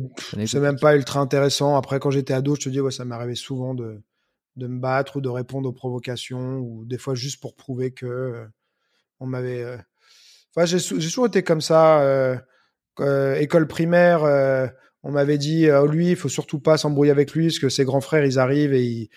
c'est 0.47 0.61
même 0.61 0.79
pas 0.79 0.95
ultra 0.95 1.21
intéressant. 1.21 1.77
Après, 1.77 2.01
quand 2.01 2.11
j'étais 2.11 2.35
ado, 2.35 2.55
je 2.55 2.61
te 2.61 2.69
dis, 2.69 2.81
ouais, 2.81 2.91
ça 2.91 3.07
m'arrivait 3.07 3.35
souvent 3.35 3.75
de, 3.75 4.03
de 4.57 4.67
me 4.67 4.79
battre 4.79 5.17
ou 5.17 5.21
de 5.23 5.31
répondre 5.31 5.67
aux 5.69 5.73
provocations 5.73 6.59
ou 6.59 6.85
des 6.85 6.99
fois 6.99 7.15
juste 7.15 7.41
pour 7.41 7.55
prouver 7.55 7.93
que 7.93 8.05
euh, 8.05 8.45
on 9.19 9.27
m'avait. 9.27 9.65
Enfin, 10.55 10.67
j'ai, 10.67 10.81
toujours 10.81 11.27
été 11.27 11.43
comme 11.43 11.63
ça. 11.63 12.37
école 12.99 13.69
primaire, 13.69 14.27
on 15.07 15.13
m'avait 15.13 15.39
dit, 15.39 15.69
euh, 15.69 15.87
lui, 15.87 16.11
il 16.11 16.17
faut 16.17 16.29
surtout 16.29 16.59
pas 16.59 16.77
s'embrouiller 16.77 17.13
avec 17.13 17.33
lui 17.33 17.47
parce 17.47 17.61
que 17.61 17.69
ses 17.69 17.85
grands 17.85 18.01
frères, 18.01 18.25
ils 18.25 18.41
arrivent 18.41 18.75
et 18.75 18.83
ils, 18.83 19.09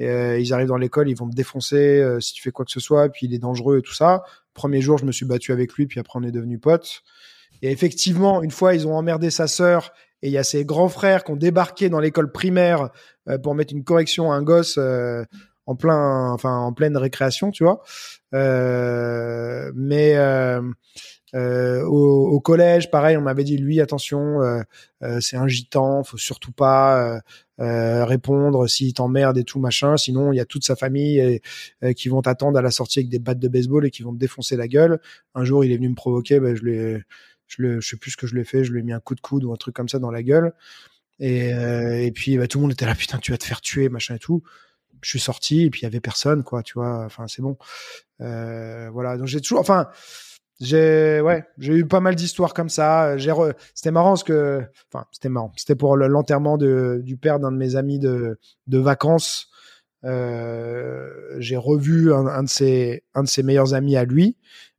euh, 0.00 0.38
ils 0.38 0.52
arrivent 0.52 0.68
dans 0.68 0.76
l'école, 0.76 1.08
ils 1.08 1.16
vont 1.16 1.26
me 1.26 1.32
défoncer 1.32 2.00
euh, 2.00 2.20
si 2.20 2.32
tu 2.32 2.42
fais 2.42 2.50
quoi 2.50 2.64
que 2.64 2.70
ce 2.70 2.80
soit, 2.80 3.08
puis 3.08 3.26
il 3.26 3.34
est 3.34 3.38
dangereux 3.38 3.78
et 3.78 3.82
tout 3.82 3.94
ça. 3.94 4.24
Premier 4.52 4.80
jour, 4.80 4.98
je 4.98 5.04
me 5.04 5.12
suis 5.12 5.26
battu 5.26 5.52
avec 5.52 5.72
lui, 5.74 5.86
puis 5.86 6.00
après 6.00 6.18
on 6.18 6.22
est 6.22 6.32
devenus 6.32 6.60
potes. 6.60 7.02
Et 7.62 7.70
effectivement, 7.70 8.42
une 8.42 8.50
fois, 8.50 8.74
ils 8.74 8.86
ont 8.86 8.96
emmerdé 8.96 9.30
sa 9.30 9.46
sœur, 9.46 9.92
et 10.22 10.28
il 10.28 10.32
y 10.32 10.38
a 10.38 10.44
ses 10.44 10.64
grands 10.64 10.88
frères 10.88 11.22
qui 11.24 11.32
ont 11.32 11.36
débarqué 11.36 11.88
dans 11.88 12.00
l'école 12.00 12.32
primaire 12.32 12.90
euh, 13.28 13.38
pour 13.38 13.54
mettre 13.54 13.72
une 13.72 13.84
correction 13.84 14.32
à 14.32 14.36
un 14.36 14.42
gosse 14.42 14.76
euh, 14.78 15.24
en 15.66 15.76
plein, 15.76 16.30
enfin 16.32 16.56
en 16.56 16.72
pleine 16.72 16.96
récréation, 16.96 17.50
tu 17.50 17.64
vois. 17.64 17.82
Mais 18.32 20.16
au, 21.34 22.28
au 22.28 22.40
collège, 22.40 22.90
pareil, 22.90 23.16
on 23.16 23.20
m'avait 23.22 23.44
dit 23.44 23.56
lui, 23.56 23.80
attention, 23.80 24.40
euh, 24.40 24.62
euh, 25.02 25.18
c'est 25.20 25.36
un 25.36 25.48
gitan, 25.48 26.04
faut 26.04 26.16
surtout 26.16 26.52
pas 26.52 27.16
euh, 27.16 27.20
euh, 27.60 28.04
répondre 28.04 28.68
s'il 28.68 28.94
t'emmerde 28.94 29.36
et 29.38 29.44
tout 29.44 29.58
machin. 29.58 29.96
Sinon, 29.96 30.32
il 30.32 30.36
y 30.36 30.40
a 30.40 30.44
toute 30.44 30.64
sa 30.64 30.76
famille 30.76 31.18
et, 31.18 31.42
euh, 31.82 31.92
qui 31.92 32.08
vont 32.08 32.22
t'attendre 32.22 32.58
à 32.58 32.62
la 32.62 32.70
sortie 32.70 33.00
avec 33.00 33.08
des 33.08 33.18
battes 33.18 33.40
de 33.40 33.48
baseball 33.48 33.84
et 33.84 33.90
qui 33.90 34.02
vont 34.02 34.12
te 34.12 34.18
défoncer 34.18 34.56
la 34.56 34.68
gueule. 34.68 35.00
Un 35.34 35.44
jour, 35.44 35.64
il 35.64 35.72
est 35.72 35.76
venu 35.76 35.88
me 35.88 35.94
provoquer, 35.96 36.38
ben, 36.38 36.54
je 36.54 36.64
l'ai, 36.64 37.02
je 37.48 37.62
le, 37.62 37.80
je 37.80 37.88
sais 37.88 37.96
plus 37.96 38.12
ce 38.12 38.16
que 38.16 38.26
je 38.26 38.34
lui 38.34 38.42
ai 38.42 38.44
fait, 38.44 38.62
je 38.62 38.72
lui 38.72 38.80
ai 38.80 38.82
mis 38.82 38.92
un 38.92 39.00
coup 39.00 39.14
de 39.14 39.20
coude 39.20 39.44
ou 39.44 39.52
un 39.52 39.56
truc 39.56 39.74
comme 39.74 39.88
ça 39.88 39.98
dans 39.98 40.10
la 40.12 40.22
gueule. 40.22 40.52
Et, 41.20 41.52
euh, 41.54 42.02
et 42.02 42.12
puis 42.12 42.38
bah, 42.38 42.46
tout 42.46 42.58
le 42.58 42.62
monde 42.62 42.72
était 42.72 42.86
là, 42.86 42.94
putain, 42.94 43.18
tu 43.18 43.32
vas 43.32 43.38
te 43.38 43.44
faire 43.44 43.60
tuer, 43.60 43.88
machin 43.88 44.14
et 44.16 44.18
tout. 44.20 44.42
Je 45.02 45.10
suis 45.10 45.20
sorti 45.20 45.62
et 45.64 45.70
puis 45.70 45.80
il 45.80 45.84
y 45.84 45.86
avait 45.86 46.00
personne, 46.00 46.44
quoi, 46.44 46.62
tu 46.62 46.74
vois. 46.74 47.04
Enfin, 47.04 47.26
c'est 47.28 47.42
bon. 47.42 47.56
Euh, 48.20 48.88
voilà. 48.90 49.16
Donc 49.18 49.26
j'ai 49.26 49.40
toujours, 49.40 49.60
enfin, 49.60 49.88
j'ai, 50.60 51.20
ouais, 51.20 51.44
j'ai 51.58 51.74
eu 51.74 51.86
pas 51.86 52.00
mal 52.00 52.14
d'histoires 52.14 52.54
comme 52.54 52.68
ça. 52.68 53.16
J'ai, 53.18 53.30
re- 53.32 53.54
c'était 53.74 53.90
marrant 53.90 54.10
parce 54.10 54.24
que, 54.24 54.62
enfin, 54.92 55.04
c'était 55.12 55.28
marrant. 55.28 55.52
C'était 55.56 55.74
pour 55.74 55.96
le- 55.96 56.06
l'enterrement 56.08 56.56
de, 56.58 57.00
du 57.04 57.16
père 57.16 57.40
d'un 57.40 57.52
de 57.52 57.56
mes 57.56 57.76
amis 57.76 57.98
de, 57.98 58.38
de 58.66 58.78
vacances. 58.78 59.48
Euh, 60.04 61.08
j'ai 61.38 61.56
revu 61.56 62.12
un, 62.12 62.42
de 62.42 62.48
ses, 62.48 63.04
un 63.14 63.22
de 63.22 63.28
ses 63.28 63.42
meilleurs 63.42 63.74
amis 63.74 63.96
à 63.96 64.04
lui. 64.04 64.36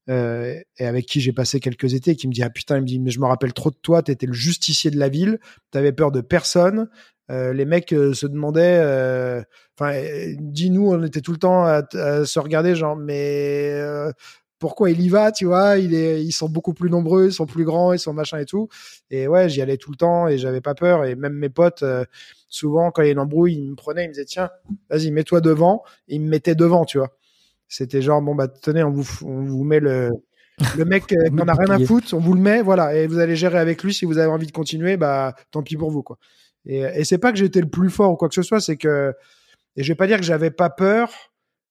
euh, 0.10 0.56
et 0.78 0.86
avec 0.86 1.06
qui 1.08 1.20
j'ai 1.22 1.34
passé 1.34 1.60
quelques 1.60 1.94
étés, 1.96 2.16
qui 2.16 2.28
me 2.28 2.34
dit 2.34 2.44
ah 2.44 2.50
putain, 2.52 2.78
il 2.78 2.82
me 2.82 2.86
dit 2.88 3.00
mais 3.00 3.10
je 3.12 3.20
me 3.20 3.26
rappelle 3.26 3.54
trop 3.54 3.72
de 3.72 3.76
toi, 3.82 4.04
t'étais 4.04 4.28
le 4.28 4.34
justicier 4.34 4.92
de 4.92 5.00
la 5.00 5.10
ville, 5.10 5.40
t'avais 5.72 5.92
peur 5.94 6.12
de 6.12 6.22
personne, 6.22 6.88
Euh, 7.32 7.54
les 7.54 7.66
mecs 7.66 7.92
euh, 7.92 8.14
se 8.14 8.28
demandaient, 8.28 8.78
euh, 8.84 9.42
enfin 9.80 9.94
euh, 9.96 10.36
dis-nous, 10.40 10.92
on 10.94 11.04
était 11.04 11.22
tout 11.22 11.32
le 11.32 11.40
temps 11.40 11.64
à, 11.66 11.82
à 11.96 12.24
se 12.26 12.38
regarder 12.40 12.76
genre 12.76 12.96
mais 12.96 13.74
pourquoi 14.66 14.90
il 14.90 15.00
y 15.00 15.10
va, 15.10 15.32
tu 15.32 15.46
vois, 15.46 15.78
il 15.78 15.94
est, 15.94 16.24
ils 16.24 16.32
sont 16.32 16.50
beaucoup 16.50 16.74
plus 16.74 16.90
nombreux, 16.90 17.28
ils 17.28 17.32
sont 17.32 17.46
plus 17.46 17.66
grands, 17.66 17.94
ils 17.94 18.00
sont 18.00 18.14
machin 18.14 18.40
et 18.40 18.46
tout, 18.46 18.68
et 19.12 19.28
ouais 19.28 19.48
j'y 19.48 19.62
allais 19.62 19.78
tout 19.78 19.92
le 19.92 19.96
temps 19.96 20.28
et 20.28 20.40
j'avais 20.40 20.60
pas 20.60 20.74
peur. 20.74 21.06
Et 21.06 21.14
même 21.14 21.34
mes 21.34 21.50
potes 21.50 21.84
euh, 21.84 22.04
souvent 22.50 22.90
quand 22.90 23.04
il 23.04 23.06
y 23.06 23.10
a 23.10 23.12
une 23.12 23.20
embrouille 23.20 23.54
ils 23.54 23.70
me 23.70 23.76
prenaient, 23.76 24.06
ils 24.06 24.08
me 24.08 24.14
disaient 24.14 24.26
tiens 24.26 24.50
vas-y 24.90 25.12
mets-toi 25.12 25.40
devant, 25.40 25.84
et 26.08 26.16
ils 26.16 26.20
me 26.20 26.28
mettaient 26.28 26.56
devant, 26.56 26.84
tu 26.84 26.98
vois. 26.98 27.16
C'était 27.68 28.02
genre 28.02 28.24
bon 28.24 28.34
bah 28.34 28.48
tenez 28.48 28.82
on 28.82 28.90
vous 28.90 29.08
on 29.24 29.44
vous 29.44 29.64
met 29.64 29.80
le 29.80 30.10
le 30.76 30.84
mec 30.84 31.04
euh, 31.14 31.30
qu'on 31.38 31.48
a 31.48 31.54
rien 31.54 31.70
à 31.70 31.78
foutre, 31.86 32.16
on 32.16 32.20
vous 32.20 32.34
le 32.34 32.42
met, 32.42 32.64
voilà, 32.64 32.96
et 32.96 33.06
vous 33.06 33.20
allez 33.20 33.36
gérer 33.36 33.60
avec 33.60 33.84
lui. 33.84 33.94
Si 33.94 34.06
vous 34.06 34.18
avez 34.18 34.32
envie 34.32 34.48
de 34.48 34.52
continuer, 34.52 34.98
bah 34.98 35.36
tant 35.52 35.62
pis 35.62 35.78
pour 35.78 35.92
vous 35.92 36.02
quoi. 36.02 36.18
Et, 36.66 36.80
et 36.80 37.04
c'est 37.04 37.20
pas 37.20 37.32
que 37.32 37.38
j'étais 37.38 37.62
le 37.62 37.70
plus 37.70 37.92
fort 37.92 38.14
ou 38.14 38.16
quoi 38.16 38.30
que 38.30 38.34
ce 38.34 38.42
soit, 38.42 38.62
c'est 38.62 38.78
que 38.78 39.14
et 39.76 39.84
je 39.84 39.92
vais 39.92 39.96
pas 39.96 40.08
dire 40.08 40.18
que 40.18 40.24
j'avais 40.24 40.50
pas 40.50 40.72
peur, 40.72 41.12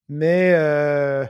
mais 0.09 0.53
euh, 0.55 1.25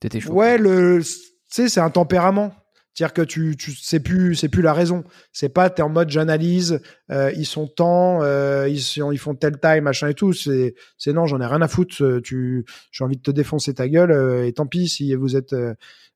T'étais 0.00 0.20
chaud. 0.20 0.32
ouais 0.32 0.58
le 0.58 1.00
tu 1.02 1.08
sais 1.48 1.68
c'est 1.68 1.80
un 1.80 1.90
tempérament. 1.90 2.54
C'est-à-dire 2.92 3.12
que 3.12 3.22
tu, 3.22 3.56
tu 3.58 3.72
c'est 3.72 4.00
plus 4.00 4.34
c'est 4.34 4.48
plus 4.48 4.62
la 4.62 4.72
raison. 4.72 5.04
C'est 5.30 5.50
pas 5.50 5.68
t'es 5.68 5.82
en 5.82 5.90
mode 5.90 6.08
j'analyse, 6.08 6.80
euh, 7.10 7.30
ils 7.36 7.44
sont 7.44 7.66
temps, 7.66 8.22
euh, 8.22 8.66
ils 8.70 8.80
ils 9.12 9.18
font 9.18 9.34
tel 9.34 9.60
time 9.60 9.82
machin 9.82 10.08
et 10.08 10.14
tout. 10.14 10.32
C'est 10.32 10.74
c'est 10.96 11.12
non 11.12 11.26
j'en 11.26 11.38
ai 11.42 11.46
rien 11.46 11.60
à 11.60 11.68
foutre. 11.68 12.02
euh, 12.02 12.20
Tu 12.22 12.64
j'ai 12.90 13.04
envie 13.04 13.18
de 13.18 13.22
te 13.22 13.30
défoncer 13.30 13.74
ta 13.74 13.86
gueule 13.86 14.12
euh, 14.12 14.46
et 14.46 14.52
tant 14.54 14.66
pis 14.66 14.88
si 14.88 15.14
vous 15.14 15.36
êtes 15.36 15.54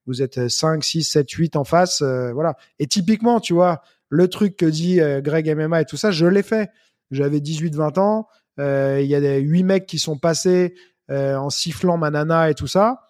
vous 0.07 0.23
êtes 0.23 0.49
5, 0.49 0.83
6, 0.83 1.05
7, 1.05 1.31
8 1.31 1.57
en 1.57 1.65
face, 1.65 2.01
voilà. 2.03 2.57
Et 2.79 2.87
typiquement, 2.87 3.39
tu 3.41 3.53
vois, 3.53 3.83
le 4.09 4.29
truc 4.29 4.57
que 4.57 4.65
dit 4.67 4.99
Greg 5.23 5.55
MMA 5.55 5.83
et 5.83 5.85
tout 5.85 5.99
ça, 5.99 6.11
je 6.11 6.25
l'ai 6.25 6.43
fait. 6.43 6.71
J'avais 7.11 7.41
18, 7.41 7.75
20 7.77 7.99
ans. 7.99 8.27
Il 8.59 9.05
y 9.07 9.15
a 9.15 9.21
des 9.21 9.39
huit 9.41 9.63
mecs 9.65 9.85
qui 9.85 9.99
sont 9.99 10.17
passés 10.19 10.75
en 11.11 11.51
sifflant 11.51 11.99
ma 11.99 12.11
nana 12.11 12.49
et 12.49 12.55
tout 12.55 12.67
ça. 12.67 13.03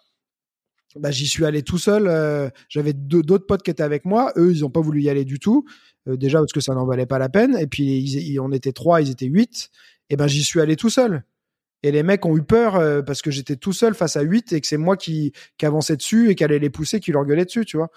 Bah, 0.99 1.11
j'y 1.11 1.25
suis 1.27 1.45
allé 1.45 1.63
tout 1.63 1.77
seul. 1.77 2.07
euh, 2.07 2.49
J'avais 2.69 2.93
d'autres 2.93 3.45
potes 3.45 3.63
qui 3.63 3.71
étaient 3.71 3.83
avec 3.83 4.05
moi. 4.05 4.33
Eux, 4.37 4.51
ils 4.51 4.65
ont 4.65 4.69
pas 4.69 4.81
voulu 4.81 5.01
y 5.01 5.09
aller 5.09 5.23
du 5.25 5.39
tout. 5.39 5.65
Euh, 6.07 6.17
déjà 6.17 6.39
parce 6.39 6.51
que 6.51 6.59
ça 6.59 6.73
n'en 6.73 6.85
valait 6.85 7.05
pas 7.05 7.19
la 7.19 7.29
peine. 7.29 7.55
Et 7.57 7.67
puis, 7.67 7.83
ils- 7.99 8.31
ils- 8.33 8.39
on 8.39 8.51
était 8.51 8.73
trois, 8.73 9.01
ils 9.01 9.09
étaient 9.11 9.27
huit. 9.27 9.69
Et 10.09 10.15
ben, 10.17 10.27
j'y 10.27 10.43
suis 10.43 10.59
allé 10.59 10.75
tout 10.75 10.89
seul. 10.89 11.23
Et 11.83 11.91
les 11.91 12.03
mecs 12.03 12.25
ont 12.25 12.35
eu 12.37 12.43
peur 12.43 12.75
euh, 12.75 13.01
parce 13.01 13.21
que 13.21 13.31
j'étais 13.31 13.55
tout 13.55 13.73
seul 13.73 13.93
face 13.95 14.15
à 14.17 14.21
8 14.21 14.53
et 14.53 14.61
que 14.61 14.67
c'est 14.67 14.77
moi 14.77 14.97
qui, 14.97 15.31
qui 15.57 15.65
avançais 15.65 15.95
dessus 15.97 16.29
et 16.29 16.35
qui 16.35 16.43
allait 16.43 16.59
les 16.59 16.69
pousser, 16.69 16.99
qui 16.99 17.11
leur 17.11 17.25
gueulait 17.25 17.45
dessus, 17.45 17.65
tu 17.65 17.77
vois. 17.77 17.89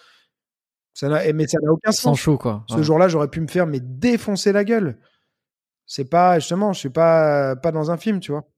Ça 0.94 1.08
mais 1.32 1.46
ça 1.48 1.58
n'a 1.62 1.72
aucun 1.72 1.90
Sans 1.92 2.10
sens. 2.10 2.20
chaud, 2.20 2.38
quoi. 2.38 2.64
Ce 2.68 2.80
jour-là, 2.82 3.08
j'aurais 3.08 3.28
pu 3.28 3.40
me 3.40 3.48
faire 3.48 3.66
mais 3.66 3.80
défoncer 3.80 4.52
la 4.52 4.62
gueule. 4.64 4.96
C'est 5.86 6.08
pas 6.08 6.38
justement, 6.38 6.72
je 6.72 6.78
suis 6.78 6.88
pas 6.88 7.56
pas 7.56 7.72
dans 7.72 7.90
un 7.90 7.96
film, 7.96 8.20
tu 8.20 8.30
vois. 8.32 8.48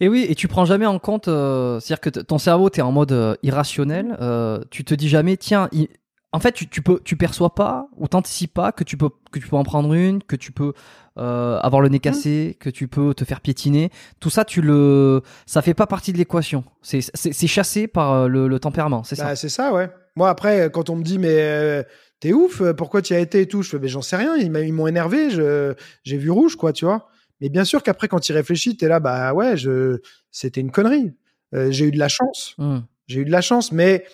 Et 0.00 0.08
oui, 0.08 0.26
et 0.28 0.34
tu 0.34 0.46
prends 0.48 0.64
jamais 0.64 0.86
en 0.86 0.98
compte, 0.98 1.28
euh, 1.28 1.80
c'est-à-dire 1.80 2.00
que 2.00 2.20
ton 2.20 2.38
cerveau, 2.38 2.70
t'es 2.70 2.82
en 2.82 2.92
mode 2.92 3.12
euh, 3.12 3.34
irrationnel, 3.42 4.16
euh, 4.20 4.60
tu 4.70 4.84
te 4.84 4.94
dis 4.94 5.08
jamais, 5.08 5.36
tiens, 5.36 5.68
il- 5.72 5.88
en 6.30 6.40
fait, 6.40 6.52
tu, 6.52 6.68
tu 6.68 6.82
peux, 6.82 7.00
tu 7.02 7.16
perçois 7.16 7.54
pas 7.54 7.88
ou 7.96 8.06
t'anticipes 8.06 8.52
pas 8.52 8.70
que 8.70 8.84
tu 8.84 8.96
peux, 8.98 9.08
que 9.32 9.38
tu 9.38 9.48
peux 9.48 9.56
en 9.56 9.64
prendre 9.64 9.94
une, 9.94 10.22
que 10.22 10.36
tu 10.36 10.52
peux 10.52 10.72
avoir 11.16 11.80
le 11.80 11.88
nez 11.88 11.98
cassé, 11.98 12.56
que 12.60 12.70
tu 12.70 12.86
peux 12.86 13.12
te 13.12 13.24
faire 13.24 13.40
piétiner. 13.40 13.90
Tout 14.20 14.30
ça, 14.30 14.44
tu 14.44 14.60
le, 14.60 15.22
ça 15.46 15.62
fait 15.62 15.74
pas 15.74 15.86
partie 15.88 16.12
de 16.12 16.18
l'équation. 16.18 16.62
C'est, 16.80 17.00
chassé 17.48 17.88
par 17.88 18.28
le, 18.28 18.46
le 18.46 18.60
tempérament, 18.60 19.02
c'est 19.02 19.16
ça. 19.16 19.24
Bah, 19.24 19.36
c'est 19.36 19.48
ça, 19.48 19.72
ouais. 19.72 19.90
Moi, 20.14 20.28
après, 20.28 20.70
quand 20.70 20.90
on 20.90 20.96
me 20.96 21.02
dit, 21.02 21.18
mais 21.18 21.84
t'es 22.20 22.32
ouf, 22.32 22.62
pourquoi 22.76 23.02
tu 23.02 23.14
y 23.14 23.16
as 23.16 23.20
été 23.20 23.40
et 23.40 23.46
tout, 23.46 23.62
je 23.62 23.70
fais, 23.70 23.78
mais 23.80 23.88
j'en 23.88 24.02
sais 24.02 24.16
rien, 24.16 24.36
ils 24.36 24.72
m'ont 24.72 24.86
énervé, 24.86 25.30
je, 25.30 25.74
j'ai 26.04 26.18
vu 26.18 26.30
rouge, 26.30 26.54
quoi, 26.54 26.72
tu 26.72 26.84
vois. 26.84 27.08
Mais 27.40 27.48
bien 27.48 27.64
sûr 27.64 27.82
qu'après, 27.82 28.08
quand 28.08 28.20
tu 28.20 28.32
y 28.32 28.34
réfléchis, 28.34 28.76
t'es 28.76 28.88
là, 28.88 29.00
bah 29.00 29.32
ouais, 29.32 29.56
je, 29.56 30.00
c'était 30.30 30.60
une 30.60 30.70
connerie. 30.70 31.12
Euh, 31.54 31.70
j'ai 31.70 31.86
eu 31.86 31.90
de 31.90 31.98
la 31.98 32.08
chance. 32.08 32.54
Hum. 32.58 32.84
J'ai 33.06 33.20
eu 33.20 33.24
de 33.24 33.30
la 33.30 33.40
chance, 33.40 33.72
mais 33.72 34.04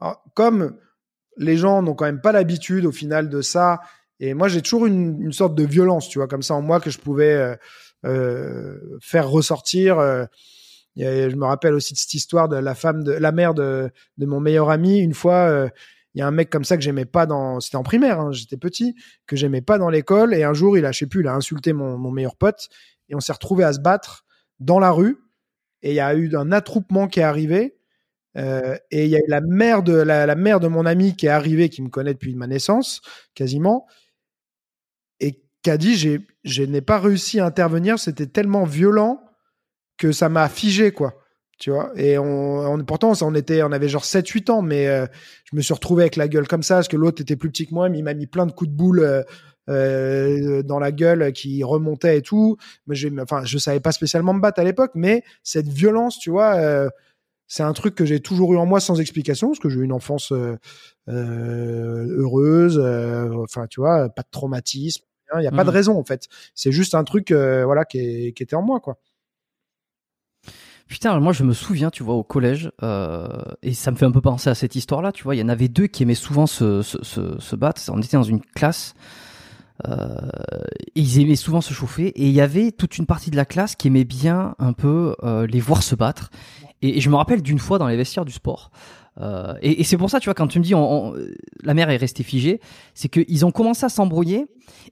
ah, 0.00 0.20
comme 0.34 0.76
les 1.36 1.56
gens 1.56 1.82
n'ont 1.82 1.94
quand 1.94 2.04
même 2.04 2.20
pas 2.20 2.32
l'habitude 2.32 2.84
au 2.84 2.92
final 2.92 3.30
de 3.30 3.40
ça, 3.40 3.80
et 4.20 4.34
moi 4.34 4.48
j'ai 4.48 4.60
toujours 4.60 4.84
une, 4.84 5.22
une 5.22 5.32
sorte 5.32 5.54
de 5.54 5.64
violence, 5.64 6.08
tu 6.08 6.18
vois, 6.18 6.28
comme 6.28 6.42
ça 6.42 6.54
en 6.54 6.60
moi 6.60 6.78
que 6.80 6.90
je 6.90 6.98
pouvais 6.98 7.32
euh, 7.32 7.56
euh, 8.04 8.98
faire 9.00 9.28
ressortir. 9.30 9.96
Il 10.96 11.30
je 11.30 11.36
me 11.36 11.46
rappelle 11.46 11.72
aussi 11.72 11.94
de 11.94 11.98
cette 11.98 12.12
histoire 12.12 12.50
de 12.50 12.56
la 12.56 12.74
femme, 12.74 13.02
de 13.02 13.12
la 13.12 13.32
mère 13.32 13.54
de, 13.54 13.90
de 14.18 14.26
mon 14.26 14.40
meilleur 14.40 14.68
ami. 14.68 14.98
Une 14.98 15.14
fois, 15.14 15.70
il 16.14 16.18
y 16.18 16.22
a 16.22 16.26
un 16.26 16.30
mec 16.30 16.50
comme 16.50 16.64
ça 16.64 16.76
que 16.76 16.82
j'aimais 16.82 17.04
pas 17.04 17.26
dans, 17.26 17.60
c'était 17.60 17.76
en 17.76 17.82
primaire, 17.82 18.20
hein, 18.20 18.32
j'étais 18.32 18.56
petit, 18.56 18.94
que 19.26 19.36
j'aimais 19.36 19.62
pas 19.62 19.78
dans 19.78 19.88
l'école, 19.88 20.34
et 20.34 20.44
un 20.44 20.52
jour 20.52 20.76
il 20.76 20.84
a, 20.84 20.92
je 20.92 21.00
sais 21.00 21.06
plus, 21.06 21.20
il 21.20 21.28
a 21.28 21.34
insulté 21.34 21.72
mon, 21.72 22.10
meilleur 22.10 22.36
pote, 22.36 22.68
et 23.08 23.14
on 23.14 23.20
s'est 23.20 23.32
retrouvé 23.32 23.64
à 23.64 23.72
se 23.72 23.80
battre 23.80 24.24
dans 24.60 24.78
la 24.78 24.90
rue, 24.90 25.18
et 25.82 25.90
il 25.90 25.94
y 25.94 26.00
a 26.00 26.14
eu 26.14 26.34
un 26.36 26.52
attroupement 26.52 27.08
qui 27.08 27.20
est 27.20 27.24
arrivé. 27.24 27.76
Euh, 28.38 28.78
et 28.90 29.04
il 29.04 29.10
y 29.10 29.16
a 29.16 29.18
eu 29.18 29.28
la 29.28 29.42
mère 29.42 29.82
de 29.82 29.92
la, 29.92 30.24
la 30.24 30.34
mère 30.36 30.58
de 30.58 30.66
mon 30.66 30.86
ami 30.86 31.16
qui 31.16 31.26
est 31.26 31.30
arrivée, 31.30 31.68
qui 31.68 31.82
me 31.82 31.90
connaît 31.90 32.14
depuis 32.14 32.34
ma 32.34 32.46
naissance, 32.46 33.02
quasiment, 33.34 33.86
et 35.20 35.42
qui 35.62 35.70
a 35.70 35.76
dit 35.76 35.96
j'ai 35.96 36.26
je 36.44 36.62
n'ai 36.62 36.80
pas 36.80 36.98
réussi 36.98 37.40
à 37.40 37.46
intervenir, 37.46 37.98
c'était 37.98 38.26
tellement 38.26 38.64
violent 38.64 39.22
que 39.96 40.12
ça 40.12 40.28
m'a 40.28 40.48
figé 40.48 40.92
quoi. 40.92 41.21
Tu 41.62 41.70
vois. 41.70 41.92
Et 41.94 42.18
on, 42.18 42.58
on 42.72 42.84
pourtant 42.84 43.12
on 43.22 43.34
était 43.36 43.62
on 43.62 43.70
avait 43.70 43.88
genre 43.88 44.04
7 44.04 44.26
8 44.26 44.50
ans 44.50 44.62
mais 44.62 44.88
euh, 44.88 45.06
je 45.48 45.54
me 45.56 45.60
suis 45.62 45.72
retrouvé 45.72 46.02
avec 46.02 46.16
la 46.16 46.26
gueule 46.26 46.48
comme 46.48 46.64
ça 46.64 46.74
parce 46.74 46.88
que 46.88 46.96
l'autre 46.96 47.22
était 47.22 47.36
plus 47.36 47.50
petit 47.52 47.68
que 47.68 47.72
moi 47.74 47.88
mais 47.88 47.98
il 47.98 48.02
m'a 48.02 48.14
mis 48.14 48.26
plein 48.26 48.46
de 48.46 48.50
coups 48.52 48.68
de 48.68 48.74
boule 48.76 48.98
euh, 48.98 49.22
euh, 49.68 50.64
dans 50.64 50.80
la 50.80 50.90
gueule 50.90 51.32
qui 51.32 51.62
remontait 51.62 52.18
et 52.18 52.22
tout. 52.22 52.56
Mais 52.88 52.96
je 52.96 53.08
enfin 53.20 53.44
je 53.44 53.58
savais 53.58 53.78
pas 53.78 53.92
spécialement 53.92 54.34
me 54.34 54.40
battre 54.40 54.58
à 54.60 54.64
l'époque 54.64 54.90
mais 54.96 55.22
cette 55.44 55.68
violence 55.68 56.18
tu 56.18 56.30
vois 56.30 56.56
c'est 57.46 57.62
un 57.62 57.72
truc 57.74 57.94
que 57.94 58.04
j'ai 58.06 58.18
toujours 58.18 58.52
eu 58.54 58.56
en 58.56 58.66
moi 58.66 58.80
sans 58.80 58.98
explication 59.00 59.48
parce 59.50 59.60
que 59.60 59.68
j'ai 59.68 59.78
eu 59.78 59.84
une 59.84 59.92
enfance 59.92 60.32
heureuse 61.06 62.78
enfin 63.40 63.66
tu 63.68 63.80
vois 63.80 64.08
pas 64.08 64.22
de 64.22 64.28
traumatisme 64.32 65.04
il 65.36 65.40
n'y 65.40 65.46
a 65.46 65.50
pas 65.50 65.64
de 65.64 65.70
raison 65.70 65.96
en 65.98 66.04
fait. 66.04 66.26
C'est 66.54 66.72
juste 66.72 66.94
un 66.96 67.04
truc 67.04 67.30
voilà 67.30 67.84
qui, 67.84 67.98
est- 68.00 68.32
qui 68.32 68.42
était 68.42 68.56
en 68.56 68.62
moi 68.62 68.80
quoi 68.80 68.98
Putain, 70.88 71.18
moi 71.20 71.32
je 71.32 71.42
me 71.44 71.52
souviens, 71.52 71.90
tu 71.90 72.02
vois, 72.02 72.14
au 72.14 72.22
collège, 72.22 72.70
euh, 72.82 73.26
et 73.62 73.72
ça 73.72 73.90
me 73.90 73.96
fait 73.96 74.04
un 74.04 74.10
peu 74.10 74.20
penser 74.20 74.50
à 74.50 74.54
cette 74.54 74.76
histoire-là, 74.76 75.12
tu 75.12 75.24
vois, 75.24 75.34
il 75.34 75.38
y 75.38 75.42
en 75.42 75.48
avait 75.48 75.68
deux 75.68 75.86
qui 75.86 76.02
aimaient 76.02 76.14
souvent 76.14 76.46
se, 76.46 76.82
se, 76.82 77.02
se, 77.02 77.38
se 77.38 77.56
battre, 77.56 77.80
on 77.88 77.98
était 78.00 78.16
dans 78.16 78.22
une 78.22 78.40
classe, 78.40 78.94
euh, 79.88 80.16
et 80.94 81.00
ils 81.00 81.20
aimaient 81.20 81.36
souvent 81.36 81.60
se 81.60 81.72
chauffer, 81.72 82.08
et 82.08 82.26
il 82.26 82.32
y 82.32 82.40
avait 82.40 82.72
toute 82.72 82.98
une 82.98 83.06
partie 83.06 83.30
de 83.30 83.36
la 83.36 83.44
classe 83.44 83.74
qui 83.74 83.88
aimait 83.88 84.04
bien 84.04 84.54
un 84.58 84.72
peu 84.74 85.16
euh, 85.22 85.46
les 85.46 85.60
voir 85.60 85.82
se 85.82 85.94
battre, 85.94 86.30
et, 86.82 86.98
et 86.98 87.00
je 87.00 87.08
me 87.08 87.16
rappelle 87.16 87.42
d'une 87.42 87.58
fois 87.58 87.78
dans 87.78 87.86
les 87.86 87.96
vestiaires 87.96 88.26
du 88.26 88.32
sport, 88.32 88.70
euh, 89.20 89.54
et, 89.60 89.80
et 89.80 89.84
c'est 89.84 89.98
pour 89.98 90.08
ça, 90.08 90.20
tu 90.20 90.26
vois, 90.26 90.34
quand 90.34 90.46
tu 90.46 90.58
me 90.58 90.64
dis 90.64 90.74
on, 90.74 91.08
on- 91.10 91.14
la 91.62 91.74
mère 91.74 91.90
est 91.90 91.96
restée 91.96 92.22
figée, 92.22 92.60
c'est 92.94 93.08
qu'ils 93.08 93.44
ont 93.44 93.50
commencé 93.50 93.84
à 93.84 93.88
s'embrouiller, 93.88 94.46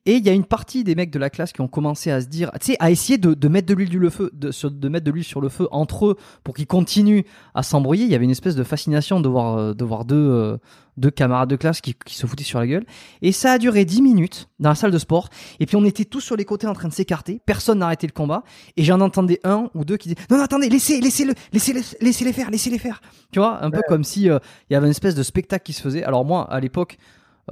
et 0.04 0.16
il 0.16 0.24
y 0.24 0.28
a 0.28 0.32
une 0.32 0.44
partie 0.44 0.84
des 0.84 0.94
mecs 0.94 1.10
de 1.10 1.18
la 1.18 1.30
classe 1.30 1.52
qui 1.52 1.60
ont 1.62 1.68
commencé 1.68 2.10
à 2.10 2.20
se 2.20 2.26
dire, 2.26 2.50
tu 2.60 2.72
sais, 2.72 2.76
à 2.80 2.90
essayer 2.90 3.16
de, 3.18 3.32
de 3.34 3.48
mettre 3.48 3.66
de 3.66 3.74
l'huile 3.74 4.10
feu, 4.10 4.30
de, 4.34 4.50
de 4.68 4.88
mettre 4.88 5.04
de 5.06 5.10
l'huile 5.10 5.24
sur 5.24 5.40
le 5.40 5.48
feu 5.48 5.68
entre 5.70 6.06
eux 6.06 6.16
pour 6.44 6.54
qu'ils 6.54 6.66
continuent 6.66 7.22
à 7.54 7.62
s'embrouiller. 7.62 8.04
Il 8.04 8.10
y 8.10 8.14
avait 8.14 8.24
une 8.24 8.30
espèce 8.30 8.56
de 8.56 8.62
fascination 8.64 9.20
de 9.20 9.28
voir, 9.28 9.56
euh, 9.56 9.74
de 9.74 9.84
voir 9.84 10.04
deux, 10.04 10.58
deux 10.96 11.10
camarades 11.10 11.48
de 11.48 11.56
classe 11.56 11.80
qui, 11.80 11.94
qui 11.94 12.14
se 12.16 12.26
foutaient 12.26 12.44
sur 12.44 12.58
la 12.58 12.66
gueule. 12.66 12.84
Et 13.22 13.32
ça 13.32 13.52
a 13.52 13.58
duré 13.58 13.84
10 13.84 14.02
minutes 14.02 14.48
dans 14.58 14.68
la 14.70 14.74
salle 14.74 14.90
de 14.90 14.98
sport. 14.98 15.28
Et 15.60 15.66
puis 15.66 15.76
on 15.76 15.84
était 15.84 16.04
tous 16.04 16.20
sur 16.20 16.36
les 16.36 16.44
côtés 16.44 16.66
en 16.66 16.72
train 16.74 16.88
de 16.88 16.92
s'écarter. 16.92 17.40
Personne 17.46 17.78
n'a 17.78 17.86
arrêté 17.86 18.06
le 18.06 18.12
combat. 18.12 18.42
Et 18.76 18.84
j'en 18.84 19.00
entendais 19.00 19.40
un 19.44 19.70
ou 19.74 19.84
deux 19.84 19.96
qui 19.96 20.08
disaient, 20.08 20.20
non, 20.30 20.36
non, 20.38 20.44
attendez, 20.44 20.68
laissez, 20.68 21.00
laissez-le, 21.00 21.34
laissez, 21.52 21.74
laissez 22.00 22.24
les 22.24 22.32
faire, 22.32 22.50
laissez 22.50 22.70
les 22.70 22.78
faire. 22.78 23.00
Tu 23.32 23.38
vois, 23.38 23.64
un 23.64 23.70
peu 23.70 23.80
comme 23.88 24.04
si 24.04 24.28
euh, 24.28 24.38
y 24.70 24.74
avait 24.74 24.86
une 24.86 24.90
espèce 24.92 25.14
de 25.14 25.22
spectacle 25.22 25.64
qui 25.64 25.72
se 25.72 25.80
faisait. 25.82 26.02
Alors 26.04 26.24
moi, 26.24 26.50
à 26.52 26.60
l'époque, 26.60 26.98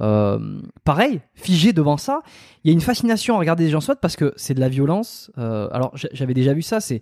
euh, 0.01 0.61
pareil, 0.83 1.19
figé 1.33 1.73
devant 1.73 1.97
ça, 1.97 2.21
il 2.63 2.69
y 2.69 2.71
a 2.71 2.73
une 2.73 2.81
fascination 2.81 3.35
à 3.35 3.39
regarder 3.39 3.65
des 3.65 3.69
gens 3.69 3.81
se 3.81 3.91
parce 3.91 4.15
que 4.15 4.33
c'est 4.37 4.53
de 4.53 4.59
la 4.59 4.69
violence. 4.69 5.31
Euh, 5.37 5.67
alors 5.71 5.91
j'a- 5.97 6.09
j'avais 6.13 6.33
déjà 6.33 6.53
vu 6.53 6.61
ça, 6.61 6.79
c'est 6.79 7.01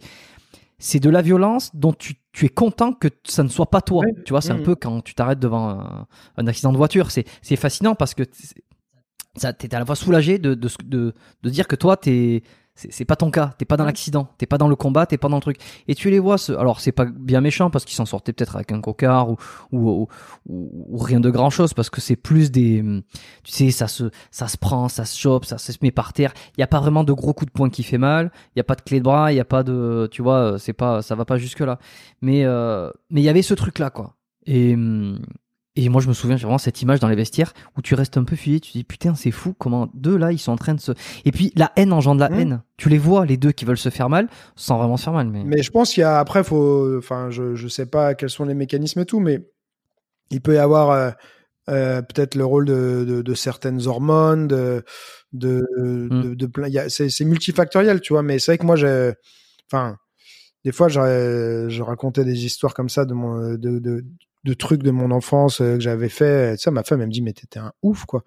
c'est 0.80 1.00
de 1.00 1.10
la 1.10 1.22
violence 1.22 1.72
dont 1.76 1.94
tu, 1.94 2.16
tu 2.34 2.46
es 2.46 2.50
content 2.50 2.94
que 2.94 3.08
ça 3.26 3.44
ne 3.44 3.50
soit 3.50 3.70
pas 3.70 3.82
toi. 3.82 4.04
Tu 4.26 4.32
vois, 4.32 4.42
c'est 4.42 4.52
un 4.52 4.58
Mhm. 4.58 4.64
peu 4.64 4.76
quand 4.76 5.02
tu 5.02 5.16
t'arrêtes 5.16 5.40
devant 5.40 5.70
un, 5.70 6.08
un 6.38 6.48
accident 6.48 6.72
de 6.72 6.78
voiture. 6.78 7.10
C'est 7.12 7.56
fascinant 7.56 7.96
parce 7.96 8.14
que 8.14 8.24
t'es 8.24 9.76
à 9.76 9.80
la 9.80 9.86
fois 9.86 9.96
soulagé 9.96 10.40
de 10.40 10.54
de, 10.54 10.68
ce- 10.68 10.78
de, 10.84 11.14
de 11.44 11.50
dire 11.50 11.68
que 11.68 11.76
toi 11.76 11.98
t'es 11.98 12.44
c'est 12.78 13.06
pas 13.06 13.16
ton 13.16 13.32
cas, 13.32 13.54
t'es 13.58 13.66
pas 13.66 13.76
dans 13.76 13.86
l'accident, 13.86 14.30
t'es 14.38 14.46
pas 14.46 14.58
dans 14.58 14.68
le 14.68 14.76
combat, 14.76 15.06
t'es 15.06 15.18
pas 15.18 15.28
dans 15.30 15.36
le 15.38 15.42
truc. 15.42 15.58
Et 15.88 15.96
tu 15.96 16.10
les 16.10 16.20
vois, 16.20 16.38
ce... 16.38 16.54
alors 16.54 16.80
c'est 16.80 16.92
pas 16.92 17.06
bien 17.06 17.42
méchant 17.42 17.70
parce 17.70 17.86
qu'ils 17.86 17.96
s'en 17.96 18.06
sortaient 18.06 18.34
peut-être 18.34 18.56
avec 18.56 18.72
un 18.72 18.82
cocard 18.82 19.30
ou 19.32 19.38
ou, 19.72 19.90
ou, 19.90 20.08
ou- 20.48 20.86
ou 20.90 20.98
rien 20.98 21.20
de 21.20 21.30
grand 21.30 21.50
chose 21.50 21.74
parce 21.74 21.90
que 21.90 22.02
c'est 22.02 22.16
plus 22.16 22.52
des, 22.52 22.84
tu 23.44 23.52
sais, 23.52 23.72
ça 23.72 23.88
se 23.88 24.12
ça 24.32 24.48
se 24.48 24.58
prend, 24.58 24.88
ça 24.90 25.06
se 25.06 25.18
chope, 25.18 25.46
ça 25.46 25.58
se 25.58 25.72
met 25.82 25.92
par 25.92 26.14
terre. 26.14 26.34
Il 26.58 26.62
y 26.62 26.64
a 26.64 26.68
pas 26.68 26.80
vraiment 26.80 27.04
de 27.04 27.14
gros 27.14 27.34
coups 27.34 27.52
de 27.52 27.58
poing 27.58 27.70
qui 27.70 27.84
fait 27.84 27.98
mal. 27.98 28.32
Il 28.56 28.60
y 28.60 28.62
a 28.62 28.64
pas 28.64 28.76
de 28.76 28.82
clé 28.82 29.00
de 29.00 29.04
bras, 29.04 29.32
il 29.32 29.36
y 29.36 29.40
a 29.40 29.46
pas 29.46 29.64
de, 29.64 30.08
tu 30.12 30.22
vois, 30.22 30.58
c'est 30.60 30.74
pas, 30.74 31.02
ça 31.02 31.16
va 31.16 31.26
pas 31.26 31.38
jusque 31.38 31.60
là. 31.62 31.80
Mais 32.22 32.44
euh, 32.46 32.92
mais 33.10 33.22
il 33.22 33.24
y 33.24 33.30
avait 33.30 33.42
ce 33.42 33.54
truc 33.54 33.80
là 33.80 33.90
quoi. 33.90 34.16
Et 34.46 34.74
hum, 34.76 35.20
et 35.78 35.90
moi, 35.90 36.02
je 36.02 36.08
me 36.08 36.14
souviens, 36.14 36.38
j'ai 36.38 36.44
vraiment 36.44 36.58
cette 36.58 36.82
image 36.82 37.00
dans 37.00 37.08
les 37.08 37.16
vestiaires 37.16 37.54
où 37.78 37.82
tu 37.82 37.96
restes 37.96 38.18
un 38.18 38.24
peu 38.24 38.36
fuyé, 38.36 38.60
tu 38.60 38.72
te 38.72 38.78
dis 38.78 38.84
putain, 38.84 39.16
c'est 39.16 39.32
fou 39.32 39.54
comment 39.58 39.90
deux 39.94 40.18
là, 40.18 40.32
ils 40.32 40.40
sont 40.40 40.52
en 40.52 40.58
train 40.58 40.74
de 40.74 40.80
se. 40.80 40.92
Et 41.26 41.32
puis 41.32 41.52
la 41.56 41.72
haine 41.76 41.94
engendre 41.94 42.20
la 42.22 42.30
Mhm. 42.30 42.40
haine. 42.40 42.62
Tu 42.78 42.90
les 42.90 42.98
vois, 42.98 43.26
les 43.26 43.38
deux 43.38 43.52
qui 43.52 43.66
veulent 43.66 43.78
se 43.78 43.90
faire 43.90 44.10
mal, 44.10 44.28
sans 44.56 44.78
vraiment 44.78 44.98
se 44.98 45.04
faire 45.06 45.14
mal. 45.14 45.28
Mais, 45.30 45.44
Mais 45.46 45.64
je 45.64 45.72
pense 45.72 45.94
qu'il 45.94 46.02
y 46.02 46.04
a 46.04 46.20
après, 46.20 46.44
faut, 46.44 46.98
enfin, 46.98 47.30
je 47.30 47.56
je 47.56 47.68
sais 47.68 47.86
pas 47.86 48.14
quels 48.16 48.30
sont 48.30 48.46
les 48.46 48.54
mécanismes 48.54 49.00
et 49.02 49.06
tout, 49.06 49.20
mais 49.20 49.48
il 50.32 50.42
peut 50.42 50.56
y 50.56 50.58
avoir 50.58 50.92
euh, 50.92 51.12
euh, 51.70 52.02
peut-être 52.02 52.36
le 52.36 52.46
rôle 52.46 52.66
de, 52.66 53.06
de, 53.08 53.22
de 53.22 53.34
certaines 53.34 53.88
hormones, 53.88 54.48
de 54.48 54.84
de 55.34 55.64
de, 56.10 56.34
de 56.34 56.46
plein. 56.46 56.70
C'est 56.90 57.10
c'est 57.10 57.26
multifactoriel, 57.26 58.02
tu 58.02 58.14
vois. 58.14 58.24
Mais 58.24 58.40
c'est 58.40 58.52
vrai 58.54 58.58
que 58.58 58.66
moi, 58.66 58.76
j'ai, 58.76 59.14
enfin, 59.72 59.98
des 60.66 60.72
fois, 60.72 60.88
je, 60.88 61.66
je 61.70 61.82
racontais 61.84 62.24
des 62.26 62.46
histoires 62.46 62.74
comme 62.74 62.90
ça 62.90 63.06
de 63.06 63.14
mon 63.14 63.52
de 63.56 63.80
de, 63.80 64.06
de 64.44 64.54
trucs 64.54 64.84
de 64.84 64.92
mon 64.92 65.12
enfance 65.12 65.62
euh, 65.62 65.76
que 65.76 65.82
j'avais 65.82 66.10
fait. 66.10 66.60
Ça, 66.60 66.72
ma 66.72 66.84
femme, 66.84 67.02
elle 67.02 67.08
me 67.08 67.12
dit, 67.12 67.22
mais 67.22 67.34
t'étais 67.34 67.60
un 67.60 67.74
ouf, 67.82 68.06
quoi. 68.06 68.24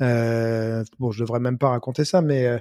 Euh, 0.00 0.82
bon, 0.98 1.12
je 1.12 1.20
devrais 1.20 1.38
même 1.38 1.58
pas 1.58 1.68
raconter 1.68 2.04
ça, 2.04 2.20
mais 2.20 2.46
euh, 2.46 2.58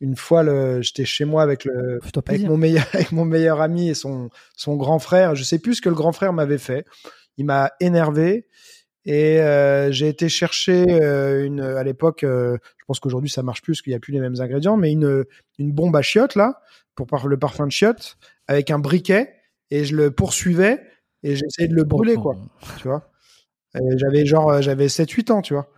une 0.00 0.16
fois, 0.16 0.42
le, 0.42 0.80
j'étais 0.80 1.04
chez 1.04 1.24
moi 1.24 1.42
avec 1.42 1.64
le, 1.64 2.00
avec 2.26 2.42
mon 2.42 2.56
meilleur 2.56 2.86
avec 2.94 3.12
mon 3.12 3.24
meilleur 3.24 3.60
ami 3.60 3.90
et 3.90 3.94
son 3.94 4.30
son 4.56 4.76
grand 4.76 4.98
frère. 4.98 5.34
Je 5.34 5.44
sais 5.44 5.58
plus 5.58 5.76
ce 5.76 5.82
que 5.82 5.88
le 5.90 5.94
grand 5.94 6.12
frère 6.12 6.32
m'avait 6.32 6.58
fait. 6.58 6.86
Il 7.36 7.44
m'a 7.44 7.70
énervé 7.80 8.46
et 9.04 9.40
euh, 9.40 9.90
j'ai 9.92 10.08
été 10.08 10.28
chercher 10.28 10.84
euh, 10.88 11.44
une 11.44 11.60
à 11.60 11.82
l'époque. 11.82 12.24
euh, 12.24 12.56
je 12.78 12.84
pense 12.86 13.00
qu'aujourd'hui 13.00 13.30
ça 13.30 13.42
marche 13.42 13.62
plus 13.62 13.74
parce 13.74 13.82
qu'il 13.82 13.92
y 13.92 13.96
a 13.96 14.00
plus 14.00 14.12
les 14.12 14.20
mêmes 14.20 14.40
ingrédients, 14.40 14.76
mais 14.76 14.92
une 14.92 15.24
une 15.58 15.72
bombe 15.72 15.96
à 15.96 16.02
chiottes 16.02 16.34
là 16.34 16.60
pour 16.94 17.06
par 17.06 17.26
le 17.26 17.38
parfum 17.38 17.66
de 17.66 17.72
chiottes 17.72 18.16
avec 18.46 18.70
un 18.70 18.78
briquet 18.78 19.34
et 19.70 19.84
je 19.84 19.96
le 19.96 20.10
poursuivais 20.10 20.80
et 21.22 21.36
j'essayais 21.36 21.68
de 21.68 21.74
le 21.74 21.84
brûler 21.84 22.16
quoi. 22.16 22.36
Tu 22.78 22.88
vois. 22.88 23.10
J'avais 23.96 24.26
genre 24.26 24.50
euh, 24.50 24.60
j'avais 24.62 24.88
7 24.88 25.10
8 25.10 25.30
ans, 25.30 25.42
tu 25.42 25.54
vois. 25.54 25.68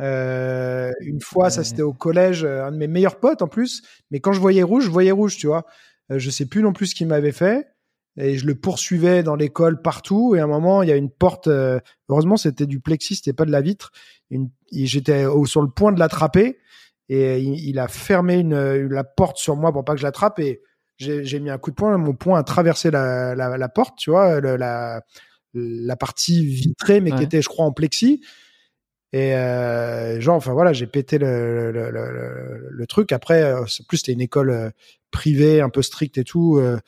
Euh, 0.00 0.92
une 1.00 1.20
fois, 1.20 1.50
ça 1.50 1.64
c'était 1.64 1.82
au 1.82 1.92
collège, 1.92 2.44
euh, 2.44 2.64
un 2.64 2.72
de 2.72 2.76
mes 2.76 2.86
meilleurs 2.88 3.18
potes 3.20 3.42
en 3.42 3.48
plus. 3.48 3.82
Mais 4.10 4.20
quand 4.20 4.32
je 4.32 4.40
voyais 4.40 4.62
rouge, 4.62 4.84
je 4.84 4.90
voyais 4.90 5.10
rouge, 5.12 5.36
tu 5.36 5.46
vois. 5.48 5.66
Euh, 6.12 6.18
je 6.18 6.30
sais 6.30 6.46
plus 6.46 6.62
non 6.62 6.72
plus 6.72 6.88
ce 6.88 6.94
qu'il 6.94 7.06
m'avait 7.08 7.32
fait. 7.32 7.68
Et 8.16 8.36
je 8.36 8.46
le 8.46 8.54
poursuivais 8.56 9.22
dans 9.22 9.36
l'école 9.36 9.82
partout. 9.82 10.34
Et 10.34 10.40
à 10.40 10.44
un 10.44 10.48
moment, 10.48 10.82
il 10.82 10.88
y 10.88 10.92
a 10.92 10.96
une 10.96 11.10
porte. 11.10 11.48
euh, 11.48 11.80
heureusement, 12.08 12.36
c'était 12.36 12.66
du 12.66 12.80
plexi, 12.80 13.16
c'était 13.16 13.32
pas 13.32 13.44
de 13.44 13.52
la 13.52 13.60
vitre. 13.60 13.92
J'étais 14.72 15.24
au- 15.26 15.46
sur 15.46 15.62
le 15.62 15.68
point 15.70 15.92
de 15.92 15.98
l'attraper. 15.98 16.58
Et 17.08 17.40
il, 17.40 17.68
il 17.68 17.78
a 17.78 17.88
fermé 17.88 18.34
une, 18.38 18.86
la 18.88 19.04
porte 19.04 19.38
sur 19.38 19.56
moi 19.56 19.72
pour 19.72 19.84
pas 19.84 19.94
que 19.94 20.00
je 20.00 20.04
l'attrape. 20.04 20.38
Et 20.40 20.62
j'ai 20.98 21.40
mis 21.40 21.50
un 21.50 21.58
coup 21.58 21.70
de 21.70 21.76
poing, 21.76 21.96
mon 21.98 22.14
poing 22.14 22.38
a 22.38 22.42
traversé 22.42 22.90
la, 22.90 23.34
la, 23.34 23.56
la 23.56 23.68
porte, 23.68 23.96
tu 23.98 24.10
vois, 24.10 24.40
le- 24.40 24.56
la, 24.56 25.00
la 25.54 25.96
partie 25.96 26.44
vitrée, 26.44 27.00
mais 27.00 27.12
Ouais. 27.12 27.18
qui 27.18 27.24
était, 27.24 27.42
je 27.42 27.48
crois, 27.48 27.64
en 27.64 27.72
plexi. 27.72 28.20
Et 29.12 29.34
euh, 29.34 30.20
genre, 30.20 30.36
enfin 30.36 30.52
voilà, 30.52 30.72
j'ai 30.74 30.86
pété 30.86 31.16
le, 31.18 31.72
le, 31.72 31.90
le, 31.90 32.68
le- 32.70 32.86
truc. 32.86 33.12
Après, 33.12 33.42
euh, 33.42 33.64
c'est- 33.66 33.86
plus 33.86 33.98
c'était 33.98 34.12
une 34.12 34.20
école 34.20 34.50
euh, 34.50 34.70
privée, 35.10 35.60
un 35.62 35.70
peu 35.70 35.80
stricte 35.82 36.18
et 36.18 36.24
tout. 36.24 36.58
euh, 36.58 36.78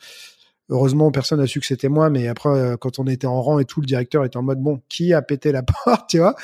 heureusement, 0.69 1.11
personne 1.11 1.39
n'a 1.39 1.47
su 1.47 1.59
que 1.59 1.65
c'était 1.65 1.89
moi. 1.89 2.09
Mais 2.11 2.27
après, 2.27 2.75
quand 2.79 2.99
on 2.99 3.07
était 3.07 3.27
en 3.27 3.41
rang 3.41 3.59
et 3.59 3.65
tout, 3.65 3.81
le 3.81 3.87
directeur 3.87 4.23
était 4.23 4.37
en 4.37 4.43
mode 4.43 4.59
bon, 4.59 4.81
qui 4.87 5.13
a 5.13 5.21
pété 5.23 5.51
la 5.51 5.63
porte, 5.85 6.09
tu 6.09 6.19
vois? 6.19 6.35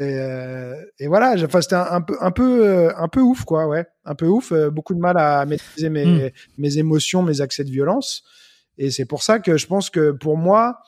Et, 0.00 0.18
euh, 0.18 0.74
et 0.98 1.06
voilà, 1.06 1.34
enfin 1.44 1.60
c'était 1.60 1.76
un, 1.76 1.86
un 1.90 2.00
peu, 2.00 2.16
un 2.20 2.30
peu, 2.32 2.66
euh, 2.66 2.92
un 2.96 3.08
peu 3.08 3.20
ouf, 3.20 3.44
quoi, 3.44 3.66
ouais, 3.68 3.86
un 4.04 4.14
peu 4.14 4.26
ouf. 4.26 4.50
euh, 4.52 4.70
beaucoup 4.70 4.94
de 4.94 4.98
mal 5.00 5.16
à 5.16 5.44
maîtriser 5.46 5.88
mes, 5.88 6.04
Mm. 6.04 6.30
mes 6.58 6.78
émotions, 6.78 7.22
mes 7.22 7.40
accès 7.40 7.62
de 7.64 7.70
violence. 7.70 8.24
Et 8.76 8.90
c'est 8.90 9.04
pour 9.04 9.22
ça 9.22 9.38
que 9.38 9.56
je 9.56 9.66
pense 9.68 9.90
que 9.90 10.10
pour 10.10 10.36
moi, 10.36 10.78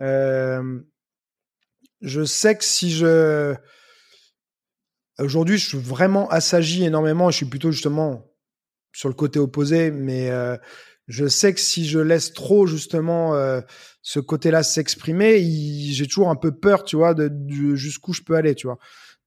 euh, 0.00 0.80
je 2.00 2.24
sais 2.24 2.56
que 2.56 2.64
si 2.64 2.90
je 2.90 3.54
aujourd'hui 5.18 5.58
je 5.58 5.66
suis 5.68 5.78
vraiment 5.78 6.28
assagi 6.30 6.84
énormément, 6.84 7.30
je 7.30 7.36
suis 7.36 7.46
plutôt 7.46 7.70
justement 7.72 8.26
sur 8.92 9.08
le 9.08 9.14
côté 9.14 9.38
opposé, 9.38 9.90
mais 9.90 10.30
euh, 10.30 10.56
je 11.08 11.26
sais 11.26 11.52
que 11.54 11.60
si 11.60 11.86
je 11.86 11.98
laisse 11.98 12.32
trop 12.32 12.66
justement 12.66 13.34
euh, 13.34 13.60
ce 14.08 14.20
côté-là 14.20 14.62
s'exprimer, 14.62 15.40
j'ai 15.42 16.06
toujours 16.06 16.30
un 16.30 16.36
peu 16.36 16.52
peur, 16.52 16.84
tu 16.84 16.94
vois, 16.94 17.12
de, 17.12 17.26
de 17.28 17.74
jusqu'où 17.74 18.12
je 18.12 18.22
peux 18.22 18.36
aller, 18.36 18.54
tu 18.54 18.68
vois, 18.68 18.78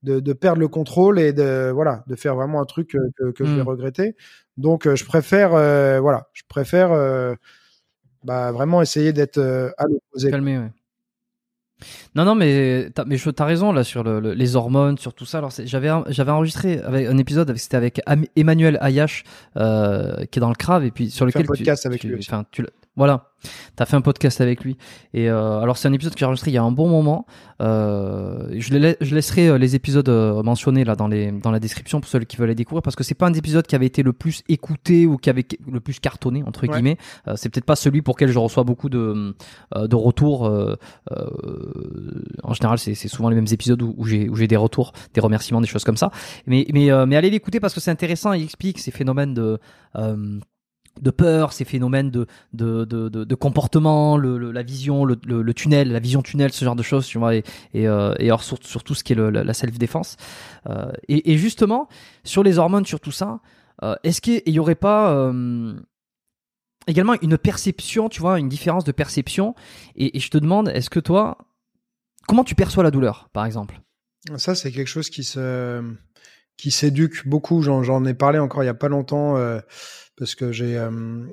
de, 0.02 0.20
de 0.20 0.32
perdre 0.32 0.58
le 0.58 0.68
contrôle 0.68 1.20
et 1.20 1.34
de 1.34 1.70
voilà, 1.70 2.02
de 2.06 2.16
faire 2.16 2.34
vraiment 2.34 2.62
un 2.62 2.64
truc 2.64 2.94
euh, 2.94 3.30
que, 3.32 3.44
je 3.44 3.52
vais 3.52 3.62
Mm. 3.62 3.68
regretter. 3.68 4.16
Donc 4.56 4.86
euh, 4.86 4.96
je 4.96 5.04
préfère, 5.04 5.52
euh, 5.52 6.00
voilà, 6.00 6.28
je 6.32 6.44
préfère 6.48 6.92
euh, 6.92 7.34
bah, 8.24 8.52
vraiment 8.52 8.80
essayer 8.80 9.12
d'être 9.12 9.36
euh, 9.36 9.70
à 9.76 9.84
l'opposé. 9.84 10.30
Calmer, 10.30 10.56
ouais. 10.56 10.70
Non, 12.14 12.24
non, 12.24 12.34
mais 12.34 12.88
t'as, 12.94 13.04
mais 13.04 13.18
t'as 13.18 13.44
raison 13.44 13.72
là 13.72 13.84
sur 13.84 14.02
le- 14.02 14.18
le- 14.20 14.32
les 14.32 14.56
hormones, 14.56 14.96
sur 14.96 15.12
tout 15.12 15.26
ça. 15.26 15.38
Alors 15.38 15.50
j'avais 15.64 15.88
un- 15.88 16.04
j'avais 16.08 16.30
enregistré 16.30 16.78
avec 16.80 17.06
un 17.06 17.18
épisode, 17.18 17.50
avec, 17.50 17.60
c'était 17.60 17.76
avec 17.76 18.00
Am- 18.06 18.24
Emmanuel 18.34 18.78
Ayash 18.80 19.24
euh, 19.58 20.24
qui 20.30 20.38
est 20.38 20.40
dans 20.40 20.48
le 20.48 20.54
Crave 20.54 20.84
et 20.86 20.90
puis 20.90 21.10
sur 21.10 21.24
un 21.24 21.26
lequel 21.28 21.42
tu- 21.42 21.48
podcast 21.48 21.84
avec 21.84 22.00
tu, 22.00 22.08
lui 22.08 22.16
enfin, 22.26 22.44
tu 22.50 22.64
voilà, 22.96 23.30
t'as 23.76 23.86
fait 23.86 23.96
un 23.96 24.00
podcast 24.02 24.40
avec 24.40 24.62
lui. 24.64 24.76
Et 25.14 25.30
euh, 25.30 25.60
alors 25.60 25.78
c'est 25.78 25.88
un 25.88 25.92
épisode 25.92 26.12
que 26.12 26.18
j'ai 26.18 26.26
enregistré 26.26 26.50
il 26.50 26.54
y 26.54 26.58
a 26.58 26.62
un 26.62 26.72
bon 26.72 26.88
moment. 26.88 27.24
Euh, 27.62 28.48
je, 28.58 28.74
les, 28.74 28.96
je 29.00 29.14
laisserai 29.14 29.48
euh, 29.48 29.58
les 29.58 29.74
épisodes 29.76 30.08
euh, 30.08 30.42
mentionnés 30.42 30.84
là 30.84 30.96
dans 30.96 31.08
les 31.08 31.30
dans 31.32 31.50
la 31.50 31.60
description 31.60 32.00
pour 32.00 32.10
ceux 32.10 32.18
qui 32.20 32.36
veulent 32.36 32.48
les 32.48 32.54
découvrir 32.54 32.82
parce 32.82 32.96
que 32.96 33.04
c'est 33.04 33.14
pas 33.14 33.26
un 33.26 33.32
épisode 33.32 33.66
qui 33.66 33.74
avait 33.76 33.86
été 33.86 34.02
le 34.02 34.12
plus 34.12 34.42
écouté 34.48 35.06
ou 35.06 35.16
qui 35.16 35.30
avait 35.30 35.46
le 35.70 35.80
plus 35.80 36.00
cartonné 36.00 36.42
entre 36.46 36.62
Ouais. 36.66 36.68
guillemets. 36.74 36.96
Euh, 37.28 37.34
c'est 37.36 37.48
peut-être 37.48 37.64
pas 37.64 37.76
celui 37.76 38.02
pour 38.02 38.14
lequel 38.16 38.28
je 38.30 38.38
reçois 38.38 38.64
beaucoup 38.64 38.88
de 38.90 39.34
euh, 39.76 39.86
de 39.86 39.96
retours. 39.96 40.42
en 42.42 42.54
général, 42.54 42.78
c'est 42.78 42.94
c'est 42.94 43.08
souvent 43.08 43.28
les 43.30 43.36
mêmes 43.36 43.46
épisodes 43.50 43.80
où, 43.82 43.94
où 43.96 44.04
j'ai 44.04 44.28
où 44.28 44.34
j'ai 44.36 44.46
des 44.48 44.56
retours, 44.56 44.92
des 45.14 45.20
remerciements, 45.20 45.60
des 45.60 45.66
choses 45.66 45.84
comme 45.84 45.96
ça. 45.96 46.10
Mais 46.46 46.66
mais 46.72 46.90
euh, 46.90 47.06
mais 47.06 47.16
allez 47.16 47.30
l'écouter 47.30 47.60
parce 47.60 47.72
que 47.74 47.80
c'est 47.80 47.90
intéressant. 47.90 48.32
Il 48.32 48.42
explique 48.42 48.78
ces 48.78 48.90
phénomènes 48.90 49.34
de 49.34 49.58
euh, 49.96 50.38
de 51.00 51.10
peur, 51.10 51.52
ces 51.52 51.64
phénomènes 51.64 52.10
de 52.10 52.26
de 52.52 52.84
de, 52.84 53.08
de, 53.08 53.34
comportement, 53.34 54.16
le, 54.16 54.50
la 54.52 54.62
vision, 54.62 55.04
le, 55.04 55.18
le, 55.24 55.54
tunnel, 55.54 55.92
la 55.92 55.98
vision 55.98 56.22
tunnel, 56.22 56.52
ce 56.52 56.64
genre 56.64 56.76
de 56.76 56.82
choses, 56.82 57.06
tu 57.06 57.18
vois, 57.18 57.34
et 57.34 57.44
et, 57.74 57.88
euh, 57.88 58.14
alors 58.18 58.42
sur, 58.42 58.58
sur 58.62 58.84
tout 58.84 58.94
ce 58.94 59.04
qui 59.04 59.12
est 59.12 59.16
la, 59.16 59.44
la 59.44 59.54
self 59.54 59.78
défense. 59.78 60.16
Euh, 60.68 60.92
et, 61.08 61.38
justement 61.38 61.88
sur 62.24 62.42
les 62.42 62.58
hormones, 62.58 62.86
sur 62.86 63.00
tout 63.00 63.12
ça, 63.12 63.40
euh, 63.82 63.94
est-ce 64.04 64.20
qu'il 64.20 64.42
y 64.46 64.58
aurait 64.58 64.74
pas 64.74 65.12
euh, 65.12 65.74
également 66.86 67.14
une 67.22 67.38
perception, 67.38 68.08
tu 68.08 68.20
vois, 68.20 68.38
une 68.38 68.48
différence 68.48 68.84
de 68.84 68.92
perception? 68.92 69.54
Et 69.96 70.18
je 70.18 70.30
te 70.30 70.38
demande, 70.38 70.68
est-ce 70.68 70.90
que 70.90 71.00
toi, 71.00 71.38
comment 72.26 72.44
tu 72.44 72.54
perçois 72.54 72.82
la 72.82 72.90
douleur, 72.90 73.30
par 73.32 73.46
exemple? 73.46 73.80
Ça, 74.36 74.54
c'est 74.54 74.70
quelque 74.70 74.88
chose 74.88 75.08
qui 75.08 75.24
se 75.24 75.82
qui 76.60 76.70
s'éduque 76.70 77.26
beaucoup. 77.26 77.62
J'en, 77.62 78.04
ai 78.04 78.14
parlé 78.14 78.38
encore 78.38 78.62
il 78.62 78.66
y 78.66 78.70
a 78.70 78.74
pas 78.74 78.88
longtemps 78.88 79.36
euh, 79.36 79.60
parce 80.16 80.34
que 80.34 80.52
j'ai 80.52 80.76
euh, 80.76 81.24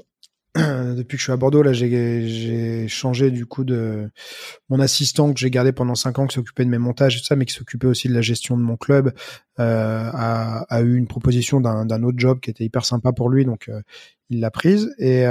depuis 0.55 1.17
que 1.17 1.17
je 1.17 1.23
suis 1.23 1.31
à 1.31 1.37
Bordeaux 1.37 1.61
là, 1.61 1.73
j'ai 1.73 2.87
changé 2.87 3.29
du 3.29 3.45
coup 3.45 3.63
de 3.63 4.09
mon 4.69 4.79
assistant 4.79 5.33
que 5.33 5.39
j'ai 5.39 5.51
gardé 5.51 5.73
pendant 5.73 5.95
cinq 5.95 6.17
ans 6.19 6.27
qui 6.27 6.35
s'occupait 6.35 6.65
de 6.65 6.69
mes 6.69 6.77
montages 6.77 7.17
et 7.17 7.19
tout 7.19 7.25
ça, 7.25 7.35
mais 7.35 7.45
qui 7.45 7.53
s'occupait 7.53 7.87
aussi 7.87 8.07
de 8.07 8.13
la 8.13 8.21
gestion 8.21 8.57
de 8.57 8.63
mon 8.63 8.77
club, 8.77 9.13
euh, 9.59 10.09
a, 10.13 10.81
eu 10.81 10.95
une 10.95 11.07
proposition 11.07 11.59
d'un, 11.59 12.03
autre 12.03 12.17
job 12.17 12.39
qui 12.39 12.49
était 12.49 12.63
hyper 12.63 12.85
sympa 12.85 13.11
pour 13.11 13.29
lui, 13.29 13.45
donc 13.45 13.69
il 14.29 14.39
l'a 14.39 14.51
prise 14.51 14.95
et 14.97 15.25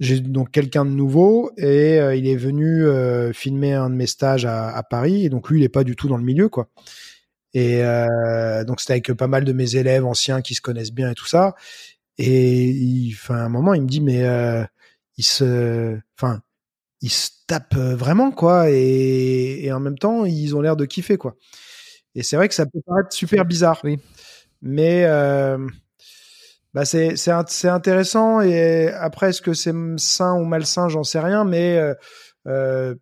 j'ai 0.00 0.18
donc 0.18 0.50
quelqu'un 0.50 0.84
de 0.84 0.90
nouveau 0.90 1.52
et 1.56 1.98
il 2.18 2.26
est 2.26 2.36
venu 2.36 2.84
filmer 3.32 3.74
un 3.74 3.90
de 3.90 3.94
mes 3.94 4.08
stages 4.08 4.44
à, 4.44 4.70
à 4.70 4.82
Paris 4.82 5.24
et 5.24 5.28
donc 5.28 5.48
lui 5.48 5.60
il 5.60 5.64
est 5.64 5.68
pas 5.68 5.84
du 5.84 5.94
tout 5.94 6.08
dans 6.08 6.18
le 6.18 6.24
milieu 6.24 6.48
quoi. 6.48 6.68
Et 7.54 7.84
euh, 7.84 8.64
donc 8.64 8.80
c'était 8.80 8.94
avec 8.94 9.12
pas 9.14 9.28
mal 9.28 9.44
de 9.44 9.52
mes 9.52 9.76
élèves 9.76 10.04
anciens 10.06 10.42
qui 10.42 10.54
se 10.54 10.60
connaissent 10.60 10.92
bien 10.92 11.10
et 11.10 11.14
tout 11.14 11.26
ça. 11.26 11.54
Et 12.18 12.64
il, 12.70 13.14
enfin, 13.14 13.36
à 13.36 13.42
un 13.44 13.48
moment, 13.50 13.74
il 13.74 13.82
me 13.82 13.88
dit, 13.88 14.00
mais 14.00 14.24
euh, 14.24 14.64
il 15.18 15.24
se, 15.24 15.98
enfin, 16.18 16.42
il 17.02 17.10
se 17.10 17.30
tape 17.48 17.76
vraiment 17.76 18.32
quoi. 18.32 18.70
Et, 18.70 19.64
et 19.66 19.72
en 19.72 19.80
même 19.80 19.98
temps, 19.98 20.24
ils 20.26 20.56
ont 20.56 20.60
l'air 20.62 20.76
de 20.76 20.86
kiffer 20.86 21.18
quoi. 21.18 21.36
Et 22.14 22.22
c'est 22.24 22.36
vrai 22.36 22.48
que 22.48 22.54
ça 22.54 22.66
peut 22.66 22.80
paraître 22.86 23.12
super 23.14 23.44
bizarre. 23.46 23.80
Oui. 23.84 23.98
Mais 24.62 25.04
euh, 25.06 25.58
bah 26.72 26.84
c'est 26.84 27.16
c'est 27.16 27.30
int- 27.30 27.44
c'est 27.48 27.68
intéressant. 27.68 28.40
Et 28.40 28.88
après, 28.90 29.30
est-ce 29.30 29.42
que 29.42 29.54
c'est 29.54 29.72
sain 29.98 30.34
ou 30.34 30.44
malsain, 30.44 30.88
j'en 30.88 31.04
sais 31.04 31.20
rien. 31.20 31.44
Mais 31.44 31.78
euh, 31.78 31.94
euh, 32.48 32.94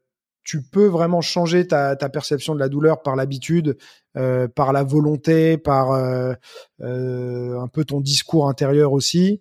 tu 0.44 0.62
peux 0.62 0.86
vraiment 0.86 1.20
changer 1.20 1.66
ta, 1.66 1.96
ta 1.96 2.08
perception 2.08 2.54
de 2.54 2.60
la 2.60 2.68
douleur 2.68 3.02
par 3.02 3.16
l'habitude, 3.16 3.76
euh, 4.16 4.48
par 4.48 4.72
la 4.72 4.82
volonté, 4.82 5.56
par 5.58 5.92
euh, 5.92 6.34
euh, 6.82 7.58
un 7.60 7.68
peu 7.68 7.84
ton 7.84 8.00
discours 8.00 8.48
intérieur 8.48 8.92
aussi. 8.92 9.40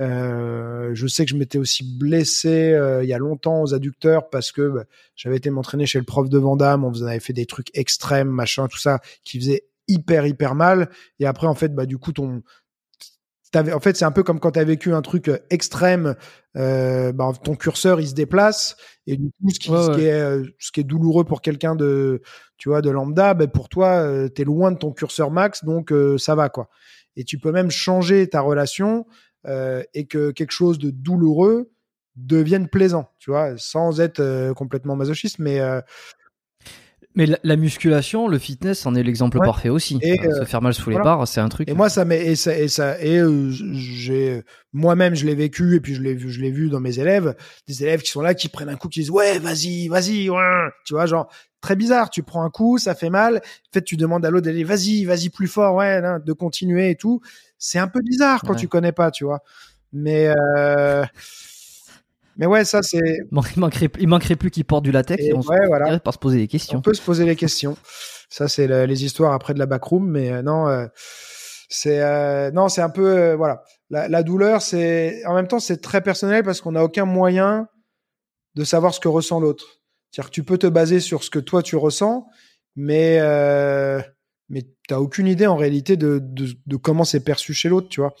Euh, 0.00 0.90
je 0.94 1.06
sais 1.08 1.24
que 1.24 1.30
je 1.30 1.36
m'étais 1.36 1.58
aussi 1.58 1.82
blessé 1.98 2.72
euh, 2.72 3.02
il 3.02 3.08
y 3.08 3.12
a 3.12 3.18
longtemps 3.18 3.62
aux 3.62 3.74
adducteurs 3.74 4.30
parce 4.30 4.52
que 4.52 4.68
bah, 4.68 4.84
j'avais 5.16 5.36
été 5.36 5.50
m'entraîner 5.50 5.86
chez 5.86 5.98
le 5.98 6.04
prof 6.04 6.28
de 6.28 6.38
Vandame, 6.38 6.84
on 6.84 7.02
avait 7.02 7.18
fait 7.18 7.32
des 7.32 7.46
trucs 7.46 7.76
extrêmes, 7.76 8.28
machin, 8.28 8.68
tout 8.68 8.78
ça, 8.78 9.00
qui 9.24 9.40
faisait 9.40 9.64
hyper 9.88 10.26
hyper 10.26 10.54
mal. 10.54 10.90
Et 11.18 11.26
après, 11.26 11.46
en 11.46 11.54
fait, 11.54 11.74
bah 11.74 11.86
du 11.86 11.98
coup, 11.98 12.12
ton 12.12 12.42
en 13.56 13.80
fait, 13.80 13.96
c'est 13.96 14.04
un 14.04 14.10
peu 14.12 14.22
comme 14.22 14.40
quand 14.40 14.52
tu 14.52 14.58
as 14.58 14.64
vécu 14.64 14.92
un 14.92 15.02
truc 15.02 15.28
euh, 15.28 15.38
extrême, 15.50 16.14
euh, 16.56 17.12
bah, 17.12 17.30
ton 17.42 17.54
curseur 17.56 18.00
il 18.00 18.08
se 18.08 18.14
déplace 18.14 18.76
et 19.06 19.16
du 19.16 19.30
coup, 19.30 19.50
ce 19.50 19.58
qui, 19.58 19.70
Ouais, 19.70 19.82
ce 19.82 19.90
ouais. 19.90 19.96
qui 19.96 20.04
est, 20.04 20.12
euh, 20.12 20.44
ce 20.58 20.72
qui 20.72 20.80
est 20.80 20.84
douloureux 20.84 21.24
pour 21.24 21.40
quelqu'un 21.40 21.74
de, 21.74 22.22
tu 22.58 22.68
vois, 22.68 22.82
de 22.82 22.90
lambda, 22.90 23.34
ben 23.34 23.48
pour 23.48 23.68
toi, 23.68 23.88
euh, 24.02 24.28
t'es 24.28 24.44
loin 24.44 24.72
de 24.72 24.78
ton 24.78 24.92
curseur 24.92 25.30
max, 25.30 25.64
donc 25.64 25.92
euh, 25.92 26.18
ça 26.18 26.34
va 26.34 26.48
quoi. 26.48 26.68
Et 27.16 27.24
tu 27.24 27.38
peux 27.38 27.52
même 27.52 27.70
changer 27.70 28.28
ta 28.28 28.40
relation 28.40 29.06
euh, 29.46 29.82
et 29.94 30.06
que 30.06 30.30
quelque 30.30 30.52
chose 30.52 30.78
de 30.78 30.90
douloureux 30.90 31.70
devienne 32.16 32.68
plaisant, 32.68 33.10
tu 33.18 33.30
vois, 33.30 33.56
sans 33.56 34.00
être 34.00 34.52
complètement 34.54 34.96
masochiste, 34.96 35.38
mais 35.38 35.60
euh, 35.60 35.80
Mais 37.18 37.26
la, 37.26 37.38
la 37.42 37.56
musculation, 37.56 38.28
le 38.28 38.38
fitness, 38.38 38.86
en 38.86 38.94
est 38.94 39.02
l'exemple 39.02 39.38
Ouais. 39.38 39.44
parfait 39.44 39.68
aussi. 39.68 39.98
Et, 40.00 40.18
Euh, 40.20 40.40
se 40.40 40.44
faire 40.46 40.62
mal 40.62 40.72
sous 40.72 40.88
les 40.88 40.96
barres, 40.96 41.28
c'est 41.28 41.40
un 41.40 41.48
truc. 41.50 41.68
Et 41.68 41.74
moi, 41.74 41.90
ça 41.90 42.06
m'est 42.06 42.24
et 42.24 42.36
ça 42.36 42.56
et 42.58 42.68
ça 42.68 42.98
et 43.02 43.18
euh, 43.18 43.50
j'ai 43.50 44.42
moi-même 44.72 45.14
je 45.14 45.26
l'ai 45.26 45.34
vécu 45.34 45.74
et 45.74 45.80
puis 45.80 45.94
je 45.94 46.00
l'ai 46.00 46.14
vu 46.14 46.30
je 46.30 46.40
l'ai 46.40 46.50
vu 46.50 46.70
dans 46.70 46.80
mes 46.80 46.98
élèves, 46.98 47.34
des 47.66 47.82
élèves 47.82 48.00
qui 48.02 48.10
sont 48.10 48.20
là 48.22 48.32
qui 48.34 48.48
prennent 48.48 48.68
un 48.70 48.76
coup 48.76 48.88
qui 48.88 49.00
disent 49.00 49.10
ouais 49.10 49.38
vas-y 49.38 49.88
vas-y 49.88 50.30
ouais. 50.30 50.68
tu 50.86 50.94
vois 50.94 51.06
genre 51.06 51.28
très 51.60 51.74
bizarre, 51.74 52.08
tu 52.10 52.22
prends 52.22 52.44
un 52.44 52.50
coup, 52.50 52.78
ça 52.78 52.94
fait 52.94 53.10
mal, 53.10 53.38
en 53.38 53.72
fait 53.74 53.82
tu 53.82 53.96
demandes 53.96 54.24
à 54.24 54.30
l'autre 54.30 54.44
d'aller 54.46 54.62
vas-y 54.62 55.04
vas-y 55.04 55.28
plus 55.28 55.48
fort 55.48 55.74
ouais 55.74 56.00
hein, 56.04 56.20
de 56.24 56.32
continuer 56.32 56.90
et 56.90 56.94
tout, 56.96 57.20
c'est 57.58 57.78
un 57.80 57.88
peu 57.88 58.00
bizarre 58.00 58.42
quand 58.42 58.52
Ouais. 58.52 58.58
tu 58.60 58.68
connais 58.68 58.92
pas, 58.92 59.10
tu 59.10 59.24
vois. 59.24 59.40
Mais 59.92 60.28
euh... 60.28 61.04
mais 62.38 62.46
ouais 62.46 62.64
ça 62.64 62.82
c'est 62.82 62.98
Il 62.98 63.60
manquerait, 63.60 63.90
il 64.30 64.36
plus 64.38 64.50
qu'il 64.50 64.64
porte 64.64 64.84
du 64.84 64.90
latex 64.92 65.22
et 65.22 65.26
et, 65.28 65.34
on 65.34 65.42
se 65.42 65.48
ouais 65.48 65.66
voilà. 65.66 65.84
finirait 65.86 66.00
par 66.00 66.14
se 66.14 66.18
poser 66.18 66.38
des 66.38 66.44
On 66.44 66.46
questions. 66.46 66.80
peut 66.80 66.94
se 66.94 67.02
poser 67.02 67.26
les 67.26 67.36
questions. 67.36 67.76
Ça, 68.30 68.46
c'est 68.48 68.66
le- 68.66 68.84
les 68.86 69.04
histoires 69.04 69.32
après 69.32 69.54
de 69.54 69.58
la 69.58 69.66
backroom, 69.66 70.06
mais 70.08 70.30
euh, 70.30 70.42
non, 70.42 70.68
euh, 70.68 70.86
c'est 71.68 72.02
euh, 72.02 72.50
non, 72.50 72.68
c'est 72.68 72.82
un 72.82 72.90
peu 72.90 73.32
voilà. 73.32 73.62
La, 73.90 74.06
la 74.08 74.22
douleur, 74.22 74.60
c'est 74.62 75.24
en 75.26 75.34
même 75.34 75.48
temps, 75.48 75.60
c'est 75.60 75.78
très 75.80 76.02
personnel 76.02 76.42
parce 76.42 76.60
qu'on 76.60 76.72
n'a 76.72 76.84
aucun 76.84 77.06
moyen 77.06 77.68
de 78.54 78.64
savoir 78.64 78.92
ce 78.94 79.00
que 79.00 79.08
ressent 79.08 79.40
l'autre. 79.40 79.80
C'est-à-dire 80.10 80.30
que 80.30 80.34
tu 80.34 80.44
peux 80.44 80.58
te 80.58 80.66
baser 80.66 81.00
sur 81.00 81.24
ce 81.24 81.30
que 81.30 81.38
toi 81.38 81.62
tu 81.62 81.76
ressens, 81.76 82.26
mais 82.76 83.18
mais 84.50 84.62
t'as 84.88 84.98
aucune 84.98 85.26
idée 85.26 85.46
en 85.46 85.56
réalité 85.56 85.96
de 85.96 86.18
de, 86.22 86.48
de 86.66 86.76
comment 86.76 87.04
c'est 87.04 87.20
perçu 87.24 87.52
chez 87.54 87.68
l'autre, 87.68 87.88
tu 87.88 88.00
vois. 88.00 88.14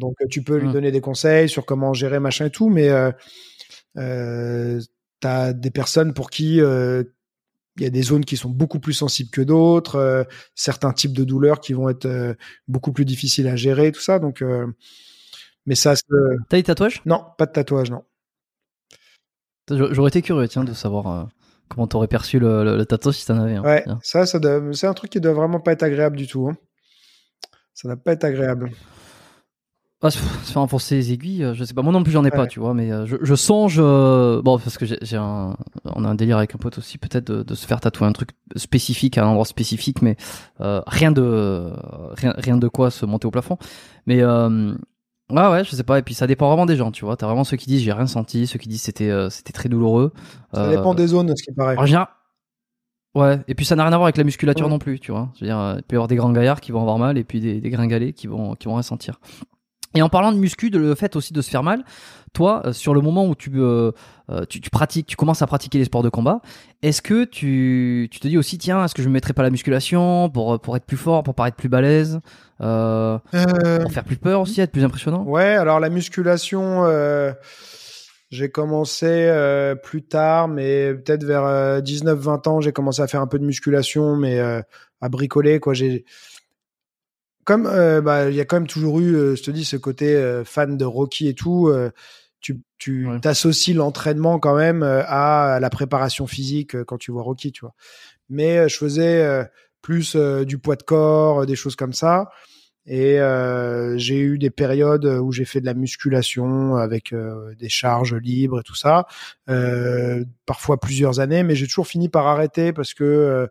Donc 0.00 0.16
euh, 0.22 0.26
tu 0.28 0.42
peux 0.42 0.56
lui 0.56 0.68
Mm. 0.68 0.72
donner 0.72 0.90
des 0.90 1.00
conseils 1.00 1.48
sur 1.48 1.64
comment 1.64 1.92
gérer 1.94 2.18
machin 2.18 2.46
et 2.46 2.50
tout, 2.50 2.68
mais 2.68 2.88
euh, 2.88 3.12
euh, 3.98 4.80
t'as 5.20 5.52
des 5.52 5.70
personnes 5.70 6.12
pour 6.14 6.30
qui 6.30 6.60
euh, 6.60 7.04
il 7.76 7.84
y 7.84 7.86
a 7.86 7.90
des 7.90 8.02
zones 8.02 8.24
qui 8.24 8.36
sont 8.36 8.50
beaucoup 8.50 8.80
plus 8.80 8.92
sensibles 8.94 9.30
que 9.30 9.40
d'autres, 9.40 10.26
certains 10.56 10.92
types 10.92 11.12
de 11.12 11.22
douleurs 11.24 11.60
qui 11.60 11.72
vont 11.72 11.88
être 11.88 12.36
beaucoup 12.68 12.92
plus 12.92 13.04
difficiles 13.04 13.46
à 13.46 13.54
gérer, 13.56 13.92
tout 13.92 14.00
ça. 14.00 14.18
Donc, 14.18 14.42
Mais 15.66 15.74
ça, 15.76 15.94
se... 15.96 16.02
T'as 16.48 16.56
des 16.56 16.62
tatouages? 16.64 17.00
Non, 17.06 17.24
pas 17.38 17.46
de 17.46 17.52
tatouage, 17.52 17.90
non. 17.90 18.02
J'aurais 19.70 20.08
été 20.08 20.20
curieux, 20.20 20.48
tiens, 20.48 20.64
de 20.64 20.74
savoir 20.74 21.28
comment 21.68 21.86
t'aurais 21.86 22.08
perçu 22.08 22.38
le, 22.40 22.64
le, 22.64 22.76
le 22.76 22.84
tatouage 22.84 23.14
si 23.18 23.26
t'en 23.26 23.38
avais. 23.38 23.54
un. 23.54 23.62
Ouais, 23.62 23.84
ça, 24.02 24.26
c'est 24.26 24.86
un 24.86 24.94
truc 24.94 25.10
qui 25.12 25.20
doit 25.20 25.32
vraiment 25.32 25.60
pas 25.60 25.72
être 25.72 25.84
agréable 25.84 26.16
du 26.16 26.26
tout. 26.26 26.48
hein. 26.48 26.56
Ça 27.72 27.88
doit 27.88 27.96
pas 27.96 28.12
être 28.12 28.24
agréable. 28.24 28.72
Ah, 30.02 30.10
se 30.10 30.16
faire 30.18 30.62
enfoncer 30.62 30.94
les 30.94 31.12
aiguilles, 31.12 31.44
euh, 31.44 31.52
je 31.54 31.62
sais 31.62 31.74
pas. 31.74 31.82
Moi 31.82 31.92
non 31.92 32.02
plus, 32.02 32.10
j'en 32.12 32.24
ai 32.24 32.30
pas, 32.30 32.46
tu 32.46 32.58
vois, 32.58 32.72
mais 32.72 32.90
euh, 32.90 33.04
je, 33.04 33.16
je 33.20 33.34
songe. 33.34 33.76
euh, 33.78 34.40
bon, 34.40 34.58
parce 34.58 34.78
que 34.78 34.86
j'ai 34.86 34.96
j'ai 35.02 35.18
un. 35.18 35.54
On 35.84 36.04
a 36.04 36.08
un 36.08 36.14
délire 36.14 36.38
avec 36.38 36.54
un 36.54 36.58
pote 36.58 36.78
aussi, 36.78 36.96
peut-être, 36.96 37.26
de, 37.30 37.42
de 37.42 37.54
se 37.54 37.66
faire 37.66 37.80
tatouer 37.80 38.06
un 38.06 38.12
truc 38.12 38.30
spécifique 38.56 39.18
à 39.18 39.24
un 39.24 39.28
endroit 39.28 39.44
spécifique, 39.44 40.00
mais 40.00 40.16
euh, 40.62 40.80
rien 40.86 41.12
de. 41.12 41.70
Rien, 42.12 42.32
rien 42.38 42.56
de 42.56 42.66
quoi 42.68 42.90
se 42.90 43.04
monter 43.06 43.26
au 43.26 43.30
plafond. 43.30 43.58
Mais. 44.06 44.22
Euh, 44.22 44.74
Ouais, 45.32 45.46
ouais, 45.48 45.62
je 45.62 45.70
sais 45.76 45.84
pas. 45.84 45.96
Et 46.00 46.02
puis 46.02 46.12
ça 46.14 46.26
dépend 46.26 46.48
vraiment 46.48 46.66
des 46.66 46.74
gens, 46.74 46.90
tu 46.90 47.04
vois. 47.04 47.16
T'as 47.16 47.26
vraiment 47.26 47.44
ceux 47.44 47.56
qui 47.56 47.66
disent 47.66 47.82
j'ai 47.82 47.92
rien 47.92 48.08
senti, 48.08 48.48
ceux 48.48 48.58
qui 48.58 48.68
disent 48.68 48.82
c'était 48.82 49.10
euh, 49.10 49.30
c'était 49.30 49.52
très 49.52 49.68
douloureux. 49.68 50.12
Ça 50.52 50.64
Euh, 50.64 50.70
dépend 50.76 50.92
des 50.92 51.06
zones, 51.06 51.32
ce 51.36 51.42
qui 51.44 51.52
paraît. 51.52 51.76
en 51.78 51.86
général- 51.86 52.08
Ouais, 53.14 53.38
et 53.46 53.54
puis 53.54 53.64
ça 53.64 53.76
n'a 53.76 53.84
rien 53.84 53.92
à 53.92 53.96
voir 53.96 54.06
avec 54.06 54.16
la 54.16 54.24
musculature 54.24 54.66
Ouais. 54.66 54.72
non 54.72 54.80
plus, 54.80 54.98
tu 54.98 55.12
vois. 55.12 55.30
Je 55.36 55.42
veux 55.42 55.46
dire, 55.46 55.56
euh, 55.56 55.74
il 55.76 55.84
peut 55.84 55.94
y 55.94 55.96
avoir 55.98 56.08
des 56.08 56.16
grands 56.16 56.32
gaillards 56.32 56.60
qui 56.60 56.72
vont 56.72 56.80
avoir 56.80 56.98
mal 56.98 57.16
et 57.16 57.22
puis 57.22 57.38
des, 57.38 57.60
des 57.60 57.70
gringalets 57.70 58.12
qui 58.12 58.26
vont, 58.26 58.56
qui 58.56 58.66
vont 58.66 58.74
rien 58.74 58.82
sentir. 58.82 59.20
Et 59.94 60.02
en 60.02 60.08
parlant 60.08 60.32
de 60.32 60.38
muscu, 60.38 60.70
de 60.70 60.78
le 60.78 60.94
fait 60.94 61.16
aussi 61.16 61.32
de 61.32 61.42
se 61.42 61.50
faire 61.50 61.62
mal, 61.62 61.84
toi, 62.32 62.62
euh, 62.64 62.72
sur 62.72 62.94
le 62.94 63.00
moment 63.00 63.26
où 63.26 63.34
tu, 63.34 63.50
euh, 63.56 63.90
euh, 64.30 64.44
tu, 64.48 64.60
tu 64.60 64.70
pratiques, 64.70 65.06
tu 65.06 65.16
commences 65.16 65.42
à 65.42 65.46
pratiquer 65.48 65.78
les 65.78 65.84
sports 65.84 66.04
de 66.04 66.08
combat, 66.08 66.40
est-ce 66.82 67.02
que 67.02 67.24
tu, 67.24 68.08
tu 68.10 68.20
te 68.20 68.28
dis 68.28 68.38
aussi, 68.38 68.56
tiens, 68.56 68.84
est-ce 68.84 68.94
que 68.94 69.02
je 69.02 69.08
me 69.08 69.14
mettrais 69.14 69.32
pas 69.32 69.42
la 69.42 69.50
musculation 69.50 70.30
pour, 70.30 70.54
euh, 70.54 70.58
pour 70.58 70.76
être 70.76 70.84
plus 70.84 70.96
fort, 70.96 71.24
pour 71.24 71.34
paraître 71.34 71.56
plus 71.56 71.68
balèze, 71.68 72.20
euh, 72.60 73.18
pour 73.82 73.92
faire 73.92 74.04
plus 74.04 74.16
peur 74.16 74.42
aussi, 74.42 74.60
être 74.60 74.70
plus 74.70 74.84
impressionnant? 74.84 75.24
Ouais, 75.24 75.56
alors 75.56 75.80
la 75.80 75.90
musculation, 75.90 76.84
euh, 76.84 77.32
j'ai 78.30 78.48
commencé 78.48 79.06
euh, 79.08 79.74
plus 79.74 80.02
tard, 80.04 80.46
mais 80.46 80.94
peut-être 80.94 81.24
vers 81.24 81.44
euh, 81.44 81.80
19-20 81.80 82.48
ans, 82.48 82.60
j'ai 82.60 82.72
commencé 82.72 83.02
à 83.02 83.08
faire 83.08 83.20
un 83.22 83.26
peu 83.26 83.40
de 83.40 83.44
musculation, 83.44 84.14
mais 84.14 84.38
euh, 84.38 84.62
à 85.00 85.08
bricoler, 85.08 85.58
quoi. 85.58 85.74
J'ai 85.74 86.04
comme 87.50 87.66
euh, 87.66 88.00
bah 88.00 88.30
il 88.30 88.36
y 88.36 88.40
a 88.40 88.44
quand 88.44 88.54
même 88.58 88.68
toujours 88.68 89.00
eu, 89.00 89.12
euh, 89.16 89.34
je 89.34 89.42
te 89.42 89.50
dis, 89.50 89.64
ce 89.64 89.76
côté 89.76 90.14
euh, 90.14 90.44
fan 90.44 90.76
de 90.76 90.84
Rocky 90.84 91.26
et 91.26 91.34
tout. 91.34 91.68
tu 92.40 92.60
tu 92.78 93.08
Ouais. 93.08 93.18
t'associes 93.18 93.74
l'entraînement 93.74 94.38
quand 94.38 94.54
même 94.56 94.84
à 94.84 95.58
la 95.60 95.68
préparation 95.70 96.28
physique 96.28 96.80
quand 96.84 96.96
tu 96.96 97.10
vois 97.10 97.22
Rocky, 97.24 97.50
tu 97.50 97.62
vois. 97.62 97.74
Mais 98.28 98.68
je 98.68 98.76
faisais 98.76 99.44
plus 99.82 100.14
du 100.46 100.58
poids 100.58 100.76
de 100.76 100.84
corps, 100.84 101.44
des 101.44 101.56
choses 101.56 101.74
comme 101.74 101.92
ça. 101.92 102.30
Et 102.86 103.18
j'ai 103.96 104.18
eu 104.20 104.38
des 104.38 104.50
périodes 104.50 105.04
où 105.04 105.32
j'ai 105.32 105.44
fait 105.44 105.60
de 105.60 105.66
la 105.66 105.74
musculation 105.74 106.76
avec 106.76 107.12
des 107.58 107.68
charges 107.68 108.14
libres 108.14 108.60
et 108.60 108.62
tout 108.62 108.76
ça, 108.76 109.06
parfois 110.46 110.78
plusieurs 110.78 111.18
années, 111.18 111.42
mais 111.42 111.56
j'ai 111.56 111.66
toujours 111.66 111.88
fini 111.88 112.08
par 112.08 112.28
arrêter 112.28 112.72
parce 112.72 112.94
que 112.94 113.48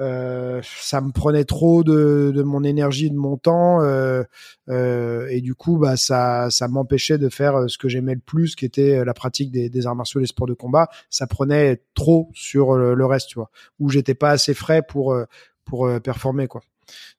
euh, 0.00 0.50
euh, 0.50 0.60
ça 0.62 1.00
me 1.00 1.12
prenait 1.12 1.44
trop 1.44 1.84
de, 1.84 2.32
de 2.34 2.42
mon 2.42 2.64
énergie, 2.64 3.10
de 3.10 3.16
mon 3.16 3.36
temps, 3.36 3.82
euh, 3.82 4.22
euh, 4.68 5.26
et 5.30 5.40
du 5.40 5.54
coup, 5.54 5.78
bah 5.78 5.96
ça, 5.96 6.48
ça 6.50 6.68
m'empêchait 6.68 7.18
de 7.18 7.28
faire 7.28 7.56
euh, 7.56 7.68
ce 7.68 7.78
que 7.78 7.88
j'aimais 7.88 8.14
le 8.14 8.20
plus, 8.20 8.54
qui 8.56 8.64
était 8.64 9.04
la 9.04 9.14
pratique 9.14 9.50
des, 9.50 9.68
des 9.68 9.86
arts 9.86 9.96
martiaux, 9.96 10.20
des 10.20 10.26
sports 10.26 10.46
de 10.46 10.54
combat. 10.54 10.88
Ça 11.10 11.26
prenait 11.26 11.82
trop 11.94 12.30
sur 12.34 12.74
le, 12.74 12.94
le 12.94 13.06
reste, 13.06 13.28
tu 13.28 13.38
vois, 13.38 13.50
où 13.78 13.90
j'étais 13.90 14.14
pas 14.14 14.30
assez 14.30 14.54
frais 14.54 14.82
pour 14.82 15.12
euh, 15.12 15.24
pour 15.64 15.86
euh, 15.86 16.00
performer, 16.00 16.46
quoi. 16.46 16.62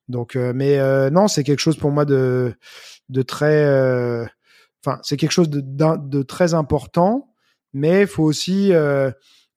Donc, 0.09 0.35
euh, 0.35 0.51
mais 0.53 0.79
euh, 0.79 1.09
non, 1.09 1.27
c'est 1.27 1.43
quelque 1.43 1.59
chose 1.59 1.77
pour 1.77 1.91
moi 1.91 2.05
de 2.05 2.53
de 3.09 3.21
très, 3.21 3.65
euh, 3.65 4.25
enfin, 4.85 4.99
c'est 5.03 5.17
quelque 5.17 5.31
chose 5.31 5.49
de, 5.49 5.61
de 5.61 6.23
très 6.23 6.53
important, 6.53 7.33
mais 7.73 8.05
faut 8.05 8.23
aussi 8.23 8.73
euh, 8.73 9.11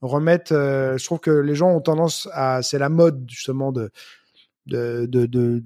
remettre. 0.07 0.53
euh, 0.53 0.97
je 0.99 1.05
trouve 1.05 1.21
que 1.21 1.31
les 1.31 1.55
gens 1.55 1.71
ont 1.71 1.81
tendance 1.81 2.29
à, 2.33 2.63
c'est 2.63 2.79
la 2.79 2.89
mode 2.89 3.25
justement 3.29 3.73
de 3.73 3.91
de 4.67 5.07
de, 5.07 5.27
de, 5.27 5.63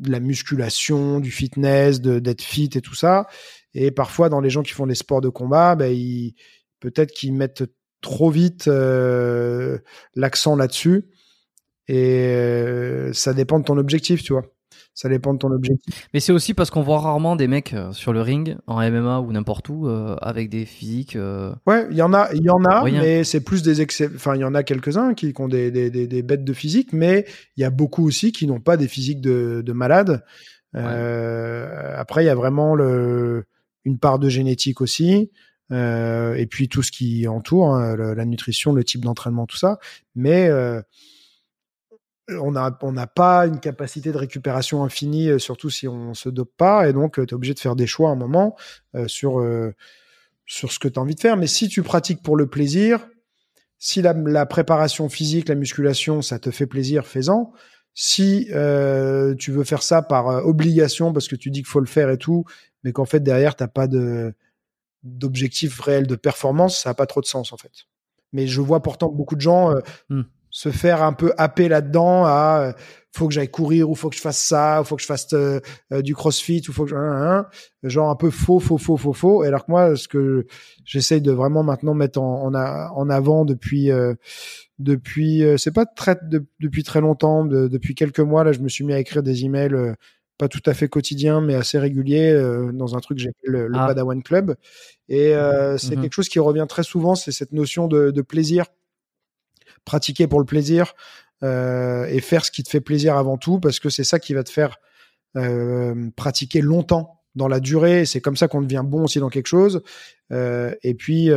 la 0.00 0.20
musculation, 0.20 1.20
du 1.20 1.30
fitness, 1.30 2.00
d'être 2.00 2.42
fit 2.42 2.70
et 2.74 2.80
tout 2.80 2.94
ça. 2.94 3.26
Et 3.74 3.90
parfois, 3.90 4.28
dans 4.28 4.40
les 4.40 4.50
gens 4.50 4.62
qui 4.62 4.72
font 4.72 4.86
des 4.86 4.94
sports 4.94 5.20
de 5.20 5.28
combat, 5.28 5.76
ben, 5.76 5.92
ils, 5.92 6.34
peut-être 6.80 7.12
qu'ils 7.12 7.32
mettent 7.32 7.64
trop 8.00 8.30
vite 8.30 8.68
euh, 8.68 9.78
l'accent 10.14 10.56
là-dessus. 10.56 11.10
Et 11.88 12.26
euh, 12.28 13.12
ça 13.12 13.34
dépend 13.34 13.58
de 13.58 13.64
ton 13.64 13.78
objectif, 13.78 14.22
tu 14.22 14.32
vois. 14.32 14.53
Ça 14.96 15.08
dépend 15.08 15.34
de 15.34 15.38
ton 15.38 15.50
objectif. 15.50 16.08
Mais 16.14 16.20
c'est 16.20 16.30
aussi 16.30 16.54
parce 16.54 16.70
qu'on 16.70 16.82
voit 16.82 17.00
rarement 17.00 17.34
des 17.34 17.48
mecs 17.48 17.72
euh, 17.74 17.92
sur 17.92 18.12
le 18.12 18.20
ring, 18.22 18.56
en 18.68 18.80
MMA 18.80 19.18
ou 19.20 19.32
n'importe 19.32 19.68
où, 19.68 19.88
euh, 19.88 20.14
avec 20.22 20.48
des 20.48 20.64
physiques. 20.66 21.16
euh, 21.16 21.52
Ouais, 21.66 21.86
il 21.90 21.96
y 21.96 22.02
en 22.02 22.14
a, 22.14 22.28
il 22.32 22.44
y 22.44 22.50
en 22.50 22.64
a, 22.64 22.82
mais 23.02 23.24
c'est 23.24 23.40
plus 23.42 23.62
des 23.62 23.80
excès. 23.80 24.08
Enfin, 24.14 24.36
il 24.36 24.40
y 24.40 24.44
en 24.44 24.54
a 24.54 24.62
quelques-uns 24.62 25.14
qui, 25.14 25.32
qui 25.34 25.40
ont 25.42 25.48
des, 25.48 25.72
des, 25.72 25.90
des, 25.90 26.06
des 26.06 26.22
bêtes 26.22 26.44
de 26.44 26.52
physique, 26.52 26.92
mais 26.92 27.26
il 27.56 27.62
y 27.62 27.64
a 27.64 27.70
beaucoup 27.70 28.06
aussi 28.06 28.30
qui 28.30 28.46
n'ont 28.46 28.60
pas 28.60 28.76
des 28.76 28.86
physiques 28.86 29.20
de, 29.20 29.62
de 29.66 29.72
malades. 29.72 30.22
Euh, 30.76 31.94
Après, 31.96 32.22
il 32.22 32.26
y 32.26 32.30
a 32.30 32.34
vraiment 32.34 32.74
le, 32.74 33.44
une 33.84 33.98
part 33.98 34.18
de 34.18 34.28
génétique 34.28 34.80
aussi. 34.80 35.30
Euh, 35.72 36.34
et 36.34 36.46
puis 36.46 36.68
tout 36.68 36.82
ce 36.82 36.92
qui 36.92 37.26
entoure, 37.26 37.74
hein, 37.74 37.96
le- 37.96 38.14
la 38.14 38.24
nutrition, 38.26 38.72
le 38.72 38.84
type 38.84 39.04
d'entraînement, 39.04 39.46
tout 39.46 39.56
ça. 39.56 39.78
Mais 40.14 40.48
euh, 40.48 40.80
on 42.28 42.52
n'a 42.52 42.76
on 42.82 42.92
n'a 42.92 43.06
pas 43.06 43.46
une 43.46 43.60
capacité 43.60 44.12
de 44.12 44.18
récupération 44.18 44.84
infinie, 44.84 45.28
euh, 45.28 45.38
surtout 45.38 45.70
si 45.70 45.88
on 45.88 46.14
se 46.14 46.28
dope 46.28 46.52
pas. 46.56 46.88
Et 46.88 46.92
donc, 46.92 47.14
tu 47.14 47.22
es 47.22 47.34
obligé 47.34 47.54
de 47.54 47.60
faire 47.60 47.76
des 47.76 47.86
choix 47.86 48.10
à 48.10 48.12
un 48.12 48.16
moment 48.16 48.56
euh, 48.94 49.08
sur, 49.08 49.40
euh, 49.40 49.74
sur 50.46 50.72
ce 50.72 50.78
que 50.78 50.88
tu 50.88 50.98
as 50.98 51.02
envie 51.02 51.14
de 51.14 51.20
faire. 51.20 51.36
Mais 51.36 51.46
si 51.46 51.68
tu 51.68 51.82
pratiques 51.82 52.22
pour 52.22 52.36
le 52.36 52.46
plaisir, 52.46 53.06
si 53.84 54.00
la, 54.00 54.46
préparation 54.46 55.10
physique, 55.10 55.46
la 55.48 55.54
musculation, 55.54 56.22
ça 56.22 56.38
te 56.38 56.50
fait 56.50 56.66
plaisir, 56.66 57.06
fais-en. 57.06 57.52
Si 57.92 58.48
euh, 58.50 59.34
tu 59.34 59.52
veux 59.52 59.62
faire 59.62 59.82
ça 59.82 60.00
par 60.00 60.28
euh, 60.28 60.40
obligation 60.40 61.12
parce 61.12 61.28
que 61.28 61.36
tu 61.36 61.50
dis 61.50 61.60
qu'il 61.60 61.68
faut 61.68 61.80
le 61.80 61.86
faire 61.86 62.08
et 62.08 62.16
tout, 62.16 62.44
mais 62.82 62.92
qu'en 62.92 63.04
fait 63.04 63.20
derrière 63.20 63.56
t'as 63.56 63.68
pas 63.68 63.86
de 63.86 64.34
d'objectif 65.02 65.78
réel 65.80 66.06
de 66.06 66.16
performance, 66.16 66.82
ça 66.82 66.90
a 66.90 66.94
pas 66.94 67.04
trop 67.04 67.20
de 67.20 67.26
sens 67.26 67.52
en 67.52 67.58
fait. 67.58 67.70
Mais 68.32 68.46
je 68.46 68.62
vois 68.62 68.82
pourtant 68.82 69.10
beaucoup 69.10 69.36
de 69.36 69.42
gens 69.42 69.70
euh, 69.70 69.80
Hmm. 70.08 70.22
Se 70.56 70.68
faire 70.70 71.02
un 71.02 71.12
peu 71.12 71.32
happer 71.36 71.68
là-dedans 71.68 72.24
à 72.26 72.68
euh, 72.68 72.72
faut 73.12 73.26
que 73.26 73.34
j'aille 73.34 73.50
courir 73.50 73.90
ou 73.90 73.96
faut 73.96 74.08
que 74.08 74.14
je 74.14 74.20
fasse 74.20 74.38
ça 74.38 74.80
ou 74.80 74.84
faut 74.84 74.94
que 74.94 75.02
je 75.02 75.06
fasse 75.06 75.26
euh, 75.32 75.58
euh, 75.92 76.00
du 76.00 76.14
crossfit 76.14 76.62
ou 76.68 76.72
faut 76.72 76.84
que 76.84 76.90
je... 76.90 76.94
hein, 76.96 77.46
hein, 77.82 77.88
genre 77.88 78.08
un 78.08 78.14
peu 78.14 78.30
faux 78.30 78.60
faux 78.60 78.78
faux 78.78 78.96
faux 78.96 79.12
faux 79.12 79.42
et 79.42 79.48
alors 79.48 79.66
que 79.66 79.72
moi 79.72 79.96
ce 79.96 80.06
que 80.06 80.46
j'essaye 80.84 81.20
de 81.20 81.32
vraiment 81.32 81.64
maintenant 81.64 81.94
mettre 81.94 82.20
en, 82.20 82.44
en, 82.44 82.54
a- 82.54 82.90
en 82.94 83.10
avant 83.10 83.44
depuis 83.44 83.90
euh, 83.90 84.14
depuis 84.78 85.42
euh, 85.44 85.56
c'est 85.56 85.72
pas 85.72 85.86
très 85.86 86.16
de- 86.22 86.46
depuis 86.60 86.82
très 86.84 87.00
longtemps 87.00 87.44
de- 87.44 87.66
depuis 87.68 87.94
quelques 87.96 88.20
mois 88.20 88.44
là 88.44 88.52
je 88.52 88.60
me 88.60 88.68
suis 88.68 88.84
mis 88.84 88.92
à 88.92 88.98
écrire 89.00 89.22
des 89.24 89.44
emails 89.44 89.74
euh, 89.74 89.94
pas 90.38 90.48
tout 90.48 90.62
à 90.66 90.74
fait 90.74 90.88
quotidiens 90.88 91.40
mais 91.40 91.54
assez 91.54 91.78
réguliers 91.78 92.30
euh, 92.32 92.70
dans 92.72 92.96
un 92.96 93.00
truc 93.00 93.18
que 93.18 93.24
j'appelle 93.24 93.50
le, 93.52 93.66
le 93.68 93.76
Ah. 93.78 93.86
Padawan 93.88 94.22
Club 94.22 94.54
et 95.08 95.34
euh, 95.34 95.76
c'est 95.78 95.96
Mhm. 95.96 96.02
quelque 96.02 96.12
chose 96.14 96.28
qui 96.28 96.38
revient 96.40 96.66
très 96.68 96.82
souvent 96.84 97.14
c'est 97.14 97.32
cette 97.32 97.52
notion 97.52 97.86
de, 97.88 98.10
de 98.12 98.22
plaisir 98.22 98.66
pratiquer 99.84 100.26
pour 100.26 100.38
le 100.40 100.46
plaisir 100.46 100.94
euh, 101.42 102.06
et 102.06 102.20
faire 102.20 102.44
ce 102.44 102.50
qui 102.50 102.62
te 102.62 102.70
fait 102.70 102.80
plaisir 102.80 103.16
avant 103.16 103.36
tout 103.36 103.60
parce 103.60 103.80
que 103.80 103.90
c'est 103.90 104.04
ça 104.04 104.18
qui 104.18 104.34
va 104.34 104.42
te 104.44 104.50
faire 104.50 104.76
euh, 105.36 106.10
pratiquer 106.16 106.60
longtemps 106.60 107.20
dans 107.34 107.48
la 107.48 107.58
durée 107.60 108.02
et 108.02 108.06
c'est 108.06 108.20
comme 108.20 108.36
ça 108.36 108.46
qu'on 108.48 108.62
devient 108.62 108.82
bon 108.84 109.04
aussi 109.04 109.18
dans 109.18 109.30
quelque 109.30 109.48
chose 109.48 109.82
Euh, 110.32 110.74
et 110.82 110.94
puis 110.94 111.28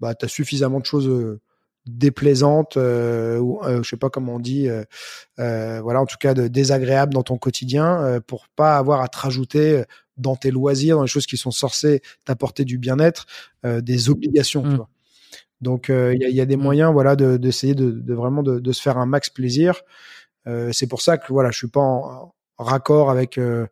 bah, 0.00 0.14
tu 0.14 0.24
as 0.26 0.28
suffisamment 0.28 0.80
de 0.80 0.84
choses 0.86 1.38
déplaisantes 1.86 2.76
ou 2.76 3.60
je 3.64 3.88
sais 3.88 3.96
pas 3.96 4.10
comment 4.10 4.34
on 4.34 4.40
dit 4.40 4.68
voilà 5.38 6.00
en 6.00 6.06
tout 6.06 6.18
cas 6.20 6.34
de 6.34 6.48
désagréables 6.48 7.14
dans 7.14 7.22
ton 7.22 7.38
quotidien 7.38 8.20
pour 8.26 8.48
pas 8.48 8.76
avoir 8.76 9.00
à 9.00 9.08
te 9.08 9.16
rajouter 9.18 9.82
dans 10.18 10.36
tes 10.36 10.50
loisirs 10.50 10.96
dans 10.96 11.02
les 11.02 11.08
choses 11.08 11.26
qui 11.26 11.36
sont 11.38 11.50
censées 11.52 12.02
t'apporter 12.24 12.64
du 12.64 12.76
bien-être 12.78 13.26
des 13.64 14.10
obligations 14.10 14.62
tu 14.62 14.68
Mm. 14.68 14.76
vois. 14.76 14.88
Donc 15.60 15.90
euh, 15.90 16.14
il 16.14 16.28
y, 16.28 16.34
y 16.34 16.40
a 16.40 16.46
des 16.46 16.56
moyens 16.56 16.92
voilà 16.92 17.16
de- 17.16 17.36
d'essayer 17.36 17.74
de, 17.74 17.90
de 17.90 18.14
vraiment 18.14 18.42
de, 18.42 18.58
de 18.60 18.72
se 18.72 18.82
faire 18.82 18.98
un 18.98 19.06
max 19.06 19.30
plaisir. 19.30 19.82
Euh, 20.46 20.70
c'est 20.72 20.86
pour 20.86 21.02
ça 21.02 21.18
que 21.18 21.32
voilà 21.32 21.50
je 21.50 21.58
suis 21.58 21.68
pas 21.68 21.80
en, 21.80 22.34
en 22.58 22.64
raccord 22.64 23.10
avec 23.10 23.38
euh, 23.38 23.66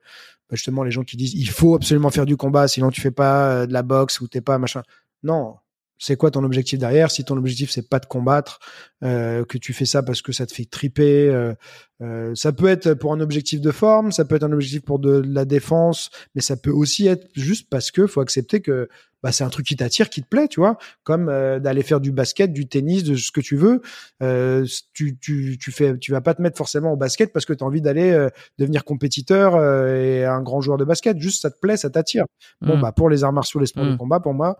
bah, 0.48 0.56
justement 0.56 0.82
les 0.82 0.90
gens 0.90 1.04
qui 1.04 1.16
disent 1.16 1.34
il 1.34 1.50
faut 1.50 1.74
absolument 1.74 2.10
faire 2.10 2.26
du 2.26 2.36
combat 2.36 2.68
sinon 2.68 2.90
tu 2.90 3.00
fais 3.00 3.10
pas 3.10 3.50
euh, 3.50 3.66
de 3.66 3.72
la 3.72 3.82
boxe 3.82 4.20
ou 4.20 4.28
t'es 4.28 4.40
pas 4.40 4.58
machin. 4.58 4.82
Non. 5.22 5.56
C'est 5.96 6.16
quoi 6.16 6.30
ton 6.32 6.42
objectif 6.42 6.78
derrière? 6.78 7.10
Si 7.10 7.24
ton 7.24 7.36
objectif 7.36 7.70
c'est 7.70 7.88
pas 7.88 8.00
de 8.00 8.06
combattre, 8.06 8.58
euh, 9.04 9.44
que 9.44 9.58
tu 9.58 9.72
fais 9.72 9.86
ça 9.86 10.02
parce 10.02 10.22
que 10.22 10.32
ça 10.32 10.44
te 10.44 10.52
fait 10.52 10.64
triper, 10.64 11.28
euh, 11.28 11.54
euh, 12.02 12.34
ça 12.34 12.52
peut 12.52 12.66
être 12.66 12.94
pour 12.94 13.12
un 13.12 13.20
objectif 13.20 13.60
de 13.60 13.70
forme, 13.70 14.10
ça 14.10 14.24
peut 14.24 14.34
être 14.34 14.42
un 14.42 14.52
objectif 14.52 14.82
pour 14.82 14.98
de, 14.98 15.22
la 15.24 15.44
défense, 15.44 16.10
mais 16.34 16.40
ça 16.42 16.56
peut 16.56 16.72
aussi 16.72 17.06
être 17.06 17.28
juste 17.34 17.68
parce 17.70 17.92
que 17.92 18.08
faut 18.08 18.20
accepter 18.20 18.60
que 18.60 18.88
bah 19.24 19.32
c'est 19.32 19.42
un 19.42 19.48
truc 19.48 19.66
qui 19.66 19.74
t'attire, 19.74 20.08
qui 20.10 20.22
te 20.22 20.28
plaît, 20.28 20.46
tu 20.46 20.60
vois, 20.60 20.76
comme 21.02 21.28
euh, 21.28 21.58
d'aller 21.58 21.82
faire 21.82 21.98
du 21.98 22.12
basket, 22.12 22.52
du 22.52 22.68
tennis, 22.68 23.02
de 23.02 23.16
ce 23.16 23.32
que 23.32 23.40
tu 23.40 23.56
veux. 23.56 23.80
Euh, 24.22 24.64
tu, 24.92 25.16
tu, 25.18 25.58
tu 25.58 25.72
fais, 25.72 25.98
tu 25.98 26.12
vas 26.12 26.20
pas 26.20 26.34
te 26.34 26.42
mettre 26.42 26.56
forcément 26.58 26.92
au 26.92 26.96
basket 26.96 27.32
parce 27.32 27.46
que 27.46 27.52
tu 27.54 27.64
as 27.64 27.66
envie 27.66 27.80
d'aller 27.80 28.12
euh, 28.12 28.28
devenir 28.58 28.84
compétiteur 28.84 29.56
et 29.96 30.24
un 30.24 30.42
grand 30.42 30.60
joueur 30.60 30.76
de 30.78 30.84
basket. 30.84 31.18
Juste 31.18 31.42
ça 31.42 31.50
te 31.50 31.58
plaît, 31.58 31.76
ça 31.76 31.90
t'attire. 31.90 32.26
Bon 32.60 32.76
Mm. 32.76 32.80
bah 32.82 32.92
pour 32.92 33.08
les 33.10 33.24
arts 33.24 33.32
martiaux, 33.32 33.58
les 33.60 33.66
sports 33.66 33.84
de 33.86 33.92
Mm. 33.92 33.96
combat, 33.98 34.20
pour 34.20 34.34
moi, 34.34 34.58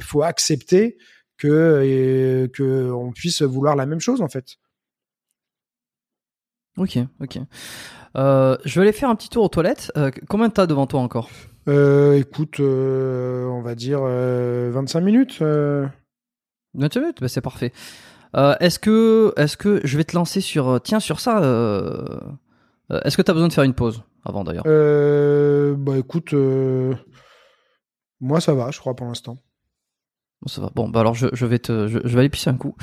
faut 0.00 0.22
accepter 0.22 0.96
que 1.36 2.48
que 2.54 2.90
on 2.92 3.10
puisse 3.12 3.42
vouloir 3.42 3.74
la 3.74 3.86
même 3.86 4.00
chose 4.00 4.22
en 4.22 4.28
fait. 4.28 4.56
Ok, 6.76 6.98
ok. 7.20 7.38
Euh, 8.16 8.56
je 8.64 8.74
vais 8.80 8.86
aller 8.86 8.92
faire 8.92 9.10
un 9.10 9.16
petit 9.16 9.28
tour 9.28 9.44
aux 9.44 9.48
toilettes. 9.48 9.92
Euh, 9.96 10.10
combien 10.28 10.48
t'as 10.50 10.66
devant 10.66 10.86
toi 10.86 11.00
encore? 11.00 11.28
Euh, 11.68 12.14
écoute, 12.14 12.60
euh, 12.60 13.46
on 13.46 13.62
va 13.62 13.74
dire 13.74 14.00
euh, 14.02 14.70
25 14.72 15.00
minutes. 15.00 15.38
euh. 15.42 15.86
20 16.74 16.96
minutes 16.96 17.20
bah, 17.20 17.28
C'est 17.28 17.40
parfait. 17.40 17.72
Est-ce 18.34 18.78
que, 18.78 19.32
est-ce 19.36 19.56
que 19.56 19.80
je 19.84 19.96
vais 19.96 20.04
te 20.04 20.14
lancer 20.14 20.40
sur, 20.40 20.80
tiens, 20.82 21.00
sur 21.00 21.20
ça. 21.20 21.38
est-ce 23.04 23.16
que 23.16 23.22
t'as 23.22 23.32
besoin 23.32 23.48
de 23.48 23.52
faire 23.52 23.64
une 23.64 23.74
pause 23.74 24.02
avant 24.24 24.44
d'ailleurs? 24.44 24.64
Bah 25.76 25.98
écoute, 25.98 26.32
moi 28.20 28.40
ça 28.40 28.54
va, 28.54 28.70
je 28.70 28.78
crois 28.78 28.94
pour 28.94 29.06
l'instant. 29.06 29.38
Bon, 30.42 30.48
ça 30.48 30.62
va. 30.62 30.70
Bon, 30.74 30.88
bah 30.88 31.00
alors 31.00 31.14
je, 31.14 31.26
je 31.34 31.44
vais 31.44 31.58
te, 31.58 31.86
je, 31.86 31.98
je 32.02 32.14
vais 32.14 32.20
aller 32.20 32.28
pisser 32.30 32.48
un 32.48 32.56
coup. 32.56 32.74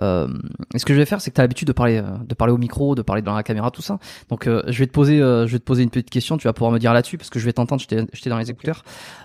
Euh, 0.00 0.28
et 0.74 0.78
ce 0.78 0.86
que 0.86 0.94
je 0.94 0.98
vais 0.98 1.04
faire, 1.04 1.20
c'est 1.20 1.30
que 1.30 1.36
t'as 1.36 1.42
l'habitude 1.42 1.68
de 1.68 1.72
parler, 1.74 1.98
euh, 1.98 2.16
de 2.26 2.34
parler 2.34 2.54
au 2.54 2.58
micro, 2.58 2.94
de 2.94 3.02
parler 3.02 3.20
dans 3.20 3.34
la 3.34 3.42
caméra, 3.42 3.70
tout 3.70 3.82
ça. 3.82 3.98
Donc, 4.30 4.46
euh, 4.46 4.62
je 4.68 4.78
vais 4.78 4.86
te 4.86 4.92
poser, 4.92 5.20
euh, 5.20 5.46
je 5.46 5.52
vais 5.52 5.58
te 5.58 5.64
poser 5.64 5.82
une 5.82 5.90
petite 5.90 6.08
question. 6.08 6.38
Tu 6.38 6.48
vas 6.48 6.54
pouvoir 6.54 6.72
me 6.72 6.78
dire 6.78 6.94
là-dessus 6.94 7.18
parce 7.18 7.28
que 7.28 7.38
je 7.38 7.44
vais 7.44 7.52
t'entendre. 7.52 7.82
J'étais, 7.82 8.30
dans 8.30 8.38
les 8.38 8.50
écouteurs. 8.50 8.82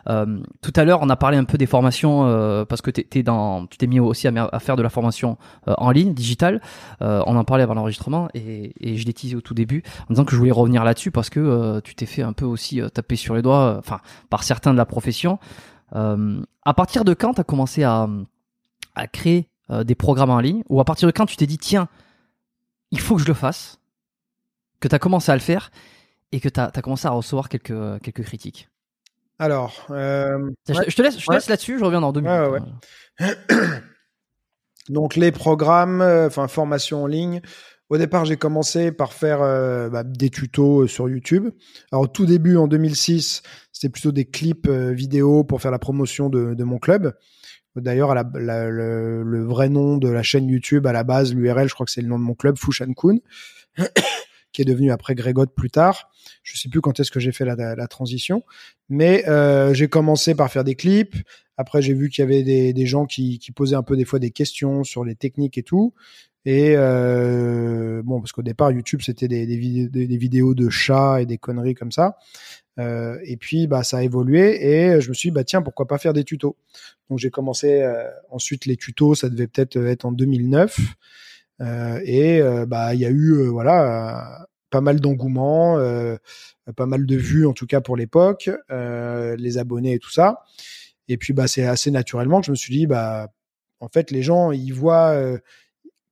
Euh, 0.09 0.39
tout 0.61 0.73
à 0.75 0.83
l'heure, 0.83 0.99
on 1.01 1.09
a 1.09 1.15
parlé 1.15 1.37
un 1.37 1.45
peu 1.45 1.57
des 1.57 1.65
formations 1.65 2.25
euh, 2.27 2.65
parce 2.65 2.81
que 2.81 2.91
t'es, 2.91 3.23
dans, 3.23 3.67
tu 3.67 3.77
t'es 3.77 3.87
mis 3.87 4.01
aussi 4.01 4.27
à, 4.27 4.49
à 4.51 4.59
faire 4.59 4.75
de 4.75 4.83
la 4.83 4.89
formation 4.89 5.37
euh, 5.69 5.73
en 5.77 5.91
ligne, 5.91 6.13
digitale. 6.13 6.61
Euh, 7.01 7.23
on 7.25 7.37
en 7.37 7.45
parlait 7.45 7.63
avant 7.63 7.75
l'enregistrement 7.75 8.27
et, 8.33 8.73
et 8.81 8.97
je 8.97 9.05
l'ai 9.05 9.13
teasé 9.13 9.35
au 9.37 9.41
tout 9.41 9.53
début 9.53 9.83
en 10.09 10.13
disant 10.13 10.25
que 10.25 10.33
je 10.33 10.37
voulais 10.37 10.51
revenir 10.51 10.83
là-dessus 10.83 11.11
parce 11.11 11.29
que 11.29 11.39
euh, 11.39 11.79
tu 11.81 11.95
t'es 11.95 12.05
fait 12.05 12.21
un 12.23 12.33
peu 12.33 12.45
aussi 12.45 12.81
taper 12.93 13.15
sur 13.15 13.33
les 13.33 13.41
doigts, 13.41 13.77
enfin 13.79 14.01
par 14.29 14.43
certains 14.43 14.73
de 14.73 14.77
la 14.77 14.85
profession. 14.85 15.39
Euh, 15.95 16.41
à 16.63 16.73
partir 16.73 17.05
de 17.05 17.13
quand 17.13 17.35
tu 17.35 17.41
as 17.41 17.43
commencé 17.43 17.83
à, 17.83 18.07
à 18.95 19.07
créer 19.07 19.49
euh, 19.69 19.83
des 19.83 19.95
programmes 19.95 20.29
en 20.29 20.39
ligne? 20.39 20.63
Ou 20.69 20.79
à 20.79 20.85
partir 20.85 21.07
de 21.07 21.11
quand 21.11 21.25
tu 21.25 21.35
t'es 21.35 21.45
dit 21.47 21.57
tiens, 21.57 21.87
il 22.91 22.99
faut 22.99 23.15
que 23.15 23.21
je 23.21 23.27
le 23.27 23.33
fasse, 23.33 23.79
que 24.79 24.87
tu 24.87 24.95
as 24.95 24.99
commencé 24.99 25.31
à 25.31 25.35
le 25.35 25.41
faire 25.41 25.71
et 26.31 26.39
que 26.39 26.49
tu 26.49 26.59
as, 26.59 26.69
commencé 26.81 27.07
à 27.07 27.11
recevoir 27.11 27.49
quelques, 27.49 28.01
quelques 28.01 28.23
critiques? 28.23 28.69
Alors, 29.39 29.85
euh, 29.91 30.49
je, 30.67 30.73
ouais. 30.73 30.85
je 30.87 30.95
te 30.95 31.01
laisse, 31.01 31.27
Ouais. 31.27 31.37
là-dessus, 31.47 31.77
je 31.77 31.83
reviens 31.83 32.01
dans 32.01 32.11
deux 32.11 32.21
minutes. 32.21 32.63
Ouais, 33.19 33.35
donc 34.89 35.15
les 35.15 35.31
programmes, 35.31 36.01
euh, 36.01 36.27
enfin 36.27 36.47
formation 36.47 37.03
en 37.03 37.07
ligne. 37.07 37.41
Au 37.89 37.97
départ, 37.97 38.25
j'ai 38.25 38.35
commencé 38.35 38.91
par 38.91 39.13
faire 39.13 39.41
euh, 39.41 39.89
bah, 39.89 40.03
des 40.03 40.29
tutos 40.29 40.83
euh, 40.83 40.87
sur 40.87 41.07
YouTube. 41.07 41.49
Alors 41.91 42.03
au 42.03 42.07
tout 42.07 42.25
début, 42.25 42.57
en 42.57 42.67
2006, 42.67 43.43
c'était 43.71 43.89
plutôt 43.89 44.11
des 44.11 44.25
clips 44.25 44.67
euh, 44.67 44.91
vidéo 44.91 45.45
pour 45.45 45.61
faire 45.61 45.71
la 45.71 45.79
promotion 45.79 46.29
de, 46.29 46.63
mon 46.63 46.79
club. 46.79 47.13
D'ailleurs, 47.77 48.13
le, 48.13 49.45
vrai 49.45 49.69
nom 49.69 49.97
de 49.97 50.09
la 50.09 50.23
chaîne 50.23 50.49
YouTube 50.49 50.85
à 50.85 50.91
la 50.91 51.03
base, 51.03 51.33
l'URL, 51.33 51.69
je 51.69 51.73
crois 51.73 51.85
que 51.85 51.91
c'est 51.91 52.01
le 52.01 52.07
nom 52.07 52.19
de 52.19 52.23
mon 52.23 52.33
club, 52.33 52.57
Fushan 52.57 52.91
Kun, 52.93 53.19
qui 54.51 54.63
est 54.63 54.65
devenu 54.65 54.91
après 54.91 55.15
Grégot 55.15 55.45
plus 55.45 55.69
tard. 55.69 56.09
Je 56.43 56.57
sais 56.57 56.67
plus 56.67 56.81
quand 56.81 56.99
est-ce 56.99 57.11
que 57.11 57.19
j'ai 57.19 57.31
fait 57.31 57.45
la, 57.45 57.87
transition, 57.87 58.43
mais 58.89 59.23
j'ai 59.73 59.87
commencé 59.87 60.33
par 60.33 60.51
faire 60.51 60.63
des 60.63 60.75
clips. 60.75 61.15
Après, 61.55 61.81
j'ai 61.81 61.93
vu 61.93 62.09
qu'il 62.09 62.23
y 62.23 62.27
avait 62.27 62.73
des, 62.73 62.85
gens 62.87 63.05
qui 63.05 63.39
posaient 63.55 63.75
un 63.75 63.83
peu 63.83 63.95
des 63.95 64.05
fois 64.05 64.17
des 64.17 64.31
questions 64.31 64.83
sur 64.83 65.05
les 65.05 65.15
techniques 65.15 65.59
et 65.59 65.63
tout. 65.63 65.93
Et 66.45 66.73
euh, 66.75 68.01
bon, 68.03 68.21
parce 68.21 68.31
qu'au 68.31 68.41
départ, 68.41 68.71
YouTube, 68.71 69.01
c'était 69.03 69.27
des, 69.27 69.45
vidéos, 69.45 70.53
de 70.53 70.69
chats 70.69 71.21
et 71.21 71.25
des 71.25 71.37
conneries 71.37 71.75
comme 71.75 71.91
ça. 71.91 72.17
Euh, 72.79 73.17
et 73.23 73.37
puis, 73.37 73.67
bah, 73.67 73.83
ça 73.83 73.97
a 73.97 74.03
évolué 74.03 74.65
et 74.65 75.01
je 75.01 75.09
me 75.09 75.13
suis 75.13 75.29
dit, 75.29 75.33
bah, 75.33 75.43
tiens, 75.43 75.61
pourquoi 75.61 75.87
pas 75.87 75.97
faire 75.97 76.13
des 76.13 76.23
tutos 76.23 76.55
Donc, 77.09 77.19
j'ai 77.19 77.31
commencé 77.31 77.81
euh, 77.81 78.03
ensuite 78.29 78.65
les 78.65 78.77
tutos, 78.77 79.15
ça 79.15 79.29
devait 79.29 79.47
peut-être 79.47 79.77
être 79.77 80.05
en 80.05 80.11
2009. 80.11 80.77
Euh, 81.61 81.99
et 82.03 82.41
euh, 82.41 82.65
bah, 82.65 82.93
il 82.93 83.01
y 83.01 83.05
a 83.05 83.09
eu, 83.09 83.31
euh, 83.33 83.47
voilà, 83.49 84.47
pas 84.69 84.81
mal 84.81 84.99
d'engouement, 84.99 85.77
pas 86.75 86.85
mal 86.85 87.05
de 87.05 87.15
vues 87.15 87.47
en 87.47 87.53
tout 87.53 87.67
cas 87.67 87.81
pour 87.81 87.95
l'époque, 87.97 88.49
les 88.69 89.57
abonnés 89.57 89.93
et 89.93 89.99
tout 89.99 90.11
ça. 90.11 90.43
Et 91.07 91.17
puis, 91.17 91.33
bah, 91.33 91.47
c'est 91.47 91.65
assez 91.65 91.91
naturellement 91.91 92.41
que 92.41 92.47
je 92.47 92.51
me 92.51 92.55
suis 92.55 92.75
dit, 92.75 92.87
bah, 92.87 93.29
en 93.79 93.89
fait, 93.89 94.11
les 94.11 94.23
gens, 94.23 94.51
ils 94.51 94.71
voient 94.71 95.15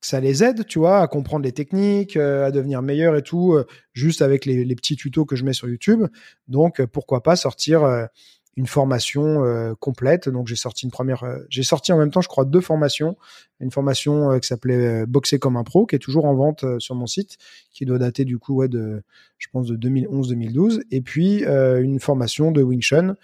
ça 0.00 0.20
les 0.20 0.44
aide, 0.44 0.66
tu 0.66 0.78
vois, 0.78 1.00
à 1.00 1.06
comprendre 1.08 1.44
les 1.44 1.52
techniques, 1.52 2.16
euh, 2.16 2.46
à 2.46 2.50
devenir 2.50 2.82
meilleurs 2.82 3.16
et 3.16 3.22
tout, 3.22 3.54
euh, 3.54 3.66
juste 3.92 4.22
avec 4.22 4.44
les, 4.44 4.76
petits 4.76 4.96
tutos 4.96 5.24
que 5.24 5.36
je 5.36 5.44
mets 5.44 5.52
sur 5.52 5.68
YouTube. 5.68 6.06
Donc, 6.48 6.80
euh, 6.80 6.86
pourquoi 6.86 7.22
pas 7.22 7.36
sortir 7.36 8.08
une 8.56 8.66
formation 8.66 9.74
complète. 9.80 10.28
Donc, 10.28 10.46
j'ai 10.46 10.56
sorti 10.56 10.86
une 10.86 10.90
première, 10.90 11.24
j'ai 11.50 11.62
sorti 11.62 11.92
en 11.92 11.98
même 11.98 12.10
temps, 12.10 12.22
je 12.22 12.28
crois, 12.28 12.44
deux 12.44 12.60
formations. 12.60 13.16
Une 13.60 13.70
formation 13.70 14.32
euh, 14.32 14.38
qui 14.38 14.48
s'appelait 14.48 15.02
euh, 15.02 15.06
Boxer 15.06 15.38
comme 15.38 15.56
un 15.56 15.64
pro, 15.64 15.86
qui 15.86 15.96
est 15.96 16.00
toujours 16.00 16.26
en 16.26 16.34
vente 16.34 16.64
euh, 16.64 16.78
sur 16.78 16.94
mon 16.94 17.06
site, 17.06 17.38
qui 17.72 17.86
doit 17.86 17.98
dater 17.98 18.24
du 18.24 18.38
coup, 18.38 18.66
de, 18.68 19.02
je 19.38 19.46
pense, 19.50 19.66
de 19.66 19.76
2011-2012. 19.76 20.82
Et 20.90 21.00
puis, 21.00 21.44
une 21.44 22.00
formation 22.00 22.52
de 22.52 22.62
Wing 22.62 22.80
Chun, 22.80 23.16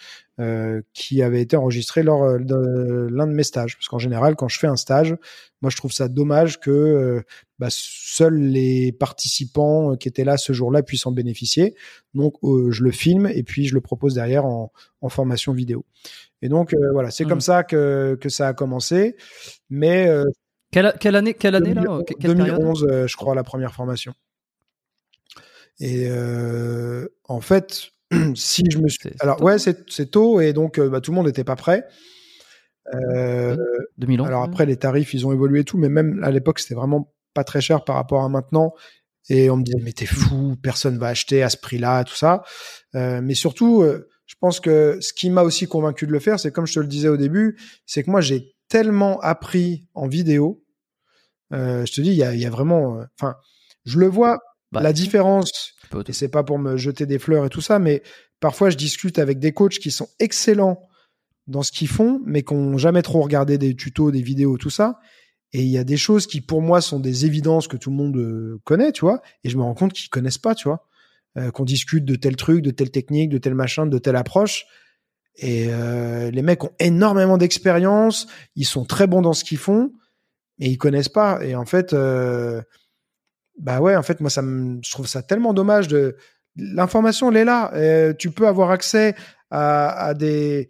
qui 0.92 1.22
avait 1.22 1.40
été 1.40 1.56
enregistrée 1.56 2.02
lors 2.02 2.38
de 2.38 3.08
l'un 3.10 3.26
de 3.26 3.32
mes 3.32 3.44
stages. 3.44 3.76
Parce 3.76 3.88
qu'en 3.88 3.98
général, 3.98 4.36
quand 4.36 4.48
je 4.48 4.58
fais 4.58 4.66
un 4.66 4.76
stage, 4.76 5.16
moi, 5.62 5.70
je 5.70 5.76
trouve 5.76 5.92
ça 5.92 6.08
dommage 6.08 6.60
que 6.60 7.22
bah, 7.58 7.68
seuls 7.70 8.38
les 8.38 8.92
participants 8.92 9.96
qui 9.96 10.08
étaient 10.08 10.24
là 10.24 10.36
ce 10.36 10.52
jour-là 10.52 10.82
puissent 10.82 11.06
en 11.06 11.12
bénéficier. 11.12 11.74
Donc, 12.12 12.34
je 12.42 12.82
le 12.82 12.90
filme 12.90 13.28
et 13.32 13.42
puis 13.42 13.64
je 13.64 13.74
le 13.74 13.80
propose 13.80 14.12
derrière 14.14 14.44
en 14.44 14.70
formation 15.08 15.54
vidéo. 15.54 15.86
Et 16.42 16.48
donc, 16.48 16.74
euh, 16.74 16.90
voilà, 16.92 17.10
c'est 17.10 17.24
comme 17.24 17.40
ça 17.40 17.62
que, 17.62 18.18
que 18.20 18.28
ça 18.28 18.48
a 18.48 18.52
commencé. 18.52 19.16
Mais 19.70 20.08
euh, 20.08 20.24
Quelle, 20.72 20.92
quelle 21.00 21.16
année, 21.16 21.34
quelle 21.34 21.54
année 21.54 21.72
là 21.72 21.82
2011, 21.82 22.04
Que- 22.06 22.14
quelle 22.14 22.36
période? 22.36 22.56
2011, 22.58 22.86
euh, 22.90 23.06
je 23.06 23.16
crois, 23.16 23.34
la 23.34 23.44
première 23.44 23.72
formation. 23.74 24.12
Et 25.80 26.08
euh, 26.08 27.06
en 27.24 27.40
fait, 27.40 27.90
si 28.34 28.64
je 28.70 28.78
me 28.78 28.88
suis... 28.88 29.10
Alors, 29.20 29.36
tôt, 29.36 29.44
ouais, 29.44 29.58
c'est 29.58 29.88
c'est 29.90 30.10
tôt 30.10 30.40
et 30.40 30.52
donc 30.52 30.78
euh, 30.78 30.88
bah, 30.88 31.00
tout 31.00 31.10
le 31.12 31.16
monde 31.16 31.26
n'était 31.26 31.44
pas 31.44 31.56
prêt. 31.56 31.86
Euh, 32.94 33.56
2011. 33.98 34.26
alors 34.26 34.42
ouais. 34.42 34.48
après, 34.48 34.66
les 34.66 34.76
tarifs, 34.76 35.14
ils 35.14 35.26
ont 35.26 35.32
évolué 35.32 35.60
et 35.60 35.64
tout, 35.64 35.78
mais 35.78 35.88
même 35.88 36.22
à 36.24 36.30
l'époque, 36.30 36.58
c'était 36.58 36.74
vraiment 36.74 37.14
pas 37.34 37.44
très 37.44 37.60
cher 37.60 37.84
par 37.84 37.96
rapport 37.96 38.22
à 38.24 38.28
maintenant. 38.28 38.74
Et 39.28 39.50
on 39.50 39.56
me 39.56 39.62
disait, 39.62 39.78
mais 39.82 39.92
t'es 39.92 40.06
fou, 40.06 40.56
personne 40.62 40.98
va 40.98 41.06
acheter 41.06 41.42
à 41.42 41.48
ce 41.48 41.56
prix-là, 41.56 42.02
tout 42.04 42.16
ça. 42.16 42.42
Euh, 42.96 43.20
mais 43.22 43.34
surtout, 43.34 43.82
euh, 43.82 44.08
je 44.32 44.36
pense 44.40 44.58
que 44.60 44.98
ce 45.00 45.12
qui 45.12 45.30
m'a 45.30 45.42
aussi 45.42 45.66
convaincu 45.68 46.06
de 46.06 46.12
le 46.12 46.18
faire, 46.18 46.40
c'est 46.40 46.50
comme 46.50 46.66
je 46.66 46.74
te 46.74 46.80
le 46.80 46.86
disais 46.88 47.08
au 47.08 47.16
début, 47.16 47.58
c'est 47.86 48.02
que 48.02 48.10
moi, 48.10 48.20
j'ai 48.20 48.54
tellement 48.68 49.20
appris 49.20 49.86
en 49.94 50.08
vidéo. 50.08 50.64
Euh, 51.52 51.84
je 51.84 51.92
te 51.92 52.00
dis, 52.00 52.08
il 52.10 52.16
y 52.16 52.24
a, 52.24 52.34
il 52.34 52.40
y 52.40 52.46
a 52.46 52.50
vraiment... 52.50 52.98
euh, 52.98 53.04
Enfin, 53.20 53.36
je 53.84 53.98
le 53.98 54.06
vois, 54.06 54.40
Bah, 54.72 54.80
la 54.80 54.92
différence, 54.94 55.74
et 56.08 56.12
c'est 56.12 56.30
pas 56.30 56.42
pour 56.42 56.58
me 56.58 56.76
jeter 56.78 57.04
des 57.06 57.18
fleurs 57.18 57.44
et 57.44 57.50
tout 57.50 57.60
ça, 57.60 57.78
mais 57.78 58.02
parfois, 58.40 58.70
je 58.70 58.76
discute 58.76 59.18
avec 59.18 59.38
des 59.38 59.52
coachs 59.52 59.78
qui 59.78 59.90
sont 59.90 60.08
excellents 60.18 60.80
dans 61.46 61.62
ce 61.62 61.70
qu'ils 61.72 61.88
font, 61.88 62.20
mais 62.24 62.42
qui 62.42 62.54
n'ont 62.54 62.78
jamais 62.78 63.02
trop 63.02 63.20
regardé 63.20 63.58
des 63.58 63.76
tutos, 63.76 64.10
des 64.10 64.22
vidéos, 64.22 64.56
tout 64.56 64.70
ça. 64.70 64.98
Et 65.52 65.60
il 65.62 65.68
y 65.68 65.76
a 65.76 65.84
des 65.84 65.98
choses 65.98 66.26
qui, 66.26 66.40
pour 66.40 66.62
moi, 66.62 66.80
sont 66.80 67.00
des 67.00 67.26
évidences 67.26 67.68
que 67.68 67.76
tout 67.76 67.90
le 67.90 67.96
monde 67.96 68.16
euh, 68.16 68.58
connaît, 68.64 68.92
tu 68.92 69.02
vois. 69.02 69.20
Et 69.44 69.50
je 69.50 69.58
me 69.58 69.62
rends 69.62 69.74
compte 69.74 69.92
qu'ils 69.92 70.08
connaissent 70.08 70.38
pas, 70.38 70.54
tu 70.54 70.68
vois. 70.68 70.86
Euh, 71.38 71.50
qu'on 71.50 71.64
discute 71.64 72.04
de 72.04 72.14
tel 72.14 72.36
truc, 72.36 72.60
de 72.60 72.70
telle 72.70 72.90
technique, 72.90 73.30
de 73.30 73.38
tel 73.38 73.54
machin, 73.54 73.86
de 73.86 73.96
telle 73.96 74.16
approche. 74.16 74.66
Et 75.36 75.68
euh, 75.70 76.30
les 76.30 76.42
mecs 76.42 76.62
ont 76.62 76.72
énormément 76.78 77.38
d'expérience, 77.38 78.26
ils 78.54 78.66
sont 78.66 78.84
très 78.84 79.06
bons 79.06 79.22
dans 79.22 79.32
ce 79.32 79.42
qu'ils 79.42 79.56
font, 79.56 79.92
mais 80.58 80.68
ils 80.68 80.76
connaissent 80.76 81.08
pas. 81.08 81.42
Et 81.42 81.54
en 81.54 81.64
fait, 81.64 81.94
euh, 81.94 82.60
bah 83.58 83.80
ouais, 83.80 83.96
en 83.96 84.02
fait, 84.02 84.20
moi, 84.20 84.28
ça 84.28 84.42
me, 84.42 84.78
je 84.84 84.90
trouve 84.90 85.06
ça 85.06 85.22
tellement 85.22 85.54
dommage 85.54 85.88
de. 85.88 86.16
L'information, 86.54 87.30
elle 87.30 87.38
est 87.38 87.44
là. 87.46 88.12
Tu 88.18 88.30
peux 88.30 88.46
avoir 88.46 88.70
accès 88.70 89.14
à, 89.50 90.12
des 90.12 90.68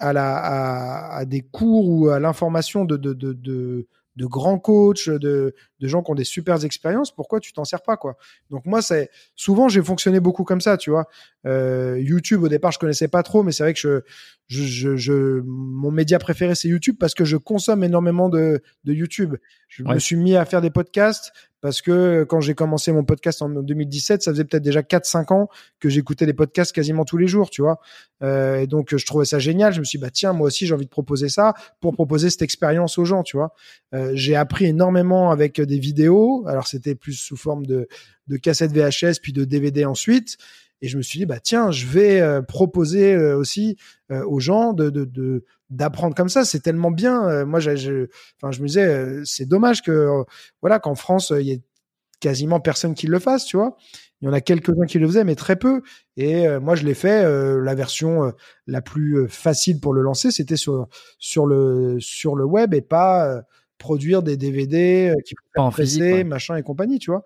à, 0.00 1.24
des 1.24 1.42
cours 1.42 1.88
ou 1.88 2.08
à 2.08 2.18
l'information 2.18 2.84
de, 2.84 2.96
de, 2.96 3.12
de, 3.12 3.32
de, 3.32 3.86
de 4.16 4.26
grands 4.26 4.58
coachs, 4.58 5.08
de, 5.08 5.54
de 5.80 5.88
gens 5.88 6.02
qui 6.02 6.10
ont 6.10 6.14
des 6.14 6.24
super 6.24 6.64
expériences, 6.64 7.14
pourquoi 7.14 7.40
tu 7.40 7.52
t'en 7.52 7.64
sers 7.64 7.82
pas 7.82 7.96
quoi? 7.96 8.16
Donc 8.50 8.66
moi, 8.66 8.82
c'est 8.82 9.10
souvent 9.34 9.68
j'ai 9.68 9.82
fonctionné 9.82 10.20
beaucoup 10.20 10.44
comme 10.44 10.60
ça, 10.60 10.76
tu 10.76 10.90
vois. 10.90 11.06
Euh, 11.46 11.98
YouTube 12.00 12.42
au 12.42 12.48
départ, 12.48 12.72
je 12.72 12.78
connaissais 12.78 13.08
pas 13.08 13.22
trop, 13.22 13.42
mais 13.42 13.52
c'est 13.52 13.62
vrai 13.62 13.74
que 13.74 13.80
je, 13.80 14.00
je, 14.48 14.64
je, 14.64 14.96
je, 14.96 15.40
mon 15.44 15.90
média 15.90 16.18
préféré 16.18 16.54
c'est 16.54 16.68
YouTube 16.68 16.96
parce 16.98 17.14
que 17.14 17.24
je 17.24 17.36
consomme 17.36 17.84
énormément 17.84 18.28
de, 18.28 18.62
de 18.84 18.92
YouTube. 18.92 19.36
Je 19.68 19.82
me 19.82 19.98
suis 19.98 20.16
mis 20.16 20.34
à 20.34 20.44
faire 20.46 20.62
des 20.62 20.70
podcasts 20.70 21.32
parce 21.60 21.82
que 21.82 22.24
quand 22.24 22.40
j'ai 22.40 22.54
commencé 22.54 22.92
mon 22.92 23.04
podcast 23.04 23.42
en 23.42 23.48
2017, 23.48 24.22
ça 24.22 24.30
faisait 24.30 24.44
peut-être 24.44 24.62
déjà 24.62 24.80
4-5 24.80 25.32
ans 25.32 25.48
que 25.80 25.88
j'écoutais 25.88 26.24
des 26.24 26.32
podcasts 26.32 26.72
quasiment 26.72 27.04
tous 27.04 27.16
les 27.16 27.26
jours, 27.26 27.50
tu 27.50 27.62
vois. 27.62 27.80
Euh, 28.22 28.60
et 28.60 28.66
donc 28.66 28.96
je 28.96 29.04
trouvais 29.04 29.24
ça 29.24 29.38
génial. 29.38 29.72
Je 29.72 29.80
me 29.80 29.84
suis 29.84 29.98
dit, 29.98 30.02
bah 30.02 30.10
tiens, 30.10 30.32
moi 30.32 30.46
aussi 30.46 30.66
j'ai 30.66 30.74
envie 30.74 30.84
de 30.84 30.90
proposer 30.90 31.28
ça 31.28 31.54
pour 31.80 31.92
proposer 31.92 32.30
cette 32.30 32.42
expérience 32.42 32.96
aux 32.98 33.04
gens, 33.04 33.22
tu 33.24 33.36
vois. 33.36 33.54
Euh, 33.94 34.12
j'ai 34.14 34.36
appris 34.36 34.66
énormément 34.66 35.30
avec 35.30 35.60
des 35.68 35.78
vidéos. 35.78 36.44
Alors 36.48 36.66
c'était 36.66 36.96
plus 36.96 37.12
sous 37.12 37.36
forme 37.36 37.64
de, 37.64 37.86
de 38.26 38.36
cassettes 38.36 38.72
VHS 38.72 39.20
puis 39.22 39.32
de 39.32 39.44
DVD 39.44 39.84
ensuite. 39.84 40.36
Et 40.80 40.88
je 40.88 40.96
me 40.96 41.02
suis 41.02 41.18
dit, 41.18 41.26
bah 41.26 41.40
tiens, 41.40 41.70
je 41.70 41.86
vais 41.86 42.20
euh, 42.20 42.40
proposer 42.42 43.14
euh, 43.14 43.36
aussi 43.36 43.76
euh, 44.12 44.24
aux 44.26 44.38
gens 44.38 44.72
de, 44.72 44.90
de, 44.90 45.44
d'apprendre 45.70 46.14
comme 46.14 46.28
ça. 46.28 46.44
C'est 46.44 46.60
tellement 46.60 46.90
bien. 46.90 47.44
moi, 47.44 47.60
je, 47.60 47.74
je 47.76 48.06
me 48.42 48.66
disais, 48.66 49.22
c'est 49.24 49.46
dommage 49.46 49.82
que, 49.82 50.24
voilà, 50.60 50.78
qu'en 50.78 50.94
France, 50.94 51.32
il 51.36 51.46
y 51.46 51.50
ait 51.50 51.62
quasiment 52.20 52.60
personne 52.60 52.94
qui 52.94 53.06
le 53.06 53.18
fasse, 53.18 53.44
tu 53.44 53.56
vois. 53.56 53.76
Il 54.20 54.26
y 54.26 54.28
en 54.28 54.32
a 54.32 54.40
quelques-uns 54.40 54.86
qui 54.86 54.98
le 54.98 55.06
faisaient, 55.06 55.24
mais 55.24 55.36
très 55.36 55.56
peu. 55.56 55.82
Et 56.16 56.48
moi, 56.58 56.74
je 56.74 56.84
l'ai 56.84 56.94
fait. 56.94 57.22
la 57.22 57.74
version 57.74 58.32
la 58.66 58.80
plus 58.80 59.28
facile 59.28 59.78
pour 59.78 59.92
le 59.92 60.00
lancer, 60.00 60.30
c'était 60.30 60.56
sur 60.56 60.88
sur 61.18 61.46
le 61.46 61.98
sur 62.00 62.34
le 62.34 62.44
web 62.44 62.74
et 62.74 62.80
pas 62.80 63.42
produire 63.78 64.22
des 64.22 64.36
DVD 64.36 65.14
qui 65.24 65.34
pas 65.54 65.62
en 65.62 65.70
physique, 65.70 66.26
machin 66.26 66.56
et 66.56 66.62
compagnie, 66.62 66.98
tu 66.98 67.10
vois. 67.10 67.24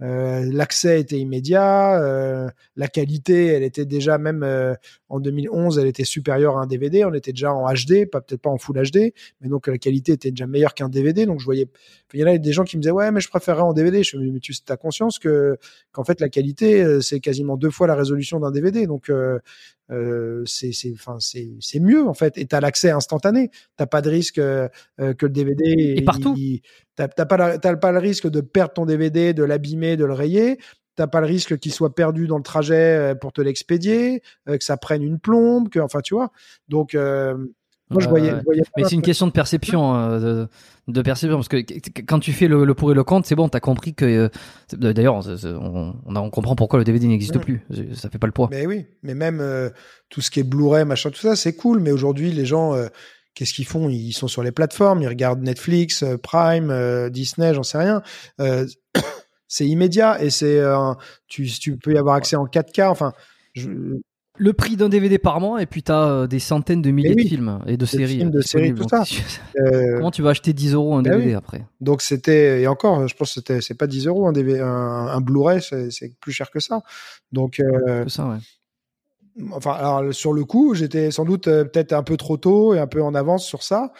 Euh, 0.00 0.48
l'accès 0.52 1.00
était 1.00 1.18
immédiat, 1.18 2.00
euh, 2.00 2.48
la 2.76 2.88
qualité, 2.88 3.46
elle 3.46 3.64
était 3.64 3.84
déjà 3.84 4.16
même 4.16 4.42
euh, 4.44 4.74
en 5.08 5.18
2011, 5.18 5.78
elle 5.78 5.88
était 5.88 6.04
supérieure 6.04 6.56
à 6.56 6.62
un 6.62 6.66
DVD. 6.66 7.04
On 7.04 7.14
était 7.14 7.32
déjà 7.32 7.52
en 7.52 7.66
HD, 7.72 8.08
pas 8.10 8.20
peut-être 8.20 8.42
pas 8.42 8.50
en 8.50 8.58
Full 8.58 8.80
HD, 8.80 9.12
mais 9.40 9.48
donc 9.48 9.66
la 9.66 9.78
qualité 9.78 10.12
était 10.12 10.30
déjà 10.30 10.46
meilleure 10.46 10.74
qu'un 10.74 10.88
DVD. 10.88 11.26
Donc 11.26 11.40
je 11.40 11.44
voyais, 11.44 11.68
il 12.14 12.20
y 12.20 12.24
en 12.24 12.28
a 12.28 12.38
des 12.38 12.52
gens 12.52 12.64
qui 12.64 12.76
me 12.76 12.82
disaient 12.82 12.92
ouais, 12.92 13.10
mais 13.10 13.20
je 13.20 13.28
préférerais 13.28 13.62
en 13.62 13.72
DVD. 13.72 14.02
Je 14.04 14.16
me 14.16 14.30
mais 14.30 14.40
tu 14.40 14.54
as 14.68 14.76
conscience 14.76 15.18
que 15.18 15.56
qu'en 15.92 16.04
fait 16.04 16.20
la 16.20 16.28
qualité 16.28 17.00
c'est 17.00 17.20
quasiment 17.20 17.56
deux 17.56 17.70
fois 17.70 17.86
la 17.86 17.94
résolution 17.94 18.38
d'un 18.38 18.50
DVD. 18.50 18.86
Donc 18.86 19.10
euh, 19.90 20.42
c'est 20.44 20.72
c'est 20.72 20.92
enfin 20.92 21.16
c'est 21.18 21.48
c'est 21.60 21.80
mieux 21.80 22.06
en 22.06 22.12
fait 22.12 22.36
et 22.36 22.44
t'as 22.44 22.60
l'accès 22.60 22.90
instantané 22.90 23.50
t'as 23.78 23.86
pas 23.86 24.02
de 24.02 24.10
risque 24.10 24.36
euh, 24.36 24.68
euh, 25.00 25.14
que 25.14 25.24
le 25.24 25.32
DVD 25.32 25.64
et 25.96 26.02
partout 26.02 26.36
t'as 27.06 27.26
pas 27.26 27.58
pas 27.58 27.92
le 27.92 27.98
risque 27.98 28.28
de 28.28 28.40
perdre 28.40 28.74
ton 28.74 28.86
DVD 28.86 29.32
de 29.32 29.44
l'abîmer 29.44 29.96
de 29.96 30.04
le 30.04 30.12
rayer 30.12 30.58
t'as 30.96 31.06
pas 31.06 31.20
le 31.20 31.26
risque 31.26 31.58
qu'il 31.58 31.72
soit 31.72 31.94
perdu 31.94 32.26
dans 32.26 32.38
le 32.38 32.42
trajet 32.42 33.14
pour 33.20 33.32
te 33.32 33.40
l'expédier 33.40 34.22
que 34.46 34.64
ça 34.64 34.76
prenne 34.76 35.02
une 35.02 35.18
plombe 35.18 35.68
que 35.68 35.78
enfin 35.78 36.00
tu 36.00 36.14
vois 36.14 36.32
donc 36.68 36.94
moi, 37.90 38.02
je 38.02 38.08
voyais, 38.08 38.32
mais 38.76 38.84
c'est 38.84 38.94
une 38.94 39.02
question 39.02 39.26
de 39.26 39.32
perception, 39.32 39.94
euh, 39.94 40.18
de, 40.18 40.48
de, 40.88 41.02
perception, 41.02 41.36
parce 41.36 41.48
que 41.48 41.62
quand 42.02 42.18
tu 42.18 42.32
fais 42.32 42.46
le, 42.46 42.64
le 42.64 42.74
pour 42.74 42.90
et 42.92 42.94
le 42.94 43.02
contre, 43.02 43.26
c'est 43.26 43.34
bon, 43.34 43.48
t'as 43.48 43.60
compris 43.60 43.94
que. 43.94 44.04
Euh, 44.04 44.28
d'ailleurs, 44.76 45.26
on, 45.44 45.94
on, 46.04 46.30
comprend 46.30 46.54
pourquoi 46.54 46.78
le 46.78 46.84
DVD 46.84 47.06
n'existe 47.06 47.36
mm. 47.36 47.40
plus. 47.40 47.66
Ça 47.94 48.10
fait 48.10 48.18
pas 48.18 48.26
le 48.26 48.32
poids. 48.32 48.48
Mais 48.50 48.66
oui, 48.66 48.84
mais 49.02 49.14
même 49.14 49.40
euh, 49.40 49.70
tout 50.10 50.20
ce 50.20 50.30
qui 50.30 50.40
est 50.40 50.42
Blu-ray, 50.42 50.84
machin, 50.84 51.10
tout 51.10 51.20
ça, 51.20 51.34
c'est 51.34 51.54
cool. 51.54 51.80
Mais 51.80 51.90
aujourd'hui, 51.90 52.30
les 52.30 52.44
gens, 52.44 52.74
qu'est-ce 53.34 53.54
qu'ils 53.54 53.66
font? 53.66 53.88
Ils 53.88 54.12
sont 54.12 54.28
sur 54.28 54.42
les 54.42 54.52
plateformes, 54.52 55.02
ils 55.02 55.08
regardent 55.08 55.42
Netflix, 55.42 56.04
Prime, 56.22 57.10
Disney, 57.10 57.54
j'en 57.54 57.62
sais 57.62 57.78
rien. 57.78 58.02
c'est 59.48 59.66
immédiat 59.66 60.22
et 60.22 60.30
c'est, 60.30 60.62
tu, 61.26 61.46
tu 61.46 61.76
peux 61.76 61.94
y 61.94 61.98
avoir 61.98 62.16
accès 62.16 62.36
en 62.36 62.46
4K. 62.46 62.88
Enfin, 62.88 63.12
je, 63.54 63.70
le 64.38 64.52
prix 64.52 64.76
d'un 64.76 64.88
DVD 64.88 65.18
par 65.18 65.40
mois 65.40 65.60
et 65.62 65.66
puis 65.66 65.82
tu 65.82 65.92
as 65.92 66.04
euh, 66.04 66.26
des 66.26 66.38
centaines 66.38 66.80
de 66.80 66.90
milliers 66.90 67.14
de 67.14 67.28
films 67.28 67.60
et 67.66 67.76
de 67.76 67.86
séries. 67.86 68.24
de 68.24 68.40
séries, 68.40 68.74
tout 68.74 68.88
ça. 68.88 69.04
Euh, 69.58 69.96
Comment 69.96 70.12
tu 70.12 70.22
vas 70.22 70.30
acheter 70.30 70.52
10 70.52 70.74
euros 70.74 70.94
un 70.94 71.02
DVD 71.02 71.32
ben 71.32 71.36
après? 71.36 71.66
Donc 71.80 72.00
c'était, 72.00 72.62
et 72.62 72.68
encore, 72.68 73.08
je 73.08 73.16
pense 73.16 73.30
que 73.30 73.34
c'était, 73.34 73.60
c'est 73.60 73.74
pas 73.74 73.88
10 73.88 74.06
euros 74.06 74.28
un, 74.28 74.32
DVD, 74.32 74.60
un, 74.60 75.20
Blu-ray, 75.20 75.60
c'est 75.60 76.14
plus 76.20 76.30
cher 76.30 76.50
que 76.52 76.60
ça. 76.60 76.82
Donc. 77.32 77.58
Euh, 77.58 78.04
que 78.04 78.10
ça, 78.10 78.28
ouais. 78.28 78.36
Enfin, 79.52 79.72
alors 79.72 80.14
sur 80.14 80.32
le 80.32 80.44
coup, 80.44 80.74
j'étais 80.74 81.10
sans 81.10 81.24
doute 81.24 81.44
peut-être 81.44 81.92
un 81.92 82.02
peu 82.02 82.16
trop 82.16 82.36
tôt 82.36 82.74
et 82.74 82.78
un 82.78 82.86
peu 82.86 83.02
en 83.02 83.14
avance 83.14 83.44
sur 83.46 83.62
ça. 83.62 83.92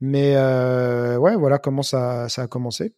Mais 0.00 0.36
ouais, 0.36 1.36
voilà 1.36 1.58
comment 1.58 1.82
ça, 1.82 2.28
ça 2.28 2.42
a 2.42 2.46
commencé. 2.46 2.94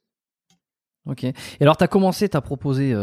Ok. 1.06 1.24
Et 1.24 1.34
alors, 1.60 1.76
tu 1.76 1.84
as 1.84 1.88
commencé, 1.88 2.28
tu 2.28 2.36
as 2.36 2.40
proposé 2.40 2.94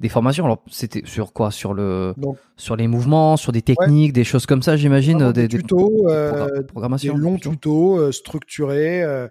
des 0.00 0.08
formations. 0.08 0.44
Alors, 0.46 0.64
c'était 0.70 1.02
sur 1.04 1.32
quoi? 1.32 1.50
Sur 1.50 1.74
le, 1.74 2.14
sur 2.56 2.74
les 2.74 2.88
mouvements, 2.88 3.36
sur 3.36 3.52
des 3.52 3.62
techniques, 3.62 4.12
des 4.12 4.24
choses 4.24 4.46
comme 4.46 4.62
ça, 4.62 4.76
j'imagine. 4.76 5.30
Des, 5.32 5.46
tutos, 5.46 6.08
euh, 6.08 6.62
des 7.00 7.08
longs 7.08 7.36
tutos 7.36 7.98
euh, 7.98 8.12
structurés 8.12 9.02
euh, 9.02 9.28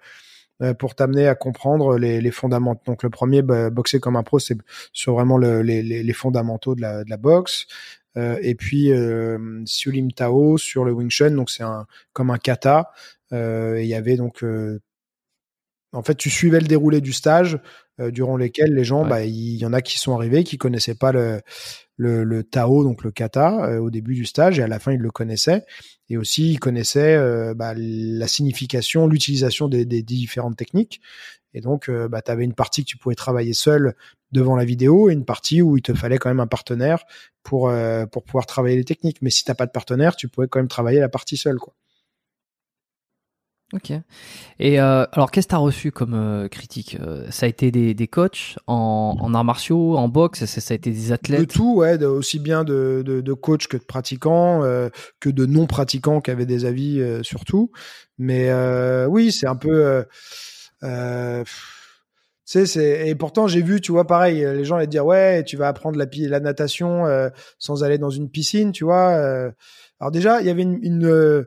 pour 0.77 0.93
t'amener 0.93 1.27
à 1.27 1.35
comprendre 1.35 1.97
les, 1.97 2.21
les, 2.21 2.31
fondamentaux. 2.31 2.81
Donc, 2.85 3.01
le 3.03 3.09
premier, 3.09 3.41
bah, 3.41 3.71
boxer 3.71 3.99
comme 3.99 4.15
un 4.15 4.23
pro, 4.23 4.37
c'est 4.37 4.57
sur 4.93 5.15
vraiment 5.15 5.37
le, 5.37 5.63
les, 5.63 5.81
les, 5.81 6.13
fondamentaux 6.13 6.75
de 6.75 6.81
la, 6.81 7.03
de 7.03 7.09
la 7.09 7.17
boxe. 7.17 7.65
Et 8.15 8.55
puis 8.55 8.91
Sulim 9.65 10.11
Tao 10.11 10.57
sur 10.57 10.83
le 10.83 10.91
Wing 10.91 11.09
Chun, 11.09 11.31
donc 11.31 11.49
c'est 11.49 11.63
un 11.63 11.85
comme 12.13 12.31
un 12.31 12.37
kata. 12.37 12.91
Il 13.31 13.85
y 13.85 13.93
avait 13.93 14.17
donc 14.17 14.43
en 15.91 16.03
fait, 16.03 16.15
tu 16.15 16.29
suivais 16.29 16.59
le 16.59 16.67
déroulé 16.67 17.01
du 17.01 17.13
stage 17.13 17.59
euh, 17.99 18.11
durant 18.11 18.37
lesquels 18.37 18.73
les 18.73 18.83
gens, 18.83 19.07
bah, 19.07 19.23
il 19.25 19.57
y 19.57 19.65
en 19.65 19.73
a 19.73 19.81
qui 19.81 19.97
sont 19.97 20.13
arrivés, 20.13 20.43
qui 20.43 20.57
connaissaient 20.57 20.95
pas 20.95 21.11
le, 21.11 21.41
le, 21.97 22.23
le 22.23 22.43
Tao, 22.43 22.83
donc 22.83 23.03
le 23.03 23.11
kata, 23.11 23.65
euh, 23.65 23.79
au 23.79 23.89
début 23.89 24.13
du 24.13 24.25
stage, 24.25 24.59
et 24.59 24.63
à 24.63 24.67
la 24.67 24.79
fin, 24.79 24.91
ils 24.91 24.99
le 24.99 25.09
connaissaient. 25.09 25.65
Et 26.09 26.17
aussi, 26.17 26.51
ils 26.51 26.59
connaissaient 26.59 27.15
euh, 27.15 27.55
bah, 27.55 27.73
la 27.75 28.27
signification, 28.27 29.07
l'utilisation 29.07 29.67
des, 29.67 29.83
des, 29.85 30.03
différentes 30.03 30.57
techniques. 30.57 31.01
Et 31.55 31.61
donc, 31.61 31.89
bah, 31.89 32.21
tu 32.21 32.29
avais 32.29 32.43
une 32.43 32.53
partie 32.53 32.83
que 32.83 32.89
tu 32.89 32.97
pouvais 32.97 33.15
travailler 33.15 33.53
seul 33.53 33.95
devant 34.31 34.55
la 34.55 34.65
vidéo 34.65 35.09
et 35.09 35.13
une 35.13 35.25
partie 35.25 35.61
où 35.61 35.77
il 35.77 35.81
te 35.81 35.93
fallait 35.93 36.17
quand 36.17 36.29
même 36.29 36.39
un 36.39 36.47
partenaire 36.47 37.03
pour, 37.43 37.71
pour 38.11 38.23
pouvoir 38.23 38.45
travailler 38.45 38.75
les 38.75 38.85
techniques. 38.85 39.21
Mais 39.21 39.29
si 39.29 39.43
t'as 39.43 39.55
pas 39.55 39.65
de 39.65 39.71
partenaire, 39.71 40.15
tu 40.15 40.27
pouvais 40.27 40.47
quand 40.47 40.59
même 40.59 40.67
travailler 40.67 40.99
la 40.99 41.09
partie 41.09 41.37
seule. 41.37 41.57
Quoi. 41.57 41.73
Ok. 43.73 43.91
Et 44.57 44.81
euh, 44.81 45.05
alors, 45.11 45.29
qu'est-ce 45.29 45.45
que 45.45 45.51
tu 45.51 45.55
as 45.55 45.59
reçu 45.59 45.91
comme 45.91 46.15
euh, 46.15 46.47
critique 46.47 46.97
euh, 46.99 47.29
Ça 47.29 47.45
a 47.45 47.49
été 47.49 47.69
des, 47.69 47.93
des 47.93 48.07
coachs 48.07 48.57
en, 48.65 49.15
en, 49.19 49.33
arts 49.35 49.43
martiaux, 49.43 49.95
en 49.95 50.07
boxe? 50.07 50.45
Ça, 50.45 50.61
ça, 50.61 50.73
a 50.73 50.75
été 50.75 50.89
des 50.89 51.11
athlètes? 51.11 51.41
De 51.41 51.45
tout, 51.45 51.75
ouais, 51.75 52.03
aussi 52.03 52.39
bien 52.39 52.63
de, 52.63 53.03
de, 53.05 53.21
de 53.21 53.33
coachs 53.33 53.67
que 53.67 53.77
de 53.77 53.83
pratiquants, 53.83 54.61
que 55.19 55.29
de 55.29 55.45
non-pratiquants 55.45 56.19
qui 56.19 56.31
avaient 56.31 56.47
des 56.47 56.65
avis 56.65 57.01
surtout. 57.23 57.71
Mais 58.17 58.51
oui, 59.05 59.31
c'est 59.31 59.47
un 59.47 59.55
peu... 59.55 60.03
Tu 62.49 62.65
sais, 62.65 63.07
et 63.07 63.15
pourtant 63.15 63.47
j'ai 63.47 63.61
vu, 63.61 63.79
tu 63.79 63.91
vois, 63.91 64.07
pareil, 64.07 64.39
les 64.39 64.65
gens 64.65 64.77
allaient 64.77 64.87
dire 64.87 65.05
ouais, 65.05 65.43
tu 65.43 65.55
vas 65.55 65.67
apprendre 65.67 65.99
la, 65.99 66.05
la 66.11 66.39
natation 66.39 67.03
sans 67.59 67.83
aller 67.83 67.97
dans 67.99 68.09
une 68.09 68.29
piscine, 68.29 68.71
tu 68.71 68.85
vois. 68.85 69.51
alors 69.99 70.11
déjà, 70.11 70.41
il 70.41 70.47
y 70.47 70.49
avait 70.49 70.63
une 70.63 71.45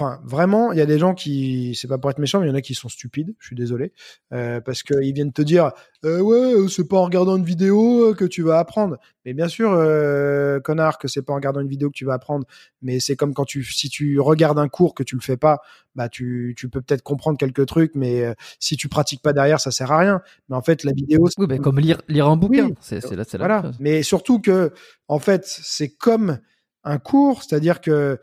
Enfin, 0.00 0.18
vraiment, 0.24 0.72
il 0.72 0.78
y 0.78 0.80
a 0.80 0.86
des 0.86 0.98
gens 0.98 1.12
qui, 1.12 1.74
c'est 1.78 1.86
pas 1.86 1.98
pour 1.98 2.10
être 2.10 2.18
méchant, 2.18 2.40
mais 2.40 2.46
il 2.46 2.48
y 2.48 2.52
en 2.52 2.54
a 2.54 2.62
qui 2.62 2.74
sont 2.74 2.88
stupides. 2.88 3.34
Je 3.38 3.48
suis 3.48 3.56
désolé, 3.56 3.92
euh, 4.32 4.58
parce 4.58 4.82
qu'ils 4.82 5.12
viennent 5.12 5.32
te 5.32 5.42
dire, 5.42 5.72
euh, 6.06 6.20
ouais, 6.20 6.54
euh, 6.54 6.68
c'est 6.68 6.88
pas 6.88 6.96
en 6.96 7.04
regardant 7.04 7.36
une 7.36 7.44
vidéo 7.44 8.08
euh, 8.08 8.14
que 8.14 8.24
tu 8.24 8.40
vas 8.40 8.58
apprendre. 8.58 8.96
Mais 9.26 9.34
bien 9.34 9.48
sûr, 9.48 9.70
euh, 9.74 10.58
connard, 10.60 10.98
que 10.98 11.06
c'est 11.06 11.20
pas 11.20 11.34
en 11.34 11.36
regardant 11.36 11.60
une 11.60 11.68
vidéo 11.68 11.90
que 11.90 11.94
tu 11.94 12.06
vas 12.06 12.14
apprendre. 12.14 12.46
Mais 12.80 12.98
c'est 12.98 13.14
comme 13.14 13.34
quand 13.34 13.44
tu, 13.44 13.62
si 13.62 13.90
tu 13.90 14.18
regardes 14.20 14.58
un 14.58 14.68
cours 14.68 14.94
que 14.94 15.02
tu 15.02 15.16
le 15.16 15.20
fais 15.20 15.36
pas, 15.36 15.60
bah 15.94 16.08
tu, 16.08 16.54
tu 16.56 16.70
peux 16.70 16.80
peut-être 16.80 17.02
comprendre 17.02 17.36
quelques 17.36 17.66
trucs, 17.66 17.94
mais 17.94 18.34
si 18.58 18.78
tu 18.78 18.88
pratiques 18.88 19.20
pas 19.20 19.34
derrière, 19.34 19.60
ça 19.60 19.70
sert 19.70 19.92
à 19.92 19.98
rien. 19.98 20.22
Mais 20.48 20.56
en 20.56 20.62
fait, 20.62 20.82
la 20.82 20.92
vidéo, 20.92 21.28
oui, 21.36 21.46
bah, 21.46 21.58
comme 21.58 21.78
lire, 21.78 22.00
lire 22.08 22.26
un 22.26 22.36
bouquin, 22.36 22.70
c'est, 22.80 23.02
c'est 23.02 23.16
là, 23.16 23.24
c'est 23.28 23.36
voilà. 23.36 23.70
Mais 23.80 24.02
surtout 24.02 24.40
que, 24.40 24.72
en 25.08 25.18
fait, 25.18 25.44
c'est 25.44 25.90
comme 25.90 26.38
un 26.84 26.96
cours, 26.96 27.42
c'est-à-dire 27.42 27.82
que 27.82 28.18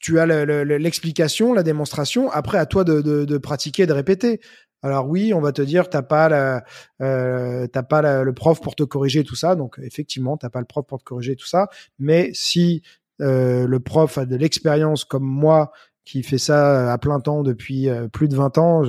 tu, 0.00 0.18
as 0.18 0.26
l'explication, 0.26 1.52
la 1.52 1.62
démonstration. 1.62 2.30
Après, 2.30 2.58
à 2.58 2.66
toi 2.66 2.84
de, 2.84 3.38
pratiquer, 3.38 3.86
de 3.86 3.92
répéter. 3.92 4.40
Alors 4.82 5.08
oui, 5.08 5.34
on 5.34 5.40
va 5.40 5.50
te 5.50 5.62
dire, 5.62 5.90
t'as 5.90 6.02
pas 6.02 6.28
la, 6.28 6.64
euh, 7.02 7.66
pas 7.66 8.22
le 8.22 8.32
prof 8.32 8.60
pour 8.60 8.76
te 8.76 8.84
corriger 8.84 9.24
tout 9.24 9.34
ça. 9.34 9.56
Donc 9.56 9.80
effectivement, 9.82 10.36
t'as 10.36 10.50
pas 10.50 10.60
le 10.60 10.66
prof 10.66 10.86
pour 10.86 10.98
te 10.98 11.04
corriger 11.04 11.34
tout 11.34 11.46
ça. 11.46 11.68
Mais 11.98 12.30
si 12.32 12.82
euh, 13.20 13.66
le 13.66 13.80
prof 13.80 14.18
a 14.18 14.26
de 14.26 14.36
l'expérience 14.36 15.04
comme 15.04 15.24
moi, 15.24 15.72
qui 16.04 16.22
fait 16.22 16.38
ça 16.38 16.92
à 16.92 16.96
plein 16.96 17.20
temps 17.20 17.42
depuis 17.42 17.88
euh, 17.88 18.08
plus 18.08 18.28
de 18.28 18.36
20 18.36 18.56
ans, 18.58 18.82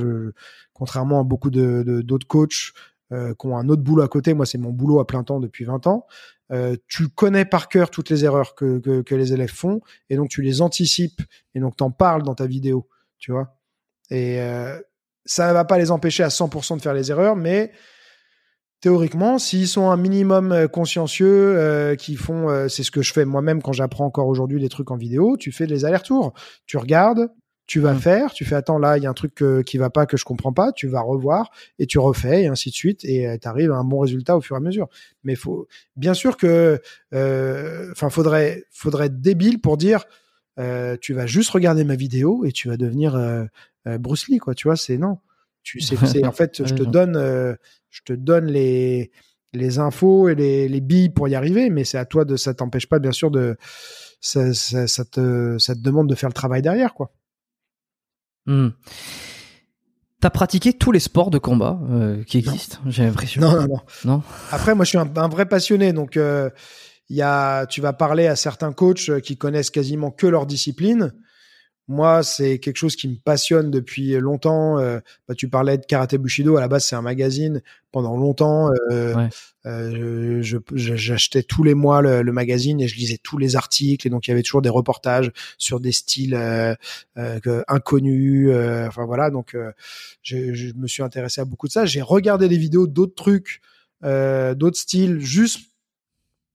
contrairement 0.74 1.20
à 1.20 1.24
beaucoup 1.24 1.50
de 1.50 2.02
d'autres 2.02 2.28
coachs 2.28 2.72
euh, 3.12 3.34
qui 3.34 3.48
ont 3.48 3.58
un 3.58 3.68
autre 3.68 3.82
boulot 3.82 4.04
à 4.04 4.08
côté, 4.08 4.34
moi 4.34 4.46
c'est 4.46 4.58
mon 4.58 4.72
boulot 4.72 5.00
à 5.00 5.08
plein 5.08 5.24
temps 5.24 5.40
depuis 5.40 5.66
20 5.66 5.88
ans. 5.88 6.06
Euh, 6.52 6.76
tu 6.88 7.10
connais 7.10 7.46
par 7.46 7.70
cœur 7.70 7.92
toutes 7.92 8.10
les 8.10 8.26
erreurs 8.26 8.56
que, 8.56 8.80
que, 8.80 9.02
que, 9.02 9.16
les 9.16 9.34
élèves 9.34 9.54
font 9.54 9.82
et 10.10 10.16
donc 10.16 10.30
tu 10.30 10.42
les 10.42 10.62
anticipes 10.62 11.22
et 11.54 11.60
donc 11.60 11.76
t'en 11.76 11.92
parles 11.92 12.24
dans 12.24 12.34
ta 12.34 12.48
vidéo, 12.48 12.88
tu 13.20 13.32
vois. 13.32 13.56
Et 14.10 14.42
euh, 14.42 14.80
ça 15.26 15.48
ne 15.50 15.54
va 15.54 15.64
pas 15.64 15.78
les 15.78 15.92
empêcher 15.92 16.24
à 16.24 16.30
100% 16.30 16.78
de 16.78 16.82
faire 16.82 16.94
les 16.96 17.12
erreurs, 17.12 17.36
mais 17.36 17.72
théoriquement, 18.82 19.38
s'ils 19.38 19.68
sont 19.68 19.90
un 19.90 19.98
minimum 19.98 20.52
euh, 20.52 20.68
consciencieux, 20.68 21.58
euh, 21.58 21.96
qui 21.96 22.16
font, 22.16 22.50
euh, 22.50 22.68
c'est 22.68 22.84
ce 22.84 22.92
que 22.92 23.02
je 23.02 23.14
fais 23.14 23.26
moi-même 23.26 23.62
quand 23.62 23.74
j'apprends 23.74 24.06
encore 24.06 24.28
aujourd'hui 24.28 24.60
des 24.60 24.70
trucs 24.70 24.92
en 24.92 24.98
vidéo, 24.98 25.38
tu 25.38 25.52
fais 25.52 25.68
des 25.68 25.86
allers-retours, 25.86 26.34
tu 26.66 26.78
regardes, 26.78 27.30
tu 27.70 27.80
vas 27.80 27.94
Mm. 27.94 28.00
faire, 28.00 28.32
tu 28.34 28.46
fais 28.46 28.56
attends 28.56 28.80
là 28.80 28.98
il 28.98 29.04
y 29.04 29.06
a 29.06 29.10
un 29.12 29.14
truc 29.14 29.44
euh, 29.44 29.62
qui 29.62 29.78
va 29.78 29.92
pas 29.92 30.08
que 30.08 30.18
je 30.18 30.26
comprends 30.26 30.52
pas, 30.54 30.72
tu 30.72 30.88
vas 30.88 31.02
revoir 31.02 31.52
et 31.78 31.86
tu 31.86 32.00
refais 32.00 32.42
et 32.44 32.48
ainsi 32.48 32.72
de 32.72 32.76
suite 32.76 33.06
et 33.06 33.38
tu 33.40 33.48
arrives 33.48 33.72
à 33.72 33.76
un 33.76 33.84
bon 33.84 34.00
résultat 34.00 34.36
au 34.36 34.42
fur 34.42 34.56
et 34.56 34.58
à 34.58 34.60
mesure. 34.60 34.88
Mais 35.24 35.36
faut 35.36 35.68
bien 35.96 36.16
sûr 36.16 36.36
que 36.36 36.82
euh, 37.14 37.92
enfin 37.92 38.10
faudrait 38.10 38.64
faudrait 38.72 39.06
être 39.06 39.22
débile 39.22 39.62
pour 39.62 39.78
dire 39.78 40.06
euh, 40.60 40.98
tu 41.00 41.14
vas 41.14 41.28
juste 41.28 41.52
regarder 41.52 41.84
ma 41.84 41.96
vidéo 41.96 42.44
et 42.44 42.52
tu 42.52 42.68
vas 42.70 42.76
devenir 42.76 43.14
euh, 43.16 43.46
euh, 43.88 43.98
Bruce 44.00 44.28
Lee 44.30 44.40
quoi, 44.40 44.56
tu 44.56 44.68
vois, 44.68 44.76
c'est 44.76 44.98
non. 44.98 45.20
Tu 45.62 45.80
c'est 45.80 45.96
c'est- 46.08 46.26
en 46.26 46.32
fait 46.32 46.66
je 46.66 46.74
te 46.74 46.84
donne 46.84 47.16
euh, 47.18 47.54
je 47.92 48.02
te 48.04 48.14
donne 48.14 48.48
les 48.48 49.12
les 49.54 49.78
infos 49.80 50.28
et 50.30 50.34
les, 50.36 50.68
les 50.70 50.82
billes 50.82 51.10
pour 51.10 51.28
y 51.28 51.36
arriver, 51.36 51.70
mais 51.70 51.84
c'est 51.84 51.98
à 52.00 52.06
toi 52.06 52.26
de 52.26 52.36
ça 52.36 52.54
t'empêche 52.56 52.88
pas 52.88 52.98
bien 53.00 53.12
sûr 53.12 53.30
de 53.32 53.58
ça, 54.22 54.54
ça, 54.56 54.88
ça 54.88 55.06
te 55.06 55.58
ça 55.60 55.76
te 55.76 55.82
demande 55.82 56.10
de 56.10 56.16
faire 56.16 56.30
le 56.30 56.34
travail 56.34 56.62
derrière 56.64 56.94
quoi. 56.96 57.12
Hmm. 58.50 58.70
T'as 60.22 60.32
pratiqué 60.32 60.74
tous 60.74 60.92
les 60.92 61.00
sports 61.00 61.30
de 61.30 61.38
combat 61.38 61.80
euh, 61.92 62.24
qui 62.24 62.40
existent, 62.40 62.80
j'ai 62.88 63.04
l'impression. 63.04 63.42
Non, 63.42 63.54
non, 63.54 63.68
non. 63.68 63.82
Non 64.06 64.24
Après, 64.52 64.74
moi, 64.74 64.84
je 64.84 64.90
suis 64.90 64.98
un, 64.98 65.10
un 65.16 65.28
vrai 65.30 65.46
passionné, 65.46 65.94
donc 65.94 66.18
euh, 66.18 66.50
il 67.10 67.16
y 67.16 67.22
a, 67.22 67.68
tu 67.68 67.80
vas 67.80 67.94
parler 67.94 68.26
à 68.26 68.36
certains 68.36 68.74
coachs 68.74 69.22
qui 69.22 69.38
connaissent 69.38 69.70
quasiment 69.70 70.10
que 70.10 70.26
leur 70.26 70.48
discipline. 70.48 71.14
Moi, 71.92 72.22
c'est 72.22 72.60
quelque 72.60 72.78
chose 72.78 72.96
qui 72.96 73.08
me 73.08 73.16
passionne 73.16 73.72
depuis 73.72 74.12
longtemps. 74.20 74.78
Euh, 74.78 75.00
bah, 75.28 75.34
tu 75.34 75.50
parlais 75.50 75.80
de 75.80 75.86
Karaté 75.88 76.20
Bushido. 76.20 76.56
À 76.56 76.62
la 76.62 76.68
base, 76.68 76.86
c'est 76.86 76.96
un 76.96 77.02
magazine. 77.02 77.64
Pendant 77.92 78.16
longtemps, 78.16 78.70
euh, 78.92 79.16
Ouais. 79.16 79.30
euh, 79.66 80.44
j'achetais 80.76 81.42
tous 81.42 81.64
les 81.64 81.74
mois 81.74 82.04
le, 82.04 82.22
le 82.22 82.32
magazine 82.32 82.80
et 82.80 82.88
je 82.88 82.96
lisais 82.96 83.18
tous 83.18 83.40
les 83.40 83.56
articles. 83.56 84.06
Et 84.06 84.12
donc, 84.12 84.28
il 84.28 84.30
y 84.30 84.34
avait 84.34 84.44
toujours 84.44 84.62
des 84.62 84.70
reportages 84.70 85.32
sur 85.58 85.80
des 85.80 85.92
styles 85.92 86.36
euh, 86.36 86.76
euh, 87.18 87.64
inconnus. 87.68 88.50
euh, 88.52 88.88
enfin 88.88 89.06
voilà. 89.06 89.32
Donc, 89.32 89.56
euh, 89.56 89.72
je, 90.22 90.54
je 90.54 90.74
me 90.76 90.86
suis 90.88 91.02
intéressé 91.02 91.42
à 91.42 91.46
beaucoup 91.46 91.66
de 91.68 91.72
ça. 91.72 91.88
J'ai 91.88 92.04
regardé 92.04 92.48
des 92.48 92.58
vidéos 92.58 92.86
d'autres 92.86 93.16
trucs, 93.16 93.62
euh, 94.04 94.54
d'autres 94.54 94.78
styles, 94.78 95.20
juste 95.20 95.69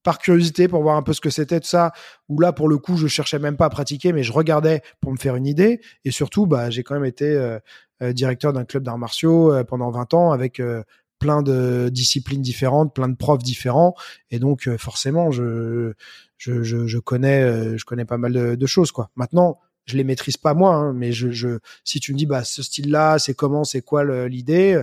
par 0.04 0.18
curiosité 0.18 0.68
pour 0.68 0.82
voir 0.82 0.96
un 0.96 1.02
peu 1.02 1.12
ce 1.12 1.20
que 1.20 1.30
c'était 1.30 1.58
de 1.58 1.64
ça. 1.64 1.92
Où 2.28 2.38
là, 2.38 2.52
pour 2.52 2.68
le 2.68 2.78
coup, 2.78 2.96
je 2.96 3.08
cherchais 3.08 3.40
même 3.40 3.56
pas 3.56 3.66
à 3.66 3.70
pratiquer, 3.70 4.12
mais 4.12 4.22
je 4.22 4.32
regardais 4.32 4.82
pour 5.00 5.10
me 5.10 5.16
faire 5.16 5.34
une 5.34 5.46
idée. 5.46 5.80
Et 6.04 6.12
surtout, 6.12 6.46
bah, 6.46 6.70
j'ai 6.70 6.84
quand 6.84 6.94
même 6.94 7.04
été 7.04 7.24
euh, 7.24 7.58
euh, 8.02 8.12
directeur 8.12 8.52
d'un 8.52 8.64
club 8.64 8.84
d'arts 8.84 8.98
martiaux 8.98 9.52
euh, 9.52 9.64
pendant 9.64 9.90
20 9.90 10.14
ans 10.14 10.32
avec 10.32 10.60
euh, 10.60 10.82
plein 11.18 11.42
de 11.42 11.88
disciplines 11.90 12.42
différentes, 12.42 12.94
plein 12.94 13.08
de 13.08 13.16
profs 13.16 13.42
différents. 13.42 13.94
Et 14.30 14.38
donc, 14.38 14.68
euh, 14.68 14.76
forcément, 14.76 15.30
je, 15.30 15.94
je, 16.36 16.62
je, 16.62 16.98
connais, 16.98 17.78
je 17.78 17.84
connais 17.84 18.04
pas 18.04 18.18
mal 18.18 18.32
de, 18.32 18.54
de 18.54 18.66
choses, 18.66 18.92
quoi. 18.92 19.10
Maintenant, 19.16 19.58
je 19.86 19.96
les 19.96 20.04
maîtrise 20.04 20.36
pas 20.36 20.54
moi, 20.54 20.74
hein, 20.74 20.92
mais 20.92 21.12
je, 21.12 21.30
je, 21.30 21.58
si 21.82 21.98
tu 21.98 22.12
me 22.12 22.18
dis, 22.18 22.26
bah, 22.26 22.44
ce 22.44 22.62
style-là, 22.62 23.18
c'est 23.18 23.34
comment, 23.34 23.64
c'est 23.64 23.82
quoi 23.82 24.04
l'idée, 24.28 24.82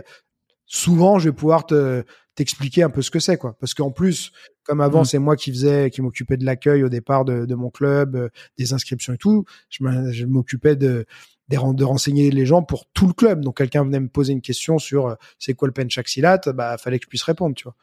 souvent, 0.65 1.19
je 1.19 1.30
vais 1.30 1.35
pouvoir 1.35 1.65
te, 1.65 2.03
t'expliquer 2.35 2.84
un 2.84 2.89
peu 2.89 3.02
ce 3.02 3.11
que 3.11 3.19
c'est, 3.19 3.38
quoi. 3.38 3.56
Parce 3.60 3.73
qu'en 3.73 3.91
plus, 3.91 4.31
comme 4.63 4.81
avant, 4.81 5.01
Mm. 5.01 5.05
c'est 5.05 5.19
moi 5.19 5.35
qui 5.35 5.51
faisais, 5.51 5.89
qui 5.89 6.01
m'occupais 6.01 6.38
de 6.38 6.45
l'accueil 6.45 6.83
au 6.83 6.89
départ 6.89 7.25
de, 7.25 7.45
de 7.45 7.55
mon 7.55 7.69
club, 7.69 8.15
euh, 8.15 8.29
des 8.57 8.73
inscriptions 8.73 9.13
et 9.13 9.17
tout. 9.17 9.45
Je 9.69 10.25
m'occupais 10.25 10.75
de, 10.75 11.05
de 11.49 11.83
renseigner 11.83 12.31
les 12.31 12.45
gens 12.45 12.63
pour 12.63 12.85
tout 12.93 13.07
le 13.07 13.13
club. 13.13 13.43
Donc, 13.43 13.57
quelqu'un 13.57 13.83
venait 13.83 13.99
me 13.99 14.07
poser 14.07 14.33
une 14.33 14.41
question 14.41 14.77
sur 14.77 15.07
euh, 15.07 15.15
c'est 15.39 15.53
quoi 15.53 15.67
le 15.67 15.73
penchaxilat, 15.73 16.39
bah, 16.53 16.77
fallait 16.77 16.99
que 16.99 17.05
je 17.05 17.09
puisse 17.09 17.23
répondre, 17.23 17.55
tu 17.55 17.63
vois. 17.63 17.75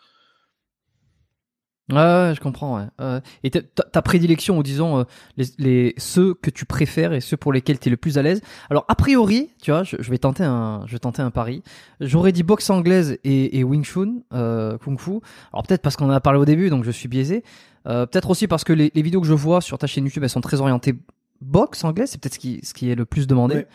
Ouais, 1.90 1.96
ouais, 1.96 2.32
je 2.36 2.40
comprends. 2.40 2.78
Ouais. 2.78 2.86
Euh, 3.00 3.20
et 3.44 3.50
ta, 3.50 3.62
ta- 3.62 4.02
prédilection, 4.02 4.58
ou 4.58 4.62
disons 4.62 4.98
euh, 5.00 5.04
les, 5.36 5.46
les 5.58 5.94
ceux 5.96 6.34
que 6.34 6.50
tu 6.50 6.66
préfères 6.66 7.12
et 7.14 7.20
ceux 7.20 7.36
pour 7.38 7.52
lesquels 7.52 7.78
tu 7.78 7.88
es 7.88 7.90
le 7.90 7.96
plus 7.96 8.18
à 8.18 8.22
l'aise. 8.22 8.42
Alors 8.68 8.84
a 8.88 8.94
priori, 8.94 9.50
tu 9.62 9.70
vois, 9.70 9.84
je, 9.84 9.96
je 9.98 10.10
vais 10.10 10.18
tenter 10.18 10.44
un, 10.44 10.82
je 10.86 10.92
vais 10.92 10.98
tenter 10.98 11.22
un 11.22 11.30
pari. 11.30 11.62
J'aurais 12.00 12.32
dit 12.32 12.42
boxe 12.42 12.68
anglaise 12.68 13.18
et, 13.24 13.58
et 13.58 13.64
Wing 13.64 13.84
Chun, 13.84 14.16
euh, 14.34 14.76
kung 14.78 14.98
fu. 15.00 15.12
Alors 15.52 15.66
peut-être 15.66 15.80
parce 15.82 15.96
qu'on 15.96 16.06
en 16.06 16.10
a 16.10 16.20
parlé 16.20 16.38
au 16.38 16.44
début, 16.44 16.68
donc 16.68 16.84
je 16.84 16.90
suis 16.90 17.08
biaisé. 17.08 17.42
Euh, 17.86 18.04
peut-être 18.04 18.28
aussi 18.28 18.46
parce 18.48 18.64
que 18.64 18.74
les, 18.74 18.92
les 18.94 19.02
vidéos 19.02 19.20
que 19.22 19.26
je 19.26 19.32
vois 19.32 19.60
sur 19.62 19.78
ta 19.78 19.86
chaîne 19.86 20.04
YouTube, 20.04 20.22
elles 20.22 20.28
sont 20.30 20.42
très 20.42 20.60
orientées 20.60 20.94
boxe 21.40 21.84
anglaise. 21.84 22.10
C'est 22.10 22.20
peut-être 22.20 22.34
ce 22.34 22.38
qui, 22.38 22.60
ce 22.64 22.74
qui 22.74 22.90
est 22.90 22.94
le 22.96 23.06
plus 23.06 23.26
demandé. 23.26 23.66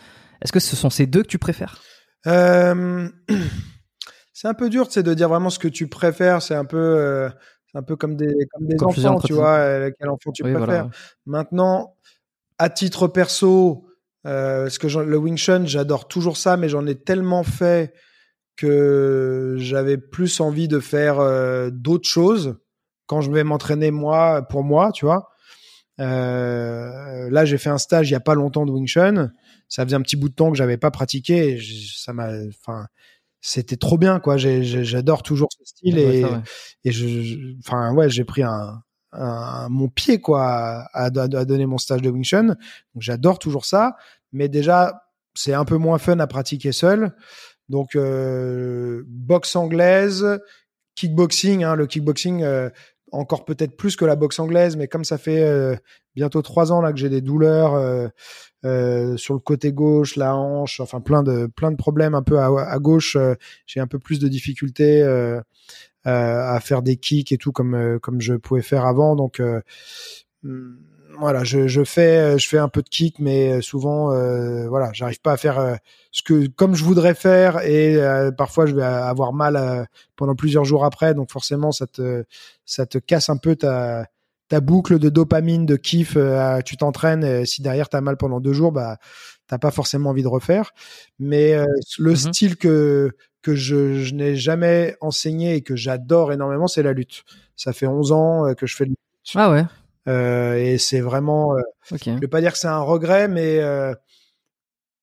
Est-ce 0.44 0.52
que 0.52 0.60
ce 0.60 0.76
sont 0.76 0.90
ces 0.91 1.07
deux 1.07 1.23
que 1.23 1.27
tu 1.30 1.40
préfères? 1.40 1.81
Euh, 2.27 3.10
c'est 4.34 4.48
un 4.48 4.53
peu 4.53 4.69
dur, 4.69 4.88
c'est 4.90 5.03
de 5.03 5.14
dire 5.14 5.30
vraiment 5.30 5.49
ce 5.49 5.57
que 5.60 5.68
tu 5.68 5.88
préfères. 5.88 6.41
C'est 6.41 6.56
un 6.56 6.65
peu, 6.65 6.77
euh, 6.77 7.30
c'est 7.73 7.79
un 7.79 7.83
peu 7.83 7.95
comme 7.95 8.15
des, 8.15 8.33
comme 8.53 8.67
des 8.67 8.75
Comme 8.75 8.91
je 8.91 8.95
faisais 8.95 9.07
enfants, 9.07 9.27
tu 9.27 9.33
vois. 9.33 9.55
euh, 9.57 9.91
quel 9.99 10.09
enfant 10.09 10.31
tu 10.31 10.43
Oui, 10.43 10.51
préfères 10.53 10.65
voilà. 10.67 10.89
Maintenant, 11.25 11.95
à 12.59 12.69
titre 12.69 13.07
perso, 13.07 13.85
euh, 14.27 14.63
parce 14.63 14.77
que 14.77 14.87
le 14.87 15.17
Wing 15.17 15.37
Chun, 15.37 15.65
j'adore 15.65 16.07
toujours 16.07 16.37
ça, 16.37 16.55
mais 16.55 16.69
j'en 16.69 16.85
ai 16.85 16.95
tellement 16.95 17.43
fait 17.43 17.93
que 18.55 19.55
j'avais 19.57 19.97
plus 19.97 20.39
envie 20.39 20.67
de 20.67 20.79
faire 20.79 21.19
euh, 21.19 21.69
d'autres 21.71 22.07
choses 22.07 22.55
quand 23.07 23.21
je 23.21 23.31
vais 23.31 23.43
m'entraîner 23.43 23.89
moi 23.91 24.43
pour 24.49 24.63
moi, 24.63 24.91
tu 24.91 25.05
vois. 25.05 25.29
Euh, 25.99 27.29
là, 27.29 27.45
j'ai 27.45 27.57
fait 27.57 27.69
un 27.69 27.77
stage 27.77 28.09
il 28.09 28.13
y 28.13 28.15
a 28.15 28.19
pas 28.19 28.35
longtemps 28.35 28.65
de 28.65 28.71
Wing 28.71 28.87
Chun. 28.87 29.31
Ça 29.67 29.83
faisait 29.83 29.95
un 29.95 30.01
petit 30.01 30.15
bout 30.15 30.29
de 30.29 30.35
temps 30.35 30.51
que 30.51 30.57
j'avais 30.57 30.77
pas 30.77 30.91
pratiqué. 30.91 31.53
Et 31.53 31.59
ça 31.95 32.13
m'a, 32.13 32.29
enfin, 32.49 32.87
c'était 33.45 33.76
trop 33.76 33.98
bien, 33.98 34.20
quoi. 34.22 34.38
J'adore 34.38 35.22
toujours 35.22 35.49
ce 35.52 35.65
style 35.65 35.95
Ouais, 35.95 36.18
et, 36.20 36.24
ouais. 36.26 36.41
et 36.86 36.91
je, 36.94 37.07
je- 37.22 37.38
enfin, 37.60 37.94
ouais, 37.94 38.10
j'ai 38.10 38.24
pris 38.24 38.41
un, 38.41 38.82
un- 39.11 39.68
mon 39.70 39.90
pied, 39.90 40.22
quoi, 40.22 40.44
à, 40.44 40.88
à, 40.94 41.06
à 41.07 41.10
donner 41.45 41.65
mon 41.65 41.78
stage 41.78 42.02
de 42.02 42.10
Wing 42.10 42.24
Chun. 42.24 42.48
Donc, 42.48 42.56
j'adore 42.99 43.40
toujours 43.40 43.65
ça. 43.65 43.98
Mais 44.32 44.48
déjà, 44.48 45.03
c'est 45.36 45.53
un 45.53 45.65
peu 45.65 45.76
moins 45.76 45.98
fun 45.98 46.20
à 46.20 46.28
pratiquer 46.28 46.72
seul. 46.72 47.14
Donc, 47.68 47.95
euh, 47.98 49.03
boxe 49.07 49.56
anglaise, 49.57 50.26
kickboxing, 50.95 51.64
hein, 51.65 51.76
le 51.76 51.86
kickboxing, 51.86 52.44
euh, 52.44 52.70
encore 53.11 53.44
peut-être 53.44 53.76
plus 53.76 53.95
que 53.98 54.06
la 54.06 54.15
boxe 54.15 54.40
anglaise, 54.40 54.78
mais 54.78 54.88
comme 54.88 55.03
ça 55.03 55.18
fait 55.18 55.44
euh, 55.44 55.76
bientôt 56.15 56.41
trois 56.41 56.72
ans 56.72 56.82
là 56.82 56.94
que 56.94 56.98
j'ai 56.99 57.10
des 57.10 57.22
douleurs 57.22 57.76
euh, 58.65 59.18
sur 59.18 59.34
le 59.34 59.40
côté 59.40 59.73
gauche, 59.73 60.15
la 60.15 60.35
hanche, 60.35 60.80
enfin 60.80 61.02
plein 61.02 61.23
de 61.23 61.48
plein 61.48 61.72
de 61.72 61.76
problèmes 61.76 62.15
un 62.15 62.23
peu 62.23 62.40
à, 62.40 62.48
à 62.48 62.80
gauche, 62.80 63.15
euh, 63.15 63.35
j'ai 63.65 63.80
un 63.80 63.88
peu 63.88 63.99
plus 63.99 64.19
de 64.19 64.27
difficultés 64.27 65.02
euh, 65.02 65.40
euh, 66.07 66.56
à 66.56 66.60
faire 66.61 66.81
des 66.81 66.98
kicks 66.98 67.31
et 67.31 67.38
tout 67.38 67.52
comme 67.52 67.76
euh, 67.76 67.99
comme 67.99 68.22
je 68.22 68.35
pouvais 68.35 68.61
faire 68.61 68.85
avant, 68.85 69.15
donc 69.15 69.41
hum, 70.44 70.77
voilà, 71.19 71.44
je, 71.44 71.68
je 71.68 71.84
fais 71.84 72.40
je 72.40 72.49
fais 72.49 72.57
un 72.57 72.69
peu 72.69 72.81
de 72.81 72.90
kick, 72.90 73.19
mais 73.19 73.61
souvent 73.61 74.07
voilà, 74.68 74.91
j'arrive 74.94 75.22
pas 75.22 75.34
à 75.34 75.38
faire 75.38 75.77
ce 76.11 76.23
que 76.23 76.48
comme 76.48 76.73
je 76.76 76.84
voudrais 76.84 77.14
faire 77.14 77.60
et 77.68 77.99
parfois 78.38 78.65
je 78.65 78.73
vais 78.76 78.84
avoir 78.84 79.31
mal 79.34 79.88
pendant 80.15 80.35
plusieurs 80.35 80.65
jours 80.65 80.85
après, 80.85 81.14
donc 81.14 81.31
forcément 81.31 81.72
ça 81.72 81.85
te 81.85 82.23
ça 82.65 82.85
te 82.85 82.98
casse 82.98 83.30
un 83.30 83.38
peu 83.38 83.56
ta 83.56 84.07
ta 84.53 84.59
boucle 84.59 84.99
de 84.99 85.09
dopamine, 85.09 85.65
de 85.65 85.75
kiff. 85.77 86.13
euh, 86.15 86.61
tu 86.61 86.77
t'entraînes, 86.77 87.23
et 87.23 87.43
si 87.47 87.63
derrière 87.63 87.89
t'as 87.89 88.01
mal 88.01 88.17
pendant 88.17 88.39
deux 88.39 88.53
jours, 88.53 88.71
bah 88.71 88.99
t'as 89.47 89.57
pas 89.57 89.71
forcément 89.71 90.11
envie 90.11 90.21
de 90.21 90.27
refaire. 90.27 90.73
Mais 91.17 91.55
euh, 91.55 91.65
le 91.97 92.11
Mhm. 92.11 92.15
style 92.17 92.55
que 92.57 93.09
que 93.41 93.55
je, 93.55 93.95
je 94.03 94.13
n'ai 94.13 94.35
jamais 94.35 94.95
enseigné 95.01 95.55
et 95.55 95.63
que 95.63 95.75
j'adore 95.75 96.31
énormément, 96.31 96.67
c'est 96.67 96.84
la 96.84 96.93
lutte. 96.93 97.23
Ça 97.55 97.73
fait 97.73 97.88
11 97.88 98.11
ans 98.11 98.45
euh, 98.45 98.53
que 98.53 98.67
je 98.67 98.75
fais 98.75 98.85
de 98.85 98.91
la 98.91 98.93
lutte. 98.93 99.31
Ah 99.34 99.49
ouais. 99.51 99.65
Euh, 100.07 100.53
et 100.55 100.77
c'est 100.77 101.01
vraiment, 101.01 101.55
euh, 101.57 101.61
Ok. 101.91 102.03
je 102.05 102.19
vais 102.19 102.27
pas 102.27 102.39
dire 102.39 102.51
que 102.53 102.59
c'est 102.59 102.67
un 102.67 102.80
regret, 102.81 103.27
mais 103.27 103.59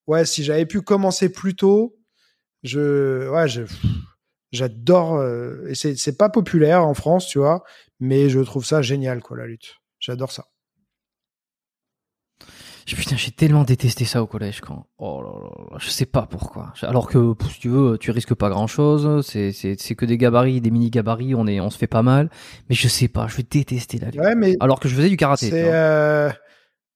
ouais, 0.07 0.23
si 0.25 0.45
j'avais 0.45 0.65
pu 0.65 0.81
commencer 0.81 1.27
plus 1.29 1.55
tôt, 1.57 1.97
je, 2.63 3.27
ouais, 3.29 3.49
je, 3.49 3.63
j'adore. 4.51 5.15
euh, 5.15 5.67
et 5.69 5.75
c'est 5.75 6.17
pas 6.17 6.29
populaire 6.29 6.85
en 6.85 6.93
France, 6.93 7.27
tu 7.27 7.39
vois, 7.39 7.63
mais 7.99 8.29
je 8.29 8.39
trouve 8.39 8.65
ça 8.65 8.81
génial, 8.81 9.21
quoi, 9.21 9.37
la 9.37 9.45
lutte. 9.45 9.75
J'adore 9.99 10.31
ça. 10.31 10.45
Putain, 12.87 13.15
j'ai 13.15 13.31
tellement 13.31 13.63
détesté 13.63 14.03
ça 14.05 14.21
au 14.21 14.27
collège 14.27 14.59
quand. 14.59 14.87
Oh 14.97 15.21
là 15.21 15.29
là 15.29 15.65
là, 15.71 15.77
je 15.79 15.89
sais 15.89 16.05
pas 16.05 16.23
pourquoi. 16.29 16.73
Alors 16.81 17.07
que 17.07 17.33
si 17.49 17.59
tu 17.59 17.69
veux, 17.69 17.97
tu 17.97 18.11
risques 18.11 18.33
pas 18.33 18.49
grand 18.49 18.67
chose. 18.67 19.21
C'est 19.25 19.95
que 19.95 20.05
des 20.05 20.17
gabarits, 20.17 20.59
des 20.59 20.71
mini 20.71 20.89
gabarits. 20.89 21.33
On 21.35 21.47
est 21.47 21.61
on 21.61 21.69
se 21.69 21.77
fait 21.77 21.87
pas 21.87 22.01
mal. 22.01 22.29
Mais 22.69 22.75
je 22.75 22.87
sais 22.89 23.07
pas, 23.07 23.27
je 23.27 23.37
vais 23.37 23.45
détester 23.49 23.97
la 23.99 24.09
lutte. 24.09 24.19
Ouais, 24.19 24.35
mais 24.35 24.57
Alors 24.59 24.79
que 24.79 24.89
je 24.89 24.95
faisais 24.95 25.09
du 25.09 25.15
karaté. 25.15 25.51
euh, 25.53 26.29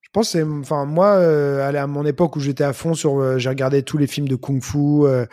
je 0.02 0.10
pense, 0.12 0.28
que 0.28 0.40
c'est, 0.40 0.44
enfin, 0.44 0.86
moi, 0.86 1.14
euh, 1.16 1.66
à 1.66 1.88
mon 1.88 2.06
époque 2.06 2.36
où 2.36 2.40
j'étais 2.42 2.64
à 2.66 2.74
fond 2.74 2.94
sur, 2.94 3.22
euh, 3.22 3.38
j'ai 3.38 3.50
regardé 3.50 3.84
tous 3.84 3.98
les 3.98 4.08
films 4.08 4.28
de 4.28 4.36
kung-fu. 4.36 5.06
Euh, 5.06 5.26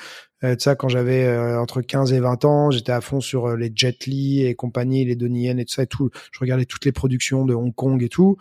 euh, 0.44 0.56
ça, 0.58 0.74
quand 0.74 0.88
j'avais 0.88 1.24
euh, 1.26 1.60
entre 1.60 1.80
15 1.82 2.12
et 2.12 2.20
20 2.20 2.44
ans, 2.44 2.70
j'étais 2.70 2.92
à 2.92 3.00
fond 3.00 3.20
sur 3.20 3.46
euh, 3.50 3.56
les 3.56 3.72
Jet 3.74 4.06
Li 4.06 4.44
et 4.44 4.54
compagnie, 4.54 5.04
les 5.04 5.16
Donnie 5.16 5.44
Yen 5.44 5.58
et 5.58 5.64
tout 5.64 5.72
ça 5.74 5.82
et 5.84 5.86
tout. 5.86 6.10
Je 6.32 6.38
regardais 6.40 6.64
toutes 6.64 6.84
les 6.84 6.92
productions 6.92 7.44
de 7.44 7.54
Hong 7.54 7.74
Kong 7.74 8.02
et 8.02 8.08
tout. 8.08 8.36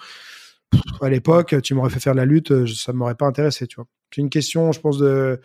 Pff, 0.71 0.81
à 1.01 1.09
l'époque, 1.09 1.55
tu 1.61 1.73
m'aurais 1.73 1.89
fait 1.89 1.99
faire 1.99 2.13
de 2.13 2.19
la 2.19 2.25
lutte, 2.25 2.51
euh, 2.51 2.65
ça 2.67 2.93
m'aurait 2.93 3.15
pas 3.15 3.25
intéressé, 3.27 3.67
tu 3.67 3.75
vois. 3.75 3.85
C'est 4.13 4.21
une 4.21 4.29
question, 4.29 4.71
je 4.71 4.79
pense, 4.79 4.97
de 4.97 5.39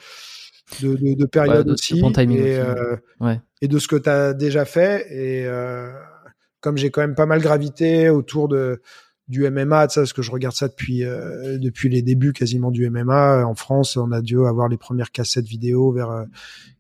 de, 0.82 0.94
de, 0.96 1.14
de 1.14 1.26
période 1.26 1.58
Ouais, 1.58 1.62
de- 1.64 1.68
de 1.68 1.72
aussi, 1.74 2.00
bon 2.00 2.10
timing 2.10 2.38
et, 2.38 2.58
aussi, 2.60 2.70
Ouais. 3.20 3.40
et 3.62 3.68
de 3.68 3.78
ce 3.78 3.86
que 3.86 3.94
tu 3.96 4.08
as 4.08 4.34
déjà 4.34 4.64
fait. 4.64 5.06
Et 5.12 5.46
comme 6.60 6.76
j'ai 6.76 6.90
quand 6.90 7.00
même 7.02 7.14
pas 7.14 7.26
mal 7.26 7.40
gravité 7.40 8.08
autour 8.08 8.48
de 8.48 8.80
du 9.28 9.48
MMA, 9.51 9.89
tu 9.89 9.94
sais, 9.94 10.01
parce 10.01 10.12
que 10.12 10.23
je 10.23 10.31
regarde 10.31 10.55
ça 10.55 10.69
depuis 10.69 11.05
euh, 11.05 11.59
depuis 11.59 11.89
les 11.89 12.03
débuts 12.03 12.32
quasiment 12.32 12.70
du 12.70 12.89
MMA 12.89 13.44
en 13.44 13.55
France, 13.55 13.97
on 13.97 14.12
a 14.12 14.23
dû 14.23 14.39
avoir 14.47 14.69
les 14.69 14.77
premières 14.77 15.11
cassettes 15.11 15.47
vidéo 15.47 15.93
vers 15.93 16.11
euh, 16.11 16.24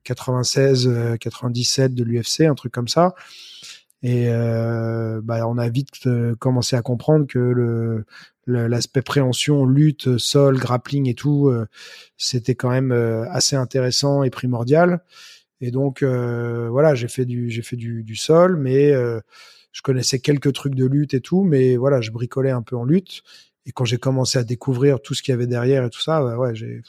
96, 0.04 0.86
euh, 0.86 1.16
97 1.16 1.94
de 1.94 2.04
l'UFC, 2.04 2.42
un 2.42 2.54
truc 2.54 2.72
comme 2.72 2.88
ça. 2.88 3.14
Et 4.02 4.28
euh, 4.28 5.20
bah, 5.24 5.48
on 5.48 5.58
a 5.58 5.68
vite 5.68 6.06
euh, 6.06 6.36
commencé 6.36 6.76
à 6.76 6.82
comprendre 6.82 7.26
que 7.26 7.38
le 7.38 8.04
l'aspect 8.46 9.02
préhension, 9.02 9.66
lutte, 9.66 10.18
sol, 10.18 10.56
grappling 10.56 11.08
et 11.08 11.14
tout, 11.14 11.48
euh, 11.48 11.66
c'était 12.16 12.54
quand 12.54 12.70
même 12.70 12.92
euh, 12.92 13.28
assez 13.30 13.56
intéressant 13.56 14.22
et 14.22 14.30
primordial. 14.30 15.00
Et 15.60 15.70
donc 15.70 16.02
euh, 16.02 16.68
voilà, 16.70 16.94
j'ai 16.94 17.08
fait 17.08 17.24
du 17.24 17.50
j'ai 17.50 17.62
fait 17.62 17.76
du, 17.76 18.04
du 18.04 18.14
sol, 18.14 18.56
mais 18.56 18.92
euh, 18.92 19.20
je 19.76 19.82
connaissais 19.82 20.20
quelques 20.20 20.54
trucs 20.54 20.74
de 20.74 20.86
lutte 20.86 21.12
et 21.12 21.20
tout, 21.20 21.42
mais 21.44 21.76
voilà, 21.76 22.00
je 22.00 22.10
bricolais 22.10 22.50
un 22.50 22.62
peu 22.62 22.76
en 22.76 22.84
lutte. 22.86 23.20
Et 23.66 23.72
quand 23.72 23.84
j'ai 23.84 23.98
commencé 23.98 24.38
à 24.38 24.42
découvrir 24.44 25.02
tout 25.02 25.12
ce 25.12 25.22
qu'il 25.22 25.32
y 25.32 25.34
avait 25.34 25.46
derrière 25.46 25.84
et 25.84 25.90
tout 25.90 26.00
ça, 26.00 26.24
ouais, 26.24 26.34
ouais, 26.34 26.54
j'ai 26.54 26.80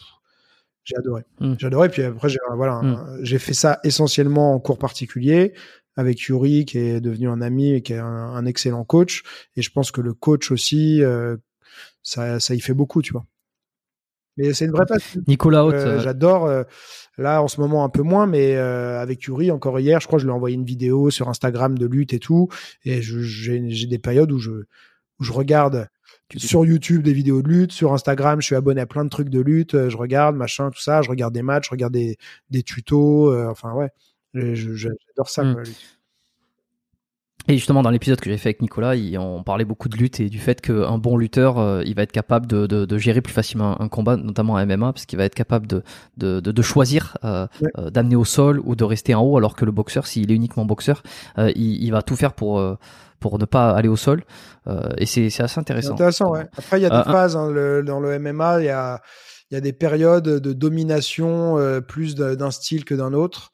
j'ai 0.85 0.95
adoré. 0.95 1.23
Mm. 1.41 1.55
J'ai 1.59 1.68
adoré. 1.68 1.89
Puis 1.89 2.01
après, 2.03 2.30
j'ai 2.30 2.38
voilà, 2.55 2.81
Mm. 2.81 2.85
un- 2.85 3.18
j'ai 3.23 3.39
fait 3.39 3.53
ça 3.53 3.81
essentiellement 3.84 4.53
en 4.53 4.59
cours 4.61 4.77
particulier 4.80 5.53
avec 5.97 6.22
Yuri, 6.22 6.64
qui 6.64 6.77
est 6.77 7.01
devenu 7.01 7.27
un 7.27 7.41
ami 7.41 7.73
et 7.73 7.81
qui 7.81 7.91
est 7.91 7.97
un, 7.97 8.05
un 8.05 8.45
excellent 8.45 8.85
coach. 8.85 9.23
Et 9.57 9.61
je 9.61 9.69
pense 9.69 9.91
que 9.91 9.99
le 9.99 10.14
coach 10.14 10.49
aussi, 10.51 11.03
euh, 11.03 11.35
ça, 12.03 12.39
ça 12.39 12.55
y 12.55 12.61
fait 12.61 12.73
beaucoup, 12.73 13.01
tu 13.01 13.11
vois. 13.11 13.26
Mais 14.38 14.53
c'est 14.53 14.65
une 14.65 14.72
vraie 14.72 14.85
passion. 14.85 15.22
Nicolas 15.27 15.65
Haute, 15.65 15.76
Euh, 15.76 15.99
J'adore. 15.99 16.45
euh, 16.45 16.64
là, 17.18 17.41
en 17.41 17.47
ce 17.47 17.59
moment, 17.59 17.84
un 17.84 17.89
peu 17.89 18.03
moins, 18.03 18.27
mais 18.27 18.55
euh, 18.55 19.01
avec 19.01 19.23
Yuri, 19.23 19.51
encore 19.51 19.80
hier, 19.80 19.99
je 19.99 20.07
crois, 20.07 20.19
je 20.19 20.26
lui 20.26 20.31
ai 20.31 20.34
envoyé 20.34 20.55
une 20.55 20.65
vidéo 20.65 21.09
sur 21.09 21.30
Instagram 21.30 21.77
de 21.77 21.85
lutte 21.85 22.14
et 22.14 22.19
tout. 22.19 22.47
Et 22.85 23.01
j'ai 23.01 23.88
des 23.88 23.99
périodes 23.99 24.31
où 24.31 24.38
je, 24.39 24.51
où 24.51 25.23
je 25.23 25.31
regarde 25.34 25.88
sur 26.35 26.65
YouTube 26.65 27.03
des 27.03 27.14
vidéos 27.14 27.41
de 27.41 27.47
lutte, 27.47 27.72
sur 27.72 27.93
Instagram, 27.93 28.41
je 28.41 28.45
suis 28.47 28.55
abonné 28.55 28.81
à 28.81 28.85
plein 28.85 29.05
de 29.05 29.09
trucs 29.09 29.30
de 29.30 29.39
lutte, 29.39 29.88
je 29.89 29.97
regarde, 29.97 30.35
machin, 30.35 30.69
tout 30.72 30.81
ça, 30.81 31.01
je 31.01 31.09
regarde 31.09 31.34
des 31.34 31.41
matchs, 31.41 31.65
je 31.68 31.72
regarde 31.72 31.93
des, 31.93 32.18
des 32.49 32.64
tutos, 32.64 33.34
enfin 33.49 33.73
ouais, 33.73 33.89
j'adore 34.34 35.30
ça. 35.30 35.43
Mm. 35.45 35.53
quoi, 35.53 35.64
lutte. 35.64 35.97
Et 37.49 37.53
justement, 37.53 37.82
dans 37.82 37.90
l'épisode 37.91 38.19
que 38.19 38.30
j'ai 38.30 38.38
fait 38.38 38.49
avec 38.49 38.61
Nicolas, 38.61 38.94
on 39.19 39.41
parlait 39.41 39.64
beaucoup 39.64 39.88
de 39.88 39.95
lutte 39.95 40.19
et 40.19 40.28
du 40.30 40.38
fait 40.38 40.60
qu'un 40.60 40.98
bon 40.98 41.15
lutteur, 41.15 41.60
euh, 41.60 41.82
il 41.86 41.95
va 41.95 42.02
être 42.02 42.11
capable 42.11 42.45
de, 42.45 42.68
de, 42.68 42.84
de 42.84 42.98
gérer 42.98 43.22
plus 43.22 43.34
facilement 43.34 43.82
un 43.82 43.88
combat, 43.88 44.18
notamment 44.18 44.53
en 44.56 44.65
MMA, 44.65 44.91
parce 44.91 45.06
qu'il 45.06 45.18
va 45.18 45.24
être 45.24 45.36
capable 45.36 45.65
de, 45.65 45.82
choisir 46.61 47.18
euh, 47.24 47.48
Ouais. 47.61 47.69
euh, 47.78 47.90
d'amener 47.90 48.18
au 48.18 48.26
sol 48.26 48.60
ou 48.65 48.76
de 48.76 48.84
rester 48.84 49.15
en 49.15 49.22
haut, 49.24 49.38
alors 49.38 49.56
que 49.56 49.64
le 49.64 49.72
boxeur, 49.72 50.07
s'il 50.07 50.30
est 50.30 50.36
uniquement 50.36 50.65
boxeur, 50.65 51.03
euh, 51.38 51.49
il, 51.56 51.82
il 51.84 51.90
va 51.91 52.02
tout 52.02 52.18
faire 52.18 52.34
pour, 52.34 52.61
pour 53.22 53.40
ne 53.40 53.45
pas 53.45 53.72
aller 53.72 53.88
au 53.90 53.95
sol. 53.95 54.24
Et 54.98 55.06
c'est 55.06 55.28
assez 55.41 55.60
intéressant. 55.60 55.94
intéressant, 55.94 56.32
ouais. 56.32 56.45
Après, 56.57 56.80
il 56.80 56.84
y 56.84 56.86
a 56.86 56.90
des 56.90 56.95
un- 56.98 57.03
phases 57.03 57.38
hein, 57.38 57.49
le- 57.49 57.82
dans 57.82 58.02
le 58.02 58.19
MMA, 58.19 58.60
il 58.61 58.65
y 58.65 58.69
a, 58.69 58.99
il 59.49 59.53
y 59.53 59.57
a 59.57 59.61
des 59.61 59.72
périodes 59.72 60.26
de 60.26 60.52
domination 60.53 61.56
plus 61.88 62.14
d'un 62.15 62.52
style 62.52 62.84
que 62.84 62.94
d'un 62.94 63.14
autre. 63.14 63.52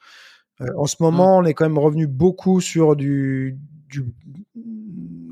En 0.77 0.87
ce 0.87 0.95
moment, 0.99 1.37
on 1.37 1.43
est 1.45 1.53
quand 1.53 1.65
même 1.65 1.77
revenu 1.77 2.07
beaucoup 2.07 2.59
sur 2.61 2.95
du, 2.95 3.59
du 4.01 4.05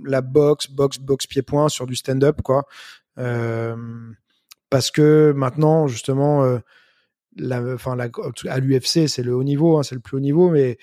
la 0.05 0.21
boxe, 0.21 0.69
boxe, 0.69 0.97
boxe 0.97 1.27
pied-point, 1.27 1.69
sur 1.69 1.85
du 1.85 1.95
stand-up, 1.95 2.41
quoi. 2.41 2.65
Euh, 3.17 3.75
parce 4.69 4.91
que 4.91 5.33
maintenant, 5.35 5.87
justement, 5.87 6.43
euh, 6.43 6.59
la, 7.37 7.61
enfin, 7.73 7.95
la, 7.95 8.09
à 8.49 8.59
l'UFC, 8.59 9.07
c'est 9.07 9.23
le 9.23 9.35
haut 9.35 9.43
niveau, 9.43 9.77
hein, 9.77 9.83
c'est 9.83 9.95
le 9.95 10.01
plus 10.01 10.17
haut 10.17 10.21
niveau, 10.21 10.49
mais 10.49 10.77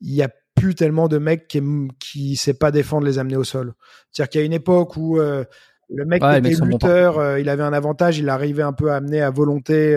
il 0.00 0.12
y 0.12 0.22
a 0.22 0.30
plus 0.54 0.74
tellement 0.74 1.08
de 1.08 1.18
mecs 1.18 1.48
qui 1.48 1.60
qui 2.00 2.36
sait 2.36 2.54
pas 2.54 2.70
défendre 2.70 3.06
les 3.06 3.18
amener 3.18 3.36
au 3.36 3.44
sol. 3.44 3.74
C'est-à-dire 4.10 4.30
qu'il 4.30 4.40
y 4.40 4.44
a 4.44 4.46
une 4.46 4.52
époque 4.52 4.96
où 4.96 5.18
euh, 5.18 5.44
le 5.90 6.04
mec 6.04 6.22
Ouais, 6.22 6.38
était 6.38 6.54
lutteur, 6.64 7.38
il 7.38 7.48
avait 7.48 7.62
un 7.62 7.72
avantage, 7.72 8.18
il 8.18 8.28
arrivait 8.28 8.62
un 8.62 8.72
peu 8.72 8.90
à 8.90 8.96
amener 8.96 9.20
à 9.20 9.30
volonté 9.30 9.94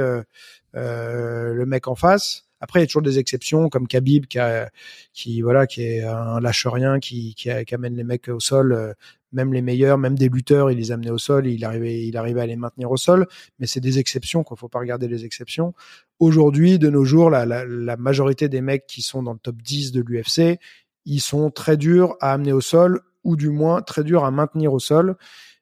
le 0.73 1.65
mec 1.65 1.87
en 1.87 1.95
face. 1.95 2.48
Après, 2.61 2.79
il 2.79 2.83
y 2.83 2.85
a 2.85 2.87
toujours 2.87 3.01
des 3.01 3.19
exceptions 3.19 3.69
comme 3.69 3.87
Khabib 3.87 4.25
qui, 4.25 5.41
voilà, 5.41 5.67
qui 5.67 5.83
est 5.83 6.03
un 6.03 6.39
lâche 6.39 6.67
rien, 6.67 6.99
qui, 6.99 7.35
amène 7.71 7.95
les 7.95 8.03
mecs 8.03 8.27
au 8.27 8.39
sol. 8.39 8.73
euh, 8.73 8.93
même 9.31 9.53
les 9.53 9.61
meilleurs, 9.61 9.97
même 9.97 10.17
des 10.17 10.29
lutteurs, 10.29 10.71
il 10.71 10.77
les 10.77 10.91
amenait 10.91 11.11
au 11.11 11.17
sol, 11.17 11.47
il 11.47 11.63
arrivait, 11.63 12.11
à 12.13 12.45
les 12.45 12.55
maintenir 12.55 12.89
au 12.91 12.97
sol. 12.97 13.27
Mais 13.59 13.67
c'est 13.67 13.79
des 13.79 13.99
exceptions, 13.99 14.43
quoi. 14.43 14.57
Faut 14.57 14.69
pas 14.69 14.79
regarder 14.79 15.07
les 15.07 15.25
exceptions. 15.25 15.73
Aujourd'hui, 16.19 16.79
de 16.79 16.89
nos 16.89 17.05
jours, 17.05 17.29
la, 17.29 17.97
majorité 17.97 18.49
des 18.49 18.61
mecs 18.61 18.87
qui 18.87 19.01
sont 19.01 19.23
dans 19.23 19.33
le 19.33 19.39
top 19.39 19.61
10 19.61 19.91
de 19.91 20.01
l'UFC, 20.01 20.59
ils 21.05 21.21
sont 21.21 21.51
très 21.51 21.77
durs 21.77 22.15
à 22.21 22.33
amener 22.33 22.53
au 22.53 22.61
sol, 22.61 23.01
ou 23.23 23.35
du 23.35 23.49
moins 23.49 23.81
très 23.81 24.03
durs 24.03 24.25
à 24.25 24.31
maintenir 24.31 24.73
au 24.73 24.79
sol. 24.79 25.15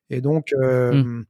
Et 0.09 0.21
donc, 0.21 0.53
euh, 0.53 1.23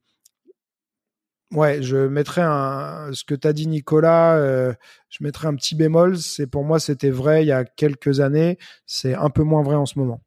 ouais, 1.52 1.82
je 1.82 1.96
mettrais 1.96 2.42
un, 2.42 3.10
ce 3.12 3.24
que 3.24 3.34
t'as 3.34 3.52
dit 3.52 3.66
Nicolas, 3.66 4.36
euh, 4.36 4.72
je 5.10 5.22
mettrais 5.24 5.48
un 5.48 5.54
petit 5.54 5.74
bémol. 5.74 6.16
C'est 6.18 6.46
pour 6.46 6.64
moi, 6.64 6.78
c'était 6.80 7.10
vrai 7.10 7.44
il 7.44 7.48
y 7.48 7.52
a 7.52 7.64
quelques 7.64 8.20
années. 8.20 8.58
C'est 8.86 9.14
un 9.14 9.30
peu 9.30 9.42
moins 9.42 9.62
vrai 9.62 9.76
en 9.76 9.86
ce 9.86 9.98
moment. 9.98 10.20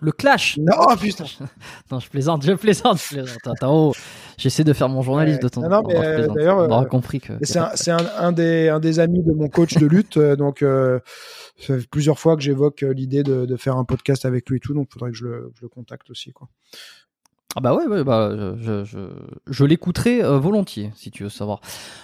Le 0.00 0.10
clash 0.10 0.58
Non, 0.58 0.74
oh, 0.80 0.96
putain. 1.00 1.26
Non, 1.92 2.00
je 2.00 2.08
plaisante, 2.08 2.44
je 2.44 2.52
plaisante, 2.54 2.98
je 3.00 3.14
plaisante. 3.14 3.38
Attends, 3.46 3.90
oh, 3.90 3.92
j'essaie 4.36 4.64
de 4.64 4.72
faire 4.72 4.88
mon 4.88 5.00
journaliste 5.02 5.38
Ouais. 5.44 5.44
de 5.44 5.48
temps 5.48 5.62
en 5.62 5.82
temps. 5.82 5.90
euh, 5.90 6.26
d'ailleurs, 6.34 6.56
On 6.58 6.70
aura 6.70 6.82
euh, 6.82 6.86
compris 6.86 7.20
que. 7.20 7.34
C'est 7.42 7.60
un, 7.60 7.70
c'est 7.76 7.92
un, 7.92 8.04
un 8.18 8.32
des, 8.32 8.68
un 8.68 8.80
des 8.80 8.98
amis 8.98 9.22
de 9.22 9.30
mon 9.32 9.48
coach 9.48 9.74
de 9.74 9.86
lutte, 9.86 10.16
euh, 10.16 10.34
donc 10.34 10.62
euh, 10.62 10.98
ça 11.56 11.78
fait 11.78 11.86
plusieurs 11.88 12.18
fois 12.18 12.34
que 12.34 12.42
j'évoque 12.42 12.80
l'idée 12.80 13.22
de, 13.22 13.46
de 13.46 13.56
faire 13.56 13.76
un 13.76 13.84
podcast 13.84 14.24
avec 14.24 14.50
lui 14.50 14.56
et 14.56 14.60
tout, 14.60 14.74
donc 14.74 14.88
il 14.90 14.92
faudrait 14.94 15.12
que 15.12 15.16
je 15.16 15.24
le, 15.26 15.52
je 15.54 15.62
le 15.62 15.68
contacte 15.68 16.10
aussi. 16.10 16.32
Quoi. 16.32 16.48
Ah 17.54 17.60
bah 17.60 17.74
ouais, 17.74 17.86
ouais 17.86 18.02
bah, 18.02 18.30
je, 18.34 18.54
je, 18.62 18.84
je, 18.84 18.98
je 19.46 19.64
l'écouterai 19.64 20.22
euh, 20.24 20.38
volontiers, 20.38 20.90
si 20.96 21.10
tu 21.10 21.24
veux 21.24 21.28
savoir. 21.28 21.60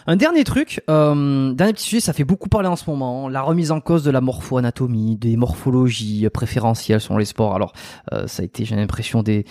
Un 0.07 0.17
dernier 0.17 0.45
truc, 0.45 0.83
euh, 0.91 1.55
dernier 1.55 1.73
petit 1.73 1.85
sujet, 1.85 2.01
ça 2.01 2.13
fait 2.13 2.25
beaucoup 2.25 2.51
parler 2.51 2.69
en 2.69 2.77
ce 2.77 2.89
moment, 2.89 3.31
la 3.31 3.41
remise 3.41 3.71
en 3.71 3.81
cause 3.81 4.05
de 4.05 4.11
la 4.11 4.21
morpho-anatomie, 4.21 5.17
des 5.17 5.37
morphologies 5.39 6.29
préférentielles 6.29 7.01
selon 7.01 7.17
les 7.17 7.25
sports. 7.25 7.55
Alors, 7.55 7.73
euh, 8.13 8.27
ça 8.27 8.43
a 8.43 8.45
été, 8.45 8.67
j'ai 8.67 8.77
l'impression, 8.77 9.23
des, 9.23 9.47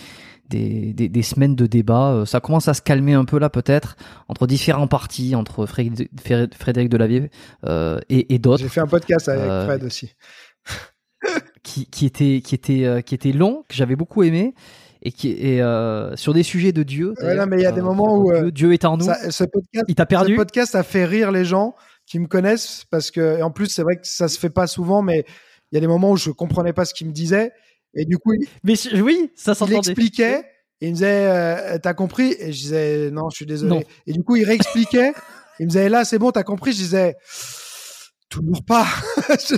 des, 0.48 0.92
des, 0.92 1.08
des 1.08 1.22
semaines 1.22 1.56
de 1.56 1.66
débat. 1.66 2.12
Euh, 2.12 2.24
ça 2.24 2.38
commence 2.38 2.68
à 2.68 2.74
se 2.74 2.82
calmer 2.82 3.14
un 3.14 3.24
peu 3.24 3.40
là, 3.40 3.50
peut-être, 3.50 3.96
entre 4.28 4.46
différents 4.46 4.86
partis, 4.86 5.34
entre 5.34 5.66
Frédéric, 5.66 6.10
Frédéric 6.54 6.90
Delavier 6.90 7.30
euh, 7.66 7.98
et, 8.08 8.32
et 8.34 8.38
d'autres. 8.38 8.62
J'ai 8.62 8.68
fait 8.68 8.80
un 8.80 8.86
podcast 8.86 9.28
avec 9.28 9.66
Fred 9.66 9.82
aussi. 9.82 10.14
qui, 11.64 11.86
qui 11.86 12.06
était 12.06 12.40
qui 12.44 12.54
était 12.54 12.84
euh, 12.84 13.00
qui 13.00 13.14
était 13.16 13.32
long 13.32 13.64
que 13.68 13.74
j'avais 13.74 13.96
beaucoup 13.96 14.22
aimé 14.22 14.54
et 15.02 15.12
qui 15.12 15.30
est 15.32 15.60
euh, 15.62 16.14
sur 16.16 16.34
des 16.34 16.42
sujets 16.42 16.72
de 16.72 16.82
Dieu. 16.82 17.14
Ouais, 17.22 17.34
non, 17.36 17.46
mais 17.46 17.56
il 17.58 17.62
y 17.62 17.66
a 17.66 17.72
des 17.72 17.80
Euh, 17.80 17.84
moments 17.84 18.16
où, 18.18 18.32
Dieu, 18.32 18.44
euh, 18.46 18.50
Dieu 18.50 18.72
est 18.72 18.84
en 18.84 18.96
nous. 18.96 19.04
Ça- 19.06 19.30
ce, 19.30 19.44
podcast, 19.44 19.84
Il 19.88 19.94
t'a 19.94 20.06
perdu. 20.06 20.32
ce 20.32 20.36
podcast 20.36 20.74
a 20.74 20.82
fait 20.82 21.04
rire 21.04 21.30
les 21.32 21.44
gens 21.44 21.74
qui 22.06 22.18
me 22.18 22.26
connaissent 22.26 22.84
parce 22.90 23.10
que, 23.10 23.38
et 23.38 23.42
en 23.42 23.50
plus, 23.50 23.66
c'est 23.66 23.82
vrai 23.82 23.96
que 23.96 24.06
ça 24.06 24.28
se 24.28 24.38
fait 24.38 24.50
pas 24.50 24.66
souvent, 24.66 25.02
mais 25.02 25.24
il 25.70 25.74
y 25.74 25.78
a 25.78 25.80
des 25.80 25.86
moments 25.86 26.10
où 26.12 26.16
je 26.16 26.30
comprenais 26.30 26.72
pas 26.72 26.84
ce 26.84 26.94
qu'il 26.94 27.06
me 27.06 27.12
disait. 27.12 27.52
Et 27.94 28.04
du 28.04 28.18
coup, 28.18 28.32
il, 28.34 28.46
Mais 28.64 28.74
oui, 29.00 29.30
ça 29.36 29.52
il 29.52 29.54
s'entendait. 29.54 29.76
expliquait. 29.76 30.42
Et 30.80 30.86
il 30.86 30.90
me 30.90 30.94
disait, 30.94 31.26
euh, 31.26 31.78
t'as 31.82 31.94
compris? 31.94 32.34
Et 32.38 32.52
je 32.52 32.58
disais, 32.58 33.10
non, 33.10 33.30
je 33.30 33.36
suis 33.36 33.46
désolé. 33.46 33.70
Non. 33.70 33.82
Et 34.06 34.12
du 34.12 34.22
coup, 34.22 34.36
il 34.36 34.44
réexpliquait. 34.44 35.12
il 35.58 35.64
me 35.66 35.70
disait, 35.70 35.88
là, 35.88 36.04
c'est 36.04 36.18
bon, 36.18 36.30
t'as 36.30 36.44
compris? 36.44 36.72
Je 36.72 36.76
disais, 36.78 37.16
toujours 38.28 38.64
pas. 38.64 38.86
je, 39.48 39.56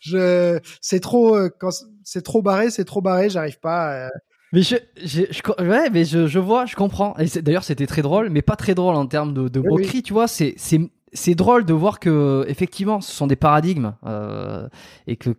je- 0.00 0.60
c'est 0.80 1.00
trop, 1.00 1.36
euh, 1.36 1.50
quand 1.58 1.70
c'est 2.04 2.22
trop 2.22 2.42
barré, 2.42 2.70
c'est 2.70 2.84
trop 2.84 3.00
barré, 3.00 3.30
j'arrive 3.30 3.58
pas. 3.60 3.94
euh. 3.94 4.08
Mais 4.52 4.62
je, 4.62 4.76
je, 5.04 5.22
je- 5.30 5.62
ouais, 5.62 5.90
mais 5.90 6.04
je, 6.04 6.26
je 6.26 6.38
vois, 6.38 6.64
je 6.66 6.74
comprends. 6.74 7.14
Et 7.18 7.26
d'ailleurs, 7.42 7.64
c'était 7.64 7.86
très 7.86 8.02
drôle, 8.02 8.30
mais 8.30 8.42
pas 8.42 8.56
très 8.56 8.74
drôle 8.74 8.94
en 8.94 9.06
termes 9.06 9.34
de, 9.34 9.48
de 9.48 9.60
Oui, 9.60 9.66
moquerie, 9.68 10.02
tu 10.02 10.12
vois. 10.14 10.26
C'est, 10.28 10.54
c'est, 10.56 10.80
c'est 11.12 11.34
drôle 11.34 11.64
de 11.66 11.74
voir 11.74 12.00
que, 12.00 12.44
effectivement, 12.48 13.00
ce 13.00 13.12
sont 13.12 13.26
des 13.26 13.36
paradigmes 13.36 13.94
euh, 14.06 14.66
et 15.06 15.16
que. 15.16 15.30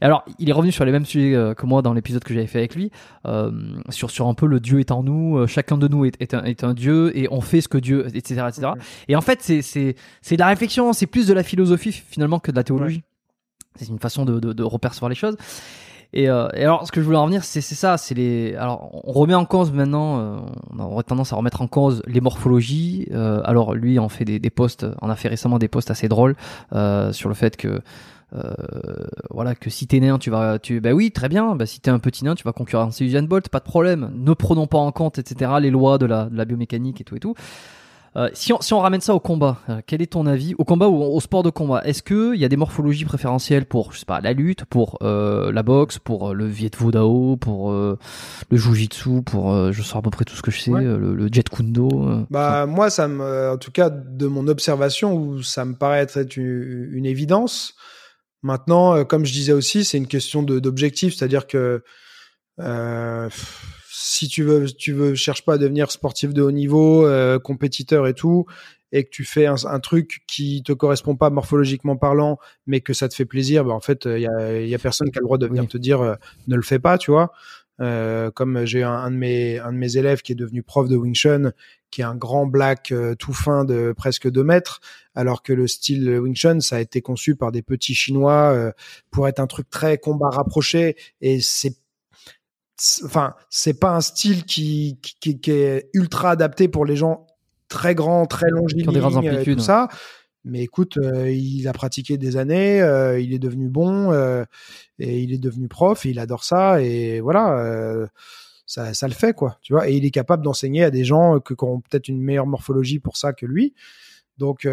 Alors, 0.00 0.24
il 0.40 0.48
est 0.48 0.52
revenu 0.52 0.72
sur 0.72 0.84
les 0.84 0.90
mêmes 0.90 1.04
sujets 1.04 1.36
euh, 1.36 1.54
que 1.54 1.64
moi 1.64 1.80
dans 1.80 1.92
l'épisode 1.92 2.24
que 2.24 2.34
j'avais 2.34 2.48
fait 2.48 2.58
avec 2.58 2.74
lui, 2.74 2.90
euh, 3.26 3.52
sur 3.90 4.10
sur 4.10 4.26
un 4.26 4.34
peu 4.34 4.46
le 4.46 4.58
Dieu 4.58 4.80
est 4.80 4.90
en 4.90 5.04
nous, 5.04 5.36
euh, 5.38 5.46
chacun 5.46 5.78
de 5.78 5.86
nous 5.86 6.04
est, 6.04 6.20
est, 6.20 6.34
un, 6.34 6.42
est 6.42 6.64
un 6.64 6.74
Dieu 6.74 7.16
et 7.16 7.28
on 7.30 7.40
fait 7.40 7.60
ce 7.60 7.68
que 7.68 7.78
Dieu, 7.78 8.08
etc., 8.08 8.46
etc. 8.48 8.70
Et 9.06 9.14
en 9.14 9.20
fait, 9.20 9.38
c'est 9.42 9.62
c'est 9.62 9.94
c'est 10.20 10.34
de 10.34 10.40
la 10.40 10.48
réflexion, 10.48 10.92
c'est 10.92 11.06
plus 11.06 11.28
de 11.28 11.34
la 11.34 11.44
philosophie 11.44 11.92
finalement 11.92 12.40
que 12.40 12.50
de 12.50 12.56
la 12.56 12.64
théologie. 12.64 13.04
C'est 13.76 13.86
une 13.88 14.00
façon 14.00 14.24
de, 14.24 14.40
de, 14.40 14.52
de 14.52 14.62
repercevoir 14.64 15.08
les 15.08 15.14
choses. 15.14 15.36
Et, 16.14 16.28
euh, 16.28 16.48
et 16.54 16.62
alors, 16.62 16.86
ce 16.86 16.92
que 16.92 17.00
je 17.00 17.06
voulais 17.06 17.18
en 17.18 17.26
venir, 17.26 17.42
c'est 17.42 17.62
c'est 17.62 17.74
ça, 17.74 17.96
c'est 17.96 18.14
les. 18.14 18.54
Alors, 18.56 18.90
on 19.04 19.12
remet 19.12 19.34
en 19.34 19.46
cause 19.46 19.72
maintenant, 19.72 20.18
euh, 20.18 20.36
on 20.76 20.80
aurait 20.80 21.04
tendance 21.04 21.32
à 21.32 21.36
remettre 21.36 21.62
en 21.62 21.66
cause 21.66 22.02
les 22.06 22.20
morphologies. 22.20 23.08
Euh, 23.12 23.40
alors, 23.44 23.74
lui, 23.74 23.98
on 23.98 24.10
fait 24.10 24.26
des, 24.26 24.38
des 24.38 24.50
posts, 24.50 24.86
on 25.00 25.08
a 25.08 25.16
fait 25.16 25.28
récemment 25.28 25.58
des 25.58 25.68
posts 25.68 25.90
assez 25.90 26.08
drôles 26.08 26.36
euh, 26.74 27.12
sur 27.12 27.28
le 27.28 27.34
fait 27.34 27.56
que. 27.56 27.80
Euh, 28.34 28.54
voilà 29.28 29.54
que 29.54 29.68
si 29.68 29.86
t'es 29.86 30.00
nain 30.00 30.16
tu 30.16 30.30
vas 30.30 30.58
tu 30.58 30.80
bah 30.80 30.92
oui 30.92 31.10
très 31.10 31.28
bien 31.28 31.54
bah 31.54 31.66
si 31.66 31.80
t'es 31.80 31.90
un 31.90 31.98
petit 31.98 32.24
nain 32.24 32.34
tu 32.34 32.44
vas 32.44 32.52
concurrencer 32.52 33.04
Usain 33.04 33.24
Bolt 33.24 33.50
pas 33.50 33.58
de 33.58 33.64
problème 33.64 34.10
ne 34.14 34.32
prenons 34.32 34.66
pas 34.66 34.78
en 34.78 34.90
compte 34.90 35.18
etc 35.18 35.50
les 35.60 35.68
lois 35.68 35.98
de 35.98 36.06
la, 36.06 36.30
de 36.30 36.36
la 36.38 36.46
biomécanique 36.46 37.02
et 37.02 37.04
tout 37.04 37.14
et 37.14 37.20
tout 37.20 37.34
Euh, 38.14 38.28
si, 38.34 38.52
on, 38.52 38.60
si 38.60 38.74
on 38.74 38.80
ramène 38.80 39.00
ça 39.00 39.14
au 39.14 39.20
combat, 39.20 39.58
euh, 39.70 39.80
quel 39.86 40.02
est 40.02 40.12
ton 40.12 40.26
avis 40.26 40.54
au 40.58 40.64
combat 40.64 40.86
ou 40.88 41.02
au 41.02 41.18
sport 41.20 41.42
de 41.42 41.48
combat? 41.48 41.80
Est-ce 41.84 42.02
que 42.02 42.34
il 42.34 42.40
y 42.40 42.44
a 42.44 42.48
des 42.48 42.58
morphologies 42.58 43.06
préférentielles 43.06 43.64
pour, 43.64 43.92
je 43.92 44.00
sais 44.00 44.04
pas, 44.04 44.20
la 44.20 44.34
lutte, 44.34 44.66
pour 44.66 44.98
euh, 45.02 45.50
la 45.50 45.62
boxe, 45.62 45.98
pour 45.98 46.34
le 46.34 46.44
Viet 46.46 46.70
Vo 46.76 46.90
Dao, 46.90 47.36
pour 47.38 47.72
le 47.72 47.96
Jiu-Jitsu, 48.50 49.22
pour 49.22 49.72
je 49.72 49.82
sais 49.82 49.96
à 49.96 50.02
peu 50.02 50.10
près 50.10 50.24
tout 50.26 50.34
ce 50.36 50.42
que 50.42 50.50
je 50.50 50.60
sais, 50.60 50.70
Ouais. 50.70 50.82
le, 50.84 51.14
le 51.14 51.28
Jet 51.32 51.48
Kundo. 51.48 51.88
Bah 52.30 52.66
moi, 52.66 52.90
ça 52.90 53.08
me, 53.08 53.50
en 53.52 53.56
tout 53.56 53.70
cas 53.72 53.88
de 53.88 54.26
mon 54.26 54.46
observation, 54.46 55.14
où 55.14 55.42
ça 55.42 55.64
me 55.64 55.74
paraît 55.74 56.00
être 56.00 56.36
une, 56.36 56.90
une 56.92 57.06
évidence. 57.06 57.74
Maintenant, 58.42 59.04
comme 59.04 59.24
je 59.24 59.32
disais 59.32 59.52
aussi, 59.52 59.84
c'est 59.84 59.96
une 59.98 60.06
question 60.06 60.42
d'objectif, 60.42 61.14
c'est-à-dire 61.16 61.46
que 61.46 61.82
si 64.04 64.28
tu 64.28 64.42
veux, 64.42 64.66
tu 64.66 64.92
veux, 64.92 65.14
cherches 65.14 65.44
pas 65.44 65.54
à 65.54 65.58
devenir 65.58 65.90
sportif 65.90 66.32
de 66.34 66.42
haut 66.42 66.50
niveau, 66.52 67.06
euh, 67.06 67.38
compétiteur 67.38 68.06
et 68.06 68.14
tout, 68.14 68.46
et 68.92 69.04
que 69.04 69.10
tu 69.10 69.24
fais 69.24 69.46
un, 69.46 69.54
un 69.64 69.80
truc 69.80 70.22
qui 70.26 70.62
te 70.62 70.72
correspond 70.72 71.16
pas 71.16 71.30
morphologiquement 71.30 71.96
parlant, 71.96 72.38
mais 72.66 72.80
que 72.80 72.92
ça 72.92 73.08
te 73.08 73.14
fait 73.14 73.24
plaisir, 73.24 73.64
bah 73.64 73.72
en 73.72 73.80
fait, 73.80 74.04
il 74.06 74.20
y 74.20 74.26
a, 74.26 74.60
y 74.60 74.74
a 74.74 74.78
personne 74.78 75.10
qui 75.10 75.18
a 75.18 75.20
le 75.20 75.26
droit 75.26 75.38
de 75.38 75.46
venir 75.46 75.62
Oui. 75.62 75.68
te 75.68 75.78
dire 75.78 76.00
euh, 76.02 76.14
ne 76.48 76.56
le 76.56 76.62
fais 76.62 76.78
pas, 76.78 76.98
tu 76.98 77.10
vois. 77.10 77.32
Euh, 77.80 78.30
comme 78.30 78.64
j'ai 78.66 78.82
un, 78.82 78.92
un 78.92 79.10
de 79.10 79.16
mes 79.16 79.58
un 79.58 79.72
de 79.72 79.78
mes 79.78 79.96
élèves 79.96 80.20
qui 80.20 80.32
est 80.32 80.36
devenu 80.36 80.62
prof 80.62 80.88
de 80.88 80.96
Wing 80.96 81.14
Chun, 81.14 81.52
qui 81.90 82.02
est 82.02 82.04
un 82.04 82.14
grand 82.14 82.46
black 82.46 82.92
euh, 82.92 83.14
tout 83.14 83.32
fin 83.32 83.64
de 83.64 83.94
presque 83.96 84.30
2 84.30 84.44
mètres, 84.44 84.80
alors 85.14 85.42
que 85.42 85.54
le 85.54 85.66
style 85.66 86.08
Wing 86.20 86.36
Chun, 86.36 86.60
ça 86.60 86.76
a 86.76 86.80
été 86.80 87.00
conçu 87.00 87.34
par 87.34 87.50
des 87.50 87.62
petits 87.62 87.94
Chinois 87.94 88.52
euh, 88.54 88.72
pour 89.10 89.26
être 89.26 89.40
un 89.40 89.46
truc 89.46 89.70
très 89.70 89.96
combat 89.96 90.28
rapproché, 90.30 90.96
et 91.22 91.40
c'est 91.40 91.70
c'est- 91.70 91.76
enfin 93.04 93.34
c'est 93.50 93.78
pas 93.78 93.94
un 93.94 94.00
style 94.00 94.44
qui, 94.44 94.98
qui, 95.00 95.38
est 95.50 95.90
ultra 95.92 96.30
adapté 96.30 96.68
pour 96.68 96.84
les 96.84 96.96
gens 96.96 97.26
très 97.68 97.94
grands, 97.94 98.26
très 98.26 98.50
longilignes, 98.50 98.92
des 98.92 99.00
grandes 99.00 99.14
euh, 99.14 99.30
amplitudes. 99.30 99.58
tout 99.58 99.64
ça. 99.64 99.88
Mais 100.44 100.62
écoute, 100.62 100.96
euh, 100.98 101.30
il 101.30 101.68
a 101.68 101.72
pratiqué 101.72 102.18
des 102.18 102.36
années, 102.36 102.82
euh, 102.82 103.20
il 103.20 103.32
est 103.32 103.38
devenu 103.38 103.68
bon 103.68 104.12
euh, 104.12 104.44
et 104.98 105.20
il 105.20 105.32
est 105.32 105.38
devenu 105.38 105.68
prof, 105.68 106.04
et 106.04 106.10
il 106.10 106.18
adore 106.18 106.42
ça 106.42 106.82
et 106.82 107.20
voilà, 107.20 108.08
ça, 108.66 108.92
ça 108.94 109.06
le 109.06 109.14
fait 109.14 109.34
quoi, 109.34 109.58
tu 109.62 109.72
vois. 109.72 109.88
Et 109.88 109.94
il 109.94 110.04
est 110.04 110.10
capable 110.10 110.42
d'enseigner 110.42 110.82
à 110.82 110.90
des 110.90 111.04
gens 111.04 111.38
que, 111.38 111.54
qui 111.54 111.64
ont 111.64 111.80
peut-être 111.80 112.08
une 112.08 112.20
meilleure 112.20 112.46
morphologie 112.46 112.98
pour 112.98 113.16
ça 113.16 113.32
que 113.32 113.46
lui. 113.46 113.74
Donc 114.38 114.66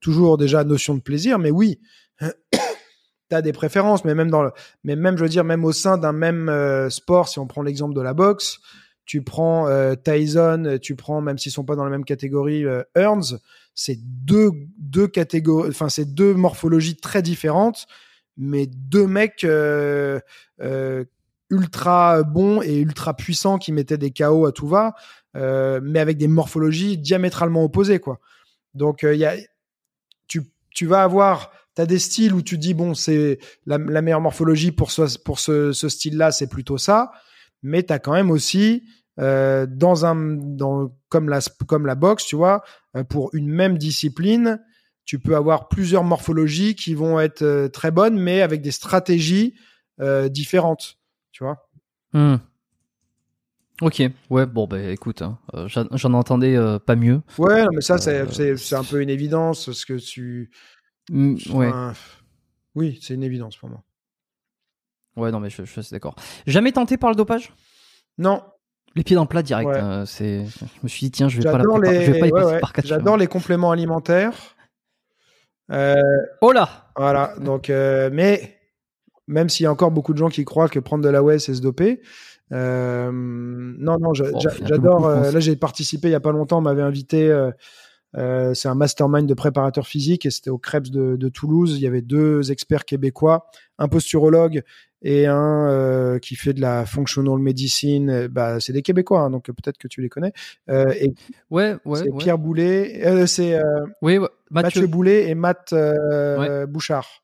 toujours 0.00 0.36
déjà 0.36 0.64
notion 0.64 0.94
de 0.94 1.00
plaisir, 1.00 1.38
mais 1.38 1.50
oui, 1.50 1.80
t'as 3.30 3.40
des 3.42 3.52
préférences, 3.52 4.04
mais 4.04 4.14
même 4.14 4.30
dans 4.30 4.42
le, 4.42 4.50
mais 4.84 4.96
même 4.96 5.16
je 5.16 5.22
veux 5.22 5.28
dire 5.28 5.44
même 5.44 5.64
au 5.64 5.72
sein 5.72 5.96
d'un 5.96 6.12
même 6.12 6.48
euh, 6.50 6.90
sport, 6.90 7.28
si 7.28 7.38
on 7.38 7.46
prend 7.46 7.62
l'exemple 7.62 7.94
de 7.94 8.02
la 8.02 8.12
boxe, 8.12 8.58
tu 9.06 9.22
prends 9.22 9.66
euh, 9.68 9.94
Tyson, 9.94 10.78
tu 10.82 10.96
prends 10.96 11.20
même 11.20 11.38
s'ils 11.38 11.52
sont 11.52 11.64
pas 11.64 11.76
dans 11.76 11.84
la 11.84 11.90
même 11.90 12.04
catégorie, 12.04 12.64
euh, 12.64 12.82
Earns, 12.96 13.38
c'est 13.74 13.98
deux 13.98 15.08
catégories, 15.08 15.70
enfin 15.70 15.88
c'est 15.88 16.12
deux 16.12 16.34
morphologies 16.34 16.96
très 16.96 17.22
différentes, 17.22 17.86
mais 18.36 18.66
deux 18.66 19.06
mecs 19.06 19.44
euh, 19.44 20.20
ultra 21.50 22.22
bons 22.24 22.62
et 22.62 22.78
ultra 22.78 23.14
puissants 23.14 23.58
qui 23.58 23.72
mettaient 23.72 23.98
des 23.98 24.10
KO 24.10 24.46
à 24.46 24.52
tout 24.52 24.68
va, 24.68 24.94
mais 25.34 26.00
avec 26.00 26.18
des 26.18 26.28
morphologies 26.28 26.98
diamétralement 26.98 27.64
opposées 27.64 28.00
quoi. 28.00 28.18
Donc 28.74 29.00
il 29.02 29.18
y 29.18 29.24
a 29.24 29.34
tu 30.28 30.42
tu 30.70 30.86
vas 30.86 31.02
avoir 31.02 31.50
Des 31.86 31.98
styles 31.98 32.34
où 32.34 32.42
tu 32.42 32.58
dis 32.58 32.74
bon 32.74 32.94
c'est 32.94 33.38
la, 33.66 33.78
la 33.78 34.02
meilleure 34.02 34.20
morphologie 34.20 34.72
pour 34.72 34.90
ce 34.90 35.18
pour 35.18 35.38
ce, 35.38 35.72
ce 35.72 35.88
style-là 35.88 36.32
c'est 36.32 36.48
plutôt 36.48 36.78
ça, 36.78 37.12
mais 37.62 37.82
t'as 37.82 37.98
quand 37.98 38.12
même 38.12 38.30
aussi 38.30 38.84
euh, 39.18 39.66
dans 39.68 40.06
un 40.06 40.14
dans 40.16 40.92
comme 41.08 41.28
la 41.28 41.40
comme 41.66 41.86
la 41.86 41.94
boxe 41.94 42.24
tu 42.26 42.36
vois 42.36 42.62
euh, 42.96 43.04
pour 43.04 43.30
une 43.34 43.48
même 43.48 43.76
discipline 43.76 44.60
tu 45.04 45.18
peux 45.18 45.34
avoir 45.34 45.68
plusieurs 45.68 46.04
morphologies 46.04 46.74
qui 46.76 46.94
vont 46.94 47.18
être 47.18 47.42
euh, 47.42 47.68
très 47.68 47.90
bonnes 47.90 48.18
mais 48.18 48.40
avec 48.40 48.62
des 48.62 48.70
stratégies 48.70 49.54
euh, 50.00 50.28
différentes 50.28 50.96
tu 51.32 51.44
vois. 51.44 51.68
Hmm. 52.12 52.36
Ok, 53.82 54.02
ouais, 54.28 54.44
bon, 54.44 54.66
bah 54.66 54.78
écoute, 54.78 55.22
hein, 55.22 55.38
euh, 55.54 55.66
j'en 55.68 56.12
entendais 56.12 56.54
euh, 56.54 56.78
pas 56.78 56.96
mieux. 56.96 57.22
Ouais 57.38 57.64
mais 57.72 57.80
ça 57.80 57.96
c'est 57.98 58.74
un 58.74 58.84
peu 58.84 59.00
une 59.00 59.10
évidence 59.10 59.66
parce 59.66 59.84
que 59.84 59.94
tu 59.94 60.50
Hmm, 61.10 61.34
ouais. 61.52 61.70
oui 62.76 62.98
c'est 63.02 63.14
une 63.14 63.24
évidence 63.24 63.56
pour 63.56 63.68
moi. 63.68 63.82
Ouais, 65.16 65.32
non, 65.32 65.40
mais 65.40 65.50
je, 65.50 65.64
je 65.64 65.80
suis 65.80 65.90
d'accord. 65.92 66.14
Jamais 66.46 66.70
tenté 66.72 66.96
par 66.96 67.10
le 67.10 67.16
dopage? 67.16 67.52
Non, 68.16 68.42
Les 68.94 69.02
pieds 69.02 69.16
dans 69.16 69.22
le 69.22 69.28
plat 69.28 69.42
direct. 69.42 69.68
Ouais. 69.68 69.78
hein, 69.78 70.06
c'est. 70.06 70.44
Je 70.46 70.64
me 70.84 70.88
suis 70.88 71.06
dit 71.06 71.10
tiens, 71.10 71.28
je 71.28 71.38
vais 71.40 71.50
pas 71.50 71.58
la 71.58 71.64
les, 71.90 72.04
je 72.06 72.12
vais 72.12 72.20
pas 72.20 72.26
y 72.28 72.32
ouais, 72.32 72.40
passer 72.40 72.54
ouais. 72.54 72.60
par 72.60 72.72
quatre 72.72 72.86
J'adore 72.86 73.16
les 73.16 73.26
compléments 73.26 73.72
alimentaires. 73.72 74.34
Euh, 75.72 75.94
Oh 76.40 76.52
là 76.52 76.90
voilà. 76.96 77.34
Donc, 77.40 77.70
euh, 77.70 78.08
mais 78.12 78.56
même 79.26 79.48
s'il 79.48 79.64
y 79.64 79.66
a 79.66 79.72
encore 79.72 79.90
beaucoup 79.90 80.12
de 80.12 80.18
gens 80.18 80.28
qui 80.28 80.44
croient 80.44 80.68
que 80.68 80.78
prendre 80.78 81.02
de 81.04 81.08
la 81.08 81.22
whey 81.22 81.38
c'est 81.38 81.54
se 81.54 81.60
doper. 81.60 82.00
euh, 82.52 83.10
non, 83.12 83.98
non, 83.98 84.14
j'adore. 84.14 85.08
là, 85.08 85.40
j'ai 85.40 85.56
participé 85.56 86.08
il 86.08 86.12
y 86.12 86.14
a 86.16 86.20
pas 86.20 86.32
longtemps. 86.32 86.58
On 86.58 86.62
m'avait 86.62 86.82
invité. 86.82 87.30
Euh, 88.16 88.54
c'est 88.54 88.68
un 88.68 88.74
mastermind 88.74 89.28
de 89.28 89.34
préparateur 89.34 89.86
physique 89.86 90.26
et 90.26 90.30
c'était 90.30 90.50
au 90.50 90.58
Krebs 90.58 90.90
de, 90.90 91.16
de 91.16 91.28
Toulouse. 91.28 91.76
Il 91.76 91.82
y 91.82 91.86
avait 91.86 92.02
deux 92.02 92.50
experts 92.50 92.84
québécois, 92.84 93.46
un 93.78 93.88
posturologue 93.88 94.62
et 95.02 95.26
un 95.26 95.68
euh, 95.70 96.18
qui 96.18 96.34
fait 96.36 96.52
de 96.52 96.60
la 96.60 96.84
functional 96.86 97.38
medicine. 97.38 98.26
Bah, 98.28 98.60
c'est 98.60 98.72
des 98.72 98.82
Québécois, 98.82 99.20
hein, 99.20 99.30
donc 99.30 99.46
peut-être 99.46 99.78
que 99.78 99.88
tu 99.88 100.02
les 100.02 100.08
connais. 100.08 100.32
Euh, 100.68 100.92
et 101.00 101.14
Ouais, 101.50 101.76
ouais. 101.84 101.98
c'est 102.00 102.10
ouais. 102.10 102.18
Pierre 102.18 102.38
Boulet, 102.38 103.26
c'est 103.26 103.58
Oui, 104.02 104.18
ouais. 104.18 104.28
Mathieu. 104.50 104.80
Mathieu. 104.82 104.86
Boulet 104.88 105.28
et 105.30 105.34
Matt 105.34 105.74
Bouchard. 106.68 107.22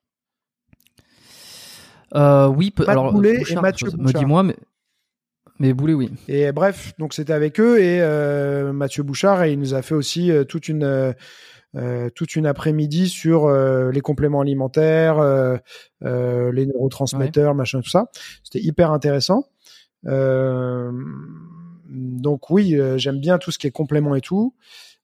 Oui, 2.15 2.73
Matt 2.79 2.89
alors 2.89 3.13
Boulet 3.13 3.39
Bouchard, 3.39 3.59
et 3.59 3.63
Mathieu 3.63 3.87
me 3.89 3.97
Bouchard. 4.05 4.21
dis-moi, 4.21 4.43
mais 4.45 4.57
mais 5.59 5.73
Boulet, 5.73 5.95
oui. 5.95 6.11
Et 6.29 6.53
bref, 6.53 6.93
donc 6.99 7.15
c'était 7.15 7.33
avec 7.33 7.59
eux 7.61 7.81
et 7.81 8.01
euh, 8.01 8.73
Mathieu 8.73 9.03
Bouchard 9.03 9.43
et 9.45 9.53
il 9.53 9.59
nous 9.59 9.75
a 9.75 9.83
fait 9.83 9.95
aussi 9.95 10.31
euh, 10.31 10.45
toute 10.45 10.69
une 10.69 10.85
euh, 10.85 11.13
toute 12.15 12.37
une 12.37 12.47
après-midi 12.47 13.09
sur 13.09 13.51
les 13.51 14.01
compléments 14.01 14.41
alimentaires, 14.41 15.21
les 16.01 16.67
neurotransmetteurs, 16.67 17.55
machin 17.55 17.83
tout 17.83 17.91
ça. 17.91 18.07
C'était 18.43 18.65
hyper 18.65 18.93
intéressant. 18.93 19.45
Donc 20.03 20.55
oui, 22.49 22.81
j'aime 22.97 23.21
bien 23.21 23.37
tout 23.37 23.51
ce 23.51 23.59
qui 23.59 23.67
est 23.67 23.73
complément 23.73 24.15
et 24.15 24.23
tout. 24.23 24.55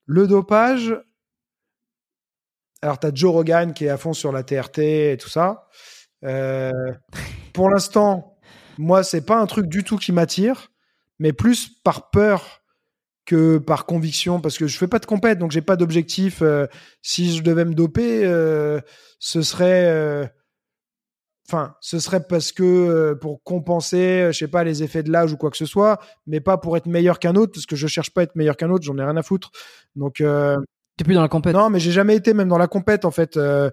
Le 0.07 0.27
dopage. 0.27 0.97
Alors 2.81 2.99
t'as 2.99 3.11
Joe 3.13 3.33
Rogan 3.33 3.75
qui 3.75 3.85
est 3.85 3.91
à 3.91 3.99
fond 3.99 4.15
sur 4.15 4.33
la 4.33 4.43
TRT 4.43 4.79
et 4.79 5.19
tout 5.21 5.29
ça. 5.29 5.69
Pour 7.53 7.69
l'instant, 7.69 8.32
moi 8.79 9.03
c'est 9.03 9.25
pas 9.25 9.39
un 9.39 9.47
truc 9.47 9.67
du 9.67 9.85
tout 9.85 9.97
qui 9.97 10.13
m'attire, 10.13 10.71
mais 11.19 11.33
plus 11.33 11.69
par 11.83 12.11
peur 12.11 12.63
que 13.25 13.59
par 13.59 13.87
conviction, 13.87 14.41
parce 14.41 14.59
que 14.59 14.67
je 14.67 14.77
fais 14.77 14.89
pas 14.89 14.99
de 14.99 15.07
compète, 15.07 15.39
donc 15.39 15.53
j'ai 15.53 15.63
pas 15.63 15.77
d'objectif. 15.77 16.43
Euh, 16.43 16.67
si 17.03 17.37
je 17.37 17.43
devais 17.43 17.65
me 17.65 17.75
doper, 17.75 18.25
euh, 18.25 18.81
ce 19.19 19.43
serait, 19.43 19.87
euh, 19.87 20.27
enfin, 21.49 21.77
ce 21.81 21.99
serait 22.01 22.27
parce 22.27 22.51
que 22.51 23.15
pour 23.21 23.43
compenser, 23.45 24.29
je 24.33 24.39
sais 24.39 24.49
pas, 24.49 24.65
les 24.65 24.83
effets 24.83 25.03
de 25.03 25.13
l'âge 25.13 25.33
ou 25.33 25.37
quoi 25.37 25.51
que 25.51 25.57
ce 25.57 25.67
soit, 25.67 26.01
mais 26.27 26.41
pas 26.41 26.59
pour 26.59 26.77
être 26.77 26.87
meilleur 26.87 27.19
qu'un 27.21 27.37
autre, 27.37 27.53
parce 27.53 27.67
que 27.67 27.77
je 27.77 27.87
cherche 27.87 28.11
pas 28.11 28.23
à 28.23 28.25
être 28.25 28.37
meilleur 28.37 28.57
qu'un 28.57 28.71
autre, 28.71 28.85
j'en 28.85 28.99
ai 28.99 29.05
rien 29.05 29.17
à 29.17 29.23
foutre. 29.23 29.51
Donc 29.95 30.21
T'es 30.97 31.05
plus 31.05 31.15
dans 31.15 31.23
la 31.23 31.29
compète. 31.29 31.55
non, 31.55 31.71
mais 31.71 31.81
j'ai 31.81 31.91
jamais 31.93 32.17
été 32.17 32.35
même 32.35 32.49
dans 32.49 32.59
la 32.59 32.69
compète 32.69 33.05
en 33.05 33.11
fait. 33.11 33.37
Euh, 33.37 33.71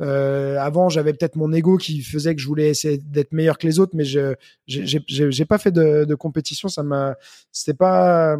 euh, 0.00 0.58
avant, 0.58 0.88
j'avais 0.88 1.12
peut-être 1.12 1.36
mon 1.36 1.52
ego 1.52 1.76
qui 1.76 2.02
faisait 2.02 2.34
que 2.34 2.40
je 2.40 2.46
voulais 2.46 2.68
essayer 2.68 2.98
d'être 2.98 3.32
meilleur 3.32 3.58
que 3.58 3.66
les 3.66 3.78
autres, 3.80 3.96
mais 3.96 4.04
je 4.04 4.34
j'ai- 4.66 5.44
pas 5.44 5.58
fait 5.58 5.72
de, 5.72 6.14
compétition. 6.14 6.68
Ça 6.68 6.82
m'a, 6.82 7.16
c'était 7.52 7.76
pas 7.76 8.36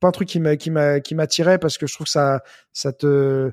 pas 0.00 0.08
un 0.08 0.12
truc 0.12 0.28
qui 0.28 0.40
m'a 0.40 0.56
qui 0.56 0.70
m'a 0.70 1.00
qui 1.00 1.14
m'attirait 1.14 1.58
parce 1.58 1.76
que 1.76 1.86
je 1.86 1.92
trouve 1.94 2.06
que 2.06 2.10
ça 2.12 2.42
ça 2.72 2.92
te 2.92 3.52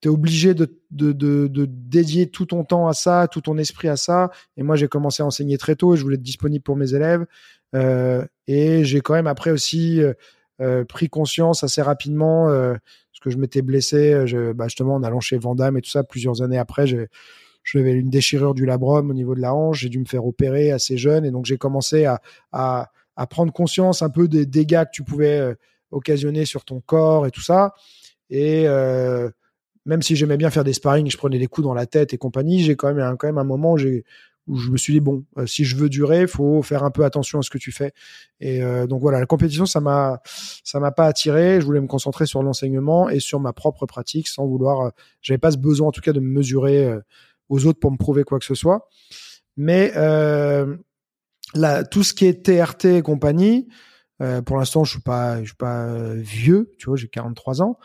t'es 0.00 0.08
obligé 0.08 0.54
de, 0.54 0.78
de, 0.90 1.12
de, 1.12 1.48
de 1.48 1.66
dédier 1.68 2.30
tout 2.30 2.46
ton 2.46 2.62
temps 2.64 2.86
à 2.86 2.92
ça, 2.92 3.26
tout 3.30 3.40
ton 3.40 3.58
esprit 3.58 3.88
à 3.88 3.96
ça. 3.96 4.30
Et 4.56 4.62
moi, 4.62 4.76
j'ai 4.76 4.86
commencé 4.86 5.24
à 5.24 5.26
enseigner 5.26 5.58
très 5.58 5.74
tôt 5.74 5.94
et 5.94 5.96
je 5.96 6.02
voulais 6.04 6.14
être 6.14 6.22
disponible 6.22 6.62
pour 6.62 6.76
mes 6.76 6.94
élèves. 6.94 7.26
Euh, 7.74 8.24
et 8.46 8.84
j'ai 8.84 9.00
quand 9.00 9.14
même 9.14 9.26
après 9.26 9.50
aussi 9.50 10.00
euh, 10.60 10.84
pris 10.84 11.08
conscience 11.08 11.62
assez 11.62 11.82
rapidement 11.82 12.48
euh, 12.48 12.72
parce 12.72 13.20
que 13.22 13.30
je 13.30 13.36
m'étais 13.36 13.62
blessé, 13.62 14.12
euh, 14.12 14.26
je, 14.26 14.52
bah 14.52 14.64
justement 14.66 14.94
en 14.94 15.04
allant 15.04 15.20
chez 15.20 15.38
Vandame 15.38 15.78
et 15.78 15.82
tout 15.82 15.90
ça. 15.90 16.02
Plusieurs 16.02 16.42
années 16.42 16.58
après, 16.58 16.86
j'avais 16.86 17.92
une 17.92 18.10
déchirure 18.10 18.54
du 18.54 18.66
labrum 18.66 19.10
au 19.10 19.14
niveau 19.14 19.34
de 19.36 19.40
la 19.40 19.54
hanche. 19.54 19.80
J'ai 19.80 19.88
dû 19.88 20.00
me 20.00 20.04
faire 20.04 20.26
opérer 20.26 20.72
assez 20.72 20.96
jeune 20.96 21.24
et 21.24 21.30
donc 21.30 21.46
j'ai 21.46 21.58
commencé 21.58 22.06
à, 22.06 22.20
à, 22.52 22.90
prendre 23.30 23.52
conscience 23.52 24.02
un 24.02 24.10
peu 24.10 24.26
des 24.26 24.46
dégâts 24.46 24.84
que 24.84 24.90
tu 24.92 25.04
pouvais 25.04 25.54
occasionner 25.90 26.44
sur 26.44 26.64
ton 26.64 26.80
corps 26.80 27.26
et 27.26 27.30
tout 27.30 27.40
ça. 27.40 27.74
Et 28.30 28.64
même 29.86 30.02
si 30.02 30.16
j'aimais 30.16 30.36
bien 30.36 30.50
faire 30.50 30.64
des 30.64 30.72
sparring, 30.72 31.10
je 31.10 31.16
prenais 31.16 31.38
des 31.38 31.46
coups 31.46 31.66
dans 31.66 31.74
la 31.74 31.86
tête 31.86 32.12
et 32.14 32.18
compagnie, 32.18 32.62
j'ai 32.62 32.76
quand 32.76 32.92
même 32.92 33.16
quand 33.16 33.26
même 33.28 33.38
un 33.38 33.44
moment 33.44 33.72
où 33.72 33.78
j'ai 33.78 34.04
je 34.54 34.70
me 34.70 34.76
suis 34.76 34.92
dit 34.92 35.00
bon, 35.00 35.24
euh, 35.36 35.46
si 35.46 35.64
je 35.64 35.76
veux 35.76 35.88
durer, 35.88 36.26
faut 36.26 36.62
faire 36.62 36.84
un 36.84 36.90
peu 36.90 37.04
attention 37.04 37.38
à 37.38 37.42
ce 37.42 37.50
que 37.50 37.58
tu 37.58 37.72
fais. 37.72 37.92
Et 38.40 38.62
euh, 38.62 38.86
donc 38.86 39.00
voilà, 39.00 39.20
la 39.20 39.26
compétition, 39.26 39.66
ça 39.66 39.80
m'a, 39.80 40.20
ça 40.64 40.80
m'a 40.80 40.90
pas 40.90 41.06
attiré. 41.06 41.60
Je 41.60 41.66
voulais 41.66 41.80
me 41.80 41.86
concentrer 41.86 42.26
sur 42.26 42.42
l'enseignement 42.42 43.08
et 43.08 43.20
sur 43.20 43.40
ma 43.40 43.52
propre 43.52 43.86
pratique, 43.86 44.28
sans 44.28 44.46
vouloir. 44.46 44.80
Euh, 44.80 44.90
j'avais 45.20 45.38
pas 45.38 45.50
ce 45.50 45.58
besoin, 45.58 45.88
en 45.88 45.92
tout 45.92 46.00
cas, 46.00 46.12
de 46.12 46.20
me 46.20 46.28
mesurer 46.28 46.84
euh, 46.84 47.00
aux 47.48 47.66
autres 47.66 47.80
pour 47.80 47.90
me 47.90 47.96
prouver 47.96 48.24
quoi 48.24 48.38
que 48.38 48.44
ce 48.44 48.54
soit. 48.54 48.88
Mais 49.56 49.92
euh, 49.96 50.76
là, 51.54 51.84
tout 51.84 52.02
ce 52.02 52.14
qui 52.14 52.26
est 52.26 52.44
TRT 52.44 52.86
et 52.86 53.02
compagnie, 53.02 53.68
pour 54.46 54.56
l'instant, 54.56 54.82
je 54.82 54.90
suis 54.90 55.00
pas, 55.00 55.38
je 55.42 55.46
suis 55.46 55.56
pas 55.56 55.94
vieux, 56.14 56.72
tu 56.76 56.86
vois, 56.86 56.96
j'ai 56.96 57.06
43 57.06 57.62
ans 57.62 57.78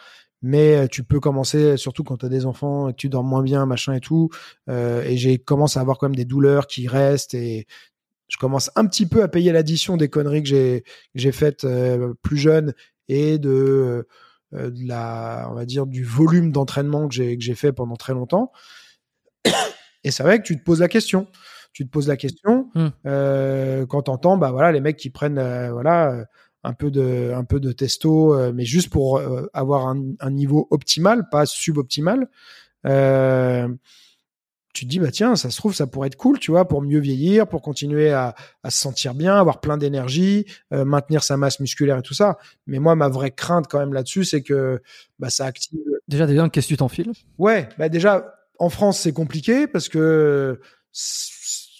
mais 0.43 0.75
euh, 0.75 0.87
tu 0.87 1.03
peux 1.03 1.19
commencer, 1.19 1.77
surtout 1.77 2.03
quand 2.03 2.17
tu 2.17 2.25
as 2.25 2.29
des 2.29 2.45
enfants 2.45 2.89
et 2.89 2.91
que 2.91 2.97
tu 2.97 3.09
dors 3.09 3.23
moins 3.23 3.41
bien, 3.41 3.65
machin 3.65 3.93
et 3.93 4.01
tout. 4.01 4.29
Euh, 4.69 5.01
et 5.03 5.17
j'ai 5.17 5.39
commencé 5.39 5.79
à 5.79 5.81
avoir 5.81 5.97
quand 5.97 6.07
même 6.07 6.15
des 6.15 6.25
douleurs 6.25 6.67
qui 6.67 6.87
restent 6.87 7.33
et 7.33 7.65
je 8.27 8.37
commence 8.37 8.69
un 8.75 8.85
petit 8.85 9.05
peu 9.05 9.23
à 9.23 9.27
payer 9.27 9.51
l'addition 9.51 9.97
des 9.97 10.09
conneries 10.09 10.43
que 10.43 10.49
j'ai 10.49 10.83
j'ai 11.15 11.31
faites 11.31 11.63
euh, 11.63 12.13
plus 12.21 12.37
jeune 12.37 12.73
et 13.07 13.37
de, 13.37 14.05
euh, 14.53 14.69
de 14.69 14.87
la, 14.87 15.47
on 15.49 15.55
va 15.55 15.65
dire, 15.65 15.85
du 15.87 16.03
volume 16.03 16.51
d'entraînement 16.51 17.07
que 17.07 17.15
j'ai 17.15 17.37
que 17.37 17.43
j'ai 17.43 17.55
fait 17.55 17.71
pendant 17.71 17.95
très 17.95 18.13
longtemps. 18.13 18.51
Et 20.03 20.11
c'est 20.11 20.23
vrai 20.23 20.39
que 20.39 20.43
tu 20.43 20.57
te 20.57 20.63
poses 20.63 20.81
la 20.81 20.87
question. 20.87 21.27
Tu 21.71 21.85
te 21.85 21.89
poses 21.89 22.07
la 22.07 22.17
question 22.17 22.69
euh, 23.07 23.85
quand 23.87 24.03
t'entends, 24.03 24.37
bah 24.37 24.51
voilà, 24.51 24.71
les 24.71 24.81
mecs 24.81 24.97
qui 24.97 25.09
prennent, 25.09 25.39
euh, 25.39 25.71
voilà. 25.71 26.25
Un 26.63 26.73
peu 26.73 26.91
de 26.91 27.31
un 27.35 27.43
peu 27.43 27.59
de 27.59 27.71
testo 27.71 28.33
euh, 28.33 28.51
mais 28.53 28.65
juste 28.65 28.89
pour 28.89 29.17
euh, 29.17 29.49
avoir 29.53 29.87
un, 29.87 30.01
un 30.19 30.31
niveau 30.31 30.67
optimal 30.71 31.29
pas 31.29 31.45
suboptimal. 31.45 32.27
Euh, 32.85 33.67
tu 34.73 34.85
te 34.85 34.89
dis 34.89 34.99
bah 34.99 35.11
tiens 35.11 35.35
ça 35.35 35.51
se 35.51 35.57
trouve 35.57 35.75
ça 35.75 35.85
pourrait 35.87 36.07
être 36.07 36.15
cool 36.15 36.39
tu 36.39 36.51
vois 36.51 36.67
pour 36.67 36.81
mieux 36.81 36.99
vieillir 36.99 37.47
pour 37.47 37.61
continuer 37.61 38.11
à, 38.11 38.33
à 38.63 38.71
se 38.71 38.79
sentir 38.79 39.13
bien 39.13 39.35
avoir 39.37 39.61
plein 39.61 39.77
d'énergie 39.77 40.45
euh, 40.73 40.83
maintenir 40.83 41.23
sa 41.23 41.37
masse 41.37 41.59
musculaire 41.59 41.99
et 41.99 42.01
tout 42.01 42.15
ça. 42.15 42.37
Mais 42.65 42.79
moi 42.79 42.95
ma 42.95 43.07
vraie 43.07 43.31
crainte 43.31 43.67
quand 43.69 43.79
même 43.79 43.93
là-dessus 43.93 44.25
c'est 44.25 44.41
que 44.41 44.81
bah 45.19 45.29
ça 45.29 45.45
active 45.45 45.79
Déjà, 46.07 46.27
déjà, 46.27 46.49
qu'est-ce 46.49 46.67
que 46.67 46.73
tu 46.73 46.77
t'enfiles? 46.77 47.11
Ouais, 47.37 47.69
bah 47.77 47.87
déjà 47.87 48.35
en 48.59 48.69
France 48.69 48.99
c'est 48.99 49.13
compliqué 49.13 49.67
parce 49.67 49.89
que 49.89 50.59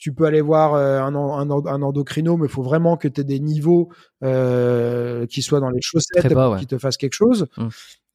tu 0.04 0.12
peux 0.12 0.26
aller 0.26 0.42
voir 0.42 0.74
euh, 0.74 1.00
un, 1.00 1.16
un, 1.16 1.50
en- 1.50 1.66
un 1.66 1.82
endocrino, 1.82 2.36
mais 2.36 2.48
il 2.48 2.52
faut 2.52 2.62
vraiment 2.62 2.98
que 2.98 3.08
tu 3.08 3.22
aies 3.22 3.24
des 3.24 3.40
niveaux 3.40 3.88
euh, 4.22 5.26
qui 5.28 5.42
soient 5.42 5.62
dans 5.62 5.70
les 5.70 5.80
chaussettes 5.82 6.34
bas, 6.34 6.44
pour 6.44 6.52
ouais. 6.52 6.60
qu'ils 6.60 6.68
te 6.68 6.78
fassent 6.78 6.98
quelque 6.98 7.14
chose. 7.14 7.48
Mm. 7.56 7.68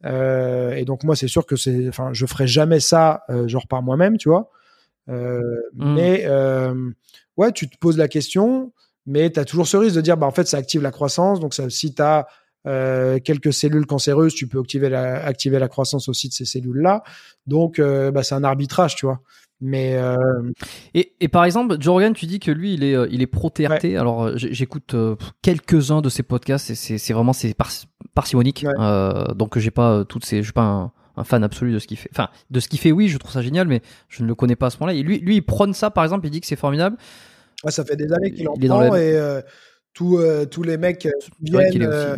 Euh, 0.05 0.73
et 0.73 0.85
donc 0.85 1.03
moi 1.03 1.17
c'est 1.17 1.29
sûr 1.29 1.47
que 1.47 1.57
c'est, 1.57 1.89
enfin 1.89 2.11
je 2.13 2.27
ferai 2.27 2.47
jamais 2.47 2.79
ça 2.79 3.23
euh, 3.31 3.49
genre 3.49 3.67
par 3.67 3.83
moi-même, 3.83 4.19
tu 4.19 4.29
vois. 4.29 4.51
Mm. 5.07 5.95
Mais 5.95 6.29
ouais, 7.39 7.53
tu 7.53 7.71
te 7.71 7.79
poses 7.79 7.97
la 7.97 8.09
question, 8.09 8.75
mais 9.07 9.31
tu 9.31 9.41
as 9.41 9.47
toujours 9.47 9.67
ce 9.67 9.79
risque 9.79 9.97
de 9.97 10.03
dire 10.03 10.19
bah 10.19 10.27
en 10.27 10.31
fait 10.31 10.47
ça 10.47 10.59
active 10.59 10.83
la 10.83 10.91
croissance, 10.91 11.41
donc 11.41 11.55
ça, 11.55 11.71
si 11.71 11.95
tu 11.95 12.03
as 12.03 12.27
euh, 12.69 13.19
quelques 13.19 13.53
cellules 13.53 13.87
cancéreuses, 13.87 14.35
tu 14.35 14.47
peux 14.47 14.61
activer 14.61 14.89
la, 14.91 15.25
activer 15.25 15.59
la 15.59 15.69
croissance 15.69 16.09
aussi 16.09 16.29
de 16.29 16.35
ces 16.35 16.45
cellules-là. 16.45 17.03
Donc, 17.47 17.79
euh, 17.79 18.11
bah, 18.13 18.23
c'est 18.23 18.35
un 18.35 18.45
arbitrage, 18.45 18.95
tu 18.95 19.07
vois. 19.07 19.21
Mais 19.61 19.97
euh, 19.97 20.15
Et, 20.95 21.15
et 21.21 21.27
par 21.29 21.45
exemple, 21.45 21.77
Joe 21.81 21.95
Rogan, 21.95 22.13
tu 22.13 22.27
dis 22.27 22.39
que 22.39 22.53
lui, 22.53 22.75
il 22.75 22.85
est, 22.85 22.95
il 23.11 23.23
est 23.23 23.27
pro 23.27 23.51
TRT. 23.51 23.97
Alors, 23.97 24.37
j'écoute 24.37 24.95
quelques-uns 25.43 26.01
de 26.01 26.09
ses 26.09 26.23
podcasts 26.23 26.71
et 26.71 26.75
c'est 26.77 27.13
vraiment 27.13 27.33
c'est 27.33 27.55
par, 27.55 27.71
parcimonique. 28.15 28.65
Ouais. 28.67 29.35
Donc, 29.35 29.59
j'ai 29.59 29.73
pas 29.73 30.05
toutes 30.05 30.25
ces, 30.25 30.39
je 30.39 30.43
suis 30.45 30.53
pas 30.53 30.63
un, 30.63 30.93
un 31.17 31.25
fan 31.25 31.43
absolu 31.43 31.73
de 31.73 31.81
ce 31.81 31.89
qu'il 31.89 31.97
fait. 31.97 32.11
Enfin, 32.13 32.29
de 32.51 32.61
ce 32.61 32.69
qu'il 32.69 32.79
fait, 32.79 32.93
oui, 32.93 33.09
je 33.09 33.19
trouve 33.19 33.33
ça 33.33 33.43
génial, 33.43 33.67
mais 33.67 33.83
je 34.09 34.23
ne 34.23 34.29
le 34.29 34.37
connais 34.37 34.55
pas 34.55 34.67
à 34.67 34.71
ce 34.71 34.77
point-là. 34.77 34.95
Et 34.95 35.03
lui, 35.03 35.19
lui, 35.19 35.37
il 35.37 35.43
prône 35.43 35.75
ça, 35.75 35.91
par 35.91 36.05
exemple, 36.05 36.27
il 36.27 36.31
dit 36.31 36.41
que 36.41 36.47
c'est 36.47 36.55
formidable. 36.55 36.97
ouais, 37.65 37.73
ça 37.73 37.85
fait 37.85 37.97
des 37.97 38.13
années 38.13 38.31
qu'il 38.33 38.49
en 38.49 38.55
Il 38.55 38.65
est 38.65 38.69
dans 38.69 38.79
prend 38.87 38.95
et 38.95 39.41
tous, 39.93 40.19
euh, 40.19 40.45
tous 40.45 40.63
les 40.63 40.77
mecs 40.77 41.07
euh, 41.07 41.11
viennent, 41.41 41.67
aussi. 41.67 41.83
euh, 41.83 42.15
euh, 42.15 42.17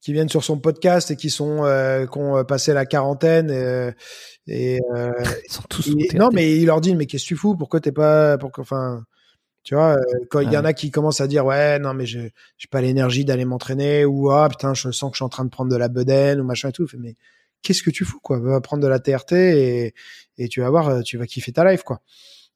qui 0.00 0.12
viennent 0.12 0.28
sur 0.28 0.42
son 0.44 0.58
podcast 0.58 1.10
et 1.10 1.16
qui 1.16 1.30
sont 1.30 1.64
euh, 1.64 2.06
qui 2.06 2.18
ont 2.18 2.38
euh, 2.38 2.44
passé 2.44 2.72
la 2.72 2.86
quarantaine 2.86 3.50
et, 3.50 3.90
et, 4.46 4.80
euh, 4.96 5.12
ils 5.48 5.52
sont 5.52 5.62
tous 5.68 5.88
et- 5.88 6.16
non 6.16 6.30
mais 6.32 6.56
il 6.56 6.66
leur 6.66 6.80
dit 6.80 6.94
mais 6.96 7.06
qu'est-ce 7.06 7.24
que 7.24 7.28
tu 7.28 7.36
fous? 7.36 7.56
Pourquoi 7.56 7.80
t'es 7.80 7.92
pas 7.92 8.38
pourquoi 8.38 8.62
enfin 8.62 9.04
tu 9.62 9.74
vois 9.74 9.94
euh, 9.96 10.02
quand 10.30 10.40
il 10.40 10.50
y 10.52 10.56
en 10.56 10.64
a 10.64 10.72
qui 10.72 10.90
commencent 10.90 11.20
à 11.20 11.26
dire 11.26 11.44
ouais 11.44 11.78
non 11.78 11.92
mais 11.94 12.06
j'ai 12.06 12.32
j'ai 12.56 12.68
pas 12.70 12.80
l'énergie 12.80 13.24
d'aller 13.26 13.44
m'entraîner 13.44 14.04
ou 14.06 14.30
ah 14.30 14.48
putain 14.48 14.72
je 14.74 14.90
sens 14.90 15.10
que 15.10 15.16
je 15.16 15.18
suis 15.18 15.24
en 15.24 15.28
train 15.28 15.44
de 15.44 15.50
prendre 15.50 15.70
de 15.70 15.76
la 15.76 15.88
bedaine 15.88 16.40
ou 16.40 16.44
machin 16.44 16.70
et 16.70 16.72
tout. 16.72 16.86
Je 16.86 16.96
mais 16.96 17.16
qu'est-ce 17.62 17.82
que 17.82 17.90
tu 17.90 18.06
fous 18.06 18.20
quoi? 18.22 18.38
Va 18.40 18.60
prendre 18.62 18.82
de 18.82 18.88
la 18.88 18.98
TRT 19.00 19.32
et 19.34 19.94
et 20.38 20.48
tu 20.48 20.60
vas 20.62 20.70
voir 20.70 20.88
euh, 20.88 21.00
tu 21.02 21.18
vas 21.18 21.26
kiffer 21.26 21.52
ta 21.52 21.70
life 21.70 21.82
quoi 21.82 22.00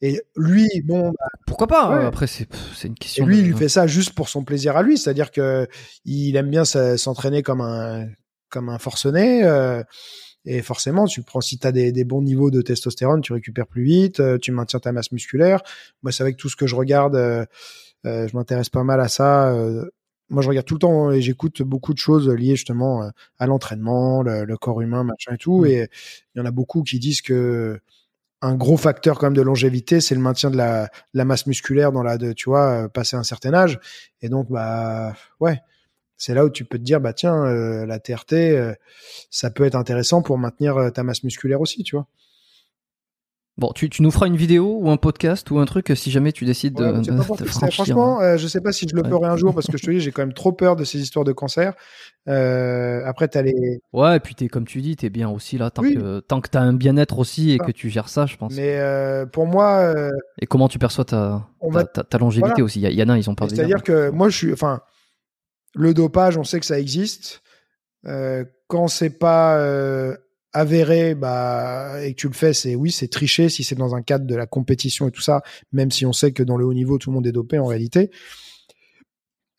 et 0.07 0.21
lui 0.37 0.69
bon 0.85 1.11
bah, 1.11 1.27
Pourquoi 1.47 1.67
pas 1.67 1.89
Ouais. 1.91 2.05
euh, 2.05 2.09
Après, 2.09 2.27
c'est 2.27 2.47
une 2.85 2.93
et 2.93 2.95
question. 2.95 3.27
lui, 3.27 3.37
de- 3.37 3.43
il 3.43 3.47
lui 3.49 3.57
fait 3.57 3.69
ça 3.69 3.87
juste 3.87 4.13
pour 4.15 4.29
son 4.29 4.45
plaisir 4.45 4.77
à 4.77 4.83
lui, 4.83 4.99
c'est-à-dire 4.99 5.31
que 5.31 5.67
il 6.05 6.37
aime 6.37 6.51
bien 6.51 6.65
s'entraîner 6.65 7.43
comme 7.43 7.61
un 7.61 8.07
comme 8.51 8.69
un 8.69 8.79
forcené. 8.79 9.45
euh, 9.45 9.83
et 10.47 10.61
forcément, 10.61 11.07
tu 11.07 11.23
prends 11.23 11.41
si 11.41 11.59
tu 11.59 11.67
as 11.67 11.73
des, 11.73 11.91
des 11.91 12.05
bons 12.05 12.21
niveaux 12.21 12.51
de 12.51 12.61
testostérone, 12.61 13.23
tu 13.23 13.33
récupères 13.33 13.67
plus 13.67 13.83
vite, 13.83 14.21
euh, 14.21 14.37
tu 14.37 14.53
maintiens 14.53 14.79
ta 14.79 14.93
masse 14.93 15.11
musculaire. 15.11 15.63
Moi, 16.03 16.13
c'est 16.13 16.23
vrai 16.23 16.33
que 16.33 16.37
tout 16.37 16.51
ce 16.51 16.57
que 16.57 16.67
je 16.67 16.75
regarde, 16.77 17.17
euh, 17.17 17.47
euh, 18.05 18.29
je 18.29 18.37
m'intéresse 18.37 18.69
pas 18.69 18.85
mal 18.85 19.01
à 19.01 19.09
ça. 19.09 19.55
moi, 20.29 20.43
je 20.43 20.49
regarde 20.49 20.67
tout 20.67 20.75
le 20.75 20.81
temps 20.81 21.11
et 21.13 21.23
j'écoute 21.23 21.63
beaucoup 21.63 21.95
de 21.95 21.99
choses 21.99 22.29
liées 22.29 22.57
justement 22.57 23.09
à 23.39 23.47
l'entraînement, 23.47 24.23
le, 24.23 24.45
le 24.45 24.57
corps 24.59 24.83
humain, 24.83 25.03
machin 25.03 25.33
et 25.35 25.39
tout. 25.39 25.63
Mm. 25.63 25.67
Et 25.67 25.89
il 26.35 26.39
y 26.39 26.41
en 26.43 26.45
a 26.47 26.51
beaucoup 26.51 26.83
qui 26.83 26.99
disent 26.99 27.23
que 27.23 27.81
un 28.45 28.55
gros 28.57 28.77
facteur 28.77 29.19
quand 29.19 29.27
même 29.27 29.37
de 29.37 29.41
longévité, 29.43 30.03
c'est 30.03 30.15
le 30.15 30.21
maintien 30.21 30.51
de 30.51 30.57
la, 30.59 30.91
masse 31.15 31.47
musculaire 31.47 31.93
dans 31.93 32.03
la, 32.03 32.19
de, 32.19 32.35
tu 32.35 32.51
vois, 32.51 32.85
euh, 32.85 32.89
passer 32.89 33.17
un 33.17 33.23
certain 33.23 33.55
âge. 33.55 33.81
Et 34.21 34.29
donc, 34.29 34.51
bah, 34.51 35.15
ouais, 35.41 35.63
c'est 36.19 36.35
là 36.35 36.45
où 36.45 36.51
tu 36.51 36.67
peux 36.67 36.77
te 36.77 36.83
dire, 36.83 37.01
bah 37.01 37.15
tiens, 37.15 37.47
euh, 37.47 37.87
la 37.87 37.99
TRT, 37.99 38.35
euh, 38.35 38.75
ça 39.31 39.51
peut 39.51 39.65
être 39.65 39.77
intéressant 39.77 40.21
pour 40.21 40.37
maintenir 40.37 40.93
ta 40.93 41.03
masse 41.03 41.25
musculaire 41.25 41.63
aussi, 41.63 41.85
tu 41.85 41.97
vois. 41.97 42.07
Bon, 43.57 43.71
tu, 43.73 43.89
tu 43.89 44.03
nous 44.03 44.11
feras 44.11 44.27
une 44.27 44.37
vidéo 44.37 44.79
ou 44.81 44.91
un 44.91 44.97
podcast 44.97 45.49
ou 45.53 45.61
un 45.61 45.65
truc 45.65 45.93
si 45.95 46.11
jamais 46.11 46.33
tu 46.33 46.45
décides 46.45 46.77
Ouais, 46.81 46.93
de, 47.01 47.11
pas 47.17 47.23
franchir. 47.23 47.73
franchement, 47.73 48.21
euh, 48.21 48.37
je 48.37 48.49
sais 48.49 48.61
pas 48.61 48.73
si 48.73 48.89
je 48.89 48.97
le 48.97 49.03
Ouais. 49.03 49.09
ferai 49.09 49.29
un 49.29 49.37
jour 49.37 49.55
parce 49.55 49.69
que 49.69 49.79
je 49.79 49.85
te 49.87 49.91
dis, 49.93 50.01
j'ai 50.01 50.11
quand 50.11 50.23
même 50.23 50.33
trop 50.33 50.51
peur 50.51 50.75
de 50.75 50.83
ces 50.83 50.99
histoires 51.01 51.25
de 51.25 51.31
cancer. 51.31 51.73
Euh, 52.29 53.03
après, 53.07 53.29
t'as 53.29 53.43
les, 53.43 53.79
Ouais, 53.93 54.17
et 54.17 54.21
puis 54.21 54.35
t'es 54.35 54.49
comme 54.49 54.67
tu 54.67 54.81
dis, 54.81 54.97
t'es 54.97 55.09
bien 55.09 55.29
aussi 55.31 55.57
là 55.57 55.71
tant 55.71 55.83
Oui. 55.83 55.95
que 55.95 56.19
tant 56.19 56.41
que 56.41 56.49
t'as 56.49 56.63
un 56.63 56.73
bien-être 56.73 57.21
aussi 57.21 57.53
et 57.53 57.59
Ah. 57.61 57.65
que 57.67 57.71
tu 57.71 57.91
gères 57.91 58.09
ça, 58.09 58.27
je 58.27 58.37
pense. 58.37 58.55
mais 58.57 58.77
euh, 58.81 59.25
pour 59.25 59.47
moi, 59.47 59.77
euh, 59.95 60.11
Et 60.43 60.47
comment 60.47 60.69
tu 60.69 60.81
perçois 60.81 61.05
ta 61.05 61.47
ta, 61.61 61.69
va- 61.71 61.85
ta- 61.85 62.03
ta 62.03 62.19
longévité 62.19 62.49
Voilà. 62.55 62.65
aussi? 62.65 62.81
Il 62.81 62.91
y, 62.93 63.03
en 63.05 63.09
a, 63.09 63.17
ils 63.19 63.31
ont 63.31 63.35
de 63.35 63.39
C'est-à-dire 63.49 63.77
dire. 63.77 63.83
que 63.85 64.11
moi, 64.11 64.31
je 64.31 64.37
suis, 64.37 64.53
enfin, 64.53 64.81
le 65.77 65.95
dopage, 65.95 66.37
on 66.37 66.43
sait 66.45 66.59
que 66.59 66.67
ça 66.67 66.81
existe. 66.81 67.41
Euh, 68.05 68.45
quand 68.67 68.89
c'est 68.89 69.11
pas 69.17 69.59
avéré, 70.55 71.15
bah, 71.15 72.03
et 72.03 72.15
que 72.15 72.21
tu 72.21 72.29
le 72.29 72.33
fais, 72.33 72.53
c'est 72.55 72.75
oui, 72.77 72.91
c'est 72.91 73.09
tricher 73.09 73.49
si 73.49 73.65
c'est 73.65 73.75
dans 73.75 73.95
un 73.95 74.03
cadre 74.03 74.25
de 74.27 74.35
la 74.35 74.47
compétition 74.47 75.07
et 75.09 75.11
tout 75.11 75.21
ça. 75.21 75.43
Même 75.73 75.91
si 75.91 76.07
on 76.07 76.13
sait 76.13 76.33
que 76.33 76.43
dans 76.43 76.57
le 76.57 76.65
haut 76.65 76.73
niveau, 76.75 76.97
tout 76.99 77.11
le 77.11 77.15
monde 77.15 77.27
est 77.27 77.33
dopé 77.33 77.59
en 77.59 77.67
réalité. 77.67 78.11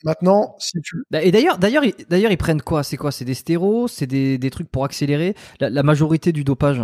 Maintenant, 0.03 0.55
si 0.59 0.79
tu, 0.81 1.03
Et 1.21 1.31
d'ailleurs, 1.31 1.57
d'ailleurs, 1.57 1.83
ils- 1.83 1.95
d'ailleurs, 2.09 2.31
ils 2.31 2.37
prennent 2.37 2.61
quoi? 2.61 2.83
C'est 2.83 2.97
quoi? 2.97 3.11
C'est 3.11 3.25
des 3.25 3.33
stéros? 3.33 3.87
C'est 3.87 4.05
des, 4.07 4.37
des 4.37 4.49
trucs 4.51 4.69
pour 4.69 4.85
accélérer? 4.85 5.35
La, 5.59 5.69
la 5.69 5.83
majorité 5.83 6.31
du 6.31 6.43
dopage 6.43 6.81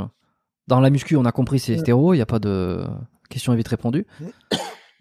dans 0.67 0.79
la 0.79 0.89
muscu, 0.89 1.15
on 1.17 1.25
a 1.25 1.31
compris, 1.31 1.59
c'est 1.59 1.73
Ouais. 1.73 1.79
stéros. 1.79 2.13
Il 2.13 2.17
y 2.17 2.21
a 2.21 2.25
pas 2.25 2.39
de 2.39 2.83
question 3.29 3.53
vite 3.53 3.67
répondue. 3.67 4.07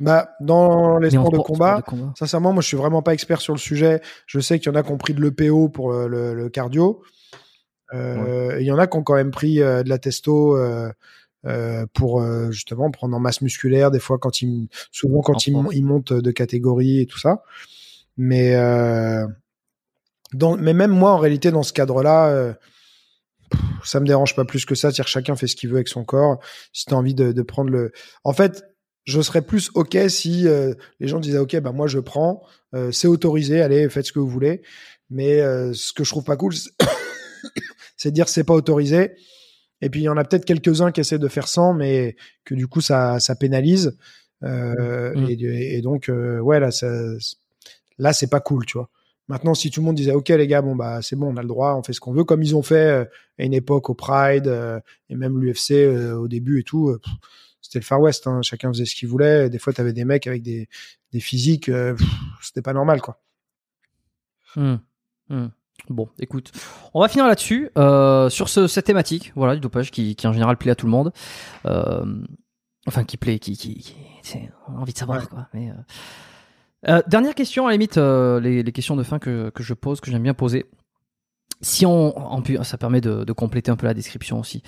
bah, 0.00 0.30
dans 0.40 0.98
les 0.98 1.10
sports 1.10 1.30
de 1.32 1.39
combat, 1.39 1.78
sport 1.78 1.94
de 1.97 2.02
combat. 2.02 2.12
Sincèrement, 2.18 2.52
moi, 2.52 2.62
je 2.62 2.68
suis 2.68 2.76
vraiment 2.76 3.00
pas 3.02 3.14
expert 3.14 3.40
sur 3.40 3.55
le 3.55 3.58
sujet. 3.58 4.00
Je 4.26 4.40
sais 4.40 4.58
qu'il 4.58 4.70
y 4.70 4.74
en 4.74 4.78
a 4.78 4.82
qui 4.82 4.90
ont 4.92 4.98
pris 4.98 5.14
de 5.14 5.20
l'EPO 5.22 5.68
pour 5.70 5.92
le, 5.92 6.06
le- 6.08 6.34
le 6.34 6.48
cardio. 6.50 7.02
Euh, 7.93 8.57
Il 8.60 8.67
y 8.67 8.73
en 8.73 8.78
a 8.78 8.86
qui 8.86 8.97
ont 8.97 9.02
quand 9.02 9.15
même 9.15 9.31
pris 9.31 9.60
euh, 9.60 9.83
de 9.83 9.89
la 9.89 9.99
testo 9.99 10.57
euh, 10.57 10.91
euh, 11.47 11.86
pour 11.93 12.20
euh, 12.20 12.51
justement 12.51 12.91
prendre 12.91 13.17
en 13.17 13.20
masse 13.20 13.41
musculaire. 13.41 13.91
Des 13.91 14.01
fois, 14.01 14.19
quand 14.19 14.43
ils, 14.43 14.69
souvent 14.93 15.20
quand 15.20 15.47
ils, 15.47 15.57
ils 15.73 15.85
montent 15.85 16.12
de 16.12 16.31
catégorie 16.31 17.01
et 17.01 17.07
tout 17.07 17.19
ça. 17.19 17.43
Mais 18.17 18.55
euh, 18.57 19.27
dans, 20.35 20.57
mais 20.57 20.75
même 20.75 20.93
moi, 20.93 21.12
en 21.12 21.19
réalité, 21.19 21.51
dans 21.51 21.62
ce 21.62 21.73
cadre-là, 21.73 22.28
euh, 22.28 22.52
pff, 23.51 23.60
ça 23.85 24.01
me 24.01 24.07
dérange 24.07 24.36
pas 24.36 24.44
plus 24.44 24.65
que 24.65 24.75
ça. 24.75 24.93
Que 24.93 25.02
chacun 25.02 25.36
fait 25.36 25.47
ce 25.47 25.57
qu'il 25.57 25.70
veut 25.70 25.77
avec 25.77 25.89
son 25.89 26.05
corps. 26.05 26.39
Si 26.73 26.85
tu 26.85 26.94
as 26.94 26.97
envie 26.97 27.15
de, 27.15 27.33
de 27.33 27.43
prendre 27.43 27.70
le, 27.70 27.93
en 28.25 28.33
fait, 28.33 28.65
je 29.05 29.20
serais 29.23 29.43
plus 29.43 29.70
ok 29.75 29.97
si 30.09 30.47
euh, 30.47 30.75
les 31.01 31.09
gens 31.09 31.19
disaient 31.19 31.39
ok, 31.39 31.59
bah 31.60 31.73
moi 31.73 31.86
je 31.86 31.99
prends, 31.99 32.43
euh, 32.75 32.93
c'est 32.93 33.09
autorisé, 33.09 33.62
allez 33.62 33.89
faites 33.89 34.07
ce 34.07 34.12
que 34.12 34.19
vous 34.19 34.28
voulez. 34.28 34.62
Mais 35.09 35.41
euh, 35.41 35.73
ce 35.73 35.93
que 35.94 36.05
je 36.05 36.10
trouve 36.10 36.23
pas 36.23 36.36
cool, 36.36 36.52
c'est- 38.00 38.10
dire 38.12 38.28
c'est 38.28 38.44
pas 38.44 38.54
autorisé. 38.54 39.12
Et 39.82 39.88
puis 39.90 40.00
il 40.00 40.04
y 40.04 40.08
en 40.08 40.16
a 40.16 40.24
peut-être 40.24 40.44
quelques-uns 40.44 40.90
qui 40.92 41.00
essaient 41.00 41.18
de 41.18 41.28
faire 41.28 41.48
sans, 41.48 41.72
mais 41.74 42.16
que 42.44 42.54
du 42.54 42.66
coup 42.66 42.80
ça, 42.80 43.20
ça 43.20 43.34
pénalise. 43.34 43.96
Euh, 44.42 45.12
Mm. 45.14 45.26
et, 45.30 45.76
et 45.76 45.82
donc 45.82 46.08
euh, 46.08 46.38
ouais 46.40 46.60
là, 46.60 46.70
ça, 46.70 46.90
là 47.98 48.12
c'est 48.12 48.28
pas 48.30 48.40
cool, 48.40 48.64
tu 48.66 48.78
vois. 48.78 48.88
Maintenant, 49.28 49.54
si 49.54 49.70
tout 49.70 49.80
le 49.80 49.86
monde 49.86 49.96
disait 49.96 50.12
OK 50.12 50.28
les 50.30 50.46
gars, 50.46 50.60
bon 50.62 50.74
bah 50.76 51.02
c'est 51.02 51.14
bon, 51.16 51.32
on 51.32 51.36
a 51.36 51.42
le 51.42 51.48
droit, 51.48 51.74
on 51.76 51.82
fait 51.82 51.92
ce 51.92 52.00
qu'on 52.00 52.12
veut, 52.12 52.24
comme 52.24 52.42
ils 52.42 52.56
ont 52.56 52.62
fait 52.62 53.06
à 53.38 53.44
une 53.44 53.52
époque 53.54 53.88
au 53.90 53.94
Pride 53.94 54.48
et 55.08 55.14
même 55.14 55.38
l'UFC 55.40 55.86
au 56.16 56.26
début 56.26 56.60
et 56.60 56.64
tout, 56.64 56.96
c'était 57.62 57.78
le 57.78 57.84
Far 57.84 58.00
West. 58.00 58.26
Hein. 58.26 58.40
Chacun 58.42 58.70
faisait 58.72 58.86
ce 58.86 58.94
qu'il 58.96 59.08
voulait. 59.08 59.48
Des 59.50 59.58
fois, 59.58 59.72
tu 59.72 59.80
avais 59.80 59.92
des 59.92 60.04
mecs 60.04 60.26
avec 60.26 60.42
des, 60.42 60.68
des 61.12 61.20
physiques, 61.20 61.70
c'était 62.42 62.62
pas 62.62 62.72
normal 62.72 63.00
quoi. 63.00 63.20
Mmh. 64.56 64.76
Mmh. 65.28 65.46
Bon, 65.89 66.09
écoute, 66.18 66.52
on 66.94 67.00
va 67.00 67.09
finir 67.09 67.26
là-dessus 67.26 67.70
euh, 67.78 68.28
sur 68.28 68.49
ce, 68.49 68.67
cette 68.67 68.86
thématique, 68.86 69.33
voilà, 69.34 69.55
du 69.55 69.60
dopage 69.60 69.91
qui, 69.91 70.15
qui 70.15 70.26
en 70.26 70.33
général 70.33 70.57
plaît 70.57 70.73
à 70.73 70.75
tout 70.75 70.86
le 70.86 70.92
monde, 70.92 71.12
euh, 71.67 72.05
enfin 72.86 73.05
qui 73.05 73.17
plaît, 73.17 73.39
qui, 73.39 73.57
qui, 73.57 73.75
qui 74.23 74.39
on 74.68 74.76
a 74.76 74.81
envie 74.81 74.92
de 74.92 74.99
savoir 74.99 75.28
quoi. 75.28 75.49
Mais, 75.55 75.70
euh... 76.86 77.02
Dernière 77.09 77.34
question, 77.34 77.67
à 77.67 77.70
la 77.70 77.73
limite, 77.75 77.97
les, 77.97 78.62
les, 78.62 78.73
questions 78.73 78.97
de 78.97 79.02
fin 79.02 79.18
que, 79.18 79.50
que 79.50 79.62
je 79.62 79.75
pose, 79.75 80.00
que 80.00 80.10
j'aime 80.10 80.23
bien 80.23 80.34
poser. 80.34 80.67
Si 81.62 81.84
on, 81.84 82.17
en, 82.17 82.42
ça 82.62 82.78
permet 82.78 83.02
de, 83.02 83.25
de, 83.25 83.33
compléter 83.34 83.70
un 83.70 83.76
peu 83.76 83.86
la 83.86 83.92
description 83.92 84.41
aussi. 84.41 84.62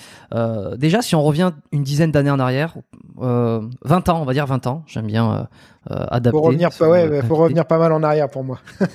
Déjà, 0.77 1.01
si 1.01 1.15
on 1.15 1.23
revient 1.23 1.53
une 1.73 1.83
dizaine 1.83 2.13
d'années 2.13 2.31
en 2.31 2.39
arrière, 2.39 2.75
20 3.17 4.09
ans, 4.11 4.21
on 4.21 4.27
va 4.27 4.35
dire 4.35 4.45
20 4.45 4.67
ans, 4.67 4.85
j'aime 4.87 5.07
bien 5.07 5.49
adapter. 5.89 6.37
Faut 6.37 6.43
revenir, 6.43 6.69
pas, 6.79 6.89
ouais, 6.91 7.23
faut 7.23 7.37
revenir 7.37 7.65
pas 7.65 7.79
mal 7.79 7.93
en 7.93 8.03
arrière 8.03 8.29
pour 8.29 8.45
moi. 8.45 8.59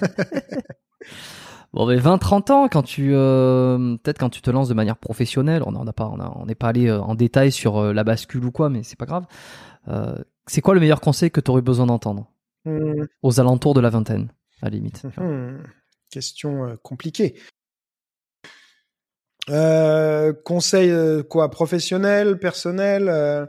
Bon, 1.73 1.85
mais 1.85 1.97
20-30 1.97 2.51
ans, 2.51 2.67
quand 2.69 2.83
tu, 2.83 3.11
euh, 3.13 3.97
peut-être 3.97 4.19
quand 4.19 4.29
tu 4.29 4.41
te 4.41 4.49
lances 4.49 4.69
de 4.69 4.73
manière 4.73 4.97
professionnelle, 4.97 5.63
on 5.65 5.83
n'est 5.83 5.91
pas, 5.91 6.05
on 6.07 6.45
n'est 6.45 6.55
pas 6.55 6.69
allé 6.69 6.87
euh, 6.87 7.01
en 7.01 7.15
détail 7.15 7.51
sur 7.51 7.77
euh, 7.77 7.93
la 7.93 8.03
bascule 8.03 8.43
ou 8.45 8.51
quoi, 8.51 8.69
mais 8.69 8.83
c'est 8.83 8.97
pas 8.97 9.05
grave. 9.05 9.25
c'est 10.47 10.61
quoi 10.61 10.73
le 10.73 10.79
meilleur 10.79 11.01
conseil 11.01 11.31
que 11.31 11.41
tu 11.41 11.51
aurais 11.51 11.61
besoin 11.61 11.85
d'entendre? 11.85 12.31
Hmm. 12.65 13.05
aux 13.21 13.39
alentours 13.39 13.73
de 13.73 13.79
la 13.79 13.89
vingtaine, 13.89 14.29
à 14.61 14.65
la 14.65 14.71
limite 14.71 15.03
hmm. 15.17 15.63
Question 16.09 16.77
compliquée. 16.83 17.35
conseil 20.43 21.23
quoi, 21.29 21.49
professionnel, 21.49 22.39
personnel 22.39 23.47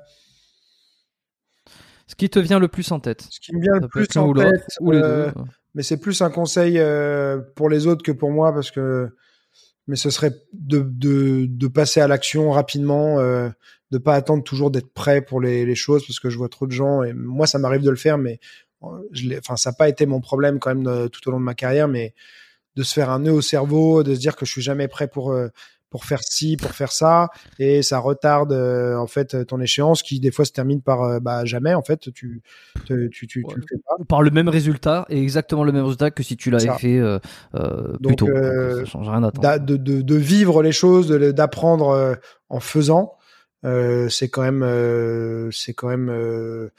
Ce 2.06 2.14
qui 2.14 2.30
te 2.30 2.38
vient 2.38 2.58
le 2.60 2.68
plus 2.68 2.92
en 2.92 3.00
tête. 3.00 3.26
Ce 3.30 3.40
qui 3.40 3.54
me 3.56 3.60
vient 3.60 3.80
le 3.80 3.88
plus 3.88 4.06
en 4.16 4.32
tête, 4.32 4.76
ou 4.80 4.92
les 4.92 5.00
deux 5.00 5.32
mais 5.78 5.84
c'est 5.84 5.96
plus 5.96 6.22
un 6.22 6.30
conseil 6.30 6.80
euh, 6.80 7.38
pour 7.54 7.68
les 7.68 7.86
autres 7.86 8.02
que 8.02 8.10
pour 8.10 8.32
moi 8.32 8.52
parce 8.52 8.72
que 8.72 9.08
mais 9.86 9.94
ce 9.94 10.10
serait 10.10 10.32
de, 10.52 11.68
passer 11.68 12.00
à 12.00 12.08
l'action 12.08 12.50
rapidement, 12.50 13.20
euh, 13.20 13.48
de 13.92 13.98
pas 13.98 14.14
attendre 14.16 14.42
toujours 14.42 14.72
d'être 14.72 14.92
prêt 14.92 15.22
pour 15.22 15.40
les, 15.40 15.72
choses 15.76 16.04
parce 16.04 16.18
que 16.18 16.30
je 16.30 16.36
vois 16.36 16.48
trop 16.48 16.66
de 16.66 16.72
gens 16.72 17.04
et 17.04 17.12
moi 17.12 17.46
ça 17.46 17.60
m'arrive 17.60 17.82
de 17.82 17.90
le 17.90 17.96
faire 17.96 18.18
mais 18.18 18.40
euh, 18.82 19.40
ça 19.54 19.70
n'a 19.70 19.76
pas 19.76 19.88
été 19.88 20.04
mon 20.04 20.20
problème 20.20 20.58
quand 20.58 20.74
même 20.74 20.82
de, 20.82 21.06
tout 21.06 21.28
au 21.28 21.30
long 21.30 21.38
de 21.38 21.44
ma 21.44 21.54
carrière 21.54 21.86
mais 21.86 22.12
de 22.74 22.82
se 22.82 22.92
faire 22.92 23.10
un 23.10 23.20
nœud 23.20 23.32
au 23.32 23.40
cerveau, 23.40 24.02
de 24.02 24.16
se 24.16 24.18
dire 24.18 24.34
que 24.34 24.44
je 24.44 24.50
suis 24.50 24.62
jamais 24.62 24.88
prêt 24.88 25.06
pour 25.06 25.30
euh, 25.30 25.46
pour 25.90 26.04
faire 26.04 26.20
ci, 26.22 26.56
pour 26.56 26.72
faire 26.72 26.92
ça, 26.92 27.28
et 27.58 27.82
ça 27.82 27.98
retarde 27.98 28.52
euh, 28.52 28.96
en 28.96 29.06
fait 29.06 29.46
ton 29.46 29.60
échéance 29.60 30.02
qui 30.02 30.20
des 30.20 30.30
fois 30.30 30.44
se 30.44 30.52
termine 30.52 30.82
par 30.82 31.02
euh, 31.02 31.20
bah 31.20 31.44
jamais 31.44 31.74
en 31.74 31.82
fait 31.82 32.12
tu 32.12 32.42
tu 32.84 33.10
tu, 33.10 33.26
tu, 33.26 33.40
le 33.40 33.62
fais 33.68 33.78
pas. 33.78 34.04
Par 34.06 34.22
le 34.22 34.30
même 34.30 34.48
résultat 34.48 35.06
et 35.08 35.20
exactement 35.20 35.64
le 35.64 35.72
même 35.72 35.84
résultat 35.84 36.10
que 36.10 36.22
si 36.22 36.36
tu 36.36 36.50
l'avais 36.50 36.76
fait 36.78 36.98
euh, 36.98 37.18
euh, 37.54 37.96
plus 38.02 38.16
tôt. 38.16 38.26
ça 38.26 38.84
change 38.84 39.08
rien 39.08 39.20
de, 39.20 39.76
de, 39.76 40.02
de, 40.02 40.14
vivre 40.14 40.62
les 40.62 40.72
choses, 40.72 41.08
d'apprendre 41.08 42.18
en 42.48 42.60
faisant, 42.60 43.16
c'est 43.62 44.28
quand 44.28 44.42
même 44.42 45.50
c'est 45.52 45.72
quand 45.72 45.88
même 45.88 46.70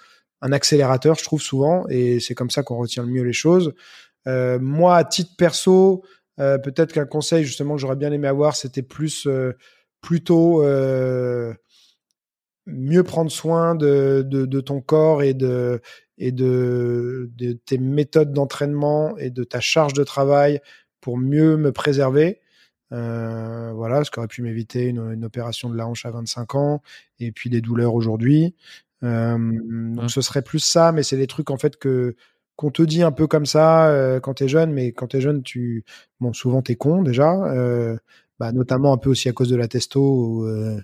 un 0.41 0.51
accélérateur 0.51 1.15
je 1.15 1.23
trouve 1.23 1.41
souvent 1.41 1.85
et 1.89 2.19
c'est 2.19 2.35
comme 2.35 2.49
ça 2.49 2.63
qu'on 2.63 2.77
retient 2.77 3.03
le 3.03 3.09
mieux 3.09 3.23
les 3.23 3.33
choses. 3.33 3.73
moi 4.27 4.97
à 4.97 5.03
titre 5.03 5.31
perso 5.35 6.03
euh, 6.39 6.57
peut-être 6.57 6.93
qu'un 6.93 7.05
conseil 7.05 7.43
justement 7.43 7.75
que 7.75 7.81
j'aurais 7.81 7.95
bien 7.95 8.11
aimé 8.11 8.27
avoir, 8.27 8.55
c'était 8.55 8.81
plus 8.81 9.27
euh, 9.27 9.53
plutôt 10.01 10.63
euh, 10.63 11.53
mieux 12.65 13.03
prendre 13.03 13.31
soin 13.31 13.75
de, 13.75 14.23
de, 14.25 14.45
de, 14.45 14.61
ton 14.61 14.81
corps 14.81 15.23
et 15.23 15.33
de 15.33 15.81
et 16.17 16.31
de, 16.31 17.29
de 17.35 17.53
tes 17.53 17.77
méthodes 17.77 18.33
d'entraînement 18.33 19.17
et 19.17 19.29
de 19.29 19.43
ta 19.43 19.59
charge 19.59 19.93
de 19.93 20.03
travail 20.03 20.61
pour 21.01 21.17
mieux 21.17 21.57
me 21.57 21.71
préserver. 21.71 22.41
Euh, 22.91 23.71
voilà, 23.73 24.03
ce 24.03 24.11
qui 24.11 24.19
aurait 24.19 24.27
pu 24.27 24.41
m'éviter 24.41 24.87
une, 24.87 25.11
une, 25.11 25.23
opération 25.23 25.69
de 25.69 25.77
la 25.77 25.87
hanche 25.87 26.05
à 26.05 26.11
25 26.11 26.55
ans 26.55 26.81
et 27.19 27.31
puis 27.31 27.49
des 27.49 27.61
douleurs 27.61 27.93
aujourd'hui. 27.93 28.55
Euh, 29.03 29.37
donc 29.37 30.05
mmh. 30.05 30.09
ce 30.09 30.21
serait 30.21 30.41
plus 30.41 30.59
ça, 30.59 30.91
mais 30.91 31.03
c'est 31.03 31.17
des 31.17 31.27
trucs 31.27 31.51
en 31.51 31.57
fait 31.57 31.77
que 31.77 32.15
qu'on 32.59 32.71
te 32.71 32.81
dit 32.81 33.03
un 33.03 33.13
peu 33.13 33.25
comme 33.25 33.45
ça 33.45 33.87
euh, 33.87 34.19
quand 34.19 34.33
t'es 34.33 34.49
jeune, 34.49 34.73
mais 34.73 34.91
quand 34.91 35.07
t'es 35.07 35.21
jeune, 35.21 35.43
tu 35.43 35.85
bon 36.19 36.33
souvent 36.33 36.61
t'es 36.61 36.75
con 36.75 37.03
déjà, 37.03 37.31
euh, 37.53 37.95
bah, 38.37 38.51
notamment 38.51 38.91
un 38.91 38.97
peu 38.97 39.09
aussi 39.09 39.29
à 39.29 39.31
cause 39.31 39.47
de 39.47 39.55
la 39.55 39.69
testo. 39.69 40.45
Euh, 40.45 40.81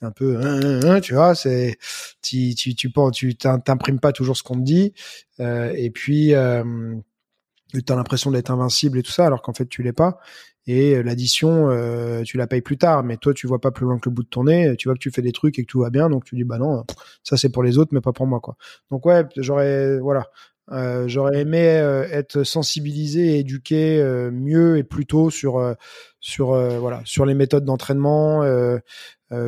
un 0.00 0.12
peu, 0.12 0.36
hein, 0.36 0.60
hein, 0.62 0.80
hein, 0.84 1.00
tu 1.00 1.14
vois, 1.14 1.34
c'est 1.34 1.76
tu 2.22 2.54
tu 2.54 2.76
tu 2.76 2.92
tu 3.12 3.36
t'imprimes 3.36 3.98
pas 3.98 4.12
toujours 4.12 4.36
ce 4.36 4.44
qu'on 4.44 4.54
te 4.54 4.62
dit, 4.62 4.94
euh, 5.40 5.72
et 5.76 5.90
puis 5.90 6.34
euh, 6.34 6.94
t'as 7.84 7.96
l'impression 7.96 8.30
d'être 8.30 8.52
invincible 8.52 8.98
et 8.98 9.02
tout 9.02 9.10
ça, 9.10 9.26
alors 9.26 9.42
qu'en 9.42 9.52
fait 9.54 9.66
tu 9.68 9.82
l'es 9.82 9.92
pas. 9.92 10.20
Et 10.68 11.02
l'addition, 11.02 11.68
euh, 11.70 12.22
tu 12.22 12.36
la 12.36 12.46
payes 12.46 12.60
plus 12.60 12.78
tard, 12.78 13.02
mais 13.02 13.16
toi 13.16 13.34
tu 13.34 13.48
vois 13.48 13.60
pas 13.60 13.72
plus 13.72 13.86
loin 13.86 13.98
que 13.98 14.08
le 14.08 14.14
bout 14.14 14.22
de 14.22 14.28
ton 14.28 14.44
nez. 14.44 14.76
Tu 14.76 14.86
vois 14.88 14.94
que 14.94 15.00
tu 15.00 15.10
fais 15.10 15.22
des 15.22 15.32
trucs 15.32 15.58
et 15.58 15.64
que 15.64 15.66
tout 15.68 15.80
va 15.80 15.90
bien, 15.90 16.08
donc 16.10 16.24
tu 16.24 16.36
dis 16.36 16.44
bah 16.44 16.58
non, 16.58 16.84
ça 17.24 17.36
c'est 17.36 17.48
pour 17.48 17.64
les 17.64 17.76
autres, 17.76 17.90
mais 17.92 18.00
pas 18.00 18.12
pour 18.12 18.28
moi 18.28 18.38
quoi. 18.38 18.56
Donc 18.92 19.04
ouais, 19.06 19.24
j'aurais 19.38 19.98
voilà, 19.98 20.28
euh, 20.70 21.08
j'aurais 21.08 21.40
aimé 21.40 21.66
euh, 21.66 22.06
être 22.10 22.42
sensibilisé 22.42 23.36
et 23.36 23.38
éduqué 23.38 24.00
euh, 24.00 24.30
mieux 24.30 24.76
et 24.76 24.84
plus 24.84 25.06
tôt 25.06 25.30
sur 25.30 25.74
sur 26.20 26.48
voilà 26.78 27.00
sur 27.04 27.24
les 27.24 27.34
méthodes 27.34 27.64
d'entraînement 27.64 28.42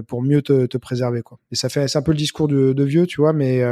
pour 0.07 0.23
mieux 0.23 0.43
te, 0.43 0.67
te, 0.67 0.79
préserver 0.79 1.23
quoi. 1.23 1.39
Et 1.51 1.57
ça 1.57 1.69
fait 1.69 1.89
c'est 1.89 1.99
un 1.99 2.03
peu 2.03 2.13
le 2.13 2.17
discours 2.17 2.49
de, 2.49 2.73
de 2.73 2.85
vieux, 2.85 3.07
tu 3.07 3.21
vois, 3.21 3.33
mais 3.33 3.63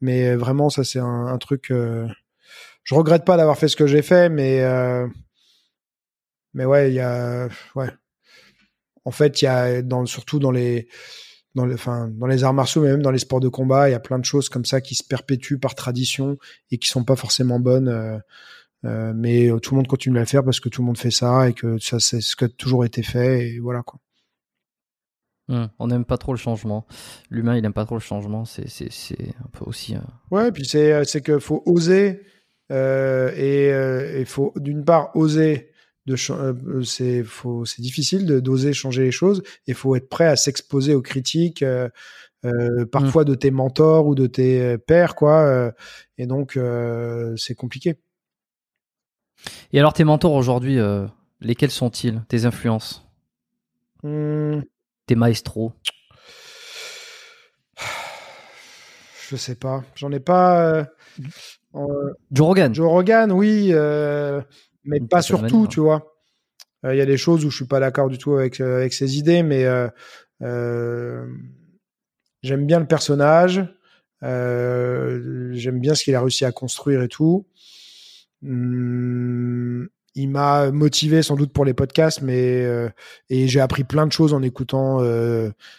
mais 0.00 0.34
vraiment 0.36 0.70
ça 0.70 0.84
c'est 0.84 0.98
un, 0.98 1.26
un, 1.26 1.38
truc. 1.38 1.66
je 1.70 2.94
regrette 2.94 3.24
pas 3.24 3.36
d'avoir 3.36 3.58
fait 3.58 3.68
ce 3.68 3.76
que 3.76 3.86
j'ai 3.86 4.02
fait, 4.02 4.28
mais 4.28 4.64
mais 6.54 6.64
ouais 6.64 6.90
il 6.90 6.94
y 6.94 7.00
a 7.00 7.48
ouais. 7.74 7.88
En 9.04 9.10
fait 9.10 9.42
il 9.42 9.46
y 9.46 9.48
a 9.48 9.82
dans 9.82 10.06
surtout 10.06 10.38
dans 10.38 10.50
les 10.52 10.88
dans, 11.54 11.66
le, 11.66 11.74
enfin, 11.74 12.08
dans 12.08 12.26
les 12.26 12.44
arts 12.44 12.54
martiaux, 12.54 12.82
mais 12.82 12.90
même 12.90 13.02
dans 13.02 13.10
les 13.10 13.18
sports 13.18 13.40
de 13.40 13.48
combat, 13.48 13.88
il 13.88 13.92
y 13.92 13.94
a 13.94 14.00
plein 14.00 14.18
de 14.18 14.24
choses 14.24 14.48
comme 14.48 14.64
ça 14.64 14.80
qui 14.80 14.94
se 14.94 15.04
perpétuent 15.04 15.58
par 15.58 15.74
tradition 15.74 16.38
et 16.70 16.78
qui 16.78 16.88
sont 16.88 17.04
pas 17.04 17.16
forcément 17.16 17.60
bonnes. 17.60 17.88
Euh, 17.88 18.18
euh, 18.86 19.12
mais 19.14 19.50
tout 19.60 19.74
le 19.74 19.76
monde 19.76 19.88
continue 19.88 20.16
à 20.16 20.20
le 20.20 20.26
faire 20.26 20.42
parce 20.42 20.58
que 20.58 20.68
tout 20.70 20.80
le 20.80 20.86
monde 20.86 20.96
fait 20.96 21.10
ça 21.10 21.50
et 21.50 21.52
que 21.52 21.78
ça 21.78 22.00
c'est 22.00 22.22
ce 22.22 22.34
qui 22.34 22.44
a 22.44 22.48
toujours 22.48 22.86
été 22.86 23.02
fait 23.02 23.46
et 23.48 23.58
voilà 23.58 23.82
quoi. 23.82 24.00
Hum, 25.50 25.68
on 25.80 25.88
n'aime 25.88 26.04
pas 26.04 26.16
trop 26.16 26.32
le 26.32 26.38
changement. 26.38 26.86
L'humain, 27.28 27.56
il 27.56 27.62
n'aime 27.62 27.72
pas 27.72 27.84
trop 27.84 27.96
le 27.96 28.00
changement. 28.00 28.44
C'est, 28.44 28.64
un 28.64 29.48
peu 29.52 29.64
aussi. 29.66 29.96
Euh... 29.96 30.00
Ouais, 30.30 30.52
puis 30.52 30.64
c'est, 30.64 30.92
euh, 30.92 31.04
c'est 31.04 31.22
qu'il 31.22 31.40
faut 31.40 31.62
oser 31.66 32.22
euh, 32.70 33.32
et 33.34 34.20
il 34.20 34.26
faut 34.26 34.52
d'une 34.56 34.84
part 34.84 35.14
oser 35.16 35.69
euh, 35.69 35.69
c'est 36.84 37.22
faut 37.24 37.64
c'est 37.64 37.82
difficile 37.82 38.26
de 38.26 38.40
d'oser 38.40 38.72
changer 38.72 39.02
les 39.04 39.10
choses 39.12 39.42
et 39.66 39.74
faut 39.74 39.94
être 39.96 40.08
prêt 40.08 40.26
à 40.26 40.36
s'exposer 40.36 40.94
aux 40.94 41.02
critiques 41.02 41.62
euh, 41.62 41.88
euh, 42.44 42.86
parfois 42.86 43.24
de 43.24 43.34
tes 43.34 43.50
mentors 43.50 44.06
ou 44.06 44.14
de 44.14 44.26
tes 44.26 44.78
pères 44.78 45.14
quoi 45.14 45.72
et 46.18 46.26
donc 46.26 46.58
c'est 47.36 47.54
compliqué. 47.54 47.96
Et 49.72 49.78
alors 49.78 49.92
tes 49.92 50.04
mentors 50.04 50.32
aujourd'hui 50.32 50.78
lesquels 51.40 51.70
sont-ils? 51.70 52.22
Tes 52.28 52.44
influences? 52.44 53.06
Mmh. 54.02 54.62
tes 55.06 55.14
maestros? 55.14 55.72
Je 59.28 59.36
sais 59.36 59.54
pas. 59.54 59.84
J'en 59.94 60.10
ai 60.10 60.20
pas 60.20 60.86
Joe 62.32 62.46
Rogan. 62.46 62.74
Joe 62.74 62.88
Rogan 62.88 63.30
oui 63.30 63.72
mais 64.84 65.00
pas 65.00 65.22
surtout, 65.22 65.66
tu 65.66 65.80
vois. 65.80 66.10
Euh, 66.84 66.94
il 66.94 66.98
y 66.98 67.02
a 67.02 67.06
des 67.06 67.16
choses 67.16 67.44
où 67.44 67.50
je 67.50 67.56
suis 67.56 67.66
pas 67.66 67.80
d'accord 67.80 68.08
du 68.08 68.18
tout 68.18 68.34
avec 68.34 68.60
euh, 68.60 68.78
avec 68.78 68.92
ses 68.92 69.18
idées, 69.18 69.42
mais 69.42 69.64
euh 70.42 71.26
j'aime 72.42 72.66
bien 72.66 72.80
le 72.80 72.86
personnage. 72.86 73.62
j'aime 74.22 75.80
bien 75.80 75.94
ce 75.94 76.04
qu'il 76.04 76.14
a 76.14 76.20
réussi 76.20 76.44
à 76.44 76.52
construire 76.52 77.02
et 77.02 77.08
tout. 77.08 77.46
Hum, 78.42 79.88
il 80.14 80.28
m'a 80.28 80.70
motivé 80.72 81.22
sans 81.22 81.36
doute 81.36 81.52
pour 81.52 81.64
les 81.64 81.74
podcasts, 81.74 82.22
mais 82.22 82.66
et 83.28 83.48
j'ai 83.48 83.60
appris 83.60 83.84
plein 83.84 84.06
de 84.06 84.12
choses 84.12 84.32
en 84.32 84.42
écoutant 84.42 85.00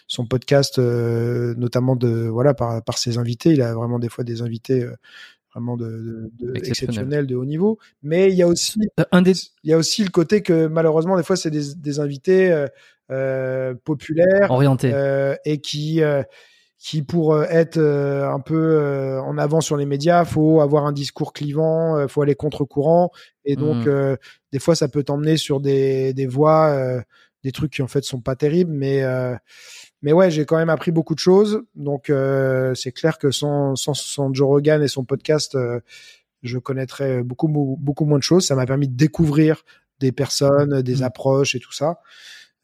son 0.06 0.26
podcast, 0.26 0.78
notamment 0.78 1.96
de 1.96 2.28
voilà 2.28 2.54
par 2.54 2.82
par 2.84 2.98
ses 2.98 3.18
invités. 3.18 3.50
Il 3.50 3.62
a 3.62 3.74
vraiment 3.74 3.98
des 3.98 4.08
fois 4.08 4.22
des 4.22 4.40
invités 4.42 4.86
vraiment 5.54 5.76
de, 5.76 6.30
de, 6.38 6.56
exceptionnel. 6.56 7.26
de 7.26 7.36
haut 7.36 7.44
niveau. 7.44 7.78
Mais 8.02 8.30
il 8.30 8.36
y 8.36 8.42
a 8.42 8.48
aussi, 8.48 8.80
euh, 8.98 9.04
un 9.12 9.22
des... 9.22 9.34
il 9.64 9.70
y 9.70 9.72
a 9.72 9.78
aussi 9.78 10.02
le 10.04 10.10
côté 10.10 10.42
que 10.42 10.66
malheureusement 10.66 11.16
des 11.16 11.22
fois 11.22 11.36
c'est 11.36 11.50
des, 11.50 11.74
des, 11.76 12.00
invités 12.00 12.50
euh, 12.50 12.66
euh 13.10 13.74
populaires, 13.84 14.50
orientés 14.50 14.92
euh, 14.94 15.34
et 15.44 15.60
qui 15.60 16.02
qui 16.82 17.00
pour 17.00 17.32
euh, 17.32 17.44
être 17.48 17.78
euh, 17.78 18.28
un 18.28 18.40
peu 18.40 18.56
euh, 18.56 19.22
en 19.22 19.38
avant 19.38 19.60
sur 19.60 19.76
les 19.76 19.86
médias, 19.86 20.24
faut 20.24 20.60
avoir 20.60 20.84
un 20.84 20.90
discours 20.90 21.32
clivant, 21.32 21.96
euh, 21.96 22.08
faut 22.08 22.22
aller 22.22 22.34
contre-courant, 22.34 23.12
et 23.44 23.54
donc 23.54 23.86
euh, 23.86 24.16
des 24.50 24.58
fois 24.58 24.74
ça 24.74 24.88
peut 24.88 25.04
t'emmener 25.04 25.36
sur 25.36 25.60
des 25.60 26.12
des 26.12 26.26
voies, 26.26 26.70
euh, 26.70 27.00
des 27.44 27.52
trucs 27.52 27.72
qui 27.74 27.82
en 27.82 27.86
fait 27.86 28.02
sont 28.02 28.20
pas 28.20 28.34
terribles, 28.34 28.72
mais 28.72 29.04
euh, 29.04 29.36
mais 30.02 30.12
ouais, 30.12 30.30
j'ai 30.30 30.44
quand 30.44 30.56
même 30.56 30.70
appris 30.70 30.90
beaucoup 30.90 31.14
de 31.14 31.20
choses, 31.20 31.62
donc 31.74 32.10
euh, 32.10 32.74
c'est 32.74 32.92
clair 32.92 33.18
que 33.18 33.30
sans, 33.30 33.76
sans 33.76 33.94
sans 33.94 34.32
Joe 34.34 34.46
Rogan 34.48 34.82
et 34.82 34.88
son 34.88 35.04
podcast, 35.04 35.54
euh, 35.54 35.80
je 36.42 36.58
connaîtrais 36.58 37.22
beaucoup 37.22 37.48
beaucoup 37.78 38.04
moins 38.04 38.18
de 38.18 38.22
choses. 38.24 38.46
Ça 38.46 38.54
m'a 38.54 38.66
permis 38.66 38.88
de 38.88 38.96
découvrir 38.96 39.62
des 40.00 40.10
personnes, 40.12 40.82
des 40.82 40.96
Mhm. 40.96 41.02
approches 41.04 41.54
et 41.54 41.60
tout 41.60 41.72
ça. 41.72 42.00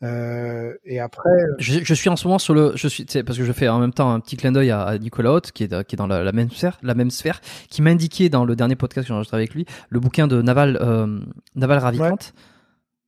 Euh, 0.05 0.75
et 0.85 1.01
après, 1.01 1.29
Je, 1.59 1.81
je 1.83 1.95
suis 1.95 2.09
en 2.09 2.15
ce 2.15 2.27
moment 2.29 2.39
sur 2.39 2.55
le, 2.55 2.73
je 2.77 2.87
suis, 2.87 3.05
parce 3.05 3.37
que 3.37 3.45
je 3.45 3.53
fais 3.53 3.69
en 3.69 3.81
même 3.81 3.93
temps 3.93 4.13
un 4.13 4.21
petit 4.21 4.37
clin 4.37 4.53
d'œil 4.53 4.71
à, 4.71 4.83
à 4.83 4.99
Nicolas 4.99 5.33
Haute, 5.33 5.51
qui 5.51 5.65
est, 5.65 5.85
qui 5.87 5.95
est 5.95 5.99
dans 5.99 6.07
la, 6.07 6.23
la 6.23 6.31
même 6.33 6.51
sphère, 6.51 6.79
la 6.83 6.95
même 6.95 7.11
sphère, 7.11 7.41
qui 7.69 7.83
m'a 7.83 7.91
indiqué 7.91 8.29
dans 8.29 8.45
le 8.45 8.55
dernier 8.55 8.77
podcast 8.77 9.05
que 9.07 9.09
j'ai 9.09 9.15
enregistré 9.15 9.37
avec 9.37 9.55
lui, 9.55 9.67
le 9.89 9.99
bouquin 9.99 10.29
de 10.29 10.41
Naval, 10.41 10.79
euh, 10.81 11.19
Naval 11.57 11.79
Ravikant, 11.79 12.19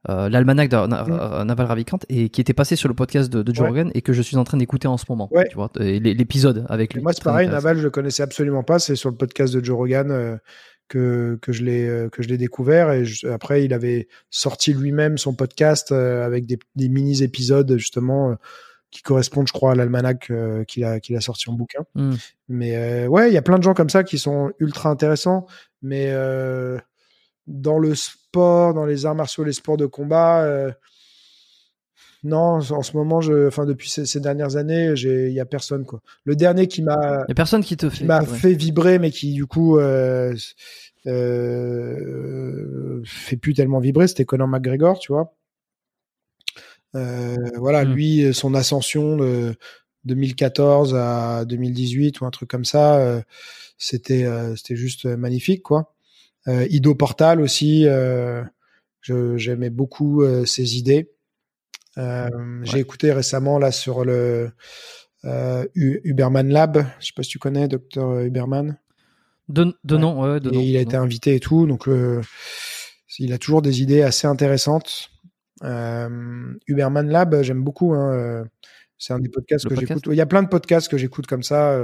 euh, 0.08 0.28
l'almanach 0.28 0.70
Mm. 0.70 0.92
euh, 0.92 1.44
Naval 1.44 1.66
Ravikant, 1.66 1.98
et 2.08 2.28
qui 2.30 2.40
était 2.40 2.54
passé 2.54 2.74
sur 2.76 2.88
le 2.88 2.94
podcast 2.94 3.30
de, 3.30 3.42
de 3.42 3.54
Joe 3.54 3.64
Ouais. 3.64 3.68
Rogan 3.70 3.90
et 3.94 4.00
que 4.02 4.12
je 4.12 4.22
suis 4.22 4.36
en 4.36 4.44
train 4.44 4.56
d'écouter 4.56 4.88
en 4.88 4.96
ce 4.96 5.04
moment. 5.08 5.28
Ouais. 5.32 5.46
Tu 5.48 5.56
vois, 5.56 5.70
l'épisode 5.78 6.64
avec 6.68 6.94
lui. 6.94 7.02
moi 7.02 7.12
c'est 7.12 7.22
pareil. 7.22 7.48
Naval, 7.48 7.76
je 7.78 7.82
le 7.82 7.90
connaissais 7.90 8.22
absolument 8.22 8.62
pas. 8.62 8.78
C'est 8.78 8.96
sur 8.96 9.10
le 9.10 9.16
podcast 9.16 9.52
de 9.54 9.62
Joe 9.64 9.76
Rogan 9.76 10.10
euh, 10.10 10.36
que 10.88 11.38
que 11.42 11.52
je 11.52 11.62
l'ai 11.64 12.08
que 12.10 12.22
je 12.22 12.28
l'ai 12.28 12.38
découvert. 12.38 12.90
Et 12.92 13.04
je- 13.04 13.26
après, 13.28 13.64
il 13.64 13.72
avait 13.74 14.08
sorti 14.30 14.72
lui-même 14.72 15.18
son 15.18 15.34
podcast 15.34 15.92
euh, 15.92 16.24
avec 16.24 16.46
des, 16.46 16.58
des 16.76 16.88
mini 16.88 17.22
épisodes 17.22 17.76
justement. 17.76 18.36
qui 18.92 19.02
correspondent, 19.02 19.46
je 19.46 19.52
crois, 19.52 19.70
à 19.70 19.74
l'almanach 19.76 20.32
qu'il 20.66 20.84
a, 20.84 20.98
qu'il 20.98 21.14
a 21.16 21.20
sorti 21.20 21.48
en 21.48 21.52
bouquin. 21.52 21.84
Mm. 21.94 22.14
Mais 22.48 23.06
ouais, 23.06 23.30
il 23.30 23.34
y 23.34 23.36
a 23.36 23.42
plein 23.42 23.56
de 23.58 23.62
gens 23.62 23.72
comme 23.74 23.88
ça 23.90 24.02
qui 24.02 24.18
sont 24.18 24.50
ultra 24.58 24.88
intéressants. 24.90 25.46
Mais 25.80 26.12
dans 27.46 27.78
le 27.78 27.94
sport, 28.30 28.74
dans 28.74 28.86
les 28.86 29.06
arts 29.06 29.14
martiaux, 29.14 29.44
les 29.44 29.52
sports 29.52 29.76
de 29.76 29.86
combat, 29.86 30.44
euh, 30.44 30.70
non, 32.22 32.58
en 32.58 32.82
ce 32.82 32.96
moment, 32.96 33.20
je, 33.22 33.48
enfin 33.48 33.64
depuis 33.64 33.88
ces, 33.88 34.04
ces 34.04 34.20
dernières 34.20 34.56
années, 34.56 34.94
j'ai, 34.94 35.28
il 35.28 35.32
y 35.32 35.40
a 35.40 35.46
personne 35.46 35.86
quoi. 35.86 36.00
Le 36.24 36.36
dernier 36.36 36.68
qui 36.68 36.82
m'a, 36.82 37.24
personne 37.34 37.64
qui 37.64 37.76
te 37.78 37.88
fait. 37.88 38.04
m'a 38.04 38.20
ouais. 38.20 38.26
fait 38.26 38.52
vibrer, 38.52 38.98
mais 38.98 39.10
qui 39.10 39.32
du 39.32 39.46
coup 39.46 39.78
euh, 39.78 40.34
euh, 41.06 43.00
fait 43.06 43.36
plus 43.36 43.54
tellement 43.54 43.80
vibrer, 43.80 44.06
c'était 44.06 44.26
Conor 44.26 44.48
McGregor, 44.48 44.98
tu 44.98 45.12
vois. 45.12 45.34
Euh, 46.94 47.36
voilà, 47.56 47.84
Mm. 47.84 47.92
lui, 47.94 48.34
son 48.34 48.54
ascension 48.54 49.16
de 49.16 49.54
2014 50.04 50.94
à 50.94 51.44
2018 51.46 52.20
ou 52.20 52.26
un 52.26 52.30
truc 52.30 52.50
comme 52.50 52.66
ça, 52.66 53.22
c'était 53.78 54.28
c'était 54.56 54.76
juste 54.76 55.06
magnifique, 55.06 55.62
quoi. 55.62 55.94
Euh, 56.50 56.66
Ido 56.70 56.94
Portal 56.94 57.40
aussi, 57.40 57.86
euh, 57.86 58.42
j'aimais 59.02 59.70
beaucoup 59.70 60.22
euh, 60.22 60.44
ses 60.44 60.76
idées. 60.76 61.10
J'ai 61.96 62.78
écouté 62.78 63.12
récemment 63.12 63.58
là 63.58 63.70
sur 63.72 64.04
le 64.04 64.50
Uberman 65.74 66.48
Lab, 66.48 66.86
je 66.98 67.06
sais 67.06 67.12
pas 67.14 67.22
si 67.22 67.30
tu 67.30 67.38
connais, 67.38 67.68
docteur 67.68 68.20
Uberman. 68.20 68.78
De, 69.48 69.74
de 69.84 69.94
Ouais. 69.96 70.00
nom, 70.00 70.22
ouais, 70.22 70.40
de 70.40 70.50
Et 70.50 70.54
nom. 70.54 70.60
il 70.60 70.76
a 70.76 70.80
été 70.80 70.96
nom. 70.96 71.02
invité 71.02 71.34
et 71.34 71.40
tout, 71.40 71.66
donc 71.66 71.88
il 73.18 73.32
a 73.32 73.38
toujours 73.38 73.62
des 73.62 73.82
idées 73.82 74.02
assez 74.02 74.26
intéressantes. 74.26 75.10
Euh, 75.62 76.54
Uberman 76.68 77.08
Lab, 77.08 77.42
j'aime 77.42 77.62
beaucoup. 77.62 77.92
Hein, 77.92 78.44
c'est 78.96 79.12
un 79.12 79.18
des 79.18 79.28
podcasts 79.28 79.64
Le 79.64 79.70
que 79.70 79.74
podcast? 79.74 80.00
J'écoute. 80.00 80.14
Il 80.14 80.16
y 80.16 80.22
a 80.22 80.26
plein 80.26 80.42
de 80.42 80.48
podcasts 80.48 80.88
que 80.88 80.96
j'écoute 80.96 81.26
comme 81.26 81.42
ça. 81.42 81.78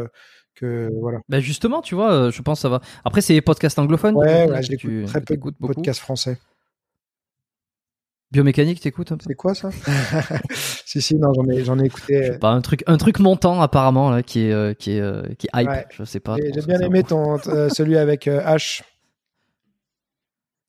Que 0.56 0.90
voilà. 1.00 1.20
Ben 1.28 1.38
justement, 1.40 1.80
tu 1.82 1.94
vois, 1.94 2.12
euh, 2.12 2.30
je 2.32 2.42
pense 2.42 2.58
que 2.58 2.62
ça 2.62 2.68
va. 2.68 2.80
Après, 3.04 3.20
c'est 3.20 3.32
les 3.34 3.40
podcasts 3.42 3.78
anglophones. 3.78 4.16
Ouais, 4.16 4.48
ouais, 4.48 4.56
que 4.56 4.62
j'écoute 4.62 4.90
tu- 4.90 5.04
très 5.06 5.20
peu 5.20 5.36
de 5.36 5.50
podcasts 5.60 6.00
français. 6.00 6.38
Biomécanique, 8.32 8.80
t'écoutes 8.80 9.12
un 9.12 9.16
peu? 9.16 9.24
C'est 9.28 9.34
quoi 9.36 9.54
ça? 9.54 9.70
Si 10.88 11.00
si, 11.02 11.16
non, 11.16 11.32
j'en 11.34 11.44
ai 11.48 11.64
j'en 11.64 11.78
ai 11.78 11.84
écouté. 11.86 12.30
euh, 12.32 12.38
Pas 12.38 12.50
un 12.50 12.60
truc, 12.60 12.82
un 12.86 12.96
truc 12.96 13.18
montant 13.20 13.60
apparemment 13.60 14.10
là, 14.10 14.22
qui 14.22 14.40
est, 14.46 14.52
euh, 14.52 14.72
qui 14.74 14.92
est, 14.92 15.36
qui 15.36 15.46
est 15.46 15.60
hype. 15.62 15.68
Ouais. 15.68 15.86
Je 15.90 16.04
sais 16.04 16.20
pas. 16.20 16.36
J'ai 16.36 16.62
bien 16.66 16.80
aimé 16.80 17.02
ton 17.02 17.38
euh, 17.48 17.68
celui 17.68 17.96
avec 17.96 18.26
euh, 18.28 18.40
H. 18.40 18.82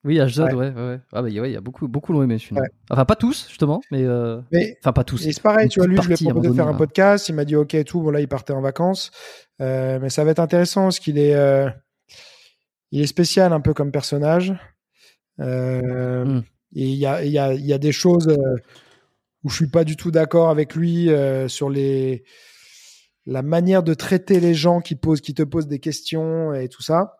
Oui, 0.04 0.20
HZ, 0.20 0.40
Ouais. 0.40 0.54
ouais. 0.54 1.00
Ah 1.12 1.22
bah, 1.22 1.30
il 1.30 1.36
y 1.36 1.40
a- 1.40 1.42
ouais, 1.42 1.50
il 1.50 1.54
y 1.54 1.58
a 1.58 1.62
beaucoup, 1.62 1.88
beaucoup 1.88 2.14
l'ont 2.14 2.24
aimé 2.24 2.38
celui-là. 2.40 2.62
Ouais. 2.62 2.68
Enfin, 2.90 3.06
pas 3.06 3.16
tous 3.16 3.48
justement, 3.50 3.82
mais 3.92 4.04
euh, 4.04 4.40
Mais 4.52 4.78
enfin 4.82 4.94
pas 4.94 5.04
tous. 5.04 5.26
Et 5.26 5.34
c'est 5.34 5.42
pareil, 5.42 5.66
Une 5.66 5.70
tu 5.70 5.80
vois, 5.80 5.88
lui, 5.88 5.98
je 6.02 6.08
lui 6.08 6.14
ai 6.14 6.18
proposé 6.30 6.50
de 6.50 6.54
faire 6.54 6.64
un 6.66 6.68
donné, 6.68 6.78
podcast. 6.78 7.30
Il 7.30 7.36
m'a 7.36 7.46
dit 7.46 7.56
OK 7.56 7.74
et 7.74 7.84
tout. 7.84 8.02
Bon, 8.02 8.12
là, 8.12 8.20
il 8.22 8.28
partait 8.28 8.54
en 8.54 8.62
vacances. 8.62 9.12
Euh, 9.62 10.00
mais 10.00 10.10
ça 10.10 10.24
va 10.24 10.32
être 10.32 10.40
intéressant 10.40 10.84
parce 10.84 11.00
qu'il 11.00 11.18
est, 11.18 11.36
euh, 11.36 11.70
il 12.92 13.02
est 13.02 13.08
spécial 13.08 13.54
un 13.54 13.62
peu 13.62 13.74
comme 13.74 13.92
personnage. 13.92 14.54
Euh, 15.40 16.26
Mm. 16.26 16.44
Et 16.76 16.84
il 16.84 16.96
y 16.96 17.06
a, 17.06 17.24
y, 17.24 17.38
a, 17.38 17.54
y 17.54 17.74
a 17.74 17.78
des 17.78 17.92
choses 17.94 18.28
euh, 18.28 18.56
où 19.44 19.50
je 19.50 19.56
suis 19.56 19.70
pas 19.70 19.84
du 19.84 19.96
tout 19.96 20.12
d'accord 20.12 20.50
avec 20.50 20.76
lui 20.76 21.10
sur 21.48 21.70
les 21.70 22.24
la 23.26 23.42
manière 23.42 23.84
de 23.84 23.94
traiter 23.94 24.40
les 24.40 24.54
gens 24.54 24.80
qui 24.80 24.96
posent, 24.96 25.22
qui 25.22 25.34
te 25.34 25.44
posent 25.44 25.68
des 25.68 25.80
questions 25.80 26.54
et 26.54 26.70
tout 26.70 26.82
ça. 26.82 27.18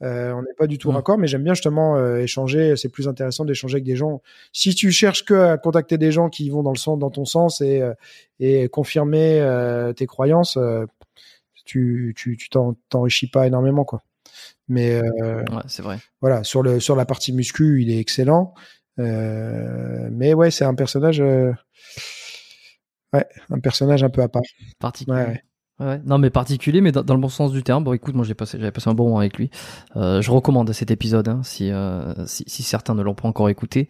On 0.00 0.42
n'est 0.42 0.54
pas 0.58 0.66
du 0.66 0.76
tout 0.78 0.90
Mm. 0.90 0.96
raccord, 0.96 1.18
mais 1.18 1.26
j'aime 1.26 1.42
bien 1.44 1.54
justement 1.54 1.96
échanger. 2.16 2.76
C'est 2.76 2.88
plus 2.90 3.08
intéressant 3.08 3.44
d'échanger 3.44 3.76
avec 3.76 3.84
des 3.84 3.96
gens. 3.96 4.22
Si 4.52 4.74
tu 4.74 4.90
cherches 4.92 5.24
que 5.24 5.34
à 5.34 5.58
contacter 5.58 5.98
des 5.98 6.12
gens 6.12 6.28
qui 6.28 6.50
vont 6.50 6.62
dans 6.62 6.72
le 6.72 6.78
sens, 6.78 6.98
dans 6.98 7.10
ton 7.10 7.24
sens 7.24 7.60
et 7.60 7.82
et 8.38 8.68
confirmer 8.68 9.92
tes 9.96 10.06
croyances, 10.06 10.58
tu 11.66 12.14
tu 12.16 12.36
tu 12.36 12.48
t'en- 12.48 12.76
t'enrichis 12.88 13.28
pas 13.28 13.46
énormément 13.46 13.84
quoi. 13.84 14.02
Mais 14.68 14.96
euh, 15.22 15.42
Ouais, 15.52 15.62
c'est 15.66 15.82
vrai. 15.82 15.98
voilà, 16.20 16.42
sur 16.44 16.62
le 16.62 16.80
sur 16.80 16.96
la 16.96 17.04
partie 17.06 17.32
muscu, 17.32 17.82
il 17.82 17.90
est 17.90 17.98
excellent. 17.98 18.54
Euh, 18.98 20.08
mais 20.10 20.32
ouais, 20.34 20.50
c'est 20.50 20.64
un 20.64 20.74
personnage, 20.74 21.20
euh, 21.20 21.52
ouais, 23.12 23.26
un 23.50 23.60
personnage 23.60 24.02
un 24.02 24.08
peu 24.10 24.22
à 24.22 24.28
part. 24.28 24.42
Particulier. 24.78 25.40
Ouais. 25.78 26.00
Non, 26.06 26.16
mais 26.16 26.30
particulier, 26.30 26.80
mais 26.80 26.90
dans, 26.90 27.02
dans 27.02 27.12
le 27.14 27.20
bon 27.20 27.28
sens 27.28 27.52
du 27.52 27.62
terme. 27.62 27.84
Bon, 27.84 27.92
écoute, 27.92 28.14
moi, 28.14 28.24
j'ai 28.24 28.32
passé, 28.34 28.56
j'avais 28.58 28.70
passé 28.72 28.88
un 28.88 28.94
bon 28.94 29.04
moment 29.08 29.18
avec 29.18 29.36
lui. 29.36 29.50
Je 29.94 30.30
recommande 30.30 30.72
cet 30.72 30.90
épisode, 30.90 31.28
hein, 31.28 31.42
si, 31.44 31.70
si, 32.24 32.44
si 32.46 32.62
certains 32.62 32.94
ne 32.94 33.02
l'ont 33.02 33.14
pas 33.14 33.28
encore 33.28 33.50
écouté. 33.50 33.86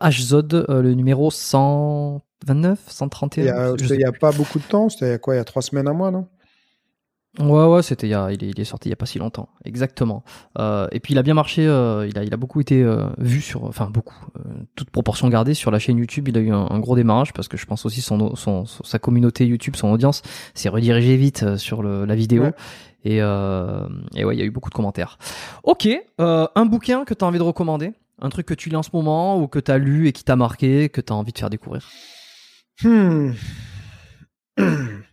HZod, 0.00 0.64
le 0.70 0.94
numéro 0.94 1.30
129, 1.30 2.78
131. 2.88 3.42
Il 3.44 3.46
y 3.46 3.50
a, 3.50 3.74
il 3.94 4.00
y 4.00 4.04
a 4.04 4.12
pas 4.12 4.32
beaucoup 4.32 4.58
de 4.58 4.64
temps. 4.64 4.88
C'était 4.88 5.18
quoi 5.18 5.34
Il 5.34 5.36
y 5.36 5.40
a 5.40 5.44
trois 5.44 5.60
semaines, 5.60 5.86
un 5.86 5.92
mois, 5.92 6.10
non? 6.10 6.26
Ouais, 7.38 7.64
ouais, 7.66 7.82
c'était 7.82 8.08
il 8.08 8.10
y 8.10 8.14
a, 8.14 8.32
il 8.32 8.42
est, 8.42 8.48
il 8.50 8.58
est 8.60 8.64
sorti 8.64 8.88
il 8.88 8.90
y 8.90 8.92
a 8.92 8.96
pas 8.96 9.06
si 9.06 9.18
longtemps, 9.20 9.48
exactement. 9.64 10.24
Euh, 10.58 10.88
et 10.90 10.98
puis 10.98 11.14
il 11.14 11.18
a 11.18 11.22
bien 11.22 11.34
marché, 11.34 11.64
euh, 11.66 12.04
il 12.08 12.18
a, 12.18 12.24
il 12.24 12.34
a 12.34 12.36
beaucoup 12.36 12.60
été 12.60 12.82
euh, 12.82 13.06
vu 13.18 13.40
sur, 13.40 13.62
enfin 13.64 13.88
beaucoup, 13.90 14.16
euh, 14.36 14.50
toute 14.74 14.90
proportion 14.90 15.28
gardée 15.28 15.54
sur 15.54 15.70
la 15.70 15.78
chaîne 15.78 15.98
YouTube. 15.98 16.26
Il 16.28 16.36
a 16.36 16.40
eu 16.40 16.50
un, 16.50 16.66
un 16.68 16.78
gros 16.80 16.96
démarrage 16.96 17.32
parce 17.32 17.46
que 17.46 17.56
je 17.56 17.64
pense 17.64 17.86
aussi 17.86 18.00
son, 18.00 18.34
son, 18.34 18.64
son- 18.66 18.82
sa 18.82 18.98
communauté 18.98 19.46
YouTube, 19.46 19.76
son 19.76 19.88
audience, 19.92 20.22
s'est 20.54 20.68
redirigée 20.68 21.16
vite 21.16 21.44
euh, 21.44 21.56
sur 21.56 21.82
le, 21.82 22.04
la 22.06 22.16
vidéo. 22.16 22.42
Ouais. 22.42 22.52
Et, 23.04 23.22
euh, 23.22 23.86
et 24.16 24.24
ouais, 24.24 24.34
il 24.34 24.38
y 24.40 24.42
a 24.42 24.44
eu 24.44 24.50
beaucoup 24.50 24.70
de 24.70 24.74
commentaires. 24.74 25.16
Ok, 25.62 25.88
euh, 26.20 26.48
un 26.56 26.66
bouquin 26.66 27.04
que 27.04 27.14
tu 27.14 27.24
as 27.24 27.28
envie 27.28 27.38
de 27.38 27.44
recommander, 27.44 27.92
un 28.20 28.30
truc 28.30 28.46
que 28.46 28.54
tu 28.54 28.68
lis 28.68 28.74
en 28.76 28.82
ce 28.82 28.90
moment 28.92 29.40
ou 29.40 29.46
que 29.46 29.60
tu 29.60 29.70
as 29.70 29.78
lu 29.78 30.08
et 30.08 30.12
qui 30.12 30.24
t'a 30.24 30.34
marqué, 30.34 30.88
que 30.88 31.00
tu 31.00 31.12
as 31.12 31.16
envie 31.16 31.32
de 31.32 31.38
faire 31.38 31.50
découvrir? 31.50 31.88
Hmm. 32.82 33.30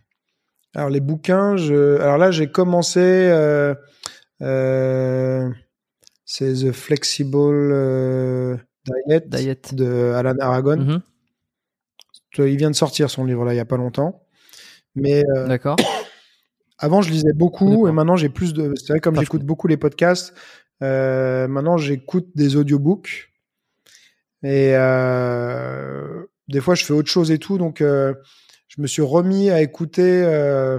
Alors 0.76 0.90
les 0.90 1.00
bouquins, 1.00 1.56
je... 1.56 1.98
alors 2.02 2.18
là 2.18 2.30
j'ai 2.30 2.48
commencé, 2.48 3.00
euh, 3.00 3.74
euh, 4.42 5.48
c'est 6.26 6.52
The 6.52 6.70
Flexible 6.70 7.72
euh, 7.72 8.58
Diet, 9.06 9.26
Diet. 9.26 9.74
de 9.74 10.12
Alan 10.12 10.34
Aragon. 10.38 10.76
Mhm, 10.76 11.00
Il 12.46 12.58
vient 12.58 12.70
de 12.70 12.76
sortir 12.76 13.08
son 13.08 13.24
livre 13.24 13.46
là 13.46 13.54
il 13.54 13.56
y 13.56 13.60
a 13.60 13.64
pas 13.64 13.78
longtemps. 13.78 14.26
Mais 14.94 15.24
euh, 15.34 15.48
D'accord. 15.48 15.76
avant 16.78 17.00
je 17.00 17.10
lisais 17.10 17.32
beaucoup 17.32 17.88
et 17.88 17.92
maintenant 17.92 18.16
j'ai 18.16 18.28
plus 18.28 18.52
de. 18.52 18.74
C'est 18.76 18.92
vrai 18.92 19.00
comme 19.00 19.18
j'écoute 19.18 19.44
beaucoup 19.44 19.68
les 19.68 19.78
podcasts, 19.78 20.34
maintenant 20.82 21.78
j'écoute 21.78 22.28
des 22.34 22.54
audiobooks 22.56 23.32
et 24.42 24.72
des 26.48 26.60
fois 26.60 26.74
je 26.74 26.84
fais 26.84 26.92
autre 26.92 27.08
chose 27.08 27.30
et 27.30 27.38
tout 27.38 27.56
donc. 27.56 27.82
Je 28.76 28.82
me 28.82 28.86
suis 28.86 29.02
remis 29.02 29.50
à 29.50 29.60
écouter. 29.62 30.22
euh, 30.24 30.78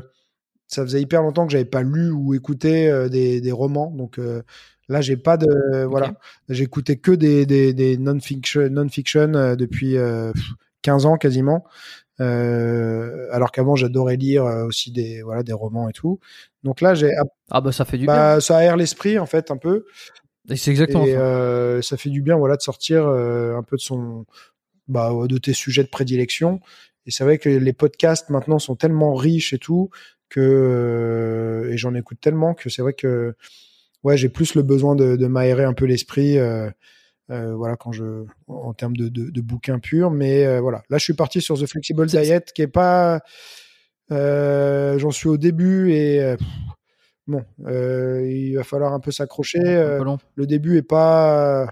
ça 0.67 0.83
faisait 0.83 1.01
hyper 1.01 1.21
longtemps 1.21 1.45
que 1.45 1.51
j'avais 1.53 1.65
pas 1.65 1.81
lu 1.81 2.11
ou 2.11 2.33
écouté 2.33 2.89
euh, 2.89 3.07
des, 3.09 3.39
des 3.41 3.51
romans, 3.53 3.89
donc 3.91 4.19
euh, 4.19 4.43
là 4.89 4.99
j'ai 5.01 5.15
pas 5.17 5.37
de 5.37 5.85
voilà. 5.85 6.13
J'écoutais 6.49 6.97
que 6.97 7.11
des, 7.11 7.45
des, 7.45 7.73
des 7.73 7.97
non-fiction 7.97 8.69
non-fiction 8.69 9.55
depuis 9.55 9.97
euh, 9.97 10.31
15 10.81 11.05
ans 11.05 11.17
quasiment. 11.17 11.65
Euh, 12.19 13.27
alors 13.31 13.51
qu'avant 13.51 13.75
j'adorais 13.75 14.15
lire 14.17 14.43
aussi 14.43 14.91
des 14.91 15.21
voilà 15.21 15.43
des 15.43 15.53
romans 15.53 15.87
et 15.87 15.93
tout. 15.93 16.19
Donc 16.63 16.81
là 16.81 16.95
j'ai 16.95 17.11
Ah 17.51 17.61
bah 17.61 17.71
ça 17.71 17.85
fait 17.85 17.97
du 17.97 18.05
bien. 18.05 18.13
bah, 18.15 18.41
ça 18.41 18.57
aère 18.57 18.75
l'esprit 18.75 19.19
en 19.19 19.25
fait 19.27 19.51
un 19.51 19.57
peu 19.57 19.85
Et 20.49 20.55
c'est 20.57 20.71
exactement 20.71 21.05
et 21.05 21.13
ça. 21.13 21.19
euh, 21.19 21.81
ça 21.81 21.95
fait 21.95 22.09
du 22.09 22.21
bien 22.21 22.35
voilà 22.37 22.55
de 22.57 22.61
sortir 22.61 23.05
euh, 23.07 23.55
un 23.55 23.63
peu 23.63 23.77
de 23.77 23.81
son 23.81 24.25
bah, 24.87 25.11
de 25.27 25.37
tes 25.37 25.53
sujets 25.53 25.83
de 25.83 25.89
prédilection 25.89 26.59
et 27.07 27.11
c'est 27.11 27.23
vrai 27.23 27.39
que 27.39 27.49
les 27.49 27.73
podcasts 27.73 28.29
maintenant 28.29 28.59
sont 28.59 28.75
tellement 28.75 29.15
riches 29.15 29.53
et 29.53 29.59
tout 29.59 29.89
que 30.29 30.41
euh, 30.41 31.71
et 31.71 31.77
j'en 31.77 31.95
écoute 31.95 32.19
tellement 32.21 32.53
que 32.53 32.69
c'est 32.69 32.81
vrai 32.83 32.93
que 32.93 33.35
ouais 34.03 34.17
j'ai 34.17 34.29
plus 34.29 34.55
le 34.55 34.61
besoin 34.61 34.95
de, 34.95 35.15
de 35.15 35.27
m'aérer 35.27 35.63
un 35.63 35.73
peu 35.73 35.85
l'esprit 35.85 36.37
euh, 36.37 36.69
euh, 37.29 37.55
voilà 37.55 37.75
quand 37.75 37.91
je 37.91 38.25
en 38.47 38.73
termes 38.73 38.95
de, 38.95 39.09
de, 39.09 39.29
de 39.29 39.41
bouquins 39.41 39.79
purs. 39.79 40.11
Mais 40.11 40.45
euh, 40.45 40.61
voilà. 40.61 40.83
Là 40.89 40.97
je 40.97 41.03
suis 41.03 41.13
parti 41.13 41.41
sur 41.41 41.59
The 41.59 41.65
Flexible 41.65 42.05
Diet 42.07 42.53
qui 42.53 42.61
est 42.61 42.67
pas 42.67 43.21
euh, 44.11 44.97
j'en 44.99 45.11
suis 45.11 45.27
au 45.27 45.37
début 45.37 45.91
et 45.91 46.35
pff, 46.37 46.47
bon 47.27 47.43
il 47.67 48.53
va 48.55 48.63
falloir 48.63 48.93
un 48.93 48.99
peu 49.01 49.11
s'accrocher 49.11 49.59
le 49.59 50.45
début 50.45 50.77
est 50.77 50.81
pas 50.83 51.65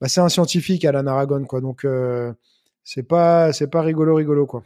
bah, 0.00 0.08
c'est 0.08 0.20
un 0.20 0.28
scientifique 0.30 0.84
Alan 0.84 1.06
Aragon 1.06 1.44
quoi. 1.44 1.60
Donc 1.60 1.86
c'est 2.86 3.02
pas 3.02 3.52
c'est 3.52 3.68
pas 3.68 3.82
rigolo 3.82 4.14
rigolo 4.14 4.46
quoi. 4.46 4.62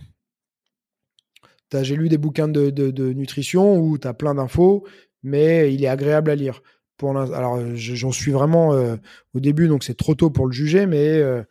T'as- 1.69 1.83
j'ai 1.83 1.97
lu 1.97 2.09
des 2.09 2.19
bouquins 2.19 2.49
de, 2.49 2.71
de, 2.71 2.91
de 2.91 3.13
nutrition 3.13 3.79
où 3.79 3.99
tu 3.99 4.07
as 4.09 4.15
plein 4.15 4.35
d'infos 4.35 4.85
mais 5.23 5.73
il 5.75 5.85
est 5.85 5.89
agréable 5.89 6.31
à 6.31 6.35
lire. 6.35 6.63
Pour 6.97 7.17
alors 7.19 7.57
euh, 7.57 7.75
je- 7.75 7.95
j'en 7.95 8.11
suis 8.13 8.33
vraiment 8.33 8.75
euh, 8.75 8.97
au 9.35 9.41
début 9.41 9.69
donc 9.69 9.85
c'est 9.85 9.97
trop 9.97 10.15
tôt 10.15 10.31
pour 10.31 10.47
le 10.47 10.53
juger 10.53 10.87
mais 10.87 11.19
euh, 11.19 11.43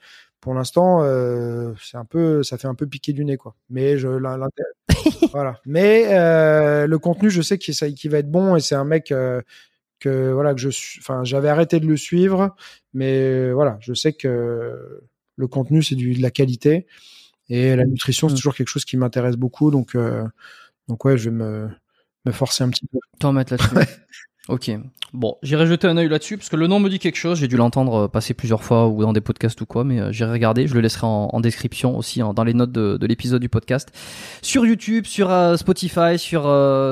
pour 0.41 0.53
l'instant 0.53 1.03
euh, 1.03 1.73
c'est 1.81 1.97
un 1.97 2.05
peu 2.05 2.43
ça 2.43 2.57
fait 2.57 2.67
un 2.67 2.75
peu 2.75 2.87
piquer 2.87 3.13
du 3.13 3.25
nez 3.25 3.37
quoi. 3.37 3.55
Mais 3.69 3.97
je 3.97 4.07
voilà. 5.31 5.59
Mais 5.65 6.05
le 6.87 6.97
contenu 6.97 7.29
je 7.29 7.41
sais 7.41 7.57
qu'il 7.57 8.11
va 8.11 8.17
être 8.17 8.31
bon 8.31 8.55
et 8.55 8.59
c'est 8.61 8.75
un 8.75 8.85
mec 8.85 9.13
que 9.99 10.31
voilà 10.31 10.53
que 10.53 10.61
je 10.61 10.69
suis 10.69 10.99
enfin 11.01 11.23
j'avais 11.23 11.49
arrêté 11.49 11.79
de 11.79 11.87
le 11.87 11.97
suivre 11.97 12.55
mais 12.93 13.51
voilà 13.51 13.77
je 13.81 13.93
sais 13.93 14.13
que 14.13 15.01
le 15.39 15.47
contenu 15.47 15.81
c'est 15.83 15.95
du 15.95 16.13
de 16.13 16.21
la 16.21 16.31
qualité. 16.31 16.85
Et 17.49 17.75
la 17.75 17.85
nutrition 17.85 18.29
c'est 18.29 18.35
Mm. 18.35 18.37
toujours 18.37 18.55
quelque 18.55 18.67
chose 18.69 18.85
qui 18.85 18.97
m'intéresse 18.97 19.35
beaucoup. 19.37 19.71
Donc 19.71 19.95
euh, 19.95 20.25
donc 20.87 21.05
ouais 21.05 21.17
je 21.17 21.29
vais 21.31 21.35
me 21.35 21.69
me 22.25 22.31
forcer 22.33 22.63
un 22.63 22.69
petit 22.69 22.85
peu. 22.87 22.99
T'en 23.19 23.33
mettre 23.33 23.53
là-dessus. 23.53 23.69
Ok. 24.49 24.71
Bon, 25.13 25.37
j'irai 25.41 25.65
jeter 25.65 25.87
un 25.87 25.97
œil 25.97 26.07
là-dessus 26.07 26.37
parce 26.37 26.49
que 26.49 26.55
le 26.55 26.67
nom 26.67 26.79
me 26.79 26.87
dit 26.87 26.99
quelque 26.99 27.15
chose. 27.15 27.39
J'ai 27.39 27.47
dû 27.47 27.57
l'entendre 27.57 28.05
euh, 28.05 28.07
passer 28.07 28.35
plusieurs 28.35 28.63
fois 28.63 28.87
ou 28.87 29.01
dans 29.01 29.13
des 29.13 29.21
podcasts 29.21 29.59
ou 29.59 29.65
quoi, 29.65 29.83
mais 29.83 29.99
euh, 29.99 30.11
j'irai 30.11 30.31
regarder. 30.31 30.67
Je 30.67 30.75
le 30.75 30.81
laisserai 30.81 31.07
en, 31.07 31.39
description 31.39 31.97
aussi 31.97 32.19
dans 32.19 32.43
les 32.43 32.53
notes 32.53 32.71
de, 32.71 32.97
de 32.97 33.07
l'épisode 33.07 33.41
du 33.41 33.49
podcast. 33.49 33.89
Sur 34.41 34.65
YouTube, 34.65 35.05
sur 35.05 35.31
euh, 35.31 35.55
Spotify, 35.55 36.19
sur 36.19 36.41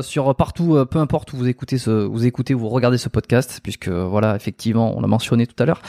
sur 0.03 0.35
partout, 0.35 0.83
peu 0.89 0.99
importe 0.99 1.33
où 1.33 1.37
vous 1.37 1.47
écoutez 1.47 1.77
ce, 1.77 1.91
vous 1.91 2.25
écoutez 2.25 2.53
ou 2.53 2.59
vous 2.59 2.69
regardez 2.69 2.97
ce 2.97 3.09
podcast, 3.09 3.59
puisque 3.61 3.89
voilà, 3.89 4.35
effectivement, 4.35 4.97
on 4.97 5.01
l'a 5.01 5.07
mentionné 5.07 5.45
tout 5.45 5.61
à 5.61 5.65
l'heure. 5.65 5.81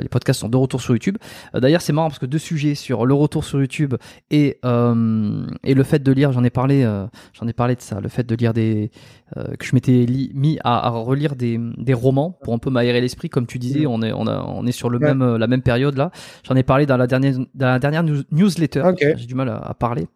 les 0.00 0.08
podcasts 0.08 0.40
sont 0.40 0.48
de 0.48 0.56
retour 0.56 0.80
sur 0.80 0.94
YouTube. 0.94 1.16
D'ailleurs, 1.54 1.82
c'est 1.82 1.92
marrant 1.92 2.08
parce 2.08 2.18
que 2.18 2.26
deux 2.26 2.38
sujets 2.38 2.74
sur 2.74 3.06
le 3.06 3.14
retour 3.14 3.44
sur 3.44 3.60
YouTube 3.60 3.94
et 4.30 4.58
et 4.62 5.74
le 5.74 5.82
fait 5.82 6.02
de 6.02 6.12
lire, 6.12 6.32
j'en 6.32 6.44
ai 6.44 6.50
parlé, 6.50 6.84
j'en 7.32 7.48
ai 7.48 7.52
parlé 7.52 7.74
de 7.74 7.80
ça, 7.80 8.00
le 8.00 8.08
fait 8.08 8.26
de 8.26 8.34
lire 8.34 8.54
des 8.54 8.90
que 9.34 9.64
je 9.64 9.74
m'étais 9.74 10.06
mis 10.34 10.58
à, 10.64 10.78
à 10.78 10.89
relire 10.90 11.36
des, 11.36 11.58
des 11.78 11.94
romans 11.94 12.38
pour 12.42 12.54
un 12.54 12.58
peu 12.58 12.70
m'aérer 12.70 13.00
l'esprit, 13.00 13.28
comme 13.30 13.46
tu 13.46 13.58
disais, 13.58 13.86
on 13.86 14.02
est 14.02 14.12
on, 14.12 14.26
a, 14.26 14.42
on 14.42 14.66
est 14.66 14.72
sur 14.72 14.90
le 14.90 14.98
Ouais. 14.98 15.06
même 15.08 15.22
euh, 15.22 15.38
la 15.38 15.46
même 15.46 15.62
période 15.62 15.96
là. 15.96 16.10
J'en 16.46 16.56
ai 16.56 16.62
parlé 16.62 16.86
dans 16.86 16.96
la 16.96 17.06
dernière 17.06 17.34
dans 17.54 17.66
la 17.66 17.78
dernière 17.78 18.02
news- 18.02 18.24
newsletter. 18.32 18.82
J'ai 19.16 19.26
du 19.26 19.34
mal 19.34 19.48
à, 19.48 19.56
à 19.58 19.74
parler 19.74 20.08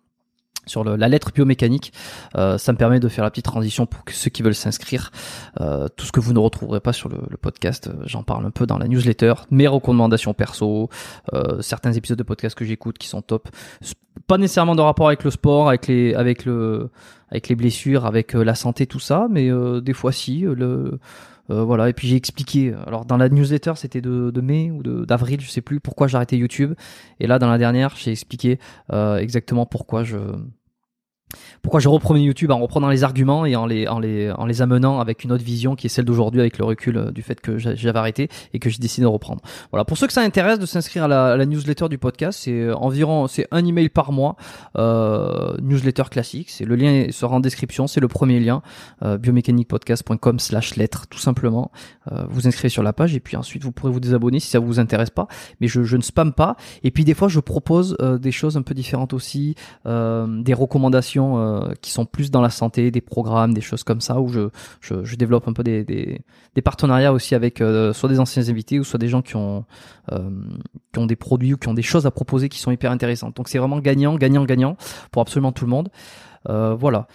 sur 0.66 0.82
le- 0.82 0.96
la 0.96 1.08
lettre 1.08 1.30
biomécanique. 1.32 1.92
Euh, 2.36 2.56
ça 2.56 2.72
me 2.72 2.78
permet 2.78 2.98
de 2.98 3.08
faire 3.08 3.22
la 3.24 3.30
petite 3.30 3.44
transition 3.44 3.84
pour 3.86 4.02
que 4.04 4.12
ceux 4.14 4.30
qui 4.30 4.42
veulent 4.42 4.54
s'inscrire. 4.54 5.10
Euh, 5.60 5.88
tout 5.94 6.06
ce 6.06 6.12
que 6.12 6.20
vous 6.20 6.32
ne 6.32 6.38
retrouverez 6.38 6.80
pas 6.80 6.92
sur 6.94 7.08
le, 7.10 7.18
le 7.28 7.36
podcast, 7.36 7.88
euh, 7.88 8.02
j'en 8.06 8.22
parle 8.22 8.46
un 8.46 8.50
peu 8.50 8.66
dans 8.66 8.78
la 8.78 8.88
newsletter. 8.88 9.34
Mes 9.50 9.66
recommandations 9.66 10.32
perso, 10.32 10.88
certains 11.60 11.92
épisodes 11.92 12.18
de 12.18 12.22
podcast 12.22 12.56
que 12.56 12.64
j'écoute 12.64 12.96
qui 12.98 13.08
sont 13.08 13.20
top. 13.22 13.48
Pas 14.26 14.38
nécessairement 14.38 14.74
de 14.74 14.80
rapport 14.80 15.08
avec 15.08 15.24
le 15.24 15.30
sport, 15.30 15.68
avec 15.68 15.86
les, 15.86 16.14
avec 16.14 16.44
le, 16.44 16.90
avec 17.30 17.48
les 17.48 17.54
blessures, 17.56 18.06
avec 18.06 18.34
euh, 18.34 18.42
la 18.42 18.54
santé, 18.54 18.86
tout 18.86 19.00
ça, 19.00 19.26
mais 19.30 19.50
euh, 19.50 19.80
des 19.80 19.92
fois 19.92 20.12
si. 20.12 20.46
euh, 20.46 20.54
le, 20.54 20.98
euh, 21.50 21.62
voilà. 21.62 21.88
Et 21.88 21.92
puis 21.92 22.08
j'ai 22.08 22.16
expliqué. 22.16 22.74
Alors 22.86 23.04
dans 23.04 23.16
la 23.16 23.28
newsletter, 23.28 23.72
c'était 23.76 24.00
de, 24.00 24.30
de 24.30 24.40
mai 24.40 24.70
ou 24.70 24.82
d'avril, 24.82 25.40
je 25.40 25.50
sais 25.50 25.60
plus 25.60 25.80
pourquoi 25.80 26.08
arrêté 26.14 26.36
YouTube. 26.36 26.74
Et 27.20 27.26
là, 27.26 27.38
dans 27.38 27.50
la 27.50 27.58
dernière, 27.58 27.94
j'ai 27.96 28.12
expliqué 28.12 28.58
euh, 28.92 29.16
exactement 29.16 29.66
pourquoi 29.66 30.04
je 30.04 30.16
pourquoi 31.62 31.80
je 31.80 31.88
reprenais 31.88 32.22
YouTube 32.22 32.50
en 32.50 32.58
reprenant 32.58 32.88
les 32.88 33.04
arguments 33.04 33.46
et 33.46 33.56
en 33.56 33.66
les, 33.66 33.86
en 33.88 33.98
les, 33.98 34.30
en 34.32 34.46
les 34.46 34.62
amenant 34.62 35.00
avec 35.00 35.24
une 35.24 35.32
autre 35.32 35.44
vision 35.44 35.74
qui 35.76 35.86
est 35.86 35.90
celle 35.90 36.04
d'aujourd'hui 36.04 36.40
avec 36.40 36.58
le 36.58 36.64
recul 36.64 36.96
euh, 36.96 37.10
du 37.10 37.22
fait 37.22 37.40
que 37.40 37.58
j'a- 37.58 37.74
j'avais 37.74 37.98
arrêté 37.98 38.28
et 38.52 38.58
que 38.58 38.70
j'ai 38.70 38.78
décidé 38.78 39.02
de 39.02 39.08
reprendre. 39.08 39.40
Voilà. 39.70 39.84
Pour 39.84 39.96
ceux 39.98 40.06
que 40.06 40.12
ça 40.12 40.22
intéresse 40.22 40.58
de 40.58 40.66
s'inscrire 40.66 41.04
à 41.04 41.08
la, 41.08 41.44
newsletter 41.46 41.88
du 41.88 41.98
podcast, 41.98 42.40
c'est 42.42 42.52
euh, 42.52 42.74
environ, 42.76 43.26
c'est 43.26 43.46
un 43.50 43.64
email 43.64 43.88
par 43.88 44.12
mois, 44.12 44.36
euh, 44.76 45.54
newsletter 45.62 46.04
classique. 46.10 46.50
C'est 46.50 46.64
le 46.64 46.76
lien 46.76 47.06
sera 47.10 47.36
en 47.36 47.40
description. 47.40 47.86
C'est 47.86 48.00
le 48.00 48.08
premier 48.08 48.40
lien, 48.40 48.62
euh, 49.02 49.18
biomécaniquepodcast.com 49.18 50.38
slash 50.38 50.76
lettres, 50.76 51.06
tout 51.08 51.18
simplement. 51.18 51.70
Vous 52.28 52.46
inscrivez 52.46 52.68
sur 52.68 52.82
la 52.82 52.92
page 52.92 53.14
et 53.16 53.20
puis 53.20 53.36
ensuite 53.36 53.62
vous 53.64 53.72
pourrez 53.72 53.90
vous 53.90 53.98
désabonner 54.00 54.38
si 54.38 54.48
ça 54.48 54.58
vous 54.58 54.78
intéresse 54.78 55.08
pas. 55.10 55.26
Mais 55.60 55.68
je, 55.68 55.84
je 55.84 55.96
ne 55.96 56.02
spamme 56.02 56.32
pas. 56.34 56.56
Et 56.82 56.90
puis 56.90 57.04
des 57.04 57.14
fois, 57.14 57.28
je 57.28 57.40
propose 57.40 57.96
des 58.20 58.30
choses 58.32 58.56
un 58.58 58.62
peu 58.62 58.74
différentes 58.74 59.12
aussi 59.14 59.54
des 59.86 60.54
recommandations 60.54 61.23
euh, 61.32 61.72
qui 61.80 61.90
sont 61.90 62.04
plus 62.04 62.30
dans 62.30 62.40
la 62.40 62.50
santé, 62.50 62.90
des 62.90 63.00
programmes, 63.00 63.54
des 63.54 63.60
choses 63.60 63.82
comme 63.84 64.00
ça, 64.00 64.20
où 64.20 64.28
je, 64.28 64.48
je, 64.80 65.04
je 65.04 65.16
développe 65.16 65.48
un 65.48 65.52
peu 65.52 65.62
des, 65.62 65.84
des, 65.84 66.20
des 66.54 66.62
partenariats 66.62 67.12
aussi 67.12 67.34
avec 67.34 67.60
euh, 67.60 67.92
soit 67.92 68.08
des 68.08 68.20
anciens 68.20 68.48
invités 68.48 68.78
ou 68.78 68.84
soit 68.84 68.98
des 68.98 69.08
gens 69.08 69.22
qui 69.22 69.36
ont, 69.36 69.64
euh, 70.12 70.30
qui 70.92 70.98
ont 70.98 71.06
des 71.06 71.16
produits 71.16 71.54
ou 71.54 71.56
qui 71.56 71.68
ont 71.68 71.74
des 71.74 71.82
choses 71.82 72.06
à 72.06 72.10
proposer 72.10 72.48
qui 72.48 72.58
sont 72.58 72.70
hyper 72.70 72.90
intéressantes. 72.90 73.36
Donc 73.36 73.48
c'est 73.48 73.58
vraiment 73.58 73.78
gagnant, 73.80 74.16
gagnant, 74.16 74.44
gagnant 74.44 74.76
pour 75.10 75.22
absolument 75.22 75.52
tout 75.52 75.64
le 75.64 75.70
monde. 75.70 75.88
Voilà. 76.46 77.08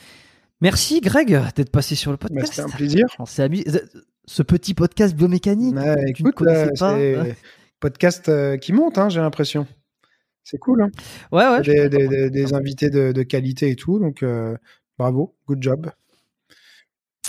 Merci 0.61 0.99
Greg 1.01 1.39
d'être 1.55 1.71
passé 1.71 1.95
sur 1.95 2.11
le 2.11 2.17
Bah, 2.17 2.27
podcast. 2.29 2.53
c'était 2.53 2.67
un 2.67 2.75
plaisir 2.75 3.05
amusé. 3.37 3.81
Ce 4.25 4.43
petit 4.43 4.73
podcast 4.73 5.15
biomécanique. 5.15 5.75
Tu 5.75 5.79
ne 6.23 6.29
écoute, 6.29 6.35
connaissais 6.35 6.71
pas. 6.77 6.95
c'est 6.97 7.35
podcast 7.79 8.31
qui 8.59 8.73
monte, 8.73 8.97
hein, 8.97 9.09
j'ai 9.09 9.21
l'impression. 9.21 9.65
C'est 10.51 10.57
cool. 10.57 10.81
Hein. 10.83 10.89
Ouais, 11.31 11.61
des, 11.63 11.89
suis 11.89 11.89
des, 11.89 12.07
content. 12.07 12.09
des- 12.09 12.29
des 12.29 12.53
invités 12.53 12.89
de, 12.89 13.11
de 13.11 13.23
qualité 13.23 13.69
et 13.71 13.75
tout, 13.75 13.99
donc 13.99 14.23
euh, 14.23 14.57
bravo, 14.97 15.35
good 15.47 15.61
job. 15.61 15.91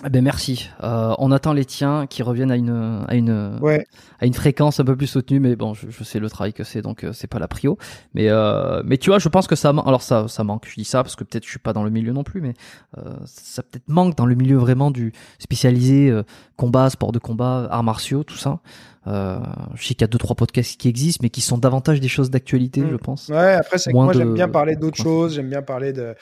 Eh 0.03 0.09
ben 0.09 0.23
merci. 0.25 0.71
Euh, 0.83 1.15
on 1.19 1.31
attend 1.31 1.53
les 1.53 1.65
tiens 1.67 2.07
qui 2.07 2.23
reviennent 2.23 2.51
à 2.51 2.57
une 2.57 3.05
à 3.07 3.15
une 3.17 3.59
Ouais, 3.61 3.85
à 4.19 4.25
une 4.25 4.33
fréquence 4.33 4.81
un 4.81 4.85
peu 4.85 4.97
plus 4.97 5.09
soutenue, 5.09 5.41
mais 5.41 5.57
bon, 5.57 5.75
je, 5.75 5.91
je 5.91 6.05
sais 6.05 6.19
le 6.21 6.31
travail 6.31 6.55
que 6.55 6.65
c'est, 6.65 6.81
donc 6.81 7.05
euh, 7.05 7.13
c'est 7.13 7.27
pas 7.27 7.39
la 7.39 7.49
prio. 7.49 7.77
Mais 8.15 8.29
euh, 8.31 8.83
mais 8.87 8.97
tu 8.97 9.11
vois, 9.11 9.19
je 9.19 9.29
pense 9.29 9.47
que 9.47 9.57
ça, 9.57 9.71
alors 9.85 10.01
ça 10.01 10.27
ça 10.29 10.43
manque. 10.45 10.67
Je 10.69 10.75
dis 10.77 10.85
ça 10.85 11.03
parce 11.03 11.17
que 11.17 11.25
peut-être 11.25 11.45
je 11.45 11.51
suis 11.51 11.59
pas 11.59 11.75
dans 11.75 11.83
le 11.85 11.91
milieu 11.91 12.13
non 12.13 12.23
plus, 12.25 12.41
mais 12.41 12.55
euh, 12.97 13.15
ça 13.27 13.63
peut-être 13.63 13.89
manque 13.89 14.17
dans 14.17 14.27
le 14.27 14.35
milieu 14.37 14.57
vraiment 14.57 14.91
du 14.91 15.13
spécialisé 15.39 16.11
combat, 16.57 16.89
sport 16.89 17.13
de 17.13 17.19
combat, 17.19 17.67
arts 17.71 17.83
martiaux, 17.85 18.23
tout 18.25 18.37
ça. 18.39 18.61
Euh, 19.07 19.39
je 19.75 19.83
sais 19.87 19.95
qu'il 19.95 20.03
y 20.03 20.05
a 20.05 20.09
deux 20.09 20.19
trois 20.19 20.37
podcasts 20.37 20.79
qui 20.79 20.89
existent, 20.89 21.21
mais 21.23 21.31
qui 21.31 21.41
sont 21.41 21.57
davantage 21.59 22.01
des 22.01 22.09
choses 22.09 22.31
d'actualité, 22.31 22.81
Mm. 22.83 22.91
je 22.91 22.97
pense. 22.97 23.29
ouais. 23.29 23.55
Après, 23.55 23.79
c'est 23.79 23.91
que 23.91 23.97
moi, 23.97 24.13
j'aime 24.13 24.35
bien 24.35 24.49
parler 24.49 24.77
d'autres 24.77 24.99
Ouais. 25.01 25.05
choses. 25.05 25.35
J'aime 25.35 25.49
bien 25.49 25.63
parler 25.63 25.93
de, 25.93 26.15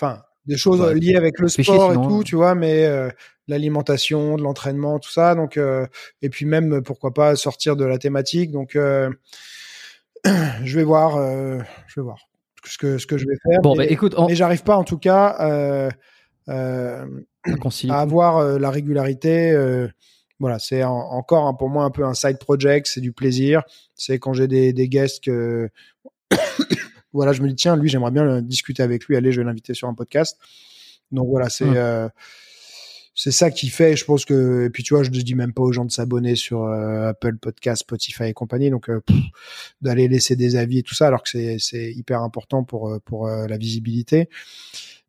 enfin, 0.00 0.22
des 0.46 0.56
choses 0.58 0.80
Ouais. 0.80 0.94
liées 0.94 1.16
avec 1.16 1.38
le 1.38 1.48
sport 1.48 1.90
et 1.92 1.94
sinon, 1.94 2.08
tout, 2.08 2.14
hein. 2.16 2.22
tu 2.24 2.36
vois, 2.36 2.54
mais 2.54 2.84
euh, 2.86 3.08
l'alimentation, 3.48 4.36
de 4.36 4.42
l'entraînement, 4.42 4.98
tout 4.98 5.10
ça. 5.10 5.34
Donc, 5.34 5.56
euh, 5.56 5.86
et 6.20 6.28
puis 6.28 6.44
même, 6.44 6.82
pourquoi 6.82 7.14
pas 7.14 7.34
sortir 7.34 7.76
de 7.76 7.84
la 7.86 7.96
thématique. 7.98 8.50
Donc, 8.50 8.76
euh, 8.76 9.10
je 10.64 10.76
vais 10.76 10.84
voir, 10.84 11.16
euh, 11.16 11.58
je 11.86 12.00
vais 12.00 12.04
voir 12.04 12.18
ce 12.64 12.76
que 12.76 12.98
ce 12.98 13.06
que 13.06 13.16
je 13.16 13.24
vais 13.26 13.36
faire. 13.42 13.60
Bon, 13.62 13.74
mais, 13.74 13.86
bah, 13.86 13.92
écoute, 13.92 14.14
on, 14.18 14.26
mais 14.26 14.34
j'arrive 14.34 14.62
pas, 14.64 14.76
en 14.76 14.84
tout 14.84 14.98
cas. 14.98 15.36
Euh, 15.40 15.90
euh, 16.50 17.06
à 17.88 18.00
avoir 18.00 18.38
euh, 18.38 18.58
la 18.58 18.70
régularité. 18.70 19.52
Voilà, 20.40 20.58
c'est 20.58 20.82
en- 20.84 20.94
encore 20.94 21.56
pour 21.56 21.68
moi 21.68 21.84
un 21.84 21.90
peu 21.90 22.04
un 22.04 22.14
side 22.14 22.38
project, 22.38 22.86
c'est 22.86 23.00
du 23.00 23.12
plaisir. 23.12 23.62
C'est 23.94 24.18
quand 24.18 24.32
j'ai 24.32 24.46
des, 24.48 24.72
des 24.72 24.88
guests 24.88 25.22
que 25.24 25.68
voilà, 27.12 27.32
je 27.32 27.42
me 27.42 27.48
dis 27.48 27.54
tiens, 27.56 27.76
lui 27.76 27.88
j'aimerais 27.88 28.10
bien 28.10 28.26
euh, 28.26 28.40
discuter 28.40 28.82
avec 28.82 29.06
lui. 29.06 29.16
Allez, 29.16 29.32
je 29.32 29.40
vais 29.40 29.46
l'inviter 29.46 29.74
sur 29.74 29.88
un 29.88 29.94
podcast. 29.94 30.38
Donc 31.10 31.28
voilà, 31.28 31.48
c'est 31.48 31.64
Mm. 31.64 31.74
euh, 31.76 32.08
c'est 33.14 33.32
ça 33.32 33.50
qui 33.50 33.68
fait. 33.68 33.96
Je 33.96 34.04
pense 34.04 34.24
que 34.24 34.66
et 34.66 34.70
puis 34.70 34.84
tu 34.84 34.94
vois, 34.94 35.02
je 35.02 35.10
ne 35.10 35.16
dis 35.20 35.34
même 35.34 35.52
pas 35.52 35.62
aux 35.62 35.72
gens 35.72 35.84
de 35.84 35.90
s'abonner 35.90 36.36
sur 36.36 36.62
euh, 36.64 37.08
Apple 37.08 37.36
Podcast, 37.38 37.80
Spotify 37.80 38.24
et 38.26 38.32
compagnie. 38.32 38.70
Donc 38.70 38.88
euh, 38.90 39.00
pff, 39.00 39.16
d'aller 39.80 40.06
laisser 40.06 40.36
des 40.36 40.54
avis 40.54 40.78
et 40.78 40.82
tout 40.84 40.94
ça, 40.94 41.08
alors 41.08 41.24
que 41.24 41.28
c'est 41.30 41.56
c'est 41.58 41.92
hyper 41.92 42.22
important 42.22 42.62
pour 42.62 42.90
euh, 42.90 42.98
pour 43.04 43.26
la 43.28 43.56
visibilité. 43.58 44.28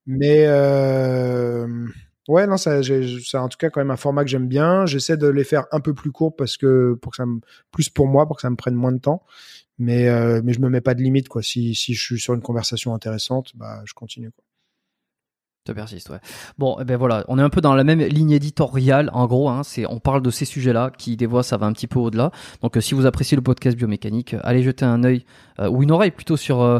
Mais 0.08 0.46
euh, 0.48 1.86
ouais, 2.28 2.48
non, 2.48 2.58
ça, 2.58 2.82
c'est 2.84 3.38
en 3.38 3.50
tout 3.50 3.58
cas 3.58 3.70
quand 3.70 3.82
même 3.82 3.92
un 3.92 3.98
format 3.98 4.24
que 4.24 4.30
j'aime 4.30 4.48
bien. 4.48 4.86
J'essaie 4.86 5.18
de 5.18 5.28
les 5.28 5.44
faire 5.44 5.66
un 5.72 5.80
peu 5.80 5.94
plus 5.94 6.12
courts 6.12 6.36
parce 6.36 6.58
que 6.58 6.94
pour 7.02 7.12
que 7.12 7.18
ça 7.18 7.26
me 7.26 7.40
plus 7.72 7.90
pour 7.90 8.08
moi, 8.08 8.28
pour 8.28 8.36
que 8.36 8.42
ça 8.42 8.50
me 8.50 8.56
prenne 8.56 8.76
moins 8.76 8.92
de 8.92 9.00
temps. 9.00 9.24
Mais 9.80 10.10
euh, 10.10 10.42
mais 10.44 10.54
je 10.54 10.60
me 10.60 10.70
mets 10.70 10.82
pas 10.82 10.94
de 10.96 11.02
limite 11.02 11.30
quoi. 11.30 11.42
Si 11.42 11.76
si 11.76 11.94
je 11.94 12.02
suis 12.04 12.20
sur 12.20 12.34
une 12.34 12.42
conversation 12.42 12.94
intéressante, 12.94 13.56
bah 13.56 13.82
je 13.86 13.94
continue. 13.94 14.32
Quoi. 14.32 14.44
Ça 15.70 15.74
persiste, 15.76 16.10
ouais. 16.10 16.18
Bon, 16.58 16.78
eh 16.82 16.84
ben 16.84 16.98
voilà, 16.98 17.24
on 17.28 17.40
est 17.40 17.42
un 17.42 17.50
peu 17.50 17.62
dans 17.62 17.74
la 17.76 17.84
même 17.84 18.00
ligne 18.02 18.32
éditoriale. 18.32 19.10
En 19.14 19.26
gros, 19.28 19.50
hein, 19.50 19.62
c'est 19.64 19.86
on 19.88 20.00
parle 20.00 20.22
de 20.22 20.30
ces 20.32 20.46
sujets-là 20.46 20.92
qui 20.98 21.16
des 21.18 21.28
fois 21.28 21.44
ça 21.44 21.58
va 21.58 21.66
un 21.68 21.74
petit 21.74 21.88
peu 21.88 22.00
au-delà. 22.00 22.32
Donc, 22.62 22.78
euh, 22.78 22.82
si 22.82 22.94
vous 22.94 23.06
appréciez 23.06 23.36
le 23.36 23.42
podcast 23.44 23.78
biomécanique, 23.78 24.34
euh, 24.34 24.40
allez 24.44 24.64
jeter 24.64 24.86
un 24.86 25.04
œil 25.04 25.26
euh, 25.60 25.70
ou 25.70 25.84
une 25.84 25.92
oreille 25.92 26.12
plutôt 26.12 26.38
sur 26.38 26.62
euh, 26.62 26.80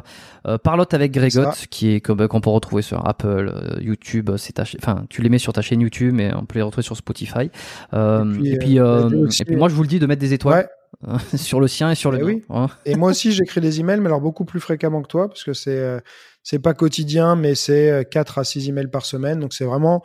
Parlotte 0.64 0.94
avec 0.94 1.12
Grégot, 1.12 1.44
qui 1.70 1.94
est 1.94 2.02
comme 2.02 2.28
qu'on 2.28 2.42
peut 2.42 2.50
retrouver 2.50 2.82
sur 2.82 3.08
Apple, 3.08 3.54
YouTube. 3.82 4.32
C'est 4.38 4.54
ta, 4.54 4.64
enfin, 4.82 5.06
tu 5.10 5.22
les 5.22 5.30
mets 5.30 5.38
sur 5.40 5.54
ta 5.54 5.62
chaîne 5.62 5.82
YouTube, 5.82 6.14
mais 6.14 6.34
on 6.36 6.46
peut 6.46 6.60
les 6.60 6.64
retrouver 6.64 6.84
sur 6.84 6.96
Spotify. 6.98 7.50
Et 7.94 8.00
puis, 8.34 8.50
et 8.50 8.58
puis, 8.58 8.76
et 8.78 9.56
moi, 9.56 9.70
je 9.70 9.76
vous 9.76 9.84
le 9.84 9.88
dis 9.88 10.00
de 10.00 10.06
mettre 10.06 10.22
des 10.22 10.34
étoiles 10.34 10.68
Ouais. 11.08 11.18
sur 11.38 11.60
le 11.62 11.68
sien 11.68 11.92
et 11.92 11.96
sur 11.96 12.12
le 12.12 12.18
Eh 12.18 12.22
mien. 12.22 12.28
oui. 12.28 12.44
hein. 12.50 12.68
Et 12.86 12.96
moi 12.96 13.12
aussi, 13.12 13.32
j'écris 13.32 13.62
des 13.62 13.80
emails, 13.80 14.00
mais 14.00 14.08
alors 14.08 14.22
beaucoup 14.22 14.44
plus 14.44 14.60
fréquemment 14.60 15.02
que 15.02 15.08
toi, 15.08 15.28
parce 15.28 15.44
que 15.44 15.54
c'est 15.54 16.02
c'est 16.44 16.60
pas 16.60 16.74
quotidien, 16.74 17.36
mais 17.36 17.56
c'est 17.56 17.92
euh, 17.92 18.04
4 18.04 18.40
à 18.40 18.44
6 18.44 18.70
emails 18.70 18.88
par 18.88 19.06
semaine. 19.06 19.40
Donc 19.40 19.54
c'est 19.54 19.66
vraiment 19.66 20.04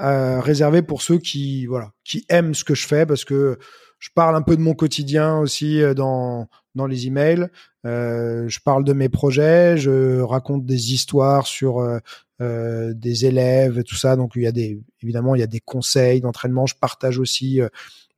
euh, 0.00 0.40
réservé 0.40 0.82
pour 0.82 1.02
ceux 1.02 1.18
qui 1.18 1.66
voilà 1.66 1.92
qui 2.04 2.24
aiment 2.28 2.54
ce 2.54 2.64
que 2.64 2.74
je 2.74 2.86
fais, 2.86 3.06
parce 3.06 3.24
que 3.24 3.58
je 3.98 4.08
parle 4.14 4.34
un 4.34 4.42
peu 4.42 4.56
de 4.56 4.62
mon 4.62 4.74
quotidien 4.74 5.38
aussi 5.38 5.82
euh, 5.82 5.94
dans 5.94 6.48
dans 6.74 6.86
les 6.86 7.06
emails. 7.06 7.48
Euh, 7.86 8.48
je 8.48 8.60
parle 8.60 8.84
de 8.84 8.92
mes 8.92 9.08
projets, 9.08 9.76
je 9.76 10.20
raconte 10.20 10.64
des 10.64 10.92
histoires 10.92 11.46
sur 11.46 11.80
euh, 11.80 11.98
euh, 12.40 12.94
des 12.94 13.26
élèves 13.26 13.82
tout 13.84 13.96
ça. 13.96 14.16
Donc 14.16 14.32
il 14.36 14.42
y 14.42 14.46
a 14.46 14.52
des 14.52 14.80
évidemment 15.02 15.34
il 15.34 15.40
y 15.40 15.44
a 15.44 15.46
des 15.46 15.60
conseils 15.60 16.20
d'entraînement. 16.20 16.66
Je 16.66 16.74
partage 16.74 17.18
aussi 17.18 17.60
euh, 17.60 17.68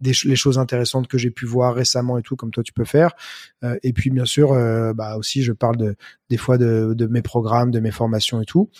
des 0.00 0.12
les 0.24 0.36
choses 0.36 0.58
intéressantes 0.58 1.08
que 1.08 1.18
j'ai 1.18 1.30
pu 1.30 1.46
voir 1.46 1.74
récemment 1.74 2.18
et 2.18 2.22
tout, 2.22 2.36
comme 2.36 2.50
toi 2.50 2.62
tu 2.62 2.72
peux 2.72 2.84
faire. 2.84 3.12
Euh, 3.64 3.76
et 3.82 3.92
puis 3.92 4.10
bien 4.10 4.24
sûr, 4.24 4.52
bah 4.94 5.16
aussi 5.16 5.42
je 5.42 5.52
parle 5.52 5.76
de 5.76 5.96
des 6.28 6.36
fois 6.36 6.58
de, 6.58 6.94
de 6.94 7.06
mes 7.06 7.22
programmes, 7.22 7.70
de 7.70 7.80
mes 7.80 7.90
formations 7.90 8.40
et 8.40 8.44
tout. 8.44 8.70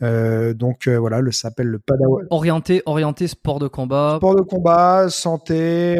Donc 0.00 0.88
voilà, 0.88 1.20
le 1.20 1.30
ça 1.30 1.42
s'appelle 1.42 1.68
le 1.68 1.78
Padawan. 1.78 2.26
Orienté, 2.30 2.82
orienté 2.86 3.28
sport 3.28 3.60
de 3.60 3.68
combat. 3.68 4.14
Sport 4.16 4.34
de 4.34 4.42
combat, 4.42 5.08
santé, 5.08 5.96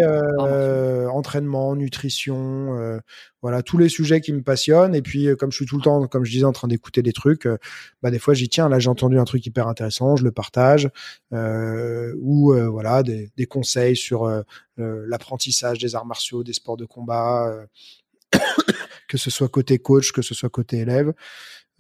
entraînement, 1.12 1.76
nutrition, 1.76 3.00
voilà 3.42 3.62
tous 3.62 3.78
les 3.78 3.88
sujets 3.88 4.20
qui 4.20 4.32
me 4.32 4.42
passionnent. 4.42 4.96
Et 4.96 5.02
puis 5.02 5.28
comme 5.38 5.52
je 5.52 5.56
suis 5.56 5.66
tout 5.66 5.76
le 5.76 5.82
temps, 5.82 6.08
comme 6.08 6.24
je 6.24 6.32
disais, 6.32 6.44
en 6.44 6.52
train 6.52 6.66
d'écouter 6.66 7.02
des 7.02 7.12
trucs, 7.12 7.46
bah 8.02 8.10
des 8.10 8.18
fois 8.18 8.34
j'y 8.34 8.48
tiens. 8.48 8.68
Là 8.68 8.80
j'ai 8.80 8.88
entendu 8.92 9.18
un 9.18 9.24
truc 9.24 9.44
hyper 9.44 9.68
intéressant, 9.68 10.16
je 10.16 10.24
le 10.24 10.32
partage. 10.32 10.88
Euh, 11.32 12.14
ou 12.20 12.52
euh, 12.52 12.68
voilà 12.68 13.02
des, 13.02 13.30
des 13.36 13.46
conseils 13.46 13.96
sur 13.96 14.24
euh, 14.24 14.42
l'apprentissage 14.76 15.78
des 15.78 15.94
arts 15.94 16.06
martiaux, 16.06 16.44
des 16.44 16.52
sports 16.52 16.76
de 16.76 16.84
combat, 16.84 17.52
que 19.08 19.18
ce 19.18 19.30
soit 19.30 19.48
côté 19.48 19.78
coach, 19.78 20.12
que 20.12 20.22
ce 20.22 20.34
soit 20.34 20.48
côté 20.48 20.78
élève. 20.78 21.12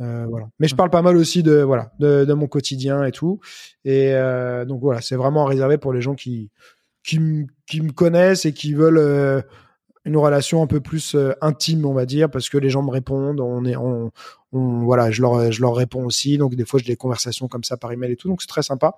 Euh, 0.00 0.26
voilà. 0.28 0.48
Mais 0.58 0.68
je 0.68 0.74
parle 0.74 0.90
pas 0.90 1.02
mal 1.02 1.16
aussi 1.16 1.42
de 1.42 1.60
voilà 1.60 1.92
de, 1.98 2.24
de 2.24 2.32
mon 2.32 2.46
quotidien 2.46 3.04
et 3.04 3.12
tout. 3.12 3.40
Et 3.84 4.12
euh, 4.14 4.64
donc 4.64 4.80
voilà, 4.80 5.00
c'est 5.00 5.16
vraiment 5.16 5.44
réservé 5.44 5.78
pour 5.78 5.92
les 5.92 6.00
gens 6.00 6.14
qui 6.14 6.50
qui, 7.04 7.46
qui 7.66 7.80
me 7.80 7.92
connaissent 7.92 8.44
et 8.44 8.52
qui 8.52 8.74
veulent 8.74 8.98
euh, 8.98 9.42
une 10.04 10.16
relation 10.16 10.62
un 10.62 10.66
peu 10.66 10.80
plus 10.80 11.16
intime, 11.40 11.84
on 11.84 11.92
va 11.92 12.06
dire, 12.06 12.30
parce 12.30 12.48
que 12.48 12.58
les 12.58 12.70
gens 12.70 12.82
me 12.82 12.90
répondent, 12.90 13.40
on 13.40 13.64
est, 13.64 13.76
on, 13.76 14.10
on- 14.52 14.84
voilà, 14.84 15.10
je 15.10 15.22
leur, 15.22 15.50
je 15.50 15.60
leur 15.60 15.74
réponds 15.74 16.04
aussi. 16.04 16.38
Donc 16.38 16.54
des 16.54 16.64
fois, 16.64 16.78
j'ai 16.80 16.86
des 16.92 16.96
conversations 16.96 17.48
comme 17.48 17.64
ça 17.64 17.76
par 17.76 17.90
email 17.92 18.12
et 18.12 18.16
tout, 18.16 18.28
donc 18.28 18.42
c'est 18.42 18.48
très 18.48 18.62
sympa. 18.62 18.94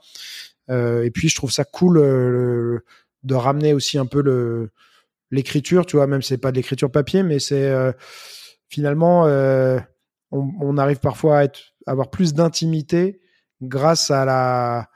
Euh, 0.71 1.05
et 1.05 1.11
puis 1.11 1.29
je 1.29 1.35
trouve 1.37 1.51
ça 1.53 1.65
cool 1.65 1.99
euh, 1.99 2.31
le- 2.31 2.85
de 3.23 3.35
ramener 3.35 3.73
aussi 3.73 3.99
un 3.99 4.07
peu 4.07 4.23
le 4.23 4.71
l'écriture, 5.31 5.85
tu 5.87 5.97
vois, 5.97 6.07
même 6.07 6.23
si 6.23 6.29
c'est 6.29 6.39
pas 6.39 6.51
de 6.53 6.57
l'écriture 6.57 6.91
papier, 6.91 7.23
mais 7.23 7.39
c'est 7.39 7.69
euh, 7.71 7.93
finalement 8.69 9.27
euh, 9.27 9.79
on, 10.31 10.49
on 10.61 10.79
arrive 10.79 10.99
parfois 10.99 11.39
à 11.39 11.45
être, 11.45 11.61
avoir 11.87 12.11
plus 12.11 12.35
d'intimité 12.35 13.21
grâce 13.63 14.11
à 14.11 14.25
la 14.25 14.89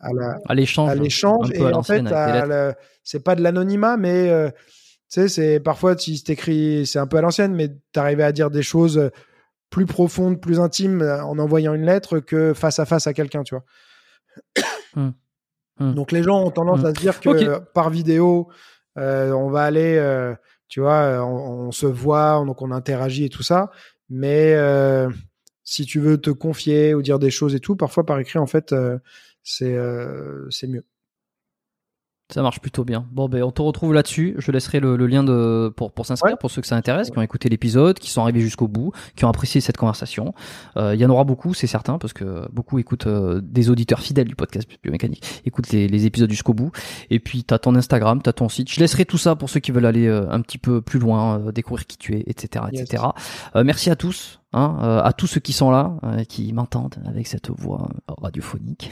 à 0.00 0.08
la 0.14 0.38
à 0.46 0.54
l'échange. 0.54 0.90
à 0.90 0.94
l'échange 0.94 1.50
un 1.50 1.52
peu 1.52 1.58
et 1.70 1.72
en 1.74 1.82
fait 1.82 2.02
c'est 3.02 3.22
pas 3.24 3.34
de 3.34 3.42
l'anonymat 3.42 3.96
mais 3.96 4.28
euh, 4.30 4.48
tu 4.50 4.56
sais 5.08 5.28
c'est 5.28 5.60
parfois 5.60 5.94
tu 5.96 6.22
t'écris 6.22 6.86
c'est 6.86 6.98
un 6.98 7.06
peu 7.06 7.18
à 7.18 7.20
l'ancienne 7.20 7.54
mais 7.54 7.68
t'arrivais 7.92 8.22
à 8.24 8.32
dire 8.32 8.50
des 8.50 8.62
choses 8.62 9.10
plus 9.70 9.86
profondes 9.86 10.40
plus 10.40 10.60
intimes 10.60 11.02
euh, 11.02 11.22
en 11.24 11.38
envoyant 11.38 11.74
une 11.74 11.84
lettre 11.84 12.18
que 12.18 12.52
face 12.54 12.78
à 12.78 12.84
face 12.84 13.06
à 13.06 13.14
quelqu'un 13.14 13.42
tu 13.42 13.54
vois 13.54 13.64
Hmm. 14.94 15.10
Hmm. 15.78 15.94
donc 15.94 16.10
les 16.10 16.22
gens 16.24 16.42
ont 16.44 16.50
tendance 16.50 16.80
Hmm. 16.80 16.86
à 16.86 16.94
se 16.94 17.00
dire 17.00 17.20
que 17.20 17.58
par 17.72 17.90
vidéo 17.90 18.48
euh, 18.98 19.30
on 19.32 19.50
va 19.50 19.62
aller 19.62 19.96
euh, 19.96 20.34
tu 20.68 20.80
vois 20.80 21.24
on, 21.24 21.68
on 21.68 21.70
se 21.70 21.86
voit 21.86 22.42
donc 22.44 22.60
on 22.60 22.72
interagit 22.72 23.24
et 23.26 23.28
tout 23.28 23.44
ça 23.44 23.70
mais 24.08 24.54
euh, 24.54 25.08
si 25.62 25.86
tu 25.86 26.00
veux 26.00 26.18
te 26.18 26.30
confier 26.30 26.94
ou 26.94 27.02
dire 27.02 27.20
des 27.20 27.30
choses 27.30 27.54
et 27.54 27.60
tout 27.60 27.76
parfois 27.76 28.04
par 28.04 28.18
écrit 28.18 28.40
en 28.40 28.46
fait 28.46 28.74
c'est 29.44 29.78
c'est 30.50 30.66
mieux 30.66 30.84
Ça 32.32 32.42
marche 32.42 32.60
plutôt 32.60 32.84
bien. 32.84 33.06
Bon, 33.10 33.28
ben, 33.28 33.42
on 33.42 33.50
te 33.50 33.60
retrouve 33.60 33.92
là-dessus. 33.92 34.34
Je 34.38 34.52
laisserai 34.52 34.78
le, 34.80 34.96
le 34.96 35.06
lien 35.06 35.24
de, 35.24 35.72
pour, 35.76 35.90
pour 35.92 36.06
s'inscrire, 36.06 36.32
Ouais. 36.34 36.38
pour 36.40 36.50
ceux 36.50 36.60
que 36.62 36.66
ça 36.68 36.76
intéresse, 36.76 37.10
qui 37.10 37.18
ont 37.18 37.22
écouté 37.22 37.48
l'épisode, 37.48 37.98
qui 37.98 38.10
sont 38.10 38.22
arrivés 38.22 38.40
jusqu'au 38.40 38.68
bout, 38.68 38.92
qui 39.16 39.24
ont 39.24 39.28
apprécié 39.28 39.60
cette 39.60 39.76
conversation. 39.76 40.32
Euh, 40.76 40.94
Il 40.94 41.00
y 41.00 41.04
en 41.04 41.10
aura 41.10 41.24
beaucoup, 41.24 41.54
c'est 41.54 41.66
certain, 41.66 41.98
parce 41.98 42.12
que 42.12 42.48
beaucoup 42.52 42.78
écoutent, 42.78 43.06
euh, 43.08 43.40
des 43.42 43.68
auditeurs 43.70 44.00
fidèles 44.00 44.28
du 44.28 44.36
podcast 44.36 44.68
biomécanique, 44.82 45.42
écoutent 45.44 45.70
les, 45.70 45.88
les 45.88 46.06
épisodes 46.06 46.30
jusqu'au 46.30 46.54
bout. 46.54 46.70
Et 47.10 47.18
puis, 47.20 47.42
t'as 47.44 47.58
ton 47.58 47.74
Instagram, 47.74 48.22
t'as 48.22 48.32
ton 48.32 48.48
site. 48.48 48.70
Je 48.72 48.80
laisserai 48.80 49.04
tout 49.04 49.18
ça 49.18 49.34
pour 49.36 49.50
ceux 49.50 49.60
qui 49.60 49.72
veulent 49.72 49.86
aller 49.86 50.06
euh, 50.06 50.30
un 50.30 50.40
petit 50.40 50.58
peu 50.58 50.80
plus 50.80 50.98
loin, 51.00 51.40
euh, 51.40 51.52
découvrir 51.52 51.86
qui 51.86 51.96
tu 51.98 52.14
es, 52.16 52.24
etc., 52.26 52.64
etc. 52.72 53.04
Euh, 53.56 53.64
merci 53.64 53.90
à 53.90 53.96
tous. 53.96 54.39
Hein, 54.52 54.78
euh, 54.82 55.00
à 55.04 55.12
tous 55.12 55.28
ceux 55.28 55.38
qui 55.38 55.52
sont 55.52 55.70
là, 55.70 55.94
euh, 56.02 56.24
qui 56.24 56.52
m'entendent 56.52 56.96
avec 57.06 57.28
cette 57.28 57.50
voix 57.50 57.88
euh, 58.10 58.14
radiophonique. 58.20 58.90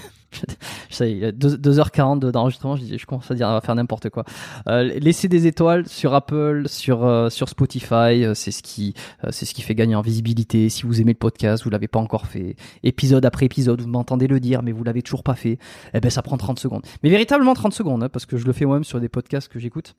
je 0.88 0.94
sais, 0.94 1.10
il 1.10 1.18
y 1.18 1.24
a 1.24 1.32
deux- 1.32 1.56
2h40 1.56 2.20
de- 2.20 2.30
d'enregistrement, 2.30 2.76
je, 2.76 2.96
je 2.96 3.06
commence 3.06 3.28
à 3.28 3.34
dire 3.34 3.48
à 3.48 3.60
faire 3.60 3.74
n'importe 3.74 4.08
quoi. 4.08 4.22
Euh, 4.68 4.84
laissez 5.00 5.26
des 5.26 5.48
étoiles 5.48 5.88
sur 5.88 6.14
Apple, 6.14 6.68
sur 6.68 7.04
euh, 7.04 7.28
sur 7.28 7.48
Spotify, 7.48 8.22
euh, 8.24 8.34
c'est 8.34 8.52
ce 8.52 8.62
qui 8.62 8.94
ce 9.30 9.44
qui 9.52 9.62
fait 9.62 9.74
gagner 9.74 9.96
en 9.96 10.00
visibilité. 10.00 10.68
Si 10.68 10.84
vous 10.84 11.00
aimez 11.00 11.12
le 11.14 11.18
podcast, 11.18 11.64
vous 11.64 11.70
l'avez 11.70 11.88
pas 11.88 11.98
encore 11.98 12.26
fait, 12.26 12.54
épisode 12.84 13.24
après 13.26 13.46
épisode, 13.46 13.80
vous 13.80 13.88
m'entendez 13.88 14.28
le 14.28 14.38
dire, 14.38 14.62
mais 14.62 14.70
vous 14.70 14.84
l'avez 14.84 15.02
toujours 15.02 15.24
pas 15.24 15.34
fait. 15.34 15.58
Eh 15.92 15.98
ben 15.98 16.08
ça 16.10 16.22
prend 16.22 16.36
30 16.36 16.60
secondes. 16.60 16.82
Mais 17.02 17.10
véritablement 17.10 17.54
30 17.54 17.74
secondes, 17.74 18.04
hein, 18.04 18.08
parce 18.08 18.26
que 18.26 18.36
je 18.36 18.46
le 18.46 18.52
fais 18.52 18.64
moi-même 18.64 18.84
sur 18.84 19.00
des 19.00 19.08
podcasts 19.08 19.48
que 19.48 19.58
j'écoute. 19.58 19.96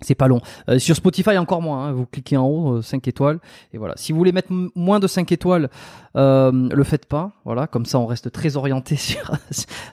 C'est 0.00 0.16
pas 0.16 0.26
long. 0.26 0.40
Euh, 0.68 0.78
sur 0.80 0.96
Spotify 0.96 1.38
encore 1.38 1.62
moins. 1.62 1.86
hein. 1.86 1.92
Vous 1.92 2.06
cliquez 2.06 2.36
en 2.36 2.46
haut, 2.46 2.82
5 2.82 3.06
étoiles. 3.06 3.38
Et 3.72 3.78
voilà. 3.78 3.94
Si 3.96 4.10
vous 4.12 4.18
voulez 4.18 4.32
mettre 4.32 4.48
moins 4.74 4.98
de 4.98 5.06
5 5.06 5.30
étoiles, 5.30 5.70
euh, 6.16 6.50
le 6.72 6.84
faites 6.84 7.06
pas. 7.06 7.32
Voilà. 7.44 7.66
Comme 7.68 7.86
ça, 7.86 7.98
on 8.00 8.06
reste 8.06 8.32
très 8.32 8.56
orienté 8.56 8.96
sur 8.96 9.30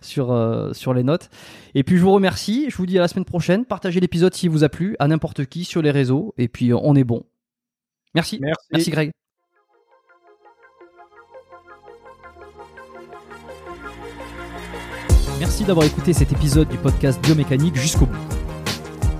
sur 0.01 0.31
euh, 0.31 0.73
sur 0.73 0.93
les 0.95 1.03
notes. 1.03 1.29
Et 1.75 1.83
puis 1.83 1.97
je 1.97 2.01
vous 2.01 2.11
remercie. 2.11 2.69
Je 2.69 2.77
vous 2.77 2.87
dis 2.87 2.97
à 2.97 3.01
la 3.01 3.07
semaine 3.07 3.25
prochaine. 3.25 3.65
Partagez 3.65 3.99
l'épisode 3.99 4.33
s'il 4.33 4.49
vous 4.49 4.63
a 4.63 4.69
plu 4.69 4.95
à 4.99 5.07
n'importe 5.07 5.45
qui 5.45 5.63
sur 5.63 5.81
les 5.81 5.91
réseaux. 5.91 6.33
Et 6.37 6.47
puis 6.47 6.71
euh, 6.71 6.77
on 6.81 6.95
est 6.95 7.03
bon. 7.03 7.23
Merci. 8.15 8.39
merci 8.41 8.65
Merci 8.71 8.89
Greg. 8.91 9.11
Merci 15.39 15.63
d'avoir 15.63 15.85
écouté 15.85 16.13
cet 16.13 16.31
épisode 16.31 16.67
du 16.67 16.77
podcast 16.77 17.21
Biomécanique 17.21 17.75
jusqu'au 17.75 18.05
bout. 18.07 18.38